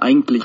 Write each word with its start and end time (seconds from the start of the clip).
Eigentlich. 0.00 0.44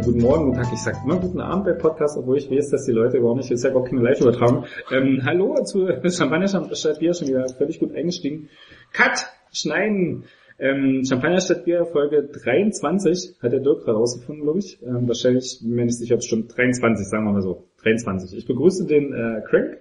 Äh, 0.00 0.04
guten 0.04 0.20
Morgen, 0.20 0.46
guten 0.46 0.62
Tag. 0.62 0.72
Ich 0.72 0.82
sag 0.82 1.04
immer 1.04 1.18
guten 1.18 1.40
Abend 1.40 1.64
bei 1.64 1.72
Podcast, 1.72 2.16
obwohl 2.16 2.38
ich 2.38 2.50
weiß, 2.50 2.70
dass 2.70 2.84
die 2.84 2.92
Leute 2.92 3.18
überhaupt 3.18 3.38
nicht, 3.38 3.50
ist 3.50 3.64
ja 3.64 3.70
gar 3.70 3.84
keine 3.84 4.00
Live-Übertragung. 4.02 4.64
Ähm, 4.90 5.20
hallo 5.24 5.62
zu 5.64 5.88
Champagner 6.10 6.48
statt 6.48 6.98
Bier, 6.98 7.14
schon 7.14 7.28
wieder 7.28 7.48
völlig 7.48 7.78
gut 7.78 7.94
eingestiegen. 7.94 8.48
Cut, 8.92 9.26
schneiden. 9.52 10.24
Ähm, 10.58 11.02
Champagner 11.08 11.40
statt 11.40 11.64
Bier, 11.64 11.86
Folge 11.86 12.22
23, 12.22 13.36
hat 13.42 13.52
der 13.52 13.60
Dirk 13.60 13.86
herausgefunden, 13.86 14.44
glaube 14.44 14.58
ich. 14.60 14.82
Ähm, 14.82 15.06
wahrscheinlich, 15.06 15.58
bin 15.62 15.74
mir 15.74 15.84
nicht 15.84 15.98
sicher, 15.98 16.14
ob 16.14 16.20
es 16.20 16.26
stimmt, 16.26 16.56
23, 16.56 17.06
sagen 17.06 17.24
wir 17.24 17.32
mal 17.32 17.42
so. 17.42 17.64
23. 17.82 18.36
Ich 18.36 18.46
begrüße 18.46 18.86
den 18.86 19.12
äh, 19.12 19.42
Crank. 19.48 19.78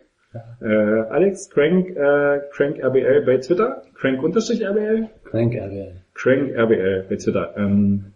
Äh, 0.61 0.67
Alex, 0.67 1.50
Crank, 1.50 1.89
äh, 1.89 2.42
Crank 2.52 2.80
RBL 2.83 3.26
bei 3.26 3.38
Twitter. 3.38 3.83
Crank 3.95 4.22
unterstrich 4.22 4.64
RBL. 4.64 5.09
Crank 5.23 5.56
RBL. 5.56 6.02
Crank 6.14 6.56
RBL 6.56 7.06
bei 7.09 7.16
Twitter. 7.16 7.54
Ähm, 7.58 8.14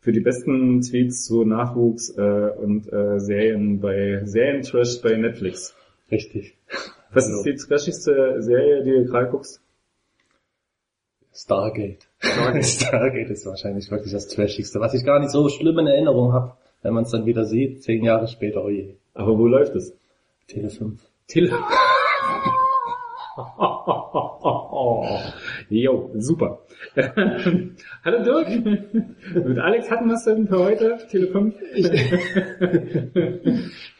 für 0.00 0.12
die 0.12 0.20
besten 0.20 0.80
Tweets 0.80 1.24
zu 1.24 1.44
Nachwuchs 1.44 2.10
äh, 2.16 2.50
und 2.56 2.92
äh, 2.92 3.18
Serien 3.18 3.80
bei 3.80 4.22
Serientrash 4.24 5.00
bei 5.02 5.16
Netflix. 5.16 5.74
Richtig. 6.10 6.56
Was 7.12 7.28
ist 7.28 7.42
die 7.44 7.54
trashigste 7.54 8.42
Serie, 8.42 8.84
die 8.84 8.90
du 8.90 9.04
gerade 9.06 9.30
guckst? 9.30 9.60
Stargate. 11.34 12.08
Stargate 12.62 13.30
ist 13.30 13.46
wahrscheinlich 13.46 13.90
wirklich 13.90 14.12
das 14.12 14.28
Trashigste, 14.28 14.80
was 14.80 14.94
ich 14.94 15.04
gar 15.04 15.20
nicht 15.20 15.30
so 15.30 15.48
schlimm 15.48 15.78
in 15.78 15.86
Erinnerung 15.86 16.32
habe, 16.32 16.54
wenn 16.82 16.94
man 16.94 17.04
es 17.04 17.10
dann 17.10 17.26
wieder 17.26 17.44
sieht, 17.44 17.82
zehn 17.82 18.02
Jahre 18.04 18.28
später, 18.28 18.64
oh 18.64 18.68
je. 18.68 18.94
Aber 19.14 19.38
wo 19.38 19.46
läuft 19.46 19.74
es? 19.74 19.94
Tele 20.46 20.70
5. 20.70 21.00
Till. 21.26 21.52
Jo, 25.70 26.10
super. 26.16 26.58
Hallo 28.04 28.24
Dirk. 28.24 28.48
Mit 29.34 29.58
Alex 29.58 29.90
hatten 29.90 30.06
wir 30.08 30.14
es 30.14 30.24
denn 30.24 30.48
für 30.48 30.58
heute? 30.58 30.98
Tele 31.10 31.28
5? 31.28 31.54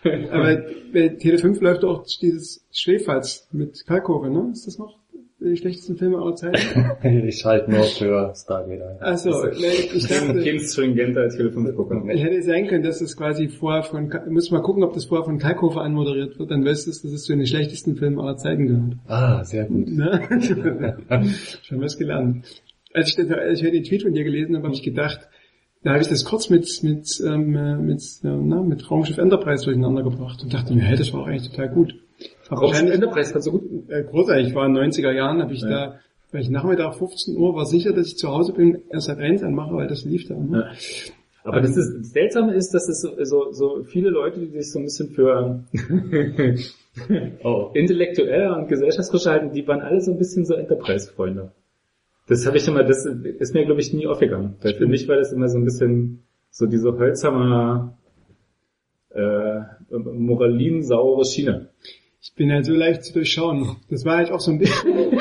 Aber 0.33 0.57
bei 0.93 1.09
Tele 1.21 1.39
5 1.39 1.61
läuft 1.61 1.85
auch 1.85 2.05
dieses 2.21 2.67
Schläferz 2.73 3.47
mit 3.53 3.87
Kalkofe, 3.87 4.31
ne? 4.31 4.51
Ist 4.53 4.67
das 4.67 4.79
noch 4.79 4.98
die 5.41 5.57
schlechtesten 5.57 5.97
Filme 5.97 6.19
aller 6.19 6.35
Zeiten? 6.35 6.59
ich 7.27 7.39
schalte 7.39 7.71
nur 7.71 7.85
für 7.85 8.33
Stargate 8.35 8.83
ein. 8.83 8.97
Also, 9.01 9.49
ich 9.49 10.09
dachte, 10.09 10.61
stringenter 10.61 11.31
5 11.31 11.77
gucker. 11.77 12.03
es 12.09 12.21
hätte 12.21 12.43
sein 12.43 12.67
können, 12.67 12.83
dass 12.83 12.99
das 12.99 13.17
quasi 13.17 13.49
vorher 13.49 13.83
von, 13.85 14.13
müssen 14.29 14.55
mal 14.55 14.63
gucken, 14.63 14.83
ob 14.83 14.95
das 14.95 15.05
vorher 15.05 15.25
von 15.25 15.39
Kalkofe 15.39 15.81
anmoderiert 15.81 16.39
wird, 16.39 16.51
dann 16.51 16.65
weißt 16.65 16.87
du, 16.87 16.91
dass 16.91 17.05
es 17.05 17.23
zu 17.23 17.37
den 17.37 17.47
schlechtesten 17.47 17.97
Filmen 17.97 18.19
aller 18.19 18.37
Zeiten 18.37 18.67
gehört. 18.67 18.97
Ah, 19.07 19.45
sehr 19.45 19.67
gut. 19.67 19.89
Ne? 19.89 20.29
Schon 21.63 21.81
was 21.81 21.97
gelernt. 21.97 22.45
Als 22.93 23.11
ich, 23.11 23.17
das, 23.17 23.31
als 23.31 23.63
ich 23.63 23.71
den 23.71 23.85
Tweet 23.85 24.03
von 24.03 24.13
dir 24.13 24.25
gelesen 24.25 24.57
habe, 24.57 24.65
habe 24.65 24.75
ich 24.75 24.83
gedacht, 24.83 25.29
da 25.85 25.91
habe 25.91 26.03
ich 26.03 26.09
das 26.09 26.25
kurz 26.25 26.51
mit 26.51 26.67
mit 26.83 27.07
ähm, 27.25 27.55
äh, 27.55 27.77
mit, 27.77 28.01
äh, 28.25 28.29
na, 28.29 28.63
mit 28.63 28.91
Raumschiff 28.91 29.19
Enterprise 29.19 29.65
durcheinander 29.65 30.03
gebracht 30.03 30.43
und 30.43 30.53
dachte 30.53 30.75
mir, 30.75 30.83
hey, 30.83 30.97
das 30.97 31.13
war 31.13 31.21
auch 31.21 31.27
eigentlich 31.29 31.51
total 31.51 31.69
gut. 31.69 31.95
Wahrscheinlich- 32.51 32.95
Enterprise 32.95 33.31
fandst 33.33 33.49
du 33.49 33.53
gut? 33.53 33.63
äh, 33.91 34.05
großartig. 34.05 34.49
Ich 34.49 34.55
war 34.55 34.67
in 34.67 34.75
den 34.75 34.83
90er 34.91 35.13
Jahren, 35.13 35.41
habe 35.43 35.53
ich 35.53 35.61
Ja. 35.63 35.69
da, 35.69 35.99
weil 36.33 36.41
ich 36.43 36.51
Nachmittag 36.51 36.95
15 36.97 37.37
Uhr 37.37 37.55
war 37.55 37.67
sicher, 37.67 37.93
dass 37.93 38.07
ich 38.07 38.17
zu 38.17 38.29
Hause 38.29 38.53
bin, 38.53 38.83
erst 38.91 39.07
seit 39.07 39.19
1 39.19 39.43
anmache, 39.43 39.75
weil 39.75 39.87
das 39.89 40.05
lief 40.05 40.27
da. 40.29 40.35
Ne? 40.35 40.59
Ja. 40.59 40.71
Aber 41.45 41.61
das, 41.63 41.77
ist, 41.77 41.97
das 41.99 42.11
Seltsame 42.11 42.53
ist, 42.55 42.75
dass 42.75 42.89
es 42.89 43.01
so, 43.01 43.11
so, 43.25 43.53
so 43.53 43.83
viele 43.85 44.11
Leute, 44.11 44.41
die 44.41 44.49
sich 44.49 44.71
so 44.71 44.79
ein 44.81 44.85
bisschen 44.85 45.11
für 45.11 45.65
Oh. 47.45 47.71
intellektueller 47.75 48.57
und 48.59 48.69
gesellschaftsfrischer 48.69 49.31
halten, 49.31 49.53
die 49.53 49.67
waren 49.67 49.81
alle 49.81 50.01
so 50.01 50.11
ein 50.11 50.19
bisschen 50.19 50.45
so 50.45 50.55
Enterprise-Freunde. 50.55 51.53
Das 52.29 52.45
habe 52.47 52.57
ich 52.59 52.67
immer, 52.69 52.83
das 52.85 53.07
ist 53.07 53.55
mir 53.55 53.65
glaube 53.65 53.81
ich 53.81 53.95
nie 53.95 54.07
aufgegangen. 54.07 54.57
Weil 54.61 54.75
für 54.75 54.87
mich 54.87 55.09
war 55.09 55.17
das 55.17 55.33
immer 55.33 55.49
so 55.49 55.57
ein 55.57 55.65
bisschen 55.65 56.23
so 56.51 56.67
diese 56.67 56.99
hölzerne, 56.99 57.93
äh, 59.15 59.61
moralinsaure 59.91 61.25
Schiene. 61.25 61.69
Ich 62.21 62.35
bin 62.35 62.51
halt 62.51 62.67
so 62.67 62.75
leicht 62.75 63.05
zu 63.05 63.13
durchschauen. 63.13 63.77
Das 63.91 64.05
war 64.05 64.17
halt 64.17 64.31
auch 64.31 64.41
so 64.41 64.51
ein 64.51 64.59
bisschen, 64.59 65.19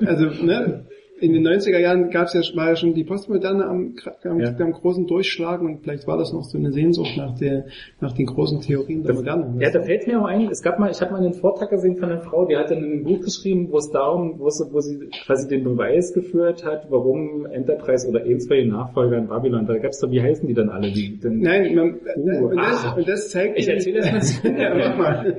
also 0.06 0.26
ne, 0.44 0.86
in 1.20 1.32
den 1.32 1.46
90er 1.46 1.78
Jahren 1.78 2.10
ja, 2.10 2.26
war 2.54 2.68
ja 2.68 2.76
schon 2.76 2.94
die 2.94 3.04
Postmoderne 3.04 3.64
am, 3.66 3.94
am, 4.24 4.40
Ja. 4.40 4.54
am 4.58 4.72
großen 4.72 5.06
Durchschlagen 5.06 5.66
und 5.66 5.82
vielleicht 5.82 6.06
war 6.06 6.18
das 6.18 6.32
noch 6.32 6.44
so 6.44 6.58
eine 6.58 6.72
Sehnsucht 6.72 7.16
nach 7.16 7.38
der, 7.38 7.66
nach 8.00 8.12
den 8.12 8.26
großen 8.26 8.60
Theorien 8.60 9.02
der 9.02 9.14
Moderne. 9.14 9.54
Ja, 9.60 9.70
da 9.70 9.82
fällt 9.82 10.06
mir 10.06 10.20
auch 10.20 10.26
ein, 10.26 10.48
es 10.50 10.62
gab 10.62 10.78
mal, 10.78 10.90
ich 10.90 11.00
habe 11.00 11.12
mal 11.12 11.18
einen 11.18 11.34
Vortrag 11.34 11.70
gesehen 11.70 11.96
von 11.96 12.10
einer 12.10 12.20
Frau, 12.20 12.46
die 12.46 12.56
hat 12.56 12.70
dann 12.70 12.82
ein 12.82 13.04
Buch 13.04 13.20
geschrieben, 13.20 13.68
wo 13.70 13.78
es 13.78 13.90
darum, 13.90 14.38
wo, 14.38 14.46
es, 14.46 14.66
wo 14.70 14.80
sie 14.80 15.08
quasi 15.24 15.48
den 15.48 15.64
Beweis 15.64 16.12
geführt 16.12 16.64
hat, 16.64 16.86
warum 16.90 17.46
Enterprise 17.46 18.08
oder 18.08 18.24
eins 18.24 18.46
von 18.46 18.56
den 18.56 18.68
Nachfolgern 18.68 19.28
Babylon, 19.28 19.66
da 19.66 19.78
gab's 19.78 20.00
doch, 20.00 20.10
wie 20.10 20.22
heißen 20.22 20.46
die 20.46 20.54
dann 20.54 20.68
alle? 20.68 20.90
Die, 20.90 21.18
denn, 21.18 21.40
Nein, 21.40 21.74
man, 21.74 22.00
Uh, 22.16 22.48
und, 22.48 22.56
das, 22.56 22.84
ah. 22.84 22.94
und 22.96 23.08
das 23.08 23.30
zeigt 23.30 23.58
Ich 23.58 23.68
erzähle 23.68 24.00
das 24.00 24.42
mal 24.42 24.52
ja, 24.60 24.74
mach 24.74 24.98
mal. 24.98 25.34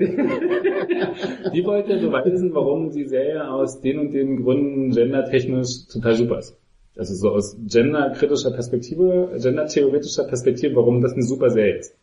Die 1.54 1.66
wollte 1.66 1.98
beweisen, 1.98 2.54
warum 2.54 2.92
die 2.92 3.06
Serie 3.06 3.50
aus 3.50 3.82
den 3.82 4.00
und 4.00 4.14
den 4.14 4.44
Gründen 4.44 4.92
gendertechnisch 4.92 5.71
total 5.88 6.16
super 6.16 6.40
ist. 6.40 6.56
Also 6.98 7.14
so 7.16 7.30
aus 7.30 7.56
genderkritischer 7.68 8.52
Perspektive, 8.52 9.32
gendertheoretischer 9.42 10.26
Perspektive, 10.26 10.76
warum 10.76 11.02
das 11.02 11.14
eine 11.14 11.24
super 11.24 11.50
Serie 11.50 11.78
ist. 11.80 11.96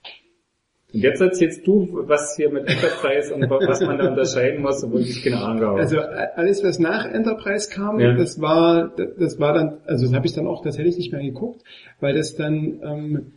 Und 0.95 1.01
jetzt 1.01 1.21
erzählst 1.21 1.67
du, 1.67 1.87
was 2.07 2.34
hier 2.37 2.49
mit 2.51 2.67
Enterprise 2.67 3.34
und 3.34 3.43
was 3.43 3.83
man 3.83 3.99
da 3.99 4.09
unterscheiden 4.09 4.62
muss, 4.62 4.83
obwohl 4.83 5.03
ich 5.03 5.23
keine 5.23 5.37
Ahnung 5.43 5.62
habe. 5.62 5.81
Also 5.81 6.01
alles, 6.01 6.65
was 6.65 6.78
nach 6.78 7.05
Enterprise 7.05 7.69
kam, 7.71 8.01
Ja. 8.01 8.15
das 8.15 8.41
war, 8.41 8.89
das 8.97 9.39
war 9.39 9.53
dann, 9.53 9.81
also 9.84 10.07
das 10.07 10.15
habe 10.15 10.27
ich 10.27 10.33
dann 10.33 10.47
auch 10.47 10.62
tatsächlich 10.65 10.97
nicht 10.97 11.12
mehr 11.12 11.23
geguckt, 11.23 11.62
weil 12.01 12.15
das 12.15 12.37
dann, 12.37 12.81
ähm, 12.83 13.33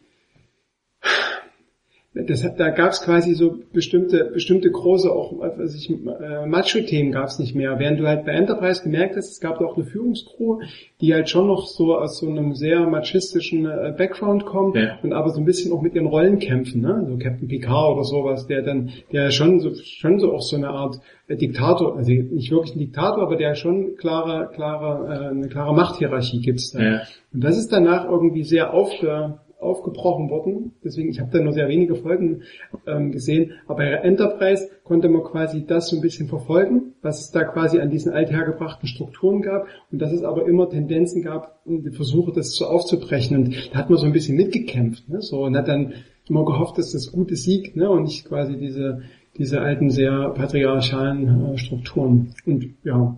das 2.13 2.45
da 2.57 2.69
gab 2.71 2.91
es 2.91 3.01
quasi 3.01 3.33
so 3.35 3.59
bestimmte, 3.71 4.31
bestimmte 4.33 4.69
große, 4.69 5.09
auch 5.09 5.31
was 5.39 5.75
ich, 5.75 5.89
äh, 5.89 6.45
Macho-Themen 6.45 7.13
gab 7.13 7.27
es 7.27 7.39
nicht 7.39 7.55
mehr. 7.55 7.79
Während 7.79 8.01
du 8.01 8.07
halt 8.07 8.25
bei 8.25 8.33
Enterprise 8.33 8.83
gemerkt 8.83 9.15
hast, 9.15 9.31
es 9.31 9.39
gab 9.39 9.59
da 9.59 9.65
auch 9.65 9.77
eine 9.77 9.85
Führungskrew, 9.85 10.59
die 10.99 11.13
halt 11.13 11.29
schon 11.29 11.47
noch 11.47 11.67
so 11.67 11.95
aus 11.95 12.19
so 12.19 12.27
einem 12.27 12.53
sehr 12.53 12.85
machistischen 12.85 13.65
äh, 13.65 13.93
Background 13.97 14.45
kommt 14.45 14.75
Ja. 14.75 14.99
und 15.03 15.13
aber 15.13 15.29
so 15.29 15.39
ein 15.39 15.45
bisschen 15.45 15.71
auch 15.71 15.81
mit 15.81 15.95
ihren 15.95 16.07
Rollen 16.07 16.39
kämpfen, 16.39 16.81
ne? 16.81 17.05
So 17.09 17.17
Captain 17.17 17.47
Picard 17.47 17.93
oder 17.93 18.03
sowas, 18.03 18.45
der 18.45 18.61
dann, 18.61 18.89
der 19.13 19.31
schon 19.31 19.61
so, 19.61 19.73
schon 19.75 20.19
so 20.19 20.33
auch 20.33 20.41
so 20.41 20.57
eine 20.57 20.67
Art 20.67 20.99
äh, 21.27 21.37
Diktator, 21.37 21.95
also 21.95 22.11
nicht 22.11 22.51
wirklich 22.51 22.75
ein 22.75 22.79
Diktator, 22.79 23.23
aber 23.23 23.37
der 23.37 23.55
schon 23.55 23.95
klare, 23.95 24.49
klare, 24.53 25.07
äh, 25.07 25.27
eine 25.29 25.47
klare 25.47 25.73
Machthierarchie 25.73 26.41
gibt's 26.41 26.71
da. 26.71 26.83
Ja. 26.83 27.01
Und 27.33 27.41
das 27.41 27.57
ist 27.57 27.71
danach 27.71 28.03
irgendwie 28.03 28.43
sehr 28.43 28.73
aufge, 28.73 29.39
aufgebrochen 29.61 30.29
worden. 30.29 30.73
Deswegen, 30.83 31.09
ich 31.09 31.19
habe 31.19 31.31
da 31.31 31.43
nur 31.43 31.53
sehr 31.53 31.67
wenige 31.67 31.95
Folgen 31.95 32.41
ähm, 32.87 33.11
gesehen. 33.11 33.53
Aber 33.67 33.77
bei 33.77 33.85
Enterprise 33.85 34.69
konnte 34.83 35.07
man 35.07 35.23
quasi 35.23 35.65
das 35.65 35.89
so 35.89 35.95
ein 35.95 36.01
bisschen 36.01 36.27
verfolgen, 36.27 36.93
was 37.01 37.21
es 37.21 37.31
da 37.31 37.43
quasi 37.43 37.79
an 37.79 37.89
diesen 37.89 38.11
althergebrachten 38.11 38.87
Strukturen 38.87 39.41
gab. 39.41 39.67
Und 39.91 40.01
dass 40.01 40.11
es 40.11 40.23
aber 40.23 40.47
immer 40.47 40.69
Tendenzen 40.69 41.21
gab, 41.21 41.61
die 41.65 41.91
Versuche, 41.91 42.31
das 42.33 42.55
so 42.55 42.65
aufzubrechen. 42.65 43.37
Und 43.37 43.69
da 43.71 43.79
hat 43.79 43.89
man 43.89 43.99
so 43.99 44.05
ein 44.05 44.13
bisschen 44.13 44.35
mitgekämpft. 44.35 45.07
Ne? 45.09 45.21
So, 45.21 45.43
und 45.43 45.55
hat 45.55 45.67
dann 45.67 45.93
immer 46.27 46.45
gehofft, 46.45 46.77
dass 46.77 46.91
das 46.91 47.11
Gute 47.11 47.35
siegt, 47.35 47.75
ne, 47.75 47.89
und 47.89 48.03
nicht 48.03 48.25
quasi 48.25 48.57
diese, 48.57 49.01
diese 49.37 49.61
alten, 49.61 49.89
sehr 49.89 50.29
patriarchalen 50.29 51.53
äh, 51.53 51.57
Strukturen. 51.57 52.33
Und 52.45 52.75
ja. 52.83 53.17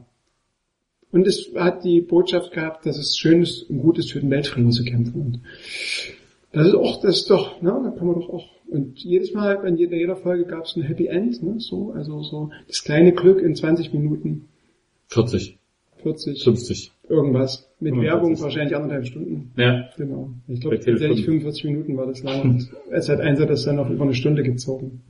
Und 1.12 1.28
es 1.28 1.51
hat 1.56 1.84
die 1.84 2.01
Botschaft 2.01 2.51
gehabt, 2.51 2.88
dass 2.88 2.98
es 2.98 3.16
schön 3.18 3.44
ist 3.44 3.69
und 3.69 3.80
gut 3.80 4.00
ist, 4.00 4.12
für 4.12 4.19
den 4.19 4.31
Weltfrieden 4.31 4.72
zu 4.72 4.84
kämpfen. 4.84 5.22
Und 5.22 5.42
das 6.54 6.68
ist 6.68 6.76
auch, 6.76 7.02
das 7.02 7.18
ist 7.18 7.30
doch, 7.30 7.62
ne, 7.62 7.82
da 7.84 7.90
kann 7.92 8.08
man 8.08 8.16
doch 8.16 8.30
auch. 8.30 8.48
Und 8.68 9.00
jedes 9.00 9.34
Mal, 9.34 9.66
in 9.68 9.76
jeder, 9.76 9.98
jeder 9.98 10.16
Folge 10.16 10.46
gab 10.46 10.66
es 10.66 10.76
ein 10.76 10.84
Happy 10.84 11.08
End, 11.08 11.44
ne, 11.44 11.56
so, 11.58 11.92
also 11.92 12.22
so 12.22 12.52
das 12.68 12.84
kleine 12.84 13.12
Glück 13.12 13.42
in 13.42 13.56
20 13.56 13.92
Minuten, 13.92 14.48
40, 15.08 15.58
40, 16.04 16.44
50. 16.44 16.92
irgendwas. 17.10 17.70
Mit 17.80 17.94
45. 17.96 18.12
Werbung 18.12 18.42
wahrscheinlich 18.42 18.76
anderthalb 18.76 19.06
Stunden. 19.06 19.52
Ja. 19.58 19.90
Genau. 19.98 20.30
Ich 20.48 20.62
glaube, 20.62 20.80
tatsächlich 20.80 21.26
5. 21.26 21.44
45 21.44 21.64
Minuten 21.66 21.98
war 21.98 22.06
das 22.06 22.24
lang. 22.24 22.42
Und 22.42 22.72
es 22.92 23.10
hat 23.10 23.20
eins 23.20 23.40
das 23.40 23.66
dann 23.66 23.80
auf 23.80 23.90
über 23.90 24.04
eine 24.04 24.14
Stunde 24.14 24.44
gezogen. 24.44 25.02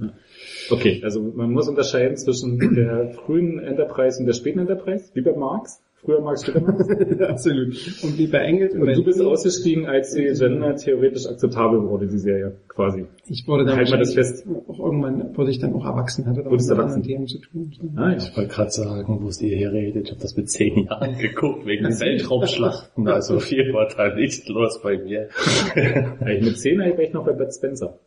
Okay, 0.69 1.01
also 1.03 1.21
man 1.21 1.51
muss 1.51 1.67
unterscheiden 1.67 2.17
zwischen 2.17 2.57
der 2.75 3.09
frühen 3.09 3.59
Enterprise 3.59 4.19
und 4.19 4.25
der 4.25 4.33
späten 4.33 4.59
Enterprise, 4.59 5.11
wie 5.13 5.21
bei 5.21 5.35
Marx. 5.35 5.83
Früher 6.03 6.35
später 6.37 6.59
Marx. 6.61 7.19
Absolut. 7.29 8.03
Und 8.03 8.17
wie 8.17 8.27
bei 8.27 8.39
Engels 8.39 8.73
und, 8.73 8.85
du 8.85 9.03
bist 9.03 9.21
ausgestiegen, 9.21 9.85
als 9.85 10.13
die 10.13 10.23
Gender 10.37 10.75
theoretisch 10.75 11.25
akzeptabel 11.27 11.81
wurde, 11.87 12.07
die 12.07 12.17
Serie, 12.17 12.57
quasi. 12.67 13.05
ich 13.27 13.47
wurde 13.47 13.65
dann 13.65 13.77
Halt 13.77 13.89
mal 13.89 13.99
das 13.99 14.13
fest. 14.13 14.45
auch 14.67 14.79
irgendwann 14.79 15.35
wurde 15.37 15.51
ich 15.51 15.59
dann 15.59 15.73
auch 15.73 15.85
erwachsen, 15.85 16.25
hatte 16.25 16.43
dann 16.43 16.51
mit 16.51 16.61
erwachsen. 16.61 16.79
anderen 16.79 17.03
Themen 17.03 17.27
zu 17.27 17.39
tun. 17.39 17.71
Ah, 17.95 18.11
ja. 18.11 18.17
Ich 18.17 18.35
wollte 18.35 18.53
gerade 18.53 18.71
sagen, 18.71 19.19
wo 19.21 19.27
es 19.27 19.41
ihr 19.41 19.55
herredet, 19.57 20.05
ich 20.05 20.11
habe 20.11 20.21
das 20.21 20.35
mit 20.35 20.49
zehn 20.49 20.85
Jahren 20.85 21.17
geguckt, 21.17 21.65
wegen 21.65 21.83
den 21.87 21.99
Weltraumschlachten. 21.99 23.07
Also 23.07 23.39
viel 23.39 23.73
war 23.73 23.87
da 23.87 24.13
nicht 24.13 24.49
los 24.49 24.81
bei 24.81 24.97
mir. 24.97 25.29
Mit 26.23 26.57
10 26.57 26.79
war 26.79 26.99
ich 26.99 27.13
noch 27.13 27.25
bei 27.25 27.31
Bud 27.33 27.53
Spencer. 27.53 27.99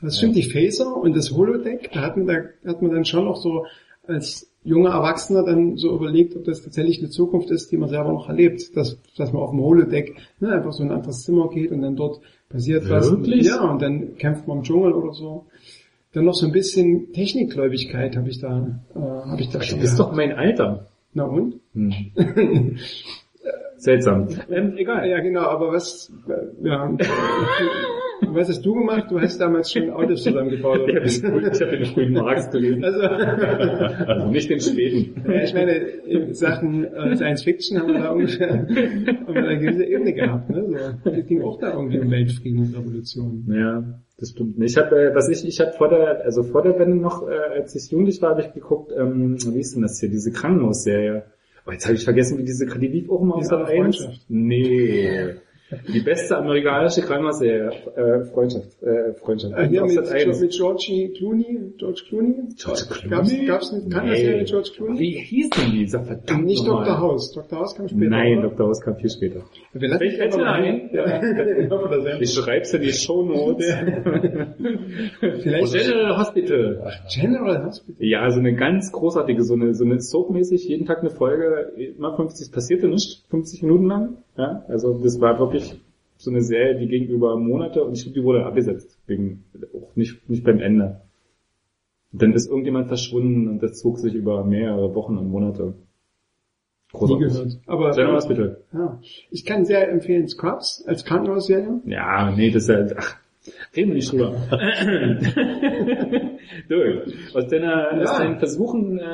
Das 0.00 0.18
stimmt, 0.18 0.36
die 0.36 0.44
Phaser 0.44 0.96
und 0.96 1.16
das 1.16 1.32
Holodeck, 1.32 1.90
da 1.92 2.02
hat 2.02 2.16
man, 2.16 2.26
da 2.26 2.70
hat 2.70 2.82
man 2.82 2.92
dann 2.92 3.04
schon 3.04 3.24
noch 3.24 3.36
so 3.36 3.66
als 4.06 4.50
junger 4.68 4.90
Erwachsener 4.90 5.42
dann 5.42 5.76
so 5.76 5.94
überlegt, 5.94 6.36
ob 6.36 6.44
das 6.44 6.62
tatsächlich 6.62 6.98
eine 6.98 7.08
Zukunft 7.08 7.50
ist, 7.50 7.72
die 7.72 7.76
man 7.76 7.88
selber 7.88 8.12
noch 8.12 8.28
erlebt. 8.28 8.76
Dass, 8.76 8.98
dass 9.16 9.32
man 9.32 9.42
auf 9.42 9.50
dem 9.50 9.60
Holodeck 9.60 10.16
ne, 10.40 10.52
einfach 10.52 10.72
so 10.72 10.82
in 10.82 10.90
ein 10.90 10.96
anderes 10.96 11.22
Zimmer 11.22 11.48
geht 11.48 11.72
und 11.72 11.82
dann 11.82 11.96
dort 11.96 12.20
passiert 12.48 12.88
was. 12.88 13.10
Wirklich? 13.10 13.46
Ja, 13.46 13.68
und 13.68 13.80
dann 13.80 14.16
kämpft 14.16 14.46
man 14.46 14.58
im 14.58 14.62
Dschungel 14.62 14.92
oder 14.92 15.12
so. 15.14 15.46
Dann 16.12 16.24
noch 16.24 16.34
so 16.34 16.46
ein 16.46 16.52
bisschen 16.52 17.12
Technikgläubigkeit 17.12 18.16
habe 18.16 18.28
ich 18.28 18.40
da, 18.40 18.80
äh, 18.94 18.98
habe 18.98 19.40
ich 19.40 19.48
da 19.50 19.60
schon 19.60 19.80
bist 19.80 19.96
gehabt. 19.96 20.12
doch 20.12 20.16
mein 20.16 20.32
Alter. 20.32 20.86
Na 21.14 21.24
und? 21.24 21.56
Hm. 21.74 21.92
Seltsam. 23.78 24.28
Ähm, 24.50 24.74
egal. 24.76 25.08
Ja, 25.08 25.20
genau, 25.20 25.42
aber 25.42 25.72
was, 25.72 26.12
ja, 26.62 26.92
was 28.32 28.48
hast 28.48 28.62
du 28.66 28.74
gemacht? 28.74 29.04
Du 29.10 29.20
hast 29.20 29.38
damals 29.40 29.72
schon 29.72 29.90
Autos 29.90 30.22
zusammengebaut. 30.24 30.80
Ich 31.04 31.22
Oder? 31.24 31.32
habe 31.32 31.50
den, 31.50 31.50
frühen- 31.50 31.52
ich 31.52 31.60
hab 31.62 31.70
den 31.70 31.84
frühen 31.86 32.12
Marx 32.12 32.50
gelesen. 32.50 32.84
Also, 32.84 33.00
Also 33.00 34.26
nicht 34.30 34.50
den 34.50 34.60
späten. 34.60 35.22
Ja, 35.30 35.42
ich 35.42 35.54
meine, 35.54 35.72
in 35.76 36.34
Sachen 36.34 36.84
äh, 36.84 37.16
Science 37.16 37.44
Fiction 37.44 37.78
haben 37.78 37.92
wir 37.92 38.00
da 38.00 38.10
ungefähr 38.10 38.50
haben 38.58 38.68
wir 39.34 39.42
da 39.42 39.48
eine 39.48 39.58
gewisse 39.60 39.84
Ebene 39.84 40.12
gehabt. 40.12 40.50
Ne? 40.50 40.64
So, 41.04 41.10
das 41.10 41.26
ging 41.26 41.42
auch 41.42 41.58
da 41.60 41.72
irgendwie 41.74 42.00
um 42.00 42.10
Weltfrieden 42.10 42.60
und 42.66 42.76
Revolution. 42.76 43.44
Ja, 43.48 43.84
das 44.18 44.30
stimmt. 44.30 44.56
Ich 44.62 44.76
habe, 44.76 44.96
äh, 45.10 45.14
was 45.14 45.28
ich, 45.28 45.46
ich 45.46 45.60
habe 45.60 45.72
vor 45.72 45.88
der, 45.88 46.24
also 46.24 46.42
vor 46.42 46.62
der 46.62 46.78
Wende 46.78 46.96
noch, 46.96 47.26
äh, 47.28 47.58
als 47.60 47.74
ich 47.76 47.90
jugendlich 47.90 48.20
war, 48.22 48.30
habe 48.30 48.40
ich 48.42 48.52
geguckt, 48.52 48.92
ähm, 48.98 49.36
wie 49.54 49.60
ist 49.60 49.74
denn 49.74 49.82
das 49.82 50.00
hier, 50.00 50.08
diese 50.08 50.32
Krankenhausserie. 50.32 51.22
Oh, 51.68 51.72
jetzt 51.72 51.84
habe 51.84 51.96
ich 51.96 52.04
vergessen, 52.04 52.38
wie 52.38 52.44
diese, 52.44 52.64
die 52.64 52.86
lief 52.86 53.10
auch 53.10 53.20
immer 53.20 53.34
auf 53.34 53.44
Sat 53.44 53.60
war 53.60 53.66
1. 53.68 53.76
Freundschaft. 53.76 54.20
Nee. 54.28 55.34
Die 55.92 56.00
beste 56.00 56.38
amerikanische 56.38 57.02
Krankenhausserie, 57.02 57.70
äh, 57.94 58.24
Freundschaft, 58.32 58.82
äh, 58.82 59.12
Freundschaft. 59.20 59.52
Äh, 59.52 59.78
auf 59.78 59.86
mit, 59.88 60.06
Sat 60.06 60.08
1. 60.10 60.40
mit 60.40 60.52
Georgie 60.52 61.12
Clooney, 61.14 61.74
George 61.76 62.04
Clooney. 62.08 62.34
George 62.56 62.84
Clooney? 62.88 63.10
Gab's, 63.10 63.46
gab's 63.46 63.72
eine 63.74 63.86
Krankenhausserie 63.90 64.32
Nee. 64.32 64.38
mit 64.38 64.48
George 64.48 64.70
Clooney? 64.74 64.98
Wie 64.98 65.10
hieß 65.20 65.50
denn 65.50 65.72
die? 65.72 65.86
Sag 65.86 66.06
verdammt 66.06 66.46
Nicht. 66.46 66.66
Dr. 66.66 66.98
House. 66.98 67.32
Dr. 67.32 67.58
House 67.58 67.74
kam 67.74 67.86
später. 67.86 68.08
Nein, 68.08 68.38
oder? 68.38 68.48
Dr. 68.48 68.66
House 68.68 68.80
kam 68.80 68.96
viel 68.96 69.10
später. 69.10 69.42
Wir 69.72 69.88
lassen 69.88 70.02
Ich 70.04 70.10
dich 70.12 70.22
einfach 70.22 70.40
einen. 70.40 70.90
Ja. 70.92 72.20
Ich 72.20 72.32
schreib's 72.32 72.72
in 72.72 72.82
die 72.82 72.92
Shownotes. 72.92 73.66
Vielleicht 75.20 75.72
General 75.72 76.18
Hospital. 76.18 76.92
General 77.12 77.64
Hospital. 77.66 78.06
Ja, 78.06 78.30
so 78.30 78.38
eine 78.38 78.54
ganz 78.54 78.92
großartige, 78.92 79.42
so 79.42 79.54
eine, 79.54 79.74
so 79.74 79.84
eine 79.84 80.00
Soap-mäßig, 80.00 80.68
jeden 80.68 80.86
Tag 80.86 81.00
eine 81.00 81.10
Folge, 81.10 81.72
immer 81.76 82.16
50, 82.16 82.50
passierte 82.50 82.88
nicht, 82.88 83.26
50 83.28 83.62
Minuten 83.62 83.86
lang. 83.86 84.16
Ja, 84.36 84.64
also 84.68 84.98
das 85.02 85.20
war 85.20 85.38
wirklich 85.38 85.78
so 86.16 86.30
eine 86.30 86.40
Serie, 86.40 86.78
die 86.78 86.88
ging 86.88 87.06
über 87.06 87.36
Monate 87.36 87.84
und 87.84 87.92
ich 87.96 88.02
glaube, 88.02 88.18
die 88.18 88.24
wurde 88.24 88.44
abgesetzt, 88.46 88.98
wegen, 89.06 89.44
auch 89.74 89.94
nicht, 89.94 90.28
nicht 90.28 90.44
beim 90.44 90.60
Ende. 90.60 91.02
Und 92.12 92.22
dann 92.22 92.32
ist 92.32 92.48
irgendjemand 92.48 92.88
verschwunden 92.88 93.48
und 93.48 93.62
das 93.62 93.78
zog 93.78 93.98
sich 93.98 94.14
über 94.14 94.44
mehrere 94.44 94.94
Wochen 94.94 95.18
und 95.18 95.30
Monate. 95.30 95.74
Nie 96.92 96.98
Großartig. 96.98 97.28
gehört. 97.28 97.58
Aber 97.66 97.90
General 97.90 98.16
Hospital. 98.16 98.56
ja. 98.72 98.98
ich 99.30 99.44
kann 99.44 99.64
sehr 99.64 99.88
empfehlen 99.90 100.28
Scrubs 100.28 100.84
als 100.86 101.04
Krankenhausserie. 101.04 101.80
Ja, 101.84 102.30
nee, 102.34 102.50
das 102.50 102.64
ist 102.64 102.68
ja, 102.70 102.86
ach, 102.96 103.16
reden 103.76 103.88
wir 103.88 103.94
nicht 103.96 104.10
drüber. 104.12 104.34
du, 106.68 107.02
aus 107.34 107.46
deiner, 107.48 107.92
aus 107.92 108.10
Ja. 108.12 108.18
deinen 108.18 108.38
Versuchen, 108.38 108.98
äh, 108.98 109.04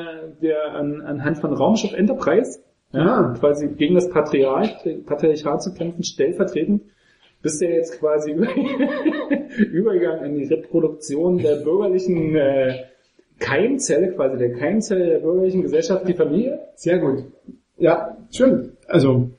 der 0.41 0.73
an, 0.73 1.01
anhand 1.01 1.37
von 1.39 1.53
Raumschiff 1.53 1.93
Enterprise, 1.93 2.59
ja, 2.91 3.33
quasi 3.39 3.67
gegen 3.69 3.95
das 3.95 4.09
Patriarch, 4.09 4.85
Patriarchat 5.05 5.63
zu 5.63 5.73
kämpfen, 5.73 6.03
stellvertretend, 6.03 6.83
bist 7.41 7.61
du 7.61 7.65
ja 7.65 7.71
jetzt 7.75 7.99
quasi 7.99 8.31
über, 8.31 8.47
übergegangen 9.59 10.25
in 10.25 10.35
die 10.35 10.45
Reproduktion 10.45 11.37
der 11.39 11.57
bürgerlichen 11.57 12.35
äh, 12.35 12.83
Keimzelle, 13.39 14.13
quasi 14.13 14.37
der 14.37 14.53
Keimzelle 14.53 15.05
der 15.07 15.19
bürgerlichen 15.19 15.61
Gesellschaft, 15.61 16.07
die 16.07 16.13
Familie. 16.13 16.59
Sehr 16.75 16.99
gut. 16.99 17.25
Ja, 17.77 18.17
stimmt. 18.31 18.71
Also, 18.87 19.31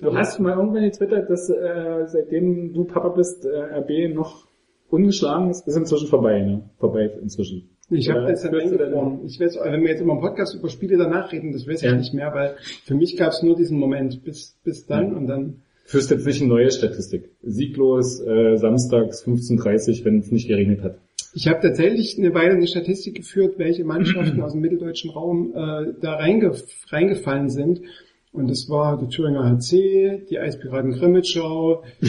Du 0.00 0.14
hast 0.14 0.38
mal 0.38 0.56
irgendwann 0.56 0.84
getwittert, 0.84 1.28
dass 1.28 1.50
äh, 1.50 2.04
seitdem 2.06 2.72
du 2.72 2.84
Papa 2.84 3.08
bist, 3.08 3.44
äh, 3.44 3.78
RB 3.80 4.14
noch 4.14 4.46
ungeschlagen 4.90 5.50
ist. 5.50 5.66
Ist 5.66 5.76
inzwischen 5.76 6.06
vorbei, 6.06 6.40
ne? 6.40 6.62
Vorbei 6.78 7.10
inzwischen. 7.20 7.68
Ich 7.90 8.08
habe 8.08 8.26
das 8.28 8.42
dann 8.42 8.54
eingefroren. 8.54 9.24
Ich 9.24 9.40
weiß, 9.40 9.58
wenn 9.64 9.82
wir 9.82 9.88
jetzt 9.90 10.00
immer 10.00 10.12
im 10.12 10.20
Podcast 10.20 10.54
über 10.54 10.68
Spiele 10.68 10.98
danach 10.98 11.32
reden, 11.32 11.52
das 11.52 11.66
weiß 11.66 11.82
ich 11.82 11.90
Ja. 11.90 11.96
nicht 11.96 12.14
mehr, 12.14 12.32
weil 12.32 12.54
für 12.84 12.94
mich 12.94 13.16
gab 13.16 13.32
es 13.32 13.42
nur 13.42 13.56
diesen 13.56 13.76
Moment 13.78 14.22
bis 14.22 14.56
bis 14.62 14.86
dann 14.86 15.10
Ja. 15.12 15.16
und 15.16 15.26
dann. 15.26 15.62
Führst 15.84 16.10
jetzt 16.12 16.26
nicht 16.26 16.42
eine 16.42 16.50
neue 16.50 16.70
Statistik. 16.70 17.30
Sieglos 17.42 18.20
äh, 18.20 18.56
samstags 18.56 19.24
15.30 19.26 20.04
wenn 20.04 20.18
es 20.20 20.30
nicht 20.30 20.46
geregnet 20.46 20.82
hat. 20.82 20.98
Ich 21.34 21.46
habe 21.46 21.60
tatsächlich 21.60 22.18
eine 22.18 22.34
Weile 22.34 22.52
eine 22.52 22.66
Statistik 22.66 23.16
geführt, 23.16 23.58
welche 23.58 23.84
Mannschaften 23.84 24.40
aus 24.42 24.52
dem 24.52 24.60
mitteldeutschen 24.60 25.10
Raum 25.10 25.52
äh, 25.54 25.92
da 26.00 26.14
reingef 26.14 26.64
reingefallen 26.90 27.48
sind. 27.48 27.80
Und 28.30 28.48
das 28.50 28.68
war 28.68 28.98
der 28.98 29.08
Thüringer 29.08 29.42
HC, 29.42 30.26
die 30.30 30.38
Eispiraten 30.38 30.92
Grimmitschau, 30.92 31.82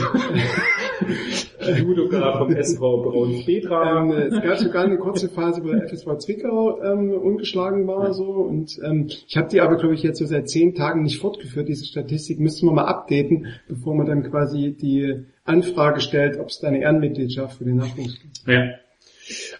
Judoka 1.77 2.38
vom 2.38 2.53
SV 2.53 3.03
Braun 3.03 3.46
Petra. 3.46 4.01
Ähm, 4.03 4.12
es 4.12 4.41
gab 4.41 4.58
sogar 4.58 4.84
eine 4.84 4.98
kurze 4.98 5.29
Phase, 5.29 5.63
wo 5.63 5.70
der 5.70 5.88
FSV 5.88 6.17
Zwickau 6.17 6.82
ähm, 6.84 7.13
ungeschlagen 7.13 7.88
war 7.88 8.13
so 8.13 8.25
und 8.25 8.77
ähm, 8.84 9.08
ich 9.27 9.38
habe 9.38 9.48
die 9.48 9.62
aber 9.62 9.77
glaube 9.77 9.96
ich 9.96 10.03
jetzt 10.03 10.20
so 10.20 10.25
seit 10.25 10.50
zehn 10.50 10.75
Tagen 10.75 11.03
nicht 11.03 11.20
fortgeführt, 11.20 11.70
diese 11.70 11.86
Statistik. 11.86 12.39
Müssten 12.39 12.67
wir 12.67 12.74
mal 12.74 12.86
updaten, 12.86 13.48
bevor 13.70 13.96
man 13.96 14.05
dann 14.05 14.24
quasi 14.24 14.75
die 14.79 15.24
Anfrage 15.46 16.01
stellt, 16.01 16.38
ob 16.38 16.50
es 16.50 16.60
da 16.60 16.67
eine 16.67 16.82
Ehrenmitgliedschaft 16.82 17.58
für 17.58 17.65
den 17.65 17.77
Nachwuchs 17.77 18.20
gibt. 18.22 18.41
ja. 18.46 18.72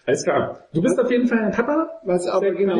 Alles 0.06 0.24
klar. 0.24 0.60
Du 0.72 0.82
bist 0.82 0.98
auf 0.98 1.10
jeden 1.10 1.26
Fall 1.26 1.38
ein 1.38 1.52
Papa. 1.52 2.00
Was 2.04 2.26
aber 2.26 2.52
genau, 2.52 2.76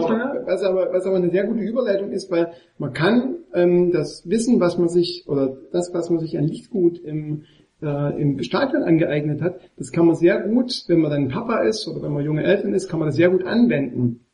was 0.47 0.62
aber, 0.62 0.92
was 0.92 1.06
aber 1.06 1.16
eine 1.16 1.30
sehr 1.30 1.44
gute 1.44 1.61
Überleitung 1.61 2.11
ist, 2.11 2.30
weil 2.30 2.52
man 2.78 2.92
kann 2.92 3.37
ähm, 3.54 3.92
das 3.92 4.28
Wissen, 4.28 4.61
was 4.61 4.78
man 4.78 4.88
sich 4.88 5.25
oder 5.28 5.56
das, 5.73 5.92
was 5.92 6.11
man 6.11 6.20
sich 6.20 6.38
an 6.38 6.44
Lichtgut 6.44 6.99
im 6.99 7.44
äh, 7.82 8.20
im 8.20 8.42
Stadion 8.42 8.82
angeeignet 8.82 9.40
hat, 9.40 9.61
das 9.76 9.92
kann 9.92 10.06
man 10.06 10.16
sehr 10.16 10.40
gut, 10.40 10.85
wenn 10.88 11.00
man 11.00 11.11
dann 11.11 11.28
Papa 11.28 11.62
ist 11.62 11.88
oder 11.88 12.02
wenn 12.02 12.12
man 12.12 12.25
junge 12.25 12.44
Eltern 12.44 12.75
ist, 12.75 12.88
kann 12.88 12.99
man 12.99 13.09
das 13.09 13.16
sehr 13.16 13.30
gut 13.30 13.44
anwenden. 13.44 14.26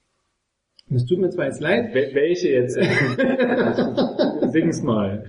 Es 0.89 1.05
tut 1.05 1.19
mir 1.19 1.31
zwar 1.31 1.47
jetzt 1.47 1.61
leid, 1.61 1.93
Wel 1.95 2.15
welche 2.15 2.49
jetzt? 2.49 2.79
Sing's 4.53 4.85
mal. 4.85 5.25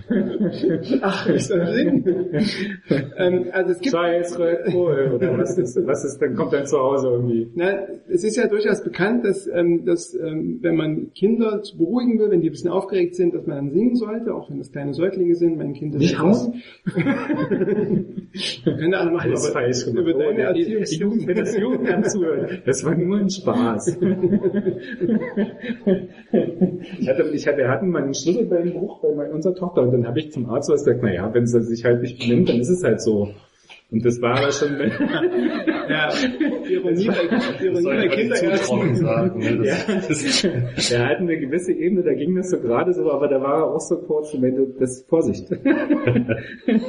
ach, 1.02 1.28
ist 1.28 1.50
das 1.50 1.74
Sinn? 1.74 2.04
ähm, 3.16 3.46
also 3.50 3.72
es 3.72 3.80
gibt 3.80 3.92
Scheiß 3.92 4.36
Bull. 4.70 5.14
Oder 5.16 5.36
was 5.38 5.58
ist, 5.58 5.76
was 5.84 6.04
ist, 6.04 6.22
dann 6.22 6.36
kommt 6.36 6.52
dein 6.52 6.64
Zuhause 6.64 7.08
irgendwie. 7.08 7.50
Na, 7.56 7.88
es 8.08 8.22
ist 8.22 8.36
ja 8.36 8.46
durchaus 8.46 8.84
bekannt, 8.84 9.24
dass, 9.24 9.48
ähm, 9.52 9.84
dass 9.84 10.14
ähm, 10.14 10.58
wenn 10.62 10.76
man 10.76 11.10
Kinder 11.12 11.60
zu 11.62 11.76
beruhigen 11.76 12.20
will, 12.20 12.30
wenn 12.30 12.40
die 12.40 12.50
ein 12.50 12.52
bisschen 12.52 12.70
aufgeregt 12.70 13.16
sind, 13.16 13.34
dass 13.34 13.44
man 13.44 13.56
dann 13.56 13.70
singen 13.72 13.96
sollte, 13.96 14.32
auch 14.36 14.48
wenn 14.50 14.58
das 14.58 14.70
kleine 14.70 14.94
Säuglinge 14.94 15.34
sind. 15.34 15.58
Mein 15.58 15.72
Kind 15.74 15.92
ist 15.96 16.00
Nicht 16.02 16.20
hauen? 16.20 16.62
Keine 18.64 18.96
Ahnung, 18.98 19.18
Alles 19.18 19.44
aber 19.44 19.52
falsch 19.60 19.84
gemacht. 19.86 20.06
über 20.06 20.12
deine 20.14 20.50
Oh, 20.50 20.52
die 20.52 20.96
Jugend, 20.98 21.26
wenn 21.26 21.36
das 21.36 21.58
Jugendamt 21.58 22.08
zuhört. 22.12 22.62
Das 22.64 22.84
war 22.84 22.94
nur 22.94 23.18
ein 23.18 23.28
Spaß. 23.28 23.98
ich 26.98 27.08
hatte, 27.08 27.30
ich 27.32 27.46
hatte, 27.46 27.58
wir 27.58 27.68
hatten 27.68 27.90
mal 27.90 28.02
einen 28.02 28.14
Schlüsselbeinbruch 28.14 29.00
bei 29.00 29.14
meiner, 29.14 29.34
unserer 29.34 29.54
Tochter 29.54 29.82
und 29.82 29.92
dann 29.92 30.06
habe 30.06 30.18
ich 30.18 30.32
zum 30.32 30.48
Arzt 30.50 30.70
gesagt, 30.70 31.02
naja, 31.02 31.32
wenn 31.32 31.46
sie 31.46 31.62
sich 31.62 31.84
halt 31.84 32.02
nicht 32.02 32.18
benimmt, 32.18 32.48
dann 32.48 32.60
ist 32.60 32.70
es 32.70 32.82
halt 32.82 33.00
so. 33.00 33.30
Und 33.90 34.04
das 34.04 34.20
war 34.20 34.36
aber 34.36 34.52
schon, 34.52 34.68
Ja, 35.88 36.12
Ironie 36.68 37.06
bei, 37.06 37.64
Ironie 37.64 37.84
bei 37.84 38.08
Kinderärzten. 38.08 38.96
sagen. 38.96 39.38
Ne? 39.38 39.66
ja, 39.66 39.76
Das, 40.06 40.44
das, 40.76 40.90
er 40.92 41.08
hat 41.08 41.18
eine 41.18 41.38
gewisse 41.38 41.72
Ebene, 41.72 42.02
da 42.02 42.12
ging 42.12 42.36
das 42.36 42.50
so 42.50 42.60
gerade 42.60 42.92
so, 42.92 43.10
aber 43.10 43.28
da 43.28 43.40
war 43.40 43.60
er 43.60 43.74
auch 43.74 43.80
so 43.80 43.96
kurz 43.96 44.34
und 44.34 44.42
meinte, 44.42 44.66
das 44.78 45.04
Vorsicht. 45.08 45.48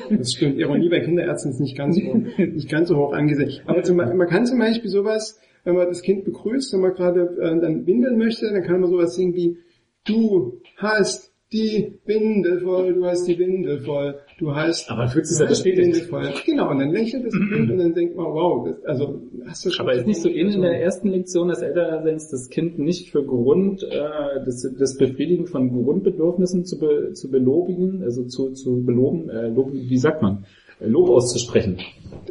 Das 0.10 0.34
stimmt. 0.34 0.58
Ironie 0.60 0.90
bei 0.90 1.00
Kinderärzten 1.00 1.52
ist 1.52 1.60
nicht 1.60 1.78
ganz 1.78 1.96
so, 1.96 2.02
nicht 2.38 2.70
ganz 2.70 2.90
so 2.90 2.98
hoch 2.98 3.14
angesehen. 3.14 3.62
Aber 3.68 3.82
zum, 3.84 3.96
man 3.96 4.28
kann 4.28 4.46
zum 4.46 4.60
Beispiel 4.60 4.90
sowas, 4.90 5.40
wenn 5.70 5.76
man 5.76 5.88
das 5.88 6.02
Kind 6.02 6.26
begrüßt, 6.26 6.74
wenn 6.74 6.82
man 6.82 6.94
gerade 6.94 7.22
äh, 7.40 7.60
dann 7.62 7.86
windeln 7.86 8.18
möchte, 8.18 8.52
dann 8.52 8.64
kann 8.64 8.82
man 8.82 8.90
sowas 8.90 9.16
singen 9.16 9.36
wie, 9.36 9.58
du 10.06 10.60
hast 10.78 11.32
die 11.52 11.94
Windel 12.06 12.60
voll, 12.62 12.94
du 12.94 13.06
hast 13.06 13.28
die 13.28 13.38
Windel 13.40 13.80
voll, 13.80 14.16
du 14.38 14.54
hast, 14.56 14.90
Aber 14.92 15.08
fühlt 15.08 15.26
sich 15.26 15.38
du 15.38 15.44
ja 15.46 15.50
hast 15.50 15.64
die 15.64 15.72
bestätigt. 15.72 15.96
Windel 15.96 16.10
voll. 16.10 16.34
Genau, 16.46 16.70
und 16.70 16.80
dann 16.80 16.92
lächelt 16.92 17.26
das 17.26 17.34
Kind 17.34 17.72
und 17.72 17.78
dann 17.80 17.94
denkt 17.94 18.16
man, 18.16 18.28
wow, 18.28 18.68
das, 18.68 18.84
also 18.86 19.22
hast 19.48 19.66
du 19.66 19.72
schon. 19.72 19.86
Aber 19.88 19.96
ist 19.96 20.06
nicht 20.06 20.22
so 20.22 20.30
ähnlich 20.30 20.56
in 20.56 20.62
der 20.62 20.80
ersten 20.82 21.10
Lektion 21.10 21.48
des 21.48 21.62
Elternseins 21.62 22.30
das 22.30 22.50
Kind 22.50 22.78
nicht 22.78 23.10
für 23.12 23.24
Grund, 23.24 23.82
äh, 23.84 24.44
das, 24.46 24.68
das 24.78 24.98
Befriedigen 24.98 25.48
von 25.48 25.72
Grundbedürfnissen 25.72 26.66
zu, 26.66 26.78
be, 26.80 27.14
zu 27.14 27.32
belobigen, 27.32 28.04
also 28.04 28.26
zu, 28.26 28.52
zu 28.52 28.84
beloben, 28.86 29.30
äh, 29.30 29.48
lob, 29.48 29.72
wie 29.74 29.98
sagt 29.98 30.22
man, 30.22 30.46
Äh, 30.80 30.88
Lob 30.88 31.10
auszusprechen. 31.10 31.78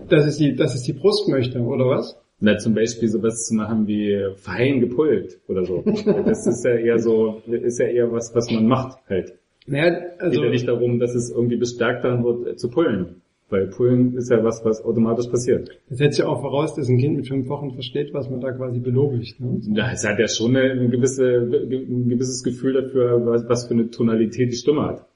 dass 0.08 0.24
es 0.26 0.38
die, 0.38 0.54
dass 0.54 0.74
es 0.74 0.82
die 0.82 0.92
Brust 0.94 1.28
möchte, 1.28 1.58
oder 1.60 1.86
was? 1.86 2.16
Na, 2.40 2.56
zum 2.58 2.74
Beispiel 2.74 3.08
sowas 3.08 3.46
zu 3.46 3.54
machen 3.54 3.86
wie 3.86 4.16
fein 4.36 4.80
gepult 4.80 5.40
oder 5.48 5.64
so. 5.64 5.82
Das 6.24 6.46
ist 6.46 6.64
ja 6.64 6.76
eher 6.76 6.98
so, 6.98 7.42
ist 7.46 7.80
ja 7.80 7.86
eher 7.86 8.12
was, 8.12 8.34
was 8.34 8.50
man 8.50 8.66
macht 8.66 8.98
halt. 9.08 9.34
Naja, 9.66 9.84
Also, 9.84 10.06
also, 10.18 10.30
Geht 10.36 10.44
ja 10.44 10.50
nicht 10.50 10.68
darum, 10.68 10.98
dass 10.98 11.14
es 11.14 11.30
irgendwie 11.30 11.56
bestärkt 11.56 12.04
daran 12.04 12.24
wird, 12.24 12.46
äh, 12.46 12.56
zu 12.56 12.70
pullen. 12.70 13.22
Weil 13.50 13.66
Pullen 13.68 14.14
ist 14.14 14.30
ja 14.30 14.44
was, 14.44 14.62
was 14.64 14.84
automatisch 14.84 15.26
passiert. 15.28 15.70
das 15.88 15.98
setzt 15.98 16.18
ja 16.18 16.26
auch 16.26 16.42
voraus, 16.42 16.74
dass 16.74 16.88
ein 16.88 16.98
Kind 16.98 17.16
mit 17.16 17.26
fünf 17.28 17.48
Wochen 17.48 17.72
versteht, 17.72 18.12
was 18.12 18.28
man 18.28 18.40
da 18.40 18.52
quasi 18.52 18.78
belobigt. 18.78 19.40
Ne? 19.40 19.60
Ja, 19.74 19.90
es 19.90 20.06
hat 20.06 20.18
ja 20.18 20.28
schon 20.28 20.54
eine, 20.54 20.70
eine 20.70 20.88
gewisse, 20.90 21.24
ein 21.40 22.08
gewisses 22.08 22.42
Gefühl 22.44 22.74
dafür, 22.74 23.24
was, 23.24 23.48
was 23.48 23.66
für 23.66 23.74
eine 23.74 23.90
Tonalität 23.90 24.52
die 24.52 24.56
Stimme 24.56 24.82
hat. 24.82 25.06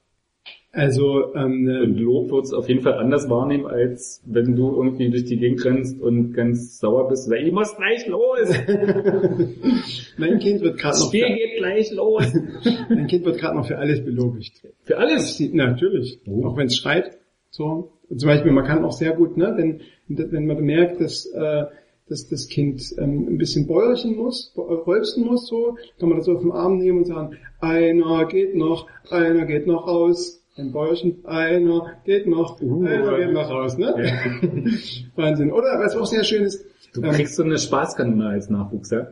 Also, 0.75 1.35
ähm, 1.35 1.43
Und 1.52 1.62
ne, 1.64 1.85
Lob 1.85 2.31
wird 2.31 2.45
es 2.47 2.55
auf 2.55 2.67
jeden 2.67 2.81
Fall 2.81 2.95
anders 2.95 3.29
wahrnehmen, 3.29 3.67
als 3.67 4.23
wenn 4.25 4.57
du 4.57 4.75
irgendwie 4.75 5.11
durch 5.11 5.26
die 5.26 5.37
Gegend 5.37 5.62
rennst 5.67 6.00
und 6.00 6.33
ganz 6.33 6.79
sauer 6.79 7.09
bist. 7.11 7.29
Oder, 7.29 7.37
ich 7.41 7.52
muss 7.52 7.76
gleich 7.76 8.07
los! 8.07 8.49
mein 10.17 10.38
Kind 10.38 10.62
wird 10.62 10.79
gerade 10.79 10.99
noch, 10.99 11.09
Spiel 11.09 11.26
für, 11.26 11.35
geht 11.35 11.57
gleich 11.59 11.93
los! 11.93 12.33
mein 12.88 13.07
Kind 13.07 13.25
wird 13.25 13.38
gerade 13.38 13.57
noch 13.57 13.67
für 13.67 13.76
alles 13.79 14.02
belobigt. 14.05 14.62
Für 14.85 14.97
alles! 14.99 15.38
Natürlich, 15.52 16.21
Oh. 16.26 16.47
auch 16.47 16.57
wenn 16.57 16.67
es 16.67 16.76
schreit. 16.76 17.19
So, 17.50 17.93
Und 18.09 18.19
zum 18.19 18.29
Beispiel, 18.29 18.52
man 18.52 18.64
kann 18.64 18.83
auch 18.85 18.93
sehr 18.93 19.12
gut, 19.12 19.37
ne, 19.37 19.52
wenn 19.57 19.81
wenn 20.09 20.47
man 20.47 20.62
merkt, 20.62 21.00
dass 21.00 21.26
äh, 21.26 21.64
dass 22.09 22.29
das 22.29 22.49
Kind 22.49 22.83
ähm, 22.99 23.26
ein 23.29 23.38
bisschen 23.38 23.67
bäuerchen 23.67 24.17
muss, 24.17 24.52
bo- 24.55 24.69
äh, 24.87 25.21
muss, 25.21 25.47
so, 25.47 25.76
kann 25.99 26.09
man 26.09 26.19
das 26.19 26.29
auf 26.29 26.41
den 26.41 26.50
Arm 26.52 26.79
nehmen 26.79 26.99
und 26.99 27.05
sagen, 27.07 27.37
einer 27.61 28.26
geht 28.26 28.55
noch, 28.55 28.87
einer 29.11 29.47
geht 29.47 29.67
noch 29.67 29.87
raus, 29.87 30.41
ein 30.56 30.71
Bäuerchen, 30.73 31.25
einer 31.25 31.94
geht 32.04 32.26
noch, 32.26 32.61
Uh. 32.61 32.85
einer 32.87 33.16
geht 33.18 33.32
noch 33.32 33.49
raus, 33.50 33.78
ne? 33.78 33.94
Wahnsinn. 35.16 35.50
Oder 35.52 35.80
was 35.82 35.97
auch 35.97 36.06
sehr 36.06 36.25
schön 36.25 36.44
ist, 36.44 36.64
Du 36.94 37.02
ähm, 37.02 37.11
kriegst 37.12 37.37
so 37.37 37.42
eine 37.42 37.56
Spaßkanone 37.59 38.26
als 38.28 38.50
Nachwuchs, 38.50 38.90
ja? 38.90 39.09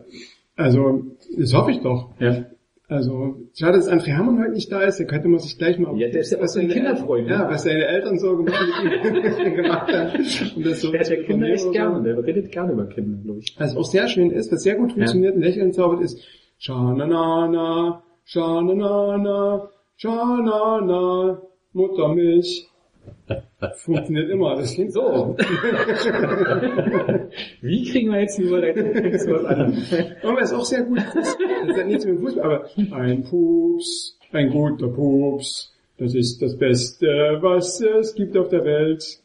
also, 0.56 1.02
das 1.38 1.54
hoffe 1.54 1.70
ich 1.70 1.80
doch. 1.80 2.10
Ja. 2.18 2.44
Also, 2.88 3.36
schade, 3.54 3.78
dass 3.78 3.88
André 3.88 4.16
Hammann 4.16 4.38
heute 4.40 4.50
nicht 4.52 4.70
da 4.70 4.82
ist, 4.82 4.98
da 5.00 5.04
könnte 5.04 5.28
man 5.28 5.38
sich 5.38 5.56
gleich 5.56 5.78
mal... 5.78 5.96
Ja, 5.96 6.08
der 6.10 6.20
ist 6.22 6.32
ja 6.32 6.40
ein 6.40 6.48
seine 6.48 6.68
Kinderfreund, 6.68 7.28
Eltern- 7.28 7.38
ne? 7.38 7.44
Ja, 7.44 7.50
was 7.50 7.62
seine 7.62 7.86
Eltern 7.86 8.18
so 8.18 8.36
gemacht, 8.36 9.92
haben. 9.92 10.24
Und 10.56 10.66
das 10.66 10.80
so 10.80 10.90
Der 10.90 11.00
hat 11.00 11.08
ja 11.08 11.22
Kinder 11.22 11.46
echt 11.46 11.64
und 11.66 11.72
gerne. 11.72 12.02
Der 12.02 12.22
redet 12.22 12.50
gerne 12.50 12.72
über 12.72 12.86
Kinder, 12.86 13.16
glaube 13.22 13.38
ich. 13.38 13.54
Was 13.58 13.76
auch 13.76 13.84
sehr 13.84 14.08
schön 14.08 14.30
ist, 14.32 14.50
was 14.52 14.62
sehr 14.64 14.74
gut 14.74 14.92
funktioniert, 14.92 15.36
ein 15.36 15.40
Lächeln 15.40 15.72
zaubert, 15.72 16.00
ist 16.02 16.20
Schananana, 16.58 18.02
Schananana, 18.24 19.70
Schanana, 20.00 21.42
Muttermilch. 21.74 22.68
Funktioniert 23.76 24.30
immer, 24.30 24.56
das 24.56 24.72
klingt 24.72 24.94
So. 24.94 25.36
Wie 27.60 27.84
kriegen 27.90 28.10
wir 28.10 28.20
jetzt 28.20 28.38
die 28.38 28.44
Überleitung 28.44 28.94
zu 29.18 29.32
was 29.32 29.44
anderem? 29.44 29.74
Und 30.22 30.36
was 30.36 30.54
auch 30.54 30.64
sehr 30.64 30.84
gut 30.84 30.98
ist, 30.98 31.36
das 31.66 31.76
hat 31.76 31.86
nichts 31.86 32.06
mit 32.06 32.18
Fußball, 32.18 32.44
aber 32.44 32.70
ein 32.96 33.24
Pups, 33.24 34.18
ein 34.32 34.48
guter 34.48 34.88
Pups, 34.88 35.76
das 35.98 36.14
ist 36.14 36.40
das 36.40 36.56
Beste, 36.56 37.38
was 37.42 37.82
es 37.82 38.14
gibt 38.14 38.38
auf 38.38 38.48
der 38.48 38.64
Welt. 38.64 39.22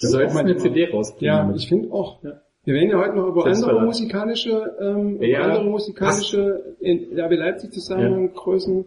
Du 0.00 0.06
sollst 0.06 0.34
auch 0.34 0.40
eine. 0.40 0.56
CD 0.56 0.86
rausbringen. 0.90 1.34
Ja, 1.34 1.54
ich 1.54 1.68
finde 1.68 1.92
auch. 1.92 2.24
Ja. 2.24 2.41
Wir 2.64 2.74
werden 2.74 2.90
ja 2.90 2.98
heute 2.98 3.16
noch 3.16 3.26
über 3.26 3.42
Selbstverrat. 3.42 3.70
andere 3.74 3.86
musikalische, 3.86 4.76
ähm, 4.80 5.16
über 5.16 5.26
Ja. 5.26 5.40
andere 5.42 5.64
musikalische 5.64 6.76
in 6.78 7.18
RB 7.18 7.32
Leipzig 7.34 7.72
Zusammengrößen 7.72 8.84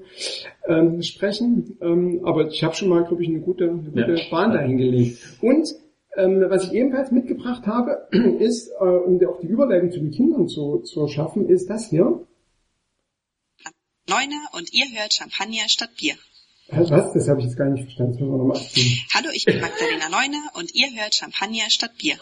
ähm, 0.67 1.01
sprechen. 1.01 1.77
Ähm, 1.82 2.22
aber 2.24 2.48
ich 2.48 2.63
habe 2.63 2.74
schon 2.74 2.88
mal, 2.88 3.03
glaube 3.03 3.24
ich, 3.24 3.29
eine 3.29 3.41
gute, 3.41 3.65
eine 3.70 3.82
gute 3.91 4.15
Ja. 4.15 4.29
Bahn 4.32 4.53
dahingelegt. 4.53 5.17
Und 5.41 5.67
ähm, 6.15 6.46
was 6.48 6.67
ich 6.67 6.72
ebenfalls 6.74 7.12
mitgebracht 7.12 7.67
habe, 7.67 8.08
ist, 8.39 8.70
äh, 8.79 8.84
um 8.86 9.20
auch 9.27 9.39
die 9.41 9.48
Überleitung 9.48 9.91
zu 9.91 10.00
den 10.00 10.12
Kindern 10.12 10.48
zu, 10.48 10.79
zu 10.79 11.10
schaffen, 11.10 11.50
ist 11.50 11.70
das 11.70 11.89
hier. 11.89 12.25
Neuner 14.08 14.41
und 14.53 14.72
ihr 14.72 14.86
hört 14.98 15.13
Champagner 15.13 15.67
statt 15.67 15.89
Bier. 16.00 16.13
Was? 16.70 17.12
Das 17.13 17.27
habe 17.27 17.39
ich 17.41 17.48
jetzt 17.48 17.58
gar 17.58 17.70
nicht 17.70 17.84
verstanden. 17.84 18.13
Das 18.13 18.22
müssen 18.22 18.32
wir 18.32 18.38
nochmal 18.38 18.58
abziehen. 18.58 19.00
Hallo, 19.13 19.27
ich 19.34 19.44
bin 19.46 19.60
Magdalena 19.60 20.08
Neuner 20.10 20.44
und 20.58 20.74
ihr 20.74 20.88
hört 20.96 21.13
Champagner 21.13 21.70
statt 21.70 21.91
Bier. 22.00 22.15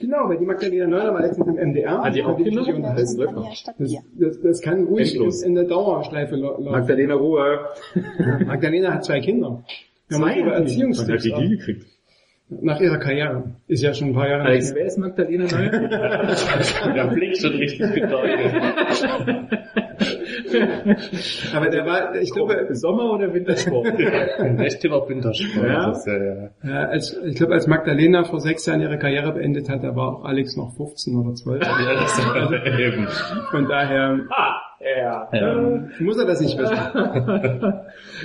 Genau, 0.00 0.28
weil 0.28 0.38
die 0.38 0.44
Magdalena 0.46 0.86
Neuner 0.86 1.14
war 1.14 1.22
letztens 1.22 1.46
im 1.46 1.54
MDR. 1.70 2.02
Hat 2.02 2.14
die 2.14 2.22
auch 2.22 2.36
Kinder? 2.36 2.94
Das, 2.96 3.16
Bier. 3.16 4.00
das, 4.18 4.40
das 4.40 4.60
kann 4.60 4.84
ruhig 4.84 5.14
Endlos. 5.14 5.42
in 5.42 5.54
der 5.54 5.64
Dauerschleife 5.64 6.36
lau- 6.36 6.58
laufen. 6.58 6.70
Magdalena 6.72 7.14
Ruhe. 7.14 7.60
Magdalena 8.46 8.94
hat 8.94 9.04
zwei 9.04 9.20
Kinder. 9.20 9.64
Wir 10.08 10.16
haben 10.18 10.24
Zwei 10.24 10.40
über 10.40 10.50
hat 10.52 10.58
die. 10.60 10.62
Erziehungstipps 10.72 11.24
Wann 11.30 11.32
hat 11.34 11.42
die 11.42 11.48
gekriegt? 11.56 11.86
nach 12.48 12.80
ihrer 12.80 12.98
Karriere. 12.98 13.44
Ist 13.68 13.82
ja 13.82 13.94
schon 13.94 14.08
ein 14.08 14.14
paar 14.14 14.28
Jahre 14.28 14.42
Alex, 14.44 14.74
wer 14.74 14.84
ist 14.86 14.98
Magdalena 14.98 15.44
Neuer? 15.44 15.70
der 16.94 17.04
Blick 17.14 17.36
schon 17.40 17.52
richtig 17.52 17.94
gedeutet. 17.94 18.52
Aber 21.54 21.68
der 21.68 21.86
war, 21.86 22.14
ich 22.16 22.32
glaube, 22.32 22.68
Sommer- 22.70 23.12
oder 23.12 23.32
Wintersport? 23.32 23.86
Echt 24.60 24.80
Tipp 24.80 24.92
auf 24.92 25.08
Wintersport. 25.08 25.66
Ja? 25.66 25.90
Ist 25.90 26.06
ja, 26.06 26.16
ja. 26.16 26.50
ja, 26.62 26.88
als, 26.88 27.18
ich 27.24 27.36
glaube, 27.36 27.54
als 27.54 27.66
Magdalena 27.66 28.24
vor 28.24 28.40
sechs 28.40 28.66
Jahren 28.66 28.80
ihre 28.80 28.98
Karriere 28.98 29.32
beendet 29.32 29.68
hat, 29.68 29.82
da 29.82 29.94
war 29.94 30.16
auch 30.18 30.24
Alex 30.24 30.56
noch 30.56 30.74
15 30.76 31.16
oder 31.16 31.34
12. 31.34 31.62
Ja, 31.84 31.94
das 31.94 32.18
ist 32.18 32.78
eben. 32.78 33.06
Von 33.50 33.68
daher 33.68 34.18
ah, 34.30 34.60
ja. 34.80 35.28
Ja. 35.32 35.88
muss 36.00 36.18
er 36.18 36.26
das 36.26 36.40
nicht 36.40 36.58
wissen. 36.58 36.76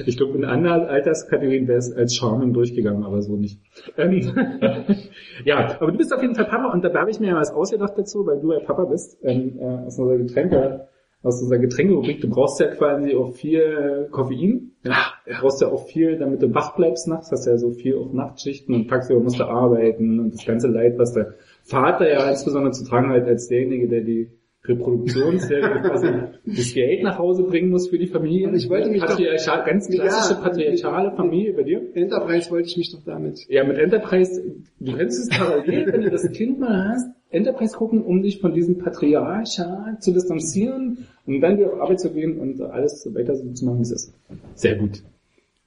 Ich 0.05 0.17
glaube, 0.17 0.37
in 0.37 0.45
anderen 0.45 0.85
Alterskategorien 0.85 1.67
wäre 1.67 1.79
es 1.79 1.91
als 1.91 2.15
Charming 2.15 2.53
durchgegangen, 2.53 3.03
aber 3.03 3.21
so 3.21 3.35
nicht. 3.35 3.59
Ähm, 3.97 4.21
ja, 5.45 5.75
aber 5.79 5.91
du 5.91 5.97
bist 5.97 6.13
auf 6.13 6.21
jeden 6.21 6.35
Fall 6.35 6.45
Papa 6.45 6.71
und 6.71 6.83
da 6.83 6.93
habe 6.93 7.09
ich 7.09 7.19
mir 7.19 7.29
ja 7.29 7.35
was 7.35 7.51
ausgedacht 7.51 7.93
dazu, 7.97 8.25
weil 8.25 8.39
du 8.39 8.53
ja 8.53 8.59
Papa 8.59 8.85
bist, 8.85 9.17
ähm, 9.23 9.57
äh, 9.59 9.85
aus 9.87 9.97
unserer 9.97 10.17
Getränke, 10.17 10.87
aus 11.21 11.41
unserer 11.41 11.59
Getränkerubrik. 11.59 12.21
Du 12.21 12.29
brauchst 12.29 12.59
ja 12.59 12.67
quasi 12.67 13.15
auch 13.15 13.33
viel 13.33 14.07
Koffein. 14.11 14.71
Ja, 14.83 15.13
du 15.25 15.33
brauchst 15.41 15.61
ja 15.61 15.67
auch 15.67 15.85
viel, 15.87 16.17
damit 16.17 16.41
du 16.41 16.53
wach 16.53 16.75
bleibst 16.75 17.07
nachts. 17.07 17.31
Hast 17.31 17.45
ja 17.45 17.57
so 17.57 17.71
viel 17.71 17.97
auf 17.97 18.13
Nachtschichten 18.13 18.73
und 18.73 18.87
tagsüber 18.87 19.19
musst 19.19 19.39
du 19.39 19.43
arbeiten 19.43 20.19
und 20.19 20.33
das 20.33 20.45
ganze 20.45 20.67
Leid, 20.67 20.97
was 20.97 21.13
der 21.13 21.33
Vater 21.63 22.09
ja 22.09 22.29
insbesondere 22.29 22.71
zu 22.71 22.85
tragen 22.85 23.09
hat 23.09 23.27
als 23.27 23.47
derjenige, 23.47 23.87
der 23.89 24.01
die 24.01 24.29
Reproduktions, 24.69 25.47
der 25.49 25.61
quasi 25.81 26.07
das 26.45 26.73
Geld 26.73 27.03
nach 27.03 27.17
Hause 27.17 27.43
bringen 27.43 27.69
muss 27.69 27.89
für 27.89 27.97
die 27.97 28.07
Familie. 28.07 28.47
Aber 28.47 28.57
ich 28.57 28.69
wollte 28.69 28.89
mich 28.89 29.01
doch- 29.01 29.17
ganz 29.65 29.89
klassische 29.89 30.33
Ja, 30.35 30.39
patriarchale 30.41 31.11
Familie 31.15 31.53
bei 31.53 31.63
dir. 31.63 31.81
Enterprise 31.95 32.49
wollte 32.51 32.67
ich 32.69 32.77
mich 32.77 32.91
doch 32.91 33.03
damit. 33.05 33.45
Ja, 33.49 33.63
mit 33.65 33.77
Enterprise, 33.77 34.41
du 34.79 34.91
könntest 34.95 35.31
es 35.31 35.37
parallel, 35.37 35.91
wenn 35.91 36.01
du 36.01 36.09
das 36.11 36.31
Kind 36.31 36.59
mal 36.59 36.89
hast, 36.93 37.07
Enterprise 37.31 37.75
gucken, 37.77 38.01
um 38.03 38.21
dich 38.23 38.39
von 38.39 38.53
diesem 38.53 38.77
Patriarchat 38.77 40.01
zu 40.03 40.11
distanzieren, 40.13 41.05
um 41.25 41.41
dann 41.41 41.57
wieder 41.57 41.73
auf 41.73 41.81
Arbeit 41.81 41.99
zu 41.99 42.11
gehen 42.11 42.39
und 42.39 42.59
alles 42.61 43.03
so 43.03 43.13
weiter 43.13 43.35
so 43.35 43.51
zu 43.51 43.65
machen, 43.65 43.79
wie 43.79 43.83
es 43.83 43.91
ist. 43.91 44.13
Sehr 44.55 44.75
gut. 44.75 45.03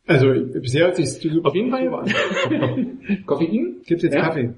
Also 0.07 0.27
bisher 0.61 0.89
hat 0.89 0.97
sich 0.97 1.09
super 1.11 1.49
Auf 1.49 1.55
jeden 1.55 1.71
Fall. 1.71 1.89
Koffein. 3.27 3.77
Gibt's 3.87 4.03
jetzt 4.03 4.15
Ja. 4.15 4.23
Kaffee? 4.27 4.51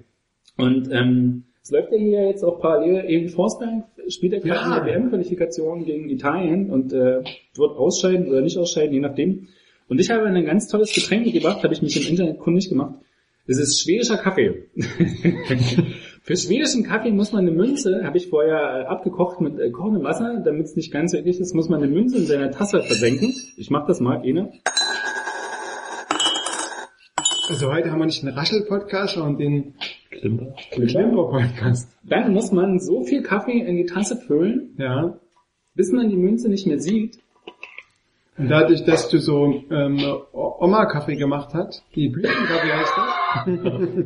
Und 0.57 0.89
ähm, 0.91 1.45
es 1.65 1.71
läuft 1.71 1.93
ja 1.93 1.99
hier 1.99 2.27
jetzt 2.27 2.45
auch 2.45 2.61
parallel, 2.61 3.09
eben 3.09 3.31
Forsberg 3.31 3.85
spielt 4.09 4.35
ja 4.35 4.39
gerade 4.39 4.71
Ja. 4.71 4.77
in 4.77 4.85
der 4.85 4.95
WM-Qualifikation 4.95 5.85
gegen 5.87 6.11
Italien 6.11 6.71
und 6.71 6.93
äh, 6.93 7.23
wird 7.55 7.77
ausscheiden 7.79 8.29
oder 8.29 8.43
nicht 8.43 8.59
ausscheiden, 8.59 8.93
je 8.93 9.01
nachdem. 9.01 9.49
Und 9.89 9.99
ich 9.99 10.11
habe 10.11 10.27
ein 10.27 10.45
ganz 10.45 10.69
tolles 10.69 10.93
Getränk 10.95 11.25
mitgebracht, 11.25 11.63
habe 11.63 11.73
ich 11.73 11.81
mich 11.81 11.97
im 11.97 12.07
Internet 12.11 12.39
kundig 12.39 12.69
gemacht. 12.69 12.97
Es 13.47 13.59
ist 13.59 13.81
schwedischer 13.81 14.19
Kaffee. 14.19 14.69
Für 16.23 16.37
schwedischen 16.37 16.85
Kaffee 16.85 17.13
muss 17.13 17.33
man 17.33 17.47
eine 17.47 17.57
Münze, 17.57 18.03
habe 18.05 18.19
ich 18.19 18.29
vorher 18.29 18.83
äh, 18.83 18.85
abgekocht 18.87 19.41
mit 19.41 19.59
äh, 19.59 19.71
kochendem 19.71 20.05
Wasser, 20.05 20.43
damit 20.45 20.67
es 20.67 20.77
nicht 20.77 20.93
ganz 20.93 21.13
so 21.13 21.19
eklig 21.19 21.41
ist, 21.41 21.55
muss 21.55 21.71
man 21.71 21.83
eine 21.83 21.91
Münze 21.91 22.19
in 22.19 22.27
seiner 22.27 22.51
Tasse 22.51 22.83
versenken. 22.83 23.35
Ich 23.57 23.71
mache 23.71 23.87
das 23.89 24.01
mal, 24.01 24.19
eine. 24.19 24.53
Also 27.49 27.73
heute 27.73 27.91
haben 27.91 27.99
wir 27.99 28.07
nicht 28.07 28.23
den 28.23 28.31
Raschel-Podcast, 28.31 29.15
sondern 29.15 29.37
den 29.39 29.75
Klimper. 30.21 30.55
Klimper-Podcast. 30.71 31.91
Dann 32.05 32.33
muss 32.33 32.51
man 32.53 32.79
so 32.81 33.03
viel 33.05 33.23
Kaffee 33.23 33.59
in 33.61 33.77
die 33.77 33.87
Tasse 33.87 34.17
füllen, 34.17 34.75
Ja. 34.79 35.19
bis 35.75 35.93
man 35.93 36.09
die 36.09 36.17
Münze 36.17 36.49
nicht 36.49 36.67
mehr 36.67 36.79
sieht. 36.81 37.19
Und 38.37 38.49
dadurch, 38.49 38.83
dass 38.85 39.09
du 39.11 39.19
so 39.19 39.63
ähm, 39.71 39.99
Oma-Kaffee 40.33 41.15
gemacht 41.17 41.51
hast, 41.55 41.85
die 41.95 42.09
Blütenkaffee 42.09 42.73
heißt 42.73 42.93
das, 42.97 44.05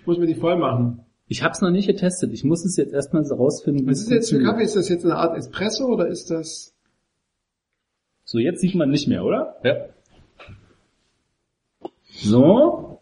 muss 0.06 0.18
man 0.18 0.26
die 0.28 0.34
voll 0.36 0.56
machen. 0.56 1.00
Ich 1.26 1.42
habe 1.42 1.52
es 1.52 1.60
noch 1.60 1.70
nicht 1.70 1.86
getestet. 1.88 2.32
Ich 2.32 2.44
muss 2.44 2.64
es 2.64 2.76
jetzt 2.76 2.92
erstmal 2.94 3.24
so 3.24 3.34
rausfinden. 3.34 3.84
wie 3.86 3.90
Was 3.90 4.00
ist 4.02 4.10
jetzt 4.10 4.30
für. 4.30 4.42
Kaffee? 4.42 4.62
Ist 4.62 4.76
das 4.76 4.88
jetzt 4.88 5.04
eine 5.04 5.16
Art 5.16 5.36
Espresso 5.36 5.86
oder 5.86 6.06
ist 6.08 6.30
das... 6.30 6.74
So, 8.24 8.38
jetzt 8.38 8.60
sieht 8.60 8.74
man 8.74 8.90
nicht 8.90 9.08
mehr, 9.08 9.24
oder? 9.24 9.56
Ja. 9.64 9.74
So. 12.10 12.97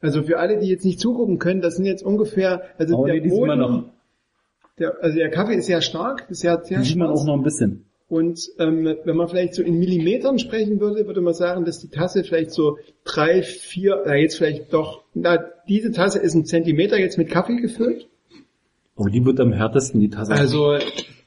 Also 0.00 0.22
für 0.22 0.38
alle, 0.38 0.58
die 0.58 0.66
jetzt 0.68 0.84
nicht 0.84 1.00
zugucken 1.00 1.38
können, 1.38 1.60
das 1.60 1.76
sind 1.76 1.86
jetzt 1.86 2.02
ungefähr... 2.02 2.62
Also 2.78 2.96
Oh, 2.96 3.06
der 3.06 3.20
die 3.20 3.28
Boden- 3.28 3.58
noch. 3.58 3.84
Der, 4.78 5.02
also 5.02 5.16
der 5.16 5.30
Kaffee 5.30 5.54
ist 5.54 5.66
sehr 5.66 5.80
stark, 5.80 6.26
ist 6.28 6.40
sehr, 6.40 6.62
sehr 6.64 6.80
Die 6.80 6.84
sieht 6.84 6.96
man 6.96 7.08
auch 7.08 7.24
noch 7.24 7.34
ein 7.34 7.42
bisschen. 7.42 7.86
Und 8.08 8.38
ähm, 8.58 8.94
wenn 9.04 9.16
man 9.16 9.26
vielleicht 9.26 9.54
so 9.54 9.62
in 9.62 9.78
Millimetern 9.78 10.38
sprechen 10.38 10.80
würde, 10.80 11.06
würde 11.06 11.20
man 11.22 11.34
sagen, 11.34 11.64
dass 11.64 11.80
die 11.80 11.88
Tasse 11.88 12.22
vielleicht 12.22 12.52
so 12.52 12.78
drei, 13.04 13.42
vier, 13.42 14.02
na 14.06 14.14
jetzt 14.14 14.36
vielleicht 14.36 14.72
doch, 14.72 15.02
na 15.14 15.42
diese 15.66 15.90
Tasse 15.90 16.18
ist 16.20 16.34
ein 16.34 16.44
Zentimeter 16.44 16.98
jetzt 17.00 17.18
mit 17.18 17.30
Kaffee 17.30 17.56
gefüllt. 17.56 18.06
Oh, 18.96 19.06
die 19.06 19.24
wird 19.24 19.40
am 19.40 19.52
härtesten, 19.52 20.00
die 20.00 20.08
Tasse. 20.10 20.32
Also, 20.32 20.78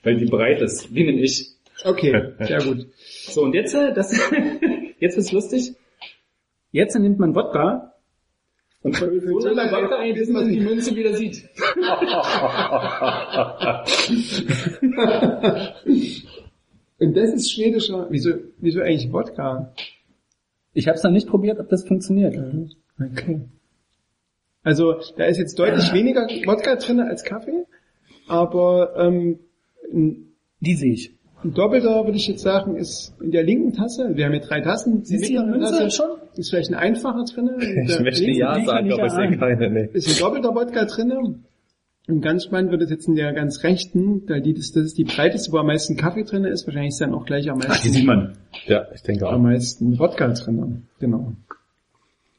weil 0.04 0.18
die 0.18 0.26
breit 0.26 0.62
ist. 0.62 0.94
Wie 0.94 1.04
nämlich 1.04 1.42
ich. 1.42 1.86
okay, 1.86 2.34
sehr 2.40 2.64
gut. 2.64 2.88
So, 3.28 3.42
und 3.44 3.54
jetzt, 3.54 3.74
äh, 3.76 3.94
das, 3.94 4.14
jetzt 5.00 5.18
wird's 5.18 5.32
lustig. 5.34 5.74
Jetzt 6.72 6.98
nimmt 6.98 7.20
man 7.20 7.36
Wodka 7.36 7.89
und 8.82 8.96
so 8.96 9.50
lange 9.50 9.98
ein, 9.98 10.14
bis 10.14 10.30
man 10.30 10.48
die 10.48 10.60
Münze 10.62 10.96
wieder 10.96 11.14
sieht. 11.14 11.44
Und 17.02 17.16
das 17.16 17.34
ist 17.34 17.54
schwedischer, 17.54 18.08
wieso, 18.10 18.32
wieso 18.58 18.82
eigentlich 18.82 19.12
Wodka? 19.12 19.74
Ich 20.74 20.88
habe 20.88 20.98
es 20.98 21.04
noch 21.04 21.12
nicht 21.12 21.28
probiert, 21.28 21.60
ob 21.60 21.70
das 21.70 21.88
funktioniert. 21.88 22.38
Okay. 23.00 23.42
Also 24.64 24.96
da 25.16 25.26
ist 25.26 25.38
jetzt 25.38 25.58
deutlich 25.58 25.94
weniger 25.94 26.28
Wodka 26.46 26.76
drin 26.76 27.00
als 27.00 27.24
Kaffee, 27.24 27.66
aber 28.28 28.96
ähm, 28.98 29.40
Die 30.62 30.76
sehe 30.76 30.94
ich. 30.94 31.19
Ein 31.44 31.54
doppelter 31.54 32.06
würde 32.06 32.18
ich 32.18 32.28
jetzt 32.28 32.42
sagen 32.42 32.76
ist 32.76 33.14
in 33.22 33.32
der 33.32 33.44
linken 33.44 33.74
Tasse. 33.74 34.12
Wir 34.14 34.26
haben 34.26 34.34
hier 34.34 34.42
drei 34.42 34.62
Tassen. 34.62 35.04
Die 35.04 35.06
Siehst 35.06 35.24
du 35.24 35.28
die 35.28 35.34
mittlere 35.34 35.58
Münze 35.58 35.72
Tasse 35.72 35.92
schon? 35.92 36.10
Ist 36.36 36.50
vielleicht 36.50 36.70
ein 36.70 36.76
einfacher 36.76 37.24
drin. 37.26 37.50
Ich 37.88 38.00
möchte 38.00 38.32
ja 38.32 38.64
sagen, 38.66 38.92
aber 38.92 39.06
ich 39.06 39.12
sehe 39.12 39.38
keine, 39.38 39.70
nee. 39.70 39.90
ist 39.94 40.10
ein 40.10 40.20
doppelter 40.20 40.54
Wodka 40.54 40.86
drin. 40.86 41.44
Und 42.08 42.22
ganz 42.22 42.46
spannend 42.46 42.72
wird 42.72 42.82
es 42.82 42.90
jetzt 42.90 43.08
in 43.08 43.16
der 43.16 43.34
ganz 43.34 43.64
rechten, 43.64 44.26
da 44.26 44.40
die, 44.40 44.54
das, 44.54 44.72
das 44.72 44.84
ist 44.86 44.98
die 44.98 45.04
breiteste, 45.04 45.52
wo 45.52 45.58
am 45.58 45.68
meisten 45.68 45.96
Kaffee 45.96 46.24
drin 46.24 46.44
ist. 46.44 46.66
Wahrscheinlich 46.66 46.90
ist 46.90 47.02
dann 47.02 47.14
auch 47.14 47.26
gleich 47.26 47.50
am 47.52 47.60
Ach, 47.60 47.66
die 47.66 47.70
meisten, 47.70 47.90
sieht 47.94 48.06
man. 48.06 48.38
Ja, 48.66 48.88
ich 48.94 49.04
denke 49.04 49.28
am 49.28 49.36
auch. 49.36 49.40
meisten 49.40 50.00
Wodka 50.00 50.28
drin. 50.30 50.88
Genau. 51.00 51.34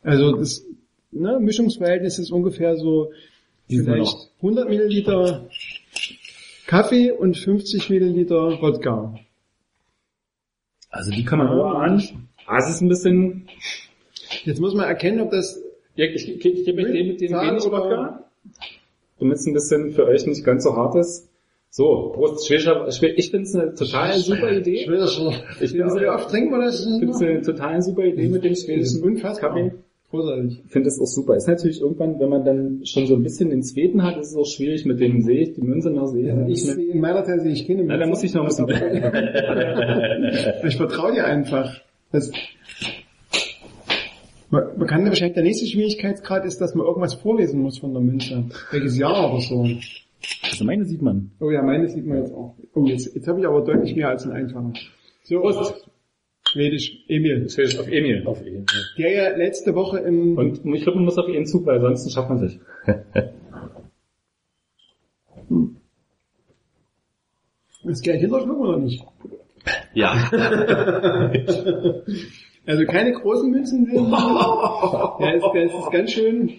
Also 0.03 0.33
das 0.33 0.65
ne, 1.13 1.39
Mischungsverhältnis 1.41 2.19
ist 2.19 2.33
ungefähr 2.33 2.77
so 2.77 3.13
vielleicht 3.69 4.31
100 4.39 4.69
Milliliter 4.69 5.47
Kaffee 6.71 7.11
und 7.11 7.37
50 7.37 7.91
Milliliter 7.91 8.63
Wodka. 8.63 9.19
Also 10.89 11.11
die 11.11 11.25
kann 11.25 11.41
man 11.41 11.49
nur 11.49 11.75
an. 11.75 12.01
Ah, 12.47 12.59
es 12.59 12.69
ist 12.69 12.81
ein 12.81 12.89
bisschen... 12.89 13.49
Jetzt 14.45 14.61
muss 14.61 14.75
man 14.75 14.87
erkennen, 14.87 15.21
ob 15.21 15.33
das 15.33 15.61
Ja, 15.97 16.05
ich, 16.07 16.29
ich, 16.29 16.45
ich 16.45 16.65
gebe 16.65 16.83
euch 16.83 16.93
den 16.93 17.09
mit 17.09 17.21
dem 17.21 17.33
wenig 17.33 17.65
Wodka. 17.65 18.25
Damit 19.19 19.39
es 19.39 19.47
ein 19.47 19.53
bisschen 19.53 19.91
für 19.91 20.07
euch 20.07 20.25
nicht 20.27 20.45
ganz 20.45 20.63
so 20.63 20.77
hart 20.77 20.95
ist. 20.95 21.29
So, 21.71 22.13
Prost, 22.15 22.47
schwedischer, 22.47 22.89
schwed 22.93 23.19
ich 23.19 23.33
finde 23.33 23.47
es 23.49 23.55
eine 23.57 23.75
total 23.75 24.17
super 24.19 24.53
Idee. 24.53 24.87
Das 24.87 25.17
so. 25.17 25.31
Ich 25.61 25.75
Wie 25.75 25.79
finde 25.79 25.87
es 25.87 26.09
oft 26.09 26.31
trinken 26.31 26.53
wir 26.53 26.67
das? 26.67 26.87
Ich 26.87 26.99
finde 27.01 27.11
es 27.11 27.21
eine 27.21 27.43
total 27.43 27.83
super 27.83 28.05
Idee 28.05 28.29
mit 28.29 28.45
dem 28.45 28.53
Das 28.53 28.61
ist 28.61 28.67
schwedischen. 28.67 29.21
Kaffee. 29.21 29.73
Großartig. 30.11 30.63
Ich 30.65 30.73
finde 30.73 30.89
es 30.89 31.01
auch 31.01 31.07
super. 31.07 31.37
Ist 31.37 31.47
natürlich 31.47 31.81
irgendwann, 31.81 32.19
wenn 32.19 32.29
man 32.29 32.45
dann 32.45 32.85
schon 32.85 33.07
so 33.07 33.15
ein 33.15 33.23
bisschen 33.23 33.51
den 33.51 33.63
Zweten 33.63 34.03
hat, 34.03 34.19
ist 34.19 34.31
es 34.31 34.37
auch 34.37 34.47
schwierig 34.47 34.85
mit 34.85 35.01
dem 35.01 35.23
sehe 35.23 35.43
ich 35.43 35.55
die 35.55 35.63
Münze 35.63 35.91
noch 35.91 36.07
sehe. 36.07 36.27
Ja, 36.27 36.47
ich 36.49 36.65
sehe 36.65 36.93
in 36.93 37.01
meiner 37.01 37.23
Tasse, 37.23 37.49
ich 37.49 37.65
kenne 37.65 37.85
Na, 37.85 37.97
da 37.97 38.07
muss 38.07 38.25
ich 38.25 38.35
noch 38.35 38.43
ein 38.43 38.67
bisschen. 38.67 38.67
Ich 40.67 40.77
vertraue 40.77 41.13
dir 41.13 41.27
einfach. 41.27 41.81
Das, 42.11 42.33
man, 44.51 44.65
man 44.77 44.87
kann 44.89 45.07
wahrscheinlich 45.07 45.35
der 45.35 45.45
nächste 45.45 45.67
Schwierigkeitsgrad 45.67 46.45
ist, 46.45 46.61
dass 46.61 46.75
man 46.75 46.87
irgendwas 46.87 47.15
vorlesen 47.15 47.63
muss 47.63 47.79
von 47.79 47.93
der 47.93 48.03
Münze. 48.03 48.45
Welches 48.73 48.99
Jahr 48.99 49.33
oder 49.33 49.41
so. 49.41 49.65
Also 50.43 50.65
meine 50.65 50.85
sieht 50.85 51.03
man. 51.03 51.31
Oh 51.41 51.51
ja, 51.51 51.63
meine 51.63 51.89
sieht 51.89 52.05
man 52.05 52.19
jetzt 52.19 52.35
auch. 52.35 52.57
Oh, 52.75 52.85
jetzt, 52.85 53.15
jetzt 53.15 53.29
habe 53.29 53.39
ich 53.39 53.47
aber 53.47 53.63
deutlich 53.63 53.95
mehr 53.95 54.09
als 54.09 54.27
ein 54.27 54.33
einfacher. 54.33 54.73
So, 55.23 55.41
Prost. 55.41 55.89
Schwedisch, 56.53 57.05
Emil. 57.07 57.49
Schwedisch 57.49 57.79
auf 57.79 57.87
Emil. 57.87 58.27
Auf 58.27 58.39
Fall. 58.39 58.65
Der 58.99 59.13
ja 59.13 59.37
letzte 59.37 59.73
Woche 59.77 60.01
im, 60.01 60.37
Und 60.37 60.67
ich 60.75 60.83
glaube, 60.83 60.97
man 60.97 61.05
muss 61.05 61.17
auf 61.17 61.29
ihren 61.29 61.47
Zug, 61.47 61.65
weil 61.65 61.81
sonst 61.81 62.13
schafft 62.13 62.29
man 62.29 62.41
sich. 62.41 62.59
ist 67.85 68.03
gleich 68.03 68.21
hinterschlucken 68.21 68.63
oder 68.63 68.79
nicht? 68.79 69.05
Ja. 69.95 70.31
Also 72.67 72.85
keine 72.85 73.13
großen 73.13 73.51
Münzen 73.51 73.87
sind. 73.87 74.11
ja, 74.13 75.31
ist, 75.33 75.43
das 75.43 75.73
ist 75.73 75.91
ganz 75.91 76.13
schön. 76.13 76.51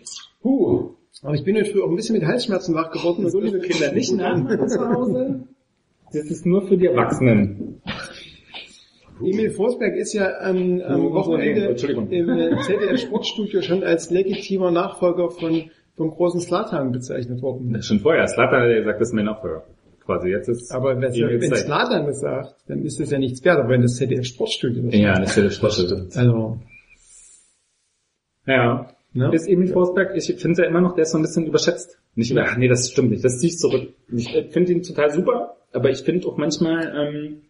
Huh. 0.44 0.96
Aber 1.22 1.36
ich 1.36 1.44
bin 1.44 1.56
heute 1.56 1.72
früh 1.72 1.84
auch 1.84 1.90
ein 1.90 1.96
bisschen 1.96 2.18
mit 2.18 2.26
Halsschmerzen 2.26 2.74
wach 2.76 2.92
geworden. 2.92 3.30
So, 3.30 3.40
liebe 3.40 3.60
Kinder, 3.60 3.94
nicht 3.94 4.12
nachmachen 4.14 4.68
zu 4.68 4.90
Hause. 4.90 5.44
Das 6.12 6.26
ist 6.26 6.46
nur 6.46 6.68
für 6.68 6.76
die 6.76 6.88
Erwachsenen. 6.88 7.82
Emil 9.24 9.52
Forsberg 9.52 9.96
ist 9.96 10.14
ja 10.14 10.40
am, 10.42 10.82
am 10.82 11.06
Oh, 11.06 11.14
Wochenende 11.14 11.66
im 11.68 12.58
ZDF 12.62 13.00
Sportstudio 13.00 13.62
schon 13.62 13.84
als 13.84 14.10
legitimer 14.12 14.72
Nachfolger 14.72 15.30
von 15.32 15.70
vom 15.98 16.10
großen 16.10 16.40
Slatan 16.42 16.92
bezeichnet 16.92 17.42
worden. 17.42 17.82
Schon 17.84 18.00
vorher. 18.00 18.28
Slatan 18.28 18.62
hat 18.64 18.70
ja 18.70 18.80
gesagt, 18.80 19.02
das 19.02 19.10
ist 19.10 19.14
mein 19.14 19.26
Nachfolger. 19.26 19.64
Quasi 20.06 20.30
jetzt 20.30 20.48
ist 20.50 20.72
Aber 20.72 21.00
wenn. 21.00 21.12
Slatan 21.56 22.06
das 22.08 22.20
sagt, 22.22 22.56
dann 22.68 22.82
ist 22.84 23.00
das 23.00 23.12
ja 23.12 23.20
nichts 23.20 23.44
wert, 23.46 23.60
aber 23.60 23.70
wenn 23.70 23.82
das 23.84 23.96
ZDF 23.98 24.26
Sportstudio 24.26 24.84
das 24.84 24.96
Ja, 24.96 25.20
das 25.20 25.36
der 25.36 25.50
Schlüssel. 25.52 26.10
Also, 26.16 26.58
Ja. 28.48 28.88
ne? 29.14 29.32
Ist 29.34 29.48
Emil 29.48 29.68
Forsberg, 29.68 30.16
ich 30.16 30.34
finde 30.42 30.64
ja 30.64 30.68
immer 30.70 30.82
noch, 30.82 30.96
der 30.96 31.04
ist 31.04 31.12
so 31.12 31.18
ein 31.18 31.22
bisschen 31.22 31.46
überschätzt. 31.46 32.00
Nicht 32.16 32.32
über, 32.32 32.44
ach 32.46 32.58
nee, 32.58 32.68
das 32.68 32.90
stimmt 32.92 33.12
nicht, 33.12 33.24
das 33.24 33.38
ziehe 33.40 33.52
ich 33.52 33.58
zurück. 33.58 33.90
Ich 34.12 34.34
äh, 34.36 34.50
finde 34.50 34.74
ihn 34.74 34.82
total 34.84 35.12
super, 35.12 35.56
aber 35.72 35.90
ich 35.92 36.00
finde 36.00 36.28
auch 36.28 36.38
manchmal, 36.38 36.92
ähm, 36.98 37.42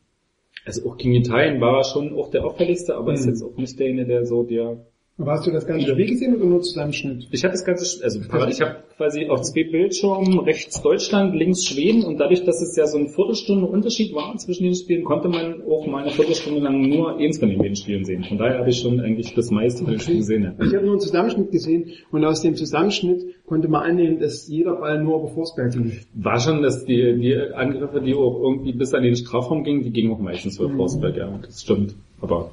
also 0.66 0.90
auch 0.90 0.98
gegen 0.98 1.14
Italien 1.16 1.60
war 1.62 1.78
er 1.80 1.84
schon 1.84 2.14
auch 2.18 2.30
der 2.30 2.46
auffälligste, 2.46 2.96
aber 2.96 3.14
ist 3.14 3.26
Mhm. 3.26 3.30
jetzt 3.32 3.44
auch 3.44 3.58
nicht 3.58 3.80
derjenige, 3.80 4.08
der 4.08 4.26
so 4.26 4.44
der 4.44 4.86
Aber 5.18 5.34
hast 5.34 5.46
du 5.46 5.52
das 5.52 5.68
ganze 5.68 5.88
Spiel 5.88 6.08
gesehen 6.08 6.36
oder 6.36 6.46
nur 6.46 6.62
Zusammenschnitt? 6.62 7.28
Ich 7.32 7.44
habe 7.44 7.52
das 7.52 7.64
ganze, 7.64 8.04
also 8.04 8.20
ich 8.20 8.62
habe 8.62 8.78
quasi 8.98 9.28
auf 9.28 9.42
zwei 9.42 9.64
Bildschirmen 9.64 10.40
rechts 10.40 10.82
Deutschland, 10.82 11.36
links 11.36 11.66
Schweden 11.66 12.04
und 12.04 12.18
dadurch, 12.20 12.44
dass 12.44 12.62
es 12.62 12.76
ja 12.76 12.88
so 12.88 12.98
eine 12.98 13.10
Viertelstunde 13.10 13.68
Unterschied 13.68 14.16
war 14.16 14.36
zwischen 14.38 14.64
den 14.64 14.74
Spielen, 14.74 15.04
konnte 15.04 15.28
man 15.28 15.62
auch 15.64 15.86
mal 15.86 16.04
eine 16.04 16.12
Viertelstunde 16.12 16.62
lang 16.62 16.82
nur 16.90 17.18
eins 17.18 17.38
von 17.38 17.50
den 17.50 17.60
beiden 17.60 17.76
Spielen 17.76 18.04
sehen. 18.06 18.24
Von 18.24 18.38
daher 18.38 18.60
habe 18.60 18.70
ich 18.70 18.80
schon 18.80 19.00
eigentlich 19.00 19.36
das 19.36 19.52
meiste 19.52 19.84
von 19.84 19.94
den 19.94 20.00
Spielen 20.00 20.20
gesehen. 20.20 20.44
Ja. 20.44 20.66
Ich 20.66 20.74
habe 20.74 20.86
nur 20.86 20.94
einen 20.94 21.02
Zusammenschnitt 21.02 21.52
gesehen 21.52 21.92
und 22.12 22.26
aus 22.26 22.42
dem 22.42 22.56
Zusammenschnitt 22.56 23.24
konnte 23.46 23.68
man 23.68 23.84
annehmen, 23.84 24.20
dass 24.20 24.48
jeder 24.48 24.76
Ball 24.76 25.04
nur 25.04 25.20
über 25.20 25.28
Forsberg 25.28 25.74
ging. 25.74 26.00
War 26.14 26.40
schon, 26.40 26.64
dass 26.64 26.86
die, 26.86 27.20
die 27.20 27.36
Angriffe, 27.54 28.02
die 28.02 28.16
auch 28.16 28.40
irgendwie 28.42 28.72
bis 28.72 28.94
an 28.94 29.04
den 29.04 29.16
Strafraum 29.16 29.64
gingen, 29.64 29.84
die 29.84 29.92
gingen 29.92 30.14
auch 30.14 30.20
meistens 30.20 30.58
für 30.58 30.70
Forsberg, 30.70 31.18
ja, 31.18 31.40
das 31.44 31.62
stimmt. 31.62 31.96
Aber 32.22 32.52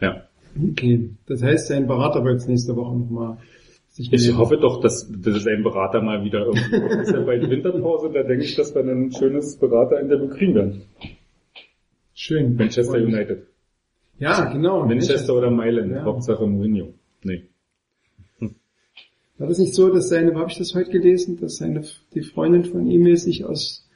ja. 0.00 0.22
Okay. 0.70 1.10
Das 1.26 1.42
heißt, 1.42 1.68
sein 1.68 1.86
Berater 1.86 2.24
wird 2.24 2.34
jetzt 2.34 2.48
nächste 2.48 2.76
Woche 2.76 2.96
nochmal 2.96 3.38
sich 3.90 4.12
Ich 4.12 4.22
melden. 4.24 4.38
hoffe 4.38 4.56
doch, 4.58 4.80
dass, 4.80 5.10
dass 5.10 5.42
sein 5.44 5.62
Berater 5.62 6.00
mal 6.02 6.24
wieder 6.24 6.46
irgendwie 6.46 7.00
ist 7.02 7.12
ja 7.12 7.20
bei 7.20 7.38
der 7.38 7.50
Winterpause, 7.50 8.10
da 8.12 8.22
denke 8.22 8.44
ich, 8.44 8.54
dass 8.56 8.74
wir 8.74 8.82
ein 8.82 9.12
schönes 9.12 9.56
Berater-Interview 9.56 10.28
kriegen 10.28 10.54
werden. 10.54 10.82
Schön. 12.14 12.56
Manchester 12.56 12.98
United. 12.98 13.46
Ja, 14.18 14.52
genau. 14.52 14.86
Manchester 14.86 15.34
oder 15.34 15.50
Mailand, 15.50 15.90
Ja. 15.92 16.04
Hauptsache 16.04 16.46
Mourinho. 16.46 16.94
Nee. 17.24 17.42
War 19.38 19.48
das 19.48 19.58
nicht 19.58 19.74
so, 19.74 19.90
dass 19.92 20.08
seine, 20.08 20.32
wo 20.34 20.38
habe 20.38 20.50
ich 20.50 20.58
das 20.58 20.74
heute 20.76 20.90
gelesen, 20.90 21.38
dass 21.40 21.56
seine, 21.56 21.82
die 22.14 22.22
Freundin 22.22 22.64
von 22.64 22.86
ihm 22.88 23.16
sich 23.16 23.44
aus, 23.44 23.88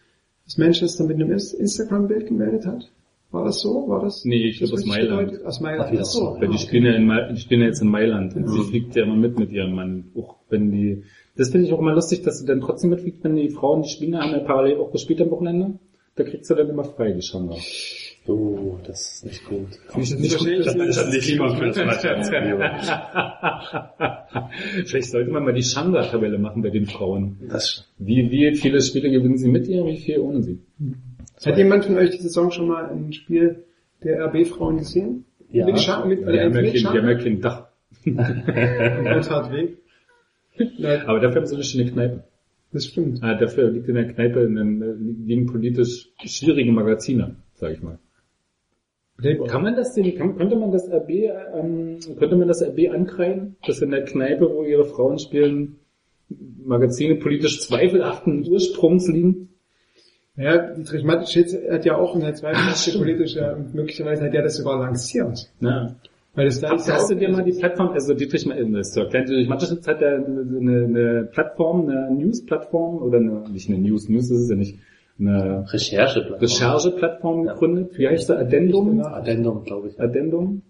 aus 0.46 0.58
Manchester 0.58 1.04
mit 1.04 1.16
einem 1.16 1.30
Inst- 1.30 1.54
Instagram-Bild 1.54 2.26
gemeldet 2.26 2.66
hat? 2.66 2.90
War 3.30 3.44
das 3.44 3.60
so? 3.60 3.86
War 3.88 4.00
das? 4.02 4.24
Nee, 4.24 4.46
ich 4.46 4.56
glaube 4.58 4.72
aus 4.74 4.86
Mailand. 4.86 5.44
Aus 5.44 5.60
Mailand. 5.60 5.98
Ach, 6.00 6.04
so. 6.04 6.36
Weil 6.38 6.48
die 6.48 6.58
spielen 6.58 6.86
ja, 6.86 6.94
in, 6.94 7.34
die 7.34 7.40
spielen 7.40 7.60
ja 7.60 7.66
jetzt 7.66 7.82
in 7.82 7.90
Mailand. 7.90 8.34
Und 8.34 8.48
sie 8.48 8.62
fliegt 8.62 8.96
ja 8.96 9.02
immer 9.02 9.16
mit 9.16 9.38
mit 9.38 9.52
ihrem 9.52 9.74
Mann. 9.74 10.04
Auch 10.16 10.36
wenn 10.48 10.70
die, 10.70 11.02
das 11.36 11.50
finde 11.50 11.66
ich 11.66 11.74
auch 11.74 11.80
immer 11.80 11.92
lustig, 11.92 12.22
dass 12.22 12.38
sie 12.38 12.46
dann 12.46 12.60
trotzdem 12.60 12.88
mitfliegt, 12.90 13.22
wenn 13.24 13.36
die 13.36 13.50
Frauen, 13.50 13.82
die 13.82 13.90
spielen, 13.90 14.18
haben 14.18 14.32
ja 14.32 14.38
parallel 14.38 14.78
auch 14.78 14.92
gespielt 14.92 15.20
am 15.20 15.30
Wochenende. 15.30 15.78
Da 16.16 16.24
kriegt 16.24 16.46
sie 16.46 16.54
dann 16.54 16.70
immer 16.70 16.84
frei, 16.84 17.12
die 17.12 17.20
Schanga. 17.22 17.54
Oh, 18.26 18.78
das 18.84 19.14
ist 19.14 19.24
nicht 19.24 19.44
gut. 19.44 19.68
Das 19.86 19.96
ist 20.10 20.32
wahrscheinlich 20.32 20.66
Das 20.66 20.74
ist 20.74 20.96
das 20.96 21.12
nicht 21.12 21.38
gut 21.38 21.52
für 21.52 21.66
das 21.66 21.78
Vielleicht 24.86 25.10
sollte 25.10 25.30
man 25.30 25.44
mal 25.44 25.54
die 25.54 25.62
Shanda-Tabelle 25.62 26.38
machen 26.38 26.62
bei 26.62 26.70
den 26.70 26.86
Frauen. 26.86 27.36
Das, 27.48 27.86
Wie, 27.98 28.28
wie 28.30 28.54
viele 28.54 28.80
Spiele 28.82 29.10
gewinnen 29.10 29.38
sie 29.38 29.48
mit 29.48 29.66
ihr, 29.68 29.86
wie 29.86 29.96
viel 29.96 30.18
ohne 30.18 30.42
sie? 30.42 30.58
Hat 31.44 31.56
jemand 31.56 31.84
von 31.84 31.96
euch 31.96 32.10
die 32.10 32.18
Saison 32.18 32.50
schon 32.50 32.68
mal 32.68 32.90
ein 32.90 33.12
Spiel 33.12 33.64
der 34.02 34.26
RB-Frauen 34.26 34.78
gesehen? 34.78 35.24
Ja. 35.50 35.66
Mit, 35.66 35.80
Scha 35.80 36.04
mit, 36.04 36.20
Die 36.20 36.24
oder 36.24 36.44
haben 36.44 36.54
ja 36.54 36.62
mit 36.62 36.72
kein, 36.72 36.80
die 36.80 36.86
haben 36.86 37.08
ja 37.08 37.14
kein 37.14 37.40
Dach. 37.40 37.68
Weg. 38.04 39.78
Nein, 40.78 41.02
Aber 41.06 41.20
dafür 41.20 41.40
haben 41.40 41.46
sie 41.46 41.54
eine 41.54 41.64
schöne 41.64 41.90
Kneipe. 41.90 42.24
das 42.72 42.86
stimmt. 42.86 43.22
Ah, 43.22 43.34
dafür 43.34 43.70
liegt 43.70 43.88
in 43.88 43.94
der 43.94 44.08
Kneipe 44.12 44.40
in 44.40 44.56
den, 44.56 44.82
äh, 44.82 45.26
liegen 45.26 45.46
politisch 45.46 46.10
schwierige 46.24 46.72
Magazine, 46.72 47.36
sag 47.54 47.72
ich 47.72 47.82
mal. 47.82 47.98
Kann 49.48 49.62
man 49.62 49.74
das 49.74 49.94
denn, 49.94 50.14
kann, 50.14 50.36
könnte 50.36 50.54
man 50.54 50.70
das 50.70 50.88
RB, 50.88 51.10
ähm, 51.10 51.98
könnte 52.18 52.36
man 52.36 52.46
das 52.46 52.62
RB 52.62 52.90
ankreiden, 52.92 53.56
dass 53.66 53.80
in 53.82 53.90
der 53.90 54.04
Kneipe, 54.04 54.48
wo 54.48 54.62
ihre 54.62 54.84
Frauen 54.84 55.18
spielen, 55.18 55.80
Magazine 56.28 57.16
politisch 57.16 57.60
zweifelhaften 57.60 58.46
Ursprungs 58.46 59.08
liegen? 59.08 59.48
Ja, 60.38 60.72
Dietrich 60.72 61.02
Mateschitz 61.02 61.56
hat 61.68 61.84
ja 61.84 61.96
auch 61.96 62.14
eine 62.14 62.32
zweifelhafte 62.32 62.96
politische, 62.96 63.56
und 63.56 63.74
möglicherweise 63.74 64.24
hat 64.24 64.34
er 64.34 64.42
das 64.42 64.56
sogar 64.56 64.78
lanciert. 64.78 65.50
Na, 65.58 65.96
Weil 66.34 66.46
das 66.46 66.60
da 66.60 66.74
ist 66.74 66.86
ja 66.86 66.94
Hast 66.94 67.10
du 67.10 67.16
dir 67.16 67.28
mal 67.28 67.42
die 67.42 67.58
Plattform, 67.58 67.88
also 67.88 68.14
Dietrich, 68.14 68.46
Investor, 68.46 69.06
Dietrich 69.06 69.48
Mateschitz 69.48 69.86
hat 69.88 70.00
ja 70.00 70.14
eine, 70.14 70.84
eine 70.84 71.28
Plattform, 71.32 71.88
eine 71.88 72.12
News-Plattform, 72.12 73.02
oder 73.02 73.18
eine, 73.18 73.50
nicht 73.50 73.68
eine 73.68 73.78
News, 73.78 74.08
News 74.08 74.30
ist 74.30 74.42
es 74.42 74.50
ja 74.50 74.54
nicht, 74.54 74.78
eine 75.18 75.64
Recherche. 75.72 76.40
Recherche-Plattform 76.40 77.46
gegründet. 77.46 77.98
Wie 77.98 78.06
heißt 78.06 78.28
der? 78.28 78.38
Addendum? 78.38 79.00
Addendum, 79.02 79.64
glaube 79.64 79.88
ich. 79.88 80.00
Addendum. 80.00 80.62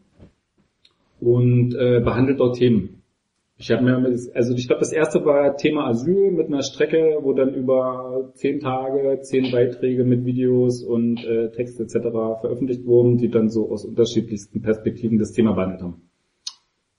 Und 1.20 1.74
äh, 1.74 2.00
behandelt 2.00 2.40
dort 2.40 2.56
Themen. 2.56 2.97
Ich 3.60 3.72
habe 3.72 3.82
mir, 3.82 3.96
also 4.34 4.54
ich 4.54 4.68
glaube, 4.68 4.78
das 4.78 4.92
erste 4.92 5.24
war 5.24 5.56
Thema 5.56 5.88
Asyl 5.88 6.30
mit 6.30 6.46
einer 6.46 6.62
Strecke, 6.62 7.18
wo 7.22 7.32
dann 7.32 7.54
über 7.54 8.30
zehn 8.34 8.60
Tage, 8.60 9.18
zehn 9.22 9.50
Beiträge 9.50 10.04
mit 10.04 10.24
Videos 10.24 10.84
und 10.84 11.24
äh, 11.24 11.50
Text 11.50 11.80
etc. 11.80 11.94
veröffentlicht 12.40 12.86
wurden, 12.86 13.18
die 13.18 13.28
dann 13.28 13.48
so 13.48 13.68
aus 13.72 13.84
unterschiedlichsten 13.84 14.62
Perspektiven 14.62 15.18
das 15.18 15.32
Thema 15.32 15.54
behandelt 15.54 15.82
haben. 15.82 16.08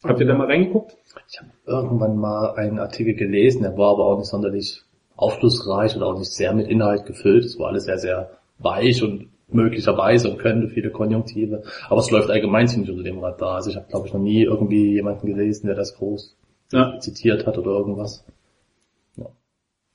Habt 0.04 0.20
ihr 0.20 0.26
da 0.28 0.36
mal 0.36 0.48
reingeguckt? 0.48 0.98
Ich 1.30 1.40
habe 1.40 1.50
irgendwann 1.66 2.18
mal 2.18 2.54
einen 2.56 2.80
Artikel 2.80 3.14
gelesen, 3.14 3.64
der 3.64 3.78
war 3.78 3.92
aber 3.92 4.06
auch 4.08 4.18
nicht 4.18 4.30
sonderlich 4.30 4.82
aufschlussreich 5.16 5.96
und 5.96 6.04
auch 6.04 6.20
nicht 6.20 6.32
sehr 6.32 6.54
mit 6.54 6.68
Inhalt 6.68 7.06
gefüllt. 7.06 7.46
Es 7.46 7.58
war 7.58 7.68
alles 7.68 7.86
sehr, 7.86 8.00
sehr 8.00 8.32
weich 8.58 9.02
und 9.02 9.30
möglicherweise 9.48 10.30
und 10.30 10.40
könnte 10.40 10.68
viele 10.68 10.92
Konjunktive. 10.92 11.64
Aber 11.88 12.02
es 12.02 12.12
läuft 12.12 12.30
allgemein 12.30 12.68
ziemlich 12.68 12.92
unter 12.92 13.04
dem 13.04 13.20
Radar. 13.20 13.56
Also 13.56 13.70
ich 13.70 13.78
habe, 13.78 13.88
glaube 13.88 14.08
ich, 14.08 14.14
noch 14.14 14.20
nie 14.20 14.44
irgendwie 14.44 14.96
jemanden 14.96 15.26
gelesen, 15.26 15.68
der 15.68 15.76
das 15.78 15.96
groß 15.96 16.36
Ja. 16.72 17.00
zitiert 17.00 17.48
hat 17.48 17.58
oder 17.58 17.72
irgendwas. 17.72 18.26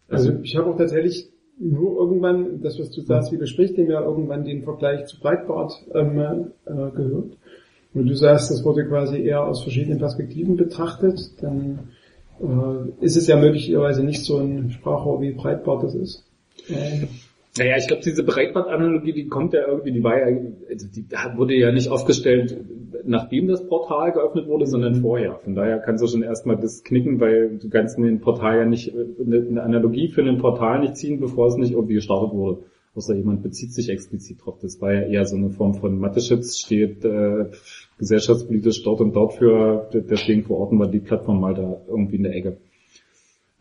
also 0.08 0.32
ich 0.42 0.56
habe 0.56 0.70
auch 0.70 0.76
tatsächlich 0.76 1.30
nur 1.58 1.96
irgendwann, 2.00 2.60
das 2.62 2.78
was 2.78 2.90
du 2.90 3.02
sagst, 3.02 3.32
widerspricht 3.32 3.76
dem 3.76 3.90
ja 3.90 4.00
irgendwann 4.02 4.44
den 4.44 4.62
Vergleich 4.62 5.06
zu 5.06 5.20
Breitbart 5.20 5.72
ähm, 5.94 6.18
äh, 6.66 6.90
gehört. 6.90 7.36
Und 7.94 8.06
du 8.06 8.14
sagst, 8.14 8.50
das 8.50 8.64
wurde 8.64 8.86
quasi 8.88 9.22
eher 9.22 9.44
aus 9.44 9.62
verschiedenen 9.62 9.98
Perspektiven 9.98 10.56
betrachtet, 10.56 11.20
dann 11.40 11.90
äh, 12.40 13.04
ist 13.04 13.16
es 13.16 13.28
ja 13.28 13.36
möglicherweise 13.36 14.02
nicht 14.02 14.24
so 14.24 14.38
ein 14.38 14.70
Sprachrohr 14.72 15.20
wie 15.20 15.32
Breitbart 15.32 15.84
das 15.84 15.94
ist. 15.94 16.24
Ähm, 16.68 17.08
Naja, 17.56 17.76
ich 17.78 17.86
glaube, 17.86 18.02
diese 18.02 18.24
Breitband-Analogie, 18.24 19.12
die 19.12 19.28
kommt 19.28 19.54
ja 19.54 19.64
irgendwie, 19.68 19.92
die 19.92 20.02
war 20.02 20.18
ja, 20.18 20.36
also 20.68 20.88
die 20.88 21.06
wurde 21.36 21.54
ja 21.54 21.70
nicht 21.70 21.88
aufgestellt, 21.88 22.56
nachdem 23.06 23.48
das 23.48 23.66
Portal 23.66 24.12
geöffnet 24.12 24.46
wurde, 24.46 24.66
sondern 24.66 24.96
vorher. 24.96 25.36
Von 25.44 25.54
daher 25.54 25.78
kannst 25.78 26.02
du 26.02 26.08
schon 26.08 26.22
erstmal 26.22 26.56
das 26.56 26.82
knicken, 26.84 27.20
weil 27.20 27.58
du 27.58 27.68
kannst 27.68 27.98
in 27.98 28.04
den 28.04 28.20
Portal 28.20 28.58
ja 28.58 28.64
nicht, 28.64 28.92
eine, 28.94 29.62
Analogie 29.62 30.08
für 30.08 30.22
ein 30.22 30.38
Portal 30.38 30.80
nicht 30.80 30.96
ziehen, 30.96 31.20
bevor 31.20 31.48
es 31.48 31.56
nicht 31.56 31.72
irgendwie 31.72 31.94
gestartet 31.94 32.32
wurde. 32.32 32.64
Außer 32.94 33.14
jemand 33.14 33.42
bezieht 33.42 33.72
sich 33.72 33.88
explizit 33.88 34.44
drauf. 34.44 34.58
Das 34.62 34.80
war 34.80 34.92
ja 34.92 35.02
eher 35.02 35.26
so 35.26 35.36
eine 35.36 35.50
Form 35.50 35.74
von 35.74 35.98
Mathe-Schutz, 35.98 36.58
steht 36.58 37.04
äh, 37.04 37.46
gesellschaftspolitisch 37.98 38.82
dort 38.84 39.00
und 39.00 39.14
dort 39.16 39.34
für, 39.34 39.88
deswegen 39.92 40.44
verorten 40.44 40.78
wir 40.78 40.86
die 40.86 41.00
Plattform 41.00 41.40
mal 41.40 41.54
da 41.54 41.82
irgendwie 41.88 42.16
in 42.16 42.22
der 42.22 42.34
Ecke. 42.34 42.58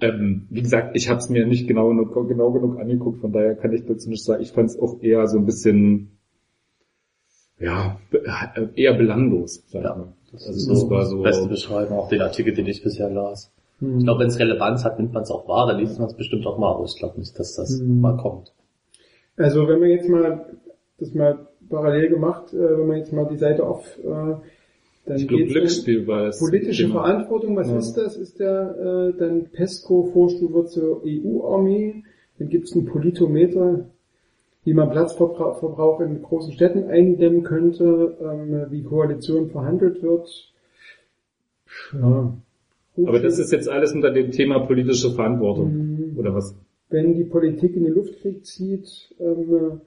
Ähm, 0.01 0.47
wie 0.49 0.61
gesagt, 0.61 0.95
ich 0.95 1.09
habe 1.09 1.19
es 1.19 1.29
mir 1.29 1.47
nicht 1.47 1.67
genau, 1.67 1.89
genug- 1.89 2.27
genau 2.27 2.51
genug 2.51 2.77
angeguckt, 2.79 3.21
von 3.21 3.31
daher 3.31 3.55
kann 3.55 3.73
ich 3.73 3.85
dazu 3.85 4.09
nicht 4.09 4.23
sagen. 4.23 4.43
Ich 4.43 4.51
fand 4.51 4.69
es 4.69 4.79
auch 4.79 5.01
eher 5.01 5.25
so 5.27 5.37
ein 5.37 5.45
bisschen, 5.45 6.17
ja, 7.59 7.99
äh, 8.11 8.67
eher 8.75 8.93
belanglos, 8.93 9.63
sag 9.67 9.79
ich 9.81 9.85
Ja, 9.85 9.95
mal. 9.95 10.13
Das 10.31 10.47
Also 10.47 10.57
ist 10.59 10.69
das 10.69 10.79
so 10.81 10.89
das 10.89 11.09
so, 11.09 11.21
beste 11.21 11.47
Beschreibung, 11.47 11.99
auch 11.99 12.09
den 12.09 12.21
Artikel, 12.21 12.53
den 12.53 12.65
ich 12.65 12.81
bisher 12.83 13.09
las. 13.09 13.51
hm. 13.79 13.99
Ich 13.99 14.03
glaube, 14.05 14.21
wenn 14.21 14.27
es 14.27 14.39
Relevanz 14.39 14.83
hat, 14.83 14.97
nimmt 14.99 15.13
man 15.13 15.23
es 15.23 15.31
auch 15.31 15.47
wahr, 15.47 15.67
dann 15.67 15.79
liest 15.79 15.99
man 15.99 16.07
es 16.07 16.15
bestimmt 16.15 16.45
auch 16.47 16.57
mal, 16.57 16.73
aber 16.73 16.85
ich 16.85 16.97
glaube 16.97 17.19
nicht, 17.19 17.37
dass 17.37 17.55
das 17.55 17.79
Mhm. 17.79 18.01
mal 18.01 18.17
kommt. 18.17 18.51
Also 19.37 19.67
wenn 19.67 19.79
man 19.79 19.89
jetzt 19.89 20.09
mal 20.09 20.45
das 20.99 21.13
mal 21.13 21.47
parallel 21.69 22.09
gemacht, 22.09 22.53
äh, 22.53 22.77
wenn 22.79 22.87
man 22.87 22.97
jetzt 22.97 23.13
mal 23.13 23.25
die 23.27 23.37
Seite 23.37 23.65
auf, 23.65 23.85
äh, 23.99 24.35
dann 25.05 25.17
ich 25.17 25.29
um 25.31 25.45
Glücksspiel 25.45 26.07
war 26.07 26.25
das. 26.25 26.39
politische 26.39 26.83
Thema. 26.83 27.01
Verantwortung. 27.03 27.55
Was 27.55 27.69
Ja. 27.69 27.77
ist 27.77 27.93
das? 27.93 28.15
Ist 28.15 28.39
der 28.39 29.11
äh, 29.13 29.17
dann 29.19 29.49
PESCO 29.51 30.05
Vorstufe 30.13 30.65
zur 30.65 31.03
EU-Armee? 31.05 32.03
Dann 32.39 32.49
gibt 32.49 32.67
es 32.69 32.73
einen 32.75 32.85
Politometer, 32.85 33.89
wie 34.65 34.73
man 34.73 34.89
Platzverbrauch 34.89 35.59
Verbrauch 35.59 35.99
in 36.01 36.21
großen 36.21 36.53
Städten 36.53 36.85
eindämmen 36.89 37.43
könnte, 37.43 38.17
ähm, 38.21 38.65
wie 38.71 38.83
Koalition 38.83 39.49
verhandelt 39.49 40.01
wird. 40.01 40.53
Ja. 41.93 42.33
Aber 43.05 43.19
das 43.19 43.39
ist 43.39 43.51
jetzt 43.51 43.67
alles 43.69 43.93
unter 43.93 44.11
dem 44.11 44.31
Thema 44.31 44.59
politische 44.59 45.11
Verantwortung, 45.11 45.71
Mhm. 46.11 46.17
oder 46.19 46.33
was? 46.35 46.55
wenn 46.89 47.15
die 47.15 47.23
Politik 47.23 47.75
in 47.75 47.85
den 47.85 47.93
Luftkrieg 47.95 48.45
zieht, 48.45 49.15
ähm, 49.19 49.81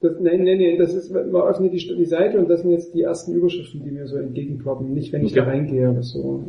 das, 0.00 0.12
nein, 0.20 0.42
nein, 0.44 0.56
nein, 0.58 0.78
das 0.78 0.94
ist, 0.94 1.10
man 1.12 1.26
öffnet 1.42 1.74
die, 1.74 1.94
die 1.94 2.06
Seite 2.06 2.38
und 2.38 2.48
das 2.48 2.62
sind 2.62 2.70
jetzt 2.70 2.94
die 2.94 3.02
ersten 3.02 3.34
Überschriften, 3.34 3.84
die 3.84 3.90
mir 3.90 4.06
so 4.06 4.16
entgegenploppen. 4.16 4.94
Nicht, 4.94 5.12
wenn 5.12 5.20
ich 5.22 5.32
Okay. 5.32 5.40
da 5.40 5.44
reingehe 5.44 5.90
oder 5.90 6.02
so. 6.02 6.42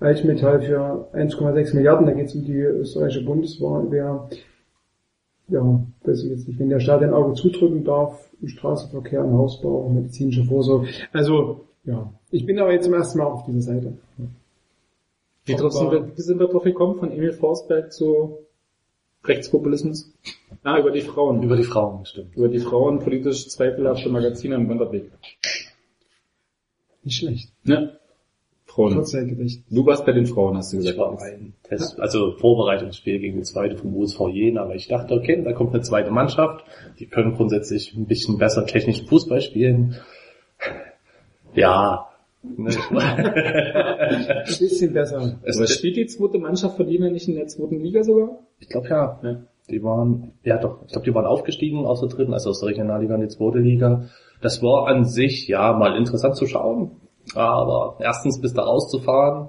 Äh, 0.00 0.04
Altmetall 0.04 0.60
für 0.60 1.08
1,6 1.14 1.74
Milliarden, 1.74 2.06
da 2.06 2.12
geht 2.12 2.26
es 2.26 2.34
um 2.34 2.44
die 2.44 2.58
österreichische 2.60 3.24
Bundeswehr. 3.24 4.28
Ja, 5.48 5.84
weiß 6.04 6.24
ich 6.24 6.30
jetzt 6.30 6.48
nicht. 6.48 6.58
Wenn 6.58 6.70
der 6.70 6.80
Staat 6.80 7.02
ein 7.02 7.12
Auge 7.12 7.34
zudrücken 7.34 7.84
darf, 7.84 8.30
im 8.40 8.48
Straßenverkehr, 8.48 9.22
im 9.22 9.34
Hausbau, 9.34 9.88
medizinische 9.88 10.44
Vorsorge. 10.44 10.88
Also, 11.12 11.66
ja. 11.84 12.12
Ich 12.30 12.46
bin 12.46 12.58
aber 12.58 12.72
jetzt 12.72 12.84
zum 12.84 12.94
ersten 12.94 13.18
Mal 13.18 13.26
auf 13.26 13.44
dieser 13.44 13.60
Seite. 13.60 13.98
Wie, 15.44 15.56
sind 15.56 15.90
wir, 15.90 16.16
wie 16.16 16.20
sind 16.22 16.38
wir 16.38 16.46
drauf 16.46 16.62
gekommen, 16.62 16.98
von 16.98 17.10
Emil 17.10 17.32
Forsberg 17.32 17.92
zu 17.92 18.38
Rechtspopulismus? 19.24 20.12
Ah, 20.62 20.78
über 20.78 20.90
die 20.90 21.00
Frauen. 21.00 21.42
Über 21.42 21.56
die 21.56 21.64
Frauen 21.64 22.00
bestimmt. 22.00 22.36
über 22.36 22.48
die 22.48 22.60
Frauen 22.60 23.00
politisch 23.00 23.48
zweifelhafte 23.48 24.08
Magazine 24.08 24.54
im 24.56 24.68
Wanderweg. 24.68 25.10
Nicht 27.04 27.16
schlecht. 27.16 27.52
Ne? 27.64 27.98
Frauen. 28.74 28.94
Kurzzeitgedächtnis. 28.94 29.62
Du 29.70 29.84
warst 29.86 30.06
bei 30.06 30.12
den 30.12 30.26
Frauen, 30.26 30.56
hast 30.56 30.72
du 30.72 30.78
Ich 30.78 30.86
gesagt. 30.86 30.98
war 30.98 31.20
ein 31.22 31.52
Test, 31.62 32.00
also 32.00 32.32
Vorbereitungsspiel 32.32 33.18
gegen 33.18 33.36
die 33.38 33.42
zweite 33.42 33.76
vom 33.76 33.94
USV 33.94 34.28
Jena, 34.28 34.62
aber 34.62 34.74
ich 34.74 34.88
dachte, 34.88 35.14
okay, 35.14 35.42
da 35.42 35.52
kommt 35.52 35.74
eine 35.74 35.82
zweite 35.82 36.10
Mannschaft, 36.10 36.64
die 36.98 37.06
können 37.06 37.34
grundsätzlich 37.34 37.94
ein 37.94 38.06
bisschen 38.06 38.38
besser 38.38 38.66
technischen 38.66 39.06
Fußball 39.06 39.40
spielen. 39.42 39.96
Ja. 41.54 42.08
Ne, 42.42 42.70
Ein 42.92 44.44
bisschen 44.44 44.92
besser. 44.92 45.38
es, 45.44 45.58
Aber 45.58 45.66
spielt 45.68 45.96
die 45.96 46.06
zweite 46.06 46.38
Mannschaft 46.38 46.76
von 46.76 46.88
Jena 46.88 47.10
nicht 47.10 47.28
in 47.28 47.36
der 47.36 47.46
zweiten 47.46 47.78
Liga 47.78 48.02
sogar? 48.02 48.38
ich 48.58 48.68
glaube 48.68 48.88
ja. 48.88 49.20
Ja. 49.22 49.42
Die 49.70 49.82
waren, 49.82 50.32
ja 50.42 50.58
doch, 50.58 50.82
ich 50.86 50.92
glaube, 50.92 51.04
die 51.04 51.14
waren 51.14 51.24
aufgestiegen 51.24 51.84
aus 51.86 52.00
der 52.00 52.08
dritten, 52.08 52.32
also 52.34 52.50
aus 52.50 52.60
der 52.60 52.70
Regionalliga 52.70 53.14
in 53.14 53.20
die 53.20 53.28
zweite 53.28 53.58
Liga. 53.58 54.06
Das 54.40 54.60
war 54.62 54.88
an 54.88 55.04
sich, 55.04 55.46
ja, 55.46 55.72
mal 55.72 55.96
interessant 55.96 56.36
zu 56.36 56.46
schauen. 56.46 57.01
Aber 57.34 57.96
erstens 58.00 58.40
bis 58.40 58.52
da 58.54 58.62
rauszufahren. 58.62 59.48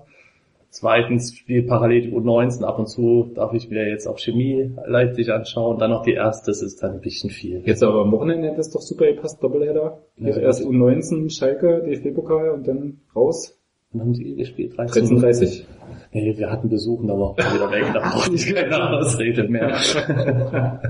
Zweitens 0.69 1.35
spielt 1.35 1.67
parallel 1.67 2.01
die 2.01 2.11
U19 2.13 2.63
ab 2.63 2.79
und 2.79 2.87
zu, 2.87 3.29
darf 3.35 3.53
ich 3.53 3.69
mir 3.69 3.87
jetzt 3.87 4.07
auch 4.07 4.17
Chemie 4.17 4.71
Leipzig 4.87 5.31
anschauen. 5.31 5.77
Dann 5.77 5.91
noch 5.91 6.01
die 6.01 6.13
erste, 6.13 6.49
das 6.49 6.63
ist 6.63 6.81
dann 6.81 6.93
ein 6.93 6.99
bisschen 6.99 7.29
viel. 7.29 7.61
Jetzt 7.63 7.83
aber 7.83 8.01
am 8.01 8.11
Wochenende 8.11 8.49
hat 8.49 8.57
das 8.57 8.71
doch 8.71 8.81
super 8.81 9.05
gepasst, 9.05 9.43
Doppelheader. 9.43 9.99
Ja. 10.17 10.35
Erst 10.35 10.63
U19, 10.65 11.29
Schalke, 11.31 11.83
DFB-Pokal 11.85 12.49
und 12.51 12.67
dann 12.67 13.01
raus. 13.15 13.55
Dann 13.91 14.01
haben 14.01 14.15
sie 14.15 14.33
gespielt, 14.35 14.75
13. 14.75 15.19
13.30 15.19 15.63
Nee, 16.11 16.33
wir 16.35 16.49
hatten 16.49 16.69
Besuch, 16.69 17.01
da 17.05 17.13
war 17.13 17.29
auch 17.29 17.37
wieder 17.37 17.71
weg, 17.71 17.85
da 17.93 17.99
brauchte 17.99 18.33
ich 18.33 18.55
keine 18.55 18.97
Ausrede 18.97 19.47
mehr. 19.47 19.69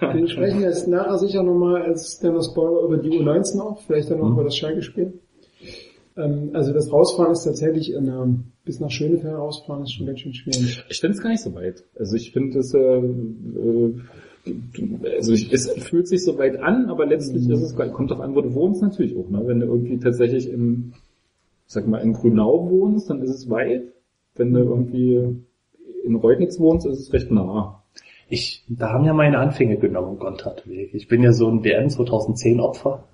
Wir 0.00 0.28
sprechen 0.28 0.62
jetzt 0.62 0.88
nachher 0.88 1.18
sicher 1.18 1.42
nochmal 1.42 1.82
als 1.82 2.18
kleiner 2.18 2.42
Spoiler 2.42 2.82
über 2.82 2.96
die 2.98 3.10
U19 3.10 3.60
auch, 3.60 3.80
vielleicht 3.86 4.10
dann 4.10 4.18
noch 4.18 4.26
Mhm. 4.26 4.32
über 4.32 4.44
das 4.44 4.56
Schalke-Spiel. 4.56 5.20
Ähm, 6.16 6.50
also 6.52 6.72
das 6.72 6.92
Rausfahren 6.92 7.32
ist 7.32 7.44
tatsächlich 7.44 7.92
in, 7.92 8.08
ähm, 8.08 8.44
bis 8.64 8.80
nach 8.80 8.90
Schönefeld 8.90 9.34
rausfahren 9.34 9.82
ist 9.82 9.92
schon 9.92 10.06
ganz 10.06 10.20
schön 10.20 10.34
schwierig. 10.34 10.84
Ich 10.88 11.00
finde 11.00 11.16
es 11.16 11.22
gar 11.22 11.30
nicht 11.30 11.42
so 11.42 11.54
weit. 11.54 11.84
Also 11.98 12.16
ich 12.16 12.32
finde 12.32 12.58
es, 12.58 12.74
äh, 12.74 12.78
äh, 12.78 13.94
also 15.16 15.32
ich, 15.32 15.52
es 15.52 15.70
fühlt 15.82 16.08
sich 16.08 16.24
so 16.24 16.38
weit 16.38 16.58
an, 16.60 16.86
aber 16.88 17.06
letztlich 17.06 17.48
ist 17.48 17.62
es, 17.62 17.76
kommt 17.76 18.10
doch 18.10 18.20
an, 18.20 18.34
wo 18.34 18.40
du 18.40 18.54
wohnst 18.54 18.82
natürlich 18.82 19.16
auch, 19.16 19.28
ne? 19.28 19.42
Wenn 19.46 19.60
du 19.60 19.66
irgendwie 19.66 19.98
tatsächlich 19.98 20.48
im, 20.48 20.94
sag 21.66 21.86
mal, 21.86 21.98
in 21.98 22.14
Grünau 22.14 22.70
wohnst, 22.70 23.10
dann 23.10 23.22
ist 23.22 23.30
es 23.30 23.50
weit. 23.50 23.82
Wenn 24.36 24.52
du 24.52 24.60
irgendwie 24.60 25.42
in 26.04 26.14
Reutnitz 26.14 26.58
wohnst, 26.58 26.86
ist 26.86 27.00
es 27.00 27.12
recht 27.12 27.30
nah. 27.30 27.82
Ich, 28.28 28.64
da 28.68 28.92
haben 28.92 29.04
ja 29.04 29.12
meine 29.12 29.38
Anfänge 29.38 29.76
genommen, 29.76 30.18
Gontardweg. 30.18 30.94
Ich 30.94 31.08
bin 31.08 31.22
ja 31.22 31.32
so 31.32 31.48
ein 31.48 31.64
WM 31.64 31.90
2010 31.90 32.60
Opfer. 32.60 33.04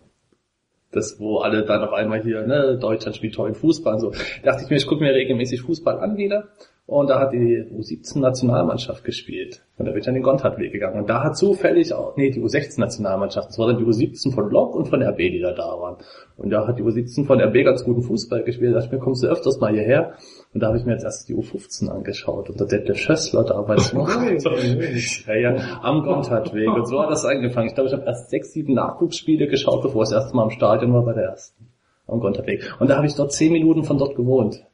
Das, 0.92 1.18
wo 1.18 1.38
alle 1.38 1.64
dann 1.64 1.83
auf 1.83 1.92
einmal 1.92 2.22
hier, 2.22 2.46
ne, 2.46 2.79
Deutschland 2.81 3.16
spielt 3.16 3.35
tollen 3.35 3.55
Fußball 3.55 3.94
und 3.94 4.01
so. 4.01 4.11
Da 4.11 4.53
dachte 4.53 4.64
ich 4.64 4.70
mir, 4.70 4.77
ich 4.77 4.87
gucke 4.87 5.03
mir 5.03 5.12
regelmäßig 5.12 5.62
Fußball 5.62 5.99
an 5.99 6.16
wieder. 6.16 6.49
Und 6.87 7.11
da 7.11 7.18
hat 7.18 7.33
die 7.33 7.64
U17-Nationalmannschaft 7.64 9.03
gespielt. 9.03 9.64
Und 9.77 9.87
da 9.87 9.92
bin 9.92 10.01
ich 10.01 10.09
an 10.09 10.14
den 10.14 10.22
Gontardweg 10.22 10.70
gegangen. 10.70 11.01
Und 11.01 11.11
da 11.11 11.25
hat 11.25 11.37
zufällig 11.37 11.92
auch, 11.92 12.16
nee, 12.16 12.31
die 12.31 12.40
U16-Nationalmannschaft, 12.40 13.49
das 13.49 13.59
war 13.59 13.66
dann 13.66 13.79
die 13.79 13.85
U17 13.85 14.33
von 14.33 14.49
Lok 14.51 14.77
und 14.77 14.87
von 14.87 15.03
RB, 15.03 15.18
die 15.18 15.40
da 15.40 15.53
da 15.53 15.64
waren. 15.64 15.96
Und 16.37 16.51
da 16.51 16.64
hat 16.66 16.79
die 16.79 16.85
U17 16.85 17.27
von 17.27 17.40
RB 17.40 17.64
ganz 17.64 17.85
guten 17.85 18.03
Fußball 18.03 18.44
gespielt. 18.44 18.70
Da 18.70 18.75
dachte 18.75 18.87
ich 18.87 18.92
mir, 18.92 18.99
kommst 19.01 19.25
du 19.25 19.27
öfters 19.27 19.59
mal 19.59 19.72
hierher? 19.72 20.14
Und 20.56 20.60
da 20.60 20.68
habe 20.68 20.78
ich 20.78 20.86
mir 20.86 20.92
jetzt 20.92 21.04
erst 21.04 21.28
die 21.28 21.34
U15 21.34 21.88
angeschaut. 21.88 22.48
Und 22.48 22.58
der 22.58 22.66
Detlef 22.66 22.96
Schössler 22.96 23.44
damals 23.44 23.92
noch. 23.92 24.08
ja, 24.08 25.34
ja, 25.34 25.80
am 25.82 26.02
Gontardweg. 26.02 26.70
Und 26.70 26.88
so 26.88 26.98
hat 27.02 27.10
das 27.10 27.26
angefangen. 27.26 27.66
Ich 27.68 27.74
glaube, 27.74 27.88
ich 27.88 27.92
habe 27.92 28.06
erst 28.06 28.30
sechs, 28.30 28.54
sieben 28.54 28.72
Nachwuchsspiele 28.72 29.48
geschaut, 29.48 29.82
bevor 29.82 30.04
ich 30.04 30.08
das 30.08 30.22
erste 30.22 30.34
Mal 30.34 30.44
im 30.44 30.50
Stadion 30.50 30.94
war 30.94 31.04
bei 31.04 31.12
der 31.12 31.24
ersten. 31.24 31.66
Am 32.06 32.20
Gontardweg. 32.20 32.74
Und 32.80 32.88
da 32.88 32.96
habe 32.96 33.06
ich 33.06 33.14
dort 33.16 33.32
zehn 33.34 33.52
Minuten 33.52 33.84
von 33.84 33.98
dort 33.98 34.16
gewohnt. 34.16 34.64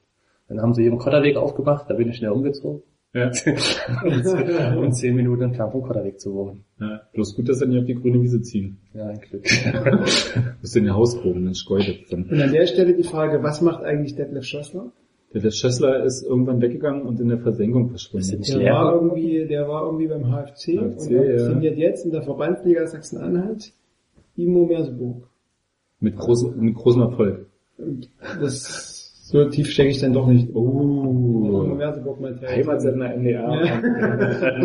Dann 0.47 0.63
haben 0.63 0.73
sie 0.73 0.85
eben 0.85 0.99
Kotterweg 0.99 1.37
aufgemacht, 1.37 1.91
da 1.91 1.95
bin 1.95 2.11
ich 2.11 2.19
schnell 2.19 2.31
umgezogen. 2.31 2.85
Ja. 3.13 3.33
und 4.77 4.93
zehn 4.95 5.17
Minuten 5.17 5.43
entfernt 5.43 5.73
vom 5.73 5.83
Kotterweg 5.83 6.21
zu 6.21 6.33
wohnen. 6.33 6.65
ja. 6.81 7.01
Bloß 7.13 7.35
gut, 7.35 7.49
dass 7.49 7.59
sie 7.59 7.67
nicht 7.67 7.81
auf 7.81 7.87
die 7.87 7.97
grüne 7.97 8.23
Wiese 8.23 8.41
ziehen. 8.41 8.79
Ja, 8.95 9.09
ein 9.09 9.19
Glück. 9.19 9.43
Du 9.43 10.61
bist 10.61 10.77
in 10.77 10.85
der 10.85 10.95
Hausproben, 10.95 11.53
dann. 12.09 12.23
Und 12.23 12.41
an 12.41 12.53
der 12.53 12.67
Stelle 12.69 12.95
die 12.95 13.03
Frage, 13.03 13.43
was 13.43 13.61
macht 13.63 13.83
eigentlich 13.83 14.15
Detlef 14.15 14.45
Schossler? 14.45 14.93
Der, 15.35 15.41
der 15.41 15.51
Schössler 15.51 16.05
ist 16.05 16.23
irgendwann 16.23 16.61
weggegangen 16.61 17.03
und 17.03 17.19
in 17.21 17.29
der 17.29 17.39
Versenkung 17.39 17.89
verschwunden. 17.89 18.43
Der 18.43 18.59
Lehrer? 18.59 18.75
war 18.75 18.95
irgendwie, 18.95 19.47
der 19.47 19.69
war 19.69 19.85
irgendwie 19.87 20.09
beim 20.09 20.25
HFC, 20.25 20.79
HFC, 20.79 20.79
und 20.79 21.11
ja. 21.11 21.37
trainiert 21.47 21.79
jetzt 21.79 22.05
in 22.05 22.13
der 22.13 22.23
Verbandsliga 22.23 22.87
Sachsen-Anhalt 22.87 23.73
Imo 24.37 24.67
Merseburg. 24.67 25.29
Mit, 26.01 26.17
groß, 26.17 26.55
mit 26.57 26.75
großem 26.75 27.03
Erfolg. 27.03 27.47
Das, 28.41 28.92
so 29.33 29.49
tief 29.49 29.71
stecke 29.71 29.91
ich 29.91 30.01
dann 30.01 30.13
doch 30.13 30.27
nicht. 30.27 30.55
Oh. 30.55 31.79
Heimatsender 32.47 33.15
NDR. 33.15 33.65
Ja. 33.65 33.81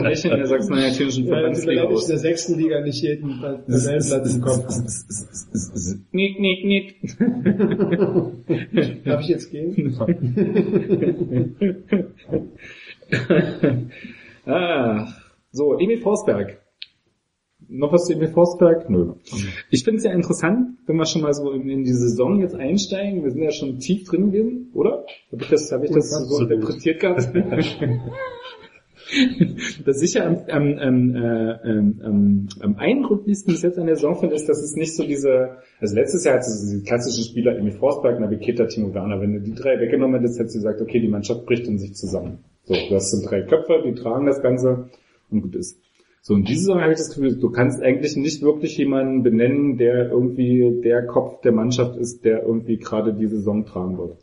Nicht 0.09 0.25
in 0.25 0.31
der 0.31 0.45
sachsen-anhaltinischen 0.45 1.27
Verbandsliga 1.27 1.83
ich 1.83 1.89
in 1.89 1.95
aus. 1.95 2.07
der 2.07 2.17
sechsten 2.17 2.59
Liga 2.59 2.81
nicht 2.81 3.01
jeden 3.01 3.39
Tabellenplatz 3.39 4.35
im 4.35 4.41
Kopf. 4.41 4.67
Nick, 6.11 6.37
nick, 6.39 6.65
nick. 6.65 6.97
Darf 9.05 9.21
ich 9.21 9.29
jetzt 9.29 9.49
gehen? 9.51 9.97
ah, 14.45 15.07
so, 15.51 15.79
Emil 15.79 15.99
Forsberg. 15.99 16.59
Noch 17.69 17.91
was 17.91 18.05
zu 18.05 18.13
Emil 18.13 18.29
Forsberg? 18.29 18.89
Nö. 18.89 19.13
Ich 19.69 19.83
finde 19.83 19.97
es 19.97 20.05
ja 20.05 20.11
interessant, 20.11 20.77
wenn 20.85 20.95
wir 20.95 21.05
schon 21.05 21.21
mal 21.21 21.33
so 21.33 21.51
in, 21.51 21.69
in 21.69 21.83
die 21.83 21.93
Saison 21.93 22.39
jetzt 22.39 22.55
einsteigen. 22.55 23.23
Wir 23.23 23.31
sind 23.31 23.43
ja 23.43 23.51
schon 23.51 23.79
tief 23.79 24.05
drin 24.05 24.31
gewesen, 24.31 24.71
oder? 24.73 25.05
Habe 25.31 25.43
ich 25.43 25.49
das, 25.49 25.71
hab 25.71 25.83
ich 25.83 25.91
das 25.91 26.09
so 26.09 26.43
interpretiert 26.43 27.01
gehabt? 27.01 27.29
das 29.85 29.99
sicher 29.99 30.25
am, 30.25 30.37
am, 30.49 30.77
am, 30.77 31.15
äh, 31.15 31.69
ähm, 31.69 32.01
am, 32.03 32.47
am 32.61 32.75
eindrücklichsten 32.77 33.53
bis 33.53 33.63
jetzt 33.63 33.77
an 33.77 33.87
der 33.87 33.95
Saison 33.95 34.15
finde, 34.15 34.35
ist, 34.35 34.47
dass 34.47 34.61
es 34.61 34.75
nicht 34.75 34.95
so 34.95 35.05
diese, 35.05 35.57
also 35.79 35.95
letztes 35.95 36.23
Jahr 36.23 36.35
hattest 36.35 36.63
du 36.63 36.71
diese 36.71 36.83
klassischen 36.83 37.23
Spieler, 37.23 37.57
Emil 37.57 37.73
Forsberg, 37.73 38.19
Navi 38.19 38.37
Keita, 38.37 38.65
Timo 38.65 38.93
Werner. 38.93 39.21
Wenn 39.21 39.33
du 39.33 39.41
die 39.41 39.53
drei 39.53 39.79
weggenommen 39.79 40.19
hättest, 40.19 40.39
hättest 40.39 40.55
du 40.55 40.59
gesagt, 40.59 40.81
okay, 40.81 40.99
die 40.99 41.07
Mannschaft 41.07 41.45
bricht 41.45 41.67
in 41.67 41.77
sich 41.77 41.95
zusammen. 41.95 42.39
So, 42.63 42.75
das 42.89 43.11
sind 43.11 43.29
drei 43.29 43.41
Köpfe, 43.41 43.81
die 43.85 43.93
tragen 43.93 44.25
das 44.25 44.41
Ganze 44.41 44.89
und 45.29 45.41
gut 45.41 45.55
ist. 45.55 45.79
So, 46.27 46.33
und 46.33 46.49
diese 46.49 46.63
Saison 46.65 46.81
habe 46.81 46.91
ich 46.91 46.97
das 46.97 47.15
Gefühl, 47.15 47.37
du 47.37 47.51
kannst 47.51 47.81
eigentlich 47.81 48.17
nicht 48.17 48.41
wirklich 48.41 48.77
jemanden 48.77 49.23
benennen, 49.23 49.77
der 49.77 50.09
irgendwie 50.09 50.81
der 50.83 51.05
Kopf 51.05 51.39
der 51.39 51.53
Mannschaft 51.53 51.95
ist, 51.95 52.25
der 52.25 52.43
irgendwie 52.43 52.75
gerade 52.75 53.13
die 53.13 53.27
Saison 53.27 53.65
tragen 53.65 53.97
wird. 53.97 54.17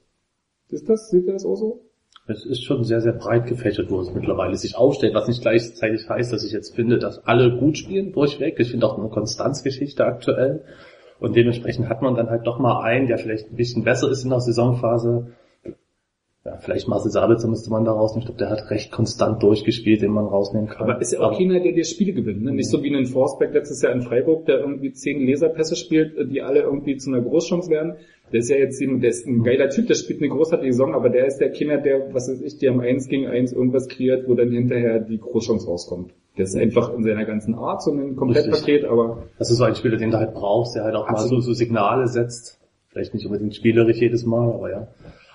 Ist 0.69 0.87
das, 0.87 1.09
sieht 1.09 1.25
ihr 1.25 1.33
das 1.33 1.47
auch 1.47 1.55
so? 1.55 1.81
Es 2.27 2.45
ist 2.45 2.63
schon 2.63 2.85
sehr, 2.85 3.01
sehr 3.01 3.15
breit 3.15 3.47
gefächert, 3.47 3.91
wo 3.91 4.03
es 4.03 4.13
mittlerweile 4.13 4.55
sich 4.57 4.77
aufstellt, 4.77 5.15
was 5.15 5.29
nicht 5.29 5.41
gleichzeitig 5.41 6.07
heißt, 6.07 6.31
dass 6.31 6.45
ich 6.45 6.53
jetzt 6.53 6.75
finde, 6.75 6.99
dass 6.99 7.25
alle 7.25 7.57
gut 7.57 7.79
spielen 7.79 8.13
durchweg. 8.13 8.61
Ich 8.61 8.71
finde 8.71 8.87
auch 8.87 8.99
eine 8.99 9.09
Konstanzgeschichte 9.09 10.05
aktuell. 10.05 10.63
Und 11.21 11.35
dementsprechend 11.35 11.89
hat 11.89 12.03
man 12.03 12.17
dann 12.17 12.29
halt 12.29 12.47
doch 12.47 12.59
mal 12.59 12.83
einen, 12.83 13.07
der 13.07 13.17
vielleicht 13.17 13.51
ein 13.51 13.57
bisschen 13.57 13.83
besser 13.83 14.11
ist 14.11 14.25
in 14.25 14.31
der 14.31 14.41
Saisonphase. 14.41 15.29
Ja, 16.45 16.59
vielleicht 16.59 16.89
Marcel 16.89 17.11
Sabitzer 17.11 17.49
müsste 17.49 17.71
man 17.71 17.87
da 17.87 17.93
rausnehmen. 17.93 18.21
Ich 18.21 18.27
glaube, 18.27 18.39
der 18.39 18.51
hat 18.51 18.71
recht 18.71 18.93
konstant 18.93 19.43
durchgespielt, 19.43 20.03
den 20.03 20.11
man 20.11 20.27
rausnehmen 20.27 20.69
kann. 20.69 20.91
Aber 20.91 21.01
ist 21.01 21.15
ja 21.15 21.21
auch 21.21 21.39
keiner, 21.39 21.59
der 21.59 21.73
dir 21.73 21.85
Spiele 21.85 22.13
gewinnt. 22.13 22.43
Ne? 22.43 22.53
Nicht 22.53 22.69
so 22.69 22.83
wie 22.83 22.95
ein 22.95 23.07
Forsberg 23.07 23.55
letztes 23.55 23.81
Jahr 23.81 23.95
in 23.95 24.03
Freiburg, 24.03 24.45
der 24.45 24.61
irgendwie 24.61 24.93
zehn 24.93 25.27
Laserpässe 25.27 25.75
spielt, 25.75 26.31
die 26.31 26.43
alle 26.43 26.61
irgendwie 26.61 26.99
zu 26.99 27.11
einer 27.11 27.23
Großchance 27.23 27.71
werden. 27.71 27.95
Der 28.31 28.41
ist 28.41 28.51
ja 28.51 28.57
jetzt 28.57 28.79
eben, 28.83 29.01
der 29.01 29.11
ist 29.11 29.27
ein 29.27 29.43
geiler 29.43 29.71
Typ, 29.71 29.87
der 29.87 29.95
spielt 29.95 30.21
eine 30.21 30.29
großartige 30.29 30.73
Saison, 30.73 30.95
aber 30.95 31.09
der 31.09 31.27
ist 31.27 31.39
der 31.39 31.51
Kinder, 31.51 31.79
der, 31.79 32.13
was 32.13 32.29
weiß 32.29 32.43
ich, 32.43 32.59
der 32.59 32.73
am 32.73 32.81
Eins 32.81 33.09
gegen 33.09 33.27
Eins 33.27 33.53
irgendwas 33.55 33.89
kreiert, 33.89 34.29
wo 34.29 34.35
dann 34.35 34.51
hinterher 34.51 35.01
die 35.01 35.19
Großchance 35.19 35.67
rauskommt. 35.67 36.13
Der 36.37 36.45
ist 36.45 36.57
einfach 36.57 36.93
in 36.93 37.05
seiner 37.05 37.25
ganzen 37.25 37.55
Art 37.55 37.83
so 37.83 37.91
ein 37.91 38.17
Komplettpaket, 38.17 38.85
aber 38.85 39.29
Das 39.39 39.51
ist 39.51 39.57
so 39.57 39.65
ein 39.65 39.77
Spieler, 39.77 39.97
den 39.97 40.11
du 40.11 40.19
halt 40.19 40.35
brauchst, 40.35 40.75
der 40.75 40.85
halt 40.85 40.95
auch 40.95 41.09
mal 41.09 41.27
so, 41.27 41.41
so 41.41 41.55
Signale 41.55 42.07
setzt. 42.07 42.61
Vielleicht 42.89 43.15
nicht 43.15 43.25
unbedingt 43.25 43.55
spielerisch 43.55 43.99
jedes 43.99 44.27
Mal, 44.27 44.53
aber 44.53 44.71
ja. 44.71 44.89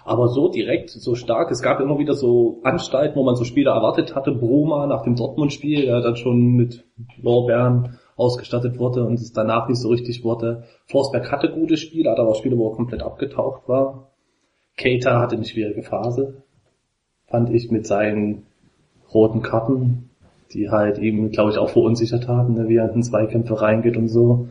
Aber 0.05 0.27
so 0.27 0.49
direkt, 0.49 0.89
so 0.89 1.15
stark. 1.15 1.51
Es 1.51 1.61
gab 1.61 1.79
immer 1.79 1.99
wieder 1.99 2.13
so 2.13 2.59
Anstalten, 2.63 3.15
wo 3.15 3.23
man 3.23 3.35
so 3.35 3.43
Spieler 3.43 3.73
erwartet 3.73 4.15
hatte. 4.15 4.31
Bruma 4.31 4.87
nach 4.87 5.03
dem 5.03 5.15
Dortmund-Spiel, 5.15 5.85
der 5.85 6.01
dann 6.01 6.15
schon 6.15 6.53
mit 6.53 6.85
Lorbeeren 7.21 7.99
ausgestattet 8.19 8.79
wurde 8.79 9.05
und 9.05 9.15
es 9.15 9.31
danach 9.31 9.69
nicht 9.69 9.79
so 9.79 9.89
richtig 9.89 10.23
wurde. 10.23 10.63
Forsberg 10.87 11.31
hatte 11.31 11.49
gute 11.49 11.77
Spiele, 11.77 12.11
hatte 12.11 12.21
aber 12.21 12.31
auch 12.31 12.35
Spiele, 12.35 12.57
wo 12.57 12.69
er 12.69 12.75
komplett 12.75 13.01
abgetaucht 13.01 13.67
war. 13.67 14.11
Keita 14.77 15.19
hatte 15.19 15.35
eine 15.35 15.45
schwierige 15.45 15.83
Phase, 15.83 16.43
fand 17.27 17.49
ich, 17.49 17.71
mit 17.71 17.87
seinen 17.87 18.43
roten 19.13 19.41
Karten, 19.41 20.09
die 20.53 20.69
halt 20.69 20.97
ihm, 20.97 21.31
glaube 21.31 21.51
ich, 21.51 21.57
auch 21.57 21.69
verunsichert 21.69 22.27
haben, 22.27 22.55
ne, 22.55 22.67
wie 22.67 22.77
er 22.77 22.93
in 22.93 23.03
Zweikämpfe 23.03 23.61
reingeht 23.61 23.97
und 23.97 24.09
so. 24.09 24.49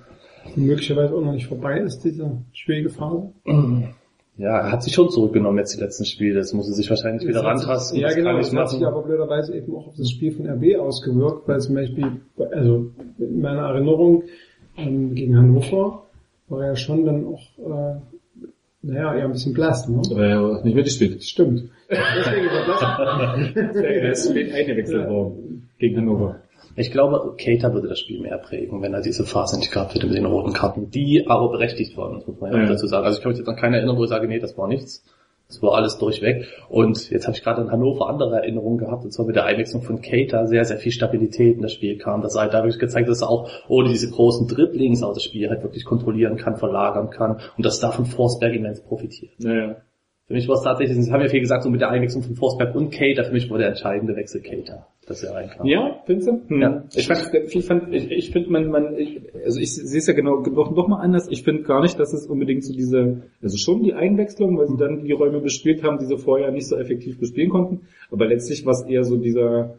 Möglicherweise 0.57 1.15
auch 1.15 1.23
noch 1.23 1.33
nicht 1.33 1.47
vorbei 1.47 1.79
ist, 1.79 2.05
diese 2.05 2.39
schwierige 2.53 2.91
Phase. 2.91 3.33
Ja, 4.39 4.57
er 4.61 4.73
hat 4.73 4.85
sich 4.85 4.95
schon 4.95 5.11
zurückgenommen 5.11 5.59
jetzt 5.59 5.77
die 5.77 5.81
letzten 5.81 6.05
Spiele. 6.05 6.37
Das 6.37 6.53
muss 6.53 6.69
er 6.69 6.75
sich 6.75 6.89
wahrscheinlich 6.89 7.27
wieder 7.27 7.43
Das 7.43 7.45
hat 7.45 7.59
rantasten. 7.59 7.99
Ja, 7.99 8.07
das 8.07 8.17
genau, 8.17 8.31
kann 8.31 8.39
das 8.39 8.53
ich 8.53 8.59
hat 8.59 8.71
sich 8.71 8.87
aber 8.87 9.03
blöderweise 9.03 9.57
eben 9.57 9.75
auch 9.75 9.89
auf 9.89 9.97
das 9.97 10.11
Spiel 10.11 10.31
von 10.31 10.49
RB 10.49 10.79
ausgewirkt, 10.79 11.49
weil 11.49 11.61
zum 11.61 11.75
Beispiel, 11.75 12.21
also 12.53 12.87
in 13.19 13.41
meiner 13.41 13.63
Erinnerung 13.63 14.23
ähm, 14.77 15.15
gegen 15.17 15.37
Hannover 15.37 16.05
war 16.49 16.65
er 16.65 16.77
schon 16.77 17.05
dann 17.05 17.27
auch, 17.27 17.41
äh, 17.59 18.01
naja, 18.83 19.17
eher 19.17 19.25
ein 19.25 19.33
bisschen 19.33 19.55
blass, 19.55 19.89
ne? 19.89 20.03
äh, 20.09 20.65
nicht 20.65 20.77
wirklich 20.77 20.95
spät. 20.95 21.23
Stimmt. 21.25 21.65
Deswegen 21.91 22.47
ist 22.47 22.53
er 22.53 22.65
blass. 22.65 23.55
Der 23.75 24.13
ist 24.13 24.31
spät 24.31 24.53
eingewechselt 24.53 25.09
worden 25.09 25.69
gegen 25.79 25.97
Hannover. 25.97 26.41
Ich 26.79 26.93
glaube, 26.93 27.35
Keita 27.37 27.75
würde 27.75 27.89
das 27.89 27.99
Spiel 27.99 28.21
mehr 28.21 28.39
prägen, 28.39 28.83
wenn 28.83 28.95
er 28.95 29.01
diese 29.01 29.25
Phase 29.25 29.59
nicht 29.59 29.73
gehabt 29.73 29.95
hätte 29.95 30.07
mit 30.07 30.17
den 30.17 30.27
roten 30.27 30.53
Karten, 30.53 30.91
die 30.91 31.27
aber 31.27 31.51
berechtigt 31.51 31.97
waren, 31.97 32.15
muss 32.15 32.41
man 32.41 32.53
ja, 32.53 32.59
Ja. 32.59 32.65
auch 32.65 32.69
dazu 32.69 32.87
sagen. 32.87 33.05
Also 33.05 33.19
ich 33.19 33.23
kann 33.23 33.31
mich 33.33 33.39
jetzt 33.39 33.49
an 33.49 33.57
keine 33.57 33.77
erinnern, 33.79 33.97
wo 33.97 34.05
ich 34.05 34.11
sage, 34.11 34.29
nee, 34.29 34.39
das 34.39 34.57
war 34.57 34.69
nichts. 34.69 35.05
Das 35.49 35.63
war 35.63 35.75
alles 35.75 35.97
durchweg. 35.99 36.45
Und 36.69 37.11
jetzt 37.11 37.27
habe 37.27 37.35
ich 37.37 37.43
gerade 37.43 37.63
in 37.63 37.73
Hannover 37.73 38.09
andere 38.09 38.37
Erinnerungen 38.37 38.77
gehabt, 38.79 39.03
und 39.03 39.13
zwar 39.13 39.25
mit 39.25 39.35
der 39.35 39.47
Einwechslung 39.47 39.83
von 39.83 40.03
Keita 40.03 40.47
sehr, 40.47 40.65
sehr 40.67 40.77
viel 40.77 40.93
Stabilität 40.93 41.57
in 41.57 41.63
das 41.63 41.73
Spiel 41.73 41.97
kam. 41.97 42.21
Das 42.21 42.39
hat 42.39 42.53
da 42.53 42.59
wirklich 42.59 42.79
gezeigt, 42.79 43.09
dass 43.09 43.23
er 43.23 43.31
auch 43.31 43.49
ohne 43.67 43.89
diese 43.89 44.11
großen 44.11 44.47
Dribblings 44.47 45.03
auch 45.03 45.15
das 45.15 45.23
Spiel 45.23 45.49
halt 45.49 45.63
wirklich 45.63 45.87
kontrollieren 45.87 46.37
kann, 46.37 46.57
verlagern 46.57 47.09
kann 47.11 47.41
und 47.57 47.65
dass 47.65 47.81
davon 47.81 48.05
Forsberg 48.05 48.55
immens 48.55 48.83
profitiert. 48.83 49.33
Naja. 49.39 49.77
Für 50.27 50.35
mich 50.35 50.47
war 50.47 50.57
es 50.57 50.63
tatsächlich, 50.63 51.03
Sie 51.03 51.11
haben 51.11 51.23
ja 51.23 51.29
viel 51.29 51.41
gesagt, 51.41 51.63
so 51.63 51.71
mit 51.71 51.81
der 51.81 51.89
Einwechslung 51.89 52.23
von 52.23 52.35
Forsberg 52.37 52.75
und 52.75 52.91
Keita, 52.91 53.25
für 53.25 53.33
mich 53.33 53.49
war 53.51 53.57
der 53.57 53.69
entscheidende 53.69 54.15
Wechsel 54.15 54.43
Keita, 54.43 54.87
dass 55.09 55.23
er 55.23 55.35
reinkam. 55.35 55.67
Ja, 55.67 56.03
findest 56.07 56.29
du? 56.29 56.41
Hm. 56.49 56.61
Ja. 56.61 56.85
Ich 56.95 57.07
fand, 57.07 57.31
ich 57.33 57.65
fand, 57.65 57.95
ich, 57.95 58.11
ich 58.11 58.31
finde, 58.31 58.51
man, 58.51 58.69
man, 58.69 58.97
ich, 58.97 59.21
also 59.45 59.59
ich 59.59 59.75
sehe 59.75 59.99
es 59.99 60.07
ja 60.07 60.13
genau 60.13 60.41
noch, 60.41 60.75
noch 60.75 60.89
mal 60.89 61.01
anders. 61.01 61.29
Ich 61.31 61.43
finde 61.43 61.63
gar 61.63 61.83
nicht, 61.83 61.99
dass 61.99 62.13
es 62.13 62.27
unbedingt 62.27 62.65
so 62.65 62.73
diese, 62.75 63.23
also 63.43 63.57
schon 63.57 63.83
die 63.83 63.95
Einwechslung, 63.95 64.59
weil 64.59 64.69
sie 64.69 64.77
dann 64.77 65.05
die 65.05 65.13
Räume 65.13 65.41
bespielt 65.41 65.83
haben, 65.83 65.99
die 65.99 66.07
sie 66.07 66.19
vorher 66.19 66.51
nicht 66.51 66.69
so 66.69 66.77
effektiv 66.77 67.19
bespielen 67.19 67.51
konnten. 67.51 67.81
Aber 68.11 68.27
letztlich 68.27 68.65
war 68.67 68.73
es 68.73 68.85
eher 68.87 69.05
so 69.05 69.17
dieser, 69.17 69.79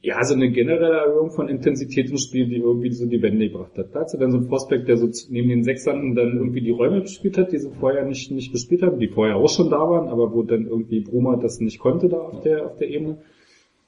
ja, 0.00 0.22
so 0.24 0.34
eine 0.34 0.50
generelle 0.50 0.98
Erhöhung 0.98 1.30
von 1.30 1.48
Intensität 1.48 2.10
im 2.10 2.18
Spiel, 2.18 2.46
die 2.46 2.56
irgendwie 2.56 2.90
so 2.90 3.06
die 3.06 3.22
Wende 3.22 3.48
gebracht 3.48 3.76
hat. 3.76 3.94
Da 3.94 4.00
hat 4.00 4.10
sie 4.10 4.18
dann 4.18 4.30
so 4.30 4.38
ein 4.38 4.48
Prospekt, 4.48 4.88
der 4.88 4.96
so 4.96 5.08
neben 5.30 5.48
den 5.48 5.64
Sechsern 5.64 6.14
dann 6.14 6.36
irgendwie 6.36 6.60
die 6.60 6.70
Räume 6.70 7.00
bespielt 7.00 7.38
hat, 7.38 7.52
die 7.52 7.58
sie 7.58 7.70
vorher 7.70 8.04
nicht, 8.04 8.30
nicht 8.30 8.52
bespielt 8.52 8.82
haben, 8.82 8.98
die 8.98 9.08
vorher 9.08 9.36
auch 9.36 9.48
schon 9.48 9.70
da 9.70 9.78
waren, 9.78 10.08
aber 10.08 10.32
wo 10.32 10.42
dann 10.42 10.66
irgendwie 10.66 11.00
Bruma 11.00 11.36
das 11.36 11.60
nicht 11.60 11.78
konnte 11.78 12.08
da 12.08 12.18
auf 12.18 12.42
der, 12.42 12.66
auf 12.66 12.76
der 12.76 12.88
Ebene. 12.88 13.18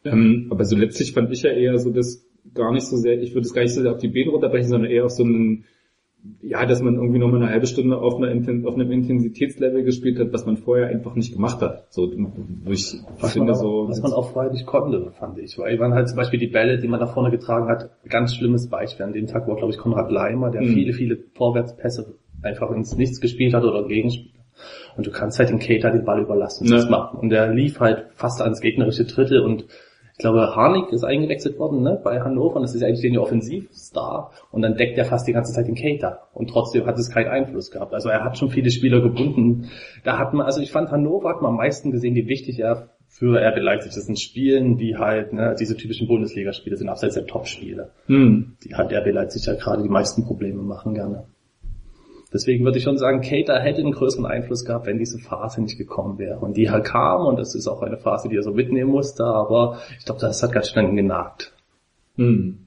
Ähm, 0.04 0.46
aber 0.50 0.64
so 0.64 0.76
letztlich 0.76 1.12
fand 1.12 1.30
ich 1.30 1.42
ja 1.42 1.50
eher 1.50 1.78
so, 1.78 1.90
dass 1.90 2.26
gar 2.54 2.72
nicht 2.72 2.86
so 2.86 2.96
sehr, 2.96 3.20
ich 3.20 3.34
würde 3.34 3.46
es 3.46 3.52
gar 3.54 3.62
nicht 3.62 3.74
so 3.74 3.82
sehr 3.82 3.92
auf 3.92 3.98
die 3.98 4.08
Beine 4.08 4.30
runterbrechen, 4.30 4.68
sondern 4.68 4.90
eher 4.90 5.04
auf 5.04 5.10
so 5.10 5.22
einen, 5.24 5.64
ja, 6.42 6.66
dass 6.66 6.82
man 6.82 6.94
irgendwie 6.96 7.18
nochmal 7.18 7.42
eine 7.42 7.50
halbe 7.50 7.66
Stunde 7.66 7.98
auf, 7.98 8.16
einer, 8.16 8.68
auf 8.68 8.74
einem 8.74 8.90
Intensitätslevel 8.90 9.84
gespielt 9.84 10.18
hat, 10.18 10.32
was 10.32 10.46
man 10.46 10.56
vorher 10.56 10.88
einfach 10.88 11.14
nicht 11.14 11.32
gemacht 11.34 11.60
hat. 11.62 11.86
So, 11.90 12.10
wo 12.12 12.70
ich 12.72 12.94
Was, 13.20 13.32
finde 13.32 13.52
man 13.52 13.56
auch, 13.56 13.60
so, 13.62 13.88
was 13.88 14.02
man 14.02 14.12
auch 14.12 14.32
vorher 14.32 14.50
nicht 14.52 14.66
konnte, 14.66 15.12
fand 15.18 15.38
ich. 15.38 15.58
Weil 15.58 15.78
man 15.78 15.94
halt 15.94 16.08
zum 16.08 16.16
Beispiel 16.16 16.38
die 16.40 16.48
Bälle, 16.48 16.78
die 16.78 16.88
man 16.88 17.00
nach 17.00 17.14
vorne 17.14 17.30
getragen 17.30 17.68
hat, 17.68 17.90
ganz 18.08 18.34
schlimmes 18.34 18.68
Beispiel. 18.68 19.04
An 19.06 19.12
dem 19.12 19.26
Tag 19.26 19.48
war, 19.48 19.56
glaube 19.56 19.72
ich, 19.72 19.78
Konrad 19.78 20.10
Leimer, 20.10 20.50
der 20.50 20.62
Mhm. 20.62 20.68
viele, 20.68 20.92
viele 20.92 21.18
Vorwärtspässe 21.34 22.14
einfach 22.42 22.70
ins 22.70 22.96
Nichts 22.96 23.20
gespielt 23.20 23.54
hat 23.54 23.64
oder 23.64 23.86
Gegenspieler. 23.86 24.44
Und 24.96 25.06
du 25.06 25.10
kannst 25.10 25.38
halt 25.38 25.48
dem 25.50 25.58
Cater 25.58 25.90
den 25.90 26.04
Ball 26.04 26.20
überlassen 26.22 26.64
und 26.64 26.70
Ja. 26.70 26.76
das 26.76 26.90
machen. 26.90 27.18
Und 27.18 27.30
der 27.30 27.52
lief 27.52 27.80
halt 27.80 28.06
fast 28.14 28.42
ans 28.42 28.60
gegnerische 28.60 29.04
Drittel 29.04 29.40
und 29.40 29.64
ich 30.20 30.22
glaube, 30.22 30.54
Harnik 30.54 30.92
ist 30.92 31.02
eingewechselt 31.02 31.58
worden, 31.58 31.80
ne, 31.80 31.98
bei 32.04 32.20
Hannover, 32.20 32.56
und 32.56 32.62
das 32.62 32.74
ist 32.74 32.82
ja 32.82 32.88
eigentlich 32.88 33.10
der 33.10 33.22
Offensivstar, 33.22 34.32
und 34.50 34.60
dann 34.60 34.76
deckt 34.76 34.98
er 34.98 35.06
fast 35.06 35.26
die 35.26 35.32
ganze 35.32 35.54
Zeit 35.54 35.66
den 35.66 35.74
Cater. 35.74 36.28
Und 36.34 36.50
trotzdem 36.50 36.84
hat 36.84 36.98
es 36.98 37.10
keinen 37.10 37.28
Einfluss 37.28 37.70
gehabt. 37.70 37.94
Also 37.94 38.10
er 38.10 38.22
hat 38.22 38.36
schon 38.36 38.50
viele 38.50 38.70
Spieler 38.70 39.00
gebunden. 39.00 39.70
Da 40.04 40.18
hat 40.18 40.34
man, 40.34 40.44
also 40.44 40.60
ich 40.60 40.72
fand, 40.72 40.90
Hannover 40.90 41.30
hat 41.30 41.40
man 41.40 41.52
am 41.52 41.56
meisten 41.56 41.90
gesehen, 41.90 42.14
wie 42.16 42.28
wichtig 42.28 42.58
er 42.60 42.90
für 43.08 43.40
RB 43.40 43.62
Leipzig 43.62 43.88
ist. 43.88 43.96
Das 43.96 44.04
sind 44.04 44.20
Spielen, 44.20 44.76
die 44.76 44.98
halt, 44.98 45.32
ne, 45.32 45.56
diese 45.58 45.74
typischen 45.74 46.06
Bundesligaspiele 46.06 46.76
sind, 46.76 46.90
abseits 46.90 47.14
der 47.14 47.24
Topspiele. 47.24 47.88
hm, 48.04 48.56
Die 48.62 48.74
hat 48.74 48.92
RB 48.92 49.14
Leipzig 49.14 49.46
ja 49.46 49.54
gerade 49.54 49.82
die 49.82 49.88
meisten 49.88 50.24
Probleme 50.26 50.62
machen 50.62 50.92
gerne. 50.92 51.24
Deswegen 52.32 52.64
würde 52.64 52.78
ich 52.78 52.84
schon 52.84 52.98
sagen, 52.98 53.22
Cater 53.22 53.58
hätte 53.58 53.80
einen 53.80 53.92
größeren 53.92 54.26
Einfluss 54.26 54.64
gehabt, 54.64 54.86
wenn 54.86 54.98
diese 54.98 55.18
Phase 55.18 55.62
nicht 55.62 55.78
gekommen 55.78 56.18
wäre. 56.18 56.38
Und 56.38 56.56
die 56.56 56.70
halt 56.70 56.84
kam, 56.84 57.26
und 57.26 57.38
das 57.38 57.54
ist 57.54 57.66
auch 57.66 57.82
eine 57.82 57.96
Phase, 57.96 58.28
die 58.28 58.36
er 58.36 58.42
so 58.42 58.52
mitnehmen 58.52 58.90
musste, 58.90 59.24
aber 59.24 59.80
ich 59.98 60.04
glaube, 60.04 60.20
das 60.20 60.42
hat 60.42 60.52
ganz 60.52 60.70
schön 60.70 60.96
genagt. 60.96 61.52
hm. 62.16 62.66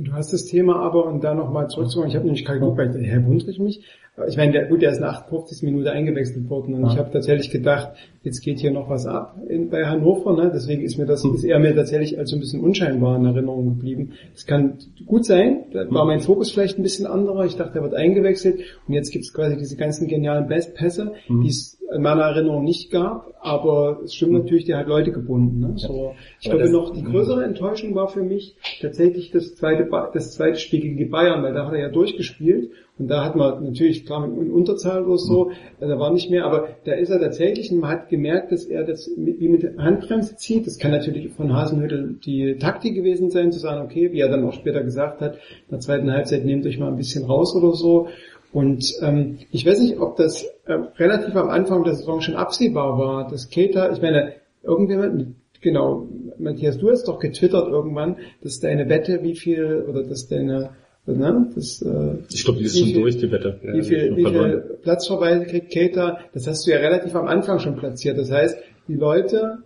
Du 0.00 0.12
hast 0.12 0.32
das 0.32 0.44
Thema 0.44 0.76
aber, 0.76 1.06
und 1.06 1.24
da 1.24 1.34
nochmal 1.34 1.68
zurückzukommen, 1.68 2.08
ich 2.08 2.14
habe 2.14 2.24
nämlich 2.24 2.44
gerade 2.44 2.60
geguckt, 2.60 2.78
weil 2.78 3.04
Herr 3.04 3.24
wundere 3.24 3.50
ich 3.50 3.58
mich. 3.58 3.84
Ich 4.26 4.36
meine, 4.36 4.52
der, 4.52 4.66
gut, 4.66 4.82
der 4.82 4.90
ist 4.90 4.96
in 4.96 5.02
der 5.02 5.10
58. 5.10 5.62
Minute 5.62 5.92
eingewechselt 5.92 6.48
worden 6.50 6.74
und 6.74 6.82
Ja. 6.86 6.92
ich 6.92 6.98
habe 6.98 7.10
tatsächlich 7.12 7.50
gedacht, 7.50 7.92
jetzt 8.22 8.40
geht 8.40 8.58
hier 8.58 8.72
noch 8.72 8.88
was 8.90 9.06
ab 9.06 9.36
in, 9.48 9.70
bei 9.70 9.84
Hannover, 9.86 10.34
ne? 10.34 10.50
deswegen 10.52 10.82
ist 10.82 10.98
mir 10.98 11.06
das, 11.06 11.24
ist 11.24 11.44
er 11.44 11.58
mir 11.58 11.74
tatsächlich 11.74 12.18
als 12.18 12.30
so 12.30 12.36
ein 12.36 12.40
bisschen 12.40 12.60
unscheinbar 12.60 13.16
in 13.16 13.24
Erinnerung 13.24 13.68
geblieben. 13.68 14.12
Das 14.34 14.44
kann 14.46 14.78
gut 15.06 15.24
sein, 15.24 15.64
da 15.72 15.88
war 15.90 16.04
mein 16.04 16.20
Fokus 16.20 16.50
vielleicht 16.50 16.78
ein 16.78 16.82
bisschen 16.82 17.06
anderer, 17.06 17.44
ich 17.44 17.56
dachte, 17.56 17.78
er 17.78 17.84
wird 17.84 17.94
eingewechselt 17.94 18.60
und 18.86 18.94
jetzt 18.94 19.12
gibt 19.12 19.24
es 19.24 19.32
quasi 19.32 19.56
diese 19.56 19.76
ganzen 19.76 20.08
genialen 20.08 20.48
Best-Pässe, 20.48 21.12
die 21.28 21.48
es 21.48 21.77
in 21.94 22.02
meiner 22.02 22.22
Erinnerung 22.22 22.64
nicht 22.64 22.90
gab, 22.90 23.34
aber 23.40 24.00
es 24.04 24.14
stimmt 24.14 24.32
natürlich, 24.32 24.66
der 24.66 24.78
hat 24.78 24.88
Leute 24.88 25.10
gebunden. 25.10 25.60
Ne? 25.60 25.72
So, 25.76 26.14
ich 26.40 26.50
Aber 26.50 26.58
glaube 26.58 26.72
noch, 26.72 26.90
die 26.90 27.02
größere 27.02 27.44
Enttäuschung 27.44 27.94
war 27.94 28.08
für 28.08 28.22
mich 28.22 28.56
tatsächlich 28.80 29.30
das 29.30 29.54
zweite, 29.54 29.88
das 30.12 30.34
zweite 30.34 30.58
Spiel 30.58 30.80
gegen 30.80 31.10
Bayern, 31.10 31.42
weil 31.42 31.54
da 31.54 31.66
hat 31.66 31.72
er 31.72 31.80
ja 31.80 31.88
durchgespielt 31.88 32.70
und 32.98 33.08
da 33.08 33.24
hat 33.24 33.36
man 33.36 33.64
natürlich, 33.64 34.04
klar, 34.04 34.24
in 34.24 34.50
Unterzahl 34.50 35.04
oder 35.04 35.18
so, 35.18 35.50
äh, 35.80 35.86
da 35.86 35.98
war 35.98 36.12
nicht 36.12 36.30
mehr, 36.30 36.44
aber 36.44 36.68
da 36.84 36.92
ist 36.92 37.10
er 37.10 37.20
tatsächlich 37.20 37.70
und 37.70 37.78
man 37.78 37.90
hat 37.90 38.08
gemerkt, 38.08 38.52
dass 38.52 38.64
er 38.64 38.84
das 38.84 39.08
mit, 39.16 39.40
wie 39.40 39.48
mit 39.48 39.62
der 39.62 39.76
Handbremse 39.78 40.36
zieht. 40.36 40.66
Das 40.66 40.78
kann 40.78 40.90
natürlich 40.90 41.30
von 41.32 41.54
Hasenhüttel 41.54 42.16
die 42.24 42.56
Taktik 42.56 42.94
gewesen 42.94 43.30
sein, 43.30 43.52
zu 43.52 43.60
sagen, 43.60 43.84
okay, 43.84 44.12
wie 44.12 44.20
er 44.20 44.28
dann 44.28 44.44
auch 44.44 44.52
später 44.52 44.82
gesagt 44.82 45.20
hat, 45.20 45.34
in 45.34 45.70
der 45.70 45.80
zweiten 45.80 46.12
Halbzeit 46.12 46.44
nehmt 46.44 46.66
euch 46.66 46.78
mal 46.78 46.88
ein 46.88 46.96
bisschen 46.96 47.24
raus 47.24 47.54
oder 47.56 47.72
so. 47.72 48.08
Und 48.52 48.94
ähm, 49.02 49.38
ich 49.52 49.66
weiß 49.66 49.80
nicht, 49.80 49.98
ob 50.00 50.16
das 50.16 50.44
äh, 50.66 50.72
relativ 50.96 51.36
am 51.36 51.50
Anfang 51.50 51.84
der 51.84 51.94
Saison 51.94 52.20
schon 52.20 52.34
absehbar 52.34 52.98
war, 52.98 53.28
dass 53.30 53.50
Keita, 53.50 53.92
ich 53.92 54.00
meine, 54.00 54.32
irgendjemand, 54.62 55.34
genau, 55.60 56.08
Matthias, 56.38 56.78
du 56.78 56.90
hast 56.90 57.08
doch 57.08 57.18
getwittert 57.18 57.68
irgendwann, 57.68 58.16
dass 58.42 58.58
deine 58.60 58.88
Wette, 58.88 59.22
wie 59.22 59.36
viel, 59.36 59.84
oder 59.88 60.02
dass 60.02 60.28
deine, 60.28 60.70
ne, 61.06 61.50
das, 61.54 61.82
äh, 61.82 62.14
Ich 62.32 62.44
glaube, 62.44 62.60
die 62.60 62.64
ist 62.66 62.78
schon 62.78 62.88
viel- 62.88 63.00
durch, 63.00 63.18
die 63.18 63.30
Wette. 63.30 63.60
Ja, 63.62 63.74
wie 63.74 63.82
viel, 63.82 64.16
wie 64.16 64.22
verloren. 64.22 64.50
viel 64.50 64.60
Platzverweise 64.82 65.44
kriegt 65.44 65.72
Keita, 65.72 66.18
das 66.32 66.46
hast 66.46 66.66
du 66.66 66.70
ja 66.70 66.78
relativ 66.78 67.14
am 67.14 67.26
Anfang 67.26 67.58
schon 67.58 67.76
platziert. 67.76 68.16
Das 68.18 68.30
heißt, 68.30 68.56
die 68.88 68.94
Leute, 68.94 69.58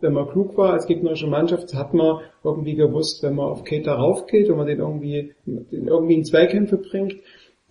wenn 0.00 0.12
man 0.12 0.28
klug 0.28 0.56
war 0.56 0.72
als 0.72 0.86
gegnerische 0.86 1.26
Mannschaft, 1.28 1.74
hat 1.74 1.92
man 1.94 2.18
irgendwie 2.44 2.74
gewusst, 2.74 3.22
wenn 3.22 3.34
man 3.36 3.46
auf 3.46 3.64
Keita 3.64 3.94
raufgeht 3.94 4.48
und 4.48 4.56
man 4.58 4.66
den 4.66 4.78
irgendwie, 4.78 5.32
den 5.46 5.86
irgendwie 5.88 6.14
in 6.14 6.24
Zweikämpfe 6.24 6.76
bringt, 6.78 7.14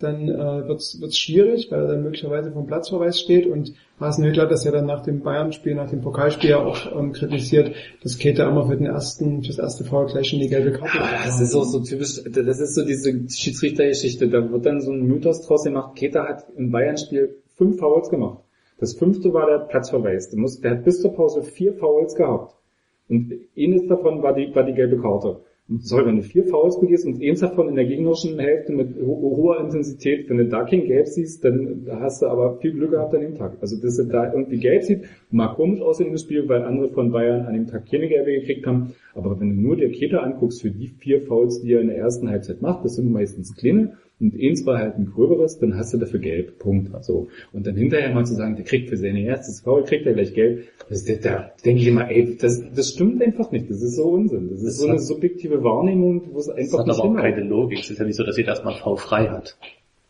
dann 0.02 0.28
äh, 0.28 0.68
wird's 0.68 1.00
wird's 1.00 1.16
schwierig, 1.18 1.70
weil 1.70 1.80
er 1.80 1.88
dann 1.88 2.02
möglicherweise 2.02 2.52
vom 2.52 2.66
Platzverweis 2.66 3.20
steht 3.20 3.46
und 3.46 3.72
Hasenhüttl 4.00 4.40
hat 4.40 4.50
das 4.50 4.64
ja 4.64 4.72
dann 4.72 4.86
nach 4.86 5.02
dem 5.02 5.20
Bayern-Spiel, 5.20 5.74
nach 5.74 5.88
dem 5.88 6.00
Pokalspiel 6.00 6.50
ja 6.50 6.58
auch 6.58 6.98
ähm, 6.98 7.12
kritisiert, 7.12 7.74
dass 8.02 8.18
Keita 8.18 8.48
immer 8.48 8.66
für 8.66 8.76
den 8.76 8.86
ersten, 8.86 9.42
fürs 9.42 9.58
erste 9.58 9.84
Foul 9.84 10.06
gleich 10.06 10.28
schon 10.28 10.40
die 10.40 10.48
gelbe 10.48 10.72
Karte 10.72 10.98
Ah, 11.00 11.24
Das 11.24 11.40
ist 11.40 11.54
auch 11.54 11.64
so 11.64 11.80
typisch, 11.80 12.22
das 12.24 12.60
ist 12.60 12.74
so 12.74 12.84
diese 12.84 13.12
Schiedsrichtergeschichte, 13.28 14.28
da 14.28 14.50
wird 14.50 14.66
dann 14.66 14.80
so 14.80 14.92
ein 14.92 15.02
Mythos 15.02 15.46
draus 15.46 15.64
gemacht, 15.64 15.96
Keter 15.96 16.24
hat 16.24 16.46
im 16.56 16.70
Bayern-Spiel 16.70 17.36
fünf 17.56 17.78
Fouls 17.78 18.08
gemacht. 18.10 18.38
Das 18.78 18.94
fünfte 18.94 19.32
war 19.32 19.46
der 19.46 19.66
Platzverweis. 19.66 20.30
Der, 20.30 20.40
muss, 20.40 20.60
der 20.60 20.72
hat 20.72 20.84
bis 20.84 21.00
zur 21.00 21.14
Pause 21.14 21.44
vier 21.44 21.74
Fouls 21.74 22.16
gehabt. 22.16 22.56
Und 23.08 23.32
eines 23.56 23.86
davon 23.86 24.22
war 24.22 24.34
die, 24.34 24.52
war 24.54 24.64
die 24.64 24.72
gelbe 24.72 25.00
Karte. 25.00 25.40
Sorry, 25.68 26.04
wenn 26.04 26.16
du 26.16 26.22
vier 26.22 26.44
Fouls 26.44 26.80
begehst 26.80 27.06
und 27.06 27.22
eins 27.22 27.40
davon 27.40 27.68
in 27.68 27.76
der 27.76 27.84
gegnerischen 27.84 28.38
Hälfte 28.38 28.72
mit 28.72 28.96
ho 29.00 29.36
hoher 29.36 29.60
Intensität, 29.60 30.28
wenn 30.28 30.38
du 30.38 30.48
da 30.48 30.64
kein 30.64 30.84
Gelb 30.84 31.06
siehst, 31.06 31.44
dann 31.44 31.86
hast 31.88 32.20
du 32.20 32.26
aber 32.26 32.58
viel 32.58 32.72
Glück 32.72 32.90
gehabt 32.90 33.14
an 33.14 33.20
dem 33.20 33.36
Tag. 33.36 33.56
Also, 33.60 33.80
dass 33.80 33.96
du 33.96 34.04
da 34.04 34.32
irgendwie 34.32 34.58
Gelb 34.58 34.82
sieht, 34.82 35.04
mag 35.30 35.54
komisch 35.54 35.80
aussehen 35.80 36.10
im 36.10 36.18
Spiel, 36.18 36.48
weil 36.48 36.62
andere 36.64 36.88
von 36.88 37.12
Bayern 37.12 37.46
an 37.46 37.54
dem 37.54 37.68
Tag 37.68 37.88
keine 37.88 38.08
Gelbe 38.08 38.32
gekriegt 38.32 38.66
haben. 38.66 38.94
Aber 39.14 39.38
wenn 39.38 39.54
du 39.54 39.62
nur 39.62 39.76
der 39.76 39.90
Keter 39.90 40.24
anguckst 40.24 40.62
für 40.62 40.70
die 40.70 40.88
vier 40.88 41.22
Fouls, 41.22 41.62
die 41.62 41.72
er 41.72 41.80
in 41.80 41.88
der 41.88 41.96
ersten 41.96 42.28
Halbzeit 42.28 42.60
macht, 42.60 42.84
das 42.84 42.96
sind 42.96 43.12
meistens 43.12 43.54
kleine, 43.54 43.96
und 44.22 44.34
eins 44.40 44.64
war 44.64 44.78
halt 44.78 44.96
ein 44.96 45.06
gröberes, 45.06 45.58
dann 45.58 45.76
hast 45.76 45.92
du 45.92 45.98
dafür 45.98 46.20
gelb. 46.20 46.58
Punkt. 46.58 46.90
So. 47.04 47.28
Und 47.52 47.66
dann 47.66 47.74
hinterher 47.76 48.14
mal 48.14 48.24
zu 48.24 48.34
sagen, 48.34 48.56
der 48.56 48.64
kriegt 48.64 48.88
für 48.88 48.96
seine 48.96 49.20
erstes 49.24 49.60
Foul, 49.60 49.84
kriegt 49.84 50.06
er 50.06 50.14
gleich 50.14 50.32
gelb. 50.32 50.68
Das, 50.88 51.04
da, 51.04 51.14
da 51.16 51.50
denke 51.64 51.82
ich 51.82 51.88
immer, 51.88 52.08
ey, 52.10 52.36
das, 52.40 52.62
das 52.74 52.90
stimmt 52.90 53.20
einfach 53.22 53.50
nicht. 53.50 53.68
Das 53.68 53.82
ist 53.82 53.96
so 53.96 54.04
Unsinn. 54.04 54.48
Das 54.50 54.60
ist 54.60 54.66
Das 54.66 54.76
so 54.78 54.86
eine 54.88 54.98
subjektive 55.00 55.62
Wahrnehmung, 55.64 56.28
wo 56.32 56.38
es 56.38 56.46
Das 56.46 56.54
einfach 56.56 56.78
hat 56.80 56.86
nicht 56.86 56.94
aber 56.98 57.04
auch 57.08 57.12
hinhaut. 57.16 57.34
keine 57.34 57.44
Logik. 57.48 57.80
Es 57.80 57.90
ist 57.90 57.98
ja 57.98 58.04
nicht 58.04 58.16
so, 58.16 58.24
dass 58.24 58.36
jeder 58.36 58.50
erstmal 58.50 58.74
V 58.74 58.96
frei 58.96 59.26
hat. 59.28 59.58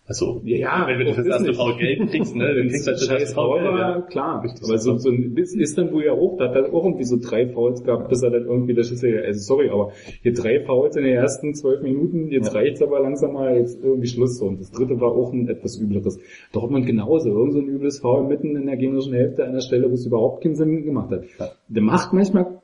Also, 0.04 0.40
Ja, 0.44 0.84
wenn, 0.88 0.98
du 0.98 1.12
das 1.14 1.24
erste. 1.24 1.54
V 1.54 1.76
gelb 1.76 2.10
kriegst, 2.10 2.34
ne, 2.34 2.54
dann 2.54 2.68
kriegst 2.68 2.86
du 2.86 2.90
halt 2.90 3.00
das 3.00 3.08
erste 3.08 3.20
scheiß 3.20 3.34
Foul 3.34 3.62
ja. 3.62 4.00
klar. 4.00 4.42
Richtig, 4.42 4.64
aber 4.64 4.76
so, 4.78 4.96
so. 4.98 5.10
ein 5.10 5.36
Istanbul 5.36 6.04
ja 6.04 6.12
auch, 6.12 6.36
da 6.38 6.48
hat 6.48 6.56
er 6.56 6.74
auch 6.74 6.84
irgendwie 6.84 7.04
so 7.04 7.16
drei 7.22 7.46
Fouls 7.46 7.84
gehabt, 7.84 8.08
bis 8.08 8.22
er 8.22 8.30
dann 8.30 8.44
irgendwie 8.44 8.74
der 8.74 8.82
Schüsse, 8.82 9.22
also 9.24 9.40
sorry, 9.40 9.70
aber 9.70 9.92
hier 10.22 10.34
drei 10.34 10.60
Fouls 10.64 10.96
in 10.96 11.04
den 11.04 11.14
ersten 11.14 11.54
zwölf 11.54 11.82
Minuten, 11.82 12.28
jetzt 12.30 12.52
Ja. 12.52 12.60
reicht's 12.60 12.82
aber 12.82 12.98
langsam 13.00 13.34
mal, 13.34 13.56
jetzt 13.56 13.82
irgendwie 13.82 14.08
Schluss 14.08 14.38
so. 14.38 14.46
Und 14.46 14.60
das 14.60 14.72
dritte 14.72 15.00
war 15.00 15.12
auch 15.12 15.32
ein 15.32 15.48
etwas 15.48 15.78
übleres. 15.78 16.18
Dortmund 16.52 16.84
genauso, 16.86 17.28
irgend 17.28 17.52
so 17.52 17.60
ein 17.60 17.68
übles 17.68 18.00
Foul 18.00 18.26
mitten 18.26 18.56
in 18.56 18.66
der 18.66 18.76
gegnerischen 18.76 19.14
Hälfte 19.14 19.44
an 19.44 19.52
der 19.52 19.60
Stelle, 19.60 19.88
wo 19.88 19.94
es 19.94 20.04
überhaupt 20.04 20.42
keinen 20.42 20.56
Sinn 20.56 20.84
gemacht 20.84 21.10
hat. 21.12 21.22
Ja. 21.38 21.50
Der 21.68 21.82
macht 21.82 22.12
manchmal 22.12 22.60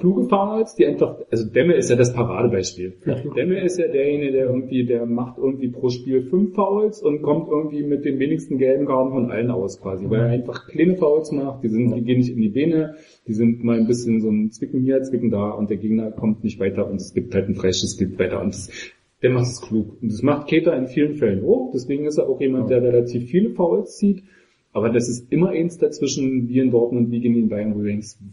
kluge 0.00 0.24
Fouls, 0.28 0.74
die 0.74 0.86
einfach, 0.86 1.18
also 1.30 1.48
Demme 1.48 1.74
ist 1.74 1.90
ja 1.90 1.96
das 1.96 2.14
Paradebeispiel. 2.14 2.94
Ja. 3.04 3.16
Demme 3.36 3.60
ist 3.60 3.78
ja 3.78 3.86
derjenige, 3.86 4.32
der 4.32 4.46
irgendwie, 4.46 4.84
der 4.84 5.04
macht 5.06 5.38
irgendwie 5.38 5.68
pro 5.68 5.90
Spiel 5.90 6.22
fünf 6.22 6.54
Fouls 6.54 7.02
und 7.02 7.22
kommt 7.22 7.48
irgendwie 7.48 7.82
mit 7.82 8.04
den 8.04 8.18
wenigsten 8.18 8.58
gelben 8.58 8.86
Karten 8.86 9.12
von 9.12 9.30
allen 9.30 9.50
aus 9.50 9.80
quasi, 9.80 10.08
weil 10.08 10.20
er 10.20 10.26
einfach 10.26 10.68
kleine 10.68 10.96
Fouls 10.96 11.30
macht, 11.32 11.62
die 11.62 11.68
sind, 11.68 11.94
die 11.94 12.02
gehen 12.02 12.18
nicht 12.18 12.30
in 12.30 12.40
die 12.40 12.48
Beine, 12.48 12.94
die 13.28 13.34
sind 13.34 13.62
mal 13.62 13.78
ein 13.78 13.86
bisschen 13.86 14.20
so 14.20 14.30
ein 14.30 14.50
Zwicken 14.50 14.80
hier, 14.80 15.02
Zwicken 15.02 15.30
da 15.30 15.50
und 15.50 15.68
der 15.68 15.76
Gegner 15.76 16.10
kommt 16.10 16.42
nicht 16.42 16.58
weiter 16.58 16.88
und 16.88 16.96
es 16.96 17.12
gibt 17.12 17.34
halt 17.34 17.44
einen 17.44 17.54
Freischuss, 17.54 17.98
gibt 17.98 18.18
weiter 18.18 18.40
und 18.40 18.54
das, 18.54 18.70
der 19.22 19.30
macht 19.30 19.46
es 19.46 19.60
klug. 19.60 19.98
Und 20.00 20.10
das 20.10 20.22
macht 20.22 20.48
Keter 20.48 20.74
in 20.76 20.86
vielen 20.86 21.16
Fällen 21.16 21.44
auch, 21.44 21.70
deswegen 21.74 22.06
ist 22.06 22.16
er 22.16 22.28
auch 22.28 22.40
jemand, 22.40 22.70
der 22.70 22.82
relativ 22.82 23.30
viele 23.30 23.50
Fouls 23.50 23.98
zieht. 23.98 24.22
Aber 24.72 24.90
das 24.90 25.08
ist 25.08 25.32
immer 25.32 25.48
eins 25.48 25.78
dazwischen, 25.78 26.48
wie 26.48 26.60
in 26.60 26.70
Dortmund, 26.70 27.10
wie 27.10 27.20
gegen 27.20 27.34
den 27.34 27.48
Bayern, 27.48 27.74
wo 27.74 27.82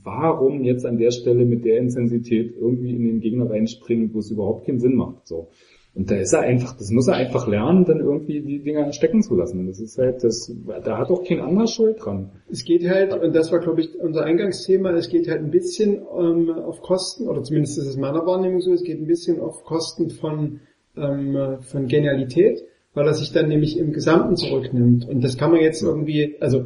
warum 0.03 0.63
jetzt 0.63 0.85
an 0.85 0.97
der 0.97 1.11
Stelle 1.11 1.45
mit 1.45 1.65
der 1.65 1.79
Intensität 1.79 2.53
irgendwie 2.59 2.95
in 2.95 3.05
den 3.05 3.19
Gegner 3.19 3.49
reinspringen, 3.49 4.13
wo 4.13 4.19
es 4.19 4.29
überhaupt 4.29 4.67
keinen 4.67 4.79
Sinn 4.79 4.95
macht. 4.95 5.27
So. 5.27 5.49
Und 5.97 6.11
da 6.11 6.15
ist 6.15 6.31
er 6.33 6.41
einfach, 6.41 6.77
das 6.77 6.91
muss 6.91 7.07
er 7.07 7.15
einfach 7.15 7.47
lernen, 7.47 7.83
dann 7.85 8.01
irgendwie 8.01 8.41
die 8.41 8.59
Dinger 8.59 8.93
stecken 8.93 9.23
zu 9.23 9.33
lassen. 9.35 9.65
Das 9.65 9.79
ist 9.79 9.97
halt, 9.97 10.23
das, 10.23 10.53
da 10.83 10.99
hat 10.99 11.09
auch 11.09 11.23
kein 11.23 11.39
anderer 11.39 11.65
Schuld 11.65 11.97
dran. 11.99 12.29
Es 12.51 12.63
geht 12.63 12.87
halt, 12.87 13.19
und 13.19 13.35
das 13.35 13.51
war 13.51 13.59
glaube 13.59 13.81
ich 13.81 13.99
unser 13.99 14.23
Eingangsthema, 14.23 14.91
es 14.91 15.09
geht 15.09 15.27
halt 15.27 15.39
ein 15.39 15.49
bisschen 15.49 16.03
ähm, 16.15 16.51
auf 16.51 16.81
Kosten, 16.81 17.27
oder 17.27 17.41
zumindest 17.41 17.79
ist 17.79 17.87
es 17.87 17.97
meiner 17.97 18.27
Wahrnehmung 18.27 18.61
so, 18.61 18.73
es 18.73 18.83
geht 18.83 19.01
ein 19.01 19.07
bisschen 19.07 19.39
auf 19.39 19.63
Kosten 19.63 20.11
von, 20.11 20.59
ähm, 20.95 21.57
von 21.61 21.87
Genialität, 21.87 22.63
weil 22.97 23.05
er 23.05 23.13
sich 23.13 23.31
dann 23.31 23.47
nämlich 23.47 23.77
im 23.77 23.93
Gesamten 23.93 24.35
zurücknimmt. 24.35 25.07
Und 25.07 25.23
das 25.23 25.37
kann 25.37 25.51
man 25.51 25.61
jetzt 25.61 25.83
irgendwie, 25.83 26.35
also 26.39 26.65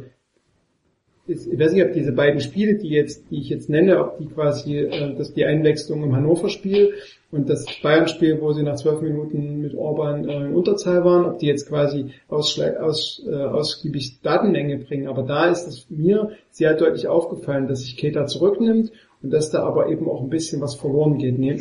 ich 1.26 1.46
weiß 1.46 1.74
nicht, 1.74 1.84
ob 1.84 1.92
diese 1.92 2.12
beiden 2.12 2.40
Spiele, 2.40 2.76
die 2.76 2.88
jetzt, 2.88 3.30
die 3.30 3.38
ich 3.38 3.50
jetzt 3.50 3.68
nenne, 3.68 4.02
ob 4.02 4.16
die 4.16 4.26
quasi, 4.26 4.78
äh, 4.78 5.14
dass 5.14 5.34
die 5.34 5.44
Einwechslung 5.44 6.02
im 6.02 6.16
Hannover-Spiel 6.16 6.94
und 7.30 7.50
das 7.50 7.66
Bayern-Spiel, 7.82 8.40
wo 8.40 8.52
sie 8.52 8.62
nach 8.62 8.76
zwölf 8.76 9.02
Minuten 9.02 9.60
mit 9.60 9.74
Orban 9.74 10.26
äh, 10.26 10.46
in 10.46 10.54
Unterzahl 10.54 11.04
waren, 11.04 11.26
ob 11.26 11.38
die 11.38 11.46
jetzt 11.46 11.68
quasi 11.68 12.06
aus, 12.28 12.58
äh, 12.58 13.34
ausgiebig 13.34 14.22
Datenmenge 14.22 14.78
bringen. 14.78 15.08
Aber 15.08 15.24
da 15.24 15.50
ist 15.50 15.68
es 15.68 15.86
mir 15.90 16.30
sehr 16.50 16.72
deutlich 16.74 17.08
aufgefallen, 17.08 17.68
dass 17.68 17.82
sich 17.82 17.98
Keita 17.98 18.24
zurücknimmt 18.24 18.90
und 19.22 19.30
dass 19.30 19.50
da 19.50 19.64
aber 19.64 19.90
eben 19.90 20.08
auch 20.08 20.22
ein 20.22 20.30
bisschen 20.30 20.62
was 20.62 20.76
verloren 20.76 21.18
geht. 21.18 21.38
Nee. 21.38 21.60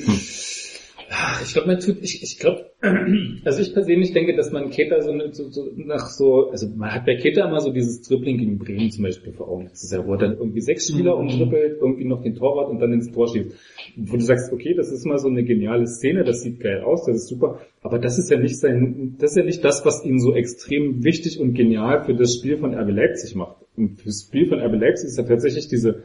Ich 1.44 1.54
glaube, 1.54 1.68
man 1.68 1.80
tut, 1.80 1.98
ich, 2.02 2.24
ich 2.24 2.40
glaube, 2.40 2.72
also 3.44 3.62
ich 3.62 3.74
persönlich 3.74 4.14
denke, 4.14 4.36
dass 4.36 4.52
man 4.52 4.70
Keter 4.70 5.02
so, 5.02 5.12
so, 5.32 5.50
so 5.50 5.70
nach 5.76 6.08
so, 6.08 6.50
also 6.50 6.68
man 6.76 6.94
hat 6.94 7.06
bei 7.06 7.16
Keter 7.16 7.48
immer 7.48 7.60
so 7.60 7.72
dieses 7.72 8.02
Dribbling 8.02 8.38
gegen 8.38 8.58
Bremen 8.58 8.90
zum 8.92 9.04
Beispiel 9.04 9.34
vor 9.34 9.50
Augen. 9.50 9.68
Das 9.70 9.84
ist 9.84 9.92
ja, 9.92 10.06
wo 10.06 10.14
er 10.14 10.20
dann 10.20 10.38
irgendwie 10.38 10.62
sechs 10.62 10.90
Spieler 10.90 11.18
umtrippelt, 11.18 11.80
irgendwie 11.82 12.06
noch 12.06 12.22
den 12.22 12.36
Torwart 12.36 12.70
und 12.70 12.80
dann 12.80 12.94
ins 12.94 13.12
Tor 13.12 13.28
schiebt. 13.28 13.56
Wo 13.98 14.16
du 14.16 14.24
sagst, 14.24 14.54
okay, 14.54 14.74
das 14.74 14.90
ist 14.92 15.06
mal 15.06 15.18
so 15.18 15.28
eine 15.28 15.44
geniale 15.44 15.86
Szene, 15.86 16.24
das 16.24 16.44
sieht 16.44 16.62
geil 16.62 16.82
aus, 16.82 17.06
das 17.06 17.18
ist 17.18 17.28
super, 17.28 17.60
aber 17.82 18.00
das 18.00 18.18
ist 18.18 18.32
ja 18.32 18.40
nicht 18.40 18.58
sein, 18.58 19.16
das 19.20 19.32
ist 19.32 19.38
ja 19.38 19.44
nicht 19.44 19.66
das, 19.66 19.86
was 19.86 20.06
ihn 20.06 20.20
so 20.20 20.34
extrem 20.34 21.04
wichtig 21.04 21.40
und 21.40 21.56
genial 21.56 22.06
für 22.06 22.16
das 22.16 22.36
Spiel 22.36 22.58
von 22.58 22.74
RB 22.74 22.90
Leipzig 22.90 23.36
macht. 23.36 23.58
Und 23.76 24.02
fürs 24.02 24.26
Spiel 24.28 24.48
von 24.48 24.60
RB 24.60 24.80
Leipzig 24.80 25.10
ist 25.10 25.18
ja 25.18 25.24
tatsächlich 25.24 25.68
diese, 25.68 26.04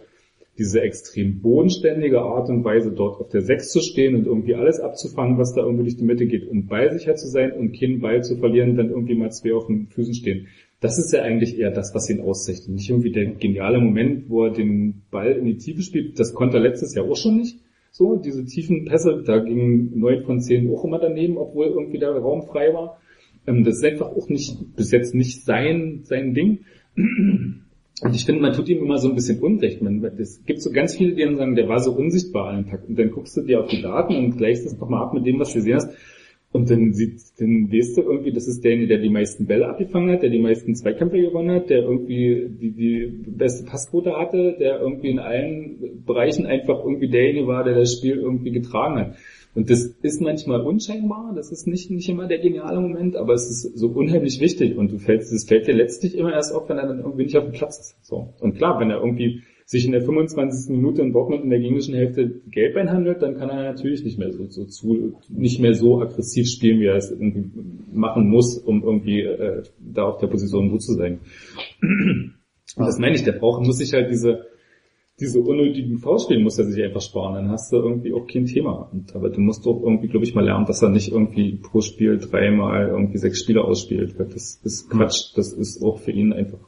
diese 0.59 0.81
extrem 0.81 1.41
bodenständige 1.41 2.21
Art 2.21 2.49
und 2.49 2.65
Weise, 2.65 2.93
dort 2.93 3.21
auf 3.21 3.29
der 3.29 3.43
Sechs 3.43 3.71
zu 3.71 3.81
stehen 3.81 4.15
und 4.15 4.27
irgendwie 4.27 4.55
alles 4.55 4.81
abzufangen, 4.81 5.39
was 5.39 5.55
da 5.55 5.63
irgendwie 5.63 5.85
durch 5.85 5.97
die 5.97 6.05
Mitte 6.05 6.27
geht 6.27 6.49
und 6.49 6.67
ballsicher 6.67 7.15
zu 7.15 7.29
sein 7.29 7.53
und 7.53 7.79
keinen 7.79 8.01
Ball 8.01 8.23
zu 8.23 8.37
verlieren, 8.37 8.77
dann 8.77 8.91
irgendwie 8.91 9.15
mal 9.15 9.31
zwei 9.31 9.55
auf 9.55 9.67
den 9.67 9.89
Füßen 9.89 10.15
stehen. 10.15 10.47
Das 10.81 10.99
ist 10.99 11.13
ja 11.13 11.23
eigentlich 11.23 11.59
eher 11.59 11.71
das, 11.71 11.95
was 11.95 12.09
ihn 12.11 12.21
auszeichnet. 12.21 12.69
Nicht 12.69 12.91
irgendwie 12.91 13.13
der 13.13 13.27
geniale 13.27 13.81
Moment, 13.81 14.29
wo 14.29 14.45
er 14.45 14.53
den 14.53 15.03
Ball 15.11 15.33
in 15.33 15.47
die 15.47 15.57
Tiefe 15.57 15.83
spielt. 15.83 16.19
Das 16.19 16.35
konnte 16.35 16.59
er 16.59 16.63
letztes 16.63 16.95
Jahr 16.95 17.07
auch 17.07 17.17
schon 17.17 17.39
nicht. 17.39 17.59
So, 17.91 18.17
diese 18.17 18.45
tiefen 18.45 18.85
Pässe, 18.85 19.23
da 19.27 19.39
gingen 19.39 19.99
neun 19.99 20.23
von 20.25 20.41
zehn 20.41 20.71
auch 20.71 20.85
immer 20.85 20.99
daneben, 20.99 21.39
obwohl 21.39 21.69
irgendwie 21.69 21.99
der 21.99 22.11
Raum 22.11 22.43
frei 22.43 22.75
war. 22.75 23.01
Ähm, 23.47 23.65
das 23.65 23.77
ist 23.77 23.85
einfach 23.85 24.09
auch 24.09 24.29
nicht, 24.29 24.77
bis 24.77 24.91
jetzt 24.91 25.15
nicht 25.15 25.45
sein, 25.45 26.01
sein 26.05 26.35
Ding. 26.35 26.61
Und 28.03 28.15
ich 28.15 28.27
finde, 28.27 28.43
man 28.43 28.53
tut 28.53 28.69
ihm 28.69 28.79
immer 28.79 28.99
so 28.99 29.09
ein 29.09 29.15
bisschen 29.15 29.41
Unrecht. 29.41 29.81
Es 30.19 30.45
gibt 30.45 30.61
so 30.61 30.71
ganz 30.71 30.97
viele, 30.97 31.15
die 31.15 31.23
dann 31.23 31.39
sagen, 31.39 31.55
der 31.55 31.69
war 31.69 31.79
so 31.79 31.93
unsichtbar 31.93 32.55
dem 32.55 32.69
Tag. 32.69 32.87
Und 32.87 32.99
dann 32.99 33.11
guckst 33.11 33.37
du 33.37 33.43
dir 33.43 33.61
auf 33.61 33.69
die 33.69 33.81
Daten 33.81 34.17
und 34.17 34.37
gleichst 34.37 34.67
das 34.67 34.79
nochmal 34.79 35.03
ab 35.03 35.15
mit 35.15 35.25
dem, 35.25 35.39
was 35.39 35.53
du 35.53 35.59
gesehen 35.61 35.77
hast. 35.77 35.97
Und 36.53 36.71
dann 36.71 36.93
sieht, 36.93 37.21
dann 37.39 37.71
weißt 37.71 37.99
du 37.99 38.03
irgendwie, 38.03 38.33
das 38.33 38.47
ist 38.49 38.65
derjenige, 38.65 38.89
der 38.89 38.99
die 38.99 39.11
meisten 39.11 39.47
Bälle 39.47 39.69
abgefangen 39.69 40.11
hat, 40.11 40.23
der 40.23 40.31
die 40.31 40.39
meisten 40.39 40.75
Zweikämpfe 40.75 41.21
gewonnen 41.21 41.51
hat, 41.51 41.71
der 41.71 41.83
irgendwie 41.83 42.49
die, 42.49 42.71
die 42.71 43.31
beste 43.31 43.65
Passquote 43.65 44.17
hatte, 44.17 44.57
der 44.59 44.81
irgendwie 44.81 45.11
in 45.11 45.19
allen 45.19 46.03
Bereichen 46.07 46.47
einfach 46.47 46.83
irgendwie 46.85 47.09
derjenige 47.09 47.47
war, 47.47 47.65
der 47.65 47.75
das 47.75 47.95
Spiel 47.95 48.17
irgendwie 48.17 48.53
getragen 48.53 48.99
hat. 48.99 49.17
Und 49.57 49.71
das 49.71 49.87
ist 50.03 50.21
manchmal 50.21 50.61
unscheinbar, 50.61 51.33
das 51.35 51.51
ist 51.51 51.67
nicht, 51.67 51.91
nicht 51.91 52.11
immer 52.11 52.29
der 52.29 52.41
geniale 52.41 52.79
Moment, 52.79 53.17
aber 53.17 53.33
es 53.33 53.49
ist 53.49 53.79
so 53.79 53.89
unheimlich 53.89 54.39
wichtig 54.39 54.77
und 54.77 54.93
du 54.93 54.99
fällst, 54.99 55.33
es 55.33 55.49
fällt 55.49 55.67
dir 55.67 55.73
letztlich 55.73 56.15
immer 56.15 56.35
erst 56.35 56.55
auf, 56.55 56.69
wenn 56.69 56.77
er 56.77 56.87
dann 56.87 56.99
irgendwie 56.99 57.25
nicht 57.25 57.39
auf 57.39 57.45
dem 57.45 57.55
Platz 57.55 57.79
ist. 57.79 58.07
So. 58.07 58.35
Und 58.39 58.57
klar, 58.57 58.79
wenn 58.79 58.91
er 58.91 59.01
irgendwie 59.01 59.41
sich 59.65 59.87
in 59.87 59.93
der 59.93 60.03
25. 60.03 60.77
Minute 60.77 61.01
in 61.01 61.13
Dortmund 61.13 61.43
in 61.43 61.49
der 61.49 61.59
gegnerischen 61.59 61.95
Hälfte 61.95 62.43
Gelb 62.51 62.77
einhandelt, 62.77 63.23
dann 63.23 63.39
kann 63.39 63.49
er 63.49 63.63
natürlich 63.63 64.05
nicht 64.05 64.19
mehr 64.19 64.31
so, 64.31 64.45
so 64.51 64.67
zu, 64.67 65.15
nicht 65.31 65.59
mehr 65.59 65.73
so 65.73 66.03
aggressiv 66.03 66.49
spielen, 66.49 66.81
wie 66.81 66.87
er 66.87 66.97
es 66.97 67.11
irgendwie 67.11 67.51
machen 67.91 68.29
muss, 68.29 68.59
um 68.59 68.85
irgendwie 68.85 69.23
äh, 69.23 69.63
da 69.81 70.05
auf 70.05 70.19
der 70.19 70.27
Position 70.27 70.71
gut 70.71 70.83
zu 70.83 70.93
sein. 70.93 71.21
Und 71.81 72.37
das 72.77 72.99
meine 72.99 73.15
ich, 73.15 73.25
der 73.25 73.33
braucht, 73.33 73.65
muss 73.65 73.79
sich 73.79 73.95
halt 73.95 74.11
diese, 74.11 74.46
diese 75.19 75.41
unnötigen 75.41 75.99
Foulspielen 75.99 76.43
muss 76.43 76.59
er 76.59 76.67
sich 76.67 76.83
einfach 76.85 77.01
sparen, 77.01 77.35
dann 77.35 77.51
hast 77.51 77.73
du 77.73 77.77
irgendwie 77.77 78.13
auch 78.13 78.27
kein 78.27 78.45
Thema. 78.45 78.91
Und, 78.93 79.15
aber 79.17 79.31
du 79.31 79.41
musst 79.41 79.65
doch 79.65 79.81
irgendwie, 79.83 80.09
glaube 80.09 80.27
ich, 80.27 80.35
mal 80.35 80.45
lernen, 80.45 80.67
dass 80.67 80.83
er 80.83 80.91
nicht 80.91 81.11
irgendwie 81.11 81.57
pro 81.57 81.81
Spiel 81.81 82.19
dreimal 82.19 82.89
irgendwie 82.89 83.19
sechs 83.19 83.41
Spieler 83.41 83.65
ausspielt. 83.65 84.15
Das 84.19 84.61
ist 84.63 84.91
Quatsch, 84.91 85.33
das 85.35 85.53
ist 85.53 85.83
auch 85.83 85.99
für 85.99 86.13
ihn 86.13 86.33
einfach, 86.33 86.59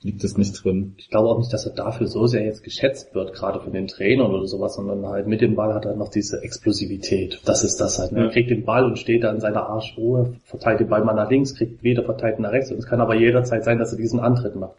liegt 0.00 0.22
das 0.22 0.36
nicht 0.38 0.62
drin. 0.62 0.94
Ich 0.96 1.10
glaube 1.10 1.28
auch 1.28 1.38
nicht, 1.38 1.52
dass 1.52 1.66
er 1.66 1.72
dafür 1.72 2.06
so 2.06 2.26
sehr 2.26 2.44
jetzt 2.44 2.62
geschätzt 2.62 3.16
wird, 3.16 3.32
gerade 3.32 3.60
von 3.60 3.72
den 3.72 3.88
Trainern 3.88 4.30
oder 4.30 4.46
sowas, 4.46 4.76
sondern 4.76 5.04
halt 5.06 5.26
mit 5.26 5.40
dem 5.40 5.56
Ball 5.56 5.74
hat 5.74 5.86
er 5.86 5.96
noch 5.96 6.08
diese 6.08 6.40
Explosivität. 6.42 7.40
Das 7.44 7.64
ist 7.64 7.78
das 7.80 7.98
halt. 7.98 8.12
Ne? 8.12 8.20
Ja. 8.20 8.24
Er 8.26 8.30
kriegt 8.30 8.50
den 8.50 8.64
Ball 8.64 8.84
und 8.84 8.98
steht 8.98 9.24
da 9.24 9.32
in 9.32 9.40
seiner 9.40 9.68
Arschruhe, 9.68 10.34
verteilt 10.44 10.78
den 10.78 10.88
Ball 10.88 11.04
mal 11.04 11.14
nach 11.14 11.28
links, 11.28 11.56
kriegt 11.56 11.82
wieder 11.82 12.04
verteilt 12.04 12.38
nach 12.38 12.52
rechts 12.52 12.70
und 12.70 12.78
es 12.78 12.86
kann 12.86 13.00
aber 13.00 13.16
jederzeit 13.16 13.64
sein, 13.64 13.78
dass 13.78 13.92
er 13.92 13.98
diesen 13.98 14.20
Antritt 14.20 14.54
macht. 14.54 14.76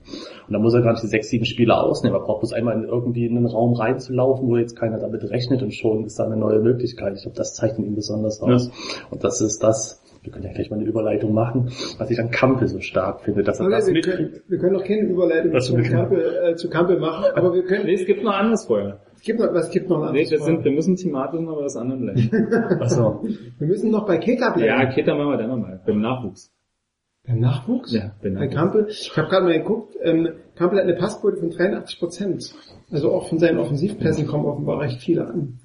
Und 0.48 0.54
dann 0.54 0.62
muss 0.62 0.74
er 0.74 0.82
gar 0.82 0.94
nicht 0.94 1.04
die 1.04 1.08
sechs, 1.08 1.28
sieben 1.28 1.46
Spieler 1.46 1.84
ausnehmen. 1.84 2.18
Er 2.18 2.24
braucht 2.24 2.40
bloß 2.40 2.54
einmal 2.54 2.76
in 2.76 2.86
irgendwie 2.86 3.26
in 3.26 3.36
einen 3.36 3.46
Raum 3.46 3.74
reinzulaufen, 3.74 4.48
wo 4.48 4.56
jetzt 4.56 4.78
keiner 4.78 5.00
damit 5.00 5.30
rechnet 5.30 5.62
und 5.62 5.74
schon 5.74 6.06
ist 6.06 6.18
da 6.18 6.26
eine 6.26 6.38
neue 6.38 6.60
Möglichkeit. 6.60 7.16
Ich 7.16 7.24
glaube, 7.24 7.38
das 7.38 7.56
zeichnet 7.56 7.86
ihn 7.86 7.96
besonders 7.96 8.42
aus. 8.42 8.72
Und 9.12 9.24
das 9.26 9.42
ist 9.42 9.62
das, 9.64 10.02
wir 10.30 10.34
können 10.34 10.46
ja 10.46 10.54
gleich 10.54 10.70
mal 10.70 10.78
eine 10.78 10.86
Überleitung 10.88 11.34
machen, 11.34 11.72
was 11.98 12.12
ich 12.12 12.20
an 12.20 12.30
Kampel 12.32 12.68
so 12.68 12.80
stark 12.80 13.22
finde, 13.22 13.44
dass 13.44 13.60
er 13.60 13.66
Aber 13.66 13.76
das 13.76 13.88
wir, 13.88 13.94
mitkriegt. 13.94 14.18
können, 14.18 14.42
wir 14.48 14.58
können 14.60 14.74
noch 14.74 14.84
keine 14.84 15.02
Überleitung 15.02 15.60
zu 15.60 15.76
Kampel, 15.78 16.38
äh, 16.44 16.56
zu 16.56 16.70
Kampel 16.70 17.00
machen, 17.00 17.26
aber 17.36 17.54
wir 17.54 17.64
können, 17.64 17.86
Nee, 17.86 17.96
es 17.96 18.06
gibt 18.06 18.24
noch 18.24 18.34
anderes 18.34 18.66
vorher. 18.66 19.00
es 19.16 19.22
gibt 19.22 19.40
noch, 19.40 19.52
was 19.54 19.72
gibt 19.72 19.90
noch 19.90 19.98
ein 20.04 20.14
Nee, 20.14 20.20
anderes 20.24 20.32
wir, 20.32 20.40
sind, 20.40 20.64
wir 20.64 20.72
müssen 20.72 20.96
thematisch 20.96 21.42
noch 21.42 21.56
bei 21.58 21.64
was 21.64 21.76
anderem 21.76 22.02
bleiben. 22.02 22.30
Achso. 22.82 23.24
Wir 23.58 23.68
müssen 23.68 23.90
noch 23.92 24.06
bei 24.06 24.18
Keka 24.18 24.52
bleiben. 24.52 24.68
ja, 24.68 24.86
Keter 24.86 25.16
machen 25.16 25.32
wir 25.32 25.38
dann 25.38 25.50
nochmal. 25.50 25.82
Beim 25.86 26.00
Nachwuchs. 26.02 26.52
Beim 27.28 27.40
Nachwuchs? 27.40 27.92
Ja, 27.94 28.12
beim 28.22 28.36
Bei 28.36 28.46
Nachwuchs. 28.46 28.56
Kampel, 28.56 28.86
ich 28.90 29.18
habe 29.18 29.28
gerade 29.30 29.46
mal 29.46 29.58
geguckt, 29.60 29.96
ähm, 30.04 30.30
Kampel 30.56 30.78
hat 30.80 30.86
eine 30.86 30.96
Passquote 30.96 31.38
von 31.38 31.50
83 31.50 32.00
Prozent. 32.00 32.54
Also 32.92 33.12
auch 33.12 33.28
von 33.30 33.40
seinen 33.40 33.58
Offensivpässen 33.60 34.26
kommen 34.28 34.46
offenbar 34.46 34.80
recht 34.82 35.02
viele 35.02 35.26
an. 35.28 35.60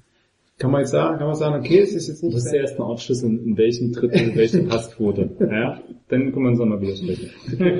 Kann 0.57 0.71
man 0.71 0.81
jetzt 0.81 0.91
sagen, 0.91 1.17
kann 1.17 1.27
man 1.27 1.35
sagen, 1.35 1.55
okay, 1.59 1.79
es 1.79 1.93
ist 1.93 2.07
jetzt 2.07 2.21
Du 2.21 2.27
nicht 2.27 2.35
musst 2.35 2.53
ja 2.53 2.61
erstmal 2.61 2.89
aufschlüsseln, 2.89 3.43
in 3.43 3.57
welchem 3.57 3.91
Drittel 3.91 4.33
welche 4.35 4.63
Passquote. 4.67 5.29
Ja? 5.39 5.81
Dann 6.07 6.31
können 6.31 6.45
wir 6.45 6.49
uns 6.51 6.59
nochmal 6.59 6.79
widersprechen. 6.79 7.29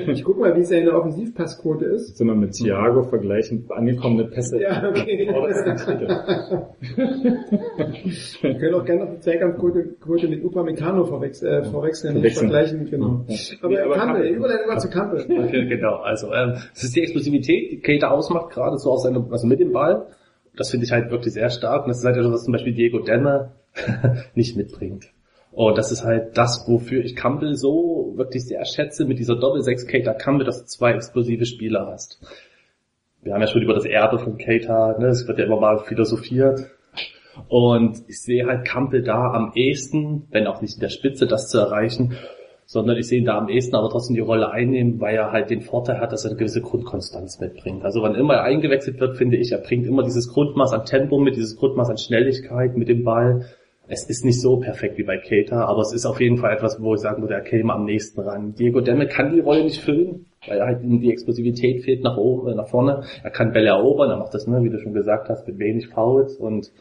Ich 0.12 0.22
guck 0.24 0.38
mal, 0.38 0.54
wie 0.56 0.62
seine 0.62 0.92
Offensivpassquote 0.92 1.86
ist. 1.86 2.08
Jetzt 2.08 2.18
sind 2.18 2.26
wir 2.26 2.34
mit 2.34 2.52
Thiago 2.52 3.04
vergleichen, 3.04 3.64
angekommene 3.70 4.24
Pässe. 4.24 4.60
Ja, 4.60 4.86
okay. 4.90 5.26
Vordersten 5.32 5.76
Drittel. 5.76 6.08
Wir 8.42 8.54
können 8.58 8.74
auch 8.74 8.84
gerne 8.84 9.04
noch 9.06 9.14
die 9.14 9.20
Zweikampfquote 9.20 9.96
Quote 10.00 10.28
mit 10.28 10.44
Upamecano 10.44 11.04
verwechs 11.04 11.42
äh, 11.42 11.62
verwechseln, 11.64 12.14
Verwechseln. 12.14 12.50
vergleichen. 12.50 12.90
Genau. 12.90 13.24
Ja. 13.28 13.36
Aber, 13.62 13.68
Nee, 13.70 13.78
aber 13.78 13.94
Kampel. 13.94 14.26
Überleitung 14.28 14.66
mal 14.66 14.78
zu 14.80 14.90
Kampel. 14.90 15.20
Okay, 15.22 15.66
genau. 15.66 15.96
Also 15.96 16.30
ähm, 16.32 16.54
es 16.74 16.84
ist 16.84 16.94
die 16.94 17.00
Explosivität, 17.02 17.70
die 17.72 17.80
Keita 17.80 18.08
ausmacht, 18.10 18.50
gerade 18.50 18.76
so 18.76 18.90
aus 18.90 19.02
seinem, 19.04 19.32
also 19.32 19.46
mit 19.46 19.60
dem 19.60 19.72
Ball. 19.72 20.08
Das 20.56 20.70
finde 20.70 20.86
ich 20.86 20.92
halt 20.92 21.10
wirklich 21.10 21.34
sehr 21.34 21.50
stark. 21.50 21.84
Und 21.84 21.88
das 21.88 21.98
ist 21.98 22.04
halt 22.04 22.16
etwas, 22.16 22.32
was 22.32 22.44
zum 22.44 22.52
Beispiel 22.52 22.74
Diego 22.74 23.00
Demme 23.00 23.52
nicht 24.34 24.56
mitbringt. 24.56 25.06
Und 25.52 25.78
das 25.78 25.90
ist 25.90 26.04
halt 26.04 26.36
das, 26.36 26.64
wofür 26.68 27.02
ich 27.02 27.16
Campbell 27.16 27.54
so 27.54 28.12
wirklich 28.16 28.46
sehr 28.46 28.64
schätze, 28.66 29.06
mit 29.06 29.18
dieser 29.18 29.36
Doppel-6 29.36 29.86
Keita 29.90 30.12
Campbell, 30.12 30.44
dass 30.44 30.60
du 30.60 30.66
zwei 30.66 30.92
explosive 30.92 31.46
Spieler 31.46 31.86
hast. 31.86 32.20
Wir 33.22 33.32
haben 33.32 33.40
ja 33.40 33.46
schon 33.46 33.62
über 33.62 33.74
das 33.74 33.86
Erbe 33.86 34.18
von 34.18 34.36
Keita, 34.36 34.98
ne, 34.98 35.06
es 35.06 35.26
wird 35.26 35.38
ja 35.38 35.46
immer 35.46 35.58
mal 35.58 35.78
philosophiert. 35.78 36.70
Und 37.48 38.02
ich 38.06 38.20
sehe 38.22 38.46
halt 38.46 38.66
Campbell 38.66 39.02
da 39.02 39.32
am 39.32 39.52
ehesten, 39.54 40.26
wenn 40.30 40.46
auch 40.46 40.60
nicht 40.60 40.74
in 40.74 40.80
der 40.80 40.90
Spitze, 40.90 41.26
das 41.26 41.48
zu 41.48 41.58
erreichen, 41.58 42.16
sondern 42.66 42.98
ich 42.98 43.06
sehe 43.06 43.20
ihn 43.20 43.24
da 43.24 43.38
am 43.38 43.48
ehesten 43.48 43.76
aber 43.76 43.88
trotzdem 43.88 44.16
die 44.16 44.22
Rolle 44.22 44.50
einnehmen, 44.50 45.00
weil 45.00 45.14
er 45.14 45.30
halt 45.30 45.50
den 45.50 45.60
Vorteil 45.60 46.00
hat, 46.00 46.12
dass 46.12 46.24
er 46.24 46.32
eine 46.32 46.38
gewisse 46.38 46.60
Grundkonstanz 46.60 47.38
mitbringt. 47.40 47.84
Also 47.84 48.02
wann 48.02 48.16
immer 48.16 48.34
er 48.34 48.42
eingewechselt 48.42 49.00
wird, 49.00 49.16
finde 49.16 49.36
ich, 49.36 49.52
er 49.52 49.58
bringt 49.58 49.86
immer 49.86 50.02
dieses 50.02 50.32
Grundmaß 50.32 50.72
an 50.72 50.84
Tempo 50.84 51.18
mit, 51.20 51.36
dieses 51.36 51.56
Grundmaß 51.56 51.90
an 51.90 51.96
Schnelligkeit 51.96 52.76
mit 52.76 52.88
dem 52.88 53.04
Ball. 53.04 53.46
Es 53.88 54.10
ist 54.10 54.24
nicht 54.24 54.40
so 54.40 54.56
perfekt 54.56 54.98
wie 54.98 55.04
bei 55.04 55.18
Keita, 55.18 55.64
aber 55.64 55.80
es 55.80 55.92
ist 55.92 56.06
auf 56.06 56.20
jeden 56.20 56.38
Fall 56.38 56.52
etwas, 56.54 56.82
wo 56.82 56.94
ich 56.94 57.00
sagen 57.00 57.22
würde, 57.22 57.34
er 57.34 57.42
käme 57.42 57.72
am 57.72 57.84
nächsten 57.84 58.20
ran. 58.20 58.52
Diego 58.58 58.80
Demme 58.80 59.06
kann 59.06 59.32
die 59.32 59.40
Rolle 59.40 59.62
nicht 59.62 59.80
füllen, 59.80 60.26
weil 60.48 60.60
halt 60.60 60.82
ihm 60.82 61.00
die 61.00 61.12
Explosivität 61.12 61.84
fehlt 61.84 62.02
nach 62.02 62.16
oben, 62.16 62.48
äh, 62.48 62.54
nach 62.56 62.68
vorne. 62.68 63.04
Er 63.22 63.30
kann 63.30 63.52
Bälle 63.52 63.68
erobern, 63.68 64.10
er 64.10 64.16
macht 64.16 64.34
das, 64.34 64.48
ne, 64.48 64.60
wie 64.64 64.70
du 64.70 64.80
schon 64.80 64.92
gesagt 64.92 65.28
hast, 65.28 65.46
mit 65.46 65.60
wenig 65.60 65.86
Fouls 65.86 66.34
und 66.34 66.72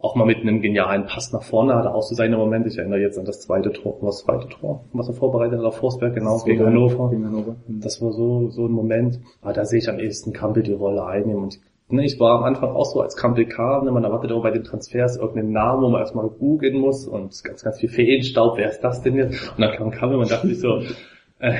auch 0.00 0.14
mal 0.14 0.26
mit 0.26 0.38
einem 0.38 0.60
genialen 0.60 1.06
Pass 1.06 1.32
nach 1.32 1.42
vorne 1.42 1.74
hat 1.74 1.84
er 1.84 1.94
auch 1.94 2.02
so 2.02 2.14
seine 2.14 2.36
Momente. 2.36 2.68
Ich 2.68 2.78
erinnere 2.78 3.00
jetzt 3.00 3.18
an 3.18 3.24
das 3.24 3.40
zweite 3.40 3.72
Tor, 3.72 3.98
was 4.00 4.18
das 4.18 4.24
zweite 4.26 4.48
Tor, 4.48 4.84
was 4.92 5.08
er 5.08 5.14
vorbereitet 5.14 5.58
hat 5.58 5.64
auf 5.64 5.78
Forsberg, 5.78 6.14
genau, 6.14 6.38
gegen 6.44 6.64
Hannover. 6.64 7.10
Gegen 7.10 7.26
Hannover. 7.26 7.56
Das 7.66 8.00
war 8.00 8.12
so, 8.12 8.48
so 8.48 8.66
ein 8.66 8.72
Moment. 8.72 9.18
Aber 9.42 9.52
da 9.52 9.64
sehe 9.64 9.80
ich 9.80 9.88
am 9.88 9.98
ehesten 9.98 10.32
Campbell 10.32 10.62
die 10.62 10.72
Rolle 10.72 11.04
einnehmen. 11.04 11.42
Und 11.42 11.58
ne, 11.88 12.04
ich 12.04 12.20
war 12.20 12.38
am 12.38 12.44
Anfang 12.44 12.70
auch 12.70 12.84
so, 12.84 13.00
als 13.00 13.16
Campbell 13.16 13.46
kam, 13.46 13.86
ne, 13.86 13.90
man 13.90 14.04
erwartet 14.04 14.30
auch 14.30 14.42
bei 14.42 14.52
den 14.52 14.62
Transfers 14.62 15.16
irgendeinen 15.16 15.50
Namen, 15.50 15.82
wo 15.82 15.88
man 15.88 16.00
erstmal 16.00 16.28
googeln 16.28 16.78
muss 16.78 17.08
und 17.08 17.42
ganz, 17.42 17.64
ganz 17.64 17.80
viel 17.80 17.88
Feenstaub, 17.88 18.56
wer 18.56 18.70
ist 18.70 18.82
das 18.82 19.02
denn 19.02 19.16
jetzt? 19.16 19.50
Und 19.56 19.60
dann 19.60 19.74
kam 19.74 19.90
Campbell 19.90 20.20
und 20.20 20.30
dachte 20.30 20.46
ich 20.46 20.60
so, 20.60 20.80
äh, 21.40 21.54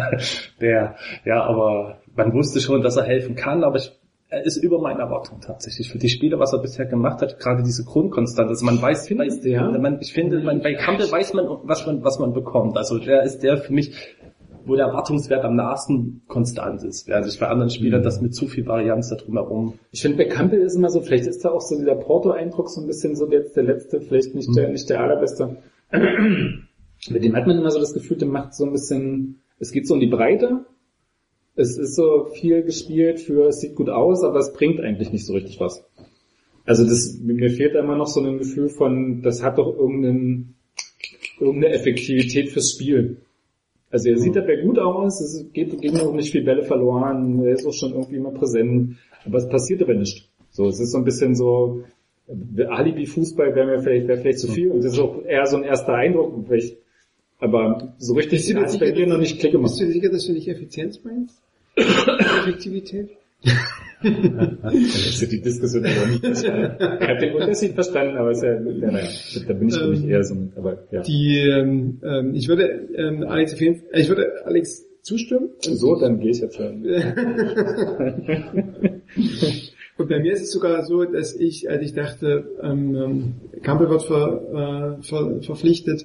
der, 0.60 0.96
ja, 1.24 1.44
aber 1.44 1.98
man 2.16 2.32
wusste 2.32 2.58
schon, 2.60 2.82
dass 2.82 2.96
er 2.96 3.04
helfen 3.04 3.36
kann, 3.36 3.62
aber 3.62 3.76
ich 3.76 3.92
er 4.30 4.44
ist 4.44 4.58
über 4.58 4.80
meine 4.80 5.00
Erwartung 5.00 5.40
tatsächlich. 5.40 5.90
Für 5.90 5.98
die 5.98 6.08
Spiele, 6.08 6.38
was 6.38 6.52
er 6.52 6.60
bisher 6.60 6.84
gemacht 6.86 7.22
hat, 7.22 7.38
gerade 7.38 7.62
diese 7.62 7.84
Grundkonstante. 7.84 8.50
Also 8.50 8.64
man 8.64 8.80
weiß, 8.80 9.08
Findest 9.08 9.38
weiß 9.38 9.50
ja? 9.50 9.70
man, 9.70 9.98
ich 10.00 10.12
finde, 10.12 10.40
man, 10.40 10.60
bei 10.60 10.74
Campbell 10.74 11.10
weiß 11.10 11.32
man, 11.32 11.46
was 11.62 11.86
man, 11.86 12.04
was 12.04 12.18
man 12.18 12.34
bekommt. 12.34 12.76
Also 12.76 12.98
der 12.98 13.22
ist 13.22 13.42
der 13.42 13.56
für 13.56 13.72
mich, 13.72 13.94
wo 14.66 14.76
der 14.76 14.86
Erwartungswert 14.86 15.44
am 15.44 15.56
nahesten 15.56 16.22
konstant 16.28 16.84
ist. 16.84 17.08
Während 17.08 17.26
ich 17.26 17.40
bei 17.40 17.48
anderen 17.48 17.70
Spielern 17.70 18.02
das 18.02 18.20
mit 18.20 18.34
zu 18.34 18.46
viel 18.48 18.66
Varianz 18.66 19.08
da 19.08 19.16
drumherum. 19.16 19.78
Ich 19.92 20.02
finde, 20.02 20.18
bei 20.18 20.24
Campbell 20.24 20.60
ist 20.60 20.76
immer 20.76 20.90
so, 20.90 21.00
vielleicht 21.00 21.26
ist 21.26 21.44
da 21.44 21.50
auch 21.50 21.62
so 21.62 21.78
dieser 21.78 21.94
Porto-Eindruck 21.94 22.68
so 22.68 22.82
ein 22.82 22.86
bisschen 22.86 23.16
so 23.16 23.30
jetzt 23.30 23.56
der 23.56 23.64
letzte, 23.64 24.02
vielleicht 24.02 24.34
nicht 24.34 24.54
der, 24.54 24.68
nicht 24.68 24.90
der 24.90 25.00
allerbeste. 25.00 25.56
Mit 25.90 27.24
dem 27.24 27.34
hat 27.34 27.46
man 27.46 27.58
immer 27.58 27.70
so 27.70 27.78
das 27.78 27.94
Gefühl, 27.94 28.18
der 28.18 28.28
macht 28.28 28.54
so 28.54 28.66
ein 28.66 28.72
bisschen, 28.72 29.40
es 29.58 29.72
geht 29.72 29.86
so 29.86 29.94
um 29.94 30.00
die 30.00 30.06
Breite. 30.06 30.66
Es 31.58 31.76
ist 31.76 31.96
so 31.96 32.26
viel 32.32 32.62
gespielt 32.62 33.20
für, 33.20 33.48
es 33.48 33.60
sieht 33.60 33.74
gut 33.74 33.88
aus, 33.88 34.22
aber 34.22 34.38
es 34.38 34.52
bringt 34.52 34.80
eigentlich 34.80 35.12
nicht 35.12 35.26
so 35.26 35.34
richtig 35.34 35.58
was. 35.58 35.84
Also 36.64 36.84
das, 36.84 37.18
mir 37.20 37.50
fehlt 37.50 37.74
immer 37.74 37.96
noch 37.96 38.06
so 38.06 38.20
ein 38.20 38.38
Gefühl 38.38 38.68
von, 38.68 39.22
das 39.22 39.42
hat 39.42 39.58
doch 39.58 39.76
irgendeinen, 39.76 40.54
irgendeine 41.40 41.74
Effektivität 41.74 42.50
fürs 42.50 42.70
Spiel. 42.70 43.16
Also 43.90 44.08
er 44.08 44.18
sieht 44.18 44.36
dabei 44.36 44.56
gut 44.56 44.78
aus, 44.78 45.20
es 45.20 45.52
geht, 45.52 45.80
gehen 45.80 45.98
auch 45.98 46.14
nicht 46.14 46.30
viel 46.30 46.44
Bälle 46.44 46.62
verloren, 46.62 47.42
er 47.42 47.54
ist 47.54 47.66
auch 47.66 47.72
schon 47.72 47.92
irgendwie 47.92 48.16
immer 48.16 48.30
präsent, 48.30 48.96
aber 49.24 49.38
es 49.38 49.48
passiert 49.48 49.82
aber 49.82 49.94
nicht. 49.94 50.30
So, 50.50 50.66
es 50.68 50.78
ist 50.78 50.92
so 50.92 50.98
ein 50.98 51.04
bisschen 51.04 51.34
so, 51.34 51.82
Alibi-Fußball 52.28 53.56
wäre 53.56 53.66
mir 53.66 53.80
vielleicht, 53.80 54.06
wäre 54.06 54.20
vielleicht 54.20 54.38
zu 54.38 54.48
viel 54.48 54.70
und 54.70 54.84
das 54.84 54.92
ist 54.92 55.00
auch 55.00 55.24
eher 55.24 55.46
so 55.46 55.56
ein 55.56 55.64
erster 55.64 55.94
Eindruck, 55.94 56.46
vielleicht, 56.46 56.76
aber 57.40 57.94
so 57.98 58.14
richtig 58.14 58.54
hat 58.54 58.66
es 58.66 58.78
bei 58.78 58.92
dir 58.92 59.08
noch 59.08 59.18
nicht 59.18 59.40
Klick 59.40 59.52
gemacht. 59.52 59.70
Bist 59.70 59.80
du 59.80 59.86
dir 59.86 59.92
sicher, 59.92 60.10
dass 60.10 60.26
du 60.26 60.34
nicht 60.34 60.46
Effizienz 60.46 61.02
meinst? 61.02 61.42
Effektivität? 61.78 63.10
Das 64.02 65.22
ist 65.22 65.32
die 65.32 65.40
Diskussion 65.40 65.84
aber 65.84 66.06
nicht. 66.06 66.24
Ich 66.34 66.48
habe 66.48 67.18
den 67.20 67.34
Unterschied 67.34 67.74
verstanden, 67.74 68.16
aber 68.16 68.30
ist 68.30 68.42
ja, 68.42 68.52
ja 68.52 68.60
da 68.60 69.52
bin 69.54 69.68
ich 69.68 69.80
mich 69.80 70.04
Ähm, 70.04 70.10
eher 70.10 70.24
so, 70.24 70.36
aber 70.56 70.84
ja. 70.90 71.02
Die, 71.02 71.38
ähm, 71.38 72.00
ähm, 72.04 72.34
ich 72.34 72.48
würde 72.48 72.88
ähm, 72.94 73.22
Alex 73.24 73.54
auf 73.54 73.60
jeden 73.60 73.76
Fall, 73.76 74.00
ich 74.00 74.08
würde 74.08 74.44
Alex 74.44 74.84
zustimmen. 75.02 75.50
So, 75.60 75.98
dann 75.98 76.20
gehe 76.20 76.30
ich 76.30 76.40
jetzt. 76.40 76.58
Und 79.98 80.08
bei 80.08 80.20
mir 80.20 80.32
ist 80.32 80.42
es 80.42 80.52
sogar 80.52 80.84
so, 80.84 81.02
dass 81.04 81.34
ich, 81.34 81.68
als 81.68 81.82
ich 81.82 81.92
dachte, 81.92 82.48
ähm, 82.62 82.94
ähm, 82.94 83.34
Campbell 83.62 83.90
wird 83.90 84.04
ver, 84.04 84.96
äh, 85.00 85.02
ver, 85.02 85.42
verpflichtet, 85.42 86.04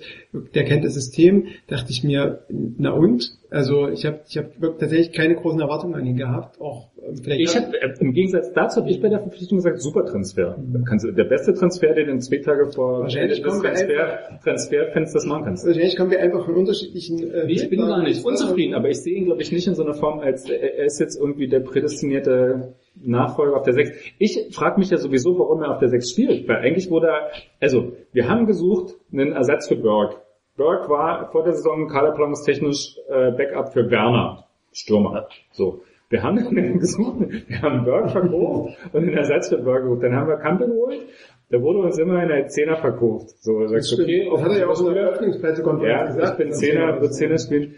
der 0.56 0.64
kennt 0.64 0.84
das 0.84 0.96
System, 0.96 1.46
dachte 1.68 1.91
ich 1.91 2.04
mir, 2.04 2.39
na 2.50 2.91
und? 2.91 3.38
Also 3.52 3.89
ich 3.89 4.04
habe 4.08 4.22
ich 4.28 4.36
hab 4.36 4.60
wirklich 4.60 4.80
tatsächlich 4.80 5.12
keine 5.12 5.36
großen 5.36 5.60
Erwartungen 5.62 5.94
an 5.94 6.08
ihn 6.08 6.18
gehabt. 6.18 6.60
Auch 6.60 6.89
ähm, 7.08 7.18
vielleicht 7.18 7.41
Ich 7.41 7.56
hab, 7.56 7.72
äh, 7.72 7.94
im 8.00 8.14
Gegensatz 8.14 8.52
dazu 8.52 8.82
habe 8.82 8.89
ich 8.89 9.00
bei 9.00 9.10
der 9.10 9.20
Verpflichtung 9.20 9.60
gesagt, 9.60 9.80
super 9.80 10.04
Transfer. 10.08 10.58
Kannst 10.89 11.06
du, 11.06 11.12
der 11.12 11.26
beste 11.26 11.54
Transfer, 11.54 11.94
den 11.94 12.08
du 12.08 12.12
in 12.14 12.20
zwei 12.22 12.38
Tage 12.38 12.72
vor 12.72 13.02
Wahrscheinlich 13.02 13.44
kommen 13.44 13.62
Transfer, 13.62 14.39
Transferfensters 14.44 15.26
machen 15.28 15.46
kannst. 15.46 15.68
wahrscheinlich 15.68 15.96
kommen 15.98 16.10
wir 16.10 16.20
einfach 16.20 16.46
von 16.46 16.56
unterschiedlichen. 16.56 17.32
Äh, 17.32 17.46
Ich 17.52 17.70
bin 17.70 17.80
gar 17.82 18.02
nicht 18.02 18.26
unzufrieden, 18.26 18.74
aber 18.74 18.89
ich 18.89 19.02
sehe 19.02 19.16
ihn, 19.18 19.26
glaube 19.26 19.44
ich, 19.44 19.52
nicht 19.52 19.68
in 19.68 19.76
so 19.76 19.84
einer 19.84 19.94
Form, 19.94 20.18
als 20.20 20.50
äh, 20.50 20.56
er 20.56 20.86
ist 20.86 21.00
jetzt 21.00 21.16
irgendwie 21.20 21.48
der 21.48 21.60
prädestinierte 21.60 22.74
Nachfolger 22.96 23.58
auf 23.58 23.64
der 23.64 23.74
6. 23.74 23.91
Ich 24.20 24.56
frage 24.56 24.80
mich 24.80 24.89
ja 24.89 24.98
sowieso, 24.98 25.38
warum 25.38 25.62
er 25.62 25.72
auf 25.72 25.80
der 25.80 25.89
6 25.89 26.12
spielt, 26.12 26.48
weil 26.48 26.58
eigentlich 26.58 26.89
wurde 26.89 27.08
er, 27.08 27.32
also 27.60 27.94
wir 28.12 28.30
haben 28.30 28.46
gesucht 28.46 28.96
einen 29.12 29.34
Ersatz 29.34 29.68
für 29.68 29.76
Berg. 29.76 30.22
Berg 30.56 30.89
war 30.89 31.32
vor 31.32 31.44
der 31.44 31.54
Saison 31.54 31.88
kaderplanungstechnisch 31.88 32.98
äh, 33.10 33.32
Backup 33.32 33.74
für 33.74 33.89
Werner, 33.89 34.46
Stürmer. 34.72 35.28
So. 35.52 35.82
Wir 36.10 36.22
haben 36.22 36.38
einen 36.38 36.80
gesucht, 36.80 37.16
wir 37.48 37.62
haben 37.62 37.86
Berg 37.86 38.12
verkauft 38.12 38.78
und 38.94 39.02
einen 39.02 39.18
Ersatz 39.18 39.50
für 39.50 39.58
Berg 39.58 39.84
geholt. 39.84 40.04
Dann 40.04 40.16
haben 40.16 40.28
wir 40.28 40.38
Campbell 40.38 40.68
geholt, 40.68 41.02
da 41.50 41.62
wurde 41.62 41.80
uns 41.80 41.98
immer 41.98 42.22
in 42.22 42.30
der 42.30 42.48
Zehner 42.48 42.78
verkauft. 42.78 43.30
So, 43.44 43.60
du, 43.60 43.76
okay, 43.76 44.28
das 44.30 44.41
hat 44.41 44.52
er 44.52 44.60
ja 44.60 44.68
auch 44.68 44.80
in 44.80 44.94
der 44.94 45.89
ja, 45.89 46.06
gesagt. 46.06 46.32
ich 46.32 46.46
bin 46.46 46.54
Zehner, 46.54 47.02
wird 47.02 47.14
Zehner 47.14 47.38
spielen. 47.38 47.76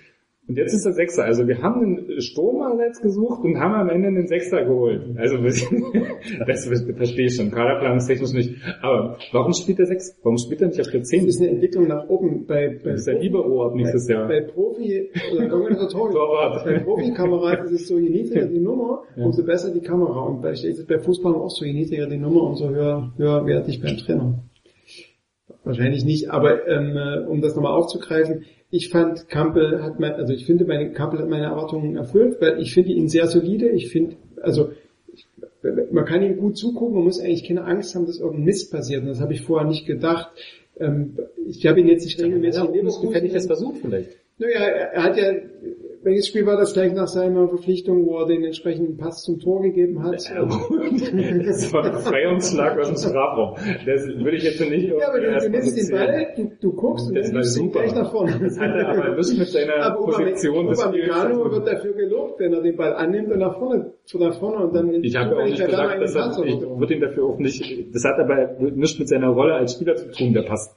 Und 0.48 0.58
jetzt 0.58 0.74
ist 0.76 0.86
er 0.86 0.94
Sechser. 0.94 1.24
Also 1.24 1.48
wir 1.48 1.60
haben 1.64 1.82
einen 1.82 2.22
Sturmersatz 2.22 3.02
gesucht 3.02 3.44
und 3.44 3.60
haben 3.60 3.74
am 3.74 3.90
Ende 3.90 4.10
einen 4.10 4.28
Sechser 4.28 4.64
geholt. 4.64 5.18
Also 5.18 5.38
das 6.46 6.68
verstehe 6.68 7.26
ich 7.26 7.36
schon, 7.36 7.50
kaderplanungstechnisch 7.50 8.34
nicht. 8.34 8.56
Aber 8.82 9.18
warum 9.32 9.54
spielt 9.54 9.80
er 9.80 9.88
Sechs? 9.88 10.16
Warum 10.22 10.38
spielt 10.38 10.62
er 10.62 10.68
nicht 10.68 10.80
auf 10.80 10.92
der 10.92 11.00
Das 11.00 11.10
Zehn? 11.10 11.26
ist 11.26 11.42
eine 11.42 11.50
Entwicklung 11.50 11.88
nach 11.88 12.08
oben 12.10 12.46
bei, 12.46 12.80
bei 12.84 12.92
Das 12.92 13.00
ist 13.00 13.08
der 13.08 13.20
Libero 13.20 13.66
ab 13.66 13.74
nächstes 13.76 14.06
bei, 14.08 14.14
Jahr. 14.14 14.28
bei 14.28 14.42
Profi 14.42 15.10
oder 15.34 15.52
Organisatoren. 15.52 16.14
Bei 16.64 16.80
Profikameras 16.80 17.72
ist 17.72 17.82
es 17.82 17.88
so, 17.88 17.98
je 17.98 18.10
niedriger 18.10 18.46
die 18.54 18.60
Nummer, 18.60 19.02
umso 19.16 19.44
besser 19.44 19.74
die 19.74 19.82
Kamera. 19.82 20.22
Und 20.28 20.42
bei, 20.44 20.52
ist 20.52 20.64
es 20.64 20.86
bei 20.86 21.00
Fußball 21.00 21.34
auch 21.34 21.50
so, 21.50 21.66
je 21.66 21.74
niedriger 21.74 22.08
die 22.08 22.18
Nummer, 22.18 22.44
umso 22.44 22.70
höher, 22.70 23.14
höher 23.18 23.46
werde 23.48 23.70
ich 23.72 23.82
beim 23.82 23.98
Trainer. 23.98 24.44
Wahrscheinlich 25.64 26.06
nicht, 26.06 26.30
aber 26.30 26.68
ähm, 26.68 26.96
äh, 26.96 27.28
um 27.28 27.42
das 27.42 27.56
nochmal 27.56 27.74
aufzugreifen, 27.74 28.44
ich 28.76 28.90
fand 28.90 29.30
Campbell 29.30 29.82
hat 29.82 30.00
mein, 30.00 30.14
also 30.14 30.34
ich 30.34 30.46
finde 30.46 30.66
meine 30.66 30.92
Campbell 30.92 31.20
hat 31.20 31.30
meine 31.30 31.46
Erwartungen 31.46 31.96
erfüllt, 31.96 32.38
weil 32.42 32.62
ich 32.62 32.74
finde 32.74 32.92
ihn 32.92 33.08
sehr 33.08 33.28
solide. 33.28 33.70
Ich 33.70 33.90
finde, 33.90 34.16
also 34.42 34.72
ich, 35.14 35.28
man 35.92 36.06
kann 36.06 36.22
ihm 36.22 36.38
gut 36.38 36.58
zugucken, 36.58 36.96
man 36.96 37.06
muss 37.06 37.20
eigentlich 37.20 37.48
keine 37.48 37.64
Angst 37.64 37.96
haben, 37.96 38.06
dass 38.06 38.20
irgendein 38.20 38.46
Mist 38.46 38.72
passiert. 38.72 39.02
Und 39.02 39.08
das 39.08 39.22
habe 39.22 39.34
ich 39.34 39.42
vorher 39.42 39.68
nicht 39.68 39.86
gedacht. 39.86 40.30
Ähm, 40.78 41.18
ich 41.48 41.66
habe 41.66 41.80
ihn 41.80 41.88
jetzt 41.88 42.06
nicht 42.06 42.22
regelmäßig 42.22 42.62
Hätte 43.14 43.26
ich 43.26 43.34
das 43.34 43.48
versucht 43.48 43.78
vielleicht. 43.82 44.18
naja, 44.38 44.60
er 44.60 45.04
hat 45.04 45.18
ja, 45.18 45.32
welches 46.06 46.28
Spiel 46.28 46.46
war 46.46 46.56
das 46.56 46.74
gleich 46.74 46.94
nach 46.94 47.08
seiner 47.08 47.50
Verpflichtung, 47.50 48.06
wo 48.06 48.20
er 48.20 48.28
den 48.28 48.44
entsprechenden 48.44 48.96
Pass 48.96 49.24
zum 49.24 49.40
Tor 49.40 49.64
gegeben 49.64 50.04
hat? 50.04 50.14
Das 50.14 50.30
war 51.74 51.84
ein 51.84 51.94
Freiungsschlag 51.94 52.80
aus 52.80 52.88
dem 52.90 52.98
Strafraum. 52.98 53.56
Das 53.86 54.06
würde 54.08 54.38
ich 54.38 54.44
jetzt 54.44 54.60
nicht 54.62 54.88
Ja, 54.88 55.10
aber 55.10 55.20
du, 55.20 55.40
du 55.40 55.50
nimmst 55.50 55.78
den. 55.78 55.92
Ball, 55.92 56.28
du, 56.38 56.52
du 56.62 56.74
guckst 56.74 57.10
und 57.10 57.16
Das 57.16 57.32
dann 57.32 57.42
du 57.42 57.60
ihn 57.60 57.72
gleich 57.72 57.96
nach 57.96 58.12
vorne. 58.12 58.40
Das 58.40 58.60
hat 58.60 58.76
er 58.76 58.88
aber 58.88 59.16
nicht 59.16 59.38
mit 59.38 59.48
seiner 59.48 59.76
Aber 59.78 60.06
Position 60.06 60.68
des 60.68 60.82
Spiels. 60.82 61.08
wird 61.08 61.68
dafür 61.68 61.94
gelobt, 61.94 62.40
wenn 62.40 62.54
er 62.54 62.62
den 62.62 62.76
Ball 62.78 62.94
annimmt 62.94 63.32
und 63.32 63.40
nach 63.40 63.58
vorne, 63.58 63.94
zu 64.04 64.20
nach 64.20 64.40
vorne 64.40 64.68
und 64.68 64.76
dann 64.76 65.04
Ich 65.04 65.16
habe 65.16 65.36
auch 65.36 65.44
nicht 65.44 65.58
gesagt, 65.58 66.02
dass 66.02 66.16
er, 66.16 66.46
ich 66.46 66.62
würde 66.62 66.94
ihn 66.94 67.02
dafür 67.02 67.26
auch 67.26 67.40
nicht, 67.40 67.94
das 67.94 68.06
hat 68.06 68.20
aber 68.20 68.60
nichts 68.60 69.00
mit 69.00 69.10
seiner 69.10 69.30
Rolle 69.30 69.56
als 69.56 69.74
Spieler 69.74 69.96
zu 69.96 70.12
tun, 70.12 70.34
der 70.34 70.44
passt. 70.44 70.76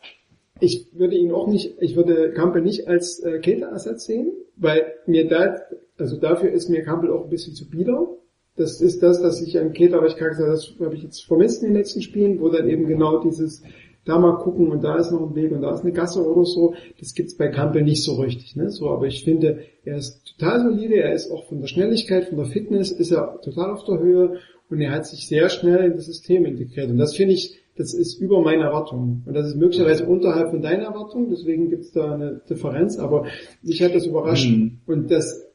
Ich 0.61 0.89
würde 0.93 1.17
ihn 1.17 1.33
auch 1.33 1.47
nicht, 1.47 1.77
ich 1.81 1.97
würde 1.97 2.33
Campbell 2.33 2.63
nicht 2.63 2.89
als 2.89 3.21
äh, 3.21 3.39
Keter-Ersatz 3.39 4.07
sehen, 4.07 4.33
weil 4.57 4.93
mir 5.07 5.29
da, 5.29 5.57
also 5.99 6.17
dafür 6.17 6.51
ist 6.51 6.69
mir 6.69 6.83
Campbell 6.83 7.13
auch 7.13 7.25
ein 7.25 7.31
bisschen 7.31 7.55
zu 7.55 7.69
bieder. 7.69 8.09
Das 8.57 8.81
ist 8.81 9.03
das, 9.03 9.23
dass 9.23 9.41
ich 9.41 9.59
an 9.59 9.73
Keter, 9.73 9.99
aber 9.99 10.09
ich 10.09 10.17
kann 10.17 10.35
sagen, 10.35 10.51
das 10.51 10.75
habe 10.81 10.97
ich 10.97 11.05
jetzt 11.05 11.25
vermisst 11.25 11.63
in 11.63 11.69
den 11.69 11.77
letzten 11.77 12.03
Spielen, 12.03 12.41
wo 12.41 12.49
dann 12.49 12.69
eben 12.69 12.87
genau 12.87 13.23
dieses 13.23 13.63
da 14.09 14.19
mal 14.19 14.39
gucken 14.39 14.69
und 14.71 14.83
da 14.83 14.97
ist 14.97 15.13
noch 15.13 15.21
ein 15.21 15.35
Weg 15.35 15.53
und 15.53 15.61
da 15.61 15.75
ist 15.75 15.83
eine 15.83 15.93
Gasse 15.93 16.27
oder 16.27 16.45
so. 16.45 16.75
Das 16.99 17.15
gibt's 17.15 17.37
bei 17.37 17.49
Campbell 17.49 17.83
nicht 17.83 18.03
so 18.03 18.15
richtig, 18.15 18.57
ne? 18.57 18.71
So, 18.71 18.89
aber 18.89 19.07
ich 19.07 19.23
finde, 19.23 19.65
er 19.85 19.99
ist 19.99 20.25
total 20.25 20.63
solide, 20.63 20.95
er 20.95 21.13
ist 21.13 21.31
auch 21.31 21.45
von 21.45 21.61
der 21.61 21.69
Schnelligkeit, 21.69 22.25
von 22.25 22.39
der 22.39 22.47
Fitness, 22.47 22.91
ist 22.91 23.13
er 23.13 23.39
total 23.43 23.71
auf 23.71 23.85
der 23.85 23.99
Höhe 23.99 24.39
und 24.71 24.81
er 24.81 24.93
hat 24.93 25.07
sich 25.07 25.29
sehr 25.29 25.51
schnell 25.51 25.91
in 25.91 25.97
das 25.97 26.07
System 26.07 26.47
integriert. 26.47 26.91
Und 26.91 26.97
das 26.97 27.17
finde 27.17 27.35
ich, 27.35 27.58
das 27.79 27.95
ist 27.95 28.21
über 28.21 28.43
meine 28.43 28.65
Erwartungen. 28.65 29.23
Und 29.25 29.35
das 29.35 29.47
ist 29.47 29.57
möglicherweise 29.57 30.05
unterhalb 30.05 30.51
von 30.51 30.61
deiner 30.61 30.85
Erwartung, 30.85 31.31
deswegen 31.31 31.71
gibt's 31.71 31.93
da 31.93 32.15
eine 32.15 32.41
Differenz, 32.51 32.99
aber 32.99 33.27
mich 33.63 33.81
hat 33.83 33.95
das 33.95 34.05
überrascht. 34.05 34.51
Mhm. 34.51 34.79
Und 34.87 35.11
das, 35.11 35.47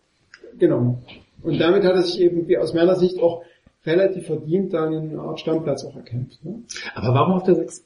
genau. 0.57 1.03
Und 1.41 1.59
damit 1.59 1.83
hat 1.83 1.95
er 1.95 2.03
sich 2.03 2.21
eben, 2.21 2.47
wie 2.47 2.57
aus 2.57 2.73
meiner 2.73 2.95
Sicht, 2.95 3.19
auch 3.19 3.43
relativ 3.85 4.27
verdient 4.27 4.73
dann 4.73 4.93
eine 4.93 5.19
Art 5.19 5.41
Stammplatz 5.41 5.83
auch 5.83 5.95
erkämpft. 5.95 6.43
Ne? 6.45 6.63
Aber 6.95 7.13
warum 7.13 7.33
auf 7.33 7.43
der 7.43 7.55
6? 7.55 7.83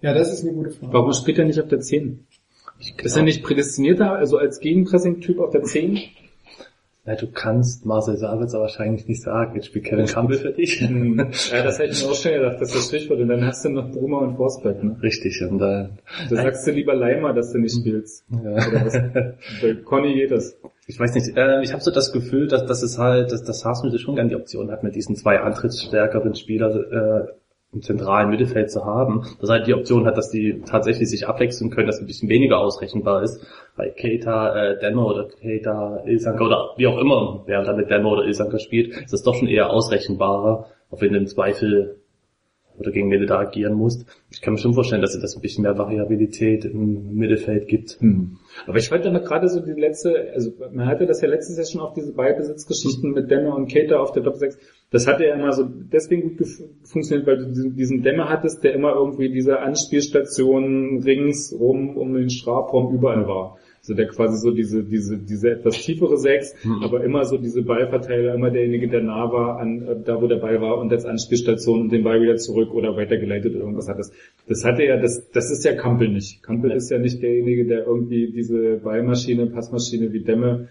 Ja, 0.00 0.14
das 0.14 0.32
ist 0.32 0.42
eine 0.42 0.54
gute 0.54 0.70
Frage. 0.70 0.92
Warum 0.92 1.12
spielt 1.12 1.38
er 1.38 1.44
nicht 1.44 1.60
auf 1.60 1.68
der 1.68 1.80
10? 1.80 2.26
Ist 3.02 3.16
er 3.16 3.22
nicht 3.22 3.42
prädestinierter, 3.42 4.12
also 4.12 4.38
als 4.38 4.60
Gegenpressing-Typ 4.60 5.38
auf 5.38 5.50
der 5.50 5.62
10? 5.62 5.98
Na, 7.06 7.16
du 7.16 7.30
kannst 7.30 7.84
Marcel 7.84 8.16
Sabitzer 8.16 8.60
wahrscheinlich 8.60 9.06
nicht 9.06 9.22
sagen, 9.22 9.54
jetzt 9.56 9.66
spielt 9.66 9.84
Kevin 9.84 10.06
Campbell 10.06 10.38
für 10.38 10.52
dich. 10.52 10.80
Hm. 10.80 11.18
Ja, 11.52 11.62
das 11.62 11.78
hätte 11.78 11.92
ich 11.92 12.02
mir 12.02 12.10
auch 12.10 12.14
schon 12.14 12.32
gedacht, 12.32 12.60
dass 12.60 12.72
das 12.72 12.86
Stichwort. 12.86 13.20
Und 13.20 13.28
dann 13.28 13.44
hast 13.44 13.62
du 13.64 13.68
noch 13.68 13.90
Brummer 13.90 14.22
und 14.22 14.36
Forsberg, 14.36 14.82
ne? 14.82 14.96
Richtig, 15.02 15.42
und 15.42 15.58
dann, 15.58 15.98
Da 16.30 16.36
sagst 16.36 16.66
du 16.66 16.70
lieber 16.70 16.94
Leimer, 16.94 17.34
dass 17.34 17.52
du 17.52 17.58
nicht 17.58 17.76
spielst. 17.76 18.24
ja. 18.30 18.52
Oder 18.52 18.86
was? 18.86 18.92
Bei 19.60 19.74
Conny 19.84 20.14
geht 20.14 20.30
das. 20.30 20.58
Ich 20.86 20.98
weiß 20.98 21.14
nicht, 21.14 21.36
äh, 21.36 21.62
ich 21.62 21.72
habe 21.72 21.82
so 21.82 21.90
das 21.90 22.10
Gefühl, 22.12 22.48
dass, 22.48 22.64
dass 22.64 22.82
es 22.82 22.98
halt, 22.98 23.32
dass 23.32 23.42
das 23.42 23.64
Haasmüsse 23.64 23.98
schon 23.98 24.16
gern 24.16 24.28
die 24.28 24.36
Option 24.36 24.70
hat, 24.70 24.82
mit 24.82 24.94
diesen 24.94 25.14
zwei 25.14 25.40
antrittsstärkeren 25.40 26.34
Spielern 26.34 26.72
äh, 26.90 27.26
im 27.74 27.82
zentralen 27.82 28.30
Mittelfeld 28.30 28.70
zu 28.70 28.84
haben. 28.84 29.26
Dass 29.40 29.50
er 29.50 29.56
halt 29.56 29.66
die 29.66 29.74
Option 29.74 30.06
hat, 30.06 30.16
dass 30.16 30.30
die 30.30 30.62
tatsächlich 30.64 31.10
sich 31.10 31.26
abwechseln 31.26 31.70
können, 31.70 31.86
dass 31.86 31.96
es 31.96 32.02
ein 32.02 32.06
bisschen 32.06 32.28
weniger 32.28 32.58
ausrechenbar 32.58 33.22
ist. 33.22 33.44
Bei 33.76 33.90
Keita, 33.90 34.56
äh, 34.56 34.78
Denner 34.78 35.06
oder 35.06 35.28
Keita, 35.28 36.04
Ilsanker 36.06 36.46
oder 36.46 36.70
wie 36.76 36.86
auch 36.86 36.98
immer, 36.98 37.42
wer 37.46 37.62
da 37.62 37.74
mit 37.74 37.90
Denner 37.90 38.10
oder 38.10 38.24
Ilsanker 38.24 38.58
spielt, 38.58 38.96
ist 38.96 39.12
das 39.12 39.22
doch 39.22 39.34
schon 39.34 39.48
eher 39.48 39.70
ausrechenbarer, 39.70 40.66
auch 40.90 41.00
wenn 41.00 41.12
du 41.12 41.18
im 41.18 41.26
Zweifel 41.26 42.00
oder 42.78 42.90
gegen 42.90 43.10
wen 43.10 43.20
du 43.20 43.26
da 43.26 43.38
agieren 43.38 43.74
musst. 43.74 44.06
Ich 44.30 44.40
kann 44.40 44.54
mir 44.54 44.60
schon 44.60 44.74
vorstellen, 44.74 45.02
dass 45.02 45.14
es 45.14 45.20
das 45.20 45.36
ein 45.36 45.42
bisschen 45.42 45.62
mehr 45.62 45.78
Variabilität 45.78 46.64
im 46.64 47.14
Mittelfeld 47.14 47.68
gibt. 47.68 48.00
Hm. 48.00 48.38
Aber 48.66 48.78
ich 48.78 48.88
fand 48.88 49.04
dann 49.04 49.14
gerade 49.22 49.48
so 49.48 49.60
die 49.60 49.72
letzte, 49.72 50.32
also 50.34 50.52
man 50.72 50.86
hatte 50.86 51.06
das 51.06 51.20
ja 51.20 51.28
letztes 51.28 51.56
Jahr 51.56 51.66
schon 51.66 51.80
auf 51.80 51.94
diese 51.94 52.12
Ballbesitzgeschichten 52.12 53.12
mit 53.12 53.30
Dämme 53.30 53.54
und 53.54 53.72
Cater 53.72 54.00
auf 54.00 54.12
der 54.12 54.24
Top 54.24 54.36
6. 54.36 54.58
Das 54.90 55.06
hatte 55.06 55.24
ja 55.24 55.34
immer 55.34 55.52
so 55.52 55.64
deswegen 55.64 56.36
gut 56.36 56.46
funktioniert, 56.84 57.26
weil 57.26 57.38
du 57.38 57.46
diesen, 57.46 57.74
diesen 57.74 58.02
Dämme 58.02 58.28
hattest, 58.28 58.62
der 58.62 58.74
immer 58.74 58.94
irgendwie 58.94 59.28
diese 59.28 59.58
Anspielstationen 59.60 61.02
ringsrum 61.02 61.96
um 61.96 62.14
den 62.14 62.30
Strafraum 62.30 62.94
überall 62.94 63.26
war. 63.26 63.58
Also 63.84 63.92
der 63.92 64.06
quasi 64.06 64.38
so 64.38 64.50
diese, 64.50 64.82
diese, 64.82 65.18
diese 65.18 65.50
etwas 65.50 65.76
tiefere 65.82 66.16
Sechs, 66.16 66.54
aber 66.82 67.04
immer 67.04 67.26
so 67.26 67.36
diese 67.36 67.62
Ballverteiler, 67.62 68.34
immer 68.34 68.50
derjenige, 68.50 68.88
der 68.88 69.02
nah 69.02 69.30
war 69.30 69.58
an 69.58 69.82
äh, 69.82 69.96
da, 70.02 70.22
wo 70.22 70.26
der 70.26 70.36
Ball 70.36 70.58
war 70.62 70.78
und 70.78 70.90
als 70.90 71.04
Anspielstation 71.04 71.82
und 71.82 71.92
den 71.92 72.02
Ball 72.02 72.22
wieder 72.22 72.36
zurück 72.36 72.72
oder 72.72 72.96
weitergeleitet 72.96 73.54
oder 73.54 73.60
irgendwas 73.60 73.88
hat 73.88 73.98
das. 73.98 74.10
Das 74.48 74.64
hatte 74.64 74.84
ja, 74.84 74.96
das, 74.96 75.28
das 75.32 75.50
ist 75.50 75.66
ja 75.66 75.74
Kampel 75.74 76.08
nicht. 76.08 76.42
Kampel 76.42 76.70
ist 76.70 76.90
ja 76.90 76.98
nicht 76.98 77.22
derjenige, 77.22 77.66
der 77.66 77.86
irgendwie 77.86 78.32
diese 78.32 78.76
Ballmaschine, 78.76 79.48
Passmaschine 79.48 80.14
wie 80.14 80.20
Dämme 80.20 80.68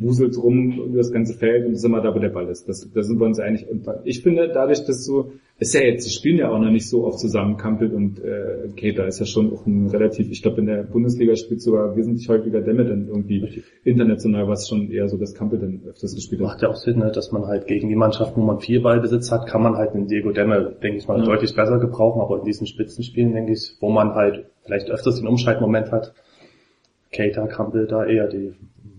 wuselt 0.00 0.36
rum 0.38 0.72
über 0.86 0.98
das 0.98 1.12
ganze 1.12 1.34
Feld 1.34 1.66
und 1.66 1.72
ist 1.72 1.84
immer 1.84 2.00
da, 2.00 2.14
wo 2.14 2.18
der 2.18 2.30
Ball 2.30 2.48
ist. 2.48 2.68
Das, 2.68 2.88
da 2.92 3.02
sind 3.02 3.18
wir 3.18 3.26
uns 3.26 3.38
einig. 3.38 3.66
Und 3.68 3.86
ich 4.04 4.22
finde, 4.22 4.48
dadurch, 4.48 4.84
dass 4.84 5.04
so, 5.04 5.32
ist 5.58 5.74
ja 5.74 5.80
jetzt, 5.80 6.06
die 6.06 6.12
spielen 6.12 6.38
ja 6.38 6.50
auch 6.50 6.58
noch 6.58 6.70
nicht 6.70 6.88
so 6.88 7.04
oft 7.04 7.18
zusammen, 7.18 7.56
Kampel 7.56 7.92
und 7.92 8.18
äh, 8.18 8.68
Keter 8.74 9.06
ist 9.06 9.20
ja 9.20 9.26
schon 9.26 9.52
auch 9.52 9.66
ein 9.66 9.88
relativ, 9.88 10.30
ich 10.30 10.42
glaube 10.42 10.60
in 10.60 10.66
der 10.66 10.82
Bundesliga 10.82 11.36
spielt 11.36 11.60
sogar 11.62 11.96
wesentlich 11.96 12.28
häufiger 12.28 12.62
Demme 12.62 12.84
dann 12.84 13.08
irgendwie 13.08 13.62
international, 13.84 14.48
was 14.48 14.68
schon 14.68 14.90
eher 14.90 15.08
so, 15.08 15.16
dass 15.18 15.34
Kampel 15.34 15.58
dann 15.58 15.82
öfters 15.86 16.14
gespielt 16.14 16.40
hat. 16.40 16.46
Macht 16.48 16.62
ja 16.62 16.68
auch 16.68 16.76
Sinn, 16.76 16.98
ne, 16.98 17.10
dass 17.10 17.32
man 17.32 17.46
halt 17.46 17.66
gegen 17.66 17.88
die 17.88 17.96
Mannschaft, 17.96 18.36
wo 18.36 18.42
man 18.42 18.60
viel 18.60 18.80
Ballbesitz 18.80 19.30
hat, 19.30 19.46
kann 19.46 19.62
man 19.62 19.76
halt 19.76 19.92
einen 19.92 20.06
Diego 20.08 20.32
Demme, 20.32 20.74
denke 20.82 20.98
ich 20.98 21.06
mal, 21.08 21.18
Ja. 21.18 21.24
deutlich 21.24 21.54
besser 21.54 21.78
gebrauchen, 21.78 22.20
aber 22.20 22.38
in 22.38 22.44
diesen 22.44 22.66
Spitzenspielen, 22.66 23.32
denke 23.32 23.52
ich, 23.52 23.76
wo 23.80 23.90
man 23.90 24.14
halt 24.14 24.46
vielleicht 24.64 24.90
öfters 24.90 25.16
den 25.16 25.26
Umschaltmoment 25.26 25.92
hat, 25.92 26.14
Cater, 27.12 27.46
Campbell 27.46 27.86
da 27.86 28.04
eher 28.04 28.26
die 28.28 28.52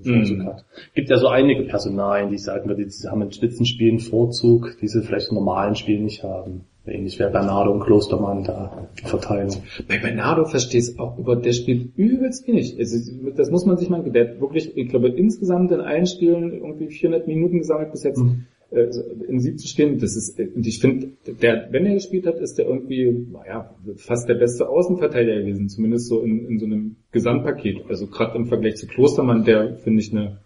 Vorzug 0.04 0.38
Mhm. 0.38 0.46
hat. 0.46 0.66
Gibt 0.94 1.10
ja 1.10 1.18
so 1.18 1.28
einige 1.28 1.64
Personalien, 1.64 2.30
die 2.30 2.38
sagen 2.38 2.70
wir, 2.70 2.76
die 2.76 2.88
haben 3.10 3.22
in 3.22 3.32
Spitzenspielen 3.32 4.00
Vorzug, 4.00 4.78
die 4.82 4.88
sie 4.88 5.02
vielleicht 5.02 5.30
in 5.30 5.36
normalen 5.36 5.76
Spielen 5.76 6.06
nicht 6.06 6.24
haben. 6.24 6.62
Ähnlich 6.86 7.20
wäre 7.20 7.30
Bernardo 7.32 7.72
und 7.74 7.82
Klostermann 7.82 8.46
da, 8.46 8.88
die 8.98 9.06
Verteilung. 9.06 9.58
Bei 9.90 9.98
Bernardo 9.98 10.46
verstehe 10.46 10.80
ich 10.80 10.88
es 10.88 11.00
auch 11.00 11.18
über, 11.18 11.36
der 11.36 11.52
spielt 11.52 11.98
übelst 11.98 12.48
wenig. 12.48 12.78
Also, 12.80 13.12
das 13.36 13.52
muss 13.52 13.66
man 13.66 13.78
sich 13.78 13.90
mal, 13.90 14.04
der 14.04 14.30
hat 14.30 14.40
wirklich, 14.40 14.78
ich 14.78 14.88
glaube, 14.88 15.10
insgesamt 15.10 15.72
in 15.74 15.82
allen 15.82 16.06
Spielen 16.06 16.54
irgendwie 16.54 16.88
400 16.88 17.28
Minuten 17.28 17.58
gesammelt 17.58 17.92
bis 17.92 18.04
jetzt. 18.04 18.20
Mhm. 18.20 18.46
Äh, 18.72 18.88
in 19.28 19.40
17 19.40 19.68
Spielen, 19.68 20.00
das 20.00 20.16
ist, 20.16 20.40
und 20.40 20.66
ich 20.68 20.80
finde, 20.80 21.10
der, 21.42 21.68
wenn 21.72 21.86
er 21.86 21.94
gespielt 21.96 22.26
hat, 22.28 22.36
ist 22.40 22.58
der 22.58 22.66
irgendwie, 22.68 23.28
naja, 23.32 23.76
fast 23.96 24.28
der 24.28 24.36
beste 24.36 24.68
Außenverteidiger 24.70 25.40
gewesen, 25.40 25.70
zumindest 25.70 26.08
so 26.08 26.22
in, 26.22 26.46
in 26.48 26.60
so 26.60 26.66
einem 26.66 26.96
Gesamtpaket. 27.12 27.86
Also 27.90 28.08
gerade 28.08 28.38
im 28.38 28.48
Vergleich 28.48 28.76
zu 28.76 28.88
Klostermann, 28.88 29.44
der, 29.44 29.76
finde 29.76 30.02
ich, 30.02 30.12
eine, 30.12 30.40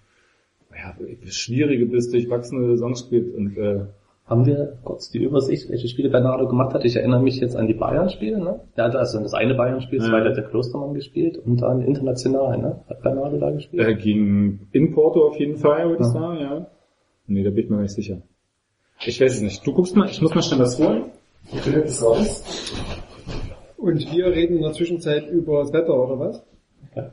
naja, 0.70 0.96
schwierige 1.26 1.86
bis 1.86 2.10
durchwachsene 2.12 2.68
Saison 2.68 2.96
spielt 2.96 3.34
und, 3.36 3.58
äh, 3.58 3.86
Haben 4.26 4.46
wir 4.46 4.78
kurz 4.86 5.10
die 5.10 5.22
Übersicht, 5.24 5.70
welche 5.70 5.90
Spiele 5.90 6.10
Bernardo 6.10 6.48
gemacht 6.48 6.74
hat? 6.74 6.86
Ich 6.86 6.96
erinnere 6.96 7.22
mich 7.22 7.42
jetzt 7.42 7.56
an 7.58 7.68
die 7.68 7.74
Bayern-Spiele, 7.74 8.40
ne? 8.40 8.62
Der 8.78 8.86
hat 8.86 8.96
also 8.96 9.20
das 9.20 9.34
eine 9.34 9.56
Bayern-Spiel, 9.56 10.00
das 10.00 10.08
Ja. 10.08 10.14
zweite 10.14 10.30
hat 10.30 10.38
der 10.38 10.46
Klostermann 10.46 10.94
gespielt 10.94 11.38
und 11.38 11.62
dann 11.62 11.82
international, 11.82 12.58
ne? 12.58 12.80
Hat 12.88 13.02
Bernardo 13.02 13.38
da 13.40 13.50
gespielt? 13.52 13.86
Äh, 13.86 13.96
gegen 13.96 14.70
in 14.72 14.94
Porto 14.94 15.28
auf 15.28 15.38
jeden 15.38 15.58
Fall, 15.58 15.90
würde 15.90 16.04
ich 16.04 16.08
sagen, 16.10 16.40
ja. 16.40 16.68
Nee, 17.32 17.44
da 17.44 17.50
bin 17.50 17.64
ich 17.64 17.70
mir 17.70 17.82
nicht 17.82 17.94
sicher. 17.94 18.22
Ich 19.06 19.20
weiß 19.22 19.36
es 19.36 19.42
nicht. 19.42 19.66
Du 19.66 19.74
guckst 19.74 19.96
mal, 19.96 20.10
ich 20.10 20.22
muss 20.22 20.36
mal 20.36 20.44
schnell 20.44 20.60
was 20.60 20.78
holen. 20.78 21.06
Und 23.78 24.14
wir 24.14 24.28
reden 24.28 24.58
in 24.58 24.62
der 24.62 24.74
Zwischenzeit 24.74 25.28
über 25.30 25.60
das 25.60 25.74
Wetter, 25.74 25.98
oder 25.98 26.20
was? 26.20 26.44
Ja. 26.96 27.12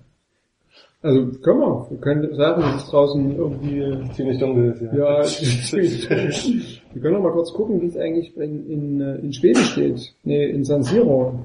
Also 1.02 1.26
können 1.40 1.60
wir. 1.60 1.86
Wir 1.90 1.98
können 1.98 2.34
sagen, 2.34 2.62
dass 2.62 2.84
es 2.84 2.90
draußen 2.90 3.36
irgendwie 3.36 4.12
Ziemlich 4.14 4.38
dunkel 4.38 4.72
ist, 4.72 4.82
Ja, 4.82 5.22
wir 6.92 7.00
können 7.00 7.14
noch 7.14 7.22
mal 7.22 7.32
kurz 7.32 7.52
gucken, 7.52 7.80
wie 7.80 7.86
es 7.86 7.96
eigentlich 7.96 8.36
in, 8.36 8.68
in, 8.68 9.00
äh, 9.00 9.16
in 9.16 9.32
Schweden 9.32 9.62
steht. 9.62 10.14
Nee, 10.24 10.50
in 10.50 10.64
San 10.64 10.82
Siro. 10.82 11.38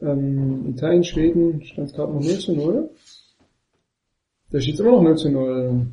Ähm, 0.00 0.70
Italien, 0.70 1.04
Schweden 1.04 1.62
stand 1.62 1.88
es 1.88 1.94
gerade 1.94 2.12
noch 2.12 2.20
0 2.20 2.38
zu 2.38 2.52
0. 2.54 2.90
Da 4.50 4.60
steht 4.60 4.74
es 4.74 4.80
immer 4.80 4.90
noch 4.90 5.02
0 5.02 5.16
zu 5.16 5.30
0. 5.30 5.86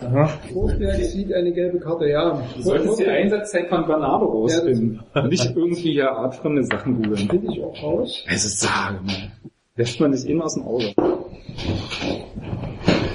Aha. 0.00 0.26
Forsberg 0.52 0.96
sieht 1.04 1.32
eine 1.32 1.52
gelbe 1.52 1.78
Karte, 1.78 2.08
ja. 2.08 2.42
Du 2.56 2.62
solltest 2.62 3.00
die 3.00 3.06
Einsatzzeit 3.06 3.68
von 3.68 3.86
Bernardo 3.86 4.26
rausfinden. 4.26 5.00
Nicht 5.28 5.56
irgendwie 5.56 5.94
ja 5.94 6.12
artfremde 6.12 6.64
Sachen 6.64 6.96
googeln. 6.96 7.28
Finde 7.28 7.52
ich 7.52 7.62
auch 7.62 7.82
raus. 7.82 8.24
Es 8.28 8.44
ist 8.44 8.60
sage 8.60 9.00
mal. 9.04 9.32
Lässt 9.76 10.00
man 10.00 10.12
sich 10.12 10.28
immer 10.28 10.44
aus 10.44 10.54
dem 10.54 10.64
Auge. 10.64 10.92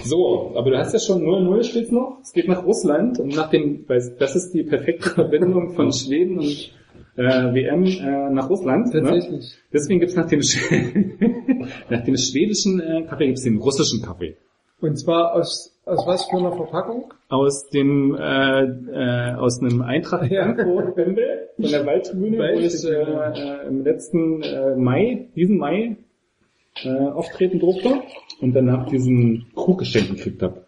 So, 0.05 0.53
aber 0.55 0.71
du 0.71 0.77
hast 0.77 0.93
ja 0.93 0.99
schon 0.99 1.23
0-0 1.23 1.63
steht's 1.63 1.91
noch. 1.91 2.19
Es 2.21 2.33
geht 2.33 2.47
nach 2.47 2.65
Russland 2.65 3.19
und 3.19 3.35
nach 3.35 3.49
dem, 3.49 3.85
weil 3.87 4.15
das 4.19 4.35
ist 4.35 4.53
die 4.53 4.63
perfekte 4.63 5.09
Verbindung 5.09 5.73
von 5.75 5.91
Schweden 5.91 6.39
und 6.39 6.71
äh, 7.15 7.53
WM 7.53 7.85
äh, 7.85 8.29
nach 8.31 8.49
Russland. 8.49 8.93
Ne? 8.93 9.01
Tatsächlich. 9.01 9.55
Deswegen 9.71 9.99
gibt's 9.99 10.15
nach 10.15 10.27
dem, 10.27 10.39
nach 11.89 12.03
dem 12.03 12.17
schwedischen 12.17 12.79
äh, 12.79 13.03
Kaffee 13.03 13.27
gibt's 13.27 13.43
den 13.43 13.57
russischen 13.57 14.01
Kaffee. 14.01 14.37
Und 14.81 14.97
zwar 14.97 15.33
aus, 15.33 15.72
aus 15.85 16.07
was 16.07 16.25
für 16.25 16.37
einer 16.37 16.53
Verpackung? 16.53 17.13
Aus 17.29 17.69
dem 17.69 18.15
äh, 18.15 18.63
äh, 18.63 19.35
aus 19.35 19.61
einem 19.61 19.81
Eintracht 19.81 20.31
Ja. 20.31 20.43
Frankfurt 20.45 20.95
Bembel 20.95 21.49
von 21.55 21.69
der 21.69 21.85
Waldtribüne, 21.85 22.37
wo 22.37 22.59
ich 22.59 22.85
äh, 22.85 23.67
im 23.67 23.83
letzten 23.83 24.41
äh, 24.41 24.75
Mai, 24.75 25.27
diesen 25.35 25.57
Mai 25.57 25.97
äh, 26.83 26.89
auftreten 26.89 27.59
durfte 27.59 28.01
und 28.41 28.53
danach 28.53 28.87
diesen 28.87 29.45
Krug 29.55 29.79
geschenkt 29.79 30.15
gekriegt 30.15 30.41
habe. 30.41 30.63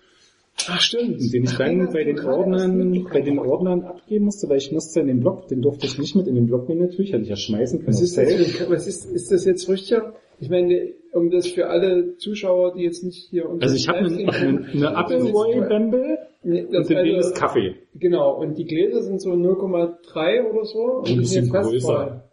Ach 0.68 0.80
stimmt. 0.80 1.20
Und 1.20 1.34
den 1.34 1.44
ich 1.44 1.58
dann 1.58 1.92
bei 1.92 2.04
den 2.04 2.20
Ordnern, 2.20 3.08
bei 3.12 3.22
den 3.22 3.40
Ordnern 3.40 3.84
abgeben 3.84 4.26
musste, 4.26 4.48
weil 4.50 4.58
ich 4.58 4.72
musste 4.72 5.02
in 5.02 5.08
den 5.08 5.20
Block, 5.20 5.48
den 5.48 5.62
durfte 5.62 5.86
ich 5.86 6.00
nicht 6.00 6.16
mit 6.16 6.28
in 6.28 6.36
den 6.36 6.48
Block 6.48 6.70
nehmen 6.70 6.82
natürlich, 6.82 7.12
hätte 7.12 7.24
ich 7.24 7.30
ja 7.30 7.36
schmeißen 7.36 7.80
können. 7.80 7.90
Was 7.90 8.02
ist 8.02 8.18
das, 8.18 8.70
was 8.70 8.88
ist, 8.88 9.06
ist 9.06 9.32
das 9.32 9.46
jetzt 9.46 9.68
Rüchter? 9.68 10.14
Ich 10.40 10.50
meine, 10.50 10.94
um 11.16 11.32
das 11.32 11.48
für 11.48 11.68
alle 11.68 12.18
Zuschauer, 12.18 12.74
die 12.76 12.84
jetzt 12.84 13.04
nicht 13.04 13.30
hier 13.30 13.50
unter 13.50 13.64
Also 13.64 13.76
ich 13.76 13.88
habe 13.88 14.00
eine, 14.00 14.34
eine, 14.34 14.66
eine 14.74 14.96
Appleboy 14.96 15.62
Bembel 15.68 16.18
Nee, 16.44 16.64
und 16.64 16.74
das 16.74 16.90
in 16.90 16.98
also- 16.98 17.18
ist 17.30 17.36
Kaffee. 17.36 17.76
Genau, 17.96 18.36
und 18.40 18.58
die 18.58 18.66
Gläser 18.66 19.02
sind 19.02 19.20
so 19.20 19.32
0,3 19.32 20.44
oder 20.44 20.66
so. 20.66 20.80
Und 20.80 21.10
Ein 21.10 21.20
die 21.20 21.26
sind 21.26 21.52
bisschen 21.52 21.64
größer. 21.64 22.24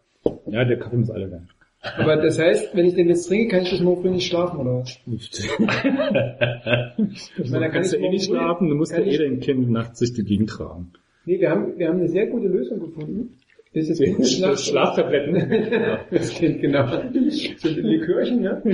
Ja, 0.47 0.65
der 0.65 0.79
Kaffee 0.79 0.97
muss 0.97 1.11
alle 1.11 1.31
werden. 1.31 1.49
Aber 1.97 2.17
das 2.17 2.39
heißt, 2.39 2.77
wenn 2.77 2.85
ich 2.87 2.95
den 2.95 3.09
jetzt 3.09 3.27
trinke, 3.27 3.49
kann 3.49 3.63
ich 3.65 3.71
bis 3.71 3.81
morgen 3.81 4.03
früh 4.03 4.11
nicht 4.11 4.27
schlafen, 4.27 4.61
oder 4.61 4.81
was? 4.81 4.99
Ich 7.39 7.51
meine, 7.51 7.67
da 7.67 7.69
kann 7.69 7.73
kannst 7.73 7.93
du 7.93 7.97
ich 7.97 8.03
eh 8.05 8.09
nicht 8.11 8.27
schlafen, 8.27 8.69
du 8.69 8.75
musst 8.75 8.93
ja 8.93 9.01
eh 9.01 9.17
dein 9.17 9.41
Kind 9.41 9.71
nachts 9.71 9.99
durch 9.99 10.13
die 10.13 10.23
Gegend 10.25 10.51
tragen. 10.51 10.93
Nee, 11.25 11.41
wir 11.41 11.51
haben, 11.51 11.79
wir 11.79 11.89
haben 11.89 11.99
eine 11.99 12.09
sehr 12.09 12.27
gute 12.27 12.49
Lösung 12.49 12.81
gefunden. 12.81 13.39
Das 13.75 13.89
ist 13.89 14.01
Das 14.01 14.33
Schlaf 14.37 14.59
Schlaftabletten. 14.61 15.99
Das 16.11 16.31
Kind, 16.35 16.61
genau. 16.61 16.87
So 17.59 17.69
ein 17.69 17.75
Likörchen, 17.77 18.43
ja. 18.43 18.61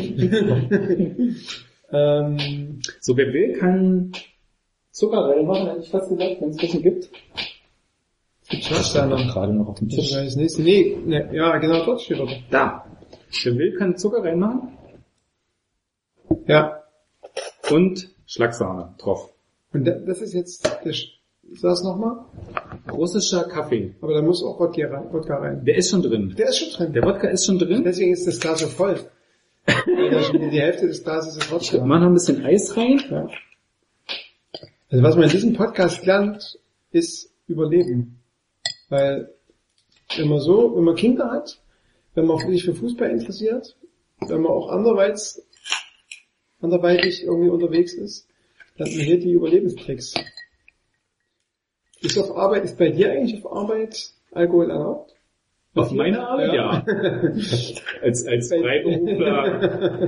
ähm, 1.92 2.80
So, 3.00 3.16
wer 3.16 3.32
will, 3.32 3.52
kann 3.58 4.12
Zucker 4.90 5.28
reinmachen, 5.28 5.68
hätte 5.68 5.80
ich 5.82 5.88
fast 5.90 6.08
gesagt, 6.08 6.40
wenn 6.40 6.48
es 6.50 6.60
welchen 6.60 6.82
gibt. 6.82 7.08
was 8.50 8.92
da 8.92 9.06
noch? 9.06 9.32
gerade 9.32 9.52
noch 9.52 9.68
auf 9.68 9.78
dem 9.78 9.88
Tisch. 9.88 10.12
weiß 10.12 10.34
nicht. 10.36 10.58
Nee, 10.58 10.96
ne, 11.04 11.30
ja, 11.32 11.56
genau, 11.58 11.84
dort 11.84 12.00
steht 12.00 12.18
er. 12.18 12.26
Da. 12.50 12.84
Wer 13.44 13.56
will, 13.56 13.76
kann 13.76 13.96
Zucker 13.96 14.24
reinmachen 14.24 14.76
Ja. 16.46 16.82
und 17.70 18.08
Schlagsahne 18.26 18.94
drauf. 18.98 19.32
Und 19.72 19.84
da, 19.84 19.92
das 19.92 20.20
ist 20.22 20.32
jetzt, 20.34 20.66
der, 20.84 20.92
Sch- 21.54 21.60
sag's 21.60 21.82
nochmal, 21.82 22.24
Russischer 22.90 23.44
Kaffee. 23.44 23.94
aber 24.00 24.14
da 24.14 24.22
muss 24.22 24.42
auch 24.42 24.58
Wodka 24.60 24.86
rein. 24.88 25.12
Wodka 25.12 25.36
rein. 25.36 25.64
Der 25.64 25.76
ist 25.76 25.90
schon 25.90 26.02
drin. 26.02 26.34
Der 26.36 26.48
ist 26.48 26.58
schon 26.58 26.70
drin. 26.70 26.92
Der 26.92 27.02
Wodka 27.04 27.28
ist 27.28 27.46
schon 27.46 27.58
drin. 27.58 27.84
Deswegen 27.84 28.12
ist 28.12 28.26
das 28.26 28.40
Glas 28.40 28.60
so 28.60 28.66
voll. 28.66 28.98
Die 29.66 30.60
Hälfte 30.60 30.86
des 30.86 31.04
Glases 31.04 31.36
ist 31.36 31.44
Ich 31.46 31.52
Wodka. 31.52 31.84
mach 31.84 32.00
noch 32.00 32.06
ein 32.06 32.14
bisschen 32.14 32.42
Eis 32.44 32.76
rein. 32.76 33.00
Ja. 33.10 33.28
Also 34.90 35.04
was 35.04 35.14
man 35.16 35.24
in 35.24 35.30
diesem 35.30 35.52
Podcast 35.54 36.06
lernt, 36.06 36.58
ist 36.90 37.30
Überleben. 37.46 38.20
Weil 38.88 39.34
wenn 40.16 40.28
man 40.28 40.40
so, 40.40 40.74
wenn 40.76 40.84
man 40.84 40.94
Kinder 40.96 41.30
hat, 41.30 41.60
wenn 42.14 42.24
man 42.26 42.38
sich 42.50 42.64
für 42.64 42.74
Fußball 42.74 43.10
interessiert, 43.10 43.76
wenn 44.26 44.40
man 44.40 44.52
auch 44.52 44.70
anderweitig, 44.70 45.42
anderweitig 46.60 47.24
irgendwie 47.24 47.50
unterwegs 47.50 47.92
ist, 47.92 48.26
dann 48.78 48.88
man 48.88 48.98
hier 49.00 49.18
die 49.20 49.32
Überlebenstricks. 49.32 50.14
Ist 52.00 52.18
auf 52.18 52.36
Arbeit, 52.36 52.64
ist 52.64 52.78
bei 52.78 52.90
dir 52.90 53.10
eigentlich 53.10 53.44
auf 53.44 53.52
Arbeit 53.52 54.12
Alkohol 54.32 54.70
erlaubt? 54.70 55.14
Auf 55.74 55.92
meine 55.92 56.26
Arbeit, 56.26 56.54
ja. 56.54 56.84
Als, 58.02 58.26
als 58.26 58.48
Freiberufler 58.48 60.02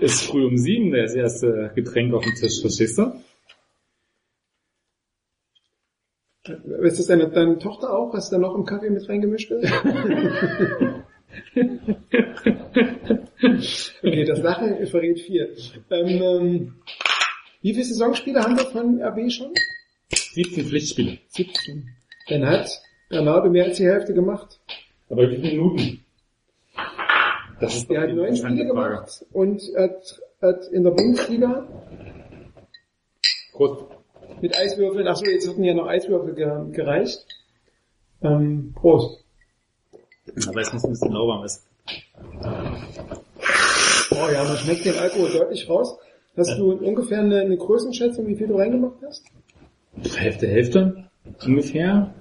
ist 0.00 0.24
früh 0.24 0.46
um 0.46 0.56
sieben 0.56 0.92
das 0.92 1.14
erste 1.14 1.72
Getränk 1.74 2.14
auf 2.14 2.24
dem 2.24 2.34
Tisch, 2.34 2.60
verstehst 2.60 2.98
du? 2.98 3.12
Ist 6.82 6.98
das 6.98 7.06
deine, 7.06 7.28
deine 7.28 7.58
Tochter 7.58 7.92
auch, 7.92 8.14
was 8.14 8.30
da 8.30 8.38
noch 8.38 8.54
im 8.54 8.64
Kaffee 8.64 8.90
mit 8.90 9.08
reingemischt 9.08 9.50
ist? 9.50 9.72
okay, 14.02 14.24
das 14.24 14.40
Lachen 14.40 14.86
verrät 14.86 15.20
viel. 15.20 15.56
Ähm, 15.90 16.22
ähm, 16.22 16.74
wie 17.62 17.72
viele 17.72 17.84
Saisonspiele 17.84 18.40
haben 18.40 18.56
wir 18.56 18.66
von 18.66 19.02
RB 19.02 19.30
schon? 19.30 19.52
17 20.36 20.66
Pflichtspiele. 20.66 21.18
17. 21.28 21.88
Dann 22.28 22.46
hat 22.46 22.68
Bernardo 23.08 23.48
mehr 23.48 23.64
als 23.64 23.78
die 23.78 23.86
Hälfte 23.86 24.12
gemacht. 24.12 24.60
Aber 25.08 25.30
wie 25.30 25.36
viele 25.36 25.48
Minuten? 25.52 26.04
Das 27.58 27.74
ist 27.74 27.90
Er 27.90 28.02
hat 28.02 28.10
neun 28.14 28.36
Spiele 28.36 28.66
gemacht 28.66 29.24
und 29.32 29.62
hat, 29.76 30.20
hat 30.42 30.66
in 30.72 30.82
der 30.84 30.90
Bundesliga 30.90 31.66
Prost. 33.52 33.84
mit 34.42 34.58
Eiswürfeln, 34.58 35.08
ach 35.08 35.16
so, 35.16 35.24
jetzt 35.24 35.48
hatten 35.48 35.64
ja 35.64 35.72
noch 35.72 35.86
Eiswürfel 35.86 36.34
ge- 36.34 36.70
gereicht. 36.72 37.24
Ähm, 38.22 38.74
Prost. 38.78 39.24
Aber 40.48 40.60
es 40.60 40.70
muss 40.72 40.84
ein 40.84 40.90
bisschen 40.90 41.12
lauwarm 41.12 41.44
ist. 41.46 41.66
Oh 44.10 44.28
ja, 44.32 44.44
man 44.44 44.56
schmeckt 44.58 44.84
den 44.84 44.98
Alkohol 44.98 45.30
deutlich 45.30 45.66
raus. 45.68 45.96
Hast 46.36 46.58
du 46.58 46.72
ungefähr 46.72 47.20
eine, 47.20 47.40
eine 47.40 47.56
Größenschätzung, 47.56 48.26
wie 48.26 48.36
viel 48.36 48.48
du 48.48 48.56
reingemacht 48.56 48.96
hast? 49.06 49.24
Hälfte, 50.16 50.46
Hälfte 50.46 51.04
ungefähr. 51.44 52.14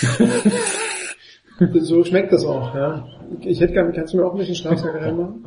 So 1.80 2.02
schmeckt 2.02 2.32
das 2.32 2.44
auch, 2.44 2.74
ja. 2.74 3.06
Ich 3.42 3.60
hätte 3.60 3.74
gerne, 3.74 3.92
kannst 3.92 4.12
du 4.12 4.16
mir 4.16 4.24
auch 4.26 4.32
ein 4.32 4.38
bisschen 4.38 4.56
Schlafsack 4.56 5.00
reinmachen? 5.00 5.46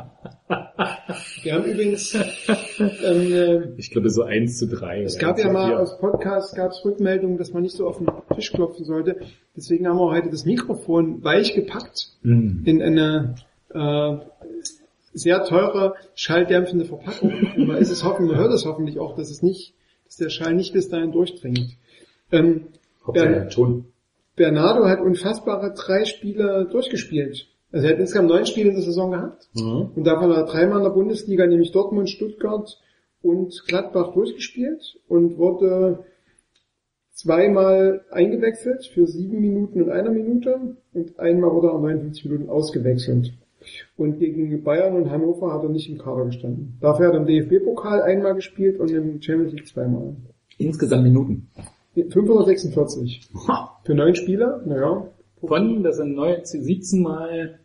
Wir 1.43 1.53
haben 1.53 1.65
übrigens, 1.65 2.13
ähm, 2.79 3.33
äh, 3.33 3.73
Ich 3.77 3.91
glaube 3.91 4.09
so 4.09 4.23
1 4.23 4.57
zu 4.57 4.67
3. 4.67 5.01
es 5.03 5.17
gab 5.17 5.37
ja 5.39 5.51
mal 5.51 5.75
aus 5.75 5.97
Podcast 5.99 6.55
gab 6.55 6.71
es 6.71 6.85
Rückmeldungen, 6.85 7.37
dass 7.37 7.51
man 7.51 7.63
nicht 7.63 7.75
so 7.75 7.85
auf 7.85 7.97
den 7.97 8.07
Tisch 8.33 8.53
klopfen 8.53 8.85
sollte. 8.85 9.17
Deswegen 9.57 9.87
haben 9.87 9.97
wir 9.97 10.09
heute 10.09 10.29
das 10.29 10.45
Mikrofon 10.45 11.21
weich 11.23 11.53
gepackt 11.53 12.11
Mhm. 12.23 12.61
in 12.65 12.81
eine 12.81 13.35
äh, 13.73 14.17
sehr 15.13 15.43
teure 15.43 15.95
schalldämpfende 16.13 16.85
Verpackung. 16.85 17.33
Man 17.57 17.77
ist 17.77 17.91
es 17.91 18.05
hoffen, 18.05 18.27
man 18.27 18.37
hört 18.37 18.53
es 18.53 18.65
hoffentlich 18.65 18.99
auch, 18.99 19.17
dass 19.17 19.29
es 19.29 19.41
nicht, 19.41 19.73
dass 20.15 20.17
der 20.17 20.29
Schall 20.29 20.55
nicht 20.55 20.73
bis 20.73 20.87
dahin 20.89 21.11
durchdringt. 21.11 21.77
Ähm, 22.31 22.67
Hauptsache 23.05 23.49
Ton. 23.49 23.85
Bernardo 24.35 24.85
hat 24.85 25.01
unfassbare 25.01 25.73
drei 25.73 26.05
Spiele 26.05 26.67
durchgespielt. 26.71 27.47
Also 27.71 27.87
er 27.87 27.93
hat 27.93 27.99
insgesamt 27.99 28.29
neun 28.29 28.45
Spiele 28.45 28.69
in 28.69 28.75
der 28.75 28.83
Saison 28.83 29.11
gehabt. 29.11 29.49
Mhm. 29.53 29.89
Und 29.95 30.03
davon 30.05 30.29
hat 30.31 30.37
er 30.37 30.45
dreimal 30.45 30.77
in 30.77 30.83
der 30.83 30.91
Bundesliga, 30.91 31.45
nämlich 31.45 31.71
Dortmund, 31.71 32.09
Stuttgart 32.09 32.79
und 33.21 33.63
Gladbach 33.67 34.13
durchgespielt 34.13 34.99
und 35.07 35.37
wurde 35.37 36.05
zweimal 37.11 38.05
eingewechselt 38.11 38.85
für 38.85 39.07
sieben 39.07 39.39
Minuten 39.39 39.81
und 39.81 39.89
einer 39.89 40.11
Minute 40.11 40.77
und 40.93 41.19
einmal 41.19 41.51
wurde 41.51 41.67
er 41.67 41.79
59 41.79 42.25
Minuten 42.25 42.49
ausgewechselt. 42.49 43.33
Und 43.97 44.19
gegen 44.19 44.63
Bayern 44.63 44.95
und 44.95 45.09
Hannover 45.09 45.53
hat 45.53 45.63
er 45.63 45.69
nicht 45.69 45.89
im 45.89 45.97
Kader 45.97 46.25
gestanden. 46.25 46.77
Dafür 46.81 47.07
hat 47.07 47.13
er 47.13 47.19
im 47.21 47.25
DFB-Pokal 47.25 48.01
einmal 48.01 48.35
gespielt 48.35 48.79
und 48.79 48.91
im 48.91 49.21
Champions 49.21 49.53
League 49.53 49.67
zweimal. 49.67 50.15
Insgesamt 50.57 51.03
Minuten. 51.03 51.49
546. 51.95 53.29
Für 53.83 53.93
neun 53.95 54.15
Spieler, 54.15 54.61
naja. 54.65 55.07
Von, 55.39 55.83
das 55.83 55.97
sind 55.97 56.15
19, 56.15 56.63
17 56.63 57.01
mal 57.01 57.59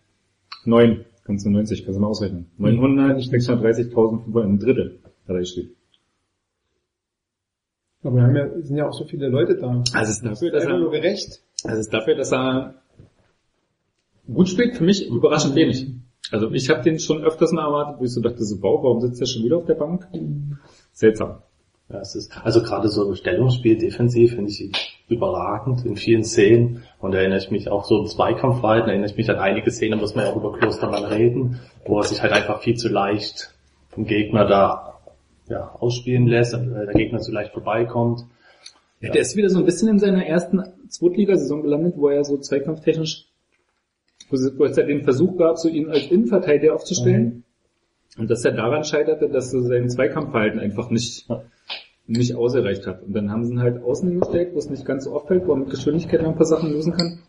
9. 0.64 1.04
Kannst 1.24 1.46
du 1.46 1.50
90, 1.50 1.84
kannst 1.84 1.96
du 1.96 2.00
mal 2.00 2.08
ausrechnen. 2.08 2.46
900, 2.58 3.18
630.500, 3.20 4.42
ein 4.42 4.58
Drittel 4.58 5.00
hat 5.26 5.34
er 5.34 5.38
gespielt. 5.38 5.70
Aber 8.02 8.16
wir 8.16 8.22
haben 8.22 8.36
ja, 8.36 8.48
sind 8.62 8.76
ja 8.76 8.88
auch 8.88 8.92
so 8.94 9.04
viele 9.04 9.28
Leute 9.28 9.56
da. 9.56 9.82
Also 9.92 10.10
es 10.10 10.10
ist 10.10 10.24
dafür, 10.24 10.50
Das 10.50 10.62
dass 10.64 10.72
einfach 10.72 10.80
nur 10.84 10.94
er, 10.94 11.00
gerecht. 11.00 11.42
also 11.64 11.74
es 11.76 11.86
ist 11.86 11.92
dafür, 11.92 12.14
dass 12.16 12.32
er 12.32 12.74
gut 14.32 14.48
spielt, 14.48 14.76
für 14.76 14.84
mich 14.84 15.08
überraschend 15.08 15.54
wenig. 15.54 15.86
Also 16.30 16.50
ich 16.52 16.68
habe 16.70 16.82
den 16.82 16.98
schon 16.98 17.22
öfters 17.22 17.52
mal 17.52 17.64
erwartet, 17.64 17.96
wo 17.98 18.04
ich 18.04 18.12
so 18.12 18.20
dachte, 18.20 18.44
so, 18.44 18.62
wow, 18.62 18.82
warum 18.82 19.00
sitzt 19.00 19.20
er 19.20 19.26
schon 19.26 19.44
wieder 19.44 19.56
auf 19.56 19.64
der 19.64 19.74
Bank? 19.74 20.06
Seltsam. 20.92 21.42
Ja, 21.88 22.00
es 22.00 22.14
ist, 22.14 22.32
also 22.44 22.62
gerade 22.62 22.88
so 22.88 23.08
ein 23.08 23.16
Stellungsspiel 23.16 23.76
defensiv 23.76 24.34
finde 24.34 24.50
ich 24.50 24.72
überragend 25.08 25.84
in 25.84 25.96
vielen 25.96 26.22
Szenen 26.22 26.84
und 27.00 27.12
da 27.12 27.18
erinnere 27.18 27.38
ich 27.38 27.50
mich 27.50 27.68
auch 27.68 27.84
so 27.84 27.98
im 27.98 28.06
Zweikampfverhalten, 28.06 28.88
erinnere 28.88 29.10
ich 29.10 29.16
mich 29.16 29.28
an 29.28 29.38
einige 29.38 29.72
Szenen, 29.72 29.98
muss 29.98 30.14
man 30.14 30.24
ja 30.24 30.30
auch 30.30 30.36
über 30.36 30.52
Klostermann 30.52 31.04
reden, 31.04 31.58
wo 31.84 31.98
er 31.98 32.04
sich 32.04 32.22
halt 32.22 32.32
einfach 32.32 32.62
viel 32.62 32.76
zu 32.76 32.88
leicht 32.88 33.52
vom 33.88 34.04
Gegner 34.04 34.46
da 34.46 35.00
ja, 35.48 35.74
ausspielen 35.80 36.28
lässt, 36.28 36.54
äh, 36.54 36.58
der 36.60 36.94
Gegner 36.94 37.18
zu 37.18 37.32
leicht 37.32 37.52
vorbeikommt. 37.52 38.24
Ja, 39.00 39.10
der 39.10 39.22
ist 39.22 39.34
wieder 39.34 39.48
so 39.48 39.58
ein 39.58 39.64
bisschen 39.64 39.88
in 39.88 39.98
seiner 39.98 40.24
ersten 40.24 40.62
Zweitligasaison 40.88 41.62
gelandet, 41.62 41.94
wo 41.96 42.08
er 42.08 42.22
so 42.22 42.36
zweikampftechnisch, 42.36 43.26
wo 44.28 44.36
es 44.36 44.58
wo 44.58 44.64
es 44.64 44.76
ja 44.76 44.84
den 44.84 45.04
Versuch 45.04 45.36
gab, 45.38 45.58
so 45.58 45.68
ihn 45.68 45.88
als 45.88 46.10
Innenverteidiger 46.10 46.74
aufzustellen. 46.74 47.44
Und 48.18 48.30
dass 48.30 48.44
er 48.44 48.52
daran 48.52 48.84
scheiterte, 48.84 49.28
dass 49.28 49.50
so 49.50 49.60
sein 49.60 49.88
Zweikampfverhalten 49.88 50.60
einfach 50.60 50.90
nicht, 50.90 51.26
nicht 52.06 52.34
ausgereicht 52.34 52.86
hat. 52.86 53.02
Und 53.02 53.14
dann 53.14 53.30
haben 53.30 53.44
sie 53.44 53.52
ihn 53.52 53.60
halt 53.60 53.82
außen 53.82 54.08
hingestellt, 54.08 54.54
wo 54.54 54.58
es 54.58 54.68
nicht 54.68 54.84
ganz 54.84 55.04
so 55.04 55.14
auffällt, 55.14 55.46
wo 55.46 55.52
er 55.52 55.58
mit 55.58 55.70
Geschwindigkeit 55.70 56.22
noch 56.22 56.30
ein 56.30 56.36
paar 56.36 56.46
Sachen 56.46 56.70
lösen 56.70 56.92
kann. 56.92 57.20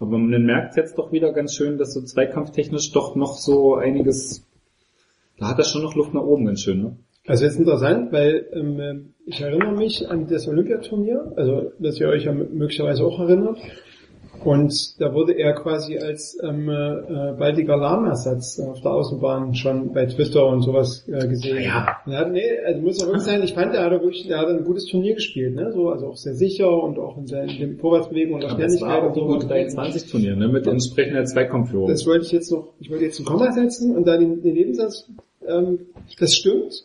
Aber 0.00 0.18
man 0.18 0.44
merkt 0.44 0.76
jetzt 0.76 0.98
doch 0.98 1.12
wieder 1.12 1.32
ganz 1.32 1.54
schön, 1.54 1.78
dass 1.78 1.94
so 1.94 2.02
zweikampftechnisch 2.02 2.92
doch 2.92 3.14
noch 3.14 3.36
so 3.38 3.76
einiges, 3.76 4.44
da 5.38 5.48
hat 5.48 5.58
er 5.58 5.64
schon 5.64 5.82
noch 5.82 5.94
Luft 5.94 6.12
nach 6.12 6.22
oben 6.22 6.44
ganz 6.44 6.60
schön, 6.60 6.82
ne? 6.82 6.96
Also 7.26 7.44
jetzt 7.44 7.58
interessant, 7.58 8.12
weil 8.12 8.46
ähm, 8.52 9.14
ich 9.26 9.40
erinnere 9.40 9.72
mich 9.72 10.08
an 10.08 10.28
das 10.28 10.46
Olympiaturnier, 10.46 11.32
also 11.36 11.72
dass 11.80 11.98
ihr 11.98 12.08
euch 12.08 12.24
ja 12.24 12.32
möglicherweise 12.32 13.04
auch 13.04 13.18
erinnert. 13.18 13.58
Und 14.44 15.00
da 15.00 15.12
wurde 15.12 15.32
er 15.32 15.54
quasi 15.54 15.98
als 15.98 16.38
ähm, 16.42 16.68
äh, 16.68 17.32
baldiger 17.38 17.76
Lahmersatz 17.76 18.60
auf 18.60 18.80
der 18.80 18.92
Außenbahn 18.92 19.54
schon 19.54 19.92
bei 19.92 20.06
Twitter 20.06 20.46
und 20.46 20.62
sowas 20.62 21.06
äh, 21.08 21.26
gesehen. 21.26 21.62
Ja. 21.62 21.98
Er 22.06 22.18
hat, 22.18 22.32
nee, 22.32 22.44
also 22.64 22.80
muss 22.80 23.02
auch 23.02 23.08
wirklich 23.08 23.24
sein, 23.24 23.42
ich 23.42 23.54
fand, 23.54 23.74
er 23.74 23.84
hat 23.84 23.92
wirklich, 23.92 24.28
er 24.28 24.38
hat 24.38 24.48
ein 24.48 24.64
gutes 24.64 24.86
Turnier 24.86 25.14
gespielt, 25.14 25.54
ne? 25.54 25.72
So, 25.72 25.88
also 25.90 26.06
auch 26.06 26.16
sehr 26.16 26.34
sicher 26.34 26.70
und 26.70 26.98
auch 26.98 27.16
in, 27.18 27.26
seinen, 27.26 27.48
in 27.48 27.58
den 27.58 27.78
Vorwärtsbewegungen 27.78 28.34
und 28.34 28.42
der 28.42 28.52
Aber 28.52 28.62
das 28.62 28.78
Schnelligkeit 28.78 29.02
war 29.02 29.16
und 29.16 29.18
auch 29.18 29.32
so. 29.32 29.40
so 29.40 29.48
23 29.48 30.10
Turnier, 30.10 30.36
ne, 30.36 30.48
mit 30.48 30.66
entsprechender 30.66 31.24
Zweikampfführung. 31.24 31.88
Das 31.88 32.06
wollte 32.06 32.26
ich 32.26 32.32
jetzt 32.32 32.50
noch, 32.52 32.72
ich 32.78 32.90
wollte 32.90 33.04
jetzt 33.04 33.18
ein 33.18 33.24
Komma 33.24 33.52
setzen 33.52 33.96
und 33.96 34.06
dann 34.06 34.20
den, 34.20 34.42
den 34.42 34.54
Nebensatz, 34.54 35.08
ähm, 35.46 35.80
das 36.18 36.34
stimmt. 36.34 36.84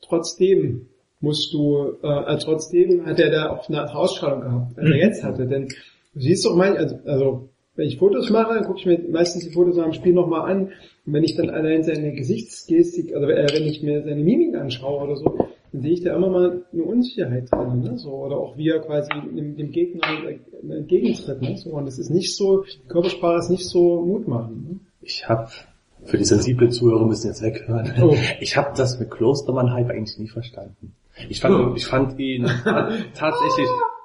Trotzdem 0.00 0.86
musst 1.20 1.52
du, 1.52 1.96
äh, 2.02 2.34
äh, 2.34 2.38
trotzdem 2.38 3.04
hat 3.04 3.18
er 3.18 3.30
da 3.30 3.50
auch 3.50 3.68
eine 3.68 3.94
Ausstrahlung 3.94 4.40
gehabt, 4.42 4.78
als 4.78 4.88
er 4.88 4.96
jetzt 4.96 5.24
hatte. 5.24 5.46
Denn 5.46 5.68
siehst 6.18 6.44
doch 6.44 6.56
mal, 6.56 6.76
also, 6.76 6.98
also 7.04 7.48
wenn 7.76 7.86
ich 7.86 7.98
Fotos 7.98 8.30
mache, 8.30 8.54
dann 8.54 8.64
gucke 8.64 8.80
ich 8.80 8.86
mir 8.86 8.98
meistens 9.10 9.44
die 9.44 9.52
Fotos 9.52 9.76
nach 9.76 9.84
dem 9.84 9.92
Spiel 9.92 10.12
nochmal 10.12 10.50
an. 10.50 10.72
Und 11.06 11.12
wenn 11.12 11.22
ich 11.22 11.36
dann 11.36 11.48
allein 11.48 11.84
seine 11.84 12.12
Gesichtsgestik, 12.12 13.14
also 13.14 13.28
äh, 13.28 13.46
wenn 13.52 13.62
ich 13.64 13.82
mir 13.82 14.02
seine 14.02 14.22
Mimik 14.22 14.56
anschaue 14.56 15.04
oder 15.04 15.16
so, 15.16 15.38
dann 15.72 15.82
sehe 15.82 15.92
ich 15.92 16.02
da 16.02 16.16
immer 16.16 16.28
mal 16.28 16.64
eine 16.72 16.82
Unsicherheit 16.82 17.52
drin, 17.52 17.82
ne? 17.82 17.96
So, 17.98 18.10
oder 18.10 18.36
auch 18.36 18.56
wie 18.56 18.68
er 18.68 18.80
quasi 18.80 19.10
dem, 19.34 19.56
dem 19.56 19.70
Gegner 19.70 20.02
entgegentritt, 20.68 21.40
ne? 21.40 21.56
So, 21.56 21.70
und 21.70 21.86
das 21.86 21.98
ist 21.98 22.10
nicht 22.10 22.34
so, 22.34 22.64
die 22.64 22.88
Körpersprache 22.88 23.38
ist 23.38 23.50
nicht 23.50 23.68
so 23.68 24.00
mutmachend. 24.04 24.68
Ne? 24.68 24.80
Ich 25.02 25.28
habe 25.28 25.48
für 26.04 26.18
die 26.18 26.24
sensible 26.24 26.70
Zuhörer 26.70 27.06
müssen 27.06 27.28
jetzt 27.28 27.42
weghören. 27.42 27.92
Oh. 28.02 28.16
Ich 28.40 28.56
habe 28.56 28.72
das 28.76 28.98
mit 28.98 29.10
Klostermann-Hype 29.10 29.90
eigentlich 29.90 30.18
nie 30.18 30.28
verstanden. 30.28 30.94
Ich 31.28 31.40
fand, 31.40 31.76
ich 31.76 31.86
fand 31.86 32.18
ihn 32.18 32.44
tatsächlich 33.14 33.68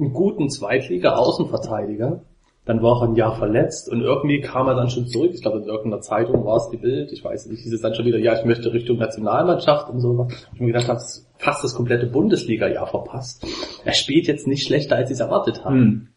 einen 0.00 0.12
guten 0.12 0.48
Zweitliga-Außenverteidiger. 0.48 2.22
Dann 2.66 2.82
war 2.82 3.02
er 3.02 3.08
ein 3.08 3.16
Jahr 3.16 3.34
verletzt 3.36 3.88
und 3.90 4.02
irgendwie 4.02 4.40
kam 4.40 4.68
er 4.68 4.74
dann 4.74 4.90
schon 4.90 5.06
zurück. 5.06 5.32
Ich 5.34 5.42
glaube, 5.42 5.58
in 5.58 5.64
irgendeiner 5.64 6.02
Zeitung 6.02 6.44
war 6.44 6.56
es 6.56 6.68
die 6.70 6.76
Bild. 6.76 7.10
Ich 7.10 7.24
weiß 7.24 7.46
nicht, 7.46 7.62
hieß 7.62 7.72
es 7.72 7.80
dann 7.80 7.94
schon 7.94 8.04
wieder, 8.04 8.18
ja, 8.18 8.38
ich 8.38 8.44
möchte 8.44 8.72
Richtung 8.72 8.98
Nationalmannschaft 8.98 9.88
und 9.88 10.00
so. 10.00 10.28
Ich 10.54 10.60
mir 10.60 10.68
gedacht 10.68 10.88
habe, 10.88 11.00
fast 11.38 11.64
das 11.64 11.74
komplette 11.74 12.06
Bundesliga-Jahr 12.06 12.86
verpasst. 12.86 13.46
Er 13.84 13.94
spielt 13.94 14.26
jetzt 14.26 14.46
nicht 14.46 14.66
schlechter, 14.66 14.96
als 14.96 15.10
ich 15.10 15.14
es 15.14 15.20
erwartet 15.20 15.64
habe. 15.64 15.74
Hm. 15.74 16.08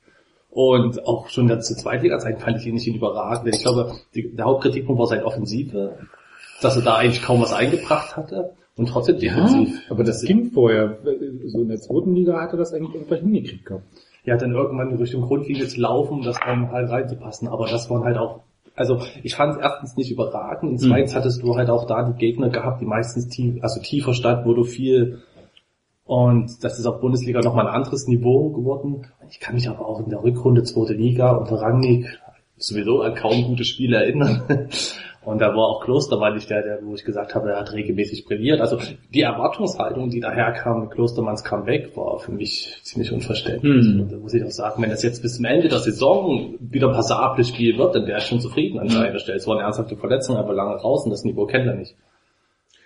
Und 0.50 1.08
auch 1.08 1.30
schon 1.30 1.48
der 1.48 1.62
zu 1.62 1.76
Zweitliga-Zeit 1.76 2.42
fand 2.42 2.58
ich 2.58 2.68
ihn 2.68 2.76
nicht 2.76 2.88
überragend. 2.88 3.48
Denn 3.48 3.54
ich 3.54 3.64
glaube, 3.64 3.94
die, 4.14 4.36
der 4.36 4.46
Hauptkritikpunkt 4.46 5.00
war 5.00 5.08
seine 5.08 5.26
Offensive, 5.26 5.98
dass 6.62 6.76
er 6.76 6.84
da 6.84 6.98
eigentlich 6.98 7.24
kaum 7.24 7.42
was 7.42 7.54
eingebracht 7.54 8.16
hatte 8.18 8.52
und 8.76 8.88
trotzdem 8.90 9.20
defensiv. 9.20 9.82
aber 9.90 10.04
das 10.04 10.24
ging 10.24 10.52
vorher. 10.52 10.98
So 11.46 11.62
in 11.62 11.68
der 11.68 11.80
zweiten 11.80 12.16
Liga 12.16 12.42
hat 12.42 12.52
er 12.52 12.58
das 12.58 12.74
eigentlich 12.74 12.96
irgendwann 12.96 13.20
hingekriegt 13.20 13.66
gehabt. 13.66 13.86
Ja, 14.26 14.38
dann 14.38 14.54
irgendwann 14.54 14.96
Richtung 14.96 15.22
Grundlinie 15.24 15.68
zu 15.68 15.82
laufen, 15.82 16.22
das 16.22 16.40
dann 16.40 16.72
halt 16.72 16.90
reinzupassen. 16.90 17.48
Aber 17.48 17.68
das 17.68 17.90
waren 17.90 18.04
halt 18.04 18.18
auch, 18.18 18.42
also 18.76 19.00
ich 19.22 19.36
fand 19.36 19.54
es 19.54 19.60
erstens 19.62 19.98
nicht 19.98 20.12
überragend 20.12 20.72
und 20.72 20.78
zweitens 20.80 21.14
hattest 21.14 21.44
du 21.44 21.56
halt 21.56 21.70
auch 21.70 21.86
da 21.86 22.10
die 22.10 22.18
Gegner 22.18 22.50
gehabt, 22.50 22.82
die 22.82 22.86
meistens 22.86 23.28
tief, 23.28 23.62
also 23.62 23.82
tiefer 23.82 24.14
standen, 24.14 24.46
wo 24.46 24.54
du 24.54 24.64
viel 24.64 25.22
und 26.06 26.64
das 26.64 26.80
ist 26.80 26.86
auf 26.86 27.00
Bundesliga 27.00 27.42
nochmal 27.42 27.68
ein 27.68 27.74
anderes 27.74 28.08
Niveau 28.08 28.50
geworden. 28.50 29.08
Ich 29.30 29.40
kann 29.40 29.56
mich 29.56 29.70
aber 29.70 29.88
auch 29.88 30.00
in 30.00 30.10
der 30.10 30.24
Rückrunde 30.24 30.64
zweite 30.64 30.94
Liga 30.94 31.32
unter 31.32 31.62
Rangnick 31.62 32.20
sowieso 32.58 33.02
an 33.02 33.16
kaum 33.16 33.44
gute 33.44 33.64
Spiele 33.64 33.98
erinnern. 33.98 34.70
Und 35.26 35.40
da 35.40 35.56
war 35.56 35.68
auch 35.68 35.84
Klostermann 35.84 36.36
nicht 36.36 36.50
der, 36.50 36.62
der, 36.62 36.80
wo 36.84 36.96
ich 36.96 37.06
gesagt 37.06 37.34
habe, 37.34 37.52
er 37.52 37.60
hat 37.60 37.72
regelmäßig 37.72 38.26
brilliert. 38.26 38.60
Also 38.60 38.78
die 39.14 39.22
Erwartungshaltung, 39.22 40.10
die 40.10 40.20
daher 40.20 40.52
kam 40.52 40.82
mit 40.82 40.92
Klostermanns 40.92 41.44
Comeback, 41.44 41.96
war 41.96 42.20
für 42.20 42.32
mich 42.32 42.80
ziemlich 42.84 43.12
unverständlich. 43.12 43.86
Hm. 43.86 44.02
Und 44.02 44.12
da 44.12 44.18
muss 44.18 44.34
ich 44.34 44.44
auch 44.44 44.52
sagen, 44.52 44.82
wenn 44.82 44.90
das 44.90 45.04
jetzt 45.04 45.22
bis 45.22 45.38
zum 45.38 45.46
Ende 45.46 45.70
der 45.70 45.80
Saison 45.80 46.56
wieder 46.60 46.90
passables 46.90 47.50
Spiel 47.50 47.78
wird, 47.78 47.96
dann 47.96 48.06
wäre 48.06 48.20
ich 48.20 48.26
schon 48.26 48.42
zufrieden 48.42 48.80
an 48.80 48.90
seiner 48.90 49.20
Stelle. 49.20 49.38
Es 49.38 49.48
war 49.48 49.56
eine 49.56 49.64
ernsthafte 49.64 49.96
Verletzung, 49.96 50.36
aber 50.36 50.54
lange 50.54 50.78
draußen, 50.78 51.10
das 51.10 51.24
Niveau 51.24 51.46
kennt 51.46 51.68
er 51.68 51.76
nicht. 51.76 51.96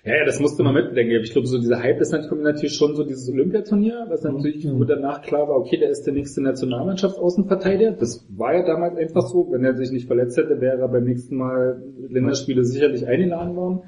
Ja, 0.08 0.16
ja, 0.16 0.26
das 0.26 0.40
musste 0.40 0.64
man 0.64 0.74
mitbedenken. 0.74 1.20
Ich 1.22 1.34
glaube, 1.34 1.48
so 1.48 1.60
dieser 1.60 1.84
Hype 1.84 2.00
ist 2.00 2.14
natürlich, 2.14 2.74
schon 2.74 2.96
so 2.96 3.04
dieses 3.04 3.30
Olympiaturnier, 3.30 4.06
was 4.08 4.24
natürlich, 4.24 4.66
wo 4.72 4.86
danach 4.86 5.22
klar 5.22 5.50
war, 5.50 5.58
okay, 5.58 5.78
der 5.78 5.90
ist 5.90 6.04
der 6.04 6.14
nächste 6.14 6.42
Nationalmannschaftsaußenverteidiger. 6.42 7.92
Das 7.92 8.26
war 8.30 8.56
ja 8.56 8.66
damals 8.66 8.96
einfach 8.96 9.28
so. 9.28 9.52
Wenn 9.52 9.66
er 9.66 9.76
sich 9.76 9.92
nicht 9.92 10.08
verletzt 10.08 10.38
hätte, 10.38 10.62
wäre 10.62 10.80
er 10.80 10.88
beim 10.88 11.04
nächsten 11.04 11.36
Mal 11.36 11.84
Länderspiele 12.08 12.64
sicherlich 12.64 13.06
eingeladen 13.06 13.58
worden. 13.58 13.82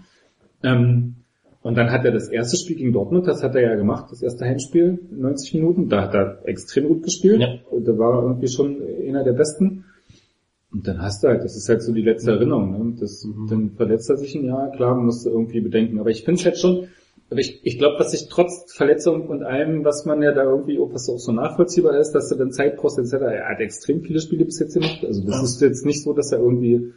Ähm, 0.61 1.15
und 1.61 1.78
dann 1.78 1.89
hat 1.89 2.03
er 2.03 2.11
das 2.11 2.28
erste 2.28 2.57
Spiel 2.57 2.76
gegen 2.76 2.91
Dortmund, 2.91 3.26
das 3.26 3.41
hat 3.41 3.55
er 3.55 3.61
ja 3.61 3.76
gemacht, 3.76 4.11
das 4.11 4.22
erste 4.22 4.43
Heimspiel, 4.43 4.99
90 5.11 5.53
Minuten, 5.53 5.88
da 5.88 6.01
hat 6.01 6.13
er 6.15 6.41
extrem 6.45 6.89
gut 6.89 7.03
gespielt. 7.03 7.39
Ja. 7.39 7.47
Und 7.72 7.88
da 7.88 7.97
war 7.97 8.17
er 8.17 8.24
irgendwie 8.24 8.49
schon 8.49 8.82
einer 9.07 9.24
der 9.24 9.34
Besten. 9.34 9.86
Und 10.72 10.88
dann 10.88 11.01
hast 11.01 11.24
du 11.24 11.28
halt, 11.30 11.43
das 11.43 11.55
ist 11.55 11.67
halt 11.67 11.82
so 11.82 11.91
die 11.93 12.03
letzte 12.03 12.32
Erinnerung, 12.32 12.72
ne? 12.72 12.95
Das, 12.99 13.28
Dann 13.49 13.72
verletzt 13.72 14.09
er 14.09 14.17
sich 14.17 14.36
ein 14.36 14.45
Jahr, 14.45 14.72
klar, 14.72 14.95
musst 14.95 15.26
du 15.26 15.30
irgendwie 15.32 15.61
bedenken. 15.61 15.99
Aber 15.99 16.09
ich 16.11 16.24
finde 16.24 16.39
es 16.39 16.45
halt 16.45 16.57
schon, 16.59 16.88
Aber 17.32 17.39
ich, 17.39 17.59
ich 17.63 17.78
glaube, 17.80 17.99
was 17.99 18.11
sich 18.11 18.28
trotz 18.30 18.72
Verletzung 18.74 19.28
und 19.30 19.43
allem, 19.43 19.84
was 19.84 20.05
man 20.05 20.22
ja 20.22 20.32
da 20.32 20.43
irgendwie, 20.43 20.80
auch 20.80 20.93
was 20.93 21.09
auch 21.09 21.17
so 21.20 21.32
nachvollziehbar 21.32 21.97
ist, 21.99 22.11
dass 22.11 22.32
er 22.32 22.38
dann 22.38 22.51
Zeit 22.51 22.78
kostet, 22.78 23.05
etc. 23.05 23.13
Er 23.24 23.49
hat 23.49 23.59
extrem 23.59 24.01
viele 24.01 24.20
Spiele 24.20 24.45
bis 24.45 24.59
jetzt 24.59 24.74
gemacht. 24.76 25.03
Also 25.05 25.24
das 25.26 25.36
Ja. 25.36 25.43
ist 25.43 25.61
jetzt 25.61 25.86
nicht 25.86 26.03
so, 26.03 26.13
dass 26.13 26.32
er 26.32 26.39
irgendwie, 26.39 26.93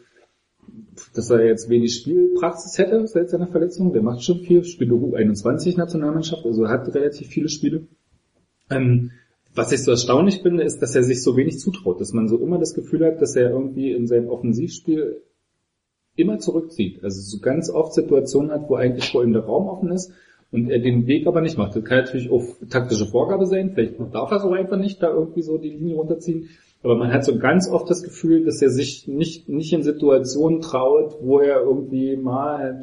dass 1.14 1.30
er 1.30 1.44
jetzt 1.46 1.68
wenig 1.70 1.94
Spielpraxis 1.94 2.76
hätte 2.78 3.06
seit 3.06 3.30
seiner 3.30 3.46
Verletzung. 3.48 3.92
Der 3.92 4.02
macht 4.02 4.22
schon 4.22 4.40
viel, 4.40 4.64
spielt 4.64 4.90
U21 4.90 5.76
Nationalmannschaft, 5.78 6.44
also 6.44 6.68
hat 6.68 6.94
relativ 6.94 7.28
viele 7.28 7.48
Spiele. 7.48 7.86
Ähm, 8.70 9.12
was 9.54 9.72
ich 9.72 9.82
so 9.82 9.90
erstaunlich 9.90 10.40
finde, 10.42 10.62
ist, 10.62 10.80
dass 10.80 10.94
er 10.94 11.02
sich 11.02 11.22
so 11.22 11.36
wenig 11.36 11.58
zutraut, 11.58 12.00
dass 12.00 12.12
man 12.12 12.28
so 12.28 12.38
immer 12.38 12.58
das 12.58 12.74
Gefühl 12.74 13.04
hat, 13.04 13.20
dass 13.20 13.36
er 13.36 13.50
irgendwie 13.50 13.92
in 13.92 14.06
seinem 14.06 14.28
Offensivspiel 14.28 15.22
immer 16.16 16.38
zurückzieht. 16.38 17.02
Also 17.02 17.20
so 17.20 17.42
ganz 17.42 17.70
oft 17.70 17.94
Situationen 17.94 18.50
hat, 18.50 18.68
wo 18.68 18.76
eigentlich 18.76 19.10
vor 19.10 19.24
ihm 19.24 19.32
der 19.32 19.44
Raum 19.44 19.68
offen 19.68 19.90
ist 19.90 20.12
und 20.50 20.70
er 20.70 20.78
den 20.78 21.06
Weg 21.06 21.26
aber 21.26 21.40
nicht 21.40 21.58
macht. 21.58 21.76
Das 21.76 21.84
kann 21.84 21.98
natürlich 21.98 22.30
auch 22.30 22.44
taktische 22.70 23.06
Vorgabe 23.06 23.46
sein, 23.46 23.72
vielleicht 23.74 23.98
darf 24.12 24.30
er 24.30 24.40
so 24.40 24.52
einfach 24.52 24.78
nicht 24.78 25.02
da 25.02 25.10
irgendwie 25.10 25.42
so 25.42 25.58
die 25.58 25.70
Linie 25.70 25.96
runterziehen. 25.96 26.48
Aber 26.82 26.96
man 26.96 27.12
hat 27.12 27.24
so 27.24 27.38
ganz 27.38 27.68
oft 27.68 27.88
das 27.88 28.02
Gefühl, 28.02 28.44
dass 28.44 28.60
er 28.60 28.70
sich 28.70 29.06
nicht, 29.06 29.48
nicht 29.48 29.72
in 29.72 29.82
Situationen 29.82 30.60
traut, 30.60 31.16
wo 31.20 31.38
er 31.38 31.60
irgendwie 31.60 32.16
mal 32.16 32.80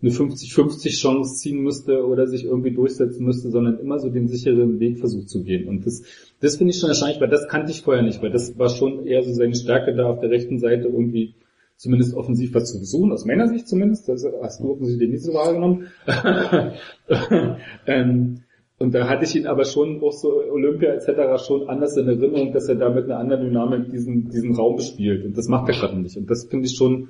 eine 0.00 0.10
50-50 0.10 1.00
Chance 1.00 1.34
ziehen 1.36 1.60
müsste 1.60 2.06
oder 2.06 2.26
sich 2.26 2.44
irgendwie 2.44 2.70
durchsetzen 2.70 3.24
müsste, 3.24 3.50
sondern 3.50 3.78
immer 3.80 3.98
so 3.98 4.10
den 4.10 4.28
sicheren 4.28 4.78
Weg 4.78 4.98
versucht 4.98 5.28
zu 5.28 5.42
gehen. 5.42 5.68
Und 5.68 5.86
das, 5.86 6.02
das 6.40 6.56
finde 6.56 6.72
ich 6.72 6.78
schon 6.78 6.88
erstaunlich, 6.88 7.20
weil 7.20 7.28
das 7.28 7.48
kannte 7.48 7.72
ich 7.72 7.82
vorher 7.82 8.02
nicht, 8.02 8.22
weil 8.22 8.30
das 8.30 8.56
war 8.58 8.68
schon 8.68 9.06
eher 9.06 9.22
so 9.24 9.32
seine 9.32 9.56
Stärke 9.56 9.94
da 9.94 10.08
auf 10.08 10.20
der 10.20 10.30
rechten 10.30 10.58
Seite 10.60 10.84
irgendwie 10.84 11.34
zumindest 11.76 12.14
offensiv 12.14 12.54
was 12.54 12.70
zu 12.70 12.78
versuchen, 12.78 13.12
aus 13.12 13.24
meiner 13.24 13.48
Sicht 13.48 13.68
zumindest, 13.68 14.08
das 14.08 14.24
hast 14.42 14.60
du 14.60 14.72
offensichtlich 14.72 15.10
nicht 15.10 15.22
so 15.22 15.32
wahrgenommen. 15.32 15.86
ähm, 17.86 18.40
und 18.78 18.94
da 18.94 19.08
hatte 19.08 19.24
ich 19.24 19.34
ihn 19.34 19.46
aber 19.46 19.64
schon 19.64 20.00
auch 20.02 20.12
so 20.12 20.40
Olympia 20.52 20.90
etc. 20.90 21.44
schon 21.44 21.68
anders 21.68 21.96
in 21.96 22.06
Erinnerung, 22.06 22.52
dass 22.52 22.68
er 22.68 22.76
da 22.76 22.90
mit 22.90 23.04
einer 23.04 23.18
anderen 23.18 23.46
Dynamik 23.46 23.90
diesen, 23.90 24.28
diesen 24.28 24.54
Raum 24.54 24.76
bespielt. 24.76 25.24
Und 25.24 25.36
das 25.36 25.48
macht 25.48 25.68
er 25.68 25.74
gerade 25.74 25.98
nicht. 25.98 26.16
Und 26.16 26.30
das 26.30 26.44
finde 26.44 26.66
ich 26.66 26.76
schon, 26.76 27.08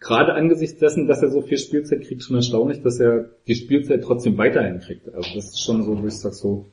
gerade 0.00 0.34
angesichts 0.34 0.78
dessen, 0.78 1.06
dass 1.06 1.22
er 1.22 1.30
so 1.30 1.42
viel 1.42 1.58
Spielzeit 1.58 2.02
kriegt, 2.02 2.22
schon 2.22 2.36
erstaunlich, 2.36 2.82
dass 2.82 3.00
er 3.00 3.30
die 3.46 3.54
Spielzeit 3.54 4.02
trotzdem 4.02 4.38
weiterhin 4.38 4.80
kriegt. 4.80 5.12
Also 5.12 5.28
das 5.34 5.46
ist 5.46 5.64
schon 5.64 5.82
so, 5.82 6.00
wo 6.00 6.06
ich 6.06 6.14
sag 6.14 6.34
so, 6.34 6.66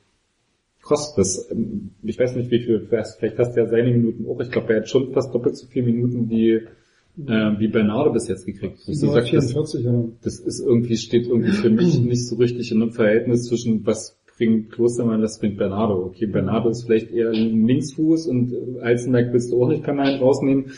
krass, 0.82 1.14
das, 1.16 1.50
ähm, 1.50 1.90
ich 2.02 2.18
weiß 2.18 2.36
nicht 2.36 2.50
wie 2.50 2.60
viel, 2.60 2.86
vielleicht 2.88 3.38
hast 3.38 3.56
du 3.56 3.60
ja 3.60 3.66
seine 3.66 3.90
Minuten 3.90 4.26
auch, 4.28 4.40
ich 4.40 4.50
glaube, 4.50 4.72
er 4.72 4.80
hat 4.80 4.88
schon 4.88 5.12
fast 5.12 5.34
doppelt 5.34 5.56
so 5.56 5.66
viele 5.66 5.86
Minuten 5.86 6.30
wie, 6.30 6.52
äh, 6.52 7.58
wie 7.58 7.68
Bernardo 7.68 8.12
bis 8.12 8.28
jetzt 8.28 8.46
gekriegt. 8.46 8.78
Das, 8.86 9.00
So 9.00 9.08
sagt, 9.08 9.32
das, 9.32 9.52
44, 9.52 9.86
oder? 9.86 10.08
das 10.22 10.38
ist 10.38 10.60
irgendwie, 10.60 10.96
steht 10.96 11.26
irgendwie 11.26 11.52
für 11.52 11.70
mich 11.70 11.98
nicht 12.00 12.26
so 12.26 12.36
richtig 12.36 12.70
in 12.70 12.82
einem 12.82 12.92
Verhältnis 12.92 13.46
zwischen 13.46 13.84
was 13.84 14.16
bringt 14.36 14.70
Klostermann, 14.70 15.22
was 15.22 15.38
bringt 15.38 15.56
Bernardo. 15.56 16.04
Okay, 16.04 16.26
Bernardo 16.26 16.68
ist 16.68 16.84
vielleicht 16.84 17.10
eher 17.10 17.30
ein 17.30 17.66
Linksfuß 17.66 18.26
und 18.26 18.80
Eisenberg 18.82 19.32
willst 19.32 19.50
du 19.50 19.62
auch 19.62 19.68
nicht 19.68 19.82
permanent 19.82 20.20
rausnehmen. 20.20 20.72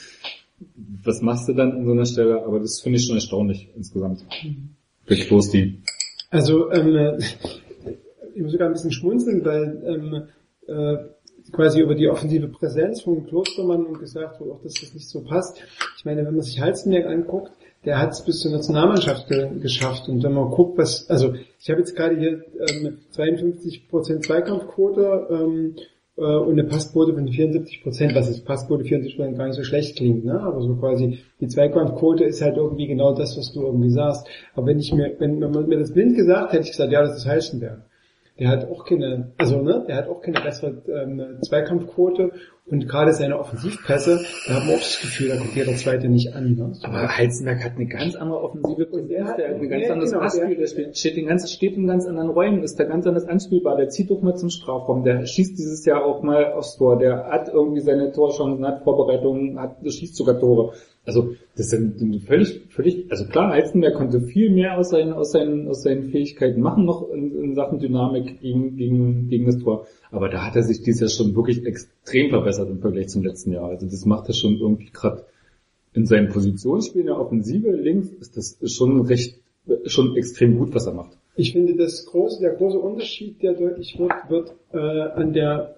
Was 1.05 1.23
machst 1.23 1.49
du 1.49 1.53
dann 1.53 1.73
an 1.73 1.85
so 1.85 1.93
einer 1.93 2.07
Stelle? 2.07 2.45
Aber 2.45 2.59
das 2.59 2.81
finde 2.81 2.99
ich 2.99 3.07
schon 3.07 3.17
erstaunlich 3.17 3.69
insgesamt. 3.77 4.25
Für 5.05 5.17
Klosti. 5.17 5.83
Also 6.31 6.71
ähm, 6.73 6.95
äh, 6.95 7.19
ich 8.35 8.43
muss 8.43 8.53
sogar 8.53 8.69
ein 8.69 8.75
bisschen 8.75 8.93
schmunzeln, 8.93 9.45
weil 9.45 9.83
ähm, 9.87 10.23
äh, 10.67 10.97
quasi 11.53 11.81
über 11.81 11.95
die 11.95 12.09
offensive 12.09 12.49
Präsenz 12.49 13.03
von 13.03 13.27
Klostermann 13.27 13.87
und 13.87 13.99
gesagt 13.99 14.41
wurde 14.41 14.53
auch, 14.53 14.63
dass 14.63 14.75
das 14.75 14.95
nicht 14.95 15.09
so 15.09 15.23
passt. 15.23 15.61
Ich 15.97 16.05
meine, 16.05 16.25
wenn 16.25 16.35
man 16.35 16.43
sich 16.43 16.61
Halzenberg 16.61 17.07
anguckt, 17.07 17.53
der 17.85 17.99
hat 17.99 18.11
es 18.11 18.25
bis 18.25 18.41
zur 18.41 18.51
Nationalmannschaft 18.51 19.29
ge 19.29 19.59
geschafft. 19.61 20.09
Und 20.09 20.23
wenn 20.23 20.33
man 20.33 20.51
guckt, 20.51 20.79
was, 20.79 21.09
also 21.09 21.35
ich 21.59 21.71
habe 21.71 21.81
jetzt 21.81 21.97
gerade 21.97 22.19
hier 22.19 22.45
ähm, 22.69 22.99
52% 23.15 24.27
Zweikampfquote 24.27 25.29
ähm, 25.31 25.77
äh, 26.19 26.37
und 26.37 26.53
eine 26.53 26.65
Passquote 26.65 27.15
von 27.15 27.29
74 27.29 27.83
Prozent, 27.83 28.15
was 28.15 28.29
ist 28.29 28.45
Passquote 28.45 28.85
74 28.85 29.17
Prozent 29.17 29.39
gar 29.39 29.47
nicht 29.47 29.57
so 29.57 29.63
schlecht 29.63 29.97
klingt, 29.97 30.25
ne? 30.25 30.41
Aber 30.41 30.61
so 30.61 30.75
quasi 30.77 31.21
die 31.41 31.47
Zweikampfquote 31.47 32.25
ist 32.25 32.43
halt 32.43 32.57
irgendwie 32.57 32.89
genau 32.89 33.15
das, 33.15 33.37
was 33.39 33.53
du 33.53 33.63
irgendwie 33.63 33.91
sagst. 33.91 34.27
Aber 34.55 34.67
wenn 34.67 34.81
ich 34.81 34.93
mir, 34.93 35.15
wenn, 35.19 35.41
wenn 35.41 35.51
man 35.51 35.69
mir 35.69 35.79
das 35.79 35.93
blind 35.93 36.17
gesagt 36.17 36.53
hätte, 36.53 36.65
ich 36.65 36.71
gesagt, 36.71 36.93
ja, 36.93 37.03
das 37.03 37.17
ist 37.17 37.27
Heißenberg. 37.27 37.83
Der 38.39 38.49
hat 38.49 38.71
auch 38.71 38.85
keine, 38.85 39.33
also 39.37 39.63
ne, 39.63 39.85
der 39.89 39.97
hat 39.97 40.09
auch 40.09 40.21
keine 40.21 40.41
bessere 40.41 40.83
ähm, 40.89 41.39
Zweikampfquote 41.43 42.31
und 42.71 42.87
gerade 42.89 43.13
seine 43.13 43.39
Offensivpässe, 43.39 44.21
da 44.47 44.55
hat 44.55 44.65
man 44.67 44.75
auch 44.75 44.79
das 44.79 45.01
Gefühl, 45.01 45.29
da 45.29 45.37
guckt 45.37 45.55
jeder 45.57 45.75
Zweite 45.75 46.09
nicht 46.09 46.35
an. 46.35 46.55
Ne? 46.55 46.71
So. 46.75 46.87
Aber 46.87 47.09
Heizenberg 47.17 47.65
hat 47.65 47.73
eine 47.77 47.87
ganz 47.87 48.15
andere 48.15 48.41
offensive 48.43 48.87
Präsenz, 48.87 49.09
der 49.11 49.25
hat- 49.27 49.39
ein 49.61 49.69
ganz 49.69 49.85
ja, 49.87 49.93
anderes 49.93 50.11
genau, 50.11 50.23
Passspiel, 50.23 50.49
der- 50.49 50.57
der 50.59 50.67
steht, 50.67 50.97
steht, 50.99 51.17
in 51.17 51.27
ganz, 51.27 51.51
steht 51.51 51.77
in 51.77 51.87
ganz 51.87 52.07
anderen 52.07 52.31
Räumen, 52.31 52.63
ist 52.63 52.79
da 52.79 52.85
ganz 52.85 53.07
anders 53.07 53.27
anspielbar, 53.27 53.77
der 53.77 53.89
zieht 53.89 54.11
doch 54.11 54.23
mal 54.23 54.35
zum 54.37 54.51
Strafraum, 54.51 55.05
der 55.05 55.25
schießt 55.27 55.59
dieses 55.59 55.85
Jahr 55.85 56.05
auch 56.05 56.23
mal 56.23 56.53
aufs 56.53 56.77
Tor, 56.77 56.99
der 56.99 57.27
hat 57.29 57.49
irgendwie 57.49 57.81
seine 57.81 58.13
Torchancen, 58.13 58.67
hat 58.67 58.83
Vorbereitungen, 58.85 59.59
hat, 59.59 59.77
schießt 59.85 60.17
sogar 60.17 60.39
Tore. 60.39 60.73
Also 61.07 61.31
das 61.57 61.71
sind 61.71 61.95
völlig, 62.27 62.67
völlig, 62.69 63.07
also 63.11 63.25
klar, 63.25 63.51
Heizenberg 63.53 63.95
konnte 63.95 64.21
viel 64.21 64.51
mehr 64.51 64.77
aus 64.77 64.91
seinen, 64.91 65.15
aus 65.15 65.33
seinen, 65.33 65.67
aus 65.67 65.83
seinen 65.83 66.11
Fähigkeiten 66.11 66.61
machen 66.61 66.85
noch 66.85 67.09
in, 67.11 67.35
in 67.43 67.55
Sachen 67.55 67.79
Dynamik 67.79 68.41
gegen, 68.43 68.77
gegen, 68.77 69.29
gegen 69.31 69.47
das 69.47 69.59
Tor. 69.59 69.87
Aber 70.11 70.29
da 70.29 70.47
hat 70.47 70.57
er 70.57 70.63
sich 70.63 70.83
dieses 70.83 71.01
Jahr 71.01 71.11
schon 71.11 71.37
wirklich 71.37 71.65
extrem 71.67 72.31
verbessert 72.31 72.71
im 72.71 72.81
Vergleich 72.81 73.09
zum 73.09 73.23
letzten 73.23 73.53
Jahr. 73.53 73.69
Also 73.69 73.87
das 73.87 74.05
macht 74.05 74.29
er 74.29 74.35
schon 74.35 74.57
irgendwie 74.57 74.91
gerade 74.93 75.25
in 75.93 76.07
seinem 76.07 76.29
Positionsspiel 76.29 77.01
in 77.01 77.07
der 77.07 77.19
Offensive 77.19 77.71
links 77.71 78.11
ist 78.11 78.37
das 78.37 78.59
schon 78.73 79.01
recht, 79.03 79.41
schon 79.87 80.17
extrem 80.17 80.59
gut, 80.59 80.75
was 80.75 80.87
er 80.87 80.95
macht. 80.95 81.17
Ich 81.35 81.53
finde, 81.53 81.77
das 81.77 82.07
große, 82.07 82.41
der 82.41 82.55
große 82.55 82.79
Unterschied, 82.79 83.43
der 83.43 83.55
deutlich 83.55 83.99
wird, 83.99 84.13
wird 84.29 84.55
äh, 84.73 84.79
an 84.79 85.33
der 85.33 85.77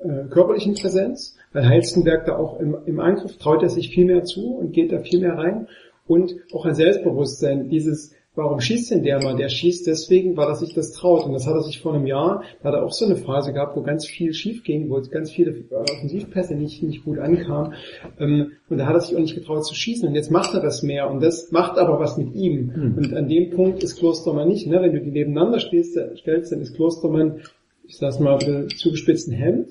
äh, 0.00 0.28
körperlichen 0.28 0.74
Präsenz, 0.74 1.36
weil 1.52 1.66
Heizenberg 1.66 2.26
da 2.26 2.36
auch 2.36 2.60
im, 2.60 2.76
im 2.86 3.00
Angriff 3.00 3.36
traut 3.38 3.62
er 3.62 3.68
sich 3.68 3.90
viel 3.90 4.04
mehr 4.04 4.24
zu 4.24 4.56
und 4.56 4.72
geht 4.72 4.92
da 4.92 5.00
viel 5.00 5.20
mehr 5.20 5.36
rein 5.36 5.68
und 6.06 6.36
auch 6.52 6.64
ein 6.64 6.74
Selbstbewusstsein, 6.74 7.68
dieses 7.68 8.12
Warum 8.38 8.60
schießt 8.60 8.92
denn 8.92 9.02
der 9.02 9.20
mal? 9.20 9.34
Der 9.34 9.48
schießt 9.48 9.88
deswegen, 9.88 10.36
weil 10.36 10.46
er 10.46 10.54
sich 10.54 10.72
das 10.72 10.92
traut. 10.92 11.26
Und 11.26 11.32
das 11.32 11.48
hat 11.48 11.56
er 11.56 11.62
sich 11.62 11.80
vor 11.80 11.92
einem 11.92 12.06
Jahr, 12.06 12.44
da 12.62 12.68
hat 12.68 12.74
er 12.76 12.84
auch 12.84 12.92
so 12.92 13.04
eine 13.04 13.16
Phase 13.16 13.52
gehabt, 13.52 13.76
wo 13.76 13.82
ganz 13.82 14.06
viel 14.06 14.32
schief 14.32 14.62
ging, 14.62 14.90
wo 14.90 15.00
ganz 15.10 15.32
viele 15.32 15.50
äh, 15.50 15.74
Offensivpässe 15.74 16.54
nicht, 16.54 16.80
nicht 16.84 17.04
gut 17.04 17.18
ankamen. 17.18 17.74
Ähm, 18.20 18.52
und 18.68 18.78
da 18.78 18.86
hat 18.86 18.94
er 18.94 19.00
sich 19.00 19.16
auch 19.16 19.20
nicht 19.20 19.34
getraut 19.34 19.66
zu 19.66 19.74
schießen. 19.74 20.08
Und 20.08 20.14
jetzt 20.14 20.30
macht 20.30 20.54
er 20.54 20.60
das 20.60 20.84
mehr. 20.84 21.10
Und 21.10 21.20
das 21.20 21.50
macht 21.50 21.78
aber 21.78 21.98
was 21.98 22.16
mit 22.16 22.32
ihm. 22.36 22.94
Und 22.96 23.12
an 23.12 23.28
dem 23.28 23.50
Punkt 23.50 23.82
ist 23.82 23.98
Klostermann 23.98 24.46
nicht. 24.46 24.68
Ne? 24.68 24.80
Wenn 24.82 24.92
du 24.92 25.00
die 25.00 25.10
nebeneinander 25.10 25.58
spielst, 25.58 25.98
stellst, 26.18 26.52
dann 26.52 26.60
ist 26.60 26.76
Klostermann, 26.76 27.40
ich 27.88 27.96
sag's 27.96 28.20
mal, 28.20 28.34
ein 28.34 28.38
bisschen 28.38 28.68
zugespitzten 28.68 29.32
Hemd. 29.32 29.70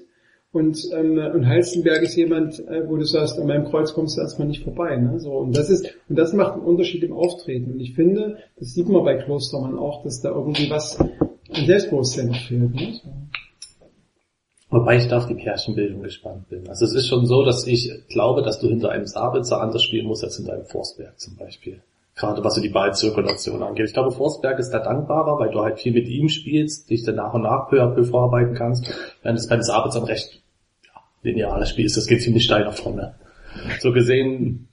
Und, 0.51 0.79
ähm, 0.93 1.17
und 1.17 1.45
Heizenberg 1.45 2.01
ist 2.01 2.15
jemand, 2.15 2.59
äh, 2.67 2.87
wo 2.87 2.95
du 2.95 3.03
sagst, 3.03 3.37
an 3.37 3.47
meinem 3.47 3.65
Kreuz 3.65 3.93
kommst 3.93 4.17
du 4.17 4.21
erstmal 4.21 4.47
nicht 4.47 4.63
vorbei. 4.63 4.95
Ne? 4.95 5.19
So, 5.19 5.31
und 5.33 5.55
das 5.55 5.69
ist, 5.69 5.93
und 6.07 6.17
das 6.17 6.33
macht 6.33 6.53
einen 6.53 6.63
Unterschied 6.63 7.03
im 7.03 7.13
Auftreten. 7.13 7.73
Und 7.73 7.79
ich 7.79 7.93
finde, 7.95 8.37
das 8.57 8.73
sieht 8.73 8.87
man 8.87 9.03
bei 9.03 9.15
Klostermann 9.15 9.77
auch, 9.77 10.03
dass 10.03 10.21
da 10.21 10.29
irgendwie 10.29 10.69
was 10.69 10.99
an 10.99 11.11
Selbstbewusstsein 11.65 12.33
fehlt. 12.33 12.73
Ne? 12.73 12.93
So. 13.03 13.09
Wobei 14.69 14.97
ich 14.97 15.07
da 15.07 15.17
auf 15.17 15.27
die 15.27 15.35
Pärchenbildung 15.35 16.01
gespannt 16.01 16.49
bin. 16.49 16.67
Also 16.67 16.85
es 16.85 16.93
ist 16.93 17.07
schon 17.07 17.25
so, 17.25 17.43
dass 17.43 17.67
ich 17.67 17.89
glaube, 18.09 18.41
dass 18.41 18.59
du 18.59 18.67
hinter 18.67 18.89
einem 18.89 19.05
Sabitzer 19.05 19.61
anders 19.61 19.83
spielen 19.83 20.07
musst 20.07 20.23
als 20.23 20.37
hinter 20.37 20.53
einem 20.53 20.65
Forsberg 20.65 21.19
zum 21.19 21.35
Beispiel. 21.37 21.81
Gerade 22.17 22.43
was 22.43 22.55
so 22.55 22.61
die 22.61 22.69
Ballzirkulation 22.69 23.61
angeht. 23.61 23.87
Ich 23.87 23.93
glaube, 23.93 24.11
Forsberg 24.11 24.57
ist 24.57 24.71
da 24.71 24.79
dankbarer, 24.79 25.39
weil 25.39 25.51
du 25.51 25.61
halt 25.61 25.79
viel 25.79 25.93
mit 25.93 26.07
ihm 26.07 26.29
spielst, 26.29 26.89
dich 26.89 27.03
dann 27.03 27.15
nach 27.15 27.33
und 27.33 27.43
nach 27.43 27.69
peu 27.69 27.81
à 27.81 27.93
peu 27.93 28.03
vorarbeiten 28.03 28.55
kannst. 28.55 28.91
Während 29.21 29.39
es 29.39 29.47
beim 29.47 29.61
Sabitzer 29.61 29.99
ein 29.99 30.05
recht 30.05 30.41
ja, 30.83 31.01
lineares 31.21 31.69
Spiel 31.69 31.85
ist, 31.85 31.95
das 31.95 32.07
geht 32.07 32.21
ziemlich 32.21 32.43
steil 32.43 32.65
nach 32.65 32.73
vorne. 32.73 33.15
So 33.79 33.91
gesehen 33.91 34.67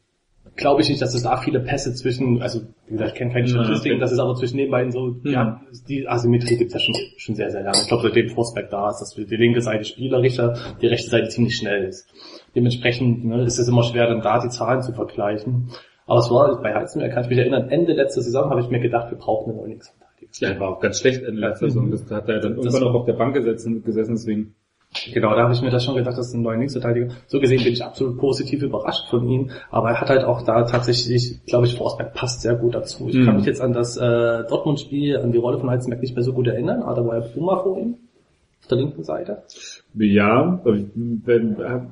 glaube 0.57 0.83
ich 0.83 0.89
nicht, 0.89 1.03
dass 1.03 1.15
es 1.15 1.23
da 1.23 1.37
viele 1.37 1.61
Pässe 1.61 1.95
zwischen, 1.95 2.41
also 2.41 2.63
wie 2.87 2.93
gesagt, 2.93 3.13
ich 3.13 3.19
kenne 3.19 3.33
keine 3.33 3.47
Ja, 3.47 3.65
Statistiken, 3.65 3.95
okay. 3.97 4.01
das 4.01 4.13
ist 4.13 4.19
aber 4.19 4.35
zwischen 4.37 4.57
den 4.59 4.71
beiden 4.71 4.93
so, 4.93 5.17
ja, 5.25 5.61
die 5.89 6.09
Asymmetrie 6.09 6.57
gibt 6.57 6.69
es 6.69 6.75
ja 6.75 6.81
schon, 6.81 6.95
schon 7.17 7.35
sehr, 7.35 7.51
sehr 7.51 7.63
lange. 7.63 7.79
Ich 7.81 7.89
glaube, 7.89 8.05
seitdem 8.05 8.29
Forsberg 8.29 8.71
da 8.71 8.91
ist, 8.91 9.01
dass 9.01 9.15
die 9.15 9.37
linke 9.37 9.61
Seite 9.61 9.85
spielerischer, 9.85 10.55
die 10.81 10.87
rechte 10.87 11.11
Seite 11.11 11.29
ziemlich 11.29 11.57
schnell 11.57 11.85
ist. 11.85 12.07
Dementsprechend 12.55 13.25
ne, 13.25 13.43
ist 13.45 13.59
es 13.59 13.69
immer 13.69 13.83
schwer, 13.83 14.07
dann 14.07 14.21
da 14.21 14.41
die 14.41 14.49
Zahlen 14.49 14.83
zu 14.83 14.93
vergleichen. 14.93 15.71
Aber 16.07 16.19
es 16.19 16.31
war 16.31 16.61
bei 16.63 16.75
Heizenberg, 16.75 17.13
kann 17.13 17.25
ich 17.25 17.31
mich 17.31 17.39
erinnern, 17.39 17.69
Ende 17.71 17.93
letzter 17.95 18.21
Saison 18.23 18.51
habe 18.51 18.61
ich 18.61 18.69
mir 18.69 18.81
gedacht, 18.81 19.11
wir 19.11 19.19
brauchen 19.19 19.51
einen 19.51 19.59
neuen 19.59 19.71
Linksverteidiger. 19.71 20.31
Ja, 20.41 20.49
er 20.51 20.61
war 20.61 20.69
auch 20.71 20.81
ganz 20.81 21.01
schlecht 21.01 21.23
in 21.23 21.37
letzter 21.37 21.67
Saison. 21.69 21.91
Das 21.91 22.03
hat 22.11 22.29
er 22.29 22.41
dann 22.41 22.53
irgendwann 22.57 22.73
war- 22.75 22.81
noch 22.93 22.95
auf 23.01 23.07
der 23.07 23.13
Bank 23.15 23.35
gesessen, 23.35 23.83
gesessen 23.85 24.13
deswegen. 24.15 24.55
Genau, 25.13 25.35
da 25.35 25.43
habe 25.43 25.53
ich 25.53 25.61
mir 25.61 25.71
das 25.71 25.85
schon 25.85 25.97
gedacht, 25.97 26.17
das 26.17 26.29
ist 26.29 26.35
ein 26.35 26.43
neuer 26.43 26.57
Linksverteidiger. 26.59 27.09
So 27.27 27.41
gesehen 27.41 27.65
bin 27.65 27.73
ich 27.73 27.83
absolut 27.83 28.17
positiv 28.19 28.63
überrascht 28.63 29.09
von 29.11 29.29
ihm, 29.29 29.51
aber 29.71 29.89
er 29.91 30.01
hat 30.01 30.09
halt 30.09 30.23
auch 30.25 30.43
da 30.43 30.63
tatsächlich, 30.65 31.41
glaube 31.47 31.67
ich, 31.67 31.77
Forsberg 31.77 32.15
passt 32.15 32.43
sehr 32.43 32.55
gut 32.55 32.75
dazu. 32.77 33.09
Ich 33.09 33.17
Mhm. 33.17 33.25
kann 33.25 33.37
mich 33.37 33.45
jetzt 33.47 33.61
an 33.61 33.73
das 33.73 33.97
äh, 33.97 34.45
Dortmund-Spiel, 34.49 35.17
an 35.17 35.33
die 35.33 35.39
Rolle 35.39 35.59
von 35.59 35.69
Heizenberg 35.69 36.01
nicht 36.01 36.15
mehr 36.15 36.23
so 36.23 36.33
gut 36.33 36.47
erinnern, 36.47 36.83
aber 36.83 36.95
da 36.95 37.07
war 37.09 37.19
ja 37.19 37.25
Puma 37.27 37.57
vor 37.63 37.77
ihm, 37.79 37.97
auf 38.61 38.69
der 38.69 38.79
linken 38.79 39.03
Seite. 39.03 39.43
Ja, 39.95 40.61
wenn, 40.65 41.23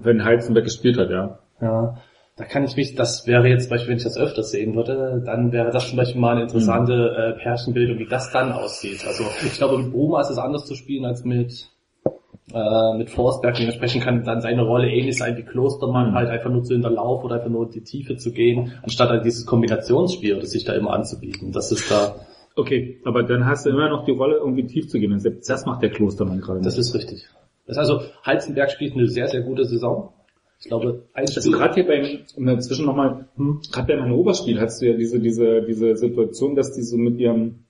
wenn 0.02 0.24
Heizenberg 0.24 0.64
gespielt 0.64 0.96
hat, 0.98 1.10
ja. 1.10 1.38
Ja. 1.60 1.96
Da 2.36 2.44
kann 2.44 2.64
ich 2.64 2.76
mich, 2.76 2.94
das 2.94 3.26
wäre 3.26 3.46
jetzt 3.48 3.64
zum 3.64 3.70
Beispiel, 3.70 3.90
wenn 3.90 3.98
ich 3.98 4.04
das 4.04 4.16
öfter 4.16 4.42
sehen 4.42 4.74
würde, 4.74 5.22
dann 5.24 5.52
wäre 5.52 5.70
das 5.70 5.88
zum 5.88 5.96
Beispiel 5.98 6.20
mal 6.20 6.32
eine 6.32 6.42
interessante 6.42 7.34
äh, 7.36 7.42
Pärchenbildung, 7.42 7.98
wie 7.98 8.06
das 8.08 8.30
dann 8.32 8.52
aussieht. 8.52 9.06
Also 9.06 9.24
ich 9.44 9.54
glaube, 9.54 9.78
mit 9.78 9.92
Bruma 9.92 10.20
ist 10.22 10.30
es 10.30 10.38
anders 10.38 10.64
zu 10.66 10.74
spielen 10.74 11.04
als 11.04 11.24
mit 11.24 11.68
äh, 12.54 12.96
mit 12.96 13.10
Forsberg. 13.10 13.56
Dementsprechend 13.56 14.02
kann 14.04 14.24
dann 14.24 14.40
seine 14.40 14.62
Rolle 14.62 14.90
ähnlich 14.90 15.16
sein 15.18 15.36
wie 15.36 15.42
Klostermann, 15.42 16.10
Mhm. 16.10 16.14
halt 16.14 16.30
einfach 16.30 16.50
nur 16.50 16.64
zu 16.64 16.72
hinterlaufen 16.74 17.26
oder 17.26 17.36
einfach 17.36 17.50
nur 17.50 17.66
in 17.66 17.70
die 17.72 17.82
Tiefe 17.84 18.16
zu 18.16 18.32
gehen, 18.32 18.72
anstatt 18.82 19.10
halt 19.10 19.24
dieses 19.24 19.46
Kombinationsspiel, 19.46 20.38
das 20.40 20.50
sich 20.50 20.64
da 20.64 20.72
immer 20.74 20.92
anzubieten. 20.92 21.52
Das 21.52 21.70
ist 21.72 21.90
da, 21.90 22.16
Okay, 22.54 23.00
aber 23.06 23.22
dann 23.22 23.46
hast 23.46 23.64
du 23.64 23.70
immer 23.70 23.88
noch 23.88 24.04
die 24.04 24.10
Rolle, 24.10 24.36
irgendwie 24.36 24.66
tief 24.66 24.88
zu 24.88 24.98
gehen. 24.98 25.18
Das 25.46 25.64
macht 25.64 25.82
der 25.82 25.88
Klostermann 25.90 26.40
gerade 26.40 26.60
das 26.60 26.76
nicht. 26.76 26.86
ist 26.86 26.94
richtig. 26.94 27.26
Das 27.66 27.76
ist 27.76 27.78
also, 27.78 28.00
Heizenberg 28.26 28.70
spielt 28.70 28.92
eine 28.94 29.06
sehr, 29.06 29.28
sehr 29.28 29.40
gute 29.40 29.64
Saison. 29.64 30.12
Ich 30.62 30.68
glaube, 30.68 31.02
ein 31.12 31.24
Also 31.26 31.50
gerade 31.50 31.74
hier 31.74 31.86
beim, 31.86 32.06
um 32.36 32.46
dazwischen 32.46 32.86
nochmal, 32.86 33.26
Hm. 33.34 33.60
gerade 33.72 33.92
beim 33.92 34.04
Hannover-Spiel 34.04 34.60
hast 34.60 34.80
du 34.80 34.86
ja 34.86 34.96
diese, 34.96 35.18
diese, 35.18 35.62
diese 35.62 35.96
Situation, 35.96 36.54
dass 36.54 36.72
die 36.72 36.82
so 36.82 36.96
mit 36.96 37.18
ihrem 37.18 37.64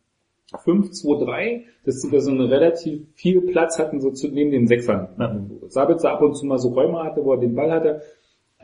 5-2-3, 0.52 1.62
dass 1.86 2.02
sie 2.02 2.10
da 2.10 2.20
so 2.20 2.30
eine 2.30 2.50
relativ 2.50 3.06
viel 3.14 3.40
Platz 3.40 3.78
hatten, 3.78 4.02
so 4.02 4.10
zu 4.10 4.28
neben 4.28 4.50
den 4.50 4.66
Sechsern. 4.66 5.08
Wo 5.48 5.68
Sabitzer 5.68 6.12
ab 6.12 6.20
und 6.20 6.34
zu 6.36 6.44
mal 6.44 6.58
so 6.58 6.68
Räume 6.68 7.02
hatte, 7.02 7.24
wo 7.24 7.32
er 7.32 7.40
den 7.40 7.54
Ball 7.54 7.70
hatte. 7.70 8.02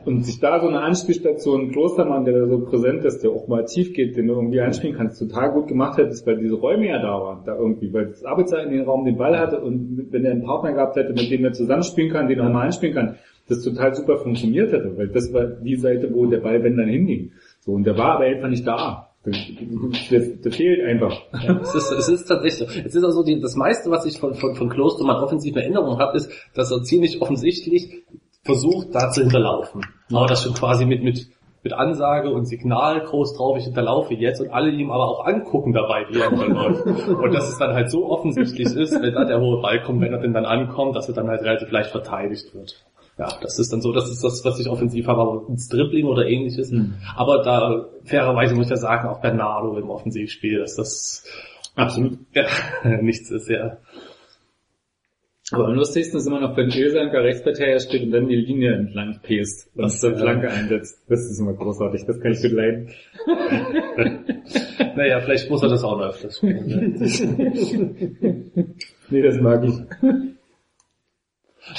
Und 0.05 0.25
sich 0.25 0.39
da 0.39 0.61
so 0.61 0.67
eine 0.67 0.81
Anspielstation 0.81 1.71
Klostermann, 1.71 2.23
der 2.23 2.39
da 2.39 2.47
so 2.47 2.59
präsent 2.59 3.03
ist, 3.03 3.23
der 3.23 3.31
auch 3.31 3.47
mal 3.47 3.65
tief 3.65 3.93
geht, 3.93 4.15
den 4.15 4.27
du 4.27 4.33
irgendwie 4.35 4.61
anspielen 4.61 4.95
kannst, 4.95 5.19
total 5.19 5.51
gut 5.51 5.67
gemacht 5.67 5.97
hättest, 5.97 6.25
weil 6.25 6.37
diese 6.37 6.55
Räume 6.55 6.87
ja 6.87 7.01
da 7.01 7.19
waren, 7.19 7.43
da 7.45 7.57
irgendwie, 7.57 7.91
weil 7.91 8.13
Sabitzer 8.13 8.63
in 8.63 8.71
den 8.71 8.85
Raum 8.85 9.03
den 9.03 9.17
Ball 9.17 9.37
hatte 9.37 9.59
und 9.59 10.07
wenn 10.11 10.23
er 10.23 10.31
einen 10.31 10.43
Partner 10.43 10.71
gehabt 10.71 10.95
hätte, 10.95 11.11
mit 11.13 11.29
dem 11.29 11.43
er 11.43 11.51
zusammenspielen 11.51 12.13
kann, 12.13 12.29
den 12.29 12.39
er 12.39 12.49
mal 12.49 12.67
anspielen 12.67 12.95
kann, 12.95 13.15
das 13.49 13.63
total 13.63 13.93
super 13.95 14.17
funktioniert 14.17 14.71
hätte, 14.71 14.97
weil 14.97 15.07
das 15.07 15.33
war 15.33 15.45
die 15.45 15.75
Seite, 15.75 16.13
wo 16.13 16.25
der 16.25 16.39
Ball, 16.39 16.63
wenn 16.63 16.77
dann 16.77 16.87
hinging. 16.87 17.31
So, 17.59 17.73
und 17.73 17.83
der 17.83 17.97
war 17.97 18.15
aber 18.15 18.25
einfach 18.25 18.49
nicht 18.49 18.65
da. 18.65 19.09
Das, 19.23 19.35
das, 20.43 20.55
fehlt 20.55 20.81
einfach. 20.85 21.13
Ja, 21.43 21.59
es, 21.61 21.75
ist, 21.75 21.91
es 21.91 22.07
ist 22.07 22.25
tatsächlich 22.25 22.69
so. 22.69 22.79
Es 22.85 22.95
ist 22.95 23.03
auch 23.03 23.11
so, 23.11 23.23
die, 23.23 23.41
das 23.41 23.55
meiste, 23.55 23.91
was 23.91 24.05
ich 24.05 24.17
von, 24.17 24.33
von, 24.33 24.55
von 24.55 24.69
Klostermann 24.69 25.21
offensiv 25.21 25.55
in 25.55 25.61
Erinnerung 25.61 25.99
habe, 25.99 26.15
ist, 26.15 26.31
dass 26.53 26.71
er 26.71 26.83
ziemlich 26.83 27.21
offensichtlich 27.21 28.03
versucht, 28.43 28.95
da 28.95 29.11
zu 29.11 29.21
hinterlaufen. 29.21 29.81
Aber 30.13 30.25
das 30.25 30.43
schon 30.43 30.53
quasi 30.53 30.85
mit, 30.85 31.03
mit, 31.03 31.27
mit 31.63 31.73
Ansage 31.73 32.31
und 32.31 32.45
Signal 32.45 33.01
groß 33.01 33.35
drauf, 33.35 33.57
ich 33.57 33.65
hinterlaufe 33.65 34.13
jetzt 34.13 34.39
und 34.39 34.51
alle 34.51 34.71
ihm 34.71 34.89
aber 34.89 35.05
auch 35.07 35.25
angucken 35.25 35.73
dabei, 35.73 36.05
wie 36.09 36.19
er 36.19 36.29
hinterläuft. 36.29 36.85
Und 37.09 37.33
dass 37.33 37.49
es 37.49 37.57
dann 37.57 37.73
halt 37.73 37.91
so 37.91 38.09
offensichtlich 38.09 38.73
ist, 38.73 39.01
wenn 39.01 39.13
dann 39.13 39.27
der 39.27 39.41
hohe 39.41 39.61
Ball 39.61 39.81
kommt, 39.83 39.99
wenn 39.99 40.13
er 40.13 40.19
denn 40.19 40.33
dann 40.33 40.45
ankommt, 40.45 40.95
dass 40.95 41.09
er 41.09 41.15
dann 41.15 41.27
halt 41.27 41.41
relativ 41.41 41.69
leicht 41.71 41.91
verteidigt 41.91 42.55
wird. 42.55 42.85
Ja, 43.19 43.27
das 43.41 43.59
ist 43.59 43.73
dann 43.73 43.81
so, 43.81 43.91
das 43.91 44.09
ist 44.09 44.23
das, 44.23 44.45
was 44.45 44.59
ich 44.61 44.69
offensiv 44.69 45.07
habe, 45.07 45.21
aber 45.21 45.49
ins 45.49 45.67
Dribbling 45.67 46.05
oder 46.05 46.25
ähnliches. 46.25 46.73
Aber 47.17 47.43
da, 47.43 47.89
fairerweise 48.05 48.55
muss 48.55 48.67
ich 48.67 48.71
ja 48.71 48.77
sagen, 48.77 49.09
auch 49.09 49.19
Bernardo 49.19 49.77
im 49.77 49.89
Offensivspiel, 49.89 50.59
dass 50.59 50.75
das 50.77 51.25
Absolut. 51.75 52.17
ja, 52.33 52.47
nichts 53.01 53.29
ist, 53.29 53.49
ja. 53.49 53.77
Aber 55.51 55.67
am 55.67 55.73
lustigsten 55.73 56.19
ist 56.19 56.27
immer 56.27 56.39
noch, 56.39 56.55
wenn 56.55 56.69
Ilsanker 56.69 57.23
Rechtsverteidiger 57.23 57.79
steht 57.79 58.03
und 58.03 58.11
dann 58.11 58.27
die 58.27 58.35
Linie 58.35 58.75
entlang 58.75 59.19
pest 59.21 59.69
und 59.75 59.83
Das, 59.83 60.01
ja. 60.01 60.15
Flanke 60.15 60.49
einsetzt. 60.49 61.01
Das 61.09 61.19
ist 61.19 61.39
immer 61.39 61.53
großartig, 61.53 62.05
das 62.05 62.21
kann 62.21 62.31
ich 62.31 62.41
gut 62.41 62.51
leiden. 62.51 62.89
Naja, 64.95 65.19
vielleicht 65.21 65.49
muss 65.49 65.61
er 65.61 65.69
das 65.69 65.83
auch 65.83 65.97
noch 65.97 66.07
öfters 66.07 66.37
spielen. 66.37 66.67
Ne? 66.67 68.65
Nee, 69.09 69.21
das 69.21 69.39
mag 69.39 69.63
ich. 69.63 69.73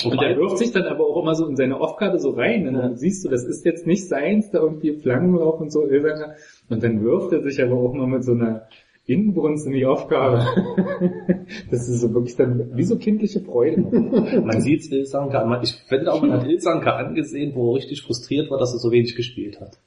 Und 0.05 0.13
Wobei- 0.13 0.29
der 0.29 0.37
wirft 0.39 0.59
sich 0.59 0.73
dann 0.73 0.85
aber 0.85 1.07
auch 1.07 1.21
immer 1.23 1.35
so 1.35 1.47
in 1.47 1.57
seine 1.57 1.81
Aufgabe 1.81 2.19
so 2.19 2.31
rein. 2.31 2.67
Und 2.69 2.75
dann 2.75 2.97
siehst 2.97 3.25
du, 3.25 3.29
das 3.29 3.45
ist 3.45 3.65
jetzt 3.65 3.87
nicht 3.87 4.09
seins, 4.09 4.51
da 4.51 4.59
irgendwie 4.61 4.93
Flankenlauf 4.93 5.61
und 5.61 5.71
so, 5.73 5.87
Ilsanker. 5.87 6.35
Und 6.69 6.83
dann 6.83 7.03
wirft 7.05 7.33
er 7.33 7.43
sich 7.43 7.63
aber 7.63 7.77
auch 7.77 7.93
mal 7.93 8.07
mit 8.07 8.25
so 8.25 8.33
einer 8.33 8.67
Inbrunst 9.07 9.67
in 9.67 9.73
die 9.73 9.87
Aufgabe. 9.87 10.45
Das 11.71 11.89
ist 11.89 12.01
so 12.01 12.15
wirklich 12.15 12.37
dann 12.37 12.77
wie 12.77 12.85
so 12.85 12.97
kindliche 12.97 13.41
Freude. 13.41 13.81
Man 14.45 14.61
sieht 14.61 14.91
Ilsanka, 14.93 15.45
man- 15.45 15.63
ich 15.65 15.75
finde 15.89 16.13
auch, 16.13 16.21
man 16.23 16.33
hat 16.33 16.47
Ilsanka 16.47 16.93
angesehen, 16.97 17.53
wo 17.57 17.73
er 17.73 17.77
richtig 17.79 18.03
frustriert 18.03 18.51
war, 18.51 18.59
dass 18.59 18.73
er 18.73 18.79
so 18.79 18.93
wenig 18.93 19.17
gespielt 19.17 19.61
hat. 19.61 19.79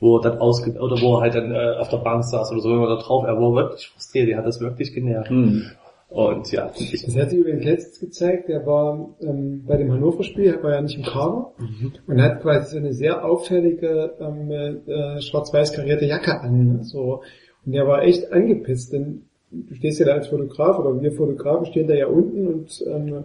Wo 0.00 0.16
er 0.18 0.22
dann 0.22 0.38
ausge 0.38 0.72
oder 0.80 1.00
wo 1.00 1.16
er 1.16 1.20
halt 1.22 1.34
dann 1.34 1.52
äh, 1.52 1.76
auf 1.78 1.88
der 1.88 1.98
Bank 1.98 2.24
saß 2.24 2.50
oder 2.52 2.60
so, 2.60 2.70
wenn 2.70 2.78
man 2.78 2.88
da 2.88 2.96
drauf, 2.96 3.24
er 3.24 3.36
war 3.40 3.54
wirklich 3.54 3.88
frustriert, 3.88 4.28
er 4.28 4.38
hat 4.38 4.46
das 4.46 4.60
wirklich 4.60 4.92
genervt. 4.92 5.30
Hm. 5.30 5.66
Und 6.08 6.50
ja, 6.52 6.68
Das 6.68 7.16
hat 7.16 7.30
sich 7.30 7.38
übrigens 7.38 7.64
letztens 7.64 8.00
gezeigt, 8.00 8.48
der 8.48 8.64
war 8.64 9.14
ähm, 9.20 9.64
bei 9.66 9.76
dem 9.76 9.92
Hannover-Spiel, 9.92 10.62
war 10.62 10.72
ja 10.72 10.80
nicht 10.80 10.96
im 10.96 11.04
Kader 11.04 11.52
und 12.06 12.22
hat 12.22 12.40
quasi 12.40 12.72
so 12.72 12.76
eine 12.78 12.94
sehr 12.94 13.24
auffällige 13.24 14.14
ähm, 14.18 14.50
äh, 14.50 15.20
schwarz-weiß 15.20 15.74
karierte 15.74 16.06
Jacke 16.06 16.40
an. 16.40 16.82
So. 16.82 17.20
Und 17.66 17.72
der 17.72 17.86
war 17.86 18.02
echt 18.04 18.32
angepisst, 18.32 18.94
denn 18.94 19.24
du 19.50 19.74
stehst 19.74 20.00
ja 20.00 20.06
da 20.06 20.12
als 20.14 20.28
Fotograf 20.28 20.78
oder 20.78 20.98
wir 21.00 21.12
Fotografen 21.12 21.66
stehen 21.66 21.88
da 21.88 21.94
ja 21.94 22.06
unten 22.06 22.46
und 22.46 22.84
ähm, 22.86 23.24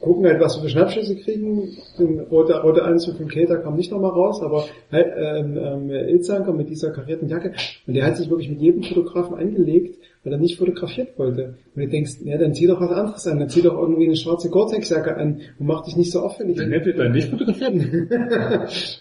gucken 0.00 0.24
halt, 0.26 0.40
was 0.40 0.56
wir 0.56 0.62
für 0.62 0.68
Schnappschüsse 0.70 1.16
kriegen. 1.16 1.68
Den 1.98 2.20
rote, 2.20 2.60
rote 2.62 2.82
Anzug 2.82 3.16
von 3.16 3.28
Keter 3.28 3.58
kam 3.58 3.76
nicht 3.76 3.90
nochmal 3.90 4.10
raus, 4.10 4.42
aber 4.42 4.64
halt, 4.90 5.12
ähm, 5.16 5.58
ähm, 5.58 5.90
Ilzanker 5.90 6.52
mit 6.52 6.70
dieser 6.70 6.92
karierten 6.92 7.28
Jacke. 7.28 7.52
Und 7.86 7.94
der 7.94 8.06
hat 8.06 8.16
sich 8.16 8.30
wirklich 8.30 8.48
mit 8.48 8.60
jedem 8.60 8.82
Fotografen 8.82 9.36
angelegt, 9.36 9.98
weil 10.26 10.32
er 10.32 10.38
nicht 10.40 10.58
fotografiert 10.58 11.16
wollte. 11.20 11.54
Und 11.76 11.82
du 11.82 11.88
denkst, 11.88 12.16
ja, 12.24 12.36
dann 12.36 12.52
zieh 12.52 12.66
doch 12.66 12.80
was 12.80 12.90
anderes 12.90 13.28
an, 13.28 13.38
dann 13.38 13.48
zieh 13.48 13.62
doch 13.62 13.78
irgendwie 13.78 14.06
eine 14.06 14.16
schwarze 14.16 14.50
Gore-Tex-Jacke 14.50 15.16
an 15.16 15.40
und 15.60 15.66
mach 15.66 15.84
dich 15.84 15.96
nicht 15.96 16.10
so 16.10 16.20
auffällig. 16.20 16.56
Dann 16.56 16.72
hätte 16.72 16.94
er 16.94 17.10
nicht 17.10 17.30
fotografiert. 17.30 17.74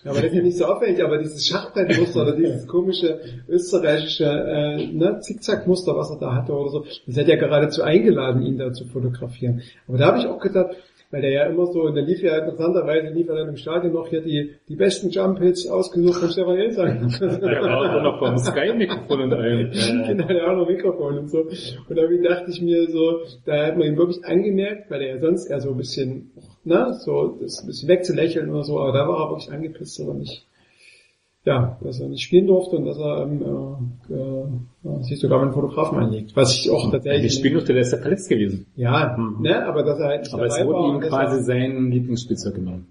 Ja, 0.06 0.12
aber 0.12 0.22
das 0.22 0.26
ist 0.26 0.36
ja 0.36 0.42
nicht 0.44 0.58
so 0.58 0.66
auffällig, 0.66 1.04
aber 1.04 1.18
dieses 1.18 1.48
Schachbrettmuster 1.48 2.22
oder 2.22 2.36
dieses 2.36 2.68
komische 2.68 3.20
österreichische 3.48 4.26
äh, 4.26 4.88
ne, 4.94 5.20
Zickzackmuster, 5.20 5.96
was 5.96 6.12
er 6.12 6.20
da 6.20 6.36
hatte 6.36 6.54
oder 6.54 6.70
so, 6.70 6.86
das 7.08 7.18
hat 7.18 7.28
ja 7.28 7.38
geradezu 7.38 7.82
eingeladen, 7.82 8.44
ihn 8.44 8.58
da 8.58 8.72
zu 8.72 8.86
fotografieren. 8.86 9.62
Aber 9.88 9.98
da 9.98 10.08
habe 10.08 10.20
ich 10.20 10.28
auch 10.28 10.40
gedacht, 10.40 10.76
weil 11.12 11.22
der 11.22 11.32
ja 11.32 11.44
immer 11.46 11.66
so, 11.68 11.90
der 11.90 12.04
lief 12.04 12.22
ja 12.22 12.38
interessanterweise, 12.38 13.14
lief 13.14 13.30
er 13.30 13.36
dann 13.36 13.50
im 13.50 13.58
Stadion 13.58 13.94
noch 13.94 14.08
hier 14.08 14.22
die, 14.22 14.56
die 14.68 14.76
besten 14.76 15.10
Jump 15.10 15.40
Hits 15.40 15.68
ausgesucht 15.68 16.20
von 16.20 16.30
Stefan 16.30 16.58
Ilsanker. 16.58 17.40
Der 17.40 17.62
war 17.62 17.98
auch 17.98 18.04
noch 18.04 18.20
vom 18.20 18.38
Sky-Mikrofon 18.40 19.22
und 19.22 19.34
allem. 19.34 19.72
genau, 20.08 20.28
der 20.28 20.52
auch 20.52 20.58
noch 20.58 20.68
Mikrofon 20.68 21.20
und 21.20 21.30
so. 21.30 21.40
Und 21.40 21.96
da 21.96 22.04
dachte 22.04 22.52
ich 22.52 22.62
mir 22.62 22.90
so, 22.90 23.20
da 23.46 23.68
hat 23.68 23.78
man 23.78 23.88
ihn 23.88 23.98
wirklich 23.98 24.24
angemerkt, 24.26 24.90
weil 24.90 25.02
er 25.02 25.16
ja 25.16 25.20
sonst 25.20 25.50
eher 25.50 25.62
so 25.62 25.72
ein 25.72 25.78
bisschen, 25.78 26.32
ne, 26.64 26.94
so, 27.00 27.38
das 27.42 27.62
ein 27.62 27.68
bisschen 27.68 27.90
wegzulächeln 27.90 28.50
oder 28.50 28.64
so, 28.64 28.80
aber 28.80 28.94
da 28.94 29.08
war 29.08 29.26
er 29.26 29.30
wirklich 29.32 29.52
angepisst, 29.52 30.00
dass 30.00 30.08
er 30.08 30.14
nicht, 30.14 30.46
ja, 31.46 31.78
dass 31.82 32.00
er 32.00 32.10
nicht 32.10 32.24
spielen 32.24 32.48
durfte 32.48 32.76
und 32.78 32.86
dass 32.86 32.98
er 32.98 33.24
ähm, 33.24 33.42
äh, 34.10 34.88
äh, 34.88 35.04
sich 35.04 35.20
sogar 35.20 35.38
mit 35.40 35.46
einem 35.48 35.54
Fotografen 35.54 35.98
anlegt. 36.00 36.36
Was 36.36 36.56
ich 36.56 36.70
auch 36.72 36.90
Der 36.90 37.00
tatsächlich, 37.00 37.34
Spiel 37.36 37.54
durfte, 37.54 37.74
der 37.74 37.84
ist 37.84 37.92
ja 37.92 38.00
verletzt 38.00 38.30
gewesen. 38.30 38.66
ja, 38.76 39.16
ne, 39.40 39.66
aber 39.66 39.84
dass 39.84 40.00
er 40.00 40.08
halt 40.08 40.22
nicht 40.24 40.34
Aber 40.34 40.46
es 40.48 40.66
wurde 40.66 40.96
ihm 40.96 41.00
quasi 41.02 41.44
sein 41.44 41.92
Lieblingsspielzeug 41.92 42.56
genommen. 42.56 42.88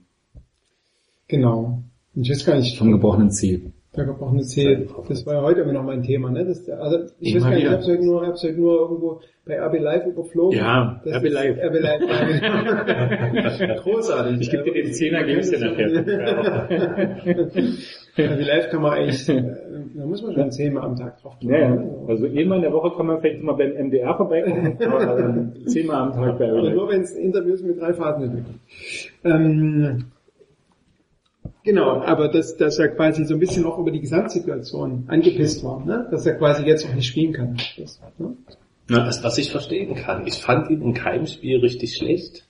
genau. 1.29 1.83
Ich 2.17 2.31
weiß 2.31 2.45
gar 2.47 2.57
nicht, 2.57 2.79
Vom 2.79 2.93
gebrochenen 2.93 3.33
C. 3.33 3.73
Der 3.97 4.05
gebrochene 4.07 4.43
Zeh, 4.43 4.89
das 5.09 5.25
war 5.25 5.35
ja 5.35 5.43
heute 5.43 5.61
immer 5.61 5.73
noch 5.73 5.85
mein 5.85 6.03
Thema, 6.03 6.29
ne? 6.31 6.45
Das, 6.45 6.69
also 6.69 6.99
ich 7.21 7.37
Immer 7.37 7.45
weiß 7.47 7.51
gar 7.51 7.55
nicht, 7.55 7.65
ich 7.65 7.71
hab's 7.71 7.87
heute 7.89 8.05
nur, 8.05 8.27
hab's 8.27 8.43
heute 8.43 8.61
nur 8.61 8.81
irgendwo 8.81 9.21
bei 9.47 9.61
RB 9.61 9.79
Live 9.81 10.07
überflogen. 10.07 10.59
Ja, 10.59 11.01
Das 11.05 11.17
RB 11.19 11.25
ist 11.27 11.33
Live. 11.33 11.59
RB 11.63 11.81
Live. 11.81 12.01
ja. 13.61 13.75
Großartig. 13.83 14.41
Ich 14.41 14.51
gebe 14.51 14.65
dir 14.65 14.73
den 14.73 14.93
Zehner, 14.93 15.23
gebe 15.23 15.41
ich 15.41 15.49
dir 15.51 15.61
nachher. 15.61 15.87
RB 18.19 18.41
Live 18.47 18.71
kann 18.71 18.83
man 18.83 18.93
eigentlich, 18.95 19.29
äh, 19.29 19.43
da 19.95 20.07
muss 20.07 20.23
man 20.23 20.35
schon 20.35 20.51
zehnmal 20.51 20.85
am 20.85 20.97
Tag 20.97 21.21
drauf 21.21 21.37
Ja, 21.41 21.57
ja. 21.59 21.69
ne? 21.71 21.91
Also 22.09 22.27
einmal 22.27 22.57
in 22.59 22.63
der 22.63 22.73
Woche 22.73 22.97
kann 22.97 23.07
man 23.07 23.21
vielleicht 23.21 23.43
mal 23.43 23.53
beim 23.55 23.75
MDR 23.87 24.17
vorbeikommen, 24.17 24.77
aber 24.81 25.19
ähm, 25.21 25.53
zehnmal 25.67 25.97
am 26.03 26.13
Tag 26.13 26.39
bei 26.39 26.53
Oder 26.53 26.65
Öl. 26.71 26.75
nur 26.75 26.89
wenn 26.89 27.03
es 27.03 27.13
Interviews 27.13 27.63
mit 27.63 27.81
drei 27.81 27.93
Fahrten 27.93 28.23
gibt. 28.35 28.47
Ähm, 29.25 30.05
genau, 31.65 32.03
aber 32.03 32.29
dass, 32.29 32.57
dass 32.57 32.79
er 32.79 32.89
quasi 32.89 33.25
so 33.25 33.35
ein 33.35 33.41
bisschen 33.41 33.65
auch 33.65 33.79
über 33.79 33.91
die 33.91 34.01
Gesamtsituation 34.01 35.05
angepisst 35.09 35.65
war, 35.65 35.85
ne? 35.85 36.07
dass 36.11 36.25
er 36.27 36.35
quasi 36.35 36.65
jetzt 36.65 36.87
auch 36.87 36.95
nicht 36.95 37.07
spielen 37.07 37.33
kann. 37.33 37.57
Das, 37.77 38.01
ne? 38.19 38.37
was, 38.89 39.25
was 39.25 39.39
ich 39.39 39.51
verstehen 39.51 39.95
kann, 39.97 40.27
ich 40.27 40.35
fand 40.35 40.71
ihn 40.71 40.83
in 40.83 40.95
keinem 40.95 41.27
Spiel 41.27 41.59
richtig 41.61 41.97
schlecht. 41.97 42.47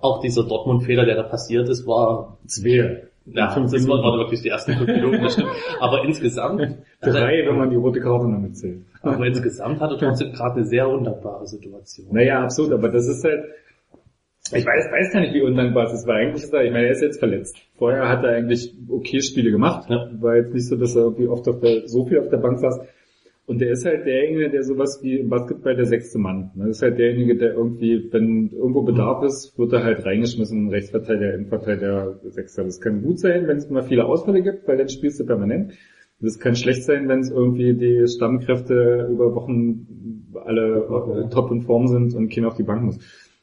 Auch 0.00 0.20
dieser 0.20 0.44
Dortmund-Fehler, 0.44 1.06
der 1.06 1.16
da 1.16 1.22
passiert 1.22 1.68
ist, 1.68 1.86
war, 1.86 2.36
Zwei. 2.46 3.04
ja, 3.26 3.50
fünf 3.50 3.72
das 3.72 3.88
war, 3.88 4.18
wirklich 4.18 4.42
die 4.42 4.48
ersten 4.50 4.74
fünf 4.74 4.88
Minuten, 4.88 5.22
das 5.22 5.32
stimmt. 5.34 5.48
Aber 5.80 6.04
insgesamt, 6.04 6.60
Drei, 7.00 7.46
wenn 7.46 7.56
man 7.56 7.70
die 7.70 7.76
rote 7.76 8.00
Karte 8.00 8.26
noch 8.26 8.38
mitzählt. 8.38 8.82
aber 9.02 9.26
insgesamt 9.26 9.80
hat 9.80 9.90
er 9.90 9.98
trotzdem 9.98 10.32
gerade 10.32 10.56
eine 10.56 10.66
sehr 10.66 10.88
undankbare 10.88 11.46
Situation. 11.46 12.08
Naja, 12.10 12.42
absolut, 12.42 12.72
aber 12.72 12.88
das 12.88 13.06
ist 13.06 13.24
halt, 13.24 13.44
ich 14.52 14.66
weiß, 14.66 14.92
weiß 14.92 15.12
gar 15.12 15.20
nicht, 15.20 15.34
wie 15.34 15.42
undankbar 15.42 15.86
es 15.86 15.92
ist, 15.92 16.06
weil 16.06 16.26
eigentlich 16.26 16.44
ist 16.44 16.52
er, 16.52 16.64
ich 16.64 16.72
meine, 16.72 16.86
er 16.86 16.92
ist 16.92 17.02
jetzt 17.02 17.18
verletzt. 17.18 17.56
Vorher 17.76 18.08
hat 18.08 18.24
er 18.24 18.30
eigentlich 18.30 18.74
okay 18.88 19.20
Spiele 19.20 19.50
gemacht. 19.50 19.88
Ja. 19.90 20.08
War 20.20 20.36
jetzt 20.36 20.54
nicht 20.54 20.68
so, 20.68 20.76
dass 20.76 20.94
er 20.94 21.02
irgendwie 21.02 21.28
oft 21.28 21.48
auf 21.48 21.60
der, 21.60 21.88
so 21.88 22.06
viel 22.06 22.18
auf 22.18 22.28
der 22.28 22.38
Bank 22.38 22.58
saß. 22.58 22.80
Und 23.46 23.60
der 23.60 23.70
ist 23.70 23.84
halt 23.84 24.04
derjenige, 24.04 24.50
der 24.50 24.64
sowas 24.64 24.98
wie 25.02 25.20
im 25.20 25.28
Basketball 25.28 25.76
der 25.76 25.86
sechste 25.86 26.18
Mann. 26.18 26.50
Das 26.56 26.68
ist 26.68 26.82
halt 26.82 26.98
derjenige, 26.98 27.36
der 27.36 27.54
irgendwie, 27.54 28.08
wenn 28.12 28.50
irgendwo 28.50 28.82
Bedarf 28.82 29.22
ist, 29.22 29.56
wird 29.56 29.72
er 29.72 29.84
halt 29.84 30.04
reingeschmissen, 30.04 30.68
Rechtsverteidiger, 30.68 31.34
Innenverteidiger, 31.34 32.18
Sechster. 32.24 32.64
Das 32.64 32.80
kann 32.80 33.02
gut 33.02 33.20
sein, 33.20 33.46
wenn 33.46 33.58
es 33.58 33.70
mal 33.70 33.84
viele 33.84 34.04
Ausfälle 34.04 34.42
gibt, 34.42 34.66
weil 34.66 34.76
dann 34.76 34.88
spielst 34.88 35.20
du 35.20 35.26
permanent. 35.26 35.74
Das 36.20 36.40
kann 36.40 36.56
schlecht 36.56 36.82
sein, 36.82 37.08
wenn 37.08 37.20
es 37.20 37.30
irgendwie 37.30 37.74
die 37.74 38.08
Stammkräfte 38.08 39.08
über 39.12 39.34
Wochen 39.34 40.32
alle 40.44 41.28
top 41.30 41.52
in 41.52 41.62
Form 41.62 41.86
sind 41.86 42.14
und 42.14 42.32
keiner 42.32 42.48
auf 42.48 42.56
die 42.56 42.62
Bank 42.62 42.82
muss. 42.82 42.98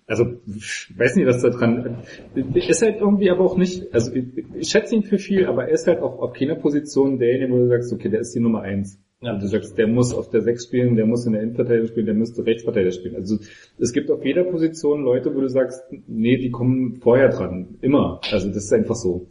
Also, 0.05 0.25
ich 0.45 0.91
weiß 0.97 1.15
nicht, 1.15 1.27
was 1.27 1.41
da 1.41 1.49
dran 1.49 2.03
ist 2.35 2.81
halt 2.81 2.99
irgendwie 2.99 3.29
aber 3.29 3.45
auch 3.45 3.57
nicht, 3.57 3.93
also 3.93 4.11
ich, 4.13 4.69
schätze 4.69 4.95
ihn 4.95 5.03
für 5.03 5.17
viel, 5.17 5.45
aber 5.45 5.65
er 5.67 5.73
ist 5.73 5.87
halt 5.87 6.01
auch 6.01 6.19
auf 6.19 6.33
keiner 6.33 6.55
Position 6.55 7.19
derjenige, 7.19 7.53
wo 7.53 7.57
du 7.57 7.67
sagst, 7.67 7.93
okay, 7.93 8.09
der 8.09 8.19
ist 8.19 8.35
die 8.35 8.39
Nummer 8.39 8.61
eins. 8.61 8.99
Ja. 9.21 9.33
Und 9.33 9.41
du 9.41 9.47
sagst, 9.47 9.77
der 9.77 9.87
muss 9.87 10.13
auf 10.13 10.29
der 10.29 10.41
Sechs 10.41 10.65
spielen, 10.65 10.97
der 10.97 11.05
muss 11.05 11.25
in 11.25 11.31
der 11.31 11.41
Innenverteidigung 11.41 11.87
spielen, 11.87 12.05
der 12.05 12.15
müsste 12.15 12.45
Rechtsverteidiger 12.45 12.91
spielen. 12.91 13.15
Also 13.15 13.37
es 13.79 13.93
gibt 13.93 14.11
auf 14.11 14.25
jeder 14.25 14.43
Position 14.43 15.03
Leute, 15.03 15.33
wo 15.33 15.39
du 15.39 15.47
sagst, 15.47 15.81
nee, 16.07 16.35
die 16.35 16.51
kommen 16.51 16.97
vorher 17.01 17.29
dran. 17.29 17.77
Immer. 17.79 18.19
Also 18.31 18.49
das 18.49 18.65
ist 18.65 18.73
einfach 18.73 18.95
so. 18.95 19.27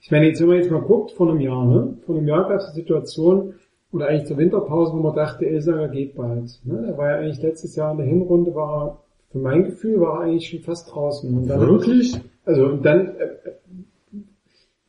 Ich 0.00 0.10
meine, 0.10 0.26
jetzt, 0.26 0.40
wenn 0.40 0.48
man 0.48 0.56
jetzt 0.56 0.70
mal 0.70 0.80
guckt, 0.82 1.12
vor 1.12 1.30
einem 1.30 1.40
Jahr, 1.40 1.64
ne? 1.64 1.98
Vor 2.04 2.16
einem 2.16 2.26
Jahr 2.26 2.48
gab 2.48 2.58
es 2.58 2.66
eine 2.66 2.74
Situation, 2.74 3.54
oder 3.92 4.08
eigentlich 4.08 4.26
zur 4.26 4.36
Winterpause, 4.36 4.92
wo 4.92 4.98
man 4.98 5.14
dachte, 5.14 5.46
Ilsanger 5.46 5.88
geht 5.88 6.16
bald. 6.16 6.60
Ne? 6.64 6.86
Er 6.88 6.98
war 6.98 7.10
ja 7.10 7.16
eigentlich 7.18 7.42
letztes 7.42 7.76
Jahr 7.76 7.92
in 7.92 7.98
der 7.98 8.06
Hinrunde, 8.06 8.54
war 8.54 9.04
für 9.30 9.38
mein 9.38 9.64
Gefühl, 9.64 10.00
war 10.00 10.20
er 10.20 10.28
eigentlich 10.28 10.48
schon 10.48 10.60
fast 10.60 10.92
draußen. 10.92 11.36
Und 11.36 11.48
dann, 11.48 11.60
Wirklich? 11.60 12.14
Also, 12.44 12.66
und 12.66 12.84
dann, 12.84 13.16
äh, 13.16 13.24
äh, 13.24 13.52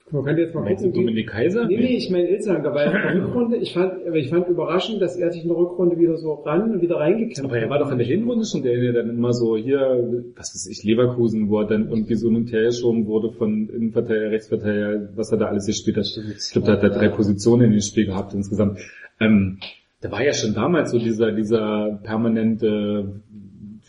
man 0.10 0.24
könnte 0.24 0.42
jetzt 0.42 0.56
mal 0.56 0.64
Meinst 0.64 0.84
gucken, 0.84 1.02
Dominik 1.02 1.28
Kaiser? 1.28 1.66
Nee, 1.66 1.78
nee, 1.78 1.98
ich 1.98 2.10
meine 2.10 2.30
Ilzanger, 2.30 2.74
weil 2.74 2.88
in 2.88 2.94
der 2.94 3.26
Rückrunde, 3.26 3.58
ich 3.58 3.74
fand, 3.74 3.94
ich 4.14 4.30
fand 4.30 4.48
überraschend, 4.48 5.02
dass 5.02 5.18
er 5.18 5.32
sich 5.32 5.42
in 5.42 5.50
der 5.50 5.58
Rückrunde 5.58 5.98
wieder 5.98 6.16
so 6.18 6.34
ran 6.34 6.72
und 6.72 6.82
wieder 6.82 6.96
reingekämpft 6.96 7.44
Aber 7.44 7.58
er 7.58 7.70
war 7.70 7.80
doch 7.80 7.92
in 7.92 7.98
der 7.98 8.08
Hinrunde 8.08 8.46
schon 8.46 8.64
der, 8.64 8.80
der 8.80 8.94
dann 8.94 9.10
immer 9.10 9.34
so 9.34 9.58
hier, 9.58 10.24
was 10.38 10.54
weiß 10.54 10.68
ich, 10.68 10.84
Leverkusen, 10.86 11.50
wo 11.50 11.60
er 11.60 11.68
dann 11.68 11.90
irgendwie 11.90 12.16
so 12.16 12.30
hin 12.30 12.38
und 12.38 12.52
her 12.54 12.64
geschoben 12.64 13.06
wurde 13.06 13.32
von 13.34 13.68
Innenverteidiger, 13.68 14.32
Rechtsverteidiger, 14.32 15.10
was 15.16 15.32
er 15.34 15.40
da 15.40 15.48
alles 15.48 15.66
gespielt 15.66 15.98
hat. 15.98 16.06
Ich 16.06 16.52
glaube, 16.54 16.68
da 16.68 16.74
hat 16.74 16.84
er 16.84 16.92
drei 16.92 17.10
Positionen 17.10 17.66
in 17.66 17.72
dem 17.72 17.82
Spiel 17.82 18.06
gehabt 18.06 18.34
insgesamt. 18.34 18.80
Ähm, 19.20 19.58
da 20.00 20.12
war 20.12 20.24
ja 20.24 20.34
schon 20.34 20.54
damals 20.54 20.92
so 20.92 21.00
dieser, 21.00 21.32
dieser 21.32 22.00
permanente 22.04 23.22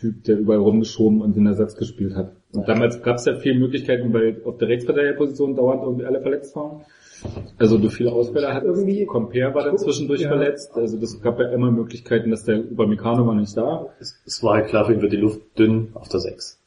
Typ, 0.01 0.25
der 0.25 0.39
überall 0.39 0.61
rumgeschoben 0.61 1.21
und 1.23 1.37
den 1.37 1.47
Ersatz 1.47 1.77
gespielt 1.77 2.15
hat. 2.15 2.33
Und 2.53 2.69
damals 2.69 3.03
gab 3.03 3.17
es 3.17 3.25
ja 3.25 3.35
viele 3.37 3.59
Möglichkeiten, 3.59 4.13
weil 4.13 4.41
auf 4.45 4.59
der 4.59 4.69
Rechtsverteidigerposition 4.69 5.57
dauernd 5.57 5.83
irgendwie 5.83 6.07
alle 6.07 6.21
verletzt 6.21 6.55
waren. 6.57 6.83
Also 7.59 7.79
du 7.79 7.89
viele 7.91 8.13
Ausfälle 8.13 8.55
hattest. 8.55 8.79
Irgendwie- 8.79 9.05
Compare 9.07 9.53
war 9.55 9.65
dann 9.65 9.77
zwischendurch 9.77 10.21
Ja. 10.21 10.29
verletzt. 10.29 10.73
Also 10.77 10.99
das 10.99 11.21
gab 11.21 11.41
ja 11.41 11.49
immer 11.51 11.71
Möglichkeiten, 11.73 12.31
dass 12.31 12.45
der 12.45 12.61
Upamecano 12.61 13.27
war 13.27 13.35
nicht 13.35 13.57
da. 13.57 13.87
Es, 13.99 14.21
es 14.25 14.43
war 14.43 14.55
halt 14.55 14.69
klar, 14.69 14.87
für 14.87 14.93
ihn 14.95 15.03
wird 15.03 15.13
die 15.13 15.17
Luft 15.17 15.41
dünn 15.59 15.89
auf 15.95 16.09
der 16.09 16.21
6. 16.21 16.61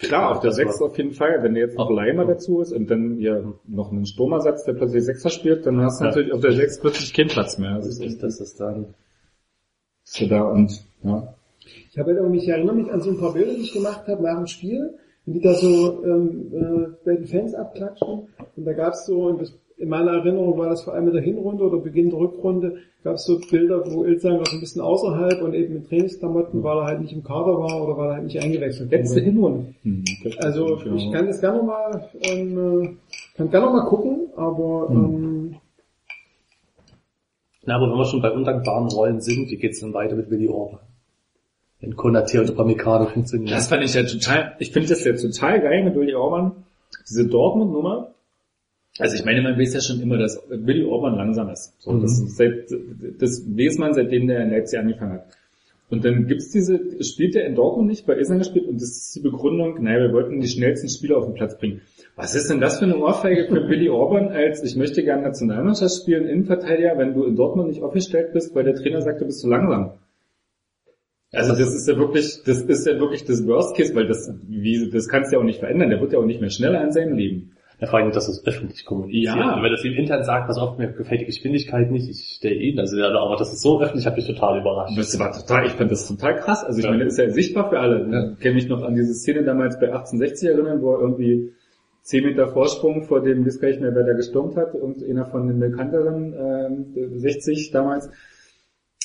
Klar, 0.00 0.32
auf 0.32 0.40
der 0.40 0.50
Das 0.50 0.56
6 0.56 0.80
war- 0.80 0.88
auf 0.88 0.98
jeden 0.98 1.12
Fall. 1.12 1.38
Wenn 1.42 1.54
jetzt 1.54 1.78
noch 1.78 1.86
Auch- 1.86 1.94
Leimer 1.94 2.24
dazu 2.24 2.60
ist 2.60 2.72
und 2.72 2.90
dann 2.90 3.20
ja 3.20 3.40
noch 3.68 3.92
einen 3.92 4.04
Sturmersatz, 4.06 4.64
der 4.64 4.72
plötzlich 4.72 5.04
Sechser 5.04 5.30
spielt, 5.30 5.64
dann 5.66 5.80
hast 5.80 6.00
du 6.00 6.04
Ja. 6.04 6.10
natürlich 6.10 6.32
auf 6.32 6.40
der 6.40 6.52
6 6.54 6.80
plötzlich 6.80 7.14
keinen 7.14 7.28
Platz 7.28 7.58
mehr. 7.58 7.76
Das 7.76 7.86
Also 7.86 8.02
ist, 8.04 8.20
dass 8.22 8.38
das 8.38 8.56
dann 8.56 8.94
so 10.02 10.26
da 10.26 10.42
und 10.42 10.84
ja. 11.04 11.34
Ich 11.94 11.98
habe 12.00 12.10
halt 12.10 12.18
irgendwie, 12.18 12.40
ich 12.40 12.48
erinnere 12.48 12.74
mich 12.74 12.90
an 12.92 13.00
so 13.00 13.10
ein 13.10 13.18
paar 13.18 13.34
Bilder, 13.34 13.54
die 13.54 13.60
ich 13.60 13.72
gemacht 13.72 14.08
habe 14.08 14.20
nach 14.20 14.36
dem 14.36 14.48
Spiel, 14.48 14.94
und 15.26 15.32
die 15.32 15.40
da 15.40 15.54
so 15.54 16.04
ähm, 16.04 16.52
äh, 16.52 16.88
bei 17.04 17.14
den 17.14 17.26
Fans 17.26 17.54
abklatschen. 17.54 18.26
Und 18.56 18.64
da 18.64 18.72
gab 18.72 18.94
es 18.94 19.06
so, 19.06 19.26
und 19.26 19.40
das, 19.40 19.56
in 19.78 19.90
meiner 19.90 20.10
Erinnerung 20.10 20.58
war 20.58 20.68
das 20.68 20.82
vor 20.82 20.92
allem 20.94 21.06
in 21.06 21.14
der 21.14 21.22
Hinrunde 21.22 21.62
oder 21.62 21.78
Beginn 21.78 22.10
der 22.10 22.18
Rückrunde, 22.18 22.78
gab 23.04 23.14
es 23.14 23.26
so 23.26 23.38
Bilder, 23.38 23.84
wo 23.86 24.04
Ilzanger 24.04 24.44
so 24.44 24.56
ein 24.56 24.60
bisschen 24.60 24.82
außerhalb 24.82 25.40
und 25.40 25.54
eben 25.54 25.74
mit 25.74 25.88
Trainingsklamotten, 25.88 26.64
weil 26.64 26.78
er 26.78 26.84
halt 26.86 27.00
nicht 27.00 27.12
im 27.12 27.22
Kader 27.22 27.58
war 27.60 27.84
oder 27.84 27.96
weil 27.96 28.08
er 28.08 28.14
halt 28.14 28.24
nicht 28.24 28.42
eingewechselt 28.42 28.90
Letzte 28.90 29.14
wurde. 29.20 29.24
Hinrunde. 29.26 29.74
Hm, 29.84 30.04
Also 30.38 30.76
ich 30.96 31.12
kann 31.12 31.28
das 31.28 31.40
gerne 31.40 31.58
nochmal, 31.58 32.08
ähm, 32.22 32.82
äh, 32.82 32.88
kann 33.36 33.50
gerne 33.52 33.66
nochmal 33.66 33.86
gucken, 33.86 34.30
aber 34.34 34.88
ähm, 34.90 35.54
Na, 37.66 37.76
aber 37.76 37.88
wenn 37.88 37.98
wir 37.98 38.04
schon 38.04 38.20
bei 38.20 38.32
undankbaren 38.32 38.88
Rollen 38.88 39.20
sind, 39.20 39.48
wie 39.48 39.58
geht's 39.58 39.78
denn 39.78 39.94
weiter 39.94 40.16
mit 40.16 40.28
Willi 40.28 40.48
Orban? 40.48 40.80
Wenn 41.84 41.96
Konate 41.96 42.40
und 42.40 42.50
Upamecano 42.50 43.06
funktionieren. 43.06 43.50
Das 43.54 43.68
fand 43.68 43.84
ich 43.84 43.94
ja 43.94 44.02
total, 44.04 44.54
ich 44.58 44.70
finde 44.72 44.88
das 44.88 45.04
ja 45.04 45.12
total 45.12 45.60
geil 45.60 45.84
mit 45.84 45.94
Willi 45.94 46.14
Orban. 46.14 46.52
Diese 47.08 47.26
Dortmund-Nummer. 47.26 48.10
Also 48.98 49.16
ich 49.16 49.24
meine, 49.24 49.42
man 49.42 49.58
weiß 49.58 49.74
ja 49.74 49.80
schon 49.80 50.00
immer, 50.00 50.16
dass 50.18 50.40
Willi 50.48 50.84
Orban 50.84 51.16
langsam 51.16 51.48
ist. 51.50 51.74
So, 51.80 51.92
Mhm. 51.92 52.02
das, 52.02 52.16
seit, 52.36 52.70
das 53.18 53.44
weiß 53.46 53.78
man, 53.78 53.92
seitdem 53.92 54.28
der 54.28 54.40
in 54.42 54.50
Leipzig 54.50 54.78
angefangen 54.78 55.14
hat. 55.14 55.26
Und 55.90 56.04
dann 56.04 56.26
gibt's 56.26 56.50
diese, 56.50 56.80
spielt 57.04 57.36
er 57.36 57.44
in 57.46 57.54
Dortmund 57.56 57.88
nicht, 57.88 58.06
bei 58.06 58.16
Island 58.18 58.40
gespielt 58.42 58.66
und 58.66 58.76
das 58.76 58.88
ist 58.88 59.16
die 59.16 59.20
Begründung, 59.20 59.82
naja, 59.82 60.00
wir 60.00 60.12
wollten 60.12 60.40
die 60.40 60.48
schnellsten 60.48 60.88
Spieler 60.88 61.18
auf 61.18 61.26
den 61.26 61.34
Platz 61.34 61.58
bringen. 61.58 61.82
Was 62.16 62.34
ist 62.34 62.48
denn 62.48 62.60
das 62.60 62.78
für 62.78 62.84
eine 62.86 62.96
Ohrfeige 62.96 63.46
für 63.46 63.54
Willi 63.68 63.90
Orban 63.90 64.28
als, 64.28 64.62
ich 64.62 64.76
möchte 64.76 65.02
gerne 65.04 65.22
Nationalmannschaft 65.22 65.94
spielen, 65.96 66.26
Innenverteidiger, 66.26 66.96
wenn 66.96 67.14
du 67.14 67.24
in 67.24 67.36
Dortmund 67.36 67.68
nicht 67.68 67.82
aufgestellt 67.82 68.32
bist, 68.32 68.54
weil 68.54 68.64
der 68.64 68.74
Trainer 68.76 69.02
sagt, 69.02 69.20
du 69.20 69.26
bist 69.26 69.40
zu 69.40 69.48
langsam. 69.48 69.92
Also 71.34 71.52
das 71.52 71.74
ist 71.74 71.86
ja 71.88 71.96
wirklich, 71.98 72.42
das 72.44 72.62
ist 72.62 72.86
ja 72.86 72.98
wirklich 72.98 73.24
das 73.24 73.46
Worst 73.46 73.76
Case, 73.76 73.94
weil 73.94 74.06
das, 74.06 74.32
wie, 74.48 74.90
das 74.90 75.08
kannst 75.08 75.30
du 75.32 75.36
ja 75.36 75.40
auch 75.40 75.44
nicht 75.46 75.60
verändern. 75.60 75.90
Der 75.90 76.00
wird 76.00 76.12
ja 76.12 76.18
auch 76.18 76.24
nicht 76.24 76.40
mehr 76.40 76.50
schneller 76.50 76.82
in 76.84 76.92
seinem 76.92 77.16
Leben. 77.16 77.50
Ja, 77.80 77.88
vor 77.88 77.98
allem, 77.98 78.12
dass 78.12 78.28
es 78.28 78.46
öffentlich 78.46 78.84
kommuniziert. 78.84 79.34
Ja. 79.36 79.60
Wenn 79.60 79.72
das 79.72 79.84
ihm 79.84 79.94
intern 79.94 80.22
sagt, 80.22 80.46
pass 80.46 80.58
auf, 80.58 80.78
mir 80.78 80.92
gefällt 80.92 81.22
die 81.22 81.24
Geschwindigkeit 81.26 81.90
nicht, 81.90 82.08
ich 82.08 82.36
stelle 82.36 82.54
ihn. 82.54 82.78
Also, 82.78 82.96
ja, 82.96 83.08
aber 83.08 83.36
das 83.36 83.52
ist 83.52 83.62
so 83.62 83.80
öffentlich, 83.80 84.06
hat 84.06 84.16
mich 84.16 84.26
total 84.26 84.60
überrascht. 84.60 84.96
Das 84.96 85.18
war 85.18 85.32
total, 85.32 85.66
ich 85.66 85.72
fand 85.72 85.90
das 85.90 86.06
total 86.06 86.36
krass. 86.36 86.62
Also 86.64 86.78
ich 86.78 86.84
Ja. 86.84 86.90
meine, 86.92 87.04
das 87.04 87.14
ist 87.14 87.18
ja 87.18 87.30
sichtbar 87.30 87.70
für 87.70 87.80
alle. 87.80 88.34
Ich 88.38 88.44
kann 88.44 88.54
mich 88.54 88.68
noch 88.68 88.82
an 88.82 88.94
diese 88.94 89.12
Szene 89.14 89.42
damals 89.42 89.78
bei 89.80 89.86
1860 89.86 90.48
erinnern, 90.50 90.82
wo 90.82 90.94
er 90.94 91.00
irgendwie 91.00 91.50
10 92.02 92.24
Meter 92.24 92.48
Vorsprung 92.48 93.02
vor 93.04 93.22
dem, 93.22 93.44
gar 93.44 93.68
nicht 93.68 93.80
mehr, 93.80 93.94
wer 93.94 94.04
da 94.04 94.12
gestürmt 94.12 94.56
hat, 94.56 94.74
irgendeiner 94.74 95.26
von 95.26 95.48
den 95.48 95.58
bekannteren, 95.58 96.34
ähm, 96.38 97.18
60 97.18 97.70
damals, 97.72 98.08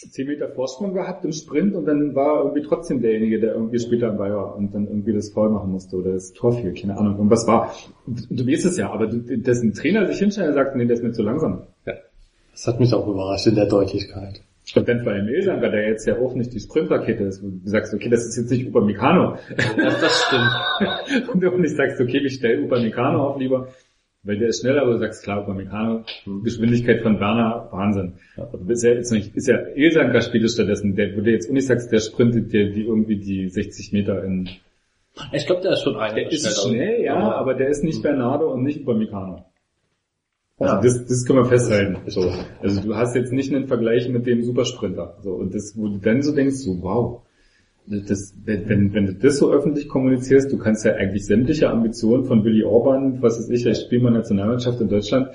10 0.02 0.28
Meter 0.28 0.50
Vorsprung 0.50 0.94
gehabt 0.94 1.26
im 1.26 1.32
Sprint 1.32 1.76
und 1.76 1.86
dann 1.86 2.16
war 2.16 2.44
irgendwie 2.44 2.62
trotzdem 2.62 3.02
derjenige, 3.02 3.40
der 3.40 3.54
irgendwie 3.54 3.80
später 3.80 4.10
am 4.10 4.18
Ball 4.18 4.34
war 4.34 4.56
und 4.56 4.74
dann 4.74 4.88
irgendwie 4.88 5.14
das 5.14 5.32
Foul 5.32 5.50
machen 5.50 5.72
musste 5.72 5.98
oder 5.98 6.14
das 6.14 6.34
Tor 6.34 6.54
fiel, 6.54 6.74
keine 6.74 6.98
Ahnung, 6.98 7.18
irgendwas 7.18 7.48
war. 7.48 7.74
Du 8.06 8.48
weißt 8.48 8.66
es 8.66 8.78
ja, 8.78 8.92
aber 8.92 9.08
dass 9.08 9.62
ein 9.62 9.74
Trainer 9.74 10.08
sich 10.08 10.20
hinstellt 10.20 10.50
und 10.50 10.54
sagt, 10.54 10.76
nee, 10.76 10.86
der 10.86 10.96
ist 10.96 11.04
mir 11.04 11.12
zu 11.12 11.24
langsam. 11.24 11.64
Ja. 11.86 11.94
Das 12.52 12.68
hat 12.68 12.80
mich 12.80 12.94
auch 12.94 13.08
überrascht 13.08 13.48
in 13.48 13.56
der 13.56 13.68
Deutlichkeit. 13.68 14.42
Und 14.76 14.88
dann 14.88 15.02
vor 15.02 15.14
allem 15.14 15.28
Ilsanker, 15.28 15.70
der 15.70 15.88
jetzt 15.88 16.06
ja 16.06 16.20
auch 16.20 16.36
nicht 16.36 16.54
die 16.54 16.60
Sprintrakete 16.60 17.24
ist, 17.24 17.42
wo 17.42 17.48
du 17.48 17.60
sagst, 17.64 17.94
okay, 17.94 18.10
das 18.10 18.26
ist 18.26 18.38
jetzt 18.38 18.52
nicht 18.52 18.68
Upamecano. 18.68 19.38
Ja, 19.78 19.90
das 20.00 20.26
stimmt. 20.28 21.28
Und 21.34 21.42
du 21.42 21.50
auch 21.50 21.58
nicht 21.58 21.76
sagst, 21.76 22.00
okay, 22.00 22.20
ich 22.24 22.36
stelle 22.36 22.64
Upamecano 22.64 23.30
auf 23.30 23.40
lieber, 23.40 23.70
weil 24.24 24.38
der 24.38 24.50
ist 24.50 24.62
schneller, 24.62 24.82
aber 24.82 24.94
du 24.94 25.00
sagst, 25.00 25.24
klar, 25.24 25.42
Upamecano, 25.44 26.04
Geschwindigkeit 26.44 27.02
von 27.02 27.20
Werner, 27.20 27.68
Wahnsinn. 27.72 28.14
Aber 28.38 28.58
bisher 28.58 28.98
ist, 28.98 29.12
nicht, 29.12 29.36
ist 29.36 29.48
ja 29.48 29.58
Ilsanker 29.76 30.22
spielt 30.22 30.44
es 30.44 30.54
stattdessen, 30.56 30.96
der, 30.96 31.16
wo 31.16 31.22
du 31.22 31.32
jetzt 31.32 31.52
nicht 31.52 31.68
sagst, 31.68 31.92
der 31.92 32.00
sprintet 32.00 32.52
dir 32.52 32.72
die 32.72 32.86
irgendwie 32.86 33.18
die 33.18 33.48
60 33.50 33.94
Meter 33.94 34.24
in, 34.24 34.50
Ich 35.34 35.46
glaube, 35.48 35.62
der 35.62 35.72
ist 35.74 35.84
schon 35.84 35.96
einer. 35.96 36.16
der 36.16 36.32
ist 36.32 36.42
schneller. 36.62 36.76
schnell, 36.76 37.04
ja, 37.04 37.16
aber 37.34 37.54
der 37.54 37.70
ist 37.70 37.84
nicht 37.84 38.02
Bernardo 38.04 38.52
und 38.52 38.64
nicht 38.64 38.82
Upamecano. 38.82 39.46
Also 40.58 40.76
Ja. 40.76 40.82
das, 40.82 41.06
das 41.06 41.26
können 41.26 41.40
wir 41.40 41.46
festhalten. 41.46 41.98
So. 42.08 42.30
Also 42.62 42.82
du 42.82 42.96
hast 42.96 43.16
jetzt 43.16 43.32
nicht 43.32 43.54
einen 43.54 43.68
Vergleich 43.68 44.10
mit 44.10 44.28
dem 44.28 44.44
Supersprinter. 44.44 45.16
So. 45.22 45.32
Und 45.32 45.56
das, 45.56 45.74
wo 45.78 45.88
du 45.88 45.98
dann 46.00 46.22
so 46.22 46.36
denkst, 46.36 46.56
so 46.58 46.82
wow, 46.82 47.22
das, 47.90 48.36
wenn, 48.46 48.94
wenn, 48.94 49.06
du 49.08 49.14
das 49.16 49.38
so 49.38 49.52
öffentlich 49.52 49.90
kommunizierst, 49.90 50.52
du 50.52 50.58
kannst 50.60 50.86
ja 50.86 50.94
eigentlich 50.94 51.26
sämtliche 51.26 51.70
Ambitionen 51.70 52.26
von 52.26 52.44
Willy 52.44 52.64
Orban, 52.64 53.22
was 53.22 53.40
weiß 53.40 53.50
ich, 53.50 53.66
ich 53.66 53.78
spiele 53.80 54.04
mal 54.04 54.12
Nationalmannschaft 54.12 54.80
in 54.80 54.90
Deutschland, 54.90 55.30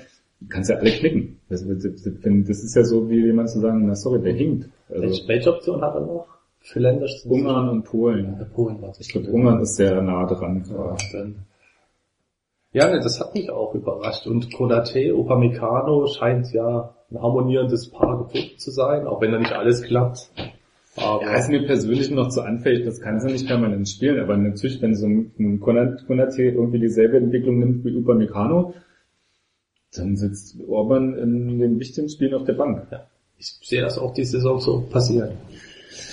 kannst 0.47 0.69
ja 0.69 0.77
alle 0.77 0.91
knicken. 0.91 1.39
Das, 1.49 1.61
ist 1.63 2.75
ja 2.75 2.83
so, 2.83 3.09
wie 3.09 3.25
jemand 3.25 3.49
zu 3.49 3.59
sagen, 3.59 3.85
na 3.85 3.95
sorry, 3.95 4.21
der 4.21 4.33
hinkt. 4.33 4.69
Also 4.89 5.27
Welche, 5.27 5.53
Option 5.53 5.81
hat 5.81 5.95
er 5.95 6.01
noch? 6.01 6.27
Für 6.59 6.79
Länder? 6.79 7.07
Ungarn 7.25 7.69
und 7.69 7.83
Polen. 7.83 8.37
Der 8.39 8.45
Polen 8.45 8.81
war 8.81 8.93
Ich 8.97 9.09
glaube, 9.09 9.29
Ungarn 9.29 9.61
ist 9.61 9.75
sehr 9.75 10.01
nah 10.01 10.25
dran. 10.25 10.63
Ja. 10.69 10.95
Ja, 12.71 12.91
ne, 12.91 12.99
das 12.99 13.19
hat 13.21 13.33
mich 13.33 13.49
auch 13.49 13.73
überrascht. 13.73 14.27
Und 14.27 14.53
Konate, 14.53 15.15
Upamecano 15.15 16.07
scheint 16.07 16.51
ja 16.51 16.93
ein 17.09 17.21
harmonierendes 17.21 17.89
Paar 17.89 18.17
gefunden 18.17 18.57
zu 18.57 18.71
sein, 18.71 19.07
auch 19.07 19.21
wenn 19.21 19.31
da 19.31 19.39
nicht 19.39 19.53
alles 19.53 19.81
klappt. 19.83 20.29
Aber 20.97 21.21
Ja, 21.23 21.35
ist 21.37 21.49
mir 21.49 21.65
persönlich 21.65 22.09
noch 22.09 22.29
zu 22.29 22.41
anfällig, 22.41 22.85
das 22.85 23.01
kann 23.01 23.19
sie 23.19 23.31
nicht 23.31 23.47
permanent 23.47 23.89
spielen, 23.89 24.19
aber 24.19 24.37
natürlich, 24.37 24.81
wenn 24.81 24.95
so 24.95 25.07
ein, 25.07 25.31
ein 25.37 25.59
Konat- 25.59 26.05
Konate 26.07 26.43
irgendwie 26.43 26.79
dieselbe 26.79 27.17
Entwicklung 27.17 27.59
nimmt 27.59 27.83
wie 27.85 27.95
Upamecano, 27.97 28.73
dann 29.93 30.15
sitzt 30.15 30.57
Orban 30.67 31.17
in 31.17 31.59
den 31.59 31.79
wichtigen 31.79 32.09
Spielen 32.09 32.33
auf 32.33 32.45
der 32.45 32.53
Bank. 32.53 32.87
ich 33.37 33.57
sehe 33.63 33.81
das 33.81 33.97
auch 33.97 34.13
die 34.13 34.25
Saison 34.25 34.59
so 34.59 34.81
passieren. 34.81 35.31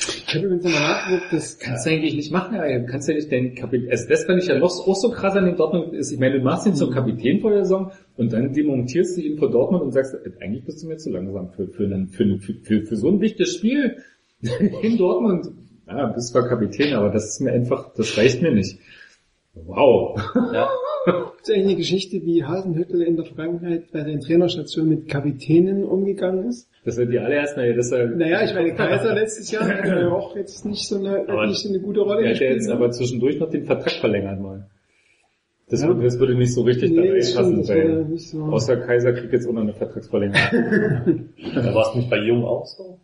Ich 0.04 0.34
habe 0.34 0.46
übrigens 0.46 0.64
nochmal 0.64 0.80
nachgeguckt, 0.80 1.32
das 1.32 1.58
Kannst 1.58 1.86
du 1.86 1.90
eigentlich 1.90 2.14
nicht 2.14 2.32
machen, 2.32 2.54
ja. 2.54 2.78
Du 2.78 2.86
kannst 2.86 3.08
ja 3.08 3.14
nicht 3.14 3.30
den 3.30 3.54
Kapitän, 3.54 3.90
also 3.90 4.08
das 4.08 4.24
fand 4.24 4.42
ich 4.42 4.48
ja 4.48 4.58
noch 4.58 4.70
auch 4.70 4.96
so 4.96 5.10
krass 5.10 5.36
an 5.36 5.44
dem 5.44 5.56
Dortmund 5.56 5.92
ist, 5.92 6.10
ich 6.12 6.18
meine, 6.18 6.38
du 6.38 6.44
machst 6.44 6.66
ihn 6.66 6.74
zum 6.74 6.90
Kapitän 6.90 7.40
vor 7.40 7.50
der 7.50 7.64
Saison 7.64 7.92
und 8.16 8.32
dann 8.32 8.52
demontierst 8.52 9.16
du 9.16 9.20
ihn 9.20 9.38
vor 9.38 9.50
Dortmund 9.50 9.82
und 9.82 9.92
sagst, 9.92 10.14
äh, 10.14 10.30
eigentlich 10.40 10.64
bist 10.64 10.82
du 10.82 10.88
mir 10.88 10.96
zu 10.96 11.10
langsam 11.10 11.50
für, 11.50 11.68
für, 11.68 11.88
für, 12.10 12.38
für, 12.62 12.82
für 12.86 12.96
so 12.96 13.08
ein 13.08 13.20
wichtiges 13.20 13.54
Spiel 13.56 13.96
in 14.82 14.96
Dortmund. 14.98 15.48
Ja, 15.86 16.06
bist 16.06 16.28
zwar 16.32 16.48
Kapitän, 16.48 16.94
aber 16.94 17.10
das 17.10 17.24
ist 17.26 17.40
mir 17.40 17.52
einfach, 17.52 17.92
das 17.94 18.16
reicht 18.16 18.40
mir 18.42 18.52
nicht. 18.52 18.78
Wow. 19.54 20.18
Ja. 20.54 20.68
ist 21.42 21.50
eigentlich 21.50 21.64
eine 21.66 21.76
Geschichte, 21.76 22.22
wie 22.24 22.44
Hasenhüttl 22.44 23.02
in 23.02 23.16
der 23.16 23.24
Vergangenheit 23.26 23.90
bei 23.92 24.02
den 24.02 24.20
Trainerstationen 24.20 24.88
mit 24.90 25.08
Kapitänen 25.08 25.84
umgegangen 25.84 26.48
ist. 26.48 26.68
Das 26.84 26.96
wird 26.96 27.12
die 27.12 27.18
allererst, 27.18 27.56
naja, 27.56 27.74
das 27.74 27.86
ist 27.86 27.92
ja, 27.92 28.06
Naja, 28.06 28.44
ich 28.44 28.54
meine, 28.54 28.74
Kaiser 28.74 29.14
letztes 29.14 29.50
Jahr 29.50 29.68
hat 29.68 29.84
ja 29.86 30.08
auch 30.10 30.34
jetzt 30.36 30.64
nicht 30.64 30.86
so 30.88 30.96
eine, 30.98 31.28
Aber 31.28 31.46
nicht 31.46 31.60
so 31.60 31.68
eine 31.68 31.80
gute 31.80 32.00
Rolle 32.00 32.22
Er 32.22 32.30
hat 32.30 32.40
ja 32.40 32.48
gespielt. 32.48 32.54
jetzt 32.54 32.70
aber 32.70 32.90
zwischendurch 32.92 33.38
noch 33.40 33.50
den 33.50 33.66
Vertrag 33.66 33.92
verlängert 33.92 34.40
mal. 34.40 34.68
Das, 35.68 35.82
Ja. 35.82 35.88
würde, 35.88 36.02
das 36.04 36.18
würde 36.18 36.34
nicht 36.34 36.52
so 36.54 36.62
richtig 36.62 36.90
nee, 36.92 37.16
das 37.18 37.34
das 37.34 37.46
wurde 37.46 37.68
weil 37.68 38.18
so. 38.18 38.42
außer 38.44 38.76
Kaiser 38.78 39.12
kriegt 39.12 39.32
jetzt 39.32 39.46
auch 39.48 39.52
noch 39.52 39.62
eine 39.62 39.74
Vertragsverlängerung. 39.74 41.28
Da 41.54 41.74
war 41.74 41.88
es 41.90 41.94
nicht 41.96 42.08
bei 42.10 42.18
Jung 42.18 42.44
auch 42.44 42.64
so? 42.66 42.98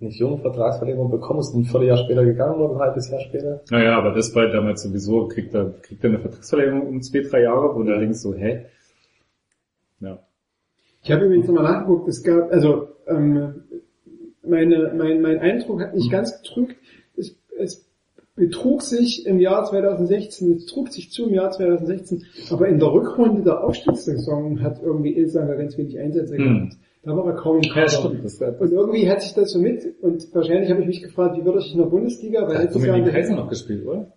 Nicht 0.00 0.18
Jung 0.18 0.40
Vertragsverlängerung 0.40 1.10
bekommen, 1.10 1.40
ist 1.40 1.54
ein 1.54 1.64
Vierteljahr 1.64 1.96
später 1.98 2.24
gegangen 2.24 2.60
oder 2.60 2.74
ein 2.74 2.80
halbes 2.80 3.08
Jahr 3.10 3.20
später? 3.20 3.62
naja, 3.70 3.96
aber 3.96 4.12
das 4.12 4.34
war 4.34 4.48
damals 4.48 4.82
sowieso, 4.82 5.28
kriegt 5.28 5.54
er, 5.54 5.72
kriegt 5.82 6.02
er 6.04 6.10
eine 6.10 6.18
Vertragsverlängerung 6.18 6.88
um 6.88 7.02
zwei, 7.02 7.20
drei 7.20 7.42
Jahre, 7.42 7.74
wo 7.74 7.82
du 7.82 7.98
denkst 7.98 8.18
so, 8.18 8.34
hä? 8.34 8.66
Ja. 10.00 10.18
Ich 11.02 11.12
habe 11.12 11.24
übrigens 11.26 11.46
nochmal 11.46 11.64
nachgeguckt, 11.64 12.08
es 12.08 12.22
gab, 12.22 12.50
also 12.52 12.88
ähm, 13.06 13.62
meine, 14.42 14.92
mein, 14.96 15.20
mein 15.22 15.38
Eindruck 15.38 15.80
hat 15.80 15.94
nicht 15.94 16.10
ganz 16.10 16.42
getrügt. 16.42 16.76
Es, 17.16 17.36
es 17.58 17.86
betrug 18.34 18.82
sich 18.82 19.26
im 19.26 19.38
Jahr 19.38 19.64
2016, 19.64 20.52
es 20.54 20.66
trug 20.66 20.88
sich 20.88 21.10
zu 21.12 21.28
im 21.28 21.34
Jahr 21.34 21.50
2016, 21.52 22.24
aber 22.50 22.68
in 22.68 22.78
der 22.78 22.92
Rückrunde 22.92 23.42
der 23.42 23.62
Aufstiegssaison 23.62 24.60
hat 24.62 24.82
irgendwie 24.82 25.16
Ilsanger 25.16 25.54
ganz 25.56 25.78
wenig 25.78 25.98
Einsätze 25.98 26.36
Hm. 26.36 26.42
gehabt. 26.44 26.76
Da 27.04 27.14
war 27.16 27.26
er 27.26 27.34
kaum 27.34 27.56
im 27.58 27.62
Ja, 27.64 27.74
Kader. 27.86 28.60
und 28.60 28.72
irgendwie 28.72 29.08
hat 29.10 29.20
sich 29.22 29.34
das 29.34 29.50
so 29.52 29.58
mit, 29.58 29.84
und 30.00 30.34
wahrscheinlich 30.34 30.70
habe 30.70 30.80
ich 30.80 30.86
mich 30.86 31.02
gefragt, 31.02 31.36
wie 31.38 31.44
würde 31.44 31.58
ich 31.58 31.72
in 31.72 31.78
der 31.78 31.86
Bundesliga, 31.86 32.42
weil 32.48 32.56
hat 32.56 32.62
letztes 32.64 32.84
Jahr, 32.86 33.00
Kaiser 33.02 33.36
noch 33.36 33.48
gespielt, 33.48 33.86
oder? 33.86 34.12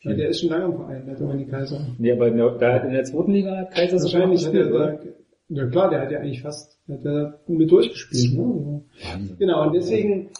ja, 0.00 0.14
der 0.14 0.28
ist 0.30 0.40
schon 0.40 0.48
lange 0.50 0.64
im 0.64 0.74
Verein, 0.76 1.06
der 1.06 1.14
Dominik 1.16 1.50
Kaiser. 1.50 1.86
Nee, 1.98 2.10
aber 2.12 2.26
in 2.28 2.36
der, 2.36 2.50
da 2.58 2.72
hat 2.74 2.84
in 2.84 2.92
der 2.92 3.04
zweiten 3.04 3.30
Liga 3.32 3.56
hat 3.56 3.70
Kaiser 3.72 3.96
hat 3.98 4.12
er 4.14 4.28
gespielt, 4.30 4.72
oder? 4.72 5.00
ja 5.48 5.66
klar, 5.66 5.90
der 5.90 6.00
hat 6.00 6.10
ja 6.10 6.18
eigentlich 6.18 6.42
fast, 6.42 6.78
hat 6.88 7.04
er 7.04 7.40
mit 7.46 7.70
durchgespielt, 7.70 8.34
ne? 8.36 8.82
Genau, 9.38 9.66
und 9.66 9.74
deswegen, 9.74 10.30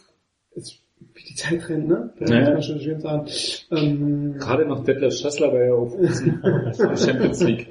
ist, 0.57 0.81
wie 1.15 1.23
die 1.29 1.35
Zeit 1.37 1.69
rennt, 1.69 1.87
ne? 1.87 2.13
Das 2.19 2.31
Ja. 2.31 2.41
muss 2.41 2.49
man 2.49 2.63
schon 2.63 2.81
schön 2.81 3.01
sagen. 3.01 3.27
Ähm, 3.71 4.35
Gerade 4.39 4.67
noch 4.67 4.83
Detlef 4.85 5.15
Schessler 5.15 5.53
war 5.53 5.63
ja 5.65 5.75
auf 5.75 5.93
Champions 6.99 7.43
League. 7.45 7.69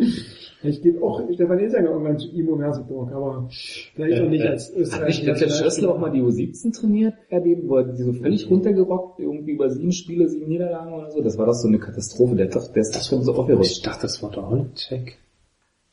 Ich 0.63 0.81
gebe 0.81 1.01
auch 1.03 1.21
Stefan 1.33 1.59
Ilsanger 1.59 1.89
irgendwann 1.89 2.17
zu 2.17 2.29
Imo 2.29 2.55
Merseburg, 2.55 3.11
aber 3.11 3.47
vielleicht 3.49 4.21
auch 4.21 4.29
nicht 4.29 4.45
als 4.45 4.69
Hat 4.69 4.77
nicht 4.77 4.81
österreichischer 4.81 5.33
Detlef 5.33 5.39
Schessler 5.39 5.63
Nationalspieler. 5.63 5.91
auch 5.93 5.99
mal 5.99 6.11
die 6.11 6.21
U17 6.21 6.79
trainiert, 6.79 7.13
erleben, 7.29 7.67
wo 7.67 7.77
er 7.77 7.83
die 7.85 8.03
so 8.03 8.13
völlig 8.13 8.49
runtergerockt, 8.49 9.19
irgendwie 9.19 9.51
über 9.51 9.69
sieben 9.69 9.91
Spiele, 9.91 10.27
sieben 10.29 10.47
Niederlagen 10.47 10.93
oder 10.93 11.09
so? 11.11 11.21
Das 11.21 11.37
war 11.37 11.45
doch 11.45 11.53
so 11.53 11.67
eine 11.67 11.79
Katastrophe, 11.79 12.35
der, 12.35 12.47
der 12.47 12.81
ist 12.81 12.95
das 12.95 13.07
schon 13.07 13.23
so 13.23 13.33
aufgerutscht. 13.33 13.71
Ich 13.71 13.81
dachte, 13.81 14.03
das 14.03 14.21
war 14.21 14.31
der 14.31 14.49
Holzcheck. 14.49 15.17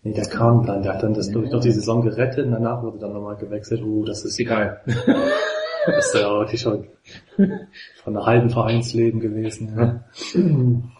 Nee, 0.02 0.12
der 0.12 0.26
kam 0.26 0.64
dann, 0.64 0.82
der 0.82 0.94
hat 0.94 1.02
dann 1.02 1.14
das, 1.14 1.30
glaube 1.30 1.46
ich, 1.46 1.52
noch 1.52 1.60
die 1.60 1.72
Saison 1.72 2.02
gerettet 2.02 2.46
und 2.46 2.52
danach 2.52 2.82
wurde 2.82 2.98
dann 2.98 3.12
nochmal 3.12 3.36
gewechselt. 3.36 3.82
Uh, 3.82 4.04
das 4.04 4.24
ist 4.24 4.38
Egal. 4.38 4.80
Das 5.86 6.08
ist 6.08 6.20
ja 6.20 6.28
wirklich 6.38 6.60
schon 6.60 6.86
von 8.04 8.16
einer 8.16 8.26
halben 8.26 8.50
Vereinsleben 8.50 9.20
gewesen. 9.20 9.72
Ja. 9.74 10.04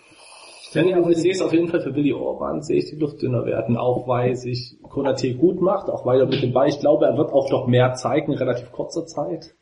Ja, 0.73 0.83
nee, 0.83 0.95
aber 0.95 1.11
ich 1.11 1.19
sehe 1.19 1.33
es 1.33 1.41
auf 1.41 1.53
jeden 1.53 1.69
Fall 1.69 1.81
für 1.81 1.95
Willi 1.95 2.13
Orban, 2.13 2.63
sehe 2.63 2.79
ich 2.79 2.91
die 2.91 2.97
Luft 2.97 3.23
dünner 3.23 3.47
werden, 3.47 3.77
auch 3.77 4.07
weil 4.07 4.35
sich 4.35 4.77
Konate 4.83 5.35
gut 5.35 5.61
macht, 5.61 5.89
auch 5.89 6.05
weil 6.05 6.21
er 6.21 6.27
mit 6.27 6.43
dem 6.43 6.53
Ball, 6.53 6.69
ich 6.69 6.79
glaube, 6.79 7.07
er 7.07 7.17
wird 7.17 7.33
auch 7.33 7.51
noch 7.51 7.67
mehr 7.67 7.95
zeigen 7.95 8.33
in 8.33 8.39
relativ 8.39 8.71
kurzer 8.73 9.07
Zeit. 9.07 9.55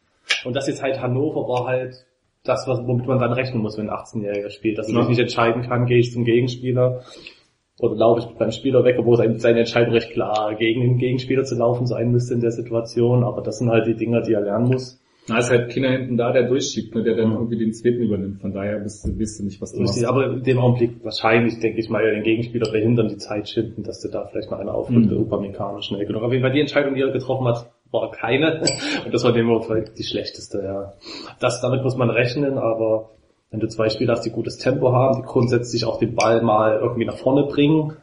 Und 0.44 0.56
das 0.56 0.66
jetzt 0.66 0.82
halt 0.82 1.00
Hannover 1.00 1.48
war 1.48 1.66
halt 1.66 2.06
das, 2.44 2.66
womit 2.66 3.06
man 3.06 3.18
dann 3.18 3.32
rechnen 3.32 3.62
muss, 3.62 3.76
wenn 3.78 3.88
ein 3.90 3.96
18-Jähriger 3.96 4.50
spielt, 4.50 4.78
dass 4.78 4.88
er 4.88 4.94
Ja. 4.94 5.00
sich 5.00 5.10
nicht 5.10 5.20
entscheiden 5.20 5.62
kann, 5.62 5.86
gehe 5.86 5.98
ich 5.98 6.12
zum 6.12 6.24
Gegenspieler 6.24 7.02
oder 7.80 7.94
laufe 7.94 8.20
ich 8.20 8.38
beim 8.38 8.52
Spieler 8.52 8.84
weg, 8.84 8.96
obwohl 8.98 9.16
seine 9.38 9.58
Entscheidung 9.58 9.92
recht 9.92 10.10
klar 10.10 10.54
gegen 10.54 10.80
den 10.80 10.98
Gegenspieler 10.98 11.44
zu 11.44 11.56
laufen 11.56 11.86
sein 11.86 12.10
müsste 12.10 12.34
in 12.34 12.40
der 12.40 12.52
Situation, 12.52 13.22
aber 13.22 13.42
das 13.42 13.58
sind 13.58 13.68
halt 13.70 13.86
die 13.86 13.96
Dinger, 13.96 14.22
die 14.22 14.32
er 14.32 14.40
lernen 14.40 14.68
muss. 14.68 15.00
Na, 15.28 15.38
ist 15.38 15.50
halt 15.50 15.72
keiner 15.72 15.90
hinten 15.90 16.16
da, 16.16 16.32
der 16.32 16.44
durchschiebt, 16.48 16.94
ne, 16.94 17.02
der 17.02 17.16
dann 17.16 17.32
irgendwie 17.32 17.58
den 17.58 17.72
zweiten 17.72 18.00
übernimmt. 18.00 18.40
Von 18.40 18.52
daher 18.52 18.78
bist 18.78 19.04
du, 19.04 19.18
weißt 19.18 19.40
du 19.40 19.44
nicht, 19.44 19.60
was 19.60 19.72
du 19.72 19.80
machst. 19.80 19.94
Richtig, 19.94 20.08
aber 20.08 20.26
in 20.32 20.42
dem 20.44 20.58
Augenblick 20.58 21.02
wahrscheinlich, 21.04 21.58
denke 21.58 21.80
ich 21.80 21.88
mal, 21.90 22.04
ja, 22.04 22.12
den 22.12 22.22
Gegenspieler 22.22 22.70
behindern, 22.70 23.08
die 23.08 23.16
Zeit 23.16 23.48
schinden, 23.48 23.82
dass 23.82 24.00
du 24.00 24.08
da 24.08 24.26
vielleicht 24.26 24.50
noch 24.50 24.58
einer 24.60 24.74
aufrückt, 24.74 25.06
Mhm. 25.06 25.08
der 25.08 25.18
Upamecano 25.18 25.80
schnell 25.80 26.06
genug. 26.06 26.22
Auf 26.22 26.30
jeden 26.32 26.42
Fall 26.42 26.52
die 26.52 26.60
Entscheidung, 26.60 26.94
die 26.94 27.00
er 27.02 27.10
getroffen 27.10 27.46
hat, 27.48 27.70
war 27.90 28.10
keine. 28.12 28.62
Und 29.04 29.12
das 29.12 29.24
war 29.24 29.32
dem 29.32 29.46
Moment 29.46 29.90
die 29.98 30.04
schlechteste, 30.04 30.62
ja. 30.62 30.92
Das, 31.40 31.60
damit 31.60 31.82
muss 31.82 31.96
man 31.96 32.10
rechnen, 32.10 32.56
aber 32.58 33.10
wenn 33.50 33.60
du 33.60 33.66
zwei 33.68 33.88
Spieler 33.88 34.12
hast, 34.12 34.24
die 34.26 34.30
gutes 34.30 34.58
Tempo 34.58 34.92
haben, 34.92 35.22
die 35.22 35.26
grundsätzlich 35.26 35.84
auch 35.86 35.98
den 35.98 36.14
Ball 36.14 36.42
mal 36.42 36.78
irgendwie 36.80 37.04
nach 37.04 37.16
vorne 37.16 37.44
bringen, 37.44 37.94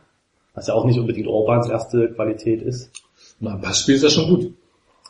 was 0.55 0.67
ja 0.67 0.73
auch 0.73 0.85
nicht 0.85 0.99
unbedingt 0.99 1.27
Orbans 1.27 1.69
erste 1.69 2.09
Qualität 2.09 2.61
ist, 2.61 2.91
Na, 3.39 3.53
ein 3.55 3.61
Passspiel 3.61 3.95
ist 3.95 4.03
ja 4.03 4.09
schon 4.09 4.29
gut. 4.29 4.53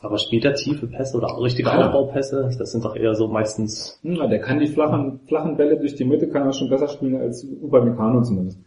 Aber 0.04 0.18
spielt 0.18 0.44
er 0.44 0.54
tiefe 0.54 0.86
Pässe 0.86 1.16
oder 1.16 1.28
auch 1.28 1.42
richtige 1.42 1.68
Klar. 1.68 1.86
Aufbaupässe? 1.94 2.50
Das 2.58 2.72
sind 2.72 2.84
doch 2.84 2.96
eher 2.96 3.14
so 3.14 3.28
meistens 3.28 3.98
Na, 4.02 4.26
der 4.26 4.40
kann 4.40 4.58
die 4.58 4.66
flachen, 4.66 5.20
flachen 5.26 5.56
Bälle 5.56 5.78
durch 5.78 5.94
die 5.94 6.04
Mitte, 6.04 6.28
kann 6.28 6.46
er 6.46 6.52
schon 6.52 6.68
besser 6.68 6.88
spielen 6.88 7.16
als 7.16 7.46
Upamecano 7.62 8.22
zumindest. 8.22 8.58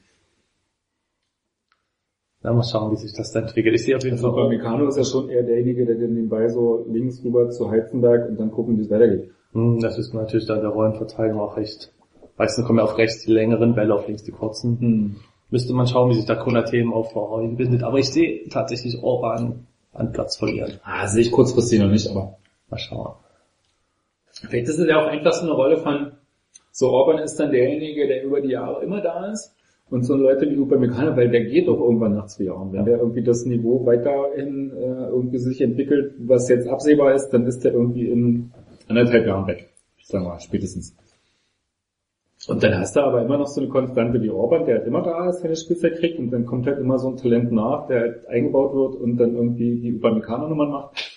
Ja, 2.43 2.53
mal 2.53 2.63
schauen, 2.63 2.91
wie 2.91 2.95
sich 2.95 3.13
das 3.13 3.31
da 3.31 3.39
entwickelt. 3.39 3.75
Ich 3.75 3.83
sehe 3.83 3.97
auf 3.97 4.03
jeden 4.03 4.15
Also 4.15 4.31
Fall 4.31 4.43
Upamecano 4.43 4.87
ist 4.87 4.97
ja 4.97 5.03
schon 5.03 5.29
eher 5.29 5.43
derjenige, 5.43 5.85
der 5.85 5.95
dann 5.95 6.15
den 6.15 6.29
Ball 6.29 6.49
so 6.49 6.85
links 6.89 7.23
rüber 7.23 7.49
zu 7.49 7.69
Heizenberg 7.69 8.29
und 8.29 8.39
dann 8.39 8.51
gucken, 8.51 8.77
wie 8.77 8.81
es 8.83 8.89
weitergeht. 8.89 9.31
Hm, 9.53 9.79
das 9.79 9.97
ist 9.97 10.13
natürlich 10.13 10.45
dann 10.45 10.61
der 10.61 10.69
Rollenverteilung 10.69 11.39
auch 11.39 11.57
recht. 11.57 11.93
Meistens 12.37 12.65
kommen 12.65 12.79
ja 12.79 12.85
auf 12.85 12.97
rechts 12.97 13.25
die 13.25 13.31
längeren 13.31 13.73
Bälle, 13.73 13.93
auf 13.93 14.07
links 14.07 14.23
die 14.23 14.31
kurzen. 14.31 14.79
Hm. 14.79 15.15
Müsste 15.49 15.73
man 15.73 15.87
schauen, 15.87 16.09
wie 16.09 16.15
sich 16.15 16.25
da 16.25 16.35
Konate 16.35 16.77
im 16.77 16.93
Aufbau 16.93 17.37
einbindet. 17.37 17.83
Aber 17.83 17.97
ich 17.97 18.11
sehe 18.11 18.47
tatsächlich 18.49 19.01
Orban 19.01 19.65
an 19.97 20.11
Platz 20.11 20.37
verlieren. 20.37 20.79
Ah, 20.83 21.07
sehe 21.07 21.21
ich 21.21 21.31
kurzfristig 21.31 21.79
noch 21.79 21.89
nicht, 21.89 22.09
aber 22.09 22.37
Mal 22.69 22.77
schauen. 22.79 23.15
vielleicht 24.31 24.67
ist 24.67 24.79
es 24.79 24.87
ja 24.87 25.01
auch 25.01 25.07
einfach 25.07 25.31
so 25.33 25.43
eine 25.43 25.53
Rolle 25.53 25.77
von, 25.77 26.11
so 26.71 26.89
Orban 26.89 27.19
ist 27.19 27.39
dann 27.39 27.51
derjenige, 27.51 28.07
der 28.07 28.23
über 28.23 28.41
die 28.41 28.49
Jahre 28.49 28.83
immer 28.83 29.01
da 29.01 29.31
ist 29.31 29.55
und 29.89 30.03
so 30.03 30.15
Leute 30.15 30.49
wie 30.49 30.57
Upamecano, 30.57 31.15
weil 31.15 31.29
der 31.29 31.45
geht 31.45 31.69
doch 31.69 31.79
irgendwann 31.79 32.15
nach 32.15 32.27
zwei 32.27 32.45
Jahren. 32.45 32.73
Wenn 32.73 32.83
der 32.83 32.99
irgendwie 32.99 33.23
das 33.23 33.45
Niveau 33.45 33.85
weiterhin 33.85 34.71
äh, 34.71 35.07
irgendwie 35.07 35.37
sich 35.37 35.61
entwickelt, 35.61 36.15
was 36.19 36.49
jetzt 36.49 36.67
absehbar 36.67 37.15
ist, 37.15 37.29
dann 37.29 37.45
ist 37.45 37.63
der 37.63 37.71
irgendwie 37.71 38.09
in 38.09 38.51
anderthalb 38.89 39.25
Jahren 39.25 39.47
weg. 39.47 39.69
Sagen 40.03 40.25
wir 40.25 40.31
mal, 40.31 40.39
spätestens. 40.41 40.95
Und 42.47 42.63
dann 42.63 42.79
hast 42.79 42.95
du 42.95 43.01
aber 43.01 43.21
immer 43.21 43.37
noch 43.37 43.47
so 43.47 43.59
eine 43.59 43.69
Konstante 43.69 44.21
wie 44.21 44.29
Orban, 44.29 44.65
der 44.65 44.77
halt 44.77 44.87
immer 44.87 45.01
da 45.01 45.29
ist, 45.29 45.41
seine 45.41 45.55
Spielzeit 45.55 45.99
kriegt 45.99 46.17
und 46.17 46.31
dann 46.31 46.45
kommt 46.45 46.65
halt 46.65 46.79
immer 46.79 46.97
so 46.97 47.09
ein 47.09 47.17
Talent 47.17 47.51
nach, 47.51 47.87
der 47.87 47.99
halt 47.99 48.27
eingebaut 48.27 48.73
wird 48.73 48.95
und 48.95 49.17
dann 49.17 49.35
irgendwie 49.35 49.79
die 49.81 49.93
Upamecano-Nummern 49.95 50.69
macht. 50.69 51.13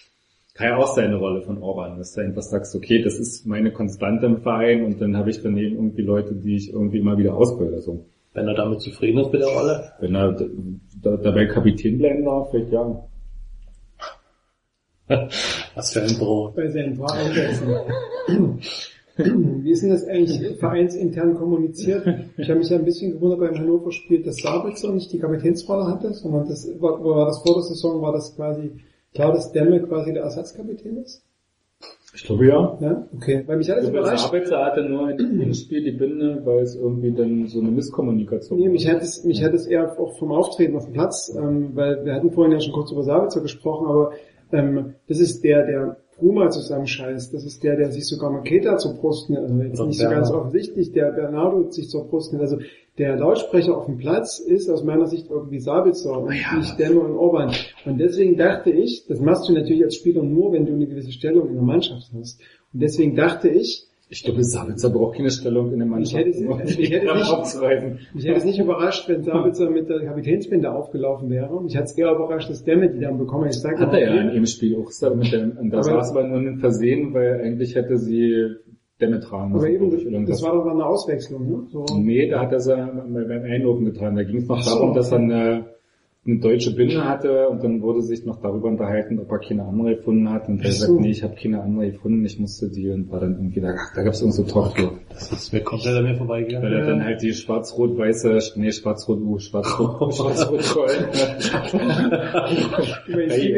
Kann 0.54 0.68
ja 0.68 0.76
auch 0.76 0.92
sein, 0.94 1.06
eine 1.06 1.16
Rolle 1.16 1.42
von 1.42 1.62
Orban, 1.62 1.98
dass 1.98 2.14
du 2.14 2.20
einfach 2.20 2.42
sagst, 2.42 2.74
okay, 2.74 3.02
das 3.02 3.14
ist 3.14 3.46
meine 3.46 3.72
Konstante 3.72 4.26
im 4.26 4.38
Verein 4.38 4.84
und 4.84 5.00
dann 5.00 5.16
habe 5.16 5.30
ich 5.30 5.40
daneben 5.40 5.76
irgendwie 5.76 6.02
Leute, 6.02 6.34
die 6.34 6.56
ich 6.56 6.72
irgendwie 6.72 6.98
immer 6.98 7.16
wieder 7.16 7.34
ausbilde. 7.34 7.80
So. 7.80 8.04
Wenn 8.34 8.48
er 8.48 8.54
damit 8.54 8.80
zufrieden 8.80 9.20
ist 9.20 9.32
mit 9.32 9.40
der 9.40 9.48
Rolle. 9.48 9.92
Wenn 10.00 10.14
er 10.16 10.36
dabei 11.00 11.46
Kapitän 11.46 11.98
bleiben 11.98 12.24
darf, 12.24 12.50
vielleicht 12.50 12.72
ja. 12.72 13.04
Was 15.74 15.92
für 15.92 16.02
ein 16.02 16.18
Brot. 16.18 16.56
bei 16.56 16.68
paar 16.68 17.14
Einsätzen. 17.14 17.68
Wie 19.24 19.70
ist 19.70 19.82
denn 19.82 19.90
das 19.90 20.06
eigentlich 20.06 20.58
vereinsintern 20.58 21.34
kommuniziert? 21.34 22.06
Ich 22.36 22.48
habe 22.48 22.58
mich 22.58 22.70
ja 22.70 22.78
ein 22.78 22.84
bisschen 22.84 23.12
gewundert 23.12 23.40
beim 23.40 23.58
Hannover 23.58 23.92
Spiel, 23.92 24.22
dass 24.22 24.36
Sabitzer 24.36 24.92
nicht 24.92 25.12
die 25.12 25.18
Kapitänsrolle 25.18 25.86
hatte, 25.86 26.12
sondern 26.14 26.48
das 26.48 26.68
war, 26.80 27.02
war 27.04 27.26
das 27.26 27.42
vor 27.42 27.54
der 27.54 27.62
Saison, 27.62 28.02
war 28.02 28.12
das 28.12 28.34
quasi 28.36 28.72
klar, 29.14 29.32
dass 29.32 29.52
Demme 29.52 29.80
quasi 29.82 30.12
der 30.12 30.22
Ersatzkapitän 30.22 30.98
ist? 30.98 31.22
Ich 32.12 32.24
glaube 32.24 32.46
ja. 32.46 32.76
Ja, 32.80 33.06
okay. 33.14 33.44
Weil 33.46 33.58
mich 33.58 33.70
hat 33.70 33.78
das 33.78 33.84
Der 33.84 33.94
überrascht. 33.94 34.26
Arbeiter 34.26 34.64
hatte 34.64 34.82
nur 34.82 35.10
in 35.10 35.38
dem 35.38 35.54
Spiel 35.54 35.84
die 35.84 35.92
Binde, 35.92 36.42
weil 36.44 36.58
es 36.60 36.74
irgendwie 36.74 37.12
dann 37.12 37.46
so 37.46 37.60
eine 37.60 37.70
Misskommunikation 37.70 38.58
Nee, 38.58 38.68
mich 38.68 38.88
hat 38.88 39.00
es, 39.00 39.24
mich 39.24 39.44
hat 39.44 39.54
es 39.54 39.66
eher 39.66 39.96
auch 39.98 40.18
vom 40.18 40.32
Auftreten 40.32 40.76
auf 40.76 40.86
dem 40.86 40.94
Platz, 40.94 41.32
ähm, 41.36 41.70
weil 41.74 42.04
wir 42.04 42.14
hatten 42.14 42.32
vorhin 42.32 42.52
ja 42.52 42.60
schon 42.60 42.72
kurz 42.72 42.90
über 42.90 43.04
Sabitzer 43.04 43.40
gesprochen, 43.42 43.86
aber 43.86 44.12
ähm, 44.52 44.94
das 45.06 45.20
ist 45.20 45.44
der, 45.44 45.64
der 45.66 45.96
Bruma 46.20 46.50
zusammenscheißt. 46.50 47.34
Das 47.34 47.44
ist 47.44 47.64
der, 47.64 47.76
der 47.76 47.90
sich 47.90 48.06
sogar 48.06 48.30
Maketa 48.30 48.76
zur 48.76 48.94
Brust 48.94 49.30
nimmt. 49.30 49.42
Also 49.42 49.62
jetzt 49.62 49.80
nicht 49.80 49.98
so 49.98 50.08
ganz 50.08 50.30
offensichtlich, 50.30 50.92
der 50.92 51.10
Bernardo 51.10 51.70
sich 51.70 51.88
zur 51.88 52.06
Brust 52.06 52.32
nimmt. 52.32 52.42
Also 52.42 52.58
der 52.98 53.16
Lautsprecher 53.16 53.76
auf 53.76 53.86
dem 53.86 53.96
Platz 53.96 54.38
ist 54.38 54.68
aus 54.68 54.84
meiner 54.84 55.06
Sicht 55.06 55.30
irgendwie 55.30 55.58
Sabitzer 55.58 56.20
und 56.20 56.28
nicht 56.28 56.78
Demme 56.78 57.00
und 57.00 57.16
Orban. 57.16 57.52
Und 57.86 57.98
deswegen 57.98 58.36
dachte 58.36 58.70
ich, 58.70 59.06
das 59.08 59.20
machst 59.20 59.48
du 59.48 59.54
natürlich 59.54 59.82
als 59.82 59.96
Spieler 59.96 60.22
nur, 60.22 60.52
wenn 60.52 60.66
du 60.66 60.72
eine 60.72 60.86
gewisse 60.86 61.12
Stellung 61.12 61.48
in 61.48 61.54
der 61.54 61.62
Mannschaft 61.62 62.10
hast. 62.14 62.40
Und 62.72 62.82
deswegen 62.82 63.16
dachte 63.16 63.48
ich, 63.48 63.89
Ich 64.12 64.24
glaube, 64.24 64.42
Sabitzer 64.42 64.90
braucht 64.90 65.16
keine 65.16 65.30
Stellung 65.30 65.72
in 65.72 65.78
der 65.78 65.86
Mannschaft. 65.86 66.26
Ich 66.26 66.40
hätte- 66.40 66.48
um 66.48 66.60
ich 66.60 66.90
hätte 66.90 67.14
nicht- 67.14 68.14
mich 68.14 68.24
hätte 68.26 68.36
es 68.38 68.44
nicht 68.44 68.58
überrascht, 68.58 69.08
wenn 69.08 69.22
Sabitzer 69.22 69.70
mit 69.70 69.88
der 69.88 70.00
Kapitänsbinde 70.04 70.72
aufgelaufen 70.72 71.30
wäre. 71.30 71.62
Mich 71.62 71.76
hat 71.76 71.84
es 71.84 71.96
eher 71.96 72.10
überrascht, 72.12 72.50
dass 72.50 72.64
Demme 72.64 72.90
die 72.90 72.98
dann 72.98 73.18
bekommen 73.18 73.44
hat. 73.44 73.54
Ich 73.54 73.64
Hat 73.64 73.92
er 73.94 74.00
ja 74.16 74.20
in 74.22 74.34
dem 74.34 74.46
Spiel 74.46 74.76
auch 74.76 74.90
mit 75.14 75.32
dem, 75.32 75.56
und 75.58 75.70
das 75.70 75.86
Aber- 75.86 75.96
war 75.98 76.02
es 76.02 76.10
aber 76.10 76.24
nur 76.26 76.38
ein 76.38 76.58
Versehen, 76.58 77.14
weil 77.14 77.40
eigentlich 77.40 77.76
hätte 77.76 77.98
sie 77.98 78.56
Dämme 79.00 79.20
tragen 79.20 79.54
Aber 79.54 79.62
müssen. 79.62 79.74
eben, 79.74 79.86
ich, 79.86 79.92
oder 79.92 80.00
das 80.02 80.12
irgendwas. 80.12 80.42
war 80.42 80.52
doch 80.56 80.64
mal 80.64 80.72
eine 80.74 80.86
Auswechslung, 80.86 81.48
ne? 81.48 81.66
So. 81.70 81.86
Nee, 81.96 82.28
da 82.28 82.40
hat 82.40 82.50
er 82.52 82.58
es 82.58 82.66
beim 82.66 83.16
Einlaufen 83.44 83.84
getan. 83.86 84.16
Da 84.16 84.24
ging 84.24 84.38
es 84.38 84.48
noch 84.48 84.60
so, 84.60 84.74
darum, 84.74 84.92
dass 84.94 85.10
er 85.12 85.18
eine, 85.18 85.64
eine 86.26 86.38
deutsche 86.38 86.74
Binde 86.74 87.02
hatte 87.02 87.48
und 87.48 87.64
dann 87.64 87.80
wurde 87.80 88.02
sich 88.02 88.26
noch 88.26 88.42
darüber 88.42 88.68
unterhalten, 88.68 89.18
ob 89.18 89.32
er 89.32 89.38
keine 89.38 89.64
andere 89.64 89.96
gefunden 89.96 90.28
hat. 90.28 90.48
Und 90.48 90.62
er 90.62 90.70
sagt, 90.70 91.00
nee, 91.00 91.12
ich 91.12 91.22
habe 91.22 91.34
keine 91.34 91.62
andere 91.62 91.92
gefunden, 91.92 92.22
ich 92.26 92.38
musste 92.38 92.68
die 92.68 92.90
und 92.90 93.10
war 93.10 93.20
dann 93.20 93.36
irgendwie 93.36 93.60
da, 93.62 93.74
ach, 93.74 93.94
da 93.94 94.02
gab 94.02 94.12
es 94.12 94.20
irgend 94.20 94.34
so 94.34 94.42
Torflo. 94.42 94.98
Das 95.08 95.32
ist 95.32 95.50
mir 95.54 95.62
komplett 95.62 95.96
an 95.96 96.02
mir 96.02 96.10
Weil 96.10 96.18
vorbeigegangen. 96.18 96.72
er 96.74 96.86
dann 96.86 97.02
halt 97.04 97.22
die 97.22 97.32
schwarz-rot-weiße, 97.32 98.38
nee, 98.56 98.70
schwarz-rot, 98.70 99.18
uh, 99.22 99.38
schwarz-rot, 99.38 100.12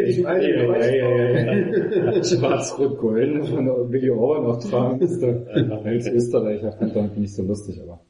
diesem 0.06 0.26
alten 0.26 0.47
Geräusch. 0.47 2.28
Schwarz-rot-gold 2.28 3.44
von 3.48 3.90
Willi 3.90 4.10
Orban 4.10 4.44
noch 4.44 4.62
tragen 4.62 5.01
musste. 5.01 5.80
Als 5.84 6.06
Österreicher 6.06 6.70
fand 6.72 6.94
ich 6.94 7.18
nicht 7.18 7.34
so 7.34 7.43
lustig, 7.43 7.80
aber. 7.82 8.01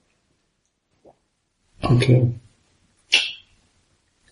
Okay. 1.82 2.32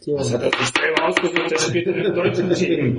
So. 0.00 0.16
Das 0.16 0.32
hat 0.32 0.42
er 0.42 0.50
sich 0.50 0.68
selber 0.68 1.08
ausgesucht, 1.08 1.50
der 1.50 1.58
spielt 1.58 1.86
in 1.88 2.14
deutschen 2.14 2.50
Team. 2.54 2.96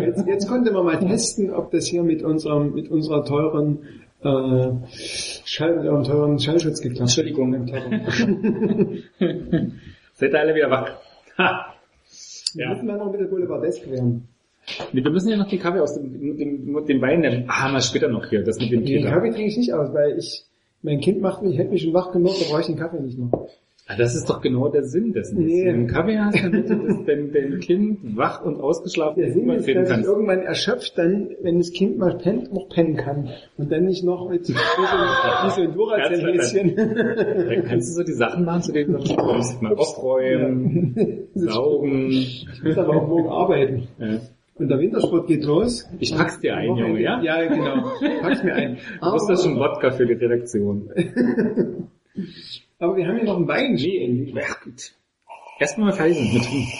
Jetzt, 0.00 0.26
jetzt 0.26 0.48
konnte 0.48 0.72
man 0.72 0.84
mal 0.84 0.98
testen, 0.98 1.52
ob 1.52 1.70
das 1.70 1.86
hier 1.86 2.02
mit 2.02 2.22
unserem, 2.24 2.74
mit 2.74 2.90
unserer 2.90 3.24
teuren, 3.24 3.78
äh, 4.24 4.70
Schall, 5.44 5.76
mit 5.76 5.86
eurem 5.86 6.02
teuren 6.04 6.38
Schallschutz 6.40 6.80
geklappt 6.80 7.00
hat. 7.02 7.18
Entschuldigung. 7.18 7.54
Im 7.54 7.66
Tauchen. 7.68 9.04
Seid 10.14 10.32
ihr 10.32 10.40
alle 10.40 10.54
wieder 10.54 10.70
wach? 10.70 10.90
Ha. 11.38 11.74
Wir 12.54 12.64
Ja. 12.64 12.70
müssen 12.74 12.86
mal 12.86 12.98
noch 12.98 13.06
ein 13.06 13.12
bisschen 13.12 13.30
Boulevardesk 13.30 13.88
werden. 13.88 14.26
Nee, 14.92 15.04
wir 15.04 15.10
müssen 15.10 15.28
ja 15.30 15.36
noch 15.36 15.48
den 15.48 15.58
Kaffee 15.60 15.80
aus 15.80 15.94
dem, 15.94 16.36
dem, 16.36 16.84
dem 16.84 17.00
Wein 17.00 17.20
nehmen. 17.20 17.44
Ah, 17.46 17.68
mal 17.70 17.80
später 17.80 18.08
noch 18.08 18.26
hier, 18.28 18.42
das 18.42 18.58
mit 18.58 18.72
dem 18.72 18.84
Den 18.84 19.02
Peter. 19.02 19.10
Kaffee 19.10 19.30
trinke 19.30 19.46
ich 19.48 19.56
nicht 19.56 19.72
aus, 19.72 19.94
weil 19.94 20.18
ich, 20.18 20.44
mein 20.82 21.00
Kind 21.00 21.20
macht 21.20 21.42
mich, 21.42 21.56
hält 21.56 21.70
mich 21.70 21.82
schon 21.82 21.94
wach 21.94 22.12
genug, 22.12 22.32
da 22.38 22.44
brauche 22.50 22.60
ich 22.60 22.66
den 22.66 22.76
Kaffee 22.76 23.00
nicht 23.00 23.18
noch. 23.18 23.48
Ah, 23.90 23.96
das 23.98 24.14
ist 24.14 24.30
doch 24.30 24.40
genau 24.40 24.68
der 24.68 24.84
Sinn 24.84 25.12
dessen. 25.12 25.44
Nee. 25.44 25.64
Wenn 25.64 25.72
du 25.72 25.78
einen 25.80 25.86
Kaffee 25.88 26.18
hast, 26.18 26.44
damit 26.44 26.70
du 26.70 26.76
das, 26.76 26.96
dein, 27.06 27.32
dein 27.32 27.58
Kind 27.58 28.16
wach 28.16 28.44
und 28.44 28.60
ausgeschlafen 28.60 29.20
Der 29.20 29.32
Sinn 29.32 29.50
ist, 29.50 29.66
dass 29.66 29.88
kannst. 29.88 30.08
irgendwann 30.08 30.42
erschöpft 30.42 30.96
dann, 30.96 31.30
wenn 31.42 31.58
das 31.58 31.72
Kind 31.72 31.98
mal 31.98 32.16
pennt, 32.16 32.54
noch 32.54 32.68
pennen 32.68 32.94
kann. 32.96 33.30
Und 33.56 33.72
dann 33.72 33.86
nicht 33.86 34.04
noch 34.04 34.30
mit 34.30 34.46
so, 34.46 34.54
ein 35.60 35.74
Duracell-Häschen. 35.74 36.76
Dann 36.76 37.64
kannst 37.64 37.90
du 37.90 37.94
so 37.94 38.04
die 38.04 38.12
Sachen 38.12 38.44
machen, 38.44 38.62
zu 38.62 38.72
denen 38.72 38.92
du 38.92 38.98
sonst 39.00 39.16
kommst. 39.16 39.60
Mal 39.62 39.74
aufräumen, 39.74 41.26
saugen. 41.34 42.10
Ich 42.10 42.62
muss 42.62 42.78
aber 42.78 42.94
auch 42.94 43.08
morgen 43.08 43.28
arbeiten. 43.28 43.88
Ja. 43.98 44.20
Und 44.54 44.68
der 44.68 44.78
Wintersport 44.78 45.26
geht 45.26 45.42
los. 45.44 45.88
Ich 45.98 46.14
pack's 46.14 46.38
dir 46.38 46.54
ein, 46.54 46.76
Junge, 46.76 47.00
ja? 47.00 47.20
Ja, 47.22 47.44
genau. 47.44 47.90
Pack's 48.20 48.44
mir 48.44 48.54
ein. 48.54 48.76
Du 49.02 49.12
bist 49.14 49.28
das 49.28 49.42
schon 49.42 49.56
Wodka 49.58 49.90
für 49.90 50.06
die 50.06 50.12
Redaktion. 50.12 50.90
Aber 52.80 52.96
wir 52.96 53.06
haben 53.06 53.16
hier 53.16 53.26
noch 53.26 53.36
einen 53.36 53.46
Wein. 53.46 53.74
Nee, 53.74 54.34
ach 54.42 54.62
gut. 54.62 54.92
Erstmal 55.58 55.92
fertig 55.92 56.16
sind 56.16 56.34
mit 56.34 56.44
trinken. 56.44 56.72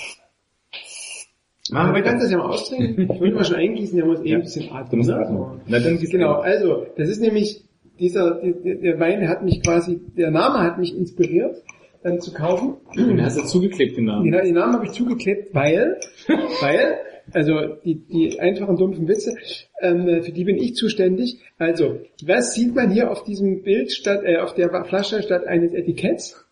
Machen 1.70 1.94
wir 1.94 2.02
weiter. 2.02 2.18
das 2.18 2.30
ja 2.30 2.38
mal 2.38 2.46
austrinken. 2.46 3.08
Ich 3.14 3.20
wollte 3.20 3.34
mal 3.36 3.44
schon 3.44 3.56
eingießen, 3.56 4.00
haben 4.00 4.10
uns 4.10 4.24
eh 4.24 4.34
ein 4.34 4.40
bisschen 4.40 4.72
atmen. 4.72 4.90
Du 4.90 4.96
musst 4.96 5.10
ne? 5.10 5.16
atmen. 5.16 5.60
Na, 5.66 5.78
dann 5.78 5.98
Genau, 5.98 6.40
ein. 6.40 6.52
also, 6.52 6.86
das 6.96 7.08
ist 7.10 7.20
nämlich, 7.20 7.64
dieser, 8.00 8.40
der, 8.40 8.74
der 8.76 8.98
Wein 8.98 9.28
hat 9.28 9.44
mich 9.44 9.62
quasi, 9.62 10.00
der 10.16 10.30
Name 10.30 10.60
hat 10.60 10.78
mich 10.78 10.96
inspiriert, 10.96 11.62
dann 12.02 12.18
zu 12.20 12.32
kaufen. 12.32 12.76
Den 12.96 13.22
hast 13.22 13.38
du 13.38 13.44
zugeklebt, 13.44 13.98
den 13.98 14.06
Namen. 14.06 14.30
Den, 14.30 14.42
den 14.42 14.54
Namen 14.54 14.72
habe 14.74 14.86
ich 14.86 14.92
zugeklebt, 14.92 15.54
weil, 15.54 16.00
weil, 16.62 16.96
also 17.32 17.76
die, 17.84 17.96
die 17.96 18.40
einfachen 18.40 18.76
dumpfen 18.76 19.08
Witze, 19.08 19.36
ähm, 19.80 20.22
für 20.22 20.32
die 20.32 20.44
bin 20.44 20.56
ich 20.56 20.74
zuständig. 20.74 21.38
Also, 21.58 22.00
was 22.24 22.54
sieht 22.54 22.74
man 22.74 22.90
hier 22.90 23.10
auf 23.10 23.24
diesem 23.24 23.62
Bild 23.62 23.92
statt, 23.92 24.22
äh, 24.24 24.38
auf 24.38 24.54
der 24.54 24.84
Flasche 24.84 25.22
statt 25.22 25.46
eines 25.46 25.72
Etiketts? 25.72 26.44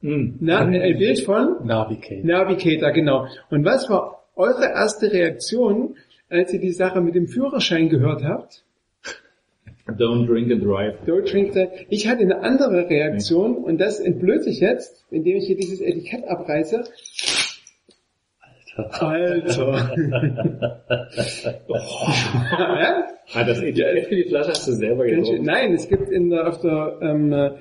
Mm. 0.00 0.34
Na, 0.40 0.60
ein 0.60 0.98
Bild 0.98 1.20
von 1.20 1.64
Navigate. 1.64 2.26
Navigator, 2.26 2.90
genau. 2.92 3.26
Und 3.50 3.64
was 3.64 3.88
war 3.88 4.24
eure 4.34 4.64
erste 4.64 5.12
Reaktion, 5.12 5.96
als 6.28 6.52
ihr 6.52 6.60
die 6.60 6.72
Sache 6.72 7.00
mit 7.00 7.14
dem 7.14 7.28
Führerschein 7.28 7.88
gehört 7.88 8.24
habt? 8.24 8.64
Don't 9.86 10.26
drink 10.26 10.50
and 10.52 10.62
drive. 10.62 10.94
Don't 11.06 11.30
drink 11.30 11.54
that. 11.54 11.72
Ich 11.88 12.08
hatte 12.08 12.22
eine 12.22 12.40
andere 12.40 12.88
Reaktion 12.88 13.56
und 13.56 13.80
das 13.80 13.98
entblöße 13.98 14.48
ich 14.48 14.60
jetzt, 14.60 15.04
indem 15.10 15.36
ich 15.36 15.46
hier 15.46 15.56
dieses 15.56 15.80
Etikett 15.80 16.24
abreiße. 16.24 16.84
Alter. 18.76 19.92
ja? 21.68 23.06
Ah, 23.34 23.44
das 23.44 23.62
Etikett 23.62 24.06
für 24.06 24.16
die 24.16 24.24
Flasche 24.24 24.50
hast 24.50 24.66
du 24.68 24.72
selber 24.72 25.04
gedruckt. 25.04 25.42
Nein, 25.42 25.74
es 25.74 25.88
gibt 25.88 26.10
in 26.10 26.30
der, 26.30 26.48
auf 26.48 26.60
der 26.60 26.98
ähm, 27.00 27.32
äh, 27.32 27.52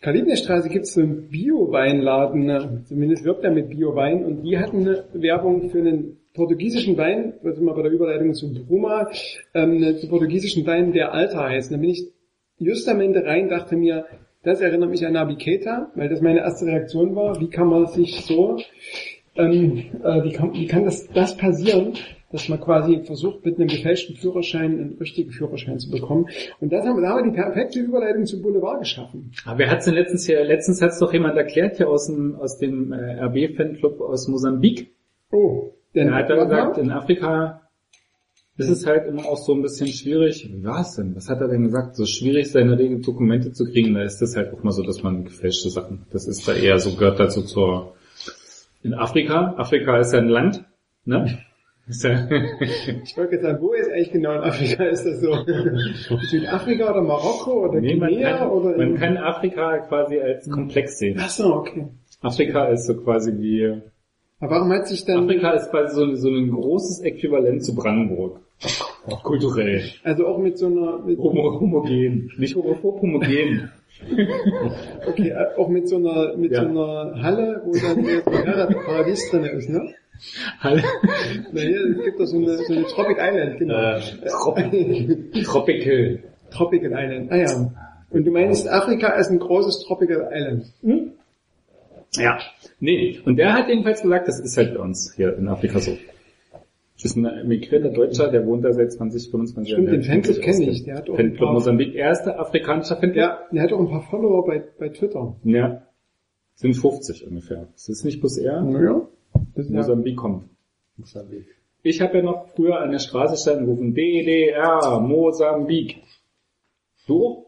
Karl-Liebknecht-Straße 0.00 0.68
gibt 0.68 0.84
es 0.84 0.94
so 0.94 1.00
einen 1.00 1.28
Bio-Weinladen, 1.28 2.48
äh, 2.50 2.84
zumindest 2.84 3.24
wirbt 3.24 3.44
er 3.44 3.50
mit 3.50 3.70
Bio-Wein 3.70 4.24
und 4.24 4.42
die 4.42 4.58
hatten 4.58 4.80
eine 4.80 5.04
Werbung 5.14 5.70
für 5.70 5.78
einen 5.78 6.18
portugiesischen 6.34 6.96
Wein, 6.98 7.34
was 7.42 7.58
immer 7.58 7.74
bei 7.74 7.82
der 7.82 7.92
Überleitung 7.92 8.34
zu 8.34 8.52
Bruma, 8.52 9.08
ähm, 9.54 9.82
einen 9.82 10.08
portugiesischen 10.08 10.66
Wein, 10.66 10.92
der 10.92 11.12
Alta 11.12 11.48
heißt. 11.48 11.72
Da 11.72 11.76
bin 11.76 11.90
ich 11.90 12.12
just 12.58 12.88
am 12.88 13.00
Ende 13.00 13.24
rein, 13.24 13.48
dachte 13.48 13.76
mir, 13.76 14.04
das 14.42 14.60
erinnert 14.60 14.90
mich 14.90 15.06
an 15.06 15.14
Navigator, 15.14 15.90
weil 15.94 16.10
das 16.10 16.20
meine 16.20 16.40
erste 16.40 16.66
Reaktion 16.66 17.16
war. 17.16 17.40
Wie 17.40 17.48
kann 17.48 17.68
man 17.68 17.86
sich 17.86 18.20
so, 18.26 18.58
ähm, 19.36 19.84
äh, 20.02 20.24
wie, 20.24 20.32
kann, 20.32 20.52
wie 20.54 20.66
kann 20.66 20.84
das, 20.84 21.08
das 21.08 21.36
passieren, 21.36 21.94
dass 22.30 22.48
man 22.48 22.60
quasi 22.60 23.00
versucht, 23.04 23.44
mit 23.44 23.58
einem 23.58 23.68
gefälschten 23.68 24.16
Führerschein 24.16 24.72
einen 24.72 24.96
richtigen 24.98 25.30
Führerschein 25.30 25.78
zu 25.78 25.90
bekommen. 25.90 26.26
Und 26.60 26.72
das 26.72 26.84
haben, 26.84 27.00
da 27.00 27.10
haben 27.10 27.24
wir 27.24 27.30
die 27.30 27.36
perfekte 27.36 27.80
Überleitung 27.80 28.26
zum 28.26 28.42
Boulevard 28.42 28.80
geschaffen. 28.80 29.30
Aber 29.44 29.58
wer 29.60 29.70
hat's 29.70 29.84
denn 29.84 29.94
letztens 29.94 30.26
hier, 30.26 30.42
letztens 30.44 30.82
hat's 30.82 30.98
doch 30.98 31.12
jemand 31.12 31.36
erklärt 31.36 31.76
hier 31.76 31.88
aus 31.88 32.06
dem, 32.06 32.34
aus 32.36 32.58
dem 32.58 32.92
äh, 32.92 33.20
RB-Fanclub 33.24 34.00
aus 34.00 34.26
Mosambik. 34.28 34.92
Oh, 35.30 35.70
denn 35.94 36.08
Er 36.08 36.14
hat 36.14 36.30
da 36.30 36.36
warte 36.36 36.50
mal. 36.52 36.60
gesagt, 36.60 36.78
in 36.78 36.90
Afrika 36.90 37.60
ist 38.56 38.68
es 38.68 38.86
halt 38.86 39.06
immer 39.08 39.26
auch 39.26 39.36
so 39.36 39.52
ein 39.52 39.62
bisschen 39.62 39.88
schwierig. 39.88 40.48
Wie 40.48 40.64
war's 40.64 40.96
denn? 40.96 41.14
Was 41.16 41.28
hat 41.28 41.40
er 41.40 41.48
denn 41.48 41.64
gesagt? 41.64 41.96
So 41.96 42.04
schwierig, 42.06 42.50
seine 42.50 42.76
Dokumente 43.00 43.52
zu 43.52 43.64
kriegen, 43.64 43.94
da 43.94 44.02
ist 44.02 44.20
das 44.20 44.36
halt 44.36 44.52
auch 44.52 44.62
mal 44.62 44.70
so, 44.70 44.82
dass 44.82 45.02
man 45.02 45.24
gefälschte 45.24 45.70
Sachen, 45.70 46.06
das 46.12 46.26
ist 46.28 46.46
da 46.46 46.54
eher 46.54 46.78
so, 46.78 46.94
gehört 46.96 47.18
dazu 47.18 47.42
zur, 47.42 47.94
in 48.84 48.94
Afrika, 48.94 49.54
Afrika 49.56 49.98
ist 49.98 50.12
ja 50.12 50.20
ein 50.20 50.28
Land, 50.28 50.64
ne? 51.04 51.38
Ist 51.86 52.04
ja, 52.04 52.28
Ich 53.02 53.16
wollte 53.16 53.34
jetzt 53.34 53.42
sagen, 53.42 53.58
wo 53.60 53.72
ist 53.72 53.90
eigentlich 53.90 54.12
genau 54.12 54.32
in 54.34 54.40
Afrika? 54.40 54.84
Ist 54.84 55.04
das 55.04 55.20
so 55.20 55.34
Südafrika 56.30 56.90
oder 56.90 57.02
Marokko 57.02 57.68
oder 57.68 57.80
nee, 57.80 57.96
man 57.96 58.10
Guinea 58.10 58.38
kann, 58.38 58.48
oder 58.50 58.76
man 58.76 58.94
kann 58.96 59.16
Afrika 59.16 59.78
quasi 59.78 60.20
als 60.20 60.48
Komplex 60.48 60.98
sehen. 60.98 61.18
Ach 61.18 61.28
so, 61.28 61.54
okay. 61.54 61.88
Afrika 62.20 62.66
ist 62.66 62.86
so 62.86 62.94
quasi 62.94 63.32
wie, 63.38 63.82
Aber 64.40 64.56
warum 64.56 64.72
hat 64.72 64.86
sich 64.86 65.04
dann, 65.04 65.24
Afrika 65.24 65.52
ist 65.52 65.70
quasi 65.70 65.94
so, 65.94 66.14
so 66.14 66.28
ein 66.28 66.50
großes 66.50 67.00
Äquivalent 67.00 67.64
zu 67.64 67.74
Brandenburg. 67.74 68.40
Kulturell. 69.22 69.82
also 70.04 70.26
auch 70.26 70.38
mit 70.38 70.56
so 70.56 70.66
einer, 70.66 70.98
mit, 71.00 71.18
Homo, 71.18 71.60
homogen. 71.60 72.30
Nicht 72.38 72.54
homophob, 72.54 73.02
homogen. 73.02 73.70
okay, 75.06 75.28
äh, 75.30 75.56
auch 75.58 75.68
mit 75.68 75.88
so 75.88 75.96
einer, 75.96 76.36
mit 76.36 76.52
Ja. 76.52 76.62
so 76.62 76.68
einer 76.68 77.22
Halle, 77.22 77.62
wo 77.64 77.72
dann 77.72 78.68
ein 78.68 78.74
Paradies 78.84 79.30
drin 79.30 79.44
ist, 79.44 79.68
ne? 79.68 79.94
Hallo. 80.60 80.80
Na 81.52 81.60
hier, 81.60 81.96
es 81.98 82.04
gibt 82.04 82.20
doch 82.20 82.26
so 82.26 82.36
eine, 82.36 82.56
so 82.58 82.72
eine 82.72 82.84
Tropic 82.84 83.18
Island, 83.20 83.58
genau. 83.58 83.74
Äh, 83.74 84.00
Tropical. 85.42 86.18
Tropical 86.50 86.92
Island, 86.92 87.32
ah 87.32 87.36
ja. 87.36 87.70
Und 88.10 88.24
du 88.24 88.30
meinst, 88.30 88.68
Afrika 88.68 89.08
ist 89.14 89.30
ein 89.30 89.40
großes 89.40 89.84
Tropical 89.86 90.28
Island. 90.32 90.66
Ja. 92.16 92.38
Nee, 92.78 93.20
und 93.24 93.36
der 93.36 93.54
hat 93.54 93.68
jedenfalls 93.68 94.02
gesagt, 94.02 94.28
das 94.28 94.38
ist 94.38 94.56
halt 94.56 94.74
bei 94.74 94.80
uns 94.80 95.12
hier 95.16 95.36
in 95.36 95.48
Afrika 95.48 95.80
so. 95.80 95.96
Das 97.04 97.10
ist 97.10 97.18
ein 97.18 97.26
emigrierter 97.26 97.90
Deutscher, 97.90 98.30
der 98.30 98.46
wohnt 98.46 98.64
da 98.64 98.72
seit 98.72 98.90
20, 98.90 99.30
25 99.30 99.74
Stimmt, 99.74 99.88
Jahren. 99.88 100.00
den 100.00 100.04
Fanclub 100.04 100.40
kenne 100.40 100.70
ich, 100.70 100.84
der 100.84 100.96
hat 100.96 101.10
auch 101.10 101.16
Fanclub 101.16 101.52
Mosambik, 101.52 101.94
erster 101.94 102.40
afrikanischer 102.40 102.96
Fanclub. 102.96 103.16
ja, 103.16 103.40
der 103.52 103.62
hat 103.62 103.74
auch 103.74 103.80
ein 103.80 103.90
paar 103.90 104.00
Follower 104.08 104.46
bei, 104.46 104.64
bei 104.78 104.88
Twitter. 104.88 105.36
Ja. 105.44 105.82
Sind 106.54 106.72
50 106.72 107.26
ungefähr. 107.26 107.68
Das 107.74 107.90
ist 107.90 108.06
nicht 108.06 108.20
bloß 108.20 108.38
er. 108.38 108.62
Naja. 108.62 109.06
Ist 109.54 109.68
ja, 109.68 109.76
Mosambik 109.76 110.16
kommt. 110.16 110.48
Mosambik. 110.96 111.44
Ich 111.82 112.00
habe 112.00 112.16
ja 112.16 112.22
noch 112.22 112.48
früher 112.56 112.80
an 112.80 112.90
der 112.90 113.00
Straße 113.00 113.36
standen 113.36 113.66
gerufen, 113.66 113.92
DDR, 113.92 114.98
Mosambik. 115.00 115.96
Du? 117.06 117.44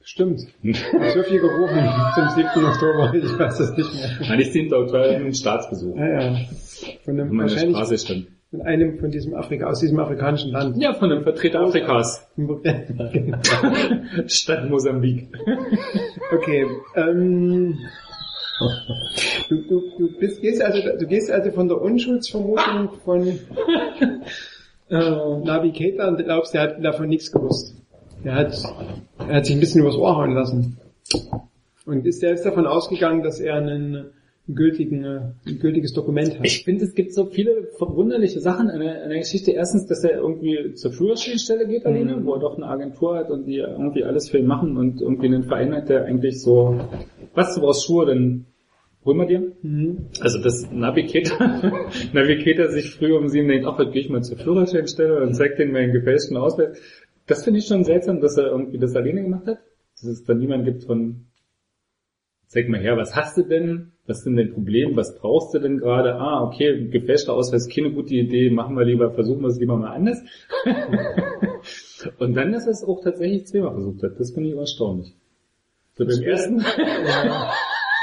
stimmt. 0.00 0.46
Ich 0.62 0.82
hab 0.94 1.10
so 1.10 1.22
viel 1.24 1.40
gerufen 1.40 1.76
zum 2.14 2.28
7. 2.34 2.64
Oktober, 2.64 3.12
ich 3.14 3.38
weiß 3.38 3.60
es 3.60 3.76
nicht 3.76 3.94
mehr. 3.94 4.28
Nein, 4.30 4.40
ich 4.40 4.50
10. 4.50 4.72
Oktober 4.72 5.02
ein 5.10 5.34
Staatsbesuch. 5.34 5.94
Ah 5.98 6.08
ja. 6.08 6.36
Von 7.04 7.20
einem, 7.20 7.38
wahrscheinlich 7.38 7.76
Straße 7.76 7.98
stand. 7.98 8.37
Von 8.50 8.62
einem 8.62 8.98
von 8.98 9.10
diesem 9.10 9.34
Afrika, 9.34 9.66
aus 9.66 9.80
diesem 9.80 10.00
afrikanischen 10.00 10.52
Land. 10.52 10.80
Ja, 10.80 10.94
von 10.94 11.12
einem 11.12 11.22
Vertreter 11.22 11.60
Afrikas. 11.60 12.26
Genau. 12.36 13.38
Stadt 14.26 14.70
Mosambik. 14.70 15.28
Okay. 16.32 16.66
Ähm, 16.96 17.78
du, 19.48 19.56
du, 19.68 19.82
du 19.98 20.18
bist, 20.18 20.40
gehst 20.40 20.62
also, 20.62 20.80
du 20.98 21.06
gehst 21.06 21.30
also 21.30 21.50
von 21.50 21.68
der 21.68 21.80
Unschuldsvermutung 21.80 22.90
von 23.04 23.26
äh, 24.90 25.40
Navigator 25.44 26.08
und 26.08 26.24
glaubst, 26.24 26.54
der 26.54 26.62
hat 26.62 26.84
davon 26.84 27.08
nichts 27.08 27.30
gewusst. 27.30 27.76
Er 28.24 28.34
hat, 28.34 28.58
er 29.18 29.36
hat 29.36 29.46
sich 29.46 29.56
ein 29.56 29.60
bisschen 29.60 29.82
übers 29.82 29.96
Ohr 29.96 30.16
hauen 30.16 30.32
lassen. 30.32 30.78
Und 31.84 32.06
ist 32.06 32.20
selbst 32.20 32.44
davon 32.46 32.66
ausgegangen, 32.66 33.22
dass 33.22 33.40
er 33.40 33.56
einen, 33.56 33.68
einen 33.68 34.12
gültigen, 34.48 35.04
äh, 35.04 35.52
gültiges 35.60 35.92
Dokument 35.92 36.38
hat. 36.38 36.44
Ich 36.44 36.64
finde, 36.64 36.84
es 36.84 36.94
gibt 36.94 37.12
so 37.12 37.26
viele 37.26 37.68
verwunderliche 37.76 38.40
Sachen 38.40 38.70
in 38.70 38.80
der, 38.80 39.02
in 39.04 39.10
der 39.10 39.18
Geschichte. 39.18 39.52
Erstens, 39.52 39.86
dass 39.86 40.02
er 40.02 40.16
irgendwie 40.16 40.72
zur 40.74 40.92
Führerscheinstelle 40.92 41.66
geht 41.66 41.84
alleine, 41.84 42.24
wo 42.24 42.34
er 42.34 42.40
doch 42.40 42.56
eine 42.56 42.66
Agentur 42.66 43.16
hat 43.16 43.30
und 43.30 43.46
die 43.46 43.58
irgendwie 43.58 44.04
alles 44.04 44.30
für 44.30 44.38
ihn 44.38 44.46
machen 44.46 44.76
und 44.76 45.00
irgendwie 45.00 45.26
einen 45.26 45.44
Verein 45.44 45.74
hat, 45.74 45.88
der 45.88 46.06
eigentlich 46.06 46.40
so, 46.40 46.80
was 47.34 47.54
du 47.54 47.60
brauchst 47.60 47.84
Schuhe, 47.86 48.06
dann 48.06 48.46
hol 49.04 49.14
mal 49.14 49.26
dir. 49.26 49.52
Mhm. 49.62 50.06
Also 50.20 50.40
das 50.42 50.70
Navigator, 50.70 51.38
Navigator 52.12 52.68
sich 52.68 52.90
früh 52.90 53.14
um 53.14 53.28
sieben 53.28 53.48
denkt, 53.48 53.66
ach, 53.66 53.78
heute 53.78 53.90
gehe 53.90 54.02
ich 54.02 54.08
mal 54.08 54.22
zur 54.22 54.38
Führerscheinstelle 54.38 55.22
und 55.22 55.34
zeigt 55.34 55.58
denen 55.58 55.72
meinen 55.72 55.92
gefälschten 55.92 56.36
Ausweis. 56.36 56.78
Das 57.26 57.44
finde 57.44 57.58
ich 57.60 57.66
schon 57.66 57.84
seltsam, 57.84 58.20
dass 58.20 58.38
er 58.38 58.50
irgendwie 58.50 58.78
das 58.78 58.96
alleine 58.96 59.22
gemacht 59.22 59.46
hat. 59.46 59.58
Dass 60.00 60.10
es 60.10 60.24
dann 60.24 60.38
niemand 60.38 60.64
gibt 60.64 60.84
von, 60.84 61.26
zeig 62.48 62.68
mal 62.68 62.80
her, 62.80 62.96
was 62.96 63.14
hast 63.14 63.36
du 63.36 63.42
denn? 63.42 63.92
Was 64.06 64.18
ist 64.18 64.24
denn 64.24 64.36
dein 64.36 64.52
Problem? 64.52 64.96
Was 64.96 65.18
brauchst 65.18 65.54
du 65.54 65.58
denn 65.58 65.78
gerade? 65.78 66.14
Ah, 66.16 66.42
okay, 66.42 66.88
gefälschter 66.88 67.34
Ausweis, 67.34 67.68
keine 67.68 67.92
gute 67.92 68.14
Idee, 68.14 68.50
machen 68.50 68.76
wir 68.76 68.84
lieber, 68.84 69.10
versuchen 69.12 69.42
wir 69.42 69.48
es 69.48 69.58
lieber 69.58 69.76
mal 69.76 69.92
anders. 69.94 70.18
und 72.18 72.34
dann, 72.34 72.52
dass 72.52 72.64
er 72.66 72.72
es 72.72 72.84
auch 72.84 73.02
tatsächlich 73.02 73.46
zweimal 73.46 73.72
versucht 73.72 74.02
hat, 74.02 74.18
das 74.18 74.32
finde 74.32 74.50
ich 74.50 74.56
erstaunlich. 74.56 75.14
So 75.94 76.04
beim 76.06 76.22
ersten, 76.22 76.64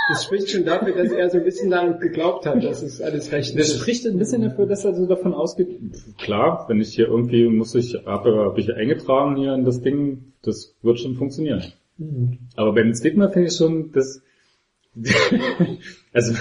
Das 0.07 0.23
spricht 0.23 0.51
schon 0.51 0.65
dafür, 0.65 0.93
dass 0.95 1.11
er 1.11 1.31
so 1.31 1.37
ein 1.39 1.43
bisschen 1.43 1.69
lang 1.71 1.99
geglaubt 1.99 2.45
hat, 2.45 2.63
dass 2.63 2.83
es 2.83 3.01
alles 3.01 3.31
recht 3.31 3.57
Das 3.57 3.69
ist. 3.69 3.79
spricht 3.79 4.05
ein 4.05 4.19
bisschen 4.19 4.43
dafür, 4.43 4.67
dass 4.67 4.85
er 4.85 4.93
so 4.93 5.07
davon 5.07 5.33
ausgeht, 5.33 5.79
klar, 6.19 6.65
wenn 6.67 6.79
ich 6.79 6.93
hier 6.93 7.07
irgendwie 7.07 7.47
muss 7.47 7.73
ich, 7.73 7.95
habe 8.05 8.45
hab 8.45 8.57
ich 8.59 8.71
eingetragen 8.71 9.35
hier 9.35 9.55
in 9.55 9.65
das 9.65 9.81
Ding, 9.81 10.33
das 10.43 10.75
wird 10.83 10.99
schon 10.99 11.15
funktionieren. 11.15 11.63
Aber 12.55 12.73
beim 12.73 12.93
Stigma 12.93 13.29
finde 13.29 13.47
ich 13.47 13.55
schon, 13.55 13.91
dass 13.93 14.21
also 16.13 16.33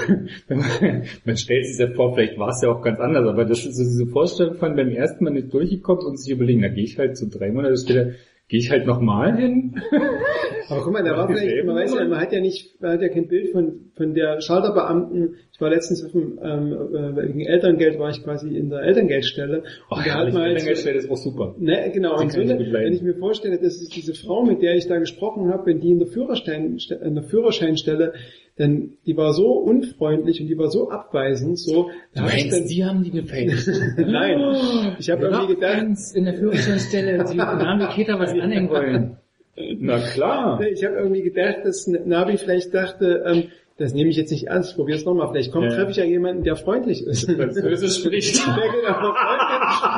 man, 0.48 1.04
man 1.24 1.36
stellt 1.36 1.66
sich 1.66 1.78
ja 1.78 1.92
vor, 1.94 2.14
vielleicht 2.14 2.38
war 2.38 2.50
es 2.50 2.62
ja 2.62 2.70
auch 2.70 2.82
ganz 2.82 3.00
anders, 3.00 3.26
aber 3.26 3.44
das 3.44 3.66
ist 3.66 3.76
so 3.76 3.82
diese 3.82 4.06
Vorstellung 4.06 4.54
von 4.54 4.76
beim 4.76 4.90
ersten 4.90 5.24
Mal 5.24 5.32
nicht 5.32 5.52
durchgekommen 5.52 6.04
und 6.06 6.20
sich 6.20 6.32
überlegen, 6.32 6.60
na 6.60 6.68
gehe 6.68 6.84
ich 6.84 6.98
halt 6.98 7.16
so 7.16 7.26
drei 7.28 7.50
Monate 7.50 7.76
später, 7.76 8.12
gehe 8.48 8.60
ich 8.60 8.70
halt 8.70 8.86
nochmal 8.86 9.36
hin? 9.36 9.80
Aber 10.68 10.82
guck 10.82 10.92
mal, 10.92 11.02
der 11.02 11.16
war 11.16 11.26
vielleicht, 11.26 11.64
man 11.66 11.76
weiß 11.76 11.94
ja, 11.94 12.08
man 12.08 12.20
hat 12.20 12.32
ja 12.32 12.40
nicht, 12.40 12.80
man 12.80 12.92
hat 12.92 13.02
ja 13.02 13.08
kein 13.08 13.28
Bild 13.28 13.52
von, 13.52 13.90
von 13.96 14.14
der 14.14 14.40
Schalterbeamten. 14.40 15.36
Ich 15.52 15.60
war 15.60 15.70
letztens 15.70 16.04
auf 16.04 16.12
dem, 16.12 16.38
ähm, 16.42 16.72
äh, 16.72 17.16
wegen 17.16 17.40
Elterngeld 17.40 17.98
war 17.98 18.10
ich 18.10 18.22
quasi 18.22 18.56
in 18.56 18.70
der 18.70 18.80
Elterngeldstelle. 18.80 19.62
Oh, 19.90 19.96
und 19.96 20.06
da 20.06 20.14
hat 20.14 20.32
man 20.32 20.42
halt 20.42 20.52
Elterngeldstelle 20.52 20.98
ist 20.98 21.10
auch 21.10 21.16
super. 21.16 21.54
Ne, 21.58 21.90
genau. 21.92 22.18
Und 22.18 22.32
so, 22.32 22.40
wenn 22.40 22.92
ich 22.92 23.02
mir 23.02 23.14
vorstelle, 23.14 23.58
dass 23.58 23.80
es 23.80 23.88
diese 23.88 24.14
Frau, 24.14 24.42
mit 24.42 24.62
der 24.62 24.74
ich 24.74 24.86
da 24.86 24.98
gesprochen 24.98 25.52
habe, 25.52 25.66
wenn 25.66 25.80
die 25.80 25.90
in 25.90 25.98
der 25.98 26.08
Führerschein, 26.08 26.78
in 27.02 27.14
der 27.14 27.24
Führerscheinstelle, 27.24 28.14
denn 28.58 28.98
die 29.04 29.16
war 29.16 29.32
so 29.32 29.52
unfreundlich 29.52 30.40
und 30.40 30.46
die 30.46 30.56
war 30.56 30.70
so 30.70 30.90
abweisend, 30.90 31.58
so, 31.58 31.90
da 32.14 32.22
hab 32.22 32.36
ich 32.36 32.50
dann, 32.50 32.66
die 32.66 32.84
haben 32.84 33.02
die 33.02 33.10
gefälscht. 33.10 33.68
nein, 33.96 34.96
ich 34.98 35.10
habe 35.10 35.24
irgendwie 35.24 35.54
gedacht, 35.54 35.86
in 36.14 36.24
der 36.24 36.34
Führerscheinstelle, 36.34 37.24
die 37.30 37.36
Navigator 37.36 38.20
was 38.20 38.30
anhängen 38.30 38.70
wollen. 38.70 39.16
Na 39.56 39.98
klar. 39.98 40.60
ich 40.60 40.84
habe 40.84 40.96
irgendwie 40.96 41.22
gedacht, 41.22 41.58
dass 41.64 41.86
Navi 41.86 42.38
vielleicht 42.38 42.74
dachte, 42.74 43.24
ähm, 43.26 43.44
das 43.76 43.92
nehme 43.92 44.08
ich 44.10 44.16
jetzt 44.16 44.30
nicht 44.30 44.46
ernst, 44.46 44.70
ich 44.70 44.76
probier's 44.76 45.04
nochmal, 45.04 45.28
vielleicht 45.30 45.50
kommt, 45.52 45.64
Ja. 45.64 45.76
treffe 45.76 45.90
ich 45.90 45.96
ja 45.96 46.04
jemanden, 46.04 46.44
der 46.44 46.54
freundlich 46.56 47.04
ist. 47.06 47.28
Französisch 47.30 47.98
spricht. 48.00 48.36
Ja, 48.46 48.54
genau, 48.56 49.14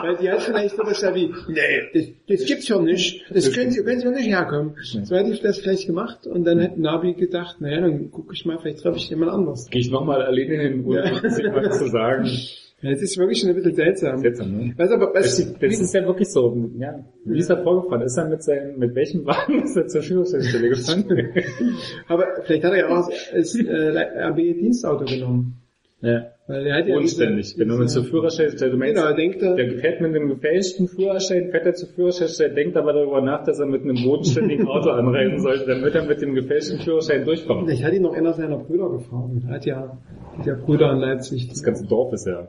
weil 0.02 0.16
die 0.16 0.30
hat 0.30 0.42
vielleicht 0.42 0.76
sowas 0.76 1.00
da 1.00 1.14
wie, 1.14 1.32
nee, 1.48 1.58
das, 1.92 2.04
das 2.38 2.46
gibt's 2.46 2.68
ja 2.68 2.78
nicht, 2.80 3.24
das 3.32 3.52
können 3.52 3.70
Sie, 3.70 3.82
können 3.84 4.00
Sie 4.00 4.06
ja 4.06 4.12
nicht 4.12 4.28
herkommen. 4.28 4.74
So 5.02 5.14
hätte 5.16 5.30
ich 5.30 5.40
das 5.40 5.58
vielleicht 5.58 5.86
gemacht 5.86 6.26
und 6.26 6.44
dann 6.44 6.58
hätte 6.60 6.80
Navi 6.80 7.14
gedacht, 7.14 7.60
naja, 7.60 7.80
dann 7.80 8.10
gucke 8.10 8.32
ich 8.34 8.46
mal, 8.46 8.58
vielleicht 8.58 8.80
treffe 8.80 8.96
ich 8.98 9.10
jemand 9.10 9.32
anders. 9.32 9.68
Gehe 9.70 9.80
ich 9.80 9.90
nochmal 9.90 10.22
alleine 10.22 10.56
hin, 10.62 10.84
um 10.84 10.92
Ja. 10.92 11.04
sich 11.28 11.44
was 11.44 11.78
zu 11.78 11.88
sagen. 11.88 12.28
Ja, 12.86 12.92
das 12.92 13.02
ist 13.02 13.18
wirklich 13.18 13.40
schon 13.40 13.50
ein 13.50 13.56
bisschen 13.56 13.74
seltsam. 13.74 14.18
Seltsam, 14.18 14.52
ne? 14.56 14.74
Was 14.76 14.90
aber, 14.90 15.12
Das, 15.14 15.24
was, 15.40 15.58
das 15.58 15.80
ist 15.80 15.94
ja 15.94 16.06
wirklich 16.06 16.28
so. 16.30 16.56
Ja. 16.78 17.04
Wie 17.24 17.38
ist 17.38 17.50
er 17.50 17.62
vorgefahren? 17.62 18.02
Ist 18.02 18.16
er 18.16 18.28
mit 18.28 18.42
seinem, 18.42 18.78
mit 18.78 18.94
welchem 18.94 19.26
Wagen 19.26 19.62
ist 19.64 19.76
er 19.76 19.86
zur 19.88 20.02
Führerscheinstelle 20.02 20.68
gefahren? 20.68 21.04
aber 22.08 22.24
vielleicht 22.44 22.64
hat 22.64 22.72
er 22.72 22.78
ja 22.78 22.88
auch 22.88 23.08
das 23.34 23.54
äh, 23.56 23.98
RB-Dienstauto 24.30 25.04
genommen. 25.04 25.62
ja. 26.00 26.26
Weil 26.48 26.64
er 26.64 26.76
hat 26.76 26.86
ja 26.86 26.96
Unständig. 26.96 27.54
diese- 27.56 27.64
mit 27.66 27.76
diese- 27.80 27.86
zur 28.02 28.04
Führerscheinstelle, 28.04 28.70
du 28.70 28.76
meinst, 28.78 28.94
Genau, 29.02 29.12
denkt 29.16 29.42
er, 29.42 29.56
der 29.56 29.68
fährt 29.80 30.00
mit 30.00 30.14
einem 30.14 30.28
gefälschten 30.28 30.86
Führerschein, 30.86 31.50
fährt 31.50 31.66
er 31.66 31.74
zur 31.74 31.88
Führerscheinstelle, 31.88 32.54
denkt 32.54 32.76
aber 32.76 32.92
darüber 32.92 33.20
nach, 33.20 33.42
dass 33.44 33.58
er 33.58 33.66
mit 33.66 33.82
einem 33.82 33.96
bodenständigen 34.04 34.64
Auto 34.68 34.90
anreisen 34.90 35.40
sollte, 35.40 35.66
damit 35.66 35.96
er 35.96 36.04
mit 36.04 36.22
dem 36.22 36.34
gefälschten 36.36 36.78
Führerschein 36.78 37.24
durchkommt. 37.24 37.64
vielleicht 37.66 37.82
hat 37.82 37.92
ihn 37.94 38.02
noch 38.02 38.14
einer 38.14 38.32
seiner 38.32 38.58
Brüder 38.58 38.90
gefahren. 38.90 39.42
Er 39.48 39.54
hat 39.56 39.66
ja, 39.66 39.98
hat 40.38 40.46
ja 40.46 40.54
Brüder 40.54 40.92
in 40.92 40.98
Leipzig. 41.00 41.48
Das 41.48 41.64
ganze 41.64 41.84
Dorf 41.84 42.12
ist 42.12 42.28
ja. 42.28 42.46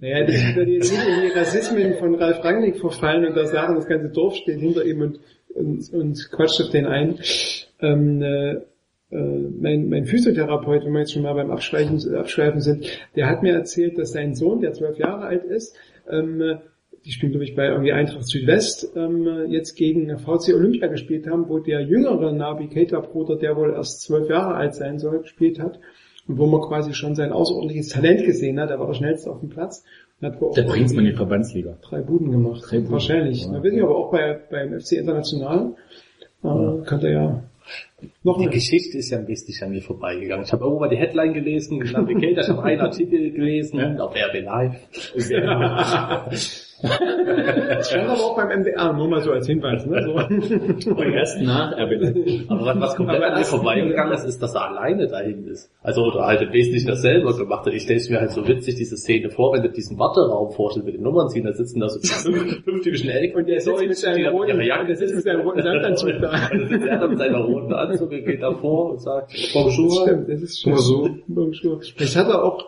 Naja, 0.00 0.24
das 0.24 0.56
würde 0.56 0.70
jetzt 0.72 0.92
nicht 0.92 1.06
in 1.06 1.22
die 1.22 1.38
Rassismen 1.38 1.94
von 1.94 2.14
Ralf 2.14 2.44
Rangnick 2.44 2.78
verfallen 2.78 3.26
und 3.26 3.36
da 3.36 3.46
sagen, 3.46 3.74
das 3.74 3.86
ganze 3.86 4.10
Dorf 4.10 4.36
steht 4.36 4.60
hinter 4.60 4.84
ihm 4.84 5.00
und, 5.00 5.20
und, 5.54 5.92
und 5.92 6.30
quatscht 6.30 6.60
auf 6.60 6.70
den 6.70 6.86
ein. 6.86 7.18
Ähm, 7.80 8.22
äh, 8.22 8.52
äh, 9.10 9.16
mein, 9.60 9.88
mein 9.88 10.04
Physiotherapeut, 10.04 10.84
wenn 10.84 10.92
wir 10.92 11.00
jetzt 11.00 11.12
schon 11.12 11.22
mal 11.22 11.34
beim 11.34 11.50
Abschweifen, 11.50 12.14
Abschweifen 12.14 12.60
sind, 12.60 12.86
der 13.16 13.28
hat 13.28 13.42
mir 13.42 13.54
erzählt, 13.54 13.98
dass 13.98 14.12
sein 14.12 14.34
Sohn, 14.34 14.60
der 14.60 14.72
zwölf 14.72 14.98
Jahre 14.98 15.24
alt 15.24 15.44
ist, 15.44 15.76
ähm, 16.10 16.40
äh, 16.40 16.56
die 17.04 17.12
spielen, 17.12 17.32
glaube 17.32 17.44
ich, 17.44 17.54
bei 17.54 17.68
irgendwie 17.68 17.92
Eintracht 17.92 18.26
Südwest, 18.26 18.92
ähm, 18.96 19.26
äh, 19.26 19.44
jetzt 19.44 19.76
gegen 19.76 20.18
VC 20.18 20.54
Olympia 20.54 20.88
gespielt 20.88 21.26
haben, 21.26 21.48
wo 21.48 21.58
der 21.58 21.80
jüngere 21.80 22.32
Navigator-Bruder, 22.32 23.36
der 23.36 23.56
wohl 23.56 23.72
erst 23.72 24.02
zwölf 24.02 24.28
Jahre 24.28 24.54
alt 24.54 24.74
sein 24.74 24.98
soll, 24.98 25.20
gespielt 25.20 25.58
hat. 25.58 25.78
Und 26.28 26.38
wo 26.38 26.46
man 26.46 26.60
quasi 26.60 26.92
schon 26.94 27.14
sein 27.14 27.32
außerordentliches 27.32 27.88
Talent 27.88 28.24
gesehen 28.24 28.60
hat, 28.60 28.70
er 28.70 28.78
war 28.78 28.86
der 28.86 28.94
schnellste 28.94 29.30
auf 29.30 29.40
dem 29.40 29.48
Platz. 29.48 29.82
Und 30.20 30.28
hat 30.28 30.56
Der 30.56 30.62
bringt's 30.62 30.92
mal 30.92 31.00
in 31.00 31.06
die 31.12 31.16
Verbandsliga. 31.16 31.78
drei 31.82 32.00
Buden 32.02 32.30
gemacht. 32.30 32.62
Drei 32.68 32.78
Buden. 32.78 32.92
Wahrscheinlich. 32.92 33.44
Ja. 33.46 33.52
Da 33.52 33.58
bin 33.60 33.76
ich 33.76 33.82
aber 33.82 33.96
auch 33.96 34.10
bei, 34.10 34.38
beim 34.50 34.78
FC 34.78 34.92
International. 34.92 35.74
Äh, 36.44 36.84
Könnte 36.84 37.06
er 37.08 37.12
ja 37.12 37.42
noch 38.22 38.36
Die 38.38 38.44
eine 38.44 38.52
Geschichte 38.52 38.96
ist 38.98 39.10
ja 39.10 39.18
ein 39.18 39.26
bisschen 39.26 39.66
an 39.66 39.72
mir 39.72 39.82
vorbeigegangen. 39.82 40.44
Ich 40.44 40.52
habe 40.52 40.62
irgendwo 40.64 40.80
mal 40.80 40.88
die 40.88 40.96
Headline 40.96 41.34
gelesen, 41.34 41.82
ich 41.82 41.94
habe 41.94 42.08
einen 42.08 42.80
Artikel 42.80 43.30
gelesen 43.32 43.78
Ja. 43.78 43.96
auf 44.04 44.14
RB 44.14 44.42
Live. 44.44 44.76
Das 46.82 47.90
stand 47.90 48.08
aber 48.08 48.20
auch 48.20 48.36
beim 48.36 48.60
MDR, 48.60 48.92
nur 48.92 49.08
mal 49.08 49.20
so 49.20 49.32
als 49.32 49.46
Hinweis. 49.46 49.84
Ne? 49.86 50.02
So. 50.02 50.90
Aber 50.90 51.06
erst 51.06 51.40
nach 51.42 51.72
RB. 51.72 52.44
Aber 52.48 52.66
was, 52.66 52.80
was 52.80 52.96
komplett 52.96 53.22
an 53.22 53.32
mir 53.32 53.38
das- 53.40 53.50
vorbeigegangen 53.50 54.12
ist, 54.12 54.24
ist, 54.24 54.42
dass 54.42 54.54
er 54.54 54.68
alleine 54.68 55.06
dahin 55.08 55.44
ist. 55.46 55.70
Also, 55.82 56.02
oder 56.02 56.26
halt 56.26 56.40
im 56.42 56.52
Wesentlichen 56.52 56.88
das 56.88 57.02
selber 57.02 57.36
gemacht 57.36 57.66
hat. 57.66 57.72
Ich 57.74 57.82
stelle 57.82 57.98
es 57.98 58.08
mir 58.10 58.20
halt 58.20 58.30
so 58.30 58.46
witzig, 58.46 58.76
diese 58.76 58.96
Szene 58.96 59.30
vor, 59.30 59.52
wenn 59.54 59.62
du 59.62 59.70
diesen 59.70 59.98
Warteraum 59.98 60.50
vorstellst 60.52 60.86
mit 60.86 60.94
den 60.94 61.02
Nummern 61.02 61.28
ziehen, 61.28 61.44
da 61.44 61.52
sitzen 61.52 61.80
da 61.80 61.88
so 61.88 61.98
fünf, 62.00 62.62
fünf 62.64 62.82
typischen 62.84 63.10
Elk 63.10 63.34
Und 63.36 63.48
der 63.48 63.60
sitzt 63.60 63.80
mit 63.80 63.96
seinem 63.96 64.26
roten, 64.28 64.52
und 64.80 64.88
der 64.88 64.96
sitzt 64.96 65.14
mit 65.14 65.24
seinem 65.24 65.40
roten 65.40 65.62
Samtanzug 65.62 66.10
da. 66.20 66.30
Und 66.52 66.60
dann 66.60 66.68
sitzt 66.68 66.86
er 66.86 66.98
da 66.98 67.06
mit 67.08 67.18
seiner 67.18 67.38
roten 67.40 67.72
Anzug 67.72 68.10
und 68.12 68.24
geht 68.24 68.42
da 68.42 68.52
vor 68.54 68.90
und 68.90 69.00
sagt, 69.00 69.32
Das 69.32 69.52
Bonjour. 69.52 70.02
stimmt, 70.06 70.28
das 70.28 70.42
ist 70.42 70.60
schön. 70.60 70.74
Bonjour. 70.74 71.10
Bonjour. 71.26 71.80
Vielleicht 71.96 72.16
hat 72.16 72.28
er 72.28 72.44
auch, 72.44 72.64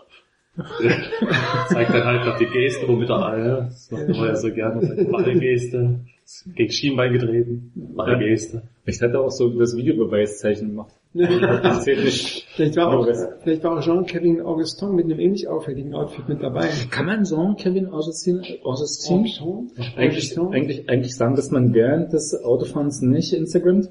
zeigt 1.69 1.95
dann 1.95 2.05
halt 2.05 2.27
noch 2.27 2.39
die 2.39 2.47
Geste, 2.47 2.87
womit 2.89 3.09
er, 3.09 3.17
ah, 3.17 3.39
ja, 3.39 3.61
das 3.63 3.91
macht 3.91 4.09
er 4.09 4.27
ja 4.27 4.37
so 4.37 4.53
gerne, 4.53 4.87
sagt, 4.87 5.11
mach 5.11 5.25
eine 5.25 5.39
Geste, 5.39 6.01
gegen 6.55 6.71
Schienbein 6.71 7.13
getreten, 7.13 7.73
mach 7.95 8.07
eine 8.07 8.25
Geste. 8.25 8.63
Ich 8.85 9.01
hatte 9.01 9.21
auch 9.21 9.31
so 9.31 9.49
das 9.51 9.77
Videobeweiszeichen 9.77 10.69
gemacht. 10.69 10.93
Vielleicht 11.13 12.77
war 12.77 12.97
auch, 12.97 13.09
vielleicht 13.43 13.65
war 13.65 13.79
auch 13.79 13.83
Jean-Kevin 13.83 14.43
Augustin 14.43 14.95
mit 14.95 15.07
einem 15.07 15.19
ähnlich 15.19 15.49
auffälligen 15.49 15.95
Outfit 15.95 16.29
mit 16.29 16.43
dabei. 16.43 16.69
Kann 16.91 17.07
man 17.07 17.25
Jean-Kevin 17.25 17.87
Augustin, 17.87 18.43
Augustin 18.63 19.19
Augustin? 19.19 19.71
eigentlich, 19.97 20.39
Augustin? 20.39 20.55
eigentlich, 20.55 20.89
eigentlich 20.89 21.17
sagen, 21.17 21.35
dass 21.35 21.51
man 21.51 21.75
während 21.75 22.13
des 22.13 22.35
Autofahrens 22.45 23.03
nicht 23.03 23.33
Instagramt? 23.33 23.91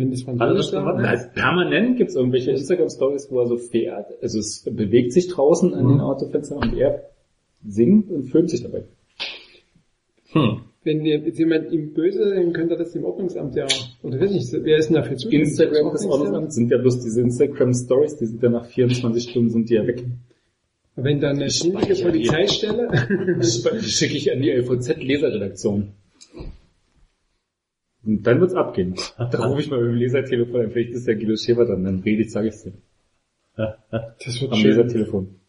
Wenn 0.00 0.10
das 0.10 0.22
Französisch 0.22 0.72
war. 0.72 0.98
Na, 0.98 1.14
permanent 1.34 1.98
gibt's 1.98 2.14
irgendwelche 2.14 2.52
Instagram-Stories, 2.52 3.30
wo 3.30 3.40
er 3.40 3.46
so 3.48 3.58
fährt. 3.58 4.06
Also 4.22 4.38
es 4.38 4.64
bewegt 4.64 5.12
sich 5.12 5.28
draußen 5.28 5.74
an 5.74 5.88
den 5.88 6.00
Autofenstern 6.00 6.56
und 6.56 6.74
er 6.74 7.10
singt 7.62 8.10
und 8.10 8.24
filmt 8.24 8.48
sich 8.48 8.62
dabei. 8.62 8.84
Hm. 10.32 10.62
Wenn 10.84 11.04
jetzt 11.04 11.38
jemand 11.38 11.70
ihm 11.70 11.92
böse, 11.92 12.34
dann 12.34 12.54
könnte 12.54 12.76
er 12.76 12.78
das 12.78 12.92
dem 12.92 13.04
Ordnungsamt 13.04 13.54
ja, 13.56 13.66
oder 14.02 14.18
weiß 14.18 14.32
nicht, 14.32 14.50
wer 14.64 14.78
ist 14.78 14.86
denn 14.86 14.96
dafür 14.96 15.18
zuständig? 15.18 15.50
Instagram 15.50 15.92
des 15.92 16.00
Das 16.00 16.10
Ordnungsamts 16.10 16.54
sind 16.54 16.70
ja 16.70 16.78
bloß 16.78 17.00
diese 17.00 17.20
Instagram-Stories, 17.20 18.16
die 18.16 18.24
sind 18.24 18.42
ja 18.42 18.48
nach 18.48 18.64
24 18.64 19.30
Stunden 19.30 19.50
sind 19.50 19.68
die 19.68 19.74
ja 19.74 19.86
weg. 19.86 20.02
Wenn 20.96 21.20
dann 21.20 21.36
eine 21.36 21.50
ständige 21.50 21.94
Polizeistelle, 22.02 22.88
Das 23.36 23.62
schicke 23.82 24.16
ich 24.16 24.32
an 24.32 24.40
die 24.40 24.50
LVZ-Leserredaktion. 24.50 25.92
Und 28.04 28.26
dann 28.26 28.40
wird's 28.40 28.54
abgehen. 28.54 28.94
Da 29.18 29.46
rufe 29.46 29.60
ich 29.60 29.70
mal 29.70 29.80
mit 29.80 29.90
dem 29.90 29.96
Lesertelefon 29.96 30.60
an, 30.62 30.70
vielleicht 30.70 30.92
ist 30.92 31.06
der 31.06 31.16
Guido 31.16 31.36
Schäfer 31.36 31.66
dann, 31.66 31.84
dann 31.84 32.00
rede 32.00 32.22
ich, 32.22 32.32
sage 32.32 32.48
ich's 32.48 32.62
dir. 32.62 32.72
das 33.56 34.40
wird 34.40 34.52
Am 34.52 34.58
schön. 34.58 34.70
Lesertelefon. 34.70 35.40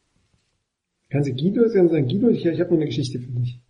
Kannst 1.12 1.30
du 1.30 1.34
Guido 1.34 1.68
sagen, 1.68 1.90
sagen 1.90 2.08
Guido, 2.08 2.30
ich, 2.30 2.46
ich 2.46 2.60
habe 2.62 2.70
noch 2.70 2.78
eine 2.78 2.86
Geschichte 2.86 3.20
für 3.20 3.32
dich. 3.32 3.60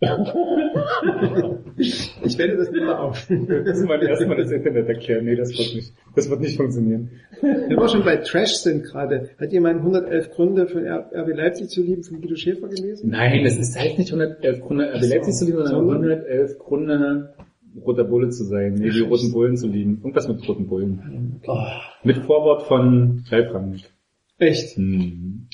ich 1.76 2.38
werde 2.38 2.56
das 2.56 2.70
nicht 2.70 2.84
mehr 2.84 3.00
auf. 3.00 3.26
Das 3.28 3.78
ist 3.78 3.88
mein 3.88 4.00
erstmal 4.00 4.36
das 4.36 4.52
Internet 4.52 4.88
erklären. 4.88 5.24
Nee, 5.24 5.34
das 5.34 5.50
wird 5.50 5.74
nicht, 5.74 5.92
das 6.14 6.30
wird 6.30 6.40
nicht 6.40 6.56
funktionieren. 6.56 7.10
Wenn 7.40 7.76
wir 7.76 7.88
schon 7.88 8.04
bei 8.04 8.18
Trash 8.18 8.52
sind 8.58 8.84
gerade, 8.84 9.30
hat 9.40 9.52
jemand 9.52 9.78
111 9.78 10.30
Gründe 10.30 10.68
für 10.68 10.78
RB 10.88 11.34
Leipzig 11.34 11.68
zu 11.68 11.82
lieben 11.82 12.04
von 12.04 12.20
Guido 12.20 12.36
Schäfer 12.36 12.68
gelesen? 12.68 13.10
Nein, 13.10 13.42
das 13.42 13.58
ist 13.58 13.76
heißt 13.76 13.98
nicht 13.98 14.12
111 14.12 14.60
Gründe 14.60 14.94
RB 14.94 15.02
Leipzig 15.02 15.34
zu 15.34 15.44
lieben, 15.46 15.66
sondern 15.66 15.74
Sondern? 15.74 16.12
111 16.12 16.58
Gründe 16.60 17.34
roter 17.80 18.04
Bulle 18.04 18.28
zu 18.30 18.44
sein. 18.44 18.74
Nee, 18.74 18.90
die 18.90 19.00
roten 19.00 19.32
Bullen 19.32 19.56
zu 19.56 19.66
lieben. 19.68 19.98
Irgendwas 19.98 20.28
mit 20.28 20.46
roten 20.48 20.66
Bullen. 20.68 21.40
Oh, 21.46 21.56
Mit 22.04 22.18
Vorwort 22.18 22.62
von 22.64 23.24
Ralf 23.30 23.54
Rangnick. 23.54 23.90
Echt? 24.38 24.76
Mhm. 24.78 25.46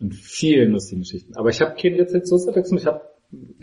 Und 0.00 0.14
vielen 0.14 0.72
lustigen 0.72 1.02
Geschichten. 1.02 1.34
Aber 1.36 1.50
ich 1.50 1.60
habe 1.60 1.74
kein 1.80 1.94
Rezensionsabwechslung, 1.94 2.78
ich 2.78 2.86
habe 2.86 3.02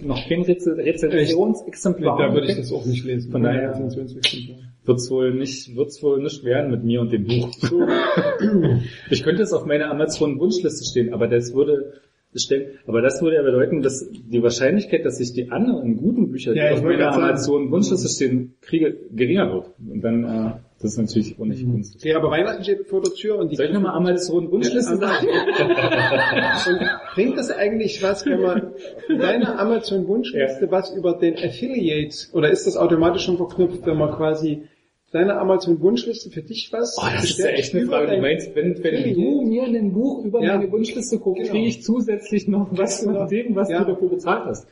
noch 0.02 0.28
kein 0.28 0.42
Reze 0.44 0.76
Rezensionsexemplar. 0.78 2.18
da 2.18 2.34
würde 2.34 2.48
ich 2.48 2.56
das 2.58 2.72
auch 2.72 2.86
nicht 2.86 3.04
lesen. 3.04 3.32
Von 3.32 3.44
daher- 3.44 3.72
Rezensionsexemplar. 3.72 4.58
wird's 4.86 5.12
wohl 5.12 5.34
nicht, 5.34 5.76
wird's 5.76 6.02
wohl 6.02 6.22
nicht 6.24 6.44
werden 6.44 6.72
mit 6.72 6.84
mir 6.84 7.02
und 7.02 7.12
dem 7.12 7.26
Buch. 7.26 7.52
ich 9.12 9.24
könnte 9.24 9.44
es 9.44 9.54
auf 9.54 9.66
meiner 9.66 9.92
Amazon 9.92 10.40
Wunschliste 10.40 10.86
stehen, 10.86 11.14
aber 11.14 11.28
das 11.28 11.54
würde 11.54 11.94
stellen, 12.36 12.78
aber 12.86 13.02
das 13.02 13.22
würde 13.22 13.38
ja 13.38 13.42
bedeuten, 13.42 13.82
dass 13.82 14.08
die 14.12 14.44
Wahrscheinlichkeit, 14.44 15.04
dass 15.06 15.20
ich 15.20 15.34
die 15.34 15.50
anderen 15.52 15.98
guten 15.98 16.32
Bücher, 16.32 16.54
Ja, 16.54 16.68
die 16.68 16.74
ich 16.74 16.78
auf 16.80 16.84
meiner 16.84 16.98
gerade 16.98 17.14
sagen. 17.14 17.24
Amazon 17.30 17.72
Wunschliste 17.72 18.10
stehen, 18.10 18.54
kriege, 18.62 18.98
geringer 19.12 19.52
wird. 19.52 19.66
Und 19.80 20.02
dann, 20.02 20.24
äh, 20.24 20.52
das 20.82 20.92
ist 20.92 20.98
natürlich 20.98 21.40
auch 21.40 21.46
nicht 21.46 21.66
günstig. 21.66 22.04
Ja, 22.04 22.18
aber 22.18 22.30
Weihnachten 22.30 22.64
steht 22.64 22.88
vor 22.88 23.02
der 23.02 23.14
Tür 23.14 23.40
und 23.40 23.52
die 23.52 23.56
Soll 23.56 23.66
ich 23.66 23.74
nochmal 23.74 23.96
Amazon 23.96 24.52
Wunschliste 24.52 24.96
sagen? 24.98 25.28
Und 26.70 26.80
bringt 27.16 27.38
das 27.38 27.52
eigentlich 27.52 28.02
was, 28.04 28.26
wenn 28.26 28.42
man 28.42 28.74
in 29.10 29.20
deiner 29.20 29.60
Amazon 29.60 30.08
Wunschliste 30.08 30.70
was 30.72 30.96
über 30.96 31.14
den 31.14 31.36
Affiliate 31.36 32.16
oder 32.34 32.50
ist 32.50 32.68
das 32.68 32.78
automatisch 32.78 33.24
schon 33.24 33.38
verknüpft, 33.38 33.86
wenn 33.86 33.98
man 33.98 34.12
quasi 34.12 34.64
deine 35.12 35.38
Amazon 35.40 35.80
Wunschliste 35.82 36.30
für 36.30 36.42
dich 36.42 36.70
was? 36.72 36.98
Oh, 37.00 37.06
das 37.14 37.26
ist 37.32 37.40
ja 37.40 37.48
echt 37.48 37.74
eine 37.76 37.86
Frage. 37.86 38.16
Du 38.16 38.22
meinst, 38.22 38.56
wenn, 38.56 38.82
wenn 38.84 39.14
du 39.14 39.42
mir 39.44 39.64
ein 39.64 39.92
Buch 39.94 40.24
über 40.26 40.42
Ja. 40.44 40.58
meine 40.58 40.72
Wunschliste 40.72 41.20
guckst, 41.20 41.42
Genau. 41.44 41.54
kriege 41.54 41.68
ich 41.68 41.84
zusätzlich 41.84 42.48
noch 42.48 42.68
was 42.72 43.02
Genau. 43.04 43.20
von 43.20 43.30
dem, 43.30 43.56
was 43.56 43.70
Ja. 43.70 43.84
du 43.84 43.92
dafür 43.94 44.10
bezahlt 44.10 44.46
hast. 44.46 44.68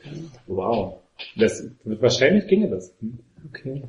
Wow. 0.46 0.94
Das, 1.36 1.66
wahrscheinlich 1.84 2.46
ginge 2.46 2.68
das. 2.70 2.94
Hm. 3.00 3.18
Okay. 3.48 3.82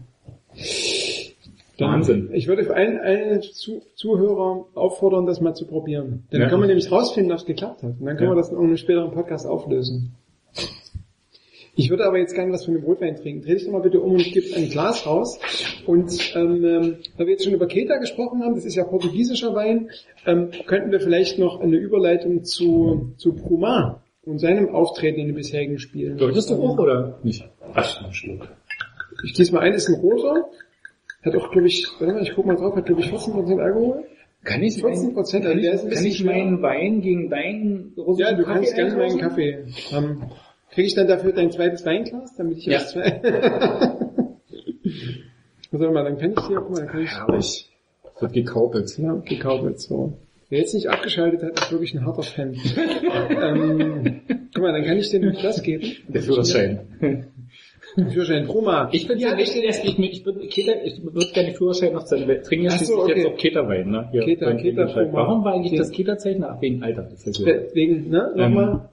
Wahnsinn. 1.77 2.29
Ich 2.33 2.47
würde 2.47 2.65
für 2.65 2.75
allen, 2.75 2.99
allen 2.99 3.41
Zu 3.41 3.81
Zuhörer 3.95 4.65
auffordern, 4.75 5.25
das 5.25 5.39
mal 5.39 5.53
zu 5.53 5.65
probieren. 5.65 6.23
Dann 6.31 6.41
Ja. 6.41 6.49
kann 6.49 6.59
man 6.59 6.67
nämlich 6.67 6.91
rausfinden, 6.91 7.29
dass 7.29 7.41
es 7.41 7.47
geklappt 7.47 7.83
hat. 7.83 7.93
Und 7.99 8.05
dann 8.05 8.17
können 8.17 8.31
wir 8.31 8.35
das 8.35 8.49
in 8.49 8.57
einem 8.57 8.75
späteren 8.75 9.11
Podcast 9.11 9.47
auflösen. 9.47 10.11
Ich 11.79 11.89
würde 11.89 12.05
aber 12.05 12.17
jetzt 12.17 12.35
gerne 12.35 12.51
was 12.51 12.65
von 12.65 12.73
dem 12.73 12.83
Rotwein 12.83 13.15
trinken. 13.15 13.41
Dreh 13.41 13.53
dich 13.53 13.63
doch 13.63 13.71
mal 13.71 13.81
bitte 13.81 14.01
um 14.01 14.11
und 14.11 14.23
gib 14.33 14.53
ein 14.53 14.69
Glas 14.69 15.05
raus. 15.07 15.39
Und 15.85 16.35
ähm, 16.35 16.65
ähm, 16.65 16.95
da 17.17 17.25
wir 17.25 17.31
jetzt 17.31 17.45
schon 17.45 17.53
über 17.53 17.67
Keta 17.67 17.95
gesprochen 17.99 18.43
haben, 18.43 18.55
das 18.55 18.65
ist 18.65 18.75
ja 18.75 18.83
portugiesischer 18.83 19.55
Wein, 19.55 19.89
ähm, 20.25 20.49
könnten 20.67 20.91
wir 20.91 20.99
vielleicht 20.99 21.39
noch 21.39 21.61
eine 21.61 21.77
Überleitung 21.77 22.43
zu, 22.43 23.13
zu 23.15 23.33
Bruma 23.33 24.03
und 24.25 24.39
seinem 24.39 24.75
Auftreten 24.75 25.21
in 25.21 25.27
den 25.27 25.35
bisherigen 25.35 25.79
Spielen. 25.79 26.19
Wolltest 26.19 26.49
du 26.49 26.55
auch 26.55 26.77
oder 26.77 27.17
nicht? 27.23 27.47
Ach, 27.73 28.03
ein 28.03 28.13
Schluck. 28.13 28.49
Ich 29.23 29.33
gieße 29.33 29.53
mal 29.53 29.61
ein, 29.61 29.73
ist 29.73 29.87
ein 29.87 29.95
roter. 29.95 30.49
Hat 31.23 31.35
auch, 31.37 31.49
glaube 31.49 31.67
ich, 31.67 31.87
warte 31.97 32.13
mal, 32.13 32.23
ich 32.23 32.33
guck 32.35 32.45
mal 32.45 32.57
drauf, 32.57 32.75
hat 32.75 32.87
glaube 32.87 32.99
ich 32.99 33.07
14% 33.07 33.57
Alkohol. 33.57 34.03
Kann 34.43 34.63
ich, 34.63 34.81
14 34.81 35.13
Prozent, 35.13 35.45
kann 35.45 35.53
also 35.57 35.65
ich, 35.65 35.73
ist 35.73 35.83
ein 35.85 35.91
kann 35.91 36.05
ich 36.05 36.23
meinen 36.25 36.61
Wein 36.61 37.01
gegen 37.01 37.29
deinen 37.29 37.93
Ja, 37.95 38.03
russischen 38.03 38.37
du 38.37 38.43
kannst 38.43 38.75
Kaffee 38.75 38.89
gerne 38.89 38.97
meinen? 38.97 39.17
Kaffee 39.17 39.65
haben. 39.91 40.31
Kriege 40.71 40.87
ich 40.87 40.95
dann 40.95 41.07
dafür 41.07 41.31
dein 41.33 41.51
zweites 41.51 41.85
Weinglas, 41.85 42.35
damit 42.35 42.57
ich 42.57 42.65
Ja. 42.65 42.77
aus 42.77 42.89
zwei... 42.91 43.19
Warte 45.71 45.91
mal, 45.91 46.03
dann 46.03 46.17
kann 46.17 46.31
ich 46.37 46.47
hier, 46.47 46.57
guck 46.57 46.71
mal, 46.71 46.77
dann 46.79 46.87
kann 46.87 47.01
ich... 47.03 47.11
Herrlich. 47.11 47.69
Wird 48.19 48.33
gekaupelt. 48.33 48.97
Ja, 48.97 49.13
gekaubelt, 49.25 49.79
so. 49.79 50.13
Wer 50.49 50.59
jetzt 50.59 50.73
nicht 50.73 50.87
abgeschaltet 50.89 51.43
hat, 51.43 51.59
ist 51.59 51.71
wirklich 51.71 51.93
ein 51.95 52.05
harter 52.05 52.23
Fan. 52.23 52.53
ähm, 53.29 54.21
guck 54.53 54.63
mal, 54.63 54.73
dann 54.73 54.83
kann 54.83 54.97
ich 54.97 55.09
dir 55.09 55.19
nämlich 55.19 55.41
das 55.41 55.61
geben. 55.61 55.83
Der 56.07 56.21
Führerschein. 56.23 56.79
Führerschein 57.95 58.45
Roma. 58.47 58.89
Ich 58.91 59.07
bin 59.07 59.19
ja 59.19 59.35
nicht, 59.35 59.55
ich, 59.55 59.63
ich, 59.63 59.99
ich, 59.99 60.23
bin, 60.23 60.39
ich 60.41 60.57
würde 61.03 61.31
gerne 61.33 61.51
Führerschein 61.53 61.93
noch 61.93 62.03
zeigen. 62.03 62.27
Wir 62.27 62.41
trinken 62.41 62.67
Ach 62.71 62.77
so, 62.79 63.03
okay. 63.03 63.13
jetzt 63.15 63.27
auch 63.27 63.37
Keterwein, 63.37 63.89
ne? 63.89 64.09
Hier, 64.11 64.23
Keter, 64.25 64.55
Keter. 64.55 64.87
Warum 65.11 65.43
war 65.43 65.53
eigentlich 65.53 65.73
Ja. 65.73 65.79
das 65.79 65.91
Keterzeichen? 65.91 66.43
Ach, 66.43 66.59
wegen 66.61 66.83
Alter. 66.83 67.03
Das 67.03 67.25
ist 67.25 67.37
ja- 67.39 67.45
Deswegen, 67.45 68.09
ne, 68.09 68.31
nochmal. 68.35 68.89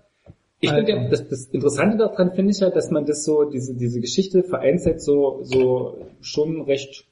Ich 0.60 0.70
finde 0.70 0.90
ja, 0.90 1.08
das, 1.08 1.28
das 1.28 1.46
Interessante 1.46 1.98
daran 1.98 2.32
finde 2.32 2.52
ich 2.52 2.60
ja, 2.60 2.70
dass 2.70 2.90
man 2.90 3.04
das 3.04 3.24
so, 3.24 3.44
diese, 3.44 3.74
diese 3.74 4.00
Geschichte 4.00 4.42
vereinzelt 4.42 5.02
so, 5.02 5.40
so 5.42 6.06
schon 6.20 6.62
recht, 6.62 7.04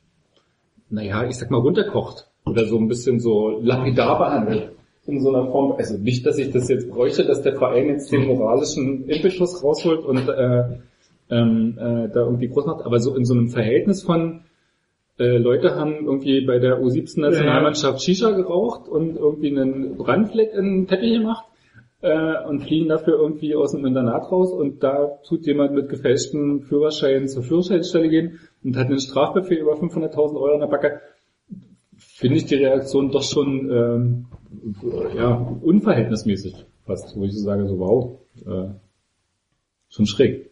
naja, 0.89 1.25
ich 1.29 1.37
sag 1.37 1.51
mal 1.51 1.59
runterkocht. 1.59 2.29
Oder 2.47 2.67
so 2.67 2.79
ein 2.79 2.89
bisschen 2.89 3.21
so 3.21 3.59
lapidar 3.61 4.19
behandelt. 4.19 4.73
In 5.07 5.21
so 5.21 5.29
einer 5.31 5.51
Form, 5.51 5.73
also 5.73 5.99
nicht, 5.99 6.25
dass 6.25 6.39
ich 6.39 6.51
das 6.51 6.69
jetzt 6.69 6.89
bräuchte, 6.89 7.25
dass 7.25 7.43
der 7.43 7.57
Verein 7.57 7.89
jetzt 7.89 8.11
den 8.11 8.27
moralischen 8.27 9.07
Impetus 9.09 9.63
rausholt 9.63 10.05
und 10.05 10.29
äh, 10.29 10.63
ähm, 11.31 11.79
äh, 11.79 12.09
da 12.09 12.21
irgendwie 12.21 12.49
groß 12.49 12.67
macht, 12.67 12.85
aber 12.87 13.01
so 13.01 13.15
in 13.15 13.27
so 13.27 13.35
einem 13.35 13.49
Verhältnis 13.49 14.03
von 14.03 14.41
äh, 15.19 15.37
Leute 15.37 15.77
haben 15.77 16.07
irgendwie 16.07 16.41
bei 16.47 16.59
der 16.59 16.81
U17-Nationalmannschaft 16.81 18.03
Shisha 18.03 18.31
geraucht 18.31 18.89
und 18.89 19.17
irgendwie 19.17 19.49
einen 19.49 19.97
Brandfleck 19.97 20.55
in 20.55 20.65
den 20.65 20.87
Teppich 20.87 21.13
gemacht 21.13 21.45
äh, 22.05 22.47
und 22.47 22.61
fliegen 22.61 22.89
dafür 22.89 23.15
irgendwie 23.15 23.55
aus 23.55 23.73
dem 23.73 23.85
Internat 23.87 24.31
raus 24.31 24.53
und 24.53 24.83
da 24.83 25.19
tut 25.27 25.47
jemand 25.47 25.73
mit 25.73 25.89
gefälschten 25.89 26.61
Führerschein 26.63 27.29
zur 27.29 27.43
Führerscheinstelle 27.43 28.09
gehen 28.11 28.41
und 28.63 28.77
hat 28.77 28.89
einen 28.89 29.01
Strafbefehl 29.01 29.59
über 29.59 29.73
500.000 29.73 30.37
Euro 30.37 30.55
in 30.55 30.61
der 30.61 30.67
Backe, 30.67 31.01
finde 31.97 32.37
ich 32.37 32.45
die 32.45 32.57
Reaktion 32.57 33.11
doch 33.11 33.23
schon 33.23 33.71
ähm, 33.71 34.27
ja, 35.17 35.35
unverhältnismäßig 35.63 36.67
fast, 36.85 37.17
wo 37.17 37.25
ich 37.25 37.33
so 37.33 37.41
sage, 37.41 37.67
so 37.67 37.79
wow, 37.79 38.19
äh, 38.47 38.75
schon 39.89 40.07
schräg. 40.07 40.51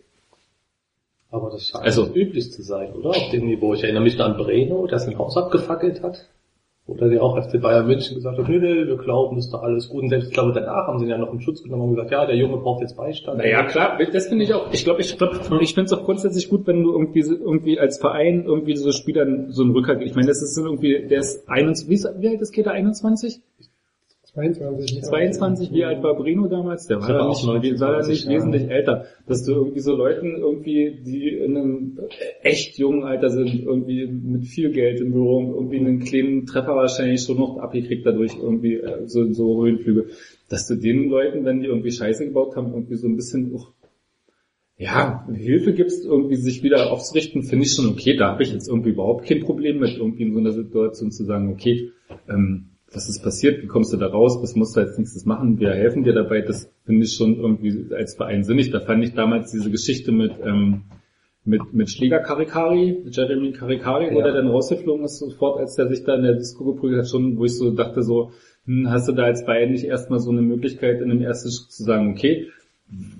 Aber 1.31 1.51
das 1.51 1.65
scheint 1.67 1.85
Also- 1.85 2.13
üblich 2.15 2.51
zu 2.53 2.63
sein, 2.63 2.93
oder? 2.95 3.11
Auf 3.11 3.31
dem 3.31 3.47
Niveau. 3.47 3.75
Ich 3.75 3.83
erinnere 3.83 4.03
mich 4.03 4.17
da 4.17 4.25
an 4.27 4.37
Breno, 4.37 4.87
der 4.87 4.99
sein 4.99 5.19
Haus 5.19 5.37
abgefackelt 5.37 6.03
hat. 6.03 6.29
Oder 6.85 7.09
der 7.09 7.23
auch 7.23 7.41
FC 7.41 7.61
Bayern 7.61 7.87
München 7.87 8.17
gesagt 8.17 8.39
hat, 8.39 8.49
nee, 8.49 8.59
nee, 8.59 8.87
wir 8.87 8.97
glauben, 8.97 9.39
ist 9.39 9.53
doch 9.53 9.63
alles 9.63 9.89
gut. 9.89 10.03
Und 10.03 10.09
selbst, 10.09 10.29
ich 10.29 10.35
glaube, 10.35 10.53
danach 10.53 10.89
haben 10.89 10.99
sie 10.99 11.05
ihn 11.05 11.11
ja 11.11 11.19
noch 11.19 11.33
in 11.33 11.41
Schutz 11.41 11.63
genommen 11.63 11.83
und 11.83 11.91
gesagt, 11.91 12.11
ja, 12.11 12.27
der 12.27 12.35
Junge 12.35 12.57
braucht 12.57 12.81
jetzt 12.81 12.97
Beistand. 12.97 13.39
Naja, 13.39 13.63
klar, 13.63 13.99
das 14.13 14.27
finde 14.27 14.45
ich 14.45 14.53
auch. 14.53 14.73
Ich 14.73 14.83
glaube, 14.83 15.01
ich, 15.01 15.17
glaub, 15.17 15.33
ich 15.61 15.75
finde 15.75 15.87
es 15.87 15.93
auch 15.93 16.05
grundsätzlich 16.05 16.49
gut, 16.49 16.67
wenn 16.67 16.83
du 16.83 16.91
irgendwie, 16.91 17.21
irgendwie 17.21 17.79
als 17.79 17.99
Verein 17.99 18.45
irgendwie 18.45 18.75
so 18.75 18.91
Spielern 18.91 19.53
so 19.53 19.63
einen 19.63 19.73
Rückhalt. 19.73 20.03
Ich 20.03 20.17
meine, 20.17 20.27
das 20.27 20.43
ist 20.43 20.59
irgendwie, 20.59 21.07
der 21.07 21.21
ist 21.21 21.49
21, 21.49 22.11
wie, 22.19 22.29
alt 22.29 22.41
ist 22.41 22.53
Keter? 22.53 22.73
21? 22.73 23.41
22. 24.35 25.03
22, 25.03 25.73
wie 25.73 25.85
alt 25.85 26.03
war 26.03 26.17
Brino 26.17 26.49
damals? 26.49 26.87
Der 26.87 27.03
war 27.03 27.09
war 27.09 27.29
nicht, 27.29 27.81
war 27.81 27.91
da 27.91 27.99
19, 27.99 28.11
nicht 28.11 28.25
ja. 28.25 28.31
wesentlich 28.31 28.71
älter. 28.71 29.05
Dass 29.27 29.45
du 29.45 29.53
irgendwie 29.53 29.81
so 29.81 29.95
Leuten 29.95 30.37
irgendwie, 30.39 31.03
die 31.05 31.29
in 31.29 31.55
einem 31.55 31.99
echt 32.43 32.79
jungen 32.79 33.05
Alter 33.05 33.29
sind, 33.29 33.63
irgendwie 33.63 34.07
mit 34.07 34.47
viel 34.47 34.71
Geld 34.71 35.03
im 35.03 35.13
Büro, 35.13 35.53
irgendwie 35.55 35.81
einen 35.81 35.99
kleinen 35.99 36.47
Treffer 36.47 36.75
wahrscheinlich 36.75 37.23
schon 37.23 37.37
noch 37.37 37.59
abgekriegt 37.59 38.07
dadurch 38.07 38.33
irgendwie 38.41 38.77
äh, 38.77 39.07
so, 39.07 39.31
so 39.35 39.65
Höhenflüge. 39.65 40.07
Dass 40.49 40.67
du 40.67 40.77
den 40.77 41.11
Leuten, 41.11 41.45
wenn 41.45 41.61
die 41.61 41.67
irgendwie 41.67 41.93
Scheiße 41.93 42.25
gebaut 42.25 42.57
haben, 42.57 42.73
irgendwie 42.73 42.97
so 42.97 43.09
ein 43.09 43.17
bisschen 43.17 43.55
auch 43.55 43.73
ja, 44.79 45.29
Hilfe 45.31 45.75
gibst, 45.75 46.07
irgendwie 46.07 46.37
sich 46.37 46.63
wieder 46.63 46.91
aufzurichten, 46.91 47.43
finde 47.43 47.67
ich 47.67 47.73
schon 47.73 47.87
okay. 47.87 48.17
Da 48.17 48.33
habe 48.33 48.43
ich 48.43 48.53
jetzt 48.53 48.67
irgendwie 48.67 48.91
überhaupt 48.91 49.27
kein 49.27 49.41
Problem 49.41 49.79
mit, 49.79 49.99
irgendwie 49.99 50.23
in 50.23 50.33
so 50.33 50.41
einer 50.41 50.53
Situation 50.53 51.13
zu 51.13 51.25
sagen, 51.25 51.53
okay, 51.53 51.91
ähm, 52.31 52.72
was 52.95 53.09
ist 53.09 53.23
passiert, 53.23 53.63
wie 53.63 53.67
kommst 53.67 53.93
du 53.93 53.97
da 53.97 54.07
raus, 54.07 54.39
was 54.43 54.55
musst 54.55 54.77
du 54.77 54.81
als 54.81 54.99
nächstes 54.99 55.25
machen, 55.25 55.59
wir 55.59 55.71
helfen 55.73 56.05
dir 56.05 56.13
dabei, 56.13 56.41
das 56.41 56.71
finde 56.85 57.05
ich 57.05 57.15
schon 57.15 57.37
irgendwie 57.37 57.87
als 57.95 58.15
Verein 58.15 58.45
sinnig. 58.45 58.71
Da 58.71 58.81
fand 58.81 59.05
ich 59.05 59.15
damals 59.15 59.51
diese 59.53 59.71
Geschichte 59.71 60.13
mit, 60.13 60.33
ähm, 60.45 60.83
mit, 61.45 61.73
mit 61.73 61.91
Schläger 61.91 62.21
Karikari, 62.21 63.01
mit 63.05 63.17
Jeremy 63.17 63.53
Karikari, 63.53 64.15
wo 64.15 64.19
Ja. 64.19 64.25
der 64.25 64.35
dann 64.35 64.49
rausgeflogen 64.49 65.05
ist 65.05 65.19
sofort, 65.19 65.59
als 65.59 65.75
der 65.75 65.89
sich 65.89 66.05
da 66.05 66.15
in 66.15 66.23
der 66.23 66.35
Disco 66.35 66.65
geprügelt 66.65 67.03
hat, 67.03 67.09
schon, 67.09 67.37
wo 67.37 67.45
ich 67.45 67.57
so 67.57 67.71
dachte 67.71 68.03
so, 68.03 68.33
hm, 68.67 68.89
hast 68.91 69.09
du 69.09 69.13
da 69.13 69.25
als 69.25 69.43
Verein 69.43 69.73
nicht 69.73 69.85
erstmal 69.85 70.21
so 70.21 70.31
eine 70.31 70.43
Möglichkeit 70.43 71.01
in 71.01 71.09
dem 71.09 71.21
ersten 71.21 71.51
Schritt 71.51 71.73
zu 71.73 71.83
sagen, 71.83 72.13
okay, 72.13 72.49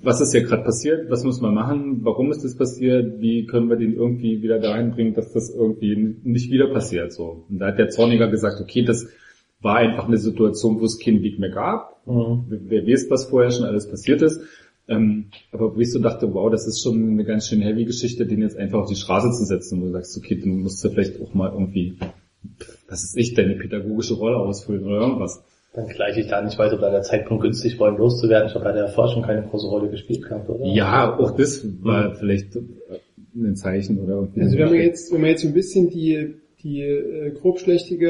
was 0.03 0.21
ist 0.21 0.31
hier 0.33 0.43
gerade 0.43 0.63
passiert, 0.63 1.09
was 1.09 1.23
müssen 1.23 1.41
wir 1.41 1.51
machen, 1.51 2.01
warum 2.03 2.31
ist 2.31 2.43
das 2.43 2.55
passiert, 2.55 3.19
wie 3.19 3.45
können 3.45 3.69
wir 3.69 3.75
den 3.75 3.93
irgendwie 3.93 4.41
wieder 4.41 4.59
dahin 4.59 4.91
bringen, 4.91 5.13
dass 5.15 5.33
das 5.33 5.49
irgendwie 5.49 6.17
nicht 6.23 6.51
wieder 6.51 6.67
passiert. 6.71 7.11
So. 7.11 7.45
Und 7.49 7.59
da 7.59 7.67
hat 7.67 7.79
der 7.79 7.89
Zorniger 7.89 8.29
gesagt, 8.29 8.61
okay, 8.61 8.83
das 8.83 9.07
war 9.63 9.77
einfach 9.77 10.07
eine 10.07 10.17
Situation, 10.17 10.79
wo 10.79 10.85
es 10.85 10.99
keinen 10.99 11.23
Weg 11.23 11.39
mehr 11.39 11.49
gab. 11.49 12.05
Mhm. 12.05 12.45
Wer 12.47 12.85
weiß, 12.85 13.09
was 13.09 13.25
vorher 13.25 13.51
schon 13.51 13.65
alles 13.65 13.89
passiert 13.89 14.21
ist. 14.21 14.41
Ähm, 14.87 15.29
aber 15.51 15.75
wo 15.75 15.79
ich 15.79 15.91
so 15.91 15.99
dachte, 15.99 16.33
wow, 16.33 16.51
das 16.51 16.67
ist 16.67 16.83
schon 16.83 17.11
eine 17.11 17.23
ganz 17.23 17.47
schön 17.47 17.61
heavy 17.61 17.85
Geschichte, 17.85 18.25
den 18.25 18.41
jetzt 18.41 18.57
einfach 18.57 18.79
auf 18.79 18.89
die 18.89 18.95
Straße 18.95 19.31
zu 19.31 19.45
setzen, 19.45 19.81
wo 19.81 19.85
du 19.85 19.91
sagst, 19.93 20.17
okay, 20.17 20.35
dann 20.35 20.59
musst 20.59 20.83
du 20.83 20.89
vielleicht 20.89 21.21
auch 21.21 21.33
mal 21.33 21.51
irgendwie, 21.51 21.97
was 22.89 23.03
ist 23.03 23.17
ich, 23.17 23.33
deine 23.33 23.55
pädagogische 23.55 24.15
Rolle 24.15 24.37
ausfüllen 24.37 24.83
oder 24.83 24.99
irgendwas. 24.99 25.41
Dann 25.73 25.87
gleich 25.87 26.17
ich 26.17 26.27
da 26.27 26.41
nicht 26.41 26.59
weiß, 26.59 26.73
ob 26.73 26.81
da 26.81 26.91
der 26.91 27.01
Zeitpunkt 27.01 27.43
günstig 27.43 27.79
war, 27.79 27.91
ihn 27.91 27.97
loszuwerden. 27.97 28.49
Ich 28.49 28.55
habe 28.55 28.65
bei 28.65 28.73
der 28.73 28.89
Forschung 28.89 29.23
keine 29.23 29.43
große 29.43 29.67
Rolle 29.67 29.89
gespielt 29.89 30.23
gehabt, 30.23 30.49
oder? 30.49 30.65
Ja, 30.65 31.17
auch 31.17 31.31
das 31.31 31.65
war 31.81 32.13
vielleicht 32.15 32.55
äh, 32.57 32.61
ein 33.35 33.55
Zeichen 33.55 33.99
oder 33.99 34.15
irgendwie. 34.15 34.41
Also 34.41 34.57
wenn 34.57 34.69
man 34.69 34.75
jetzt, 34.75 35.11
wenn 35.11 35.21
man 35.21 35.29
jetzt 35.31 35.41
so 35.41 35.47
ein 35.47 35.53
bisschen 35.53 35.89
die, 35.89 36.35
die 36.63 36.81
äh, 36.81 37.31
grobschlächtige 37.31 38.09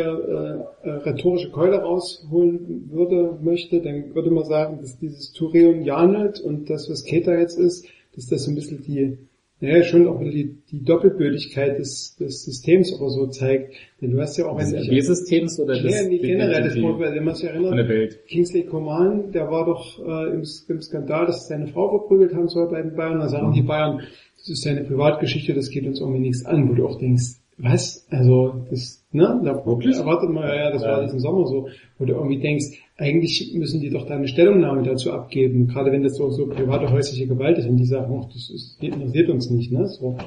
äh, 0.84 0.88
äh, 0.88 0.92
rhetorische 0.92 1.50
Keule 1.50 1.78
rausholen 1.78 2.90
würde, 2.92 3.38
möchte, 3.42 3.82
dann 3.82 4.14
würde 4.14 4.30
man 4.30 4.44
sagen, 4.46 4.78
dass 4.80 4.98
dieses 5.00 5.32
Turion 5.34 5.84
Janelt 5.84 6.40
und 6.40 6.70
das, 6.70 6.90
was 6.90 7.04
Keter 7.04 7.40
jetzt 7.40 7.58
ist, 7.58 7.86
dass 8.16 8.28
das 8.28 8.44
so 8.44 8.52
ein 8.52 8.56
bisschen 8.56 8.84
die, 8.84 9.18
naja, 9.60 9.82
schon 9.84 10.08
auch 10.08 10.20
die, 10.20 10.58
die 10.72 10.84
Doppelbödigkeit 10.84 11.80
des, 11.80 12.16
des 12.20 12.44
Systems 12.44 12.94
oder 12.94 13.10
so 13.10 13.26
zeigt. 13.28 13.74
Denn 14.02 14.12
du 14.12 14.20
hast 14.22 14.38
ja 14.38 14.46
auch 14.46 14.60
des 14.60 14.72
ein 14.74 14.84
RB-Systems 14.84 15.60
oder 15.60 15.74
des, 15.82 15.92
ja, 15.92 16.08
nee, 16.08 16.20
generell 16.20 16.64
das 16.64 16.74
die- 16.76 16.82
Wort, 16.84 17.00
weil 17.00 17.16
wenn 17.16 17.24
man 17.24 17.34
sich 17.34 17.46
der 17.46 17.54
erinnert, 17.56 17.90
Welt. 17.90 18.20
Kingsley 18.28 18.66
Coman, 18.66 19.32
der 19.32 19.50
war 19.50 19.66
doch 19.66 19.98
äh, 20.00 20.30
im, 20.34 20.44
im 20.68 20.82
Skandal, 20.82 21.26
dass 21.26 21.48
seine 21.48 21.68
Frau 21.68 21.90
verprügelt 21.90 22.36
haben 22.36 22.50
soll 22.50 22.70
bei 22.70 22.82
den 22.84 22.96
Bayern. 22.96 23.20
Da 23.20 23.30
sagen 23.30 23.52
die 23.54 23.62
Bayern, 23.64 24.02
das 24.38 24.50
ist 24.50 24.64
seine 24.64 24.84
Privatgeschichte, 24.84 25.54
das 25.56 25.70
geht 25.72 25.88
uns 25.88 26.00
irgendwie 26.02 26.20
nichts 26.20 26.46
an, 26.46 26.70
wo 26.70 26.74
du 26.74 26.86
auch 26.86 27.00
denkst, 27.00 27.40
was? 27.58 28.06
Also 28.10 28.66
das, 28.70 29.06
ne? 29.12 29.42
Da 29.44 29.66
Wirklich? 29.66 29.96
erwartet 29.98 30.30
man, 30.30 30.44
ja, 30.48 30.56
ja, 30.56 30.72
das 30.72 30.82
war 30.82 30.98
Ja. 31.00 31.04
diesen 31.04 31.20
Sommer 31.20 31.46
so, 31.48 31.68
wo 32.00 32.06
du 32.06 32.14
irgendwie 32.14 32.40
denkst, 32.40 32.66
eigentlich 32.98 33.54
müssen 33.56 33.80
die 33.82 33.90
doch 33.90 34.06
da 34.08 34.16
eine 34.16 34.28
Stellungnahme 34.28 34.84
dazu 34.84 35.12
abgeben, 35.12 35.68
gerade 35.68 35.92
wenn 35.92 36.04
das 36.04 36.16
so, 36.16 36.30
so 36.30 36.48
private 36.48 36.92
häusliche 36.92 37.28
Gewalt 37.28 37.58
ist 37.58 37.68
und 37.68 37.78
die 37.78 37.86
sagen, 37.86 38.20
ach, 38.22 38.26
das 38.34 38.50
ist, 38.50 38.78
interessiert 38.82 39.30
uns 39.30 39.50
nicht, 39.50 39.72
ne? 39.72 39.88
So. 39.88 40.18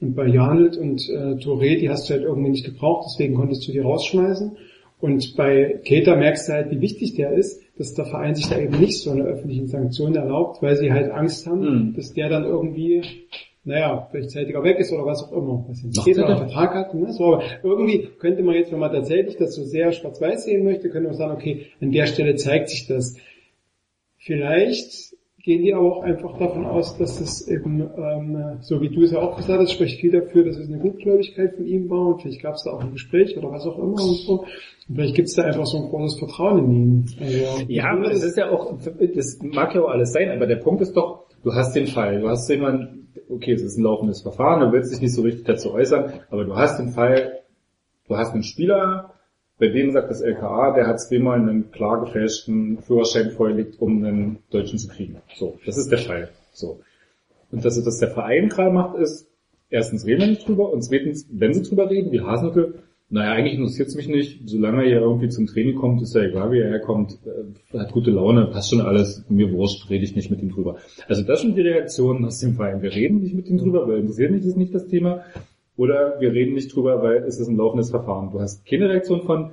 Und 0.00 0.14
bei 0.16 0.26
Janelt 0.26 0.76
und 0.76 1.08
äh, 1.08 1.34
Touré, 1.36 1.78
die 1.78 1.88
hast 1.88 2.08
du 2.10 2.14
halt 2.14 2.24
irgendwie 2.24 2.50
nicht 2.50 2.64
gebraucht, 2.64 3.06
deswegen 3.08 3.34
konntest 3.34 3.66
du 3.68 3.72
die 3.72 3.78
rausschmeißen. 3.78 4.56
Und 5.00 5.34
bei 5.36 5.80
Keter 5.84 6.16
merkst 6.16 6.48
du 6.48 6.52
halt, 6.52 6.70
wie 6.70 6.80
wichtig 6.80 7.14
der 7.14 7.32
ist, 7.32 7.60
dass 7.76 7.94
der 7.94 8.04
Verein 8.06 8.34
sich 8.36 8.48
da 8.48 8.58
eben 8.58 8.78
nicht 8.78 9.00
so 9.00 9.10
eine 9.10 9.24
öffentliche 9.24 9.66
Sanktion 9.66 10.14
erlaubt, 10.14 10.62
weil 10.62 10.76
sie 10.76 10.92
halt 10.92 11.10
Angst 11.10 11.46
haben, 11.46 11.60
Mhm. 11.88 11.94
dass 11.94 12.12
der 12.12 12.28
dann 12.28 12.44
irgendwie, 12.44 13.02
naja, 13.64 14.08
vielleicht 14.10 14.30
zeitiger 14.30 14.62
weg 14.64 14.78
ist 14.78 14.92
oder 14.92 15.06
was 15.06 15.22
auch 15.22 15.32
immer. 15.32 15.64
Was 15.68 15.82
jetzt 15.82 16.18
er 16.18 16.26
einen 16.26 16.34
doch. 16.34 16.46
Vertrag 16.46 16.74
hat. 16.74 16.94
Ne? 16.94 17.12
So, 17.12 17.34
aber 17.34 17.44
irgendwie 17.62 18.08
könnte 18.18 18.42
man 18.42 18.56
jetzt, 18.56 18.72
wenn 18.72 18.80
man 18.80 18.92
tatsächlich 18.92 19.36
das 19.36 19.54
so 19.54 19.62
sehr 19.62 19.92
schwarz-weiß 19.92 20.44
sehen 20.44 20.64
möchte, 20.64 20.90
könnte 20.90 21.08
man 21.08 21.16
sagen, 21.16 21.32
okay, 21.32 21.66
an 21.80 21.92
der 21.92 22.06
Stelle 22.06 22.34
zeigt 22.34 22.70
sich 22.70 22.88
das. 22.88 23.16
Vielleicht 24.18 25.14
gehen 25.42 25.62
die 25.62 25.74
aber 25.74 25.96
auch 25.96 26.02
einfach 26.02 26.38
davon 26.38 26.66
aus, 26.66 26.96
dass 26.98 27.18
das 27.18 27.48
eben, 27.48 27.80
ähm, 27.96 28.58
so 28.60 28.80
wie 28.80 28.88
du 28.88 29.02
es 29.02 29.10
ja 29.10 29.18
auch 29.18 29.36
gesagt 29.36 29.60
hast, 29.60 29.72
spricht 29.72 30.00
viel 30.00 30.12
dafür, 30.12 30.44
dass 30.44 30.56
es 30.56 30.68
eine 30.68 30.78
Gutgläubigkeit 30.78 31.56
von 31.56 31.66
ihm 31.66 31.90
war 31.90 32.06
und 32.06 32.22
vielleicht 32.22 32.42
gab 32.42 32.54
es 32.54 32.62
da 32.64 32.70
auch 32.70 32.80
ein 32.80 32.92
Gespräch 32.92 33.36
oder 33.36 33.50
was 33.50 33.66
auch 33.66 33.76
immer 33.78 34.02
und 34.02 34.18
so. 34.18 34.44
Und 34.88 34.94
vielleicht 34.94 35.16
gibt 35.16 35.28
es 35.28 35.34
da 35.34 35.42
einfach 35.42 35.66
so 35.66 35.78
ein 35.78 35.88
großes 35.88 36.18
Vertrauen 36.18 36.64
in 36.64 36.72
ihn. 36.72 37.06
Also, 37.20 37.64
Ja, 37.66 37.90
aber 37.90 38.10
das 38.10 38.22
ist 38.22 38.36
ja 38.36 38.50
auch, 38.50 38.76
das 38.78 39.38
mag 39.42 39.74
ja 39.74 39.82
auch 39.82 39.88
alles 39.88 40.12
sein, 40.12 40.30
aber 40.30 40.46
der 40.46 40.56
Punkt 40.56 40.80
ist 40.80 40.96
doch, 40.96 41.24
du 41.42 41.52
hast 41.52 41.74
den 41.74 41.88
Fall, 41.88 42.20
du 42.20 42.28
hast 42.28 42.48
jemanden, 42.48 43.01
okay, 43.32 43.52
es 43.52 43.62
ist 43.62 43.78
ein 43.78 43.84
laufendes 43.84 44.22
Verfahren, 44.22 44.60
du 44.60 44.72
willst 44.72 44.92
dich 44.92 45.00
nicht 45.00 45.14
so 45.14 45.22
richtig 45.22 45.44
dazu 45.44 45.72
äußern, 45.72 46.20
aber 46.30 46.44
du 46.44 46.54
hast 46.56 46.78
den 46.78 46.90
Fall, 46.90 47.40
du 48.08 48.16
hast 48.16 48.32
einen 48.32 48.42
Spieler, 48.42 49.14
bei 49.58 49.68
dem 49.68 49.92
sagt 49.92 50.10
das 50.10 50.20
LKA, 50.20 50.72
der 50.74 50.86
hat 50.86 51.00
zweimal 51.00 51.38
einen 51.38 51.70
klar 51.70 52.04
gefälschten 52.04 52.78
Führerschein 52.78 53.30
vorgelegt, 53.30 53.80
um 53.80 54.04
einen 54.04 54.38
Deutschen 54.50 54.78
zu 54.78 54.88
kriegen. 54.88 55.22
So, 55.34 55.58
das 55.64 55.76
ist 55.76 55.90
der 55.90 55.98
Fall. 55.98 56.30
So. 56.52 56.80
Und 57.50 57.64
dass 57.64 57.82
das 57.82 57.98
der 57.98 58.10
Verein 58.10 58.48
gerade 58.48 58.72
macht, 58.72 58.98
ist, 58.98 59.28
erstens 59.70 60.06
reden 60.06 60.20
wir 60.22 60.26
nicht 60.28 60.48
drüber 60.48 60.72
und 60.72 60.82
zweitens, 60.82 61.26
wenn 61.30 61.54
sie 61.54 61.62
drüber 61.62 61.88
reden, 61.88 62.10
wie 62.10 62.20
Hasenhüttl, 62.20 62.82
naja, 63.12 63.32
eigentlich 63.32 63.54
interessiert 63.54 63.88
es 63.88 63.94
mich 63.94 64.08
nicht. 64.08 64.48
Solange 64.48 64.84
er 64.84 65.02
irgendwie 65.02 65.28
zum 65.28 65.46
Training 65.46 65.76
kommt, 65.76 66.00
ist 66.02 66.14
ja 66.14 66.22
egal, 66.22 66.50
wie 66.50 66.60
er 66.60 66.70
herkommt, 66.70 67.18
äh, 67.26 67.78
hat 67.78 67.92
gute 67.92 68.10
Laune, 68.10 68.46
passt 68.46 68.70
schon 68.70 68.80
alles, 68.80 69.24
mir 69.28 69.52
wurscht, 69.52 69.88
rede 69.90 70.04
ich 70.04 70.16
nicht 70.16 70.30
mit 70.30 70.40
ihm 70.42 70.50
drüber. 70.50 70.76
Also 71.08 71.22
das 71.22 71.42
sind 71.42 71.56
die 71.56 71.60
Reaktionen 71.60 72.24
aus 72.24 72.40
dem 72.40 72.54
Verein. 72.54 72.82
Wir 72.82 72.90
reden 72.92 73.20
nicht 73.20 73.34
mit 73.34 73.46
ihm 73.48 73.58
drüber, 73.58 73.86
weil 73.86 73.98
interessiert 74.00 74.30
mich 74.32 74.44
das 74.44 74.56
nicht 74.56 74.74
das 74.74 74.86
Thema. 74.88 75.20
Oder 75.76 76.16
wir 76.20 76.32
reden 76.32 76.54
nicht 76.54 76.74
drüber, 76.74 77.02
weil 77.02 77.22
es 77.24 77.38
ist 77.38 77.48
ein 77.48 77.56
laufendes 77.56 77.90
Verfahren. 77.90 78.30
Du 78.32 78.40
hast 78.40 78.64
keine 78.66 78.88
Reaktion 78.90 79.22
von, 79.22 79.52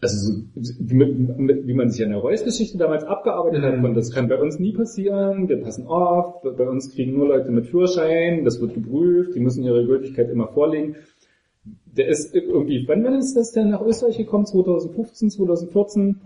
also 0.00 0.32
so, 0.32 0.42
wie, 0.80 0.94
mit- 0.94 1.66
wie 1.66 1.74
man 1.74 1.88
sich 1.90 2.04
an 2.04 2.10
der 2.10 2.18
Reus-Geschichte 2.18 2.78
damals 2.78 3.04
abgearbeitet 3.04 3.62
hat, 3.62 3.80
von 3.80 3.94
das 3.94 4.10
kann 4.10 4.28
bei 4.28 4.40
uns 4.40 4.58
nie 4.58 4.72
passieren, 4.72 5.48
wir 5.48 5.60
passen 5.60 5.86
auf, 5.86 6.42
bei 6.42 6.68
uns 6.68 6.92
kriegen 6.92 7.12
nur 7.16 7.28
Leute 7.28 7.52
mit 7.52 7.66
Führerschein, 7.66 8.44
das 8.44 8.60
wird 8.60 8.74
geprüft, 8.74 9.34
die 9.36 9.40
müssen 9.40 9.62
ihre 9.62 9.86
Gültigkeit 9.86 10.28
immer 10.30 10.48
vorlegen. 10.48 10.96
Der 11.96 12.08
ist 12.08 12.34
irgendwie, 12.34 12.84
wann 12.88 13.04
ist 13.18 13.36
das 13.36 13.52
denn 13.52 13.70
nach 13.70 13.82
Österreich 13.82 14.16
gekommen? 14.16 14.46
2015, 14.46 15.30
2014? 15.30 16.20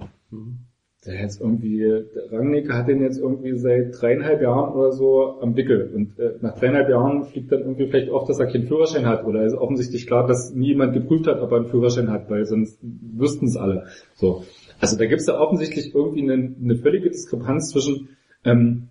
Der 1.05 1.20
jetzt 1.20 1.40
irgendwie, 1.40 1.78
der 1.78 2.32
Rangnick 2.32 2.72
hat 2.72 2.88
den 2.88 3.01
jetzt 3.01 3.18
irgendwie 3.18 3.56
seit 3.59 4.01
dreieinhalb 4.01 4.43
Jahren 4.43 4.74
oder 4.74 4.93
so 4.93 5.40
am 5.40 5.56
Wickel. 5.56 5.93
Und 5.94 6.18
äh, 6.18 6.34
nach 6.40 6.59
dreieinhalb 6.59 6.88
Jahren 6.88 7.24
fliegt 7.24 7.52
dann 7.52 7.60
irgendwie 7.60 7.86
vielleicht 7.86 8.10
auf, 8.10 8.26
dass 8.26 8.40
er 8.40 8.47
keinen 8.47 8.66
Führerschein 8.66 9.06
hat. 9.06 9.24
Oder 9.24 9.44
ist 9.44 9.55
offensichtlich 9.55 10.06
klar, 10.06 10.26
dass 10.26 10.52
niemand 10.55 10.94
geprüft 10.94 11.26
hat, 11.26 11.40
ob 11.40 11.52
er 11.52 11.59
einen 11.59 11.66
Führerschein 11.66 12.10
hat, 12.10 12.28
weil 12.30 12.44
sonst 12.44 12.78
wüssten 12.82 13.47
es 13.47 13.56
alle. 13.56 13.86
So. 14.14 14.44
Also 14.80 14.97
da 14.97 15.06
gibt 15.06 15.20
es 15.20 15.26
ja 15.26 15.38
offensichtlich 15.38 15.94
irgendwie 15.94 16.22
eine, 16.22 16.55
eine 16.60 16.76
völlige 16.76 17.10
Diskrepanz 17.10 17.70
zwischen, 17.70 18.09
ähm, 18.44 18.88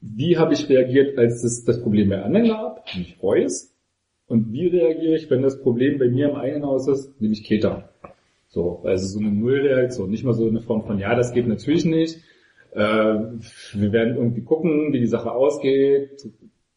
wie 0.00 0.36
habe 0.36 0.54
ich 0.54 0.68
reagiert, 0.68 1.18
als 1.18 1.44
es 1.44 1.64
das 1.64 1.80
Problem 1.80 2.08
bei 2.08 2.22
anderen 2.22 2.48
gab, 2.48 2.84
nämlich 2.94 3.22
Reus, 3.22 3.71
und 4.32 4.52
wie 4.52 4.66
reagiere 4.66 5.14
ich, 5.14 5.30
wenn 5.30 5.42
das 5.42 5.60
Problem 5.60 5.98
bei 5.98 6.08
mir 6.08 6.30
im 6.30 6.36
eigenen 6.36 6.64
Haus 6.64 6.88
ist, 6.88 7.20
nämlich 7.20 7.44
Keter. 7.44 7.90
So, 8.48 8.82
also 8.84 9.06
so 9.06 9.20
eine 9.20 9.30
Nullreaktion, 9.30 10.10
nicht 10.10 10.24
mal 10.24 10.34
so 10.34 10.46
eine 10.46 10.60
Form 10.60 10.82
von, 10.84 10.98
ja, 10.98 11.14
das 11.14 11.32
geht 11.32 11.46
natürlich 11.46 11.84
nicht. 11.84 12.18
Äh, 12.72 12.78
wir 12.78 13.92
werden 13.92 14.16
irgendwie 14.16 14.42
gucken, 14.42 14.92
wie 14.92 15.00
die 15.00 15.06
Sache 15.06 15.30
ausgeht, 15.32 16.26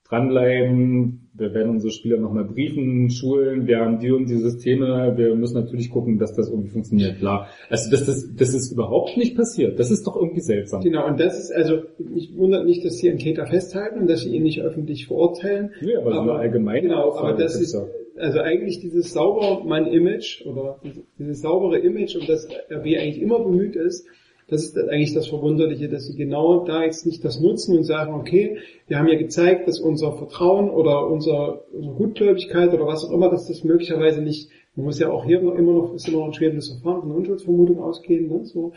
dranbleiben, 0.09 1.29
wir 1.33 1.53
werden 1.53 1.71
unsere 1.71 1.91
Spieler 1.91 2.17
nochmal 2.17 2.45
briefen, 2.45 3.09
schulen, 3.09 3.67
wir 3.67 3.79
haben 3.79 3.99
die 3.99 4.11
und 4.11 4.29
die 4.29 4.37
Systeme, 4.37 5.13
wir 5.17 5.35
müssen 5.35 5.55
natürlich 5.55 5.89
gucken, 5.89 6.17
dass 6.19 6.33
das 6.35 6.49
irgendwie 6.49 6.69
funktioniert, 6.69 7.17
klar. 7.17 7.47
Also 7.69 7.91
dass 7.91 8.05
das, 8.05 8.29
das 8.35 8.53
ist 8.53 8.71
überhaupt 8.71 9.17
nicht 9.17 9.35
passiert, 9.35 9.79
das 9.79 9.91
ist 9.91 10.05
doch 10.05 10.15
irgendwie 10.15 10.41
seltsam. 10.41 10.81
Genau, 10.81 11.07
und 11.07 11.19
das 11.19 11.39
ist 11.39 11.51
also, 11.51 11.81
mich 11.97 12.35
wundert 12.37 12.65
nicht, 12.65 12.85
dass 12.85 12.97
sie 12.97 13.11
an 13.11 13.17
Keter 13.17 13.47
festhalten 13.47 13.99
und 13.99 14.09
dass 14.09 14.21
sie 14.21 14.35
ihn 14.35 14.43
nicht 14.43 14.61
öffentlich 14.61 15.07
verurteilen. 15.07 15.71
Nee, 15.81 15.95
aber 15.95 16.13
so 16.13 16.21
eine 16.21 16.33
allgemeine 16.33 16.81
Genau, 16.81 17.09
Aussage 17.09 17.27
aber 17.27 17.37
das 17.37 17.57
gibt's 17.57 17.73
ist, 17.73 17.87
also 18.17 18.39
eigentlich 18.39 18.79
dieses 18.79 19.11
Saubermann-Image 19.11 20.45
oder 20.45 20.79
dieses, 20.83 21.03
dieses 21.17 21.41
saubere 21.41 21.79
Image, 21.79 22.15
um 22.15 22.25
das 22.27 22.47
RB 22.71 22.85
eigentlich 22.85 23.21
immer 23.21 23.39
bemüht 23.39 23.75
ist, 23.75 24.07
das 24.47 24.63
ist 24.63 24.77
eigentlich 24.77 25.13
das 25.13 25.27
Verwunderliche, 25.27 25.89
dass 25.89 26.05
sie 26.05 26.15
genau 26.15 26.65
da 26.65 26.83
jetzt 26.83 27.05
nicht 27.05 27.25
das 27.25 27.39
nutzen 27.39 27.77
und 27.77 27.83
sagen, 27.83 28.13
okay, 28.13 28.57
wir 28.87 28.99
haben 28.99 29.07
ja 29.07 29.17
gezeigt, 29.17 29.67
dass 29.67 29.79
unser 29.79 30.13
Vertrauen 30.13 30.69
oder 30.69 31.07
unser, 31.07 31.63
unsere 31.73 31.95
Gutgläubigkeit 31.95 32.73
oder 32.73 32.85
was 32.85 33.03
auch 33.05 33.11
immer, 33.11 33.29
dass 33.29 33.47
das 33.47 33.63
möglicherweise 33.63 34.21
nicht, 34.21 34.49
man 34.75 34.85
muss 34.85 34.99
ja 34.99 35.09
auch 35.09 35.25
hier 35.25 35.41
noch 35.41 35.55
immer 35.55 35.73
noch, 35.73 35.93
ist 35.95 36.07
immer 36.07 36.19
noch 36.19 36.27
ein 36.27 36.33
schweres 36.33 36.69
Verfahren 36.69 37.01
von 37.01 37.11
Unschuldsvermutung 37.11 37.79
ausgehen, 37.79 38.27
ne, 38.27 38.45
so, 38.45 38.73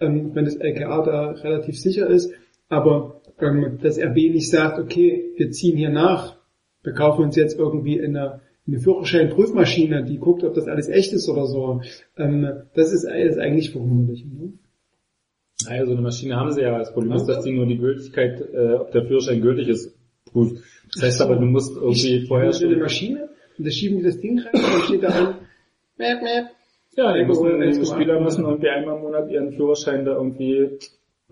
ähm, 0.00 0.30
wenn 0.34 0.46
das 0.46 0.56
LKA 0.56 1.02
da 1.04 1.30
relativ 1.32 1.78
sicher 1.78 2.06
ist, 2.06 2.32
aber 2.68 3.20
ähm, 3.40 3.78
dass 3.82 3.98
RB 3.98 4.14
nicht 4.14 4.50
sagt, 4.50 4.78
okay, 4.78 5.32
wir 5.36 5.50
ziehen 5.50 5.76
hier 5.76 5.90
nach, 5.90 6.36
wir 6.82 6.94
kaufen 6.94 7.24
uns 7.24 7.36
jetzt 7.36 7.58
irgendwie 7.58 8.00
eine, 8.00 8.40
eine 8.66 8.78
Führerschein-Prüfmaschine, 8.78 10.04
die 10.04 10.18
guckt, 10.18 10.44
ob 10.44 10.54
das 10.54 10.66
alles 10.66 10.88
echt 10.88 11.12
ist 11.12 11.28
oder 11.28 11.46
so. 11.46 11.82
Ähm, 12.16 12.48
das 12.74 12.92
ist, 12.92 13.04
ist 13.04 13.38
eigentlich 13.38 13.70
verwunderlich. 13.70 14.24
Ne? 14.24 14.52
Naja, 15.66 15.86
so 15.86 15.92
eine 15.92 16.00
Maschine 16.00 16.36
haben 16.36 16.52
sie 16.52 16.62
ja. 16.62 16.78
Das 16.78 16.92
Problem 16.92 17.12
ist, 17.12 17.26
dass 17.26 17.44
die 17.44 17.52
nur 17.52 17.66
die 17.66 17.78
Gültigkeit, 17.78 18.40
äh, 18.40 18.74
ob 18.74 18.92
der 18.92 19.04
Führerschein 19.04 19.40
gültig 19.40 19.68
ist, 19.68 19.94
prüft. 20.30 20.62
Das 20.94 21.02
heißt 21.02 21.22
aber, 21.22 21.36
du 21.36 21.46
musst 21.46 21.76
irgendwie 21.76 22.16
Ich 22.16 22.28
vorher 22.28 22.52
hole 22.52 22.66
eine. 22.66 22.76
Maschine 22.76 23.28
und 23.58 23.66
da 23.66 23.70
schieben 23.70 23.98
die 23.98 24.04
das 24.04 24.20
Ding 24.20 24.38
rein 24.38 24.54
und 24.54 24.62
dann 24.62 24.82
steht 24.82 25.02
da 25.02 25.08
an, 25.08 25.34
mäp, 25.98 26.22
mäp. 26.22 26.46
Ja, 26.96 27.16
die, 27.16 27.24
müssen, 27.24 27.44
die 27.44 27.66
1,8. 27.66 27.94
Spieler 27.94 28.20
müssen 28.20 28.44
irgendwie 28.44 28.68
einmal 28.68 28.96
im 28.96 29.02
Monat 29.02 29.30
ihren 29.30 29.52
Führerschein 29.52 30.04
da 30.04 30.16
irgendwie 30.16 30.78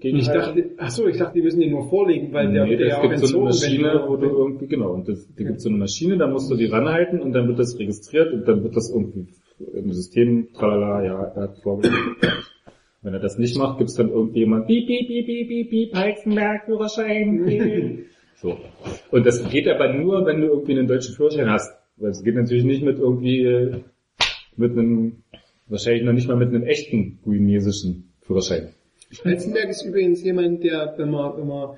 gegen 0.01 0.19
Ich 0.19 0.29
dachte, 0.29 0.71
ach 0.79 0.91
so, 0.91 1.09
ich 1.09 1.19
dachte, 1.19 1.35
die 1.35 1.43
müssen 1.43 1.61
den 1.61 1.73
nur 1.73 1.89
vorlegen, 1.89 2.33
weil 2.33 2.53
der 2.53 2.65
nee, 2.65 2.71
wird 2.79 2.89
ja 2.89 3.01
gibt 3.03 3.19
so 3.19 3.39
eine 3.39 3.47
Maschine, 3.47 4.05
wo 4.07 4.17
du 4.17 4.27
irgendwie, 4.27 4.69
genau, 4.69 4.93
und 4.93 5.09
das, 5.09 5.29
da 5.37 5.45
gibt 5.45 5.61
so 5.61 5.69
eine 5.69 5.79
Maschine, 5.79 6.17
da 6.17 6.29
musst 6.29 6.51
du 6.51 6.55
die 6.55 6.67
ranhalten 6.67 7.21
und 7.21 7.33
dann 7.33 7.49
wird 7.49 7.59
das 7.59 7.79
registriert 7.79 8.33
und 8.33 8.47
dann 8.47 8.63
wird 8.63 8.77
das 8.77 8.91
irgendwie 8.91 9.27
im 9.75 9.93
System, 9.93 10.49
tralala, 10.55 11.05
ja, 11.05 11.25
er 11.35 11.43
hat 11.43 11.59
vorgeschlagen. 11.59 12.17
Wenn 13.03 13.15
er 13.15 13.21
das 13.21 13.39
nicht 13.39 13.57
macht, 13.57 13.79
gibt's 13.79 13.95
dann 13.95 14.11
irgendjemand, 14.11 14.67
piep, 14.67 14.87
piep, 14.87 15.07
piep, 15.07 15.27
piep, 15.27 15.49
piep, 15.49 15.71
piep, 15.71 15.95
Heizenberg, 15.95 16.65
Führerschein, 16.67 17.45
piep. 17.47 18.07
So. 18.41 18.57
Und 19.11 19.27
das 19.27 19.49
geht 19.49 19.67
aber 19.67 19.93
nur, 19.93 20.25
wenn 20.25 20.41
du 20.41 20.47
irgendwie 20.47 20.79
einen 20.79 20.87
deutschen 20.87 21.17
Führerschein 21.17 21.51
hast. 21.51 21.77
Weil 21.97 22.11
es 22.11 22.23
geht 22.23 22.37
natürlich 22.37 22.63
nicht 22.63 22.85
mit 22.85 23.01
irgendwie, 23.01 23.83
mit 24.57 24.79
einem 24.79 25.25
Wahrscheinlich 25.69 26.03
noch 26.03 26.15
nicht 26.15 26.29
mal 26.29 26.37
mit 26.37 26.49
einem 26.49 26.63
echten 26.63 27.19
guinesischen 27.23 28.11
Führerschein. 28.23 28.71
Heizenberg 29.25 29.69
ist 29.69 29.85
übrigens 29.85 30.23
jemand, 30.23 30.65
der, 30.65 30.95
wenn 30.97 31.11
man, 31.11 31.37
wenn 31.37 31.47
man 31.47 31.77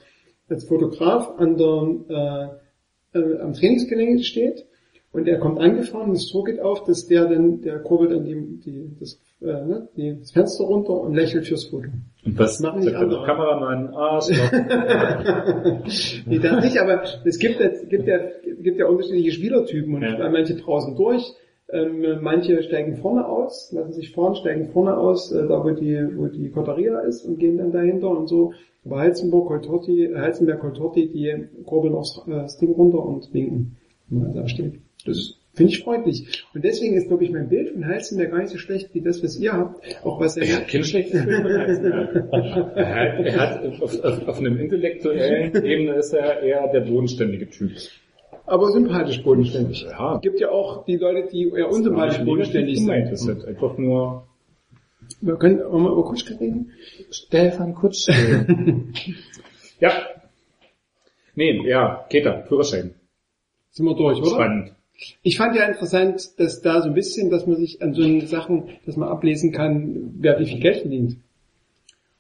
als 0.48 0.64
Fotograf 0.64 1.38
an 1.38 1.56
der, 1.56 2.60
äh, 3.14 3.18
äh, 3.18 3.40
am 3.40 3.52
Trainingsgelände 3.52 4.22
steht 4.22 4.66
und 5.12 5.26
er 5.26 5.38
kommt 5.38 5.58
angefahren, 5.58 6.12
das 6.12 6.26
Tor 6.28 6.44
geht 6.44 6.60
auf, 6.60 6.84
dass 6.84 7.06
der 7.06 7.26
dann, 7.26 7.60
der 7.62 7.80
kurbelt 7.80 8.12
dann 8.12 8.24
die, 8.24 8.36
die, 8.64 8.90
das, 9.00 9.20
äh, 9.40 9.46
ne, 9.46 9.88
die, 9.96 10.16
das 10.18 10.30
Fenster 10.30 10.64
runter 10.64 10.92
und 11.00 11.14
lächelt 11.14 11.46
fürs 11.46 11.64
Foto. 11.64 11.88
Und 12.24 12.38
was 12.38 12.60
Machen 12.60 12.80
nicht 12.80 12.94
andere. 12.94 13.24
Kameramann? 13.26 13.88
Arschloch. 13.94 14.52
nee, 16.26 16.38
das 16.42 16.64
nicht, 16.64 16.78
aber 16.78 17.02
es 17.24 17.38
gibt, 17.38 17.60
es 17.60 17.88
gibt 17.88 18.06
ja, 18.06 18.18
gibt 18.60 18.78
ja 18.78 18.86
unterschiedliche 18.86 19.32
Spielertypen 19.32 19.94
und 19.94 20.02
Ja. 20.02 20.28
manche 20.30 20.54
draußen 20.54 20.94
durch, 20.96 21.34
ähm, 21.72 22.18
manche 22.22 22.62
steigen 22.62 22.96
vorne 22.96 23.26
aus, 23.26 23.72
lassen 23.72 23.92
sich 23.92 24.12
fahren, 24.12 24.34
steigen 24.36 24.68
vorne 24.68 24.96
aus, 24.96 25.32
äh, 25.32 25.46
da 25.48 25.64
wo 25.64 25.70
die, 25.70 25.98
wo 26.16 26.26
die 26.26 26.50
Cotteria 26.50 27.00
ist 27.00 27.24
und 27.24 27.38
gehen 27.38 27.58
dann 27.58 27.72
dahinter 27.72 28.10
und 28.10 28.28
so. 28.28 28.52
Aber 28.84 28.98
Heizenburg, 29.00 29.48
Coltorti, 29.48 30.04
äh, 30.04 30.16
Heizenberg, 30.18 30.60
Coltorti, 30.60 31.08
die 31.08 31.46
kurbeln 31.64 31.94
aufs 31.94 32.22
äh, 32.26 32.30
das 32.30 32.58
Ding 32.58 32.72
runter 32.72 33.04
und 33.04 33.32
winken, 33.32 33.76
wenn 34.08 34.22
man 34.22 34.34
da 34.34 34.48
steht. 34.48 34.80
Das 35.04 35.34
finde 35.54 35.72
ich 35.72 35.82
freundlich. 35.82 36.44
Und 36.54 36.64
deswegen 36.64 36.96
ist, 36.96 37.08
glaube 37.08 37.24
ich, 37.24 37.30
mein 37.30 37.48
Bild 37.48 37.70
von 37.70 37.84
Heizenberg 37.86 38.30
gar 38.30 38.38
nicht 38.38 38.50
so 38.50 38.58
schlecht 38.58 38.94
wie 38.94 39.00
das, 39.00 39.22
was 39.22 39.38
ihr 39.38 39.52
habt. 39.52 39.82
Auch 40.04 40.20
was 40.20 40.36
er 40.36 40.46
Er 40.46 40.56
hat 40.56 40.68
kein 40.68 40.84
schlechtes 40.84 41.24
Bild 41.24 41.42
von 41.42 41.52
Heisenberg. 41.58 42.14
Er 42.76 42.94
hat, 42.94 43.26
er 43.26 43.36
hat 43.38 43.82
auf, 43.82 44.04
auf, 44.04 44.28
auf 44.28 44.38
einem 44.38 44.58
intellektuellen 44.58 45.54
Ebene 45.64 45.94
ist 45.96 46.12
er 46.12 46.42
eher 46.42 46.68
der 46.72 46.80
bodenständige 46.80 47.48
Typ. 47.50 47.72
aber 48.46 48.70
sympathisch 48.72 49.22
bodenständig. 49.22 49.82
Ja. 49.82 50.16
Es 50.16 50.22
gibt 50.22 50.40
ja 50.40 50.50
auch 50.50 50.84
die 50.84 50.96
Leute, 50.96 51.28
die 51.30 51.48
eher 51.50 51.68
unsympathisch 51.70 52.24
bodenständig 52.24 52.78
sind. 52.78 53.10
Das 53.10 53.26
ist 53.26 53.44
einfach 53.44 53.76
nur 53.78 54.26
Wir 55.20 55.36
können 55.36 55.62
auch 55.62 55.78
mal 55.78 55.92
über 55.92 56.04
Kutschke 56.04 56.38
reden. 56.38 56.70
Stefan 57.10 57.74
Kutsch. 57.74 58.06
ja. 59.80 59.92
Nee, 61.34 61.60
ja, 61.68 62.06
Keter, 62.08 62.44
Führerschein. 62.48 62.94
Sind 63.70 63.86
wir 63.86 63.94
durch, 63.94 64.18
oder? 64.18 64.30
Spannend. 64.30 64.74
Ich 65.22 65.36
fand 65.36 65.56
ja 65.56 65.64
interessant, 65.66 66.38
dass 66.38 66.60
da 66.60 66.82
so 66.82 66.88
ein 66.88 66.94
bisschen, 66.94 67.30
dass 67.30 67.46
man 67.46 67.56
sich 67.56 67.82
an 67.82 67.94
so 67.94 68.02
einen 68.02 68.26
Sachen, 68.26 68.64
dass 68.86 68.96
man 68.96 69.08
ablesen 69.08 69.52
kann, 69.52 70.14
wer 70.18 70.38
wie 70.38 70.46
viel 70.46 70.60
Geld 70.60 70.80
verdient. 70.80 71.16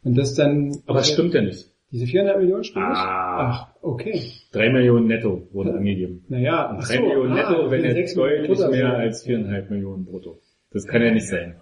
Und 0.02 0.16
das 0.16 0.34
dann... 0.34 0.78
Aber 0.86 0.98
das 0.98 1.10
stimmt 1.10 1.34
ja 1.34 1.42
nicht. 1.42 1.70
Diese 1.92 2.06
400 2.06 2.38
Millionen 2.38 2.64
stimmt 2.64 2.88
nicht? 2.88 2.98
Ah. 2.98 3.50
Ach, 3.50 3.68
okay. 3.82 4.22
Drei 4.52 4.70
Millionen 4.70 5.08
netto 5.08 5.48
wurde 5.52 5.74
angegeben. 5.74 6.24
Naja, 6.28 6.76
ach 6.78 6.86
Drei 6.86 6.96
so, 6.96 7.02
Millionen 7.02 7.32
ah, 7.32 7.50
netto, 7.50 7.70
wenn 7.70 7.84
jetzt 7.84 7.94
sechs 7.94 8.16
Millionen 8.16 8.38
deutlich 8.42 8.58
Brutto 8.58 8.70
mehr 8.70 8.90
sind. 8.90 9.00
als 9.00 9.22
viereinhalb 9.24 9.70
Millionen 9.70 10.04
brutto. 10.04 10.38
Das 10.72 10.86
kann 10.86 11.02
ja 11.02 11.10
nicht 11.10 11.28
sein. 11.28 11.56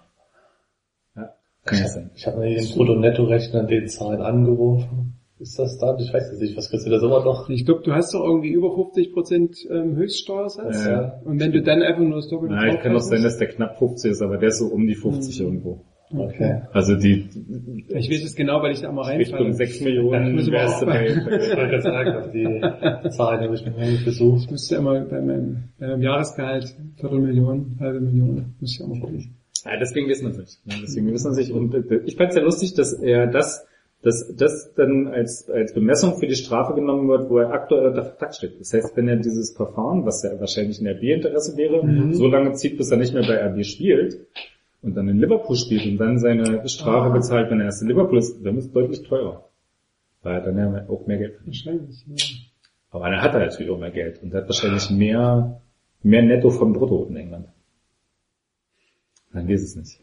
Ja, 1.15 1.33
kann 1.65 1.79
ja 1.79 1.87
sein. 1.87 2.11
Ich 2.15 2.27
habe 2.27 2.39
mir 2.39 2.55
den 2.55 2.69
Brutto-Netto-Rechner 2.69 3.63
den 3.63 3.87
Zahlen 3.87 4.21
angerufen. 4.21 5.18
Ist 5.39 5.57
das 5.57 5.77
dann? 5.77 5.97
Ich 5.99 6.13
weiß 6.13 6.33
es 6.33 6.39
nicht. 6.41 6.57
Was 6.57 6.69
kriegst 6.69 6.85
du 6.85 6.89
da 6.89 6.97
immer 6.97 7.23
noch? 7.23 7.49
Ich 7.49 7.65
glaube, 7.65 7.81
du 7.83 7.93
hast 7.93 8.13
doch 8.13 8.23
irgendwie 8.25 8.49
über 8.49 8.75
50 8.75 9.13
Prozent 9.13 9.57
ähm, 9.71 9.95
Höchststeuersatz. 9.95 10.85
Ja. 10.85 11.21
Und 11.23 11.39
wenn 11.39 11.51
du 11.53 11.61
dann 11.61 11.81
einfach 11.81 12.01
nur 12.01 12.17
das 12.17 12.27
Doppelte 12.27 12.55
ich 12.73 12.79
kann 12.81 12.93
doch 12.93 12.99
sein, 12.99 13.23
dass 13.23 13.37
der 13.37 13.47
knapp 13.47 13.77
50 13.79 14.11
ist, 14.11 14.21
aber 14.21 14.37
der 14.37 14.49
ist 14.49 14.59
so 14.59 14.65
um 14.67 14.85
die 14.85 14.95
50 14.95 15.39
irgendwo. 15.39 15.81
Okay. 16.11 16.63
Also 16.73 16.95
die 16.95 17.29
Ich 17.87 18.09
weiß 18.09 18.23
es 18.25 18.35
genau, 18.35 18.61
weil 18.63 18.71
ich 18.71 18.81
da 18.81 18.91
mal 18.91 19.03
Richtung 19.15 19.37
reinfalle. 19.37 19.53
6 19.53 19.79
Ja, 19.79 19.85
Millionen 19.85 20.35
müssen 20.35 20.51
wir 20.51 20.59
wärst 20.59 20.81
du 20.81 20.85
auch- 20.87 20.89
bei, 20.91 21.05
Ich 21.07 21.15
wollte 21.15 21.47
gerade 21.69 21.81
sagen, 21.81 22.15
auf 22.17 22.31
die 22.31 23.09
Zahlen 23.11 23.41
habe 23.41 23.53
ich 23.55 23.63
mir 23.65 23.71
nicht 23.91 24.05
besucht. 24.05 24.41
Ich 24.45 24.51
müsste 24.51 24.75
immer 24.75 24.99
bei 25.05 25.21
meinem, 25.21 25.65
bei 25.79 25.87
meinem 25.87 26.01
Jahresgehalt 26.01 26.75
Viertelmillion, 26.99 27.77
halbe 27.79 28.01
Million, 28.01 28.55
muss 28.59 28.73
ich 28.75 28.83
auch 28.83 28.87
mal 28.87 28.99
gucken. 28.99 29.35
Ja, 29.65 29.77
deswegen 29.79 30.07
wissen 30.09 30.23
wir 30.25 30.31
es 30.31 30.37
nicht. 30.39 30.59
Deswegen 30.83 31.13
wissen 31.13 31.25
wir 31.27 31.31
es 31.31 31.37
nicht. 31.37 31.51
Und 31.51 31.75
äh, 31.75 32.01
ich 32.05 32.15
fand 32.17 32.29
es 32.31 32.35
ja 32.35 32.41
lustig, 32.41 32.73
dass 32.73 32.93
er 32.93 33.27
das, 33.27 33.65
dass 34.01 34.33
das 34.35 34.73
dann 34.75 35.07
als, 35.07 35.49
als 35.49 35.73
Bemessung 35.73 36.17
für 36.19 36.27
die 36.27 36.35
Strafe 36.35 36.73
genommen 36.73 37.07
wird, 37.09 37.29
wo 37.29 37.37
er 37.39 37.51
aktuell 37.51 37.87
unter 37.87 38.03
Vertrag 38.05 38.33
steht. 38.33 38.59
Das 38.59 38.71
heißt, 38.73 38.95
wenn 38.95 39.07
er 39.09 39.17
dieses 39.17 39.51
Verfahren, 39.55 40.05
was 40.05 40.23
ja 40.23 40.39
wahrscheinlich 40.39 40.79
in 40.79 40.87
RB-Interesse 40.87 41.57
wäre, 41.57 42.13
so 42.13 42.27
lange 42.27 42.53
zieht, 42.53 42.77
bis 42.77 42.91
er 42.91 42.97
nicht 42.97 43.13
mehr 43.13 43.23
bei 43.27 43.35
RB 43.47 43.65
spielt 43.65 44.25
und 44.81 44.95
dann 44.95 45.09
in 45.09 45.19
Liverpool 45.19 45.57
spielt 45.57 45.85
und 45.85 45.97
dann 45.97 46.17
seine 46.17 46.65
Strafe 46.69 47.09
bezahlt, 47.11 47.51
wenn 47.51 47.59
er 47.59 47.65
erst 47.65 47.81
in 47.81 47.89
Liverpool 47.89 48.19
ist, 48.19 48.41
dann 48.45 48.57
ist 48.57 48.65
es 48.67 48.71
deutlich 48.71 49.03
teurer. 49.03 49.49
Weil 50.23 50.35
er 50.35 50.41
dann 50.41 50.57
ja 50.57 50.85
auch 50.89 51.05
mehr 51.07 51.17
Geld. 51.17 51.39
Wahrscheinlich. 51.45 52.05
Ja. 52.07 52.15
Aber 52.91 53.09
dann 53.09 53.21
hat 53.21 53.33
er 53.33 53.39
natürlich 53.41 53.69
auch 53.71 53.79
mehr 53.79 53.91
Geld 53.91 54.21
und 54.23 54.33
hat 54.33 54.45
wahrscheinlich 54.47 54.89
mehr, 54.89 55.61
mehr 56.03 56.21
Netto 56.23 56.49
vom 56.51 56.71
Brutto 56.73 57.05
in 57.09 57.15
England. 57.17 57.47
Man 59.31 59.47
weiß 59.47 59.61
es 59.61 59.75
nicht. 59.75 59.99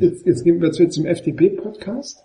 Jetzt, 0.00 0.26
jetzt 0.26 0.44
gehen 0.44 0.60
wir 0.62 0.70
zu- 0.72 0.88
zum 0.88 1.04
FDP-Podcast. 1.06 2.24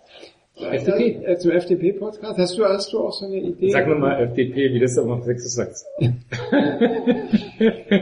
FDP? 0.56 1.24
Äh, 1.24 1.36
zum 1.38 1.50
FDP-Podcast. 1.50 2.38
Hast 2.38 2.58
du, 2.58 2.64
hast 2.64 2.92
du 2.92 3.00
auch 3.00 3.12
so 3.12 3.26
eine 3.26 3.36
Idee? 3.36 3.70
Sag 3.70 3.86
mir 3.86 3.94
mal 3.94 4.20
FDP, 4.22 4.72
wie 4.72 4.80
das 4.80 4.96
auf 4.98 5.22
Sächsisch 5.24 5.52
sagt. 5.52 5.76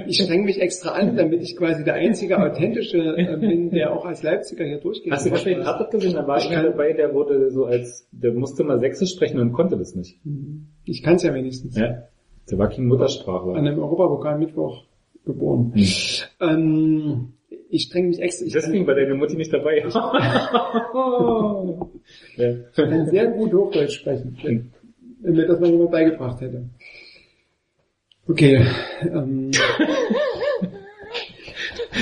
Ich 0.06 0.20
streng 0.20 0.44
mich 0.44 0.60
extra 0.60 0.90
an, 0.90 1.16
damit 1.16 1.43
ich 1.43 1.56
quasi 1.56 1.85
der 1.85 1.94
einzige 1.94 2.40
authentische 2.40 2.98
äh, 3.16 3.36
bin, 3.36 3.70
der 3.70 3.93
auch 3.93 4.05
als 4.05 4.22
Leipziger 4.22 4.64
hier 4.64 4.78
durchgeht. 4.78 5.12
Hast 5.12 5.26
du 5.26 5.31
wahrscheinlich 5.31 5.59
einen 5.59 5.64
Tatort 5.64 5.93
gesehen? 5.93 6.14
Da 6.14 6.26
war 6.26 6.39
Ich 6.39 6.51
einer 6.51 6.70
dabei, 6.70 6.93
der 6.93 7.14
wurde 7.14 7.51
so 7.51 7.64
als, 7.64 8.09
der 8.10 8.32
musste 8.32 8.64
mal 8.64 8.81
Sächsisch 8.81 9.12
sprechen 9.12 9.39
und 9.40 9.52
konnte 9.52 9.76
das 9.76 9.94
nicht. 9.94 10.18
Ich 10.85 11.02
kann 11.02 11.16
es 11.16 11.22
ja 11.22 11.32
wenigstens. 11.32 11.76
Ja. 11.76 12.05
Der 12.51 12.59
war 12.59 12.68
kein 12.68 12.86
Muttersprachler. 12.86 13.55
An 13.55 13.66
einem 13.66 13.78
Europapokal 13.78 14.39
Mittwoch 14.39 14.85
geboren. 15.24 15.72
Hm. 15.74 15.85
Ähm, 16.40 17.34
ich 17.70 17.85
streng 17.85 18.09
mich 18.09 18.20
extra. 18.20 18.47
Ich 18.47 18.52
Deswegen 18.52 18.86
war 18.86 18.94
deine 18.94 19.14
Mutti 19.14 19.36
nicht 19.36 19.52
dabei. 19.52 19.78
ja. 22.36 22.55
kann 22.74 23.06
sehr 23.06 23.26
gut 23.28 23.52
Hochdeutsch 23.52 23.98
sprechen, 24.01 24.36
wenn 24.43 24.72
wenn 25.20 25.35
mir 25.35 25.47
das 25.47 25.60
mal 25.60 25.70
jemand 25.70 25.90
beigebracht 25.90 26.40
hätte. 26.40 26.68
Okay. 28.26 28.66
Ähm, 29.02 29.51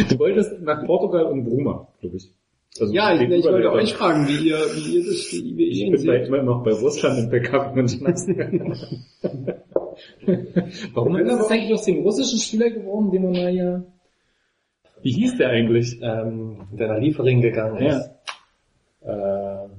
Du 0.08 0.18
wolltest 0.18 0.60
nach 0.62 0.86
Portugal 0.86 1.26
und 1.26 1.44
Bruma, 1.44 1.86
glaube 2.00 2.16
ich. 2.16 2.30
Also 2.80 2.92
ja, 2.94 3.14
ich, 3.14 3.28
ich 3.28 3.44
wollte 3.44 3.70
euch 3.70 3.92
fragen, 3.92 4.26
wie 4.26 4.48
ihr, 4.48 4.56
wie 4.74 4.96
ihr 4.96 5.04
das, 5.04 5.30
wie 5.32 5.64
ihr 5.64 5.68
Ich 5.68 5.82
bin 5.90 6.06
bei, 6.06 6.18
seht. 6.18 6.28
immer 6.28 6.42
noch 6.42 6.64
bei 6.64 6.72
Russland 6.72 7.18
und 7.18 7.30
bei 7.30 7.40
Kaffee 7.40 7.80
und. 7.80 8.00
Warum 10.94 11.16
ist 11.16 11.28
das 11.28 11.50
eigentlich 11.50 11.74
aus 11.74 11.84
dem 11.84 11.98
russischen 12.02 12.38
Spieler 12.38 12.70
geworden, 12.70 13.10
den 13.10 13.24
man 13.24 13.32
mal 13.32 13.50
hier... 13.50 13.91
Wie 15.02 15.12
hieß 15.12 15.38
der 15.38 15.48
eigentlich? 15.50 16.00
Ähm, 16.02 16.68
der 16.72 16.88
nach 16.88 16.98
Liefering 17.00 17.40
gegangen 17.40 17.82
Ja. 17.82 17.98
ist. 17.98 18.10
Äh, 19.04 19.06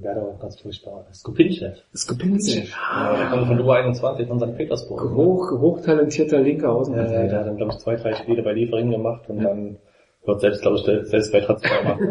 der 0.02 0.16
war 0.16 0.36
ganz 0.38 0.60
furchtbar. 0.60 1.06
Skupinchev. 1.12 1.78
Skupinze. 1.94 2.60
Ja, 2.60 3.16
der 3.16 3.26
kommt 3.28 3.46
von 3.46 3.58
U21 3.58 4.26
von 4.26 4.38
St. 4.38 4.56
Petersburg. 4.56 5.14
Hoch, 5.14 5.50
hochtalentierter 5.58 6.40
linker 6.40 6.64
Ja, 6.66 6.72
ja, 6.72 6.78
Außenverteidiger. 6.78 7.28
der 7.28 7.38
hat 7.40 7.46
dann, 7.46 7.56
glaube 7.56 7.72
ich, 7.72 7.78
zwei, 7.78 7.96
drei 7.96 8.12
Spiele 8.14 8.42
bei 8.42 8.52
Liefering 8.52 8.90
gemacht 8.90 9.28
und 9.30 9.42
dann 9.42 9.78
wird 10.26 10.40
selbst, 10.40 10.60
glaube 10.62 10.76
ich, 10.78 10.82
selbst 11.08 11.32
bei 11.32 11.40
Transfer 11.40 11.84
machen. 11.84 12.08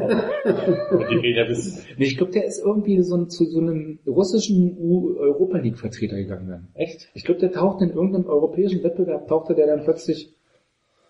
Und 0.92 1.10
die 1.12 1.22
gehen 1.22 1.36
ja 1.36 1.46
bis, 1.46 1.84
Nee, 1.98 2.06
ich 2.06 2.18
glaube, 2.18 2.32
der 2.32 2.46
ist 2.46 2.64
irgendwie 2.64 3.02
so 3.04 3.26
zu 3.26 3.46
so 3.46 3.60
einem 3.60 4.00
russischen 4.08 4.78
Europa 5.20 5.58
League 5.60 5.78
Vertreter 5.78 6.16
gegangen. 6.16 6.48
Dann. 6.50 6.68
echt? 6.74 7.10
Ich 7.14 7.26
glaube, 7.26 7.40
der 7.42 7.52
taucht 7.52 7.82
in 7.82 7.90
irgendeinem 7.92 8.26
europäischen 8.26 8.84
Wettbewerb, 8.84 9.28
tauchte 9.28 9.54
der 9.56 9.68
dann 9.68 9.84
plötzlich, 9.84 10.34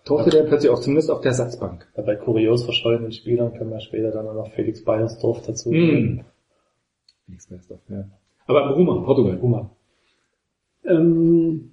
tauchte 0.04 0.30
der 0.30 0.42
plötzlich 0.42 0.70
auch 0.70 0.80
zumindest 0.80 1.10
auf 1.10 1.20
der 1.20 1.32
Satzbank. 1.32 1.86
Bei 1.94 2.16
kurios 2.16 2.64
verschollenen 2.64 3.12
Spielern 3.12 3.54
können 3.54 3.70
wir 3.70 3.80
später 3.80 4.10
dann 4.10 4.28
auch 4.28 4.34
noch 4.34 4.52
Felix 4.52 4.84
Beiersdorf 4.84 5.42
dazu. 5.46 5.70
Mm. 5.70 6.24
Felix 7.26 7.46
Beiersdorf, 7.48 7.80
ja. 7.88 8.04
Aber 8.46 8.72
Bruma, 8.74 9.02
Portugal. 9.04 9.36
Puma. 9.36 9.70
Ähm, 10.84 11.72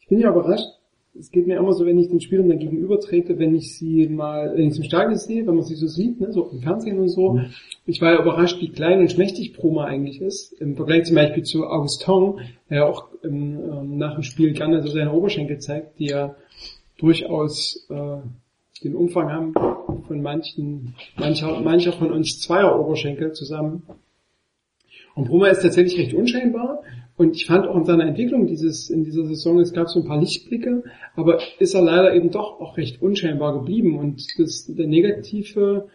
ich 0.00 0.08
bin 0.08 0.18
ja 0.18 0.30
überrascht. 0.30 0.77
Es 1.18 1.30
geht 1.30 1.46
mir 1.46 1.56
immer 1.56 1.72
so, 1.72 1.84
wenn 1.84 1.98
ich 1.98 2.08
den 2.08 2.20
Spielern 2.20 2.48
dann 2.48 2.58
gegenüber 2.58 3.00
trete, 3.00 3.38
wenn 3.38 3.54
ich 3.54 3.76
sie 3.76 4.08
mal, 4.08 4.52
wenn 4.54 4.68
ich 4.68 4.74
sie 4.74 4.82
im 4.82 4.84
Stadion 4.84 5.16
sehe, 5.16 5.46
wenn 5.46 5.56
man 5.56 5.64
sie 5.64 5.74
so 5.74 5.86
sieht, 5.86 6.20
ne, 6.20 6.32
so 6.32 6.48
im 6.50 6.60
Fernsehen 6.60 6.98
und 6.98 7.08
so. 7.08 7.40
Ich 7.86 8.00
war 8.00 8.12
ja 8.12 8.22
überrascht, 8.22 8.60
wie 8.60 8.68
klein 8.68 9.00
und 9.00 9.10
schmächtig 9.10 9.54
Bruma 9.54 9.84
eigentlich 9.84 10.20
ist. 10.20 10.52
Im 10.60 10.76
Vergleich 10.76 11.04
zum 11.04 11.16
Beispiel 11.16 11.42
zu 11.42 11.66
Augustin, 11.66 12.40
der 12.70 12.78
ja 12.78 12.86
auch 12.86 13.08
ähm, 13.24 13.58
ähm, 13.70 13.98
nach 13.98 14.14
dem 14.14 14.22
Spiel 14.22 14.52
gerne 14.52 14.82
so 14.82 14.88
seine 14.88 15.12
Oberschenkel 15.12 15.58
zeigt, 15.58 15.98
die 15.98 16.06
ja 16.06 16.36
durchaus 16.98 17.86
äh, 17.90 18.18
den 18.84 18.94
Umfang 18.94 19.32
haben 19.32 19.54
von 20.06 20.22
manchen, 20.22 20.94
mancher, 21.16 21.60
mancher 21.60 21.92
von 21.92 22.12
uns 22.12 22.40
zweier 22.40 22.78
Oberschenkel 22.78 23.32
zusammen. 23.32 23.82
Und 25.16 25.26
Bruma 25.26 25.48
ist 25.48 25.62
tatsächlich 25.62 25.98
recht 25.98 26.14
unscheinbar. 26.14 26.82
Und 27.18 27.34
ich 27.34 27.46
fand 27.46 27.66
auch 27.66 27.76
in 27.76 27.84
seiner 27.84 28.06
Entwicklung 28.06 28.46
dieses, 28.46 28.90
in 28.90 29.02
dieser 29.02 29.24
Saison, 29.24 29.58
es 29.58 29.72
gab 29.72 29.88
so 29.88 30.00
ein 30.00 30.06
paar 30.06 30.20
Lichtblicke, 30.20 30.84
aber 31.16 31.40
ist 31.58 31.74
er 31.74 31.82
leider 31.82 32.14
eben 32.14 32.30
doch 32.30 32.60
auch 32.60 32.76
recht 32.76 33.02
unscheinbar 33.02 33.58
geblieben. 33.58 33.98
Und 33.98 34.24
das, 34.38 34.66
der 34.66 34.86
negative 34.86 35.88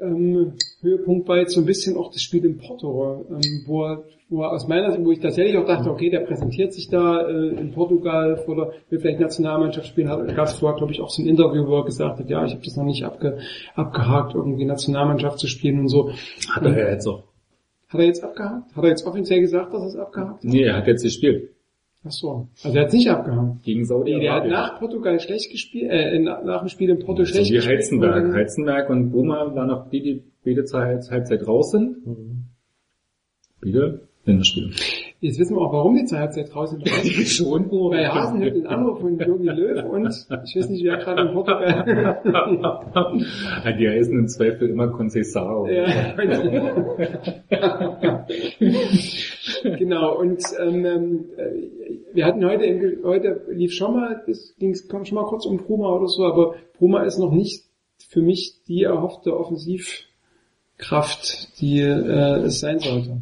ähm, 0.00 0.52
Höhepunkt 0.80 1.26
war 1.28 1.38
jetzt 1.38 1.54
so 1.54 1.60
ein 1.60 1.66
bisschen 1.66 1.96
auch 1.96 2.12
das 2.12 2.22
Spiel 2.22 2.44
in 2.44 2.56
Porto, 2.58 3.26
ähm, 3.30 3.64
wo, 3.66 3.84
er, 3.84 4.04
wo 4.28 4.42
er 4.42 4.52
aus 4.52 4.68
meiner 4.68 4.92
Sicht, 4.92 5.04
wo 5.04 5.10
ich 5.10 5.18
tatsächlich 5.18 5.56
auch 5.56 5.66
dachte, 5.66 5.90
okay, 5.90 6.08
der 6.08 6.20
präsentiert 6.20 6.72
sich 6.72 6.88
da 6.88 7.22
äh, 7.22 7.48
in 7.48 7.72
Portugal 7.72 8.36
vor 8.36 8.54
der, 8.54 8.72
will 8.90 9.00
vielleicht 9.00 9.18
Nationalmannschaft 9.18 9.88
spielen, 9.88 10.08
hat, 10.08 10.36
gab 10.36 10.46
es 10.46 10.52
vorher, 10.52 10.78
glaube 10.78 10.92
ich, 10.92 11.00
auch 11.00 11.10
so 11.10 11.20
ein 11.20 11.26
Interview, 11.26 11.66
wo 11.66 11.78
er 11.78 11.84
gesagt 11.84 12.20
hat, 12.20 12.30
ja, 12.30 12.44
ich 12.44 12.52
habe 12.52 12.64
das 12.64 12.76
noch 12.76 12.84
nicht 12.84 13.04
abge, 13.04 13.38
abgehakt, 13.74 14.36
irgendwie 14.36 14.66
Nationalmannschaft 14.66 15.40
zu 15.40 15.48
spielen 15.48 15.80
und 15.80 15.88
so. 15.88 16.12
Hat 16.50 16.64
er 16.64 16.78
ja 16.78 16.90
jetzt 16.90 17.08
auch. 17.08 17.27
Hat 17.88 18.00
er 18.00 18.06
jetzt 18.06 18.22
abgehakt? 18.22 18.74
Hat 18.76 18.84
er 18.84 18.90
jetzt 18.90 19.06
offiziell 19.06 19.40
gesagt, 19.40 19.72
dass 19.72 19.82
er 19.82 19.88
es 19.88 19.96
abgehakt 19.96 20.34
hat? 20.36 20.44
Nee, 20.44 20.62
er 20.62 20.76
hat 20.76 20.86
jetzt 20.86 21.02
gespielt. 21.02 21.50
Ach 22.04 22.10
so. 22.12 22.48
Also 22.62 22.76
er 22.76 22.84
hat 22.84 22.92
nicht 22.92 23.08
abgehakt. 23.10 23.62
Gegen 23.64 23.84
Saudi 23.84 24.14
Nee, 24.14 24.20
der 24.20 24.34
hat 24.34 24.46
nach 24.46 24.78
Portugal 24.78 25.18
schlecht 25.20 25.50
gespielt, 25.50 25.90
äh, 25.90 26.18
nach, 26.18 26.60
dem 26.60 26.68
Spiel 26.68 26.90
in 26.90 26.98
Porto 27.00 27.24
so 27.24 27.32
schlecht 27.32 27.50
wie 27.50 27.54
gespielt. 27.56 27.76
Heizenberg. 27.78 28.24
und 28.24 28.34
Heizenberg 28.34 28.90
und 28.90 29.10
Boma 29.10 29.54
waren 29.54 29.68
noch 29.68 29.88
die, 29.90 30.02
die 30.02 30.22
beide 30.44 30.64
zur 30.64 30.80
Halb- 30.80 31.10
Halbzeit 31.10 31.46
raus 31.46 31.70
sind. 31.72 31.96
Wieder 33.60 34.00
Länderspiel. 34.24 34.70
Jetzt 35.20 35.40
wissen 35.40 35.56
wir 35.56 35.62
auch, 35.62 35.72
warum 35.72 35.96
die 35.96 36.04
zur 36.04 36.20
Halbzeit 36.20 36.54
draußen 36.54 36.80
sind. 36.80 37.26
Schon, 37.26 37.68
Bei 37.90 38.08
Hasen 38.08 38.40
hat 38.40 38.52
einen 38.52 38.68
Anruf 38.68 39.00
von 39.00 39.18
Jogi 39.18 39.48
Löw 39.48 39.84
und 39.86 40.06
ich 40.44 40.54
weiß 40.54 40.68
nicht, 40.68 40.84
wer 40.84 40.96
gerade 40.98 41.22
in 41.22 41.32
Portugal. 41.34 42.20
Die 43.80 43.88
heißen 43.88 44.16
im 44.16 44.28
Zweifel 44.28 44.70
immer 44.70 44.86
Concesao. 44.92 45.66
ja. 45.66 46.14
genau, 49.76 50.20
und 50.20 50.40
ähm, 50.60 50.86
ähm, 50.86 51.24
äh, 51.36 51.50
wir 52.14 52.24
hatten 52.24 52.44
heute, 52.44 52.98
heute 53.02 53.40
lief 53.50 53.72
schon 53.72 53.94
mal, 53.94 54.22
es 54.28 54.54
ging 54.58 54.72
kam 54.88 55.04
schon 55.04 55.16
mal 55.16 55.26
kurz 55.26 55.46
um 55.46 55.56
Bruma 55.56 55.96
oder 55.96 56.06
so, 56.06 56.26
aber 56.26 56.54
Bruma 56.78 57.02
ist 57.02 57.18
noch 57.18 57.32
nicht 57.32 57.64
für 58.08 58.22
mich 58.22 58.62
die 58.68 58.84
erhoffte 58.84 59.36
Offensivkraft, 59.36 61.60
die 61.60 61.80
äh, 61.80 62.44
es 62.44 62.60
sein 62.60 62.78
sollte. 62.78 63.20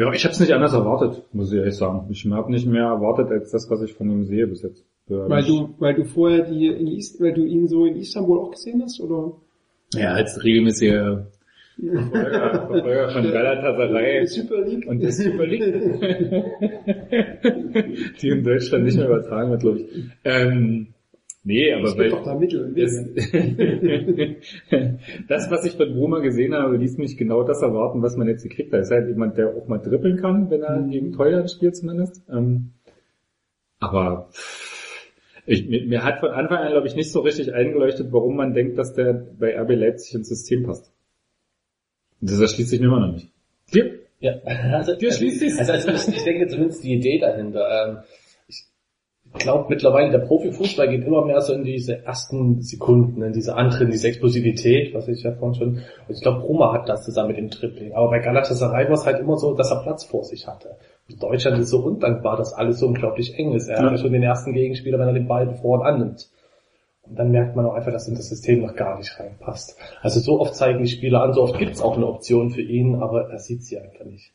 Ja, 0.00 0.12
ich 0.14 0.24
habe 0.24 0.32
es 0.32 0.40
nicht 0.40 0.52
anders 0.54 0.72
erwartet, 0.72 1.22
muss 1.32 1.52
ich 1.52 1.58
ehrlich 1.58 1.76
sagen. 1.76 2.06
Ich 2.10 2.24
habe 2.24 2.50
nicht 2.50 2.66
mehr 2.66 2.84
erwartet 2.84 3.30
als 3.30 3.50
das, 3.50 3.68
was 3.70 3.82
ich 3.82 3.92
von 3.92 4.10
ihm 4.10 4.24
sehe 4.24 4.46
bis 4.46 4.62
jetzt. 4.62 4.82
Ja, 5.08 5.28
Weil 5.28 5.44
du, 5.44 5.74
weil 5.78 5.94
du 5.94 6.04
vorher 6.04 6.44
die 6.50 6.68
in 6.68 6.86
Is 6.88 7.20
weil 7.20 7.34
du 7.34 7.44
ihn 7.44 7.68
so 7.68 7.84
in 7.84 7.96
Istanbul 7.96 8.38
auch 8.38 8.50
gesehen 8.52 8.80
hast, 8.82 8.98
oder? 9.00 9.32
ja, 9.94 10.12
als 10.12 10.42
regelmäßiger 10.42 11.26
Verfolger, 11.78 12.66
Verfolger 12.68 13.08
von 13.10 13.22
Galatasaray 13.32 14.26
Super 14.26 14.60
League. 14.66 14.86
und 14.88 15.00
der 15.02 15.12
Super 15.12 15.46
League, 15.46 15.64
die 18.22 18.28
in 18.28 18.42
Deutschland 18.44 18.84
nicht 18.84 18.96
mehr 18.96 19.06
übertragen 19.06 19.50
wird, 19.50 19.60
glaube 19.60 19.80
ich. 19.80 19.86
Ähm, 20.24 20.86
nee, 21.44 21.72
aber 21.72 21.96
weil 21.96 22.10
doch 22.10 22.22
da 22.22 22.34
Mittel 22.34 22.64
und 22.64 22.78
das, 22.78 22.94
das, 25.28 25.50
was 25.50 25.64
ich 25.64 25.72
von 25.72 25.92
Bruma 25.92 26.20
gesehen 26.20 26.54
habe, 26.54 26.76
ließ 26.76 26.98
mich 26.98 27.16
genau 27.16 27.42
das 27.42 27.62
erwarten, 27.62 28.02
was 28.02 28.16
man 28.16 28.28
jetzt 28.28 28.42
gekriegt 28.42 28.72
hat. 28.72 28.78
Er 28.78 28.82
ist 28.82 28.90
halt 28.90 29.08
jemand, 29.08 29.38
der 29.38 29.56
auch 29.56 29.66
mal 29.68 29.78
dribbeln 29.78 30.18
kann, 30.18 30.50
wenn 30.50 30.62
er 30.62 30.82
gegen 30.82 31.12
Teuer 31.12 31.46
spielt 31.48 31.76
zumindest. 31.76 32.22
Ähm, 32.30 32.72
aber 33.78 34.28
ich, 35.46 35.66
mir, 35.66 35.86
mir 35.86 36.04
hat 36.04 36.20
von 36.20 36.30
Anfang 36.30 36.58
an, 36.58 36.70
glaube 36.70 36.86
ich, 36.86 36.94
nicht 36.94 37.10
so 37.10 37.20
richtig 37.20 37.54
eingeleuchtet, 37.54 38.12
warum 38.12 38.36
man 38.36 38.54
denkt, 38.54 38.78
dass 38.78 38.94
der 38.94 39.12
bei 39.12 39.58
RB 39.58 39.70
Leipzig 39.70 40.14
ins 40.14 40.28
System 40.28 40.64
passt. 40.64 40.92
Und 42.20 42.30
das 42.30 42.40
erschließt 42.40 42.70
sich 42.70 42.80
mir 42.80 42.86
immer 42.86 43.00
noch 43.00 43.14
nicht. 43.14 43.32
Dir? 43.74 44.00
Ja, 44.20 44.34
also, 44.44 44.94
Dir 44.96 45.12
schließt 45.12 45.58
also, 45.58 45.72
also 45.72 46.10
ich, 46.10 46.16
ich 46.16 46.24
denke 46.24 46.46
zumindest 46.48 46.84
die 46.84 46.94
Idee 46.94 47.18
dahinter. 47.18 47.88
Ähm, 47.88 47.98
glaube 49.34 49.66
mittlerweile, 49.68 50.10
der 50.10 50.18
Profifußball 50.18 50.88
geht 50.88 51.04
immer 51.04 51.24
mehr 51.24 51.40
so 51.40 51.52
in 51.52 51.62
diese 51.64 52.04
ersten 52.04 52.62
Sekunden, 52.62 53.22
in 53.22 53.32
diese 53.32 53.54
Antritt, 53.54 53.82
in 53.82 53.90
diese 53.92 54.08
Explosivität, 54.08 54.92
was 54.94 55.08
ich 55.08 55.22
ja 55.22 55.32
vorhin 55.32 55.54
schon, 55.54 55.68
und 55.68 56.14
ich 56.14 56.20
glaube, 56.20 56.40
Roma 56.40 56.72
hat 56.72 56.88
das 56.88 57.04
zusammen 57.04 57.28
mit 57.28 57.38
dem 57.38 57.50
Tripling. 57.50 57.92
Aber 57.92 58.10
bei 58.10 58.18
Galatasaray 58.18 58.86
war 58.86 58.94
es 58.94 59.06
halt 59.06 59.20
immer 59.20 59.36
so, 59.36 59.54
dass 59.54 59.70
er 59.70 59.82
Platz 59.82 60.04
vor 60.04 60.24
sich 60.24 60.46
hatte. 60.46 60.76
Und 61.08 61.22
Deutschland 61.22 61.58
ist 61.58 61.70
so 61.70 61.78
undankbar, 61.80 62.36
dass 62.36 62.52
alles 62.52 62.78
so 62.78 62.86
unglaublich 62.86 63.38
eng 63.38 63.52
ist. 63.52 63.68
Er 63.68 63.78
hat 63.78 63.84
Ja. 63.84 63.90
ja 63.92 63.98
schon 63.98 64.12
den 64.12 64.22
ersten 64.22 64.52
Gegenspieler, 64.52 64.98
wenn 64.98 65.08
er 65.08 65.14
den 65.14 65.28
Ball 65.28 65.54
vor 65.54 65.80
und 65.80 65.86
annimmt. 65.86 66.28
Und 67.02 67.18
dann 67.18 67.30
merkt 67.30 67.56
man 67.56 67.66
auch 67.66 67.74
einfach, 67.74 67.92
dass 67.92 68.06
in 68.08 68.14
das 68.14 68.28
System 68.28 68.62
noch 68.62 68.76
gar 68.76 68.96
nicht 68.98 69.18
reinpasst. 69.18 69.76
Also 70.00 70.20
so 70.20 70.40
oft 70.40 70.54
zeigen 70.54 70.82
die 70.82 70.88
Spieler 70.88 71.22
an, 71.22 71.32
so 71.32 71.42
oft 71.42 71.58
gibt 71.58 71.72
es 71.72 71.82
auch 71.82 71.96
eine 71.96 72.06
Option 72.06 72.50
für 72.50 72.62
ihn, 72.62 72.96
aber 72.96 73.30
er 73.30 73.38
sieht 73.38 73.64
sie 73.64 73.78
einfach 73.78 74.04
nicht. 74.04 74.32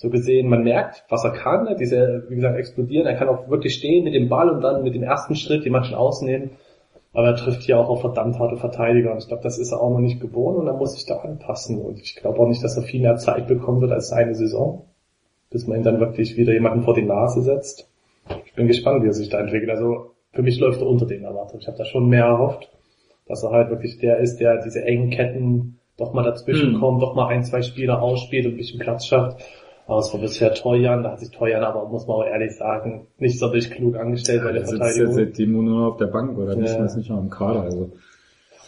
So 0.00 0.10
gesehen, 0.10 0.48
man 0.48 0.62
merkt, 0.62 1.04
was 1.08 1.24
er 1.24 1.32
kann, 1.32 1.64
ne, 1.64 1.74
diese, 1.74 2.24
wie 2.28 2.36
gesagt, 2.36 2.56
explodieren. 2.56 3.06
Er 3.06 3.16
kann 3.16 3.28
auch 3.28 3.48
wirklich 3.48 3.74
stehen 3.74 4.04
mit 4.04 4.14
dem 4.14 4.28
Ball 4.28 4.48
und 4.48 4.60
dann 4.60 4.84
mit 4.84 4.94
dem 4.94 5.02
ersten 5.02 5.34
Schritt 5.34 5.64
jemanden 5.64 5.94
ausnehmen. 5.94 6.50
Aber 7.12 7.26
er 7.26 7.36
trifft 7.36 7.62
hier 7.62 7.80
auch 7.80 7.88
auf 7.88 8.02
verdammt 8.02 8.38
harte 8.38 8.58
Verteidiger 8.58 9.10
und 9.10 9.18
ich 9.18 9.26
glaube, 9.26 9.42
das 9.42 9.58
ist 9.58 9.72
er 9.72 9.80
auch 9.80 9.90
noch 9.90 9.98
nicht 9.98 10.20
gewohnt 10.20 10.56
und 10.56 10.68
er 10.68 10.74
muss 10.74 10.92
sich 10.94 11.04
da 11.04 11.16
anpassen. 11.16 11.80
Und 11.80 11.98
ich 11.98 12.14
glaube 12.14 12.38
auch 12.38 12.46
nicht, 12.46 12.62
dass 12.62 12.76
er 12.76 12.84
viel 12.84 13.00
mehr 13.00 13.16
Zeit 13.16 13.48
bekommen 13.48 13.80
wird 13.80 13.90
als 13.90 14.12
eine 14.12 14.36
Saison, 14.36 14.84
bis 15.50 15.66
man 15.66 15.78
ihn 15.78 15.84
dann 15.84 15.98
wirklich 15.98 16.36
wieder 16.36 16.52
jemanden 16.52 16.84
vor 16.84 16.94
die 16.94 17.02
Nase 17.02 17.42
setzt. 17.42 17.90
Ich 18.44 18.54
bin 18.54 18.68
gespannt, 18.68 19.02
wie 19.02 19.08
er 19.08 19.14
sich 19.14 19.30
da 19.30 19.40
entwickelt. 19.40 19.70
Also 19.70 20.12
für 20.32 20.42
mich 20.42 20.60
läuft 20.60 20.80
er 20.80 20.86
unter 20.86 21.06
den 21.06 21.24
Erwartungen. 21.24 21.60
Ich 21.60 21.66
habe 21.66 21.78
da 21.78 21.84
schon 21.84 22.08
mehr 22.08 22.26
erhofft, 22.26 22.70
dass 23.26 23.42
er 23.42 23.50
halt 23.50 23.70
wirklich 23.70 23.98
der 23.98 24.18
ist, 24.18 24.36
der 24.36 24.62
diese 24.62 24.84
engen 24.84 25.10
Ketten 25.10 25.80
doch 25.96 26.12
mal 26.12 26.22
dazwischen 26.22 26.74
Hm. 26.74 26.80
kommt, 26.80 27.02
doch 27.02 27.16
mal 27.16 27.26
ein, 27.26 27.42
zwei 27.42 27.62
Spieler 27.62 28.00
ausspielt 28.00 28.46
und 28.46 28.52
ein 28.52 28.58
bisschen 28.58 28.78
Platz 28.78 29.06
schafft. 29.06 29.42
Aber 29.88 29.98
es 30.00 30.12
war 30.12 30.20
bisher 30.20 30.54
Teuern, 30.54 31.02
da 31.02 31.12
hat 31.12 31.18
sich 31.20 31.30
Teuern 31.30 31.64
aber, 31.64 31.88
muss 31.88 32.06
man 32.06 32.18
auch 32.18 32.24
ehrlich 32.26 32.54
sagen, 32.56 33.06
nicht 33.18 33.38
sonderlich 33.38 33.70
klug 33.70 33.96
angestellt 33.96 34.42
bei 34.44 34.52
der 34.52 34.60
Der 34.60 34.66
sitzt 34.68 34.82
jetzt 34.82 34.94
Verteidigung. 34.96 35.14
seitdem 35.14 35.52
nur 35.52 35.62
noch 35.62 35.86
auf 35.92 35.96
der 35.96 36.06
Bank 36.08 36.38
oder 36.38 36.54
nicht, 36.56 36.68
Ja. 36.72 36.84
ist 36.84 36.96
nicht 36.96 37.08
noch 37.10 37.18
im 37.20 37.30
Kader. 37.30 37.62
Also 37.62 37.90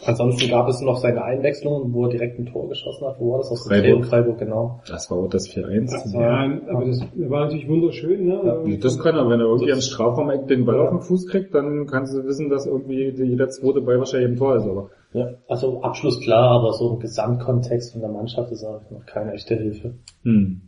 Ansonsten 0.03 0.49
gab 0.49 0.67
es 0.67 0.81
noch 0.81 0.97
seine 0.97 1.23
Einwechslung, 1.23 1.93
wo 1.93 2.05
er 2.05 2.09
direkt 2.09 2.39
ein 2.39 2.47
Tor 2.47 2.67
geschossen 2.67 3.05
hat. 3.05 3.19
Wo 3.19 3.33
war 3.33 3.37
das? 3.37 3.51
Aus 3.51 3.63
dem 3.65 3.69
Freiburg. 3.69 4.05
Freiburg, 4.07 4.39
genau. 4.39 4.81
das 4.87 5.11
war 5.11 5.19
auch 5.19 5.27
das 5.29 5.47
4-1. 5.47 6.19
Ja, 6.19 6.49
aber 6.73 6.85
das 6.85 7.01
war 7.29 7.41
natürlich 7.41 7.69
wunderschön, 7.69 8.25
ne? 8.25 8.41
Ja, 8.65 8.77
Das 8.77 8.97
kann 8.97 9.15
er, 9.15 9.29
wenn 9.29 9.39
er 9.39 9.45
irgendwie 9.45 9.73
am 9.73 9.79
Strafraum 9.81 10.47
den 10.47 10.65
Ball 10.65 10.79
auf 10.79 10.89
den 10.89 11.01
Fuß 11.01 11.27
kriegt, 11.27 11.53
dann 11.53 11.85
kannst 11.85 12.15
du 12.15 12.23
wissen, 12.25 12.49
dass 12.49 12.65
irgendwie 12.65 13.09
jeder 13.11 13.49
zweite 13.49 13.81
Ball 13.81 13.99
wahrscheinlich 13.99 14.31
im 14.31 14.37
Tor 14.37 14.55
ist, 14.55 14.63
aber. 14.65 14.89
Ja, 15.13 15.27
also 15.47 15.81
Abschluss 15.83 16.19
klar, 16.19 16.49
aber 16.49 16.73
so 16.73 16.93
im 16.93 16.99
Gesamtkontext 16.99 17.91
von 17.91 18.01
der 18.01 18.09
Mannschaft 18.09 18.51
ist 18.51 18.63
er 18.63 18.81
noch 18.89 19.05
keine 19.05 19.33
echte 19.33 19.53
Hilfe. 19.55 19.93
Hm. 20.23 20.61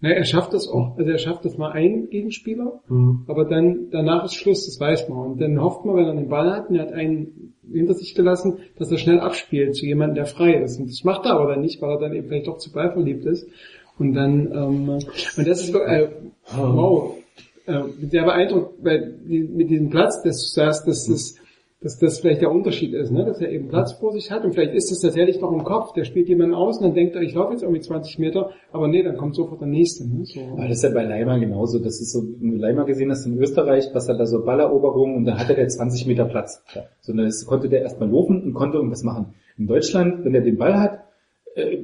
Na, 0.00 0.10
er 0.10 0.24
schafft 0.24 0.52
das 0.52 0.68
auch, 0.68 0.98
also 0.98 1.10
er 1.10 1.18
schafft 1.18 1.44
das 1.46 1.56
mal 1.56 1.72
ein 1.72 2.10
Gegenspieler, 2.10 2.80
Hm. 2.88 3.24
aber 3.28 3.46
dann, 3.46 3.88
danach 3.90 4.26
ist 4.26 4.34
Schluss, 4.34 4.66
das 4.66 4.78
weiß 4.78 5.08
man. 5.08 5.32
Und 5.32 5.40
dann 5.40 5.60
hofft 5.60 5.86
man, 5.86 5.96
wenn 5.96 6.04
er 6.04 6.14
den 6.14 6.28
Ball 6.28 6.50
hat, 6.50 6.68
und 6.68 6.76
er 6.76 6.82
hat 6.82 6.92
einen 6.92 7.54
hinter 7.72 7.94
sich 7.94 8.14
gelassen, 8.14 8.58
dass 8.78 8.90
er 8.90 8.98
schnell 8.98 9.20
abspielt 9.20 9.74
zu 9.74 9.86
jemandem, 9.86 10.16
der 10.16 10.26
frei 10.26 10.54
ist. 10.54 10.78
Und 10.78 10.88
das 10.90 11.02
macht 11.04 11.24
er 11.24 11.32
aber 11.32 11.52
dann 11.52 11.62
nicht, 11.62 11.80
weil 11.80 11.90
er 11.90 11.98
dann 11.98 12.12
eben 12.12 12.28
vielleicht 12.28 12.46
doch 12.46 12.58
zu 12.58 12.72
Ball 12.72 12.92
verliebt 12.92 13.24
ist. 13.24 13.48
Und 13.98 14.12
dann, 14.14 14.52
ähm, 14.52 14.88
und 14.88 15.48
das 15.48 15.62
ist, 15.62 15.74
äh, 15.74 16.08
wow, 16.54 17.14
äh, 17.66 17.82
sehr 18.10 18.24
beeindruckt, 18.24 18.84
weil 18.84 19.18
die, 19.26 19.40
mit 19.40 19.70
diesem 19.70 19.88
Platz, 19.90 20.22
dass 20.22 20.42
du 20.42 20.48
sagst, 20.48 20.86
dass 20.86 21.06
das, 21.06 21.36
dass 21.86 21.98
das 21.98 22.18
vielleicht 22.18 22.40
der 22.42 22.50
Unterschied 22.50 22.94
ist, 22.94 23.12
ne? 23.12 23.24
dass 23.24 23.40
er 23.40 23.48
eben 23.48 23.68
Platz 23.68 23.92
vor 23.92 24.12
sich 24.12 24.32
hat 24.32 24.44
und 24.44 24.54
vielleicht 24.54 24.74
ist 24.74 24.90
das 24.90 25.00
tatsächlich 25.00 25.40
noch 25.40 25.52
im 25.52 25.62
Kopf, 25.62 25.92
der 25.92 26.02
spielt 26.02 26.28
jemanden 26.28 26.54
aus 26.54 26.78
und 26.78 26.84
dann 26.84 26.94
denkt 26.94 27.14
er, 27.14 27.22
ich 27.22 27.32
laufe 27.32 27.52
jetzt 27.52 27.62
irgendwie 27.62 27.80
20 27.80 28.18
Meter, 28.18 28.50
aber 28.72 28.88
nee, 28.88 29.04
dann 29.04 29.16
kommt 29.16 29.36
sofort 29.36 29.60
der 29.60 29.68
nächste. 29.68 30.04
Ne? 30.04 30.24
So. 30.24 30.40
Aber 30.40 30.66
das 30.66 30.78
ist 30.78 30.82
ja 30.82 30.90
bei 30.90 31.04
Leimer 31.04 31.38
genauso. 31.38 31.78
Das 31.78 32.00
ist 32.00 32.12
so, 32.12 32.24
wenn 32.40 32.50
du 32.50 32.56
Leimer 32.56 32.86
gesehen 32.86 33.10
hast 33.10 33.24
in 33.24 33.38
Österreich, 33.38 33.90
was 33.92 34.08
er 34.08 34.18
da 34.18 34.26
so 34.26 34.44
Balleroberungen 34.44 35.16
und 35.16 35.24
da 35.26 35.38
hatte 35.38 35.54
der 35.54 35.68
20 35.68 36.08
Meter 36.08 36.24
Platz. 36.24 36.60
So, 37.02 37.12
dann 37.12 37.30
konnte 37.46 37.68
der 37.68 37.82
erstmal 37.82 38.10
laufen 38.10 38.42
und 38.42 38.54
konnte 38.54 38.78
irgendwas 38.78 39.04
machen. 39.04 39.34
In 39.56 39.68
Deutschland, 39.68 40.24
wenn 40.24 40.34
er 40.34 40.40
den 40.40 40.58
Ball 40.58 40.80
hat, 40.80 41.05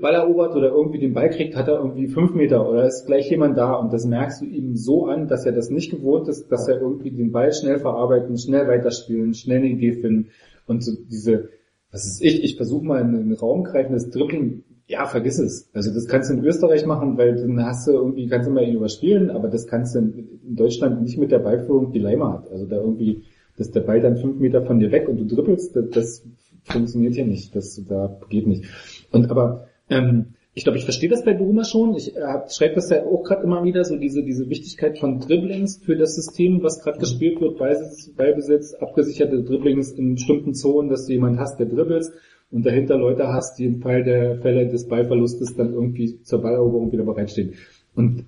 Ball 0.01 0.15
erobert 0.15 0.55
oder 0.55 0.69
irgendwie 0.71 0.99
den 0.99 1.15
Ball 1.15 1.31
kriegt, 1.31 1.57
hat 1.57 1.69
er 1.69 1.79
irgendwie 1.79 2.09
fünf 2.09 2.35
Meter 2.35 2.69
oder 2.69 2.87
ist 2.87 3.07
gleich 3.07 3.31
jemand 3.31 3.57
da 3.57 3.75
und 3.75 3.93
das 3.93 4.05
merkst 4.05 4.43
du 4.43 4.47
ihm 4.47 4.77
so 4.77 5.07
an, 5.07 5.29
dass 5.29 5.47
er 5.47 5.53
das 5.53 5.71
nicht 5.71 5.91
gewohnt 5.91 6.29
ist, 6.29 6.53
dass 6.53 6.69
er 6.69 6.81
irgendwie 6.81 7.11
den 7.11 7.33
Ball 7.33 7.53
schnell 7.53 7.79
verarbeiten, 7.79 8.37
schnell 8.37 8.69
weiterspielen, 8.69 9.35
schnell 9.35 9.59
eine 9.59 9.69
Idee 9.69 9.93
finden 9.93 10.29
und 10.67 10.85
so 10.85 10.93
diese, 11.11 11.49
was 11.91 12.07
ist 12.07 12.23
ich, 12.23 12.45
ich 12.45 12.57
versuche 12.57 12.85
mal 12.85 13.01
in 13.01 13.13
den 13.13 13.33
Raum 13.33 13.65
greifendes 13.65 14.11
Dribbling, 14.11 14.65
ja, 14.87 15.07
vergiss 15.07 15.39
es. 15.39 15.71
Also 15.73 15.93
das 15.95 16.07
kannst 16.07 16.29
du 16.29 16.35
in 16.35 16.45
Österreich 16.45 16.85
machen, 16.85 17.17
weil 17.17 17.37
dann 17.37 17.65
hast 17.65 17.87
du 17.87 17.93
irgendwie, 17.93 18.27
kannst 18.29 18.49
du 18.49 18.53
mal 18.53 18.65
ihn 18.65 18.77
überspielen, 18.77 19.31
aber 19.31 19.49
das 19.49 19.67
kannst 19.67 19.95
du 19.95 20.01
in 20.01 20.33
in 20.53 20.57
Deutschland 20.57 21.03
nicht 21.03 21.19
mit 21.19 21.33
der 21.33 21.39
Ballführung, 21.39 21.93
die 21.93 21.99
Leimer 21.99 22.35
hat. 22.35 22.51
Also 22.51 22.67
da 22.67 22.77
irgendwie, 22.77 23.23
dass 23.57 23.71
der 23.71 23.81
Ball 23.81 24.01
dann 24.01 24.19
fünf 24.19 24.39
Meter 24.39 24.63
von 24.63 24.79
dir 24.79 24.93
weg 24.93 25.09
und 25.09 25.17
du 25.17 25.25
dribbelst, 25.25 25.75
das, 25.75 25.89
das 25.91 26.27
funktioniert 26.65 27.15
hier 27.15 27.27
nicht. 27.27 27.57
Das 27.57 27.83
da 27.89 28.21
geht 28.29 28.47
nicht. 28.47 28.65
Und 29.13 29.31
aber 29.31 29.69
ähm, 29.89 30.35
ich 30.55 30.65
glaube, 30.65 30.79
ich 30.79 30.85
verstehe 30.85 31.09
das 31.09 31.25
bei 31.25 31.33
Bruma 31.33 31.65
schon. 31.65 31.95
Ich 31.95 32.15
äh, 32.15 32.21
schreibe 32.51 32.75
das 32.75 32.91
ja 32.91 33.05
auch 33.05 33.23
gerade 33.23 33.45
immer 33.45 33.65
wieder, 33.65 33.85
so 33.85 33.97
diese, 33.97 34.23
diese 34.23 34.51
Wichtigkeit 34.51 34.99
von 34.99 35.21
Dribblings 35.21 35.79
für 35.79 35.97
das 35.97 36.15
System, 36.15 36.63
was 36.63 36.83
gerade 36.83 36.99
gespielt 36.99 37.41
wird, 37.41 37.59
Ballbesitz, 37.59 38.11
Ballbesitz, 38.15 38.75
abgesicherte 38.75 39.43
Dribblings 39.43 39.93
in 39.93 40.15
bestimmten 40.15 40.55
Zonen, 40.55 40.91
dass 40.91 41.07
du 41.07 41.13
jemanden 41.13 41.41
hast, 41.41 41.59
der 41.59 41.67
dribbelst 41.67 42.13
und 42.51 42.67
dahinter 42.67 42.99
Leute 42.99 43.29
hast, 43.29 43.59
die 43.59 43.65
im 43.65 43.81
Fall 43.81 44.05
der 44.05 44.41
Fälle 44.41 44.69
des 44.69 44.89
Ballverlustes 44.89 45.57
dann 45.57 45.73
irgendwie 45.73 46.21
zur 46.23 46.43
Balleroberung 46.43 46.93
wieder 46.93 47.05
bereitstehen. 47.05 47.55
Und 47.95 48.25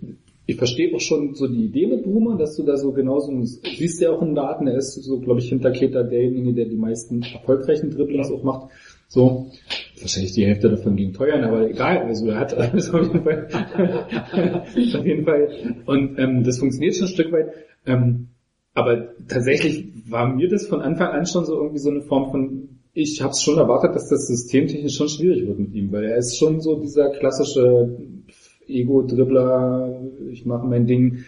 ich 0.47 0.57
verstehe 0.57 0.95
auch 0.95 1.01
schon 1.01 1.35
so 1.35 1.47
die 1.47 1.67
Idee 1.67 1.87
mit 1.87 2.05
Bruma, 2.05 2.37
dass 2.37 2.57
du 2.57 2.65
da 2.65 2.77
so 2.77 2.93
genauso, 2.93 3.33
siehst 3.43 4.01
ja 4.01 4.11
auch 4.11 4.23
in 4.23 4.35
Daten, 4.35 4.67
er 4.67 4.77
ist 4.77 4.95
so, 4.95 5.21
glaube 5.21 5.41
ich, 5.41 5.49
hinter 5.49 5.73
Keter 5.73 6.05
derjenige, 6.05 6.55
der 6.55 6.67
die 6.67 6.77
meisten 6.77 7.23
erfolgreichen 7.23 7.91
Dribblings 7.91 8.31
auch 8.31 8.43
macht. 8.43 8.71
So. 9.15 9.53
Wahrscheinlich 10.01 10.33
die 10.33 10.45
Hälfte 10.45 10.69
davon 10.69 10.97
ging 10.97 11.13
teuern, 11.13 11.45
aber 11.45 11.71
egal. 11.71 11.99
Also 11.99 12.29
er 12.29 12.41
hat 12.41 12.53
alles 12.59 12.93
auf 12.93 13.01
jeden 13.01 13.23
Fall. 13.23 13.49
auf 14.65 15.07
jeden 15.07 15.25
Fall. 15.25 15.49
Und 15.87 16.19
ähm, 16.19 16.43
das 16.43 16.59
funktioniert 16.59 16.97
schon 16.97 17.07
ein 17.07 17.15
Stück 17.15 17.31
weit. 17.31 17.53
Ähm, 17.87 18.31
aber 18.75 19.15
tatsächlich 19.29 19.87
war 20.11 20.35
mir 20.35 20.49
das 20.49 20.67
von 20.67 20.81
Anfang 20.81 21.13
an 21.13 21.27
schon 21.27 21.45
so 21.45 21.55
irgendwie 21.55 21.79
so 21.79 21.91
eine 21.91 22.03
Form 22.03 22.33
von, 22.33 22.81
ich 22.93 23.23
habe 23.23 23.31
es 23.31 23.43
schon 23.43 23.57
erwartet, 23.57 23.95
dass 23.95 24.09
das 24.09 24.27
systemtechnisch 24.27 24.97
schon 24.97 25.09
schwierig 25.09 25.47
wird 25.47 25.61
mit 25.61 25.75
ihm, 25.75 25.93
weil 25.93 26.05
er 26.05 26.17
ist 26.17 26.37
schon 26.37 26.61
so 26.61 26.81
dieser 26.81 27.11
klassische 27.11 27.97
Ego-Dribbler, 28.67 30.11
ich 30.33 30.45
mache 30.45 30.67
mein 30.67 30.87
Ding, 30.89 31.25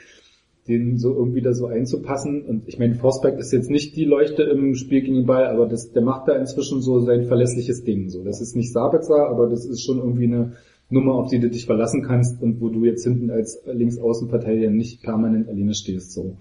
den 0.69 0.99
so 0.99 1.15
irgendwie 1.15 1.43
da 1.43 1.53
so 1.53 1.67
einzupassen. 1.67 2.43
Und 2.43 2.69
ich 2.69 2.79
meine, 2.79 2.95
Forsberg 2.95 3.39
ist 3.39 3.53
jetzt 3.53 3.71
nicht 3.71 3.97
die 3.97 4.05
Leuchte 4.05 4.43
im 4.43 4.75
Spiel 4.75 5.03
gegen 5.03 5.15
den 5.15 5.27
Ball, 5.27 5.47
aber 5.47 5.67
das, 5.67 5.93
der 5.93 6.03
macht 6.03 6.29
da 6.29 6.37
inzwischen 6.37 6.81
so 6.81 7.01
sein 7.01 7.25
verlässliches 7.27 7.85
Ding. 7.85 8.09
So, 8.09 8.25
das 8.25 8.41
ist 8.41 8.57
nicht 8.57 8.73
Sabitzer, 8.73 9.29
aber 9.29 9.49
das 9.49 9.65
ist 9.65 9.85
schon 9.85 9.99
irgendwie 9.99 10.27
eine 10.27 10.53
Nummer, 10.89 11.15
auf 11.15 11.31
die 11.31 11.41
du 11.41 11.51
dich 11.51 11.67
verlassen 11.67 12.03
kannst 12.03 12.41
und 12.43 12.61
wo 12.61 12.69
du 12.69 12.85
jetzt 12.85 13.05
hinten 13.05 13.31
als 13.31 13.63
Linksaußenverteidiger 13.67 14.71
nicht 14.71 15.03
permanent 15.03 15.49
alleine 15.49 15.75
stehst. 15.75 16.13
So. 16.13 16.37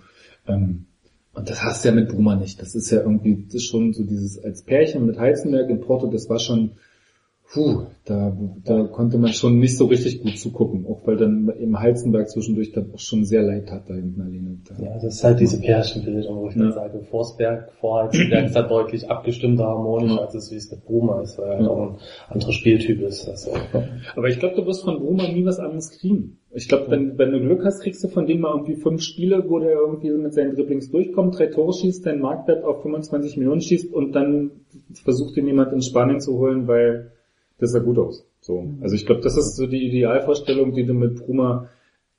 Ähm, 0.48 0.86
und 1.34 1.50
das 1.50 1.64
hast 1.64 1.84
du 1.84 1.90
ja 1.90 1.96
mit 1.96 2.10
Bruma 2.10 2.36
nicht. 2.36 2.62
Das 2.62 2.76
ist 2.76 2.90
ja 2.92 3.02
irgendwie 3.02 3.44
das 3.46 3.56
ist 3.56 3.66
schon 3.66 3.94
so 3.94 4.04
dieses 4.04 4.44
als 4.44 4.64
Pärchen 4.64 5.06
mit 5.06 5.20
Heizenberg 5.20 5.70
in 5.70 5.82
Porto, 5.82 6.08
das 6.08 6.30
war 6.30 6.40
schon, 6.40 6.72
puh, 7.54 7.84
da, 8.06 8.36
da 8.66 8.84
konnte 8.88 9.18
man 9.18 9.32
schon 9.34 9.60
nicht 9.60 9.78
so 9.78 9.86
richtig 9.86 10.22
gut 10.22 10.38
zugucken, 10.38 10.86
auch 10.88 11.06
weil 11.08 11.16
dann 11.18 11.50
im 11.60 11.80
Heizenberg 11.80 12.30
zwischendurch 12.30 12.72
dann 12.72 12.92
auch 12.94 13.00
schon 13.00 13.24
sehr 13.26 13.42
leid 13.44 13.72
hat 13.72 13.90
da 13.90 13.94
hinten 13.94 14.22
alleine. 14.22 14.58
Da. 14.68 14.84
Ja, 14.84 14.94
das 14.96 15.16
ist 15.16 15.24
halt 15.24 15.40
diese 15.40 15.60
Pärchenbildung, 15.62 16.38
wo 16.42 16.50
ich 16.50 16.56
Ja. 16.56 16.64
dann 16.64 16.74
sage, 16.74 17.00
Forsberg, 17.10 17.72
Vorheizenberg 17.80 18.46
ist 18.46 18.56
halt 18.56 18.70
deutlich 18.70 19.10
abgestimmter, 19.10 19.66
harmonisch, 19.66 20.18
als 20.20 20.36
es 20.36 20.52
wie 20.52 20.56
es 20.56 20.70
mit 20.72 20.84
Bruma 20.86 21.22
ist, 21.22 21.38
weil 21.38 21.46
er 21.48 21.54
halt 21.58 21.62
Ja. 21.66 21.70
auch 21.70 21.90
ein 21.94 21.98
anderer 22.30 22.52
Spieltyp 22.52 23.02
ist. 23.02 23.28
Also, 23.30 23.52
Aber 24.16 24.28
ich 24.28 24.40
glaube, 24.40 24.56
du 24.56 24.66
wirst 24.66 24.84
von 24.84 24.98
Bruma 25.00 25.28
nie 25.28 25.46
was 25.46 25.60
anderes 25.60 25.92
kriegen. 26.00 26.38
Ich 26.54 26.68
glaube, 26.68 26.90
wenn, 26.90 27.18
wenn 27.18 27.32
du 27.32 27.40
Glück 27.42 27.64
hast, 27.66 27.82
kriegst 27.82 28.04
du 28.04 28.08
von 28.08 28.26
dem 28.28 28.40
mal 28.42 28.52
irgendwie 28.56 28.76
fünf 28.76 29.02
Spiele, 29.02 29.44
wo 29.50 29.60
der 29.60 29.72
irgendwie 29.72 30.10
mit 30.12 30.34
seinen 30.34 30.56
Dribblings 30.56 30.90
durchkommt, 30.92 31.38
drei 31.38 31.48
Tore 31.48 31.74
schießt, 31.74 32.06
deinen 32.06 32.22
Marktwert 32.22 32.64
auf 32.64 32.82
25 32.82 33.38
Millionen 33.38 33.62
schießt 33.62 33.94
und 33.94 34.14
dann 34.14 34.52
versucht 35.04 35.36
ihn 35.38 35.48
jemand 35.48 35.74
in 35.74 35.82
Spanien 35.82 36.22
zu 36.22 36.38
holen, 36.38 36.68
weil 36.68 37.12
das 37.60 37.72
sah 37.72 37.80
gut 37.80 37.98
aus. 37.98 38.28
So. 38.42 38.70
Also 38.82 38.96
ich 38.96 39.06
glaube, 39.06 39.22
das 39.22 39.38
ist 39.38 39.56
so 39.56 39.68
die 39.68 39.88
Idealvorstellung, 39.88 40.74
die 40.74 40.86
du 40.86 40.94
mit 40.94 41.16
Bruma 41.16 41.70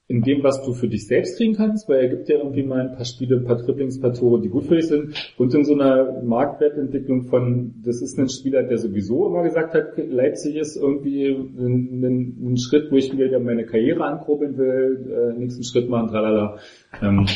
in 0.09 0.23
dem, 0.23 0.45
was 0.45 0.63
du 0.65 0.73
für 0.73 0.87
dich 0.87 1.09
selbst 1.09 1.37
kriegen 1.37 1.55
kannst, 1.55 1.89
weil 1.89 2.05
er 2.05 2.09
gibt 2.09 2.29
ja 2.29 2.39
irgendwie 2.39 2.63
mal 2.63 2.81
ein 2.81 2.95
paar 2.95 3.05
Spiele, 3.05 3.37
ein 3.37 3.45
paar 3.45 3.57
Dribblings, 3.57 3.99
ein 3.99 4.03
paar 4.03 4.15
Tore, 4.15 4.41
die 4.41 4.49
gut 4.49 4.67
für 4.67 4.77
dich 4.77 4.87
sind 4.87 5.35
und 5.37 5.53
in 5.53 5.65
so 5.65 5.75
einer 5.75 6.23
Marktwertentwicklung 6.23 7.25
von, 7.25 7.75
das 7.85 8.01
ist 8.03 8.17
ein 8.17 8.29
Spieler, 8.29 8.63
der 8.63 8.79
sowieso 8.79 9.27
immer 9.27 9.43
gesagt 9.43 9.75
hat, 9.75 9.99
Leipzig 9.99 10.55
ist 10.57 10.77
irgendwie 10.77 11.27
ein, 11.27 12.05
ein, 12.05 12.53
ein 12.53 12.57
Schritt, 12.57 12.93
wo 12.93 12.97
ich 12.97 13.13
mir 13.13 13.27
wieder 13.27 13.41
meine 13.41 13.67
Karriere 13.67 14.05
ankurbeln 14.05 14.57
will, 14.57 15.11
äh, 15.11 15.39
nächsten 15.39 15.65
Schritt 15.65 15.89
machen, 15.89 16.09
tralala. 16.09 16.59
Ähm, 17.03 17.27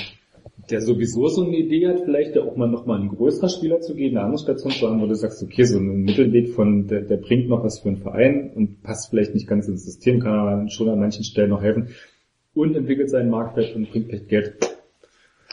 der 0.70 0.80
sowieso 0.80 1.28
so 1.28 1.44
eine 1.44 1.56
Idee 1.56 1.88
hat, 1.88 2.00
vielleicht 2.04 2.38
auch 2.38 2.56
mal 2.56 2.68
nochmal 2.68 3.00
ein 3.00 3.08
größerer 3.08 3.48
Spieler 3.48 3.80
zu 3.80 3.94
gehen, 3.94 4.16
eine 4.16 4.24
andere 4.24 4.42
Station 4.42 4.72
zu 4.72 4.88
haben, 4.88 5.00
wo 5.00 5.06
du 5.06 5.14
sagst, 5.14 5.42
okay, 5.42 5.64
so 5.64 5.78
ein 5.78 6.02
Mittelweg 6.02 6.50
von, 6.50 6.86
der, 6.86 7.02
der 7.02 7.16
bringt 7.16 7.48
noch 7.48 7.64
was 7.64 7.80
für 7.80 7.88
einen 7.88 7.98
Verein 7.98 8.52
und 8.54 8.82
passt 8.82 9.10
vielleicht 9.10 9.34
nicht 9.34 9.48
ganz 9.48 9.68
ins 9.68 9.84
System, 9.84 10.20
kann 10.20 10.34
aber 10.34 10.68
schon 10.70 10.88
an 10.88 11.00
manchen 11.00 11.24
Stellen 11.24 11.50
noch 11.50 11.62
helfen 11.62 11.88
und 12.54 12.76
entwickelt 12.76 13.10
seinen 13.10 13.30
Marktwert 13.30 13.74
und 13.74 13.90
bringt 13.90 14.06
vielleicht 14.06 14.28
Geld. 14.28 14.54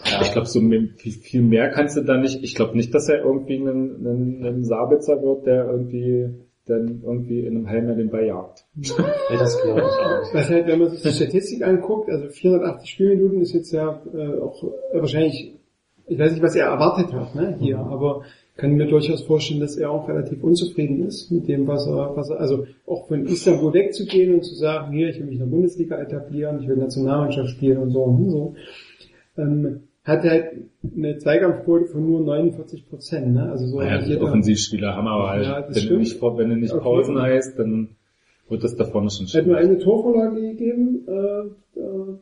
Ja, 0.05 0.21
ich 0.21 0.31
glaube, 0.31 0.47
so 0.47 0.59
viel 0.59 1.41
mehr 1.41 1.69
kannst 1.69 1.97
du 1.97 2.01
da 2.01 2.17
nicht. 2.17 2.43
Ich 2.43 2.55
glaube 2.55 2.77
nicht, 2.77 2.93
dass 2.93 3.09
er 3.09 3.23
irgendwie 3.23 3.55
ein, 3.55 4.05
ein, 4.05 4.45
ein 4.45 4.63
Sabitzer 4.63 5.21
wird, 5.21 5.45
der 5.45 5.65
irgendwie 5.69 6.29
dann 6.69 7.01
irgendwie 7.03 7.39
in 7.39 7.55
einem 7.55 7.65
Helm 7.65 7.97
den 7.97 8.09
Ball 8.09 8.25
jagt. 8.25 8.65
nee, 8.75 8.87
das 9.37 9.61
glaube 9.61 9.81
ich 9.81 9.85
auch. 9.85 10.33
Was 10.33 10.49
halt, 10.49 10.67
wenn 10.67 10.79
man 10.79 10.89
sich 10.89 11.01
die 11.01 11.09
Statistik 11.09 11.65
anguckt, 11.65 12.09
also 12.09 12.27
480 12.27 12.89
Spielminuten 12.89 13.41
ist 13.41 13.53
jetzt 13.53 13.71
ja 13.71 14.01
äh, 14.13 14.39
auch 14.39 14.63
äh, 14.63 14.99
wahrscheinlich, 14.99 15.55
ich 16.07 16.19
weiß 16.19 16.31
nicht, 16.31 16.43
was 16.43 16.55
er 16.55 16.67
erwartet 16.67 17.13
hat, 17.13 17.35
ne, 17.35 17.57
hier, 17.59 17.79
aber 17.79 18.23
kann 18.57 18.73
mir 18.73 18.87
durchaus 18.87 19.23
vorstellen, 19.23 19.59
dass 19.59 19.77
er 19.77 19.91
auch 19.91 20.09
relativ 20.09 20.43
unzufrieden 20.43 21.05
ist 21.05 21.31
mit 21.31 21.47
dem, 21.47 21.67
was 21.67 21.85
er, 21.87 22.15
was 22.15 22.29
er, 22.29 22.39
also 22.39 22.65
auch 22.87 23.07
von 23.07 23.25
Istanbul 23.25 23.73
wegzugehen 23.73 24.33
und 24.33 24.43
zu 24.43 24.55
sagen, 24.55 24.91
hier, 24.93 25.09
ich 25.09 25.19
will 25.19 25.27
mich 25.27 25.35
in 25.35 25.41
der 25.41 25.45
Bundesliga 25.45 25.97
etablieren, 25.99 26.59
ich 26.61 26.67
will 26.67 26.75
Nationalmannschaft 26.75 27.49
spielen 27.49 27.77
und 27.77 27.91
so 27.91 28.03
und 28.03 28.29
so, 28.31 28.55
ähm, 29.37 29.86
hat 30.07 30.23
halt 30.23 30.45
eine 30.95 31.17
Zweikampfquote 31.17 31.87
von 31.87 32.07
nur 32.07 32.21
49 32.21 32.89
Prozent, 32.89 33.33
ne, 33.33 33.51
also 33.51 33.67
so 33.67 33.79
Naja, 33.79 34.01
die 34.01 34.17
Offensivspieler 34.17 34.95
haben 34.95 35.07
aber 35.07 35.29
halt, 35.29 35.43
Ja, 35.43 35.61
das 35.61 35.75
wenn, 35.75 35.89
du 35.89 35.97
nicht, 35.97 36.21
wenn 36.21 36.49
du 36.49 36.55
nicht 36.55 36.73
Okay. 36.73 36.83
Pausen 36.83 37.21
heißt, 37.21 37.59
dann 37.59 37.89
wird 38.47 38.63
das 38.63 38.77
da 38.77 38.85
vorne 38.85 39.09
schon 39.09 39.27
Er 39.27 39.41
hat 39.41 39.47
nur 39.47 39.57
eine 39.57 39.77
Torvorlage 39.77 40.41
gegeben, 40.41 41.05
äh, 41.07 41.79
äh, 41.79 42.17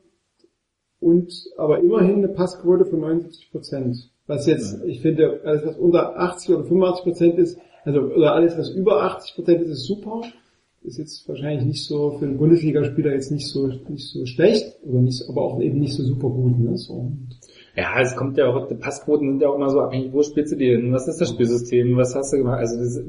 und 0.99 1.31
aber 1.57 1.79
immerhin 1.79 2.17
eine 2.17 2.29
Passquote 2.29 2.85
von 2.85 3.01
79 3.01 3.51
Prozent. 3.51 4.09
Was 4.25 4.47
jetzt, 4.47 4.83
ich 4.85 5.01
finde, 5.01 5.41
alles 5.43 5.63
was 5.63 5.77
unter 5.77 6.17
80 6.17 6.55
oder 6.55 6.63
85 6.63 7.03
Prozent 7.03 7.37
ist, 7.37 7.59
also 7.83 7.99
oder 8.01 8.33
alles 8.33 8.57
was 8.57 8.71
über 8.71 9.03
80 9.03 9.35
Prozent 9.35 9.61
ist, 9.61 9.69
ist 9.69 9.85
super. 9.85 10.23
Ist 10.81 10.97
jetzt 10.97 11.27
wahrscheinlich 11.29 11.65
nicht 11.65 11.85
so 11.85 12.17
für 12.17 12.25
einen 12.25 12.37
Bundesligaspieler 12.37 13.11
jetzt 13.11 13.31
nicht 13.31 13.47
so 13.47 13.67
nicht 13.67 14.07
so 14.07 14.25
schlecht, 14.25 14.77
oder 14.83 15.01
nicht, 15.01 15.23
aber 15.29 15.43
auch 15.43 15.61
eben 15.61 15.79
nicht 15.79 15.93
so 15.93 16.03
super 16.03 16.29
gut. 16.29 16.59
Ne? 16.59 16.75
So. 16.77 17.11
Ja, 17.76 17.99
es 17.99 18.15
kommt 18.15 18.38
ja 18.38 18.47
auch, 18.47 18.68
die 18.68 18.76
Passquoten 18.76 19.31
sind 19.31 19.41
ja 19.41 19.49
auch 19.49 19.56
immer 19.56 19.69
so 19.69 19.81
abhängig, 19.81 20.14
wo 20.14 20.23
spielst 20.23 20.53
du 20.53 20.57
die 20.57 20.69
denn? 20.69 20.93
Was 20.93 21.07
ist 21.07 21.19
das 21.19 21.30
Spielsystem? 21.30 21.97
Was 21.97 22.15
hast 22.15 22.31
du 22.31 22.38
gemacht? 22.38 22.60
Also 22.60 22.77
das, 22.77 23.03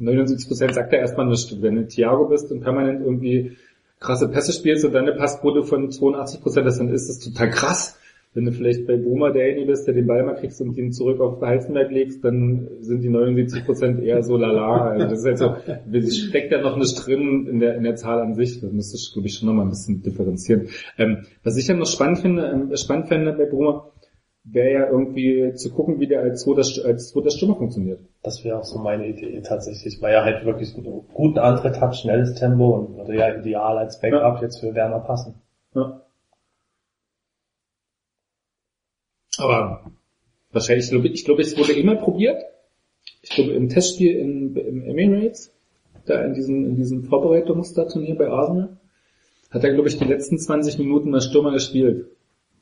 79% 0.00 0.72
sagt 0.72 0.92
ja 0.92 0.98
erstmal 0.98 1.26
nichts. 1.26 1.54
Wenn 1.60 1.76
du 1.76 1.86
Thiago 1.86 2.26
bist 2.28 2.50
und 2.50 2.60
permanent 2.60 3.02
irgendwie 3.02 3.56
krasse 4.00 4.28
Pässe 4.28 4.52
spielst 4.52 4.84
und 4.84 4.94
dann 4.94 5.08
eine 5.08 5.16
Passquote 5.16 5.62
von 5.62 5.90
82% 5.90 6.64
hast, 6.64 6.78
dann 6.78 6.88
ist 6.88 7.08
das 7.08 7.18
total 7.18 7.50
krass. 7.50 7.98
Wenn 8.34 8.44
du 8.44 8.52
vielleicht 8.52 8.86
bei 8.86 8.96
Boomer 8.96 9.32
derjenige 9.32 9.66
bist, 9.66 9.86
der 9.86 9.94
den 9.94 10.06
Ball 10.06 10.22
mal 10.22 10.34
kriegst 10.34 10.60
und 10.60 10.76
ihn 10.76 10.92
zurück 10.92 11.18
auf 11.20 11.40
Heizenberg 11.40 11.90
legst, 11.90 12.22
dann 12.22 12.68
sind 12.80 13.00
die 13.02 13.08
79% 13.08 14.00
eher 14.02 14.22
so 14.22 14.36
lala. 14.36 14.90
Also 14.90 15.06
das 15.08 15.20
ist 15.20 15.26
halt 15.26 15.38
so, 15.38 15.54
es 15.92 16.18
steckt 16.18 16.52
ja 16.52 16.60
noch 16.60 16.76
nicht 16.76 16.94
drin 17.04 17.48
in 17.50 17.58
der, 17.58 17.76
in 17.76 17.84
der 17.84 17.96
Zahl 17.96 18.20
an 18.20 18.34
sich. 18.34 18.60
Das 18.60 18.70
müsste 18.70 18.96
ich, 18.96 19.12
glaube 19.12 19.28
ich, 19.28 19.34
schon 19.34 19.48
nochmal 19.48 19.64
ein 19.64 19.70
bisschen 19.70 20.02
differenzieren. 20.02 20.68
Ähm, 20.98 21.24
was 21.42 21.56
ich 21.56 21.66
ja 21.66 21.74
noch 21.74 21.86
spannend 21.86 22.18
finde, 22.18 22.46
ähm, 22.46 22.76
spannend 22.76 23.08
finde 23.08 23.32
bei 23.32 23.46
Boomer, 23.46 23.92
wäre 24.50 24.72
ja 24.72 24.88
irgendwie 24.88 25.52
zu 25.54 25.72
gucken, 25.72 26.00
wie 26.00 26.06
der 26.06 26.20
als 26.20 26.42
zweiter, 26.42 26.62
als 26.86 27.10
zweiter 27.10 27.30
Stürmer 27.30 27.56
funktioniert. 27.56 28.00
Das 28.22 28.44
wäre 28.44 28.58
auch 28.58 28.64
so 28.64 28.78
meine 28.78 29.06
Idee 29.06 29.40
tatsächlich, 29.42 30.00
weil 30.00 30.14
er 30.14 30.24
halt 30.24 30.44
wirklich 30.44 30.74
einen 30.74 31.06
guten 31.12 31.38
Antritt 31.38 31.80
hat, 31.80 31.96
schnelles 31.96 32.34
Tempo 32.34 32.76
und 32.76 32.96
würde 32.96 33.16
ja 33.16 33.34
ideal 33.34 33.78
als 33.78 34.00
Backup 34.00 34.42
jetzt 34.42 34.60
für 34.60 34.74
Werner 34.74 35.00
passen. 35.00 35.34
Ja. 35.74 36.02
Aber 39.38 39.92
wahrscheinlich, 40.50 40.86
ich 40.86 40.90
glaube, 40.90 41.08
ich 41.08 41.24
glaube, 41.24 41.42
es 41.42 41.56
wurde 41.56 41.72
immer 41.72 41.96
probiert. 41.96 42.42
Ich 43.22 43.30
glaube, 43.30 43.52
im 43.52 43.68
Testspiel 43.68 44.16
in, 44.16 44.56
im 44.56 44.82
Emirates, 44.82 45.54
da 46.06 46.22
in 46.22 46.34
diesem, 46.34 46.64
in 46.66 46.76
diesem 46.76 47.04
Vorbereitungsturnier 47.04 48.16
bei 48.16 48.28
Arsenal, 48.28 48.78
hat 49.50 49.64
er, 49.64 49.72
glaube 49.72 49.88
ich, 49.88 49.98
die 49.98 50.04
letzten 50.04 50.38
20 50.38 50.78
Minuten 50.78 51.14
als 51.14 51.26
Stürmer 51.26 51.52
gespielt. 51.52 52.10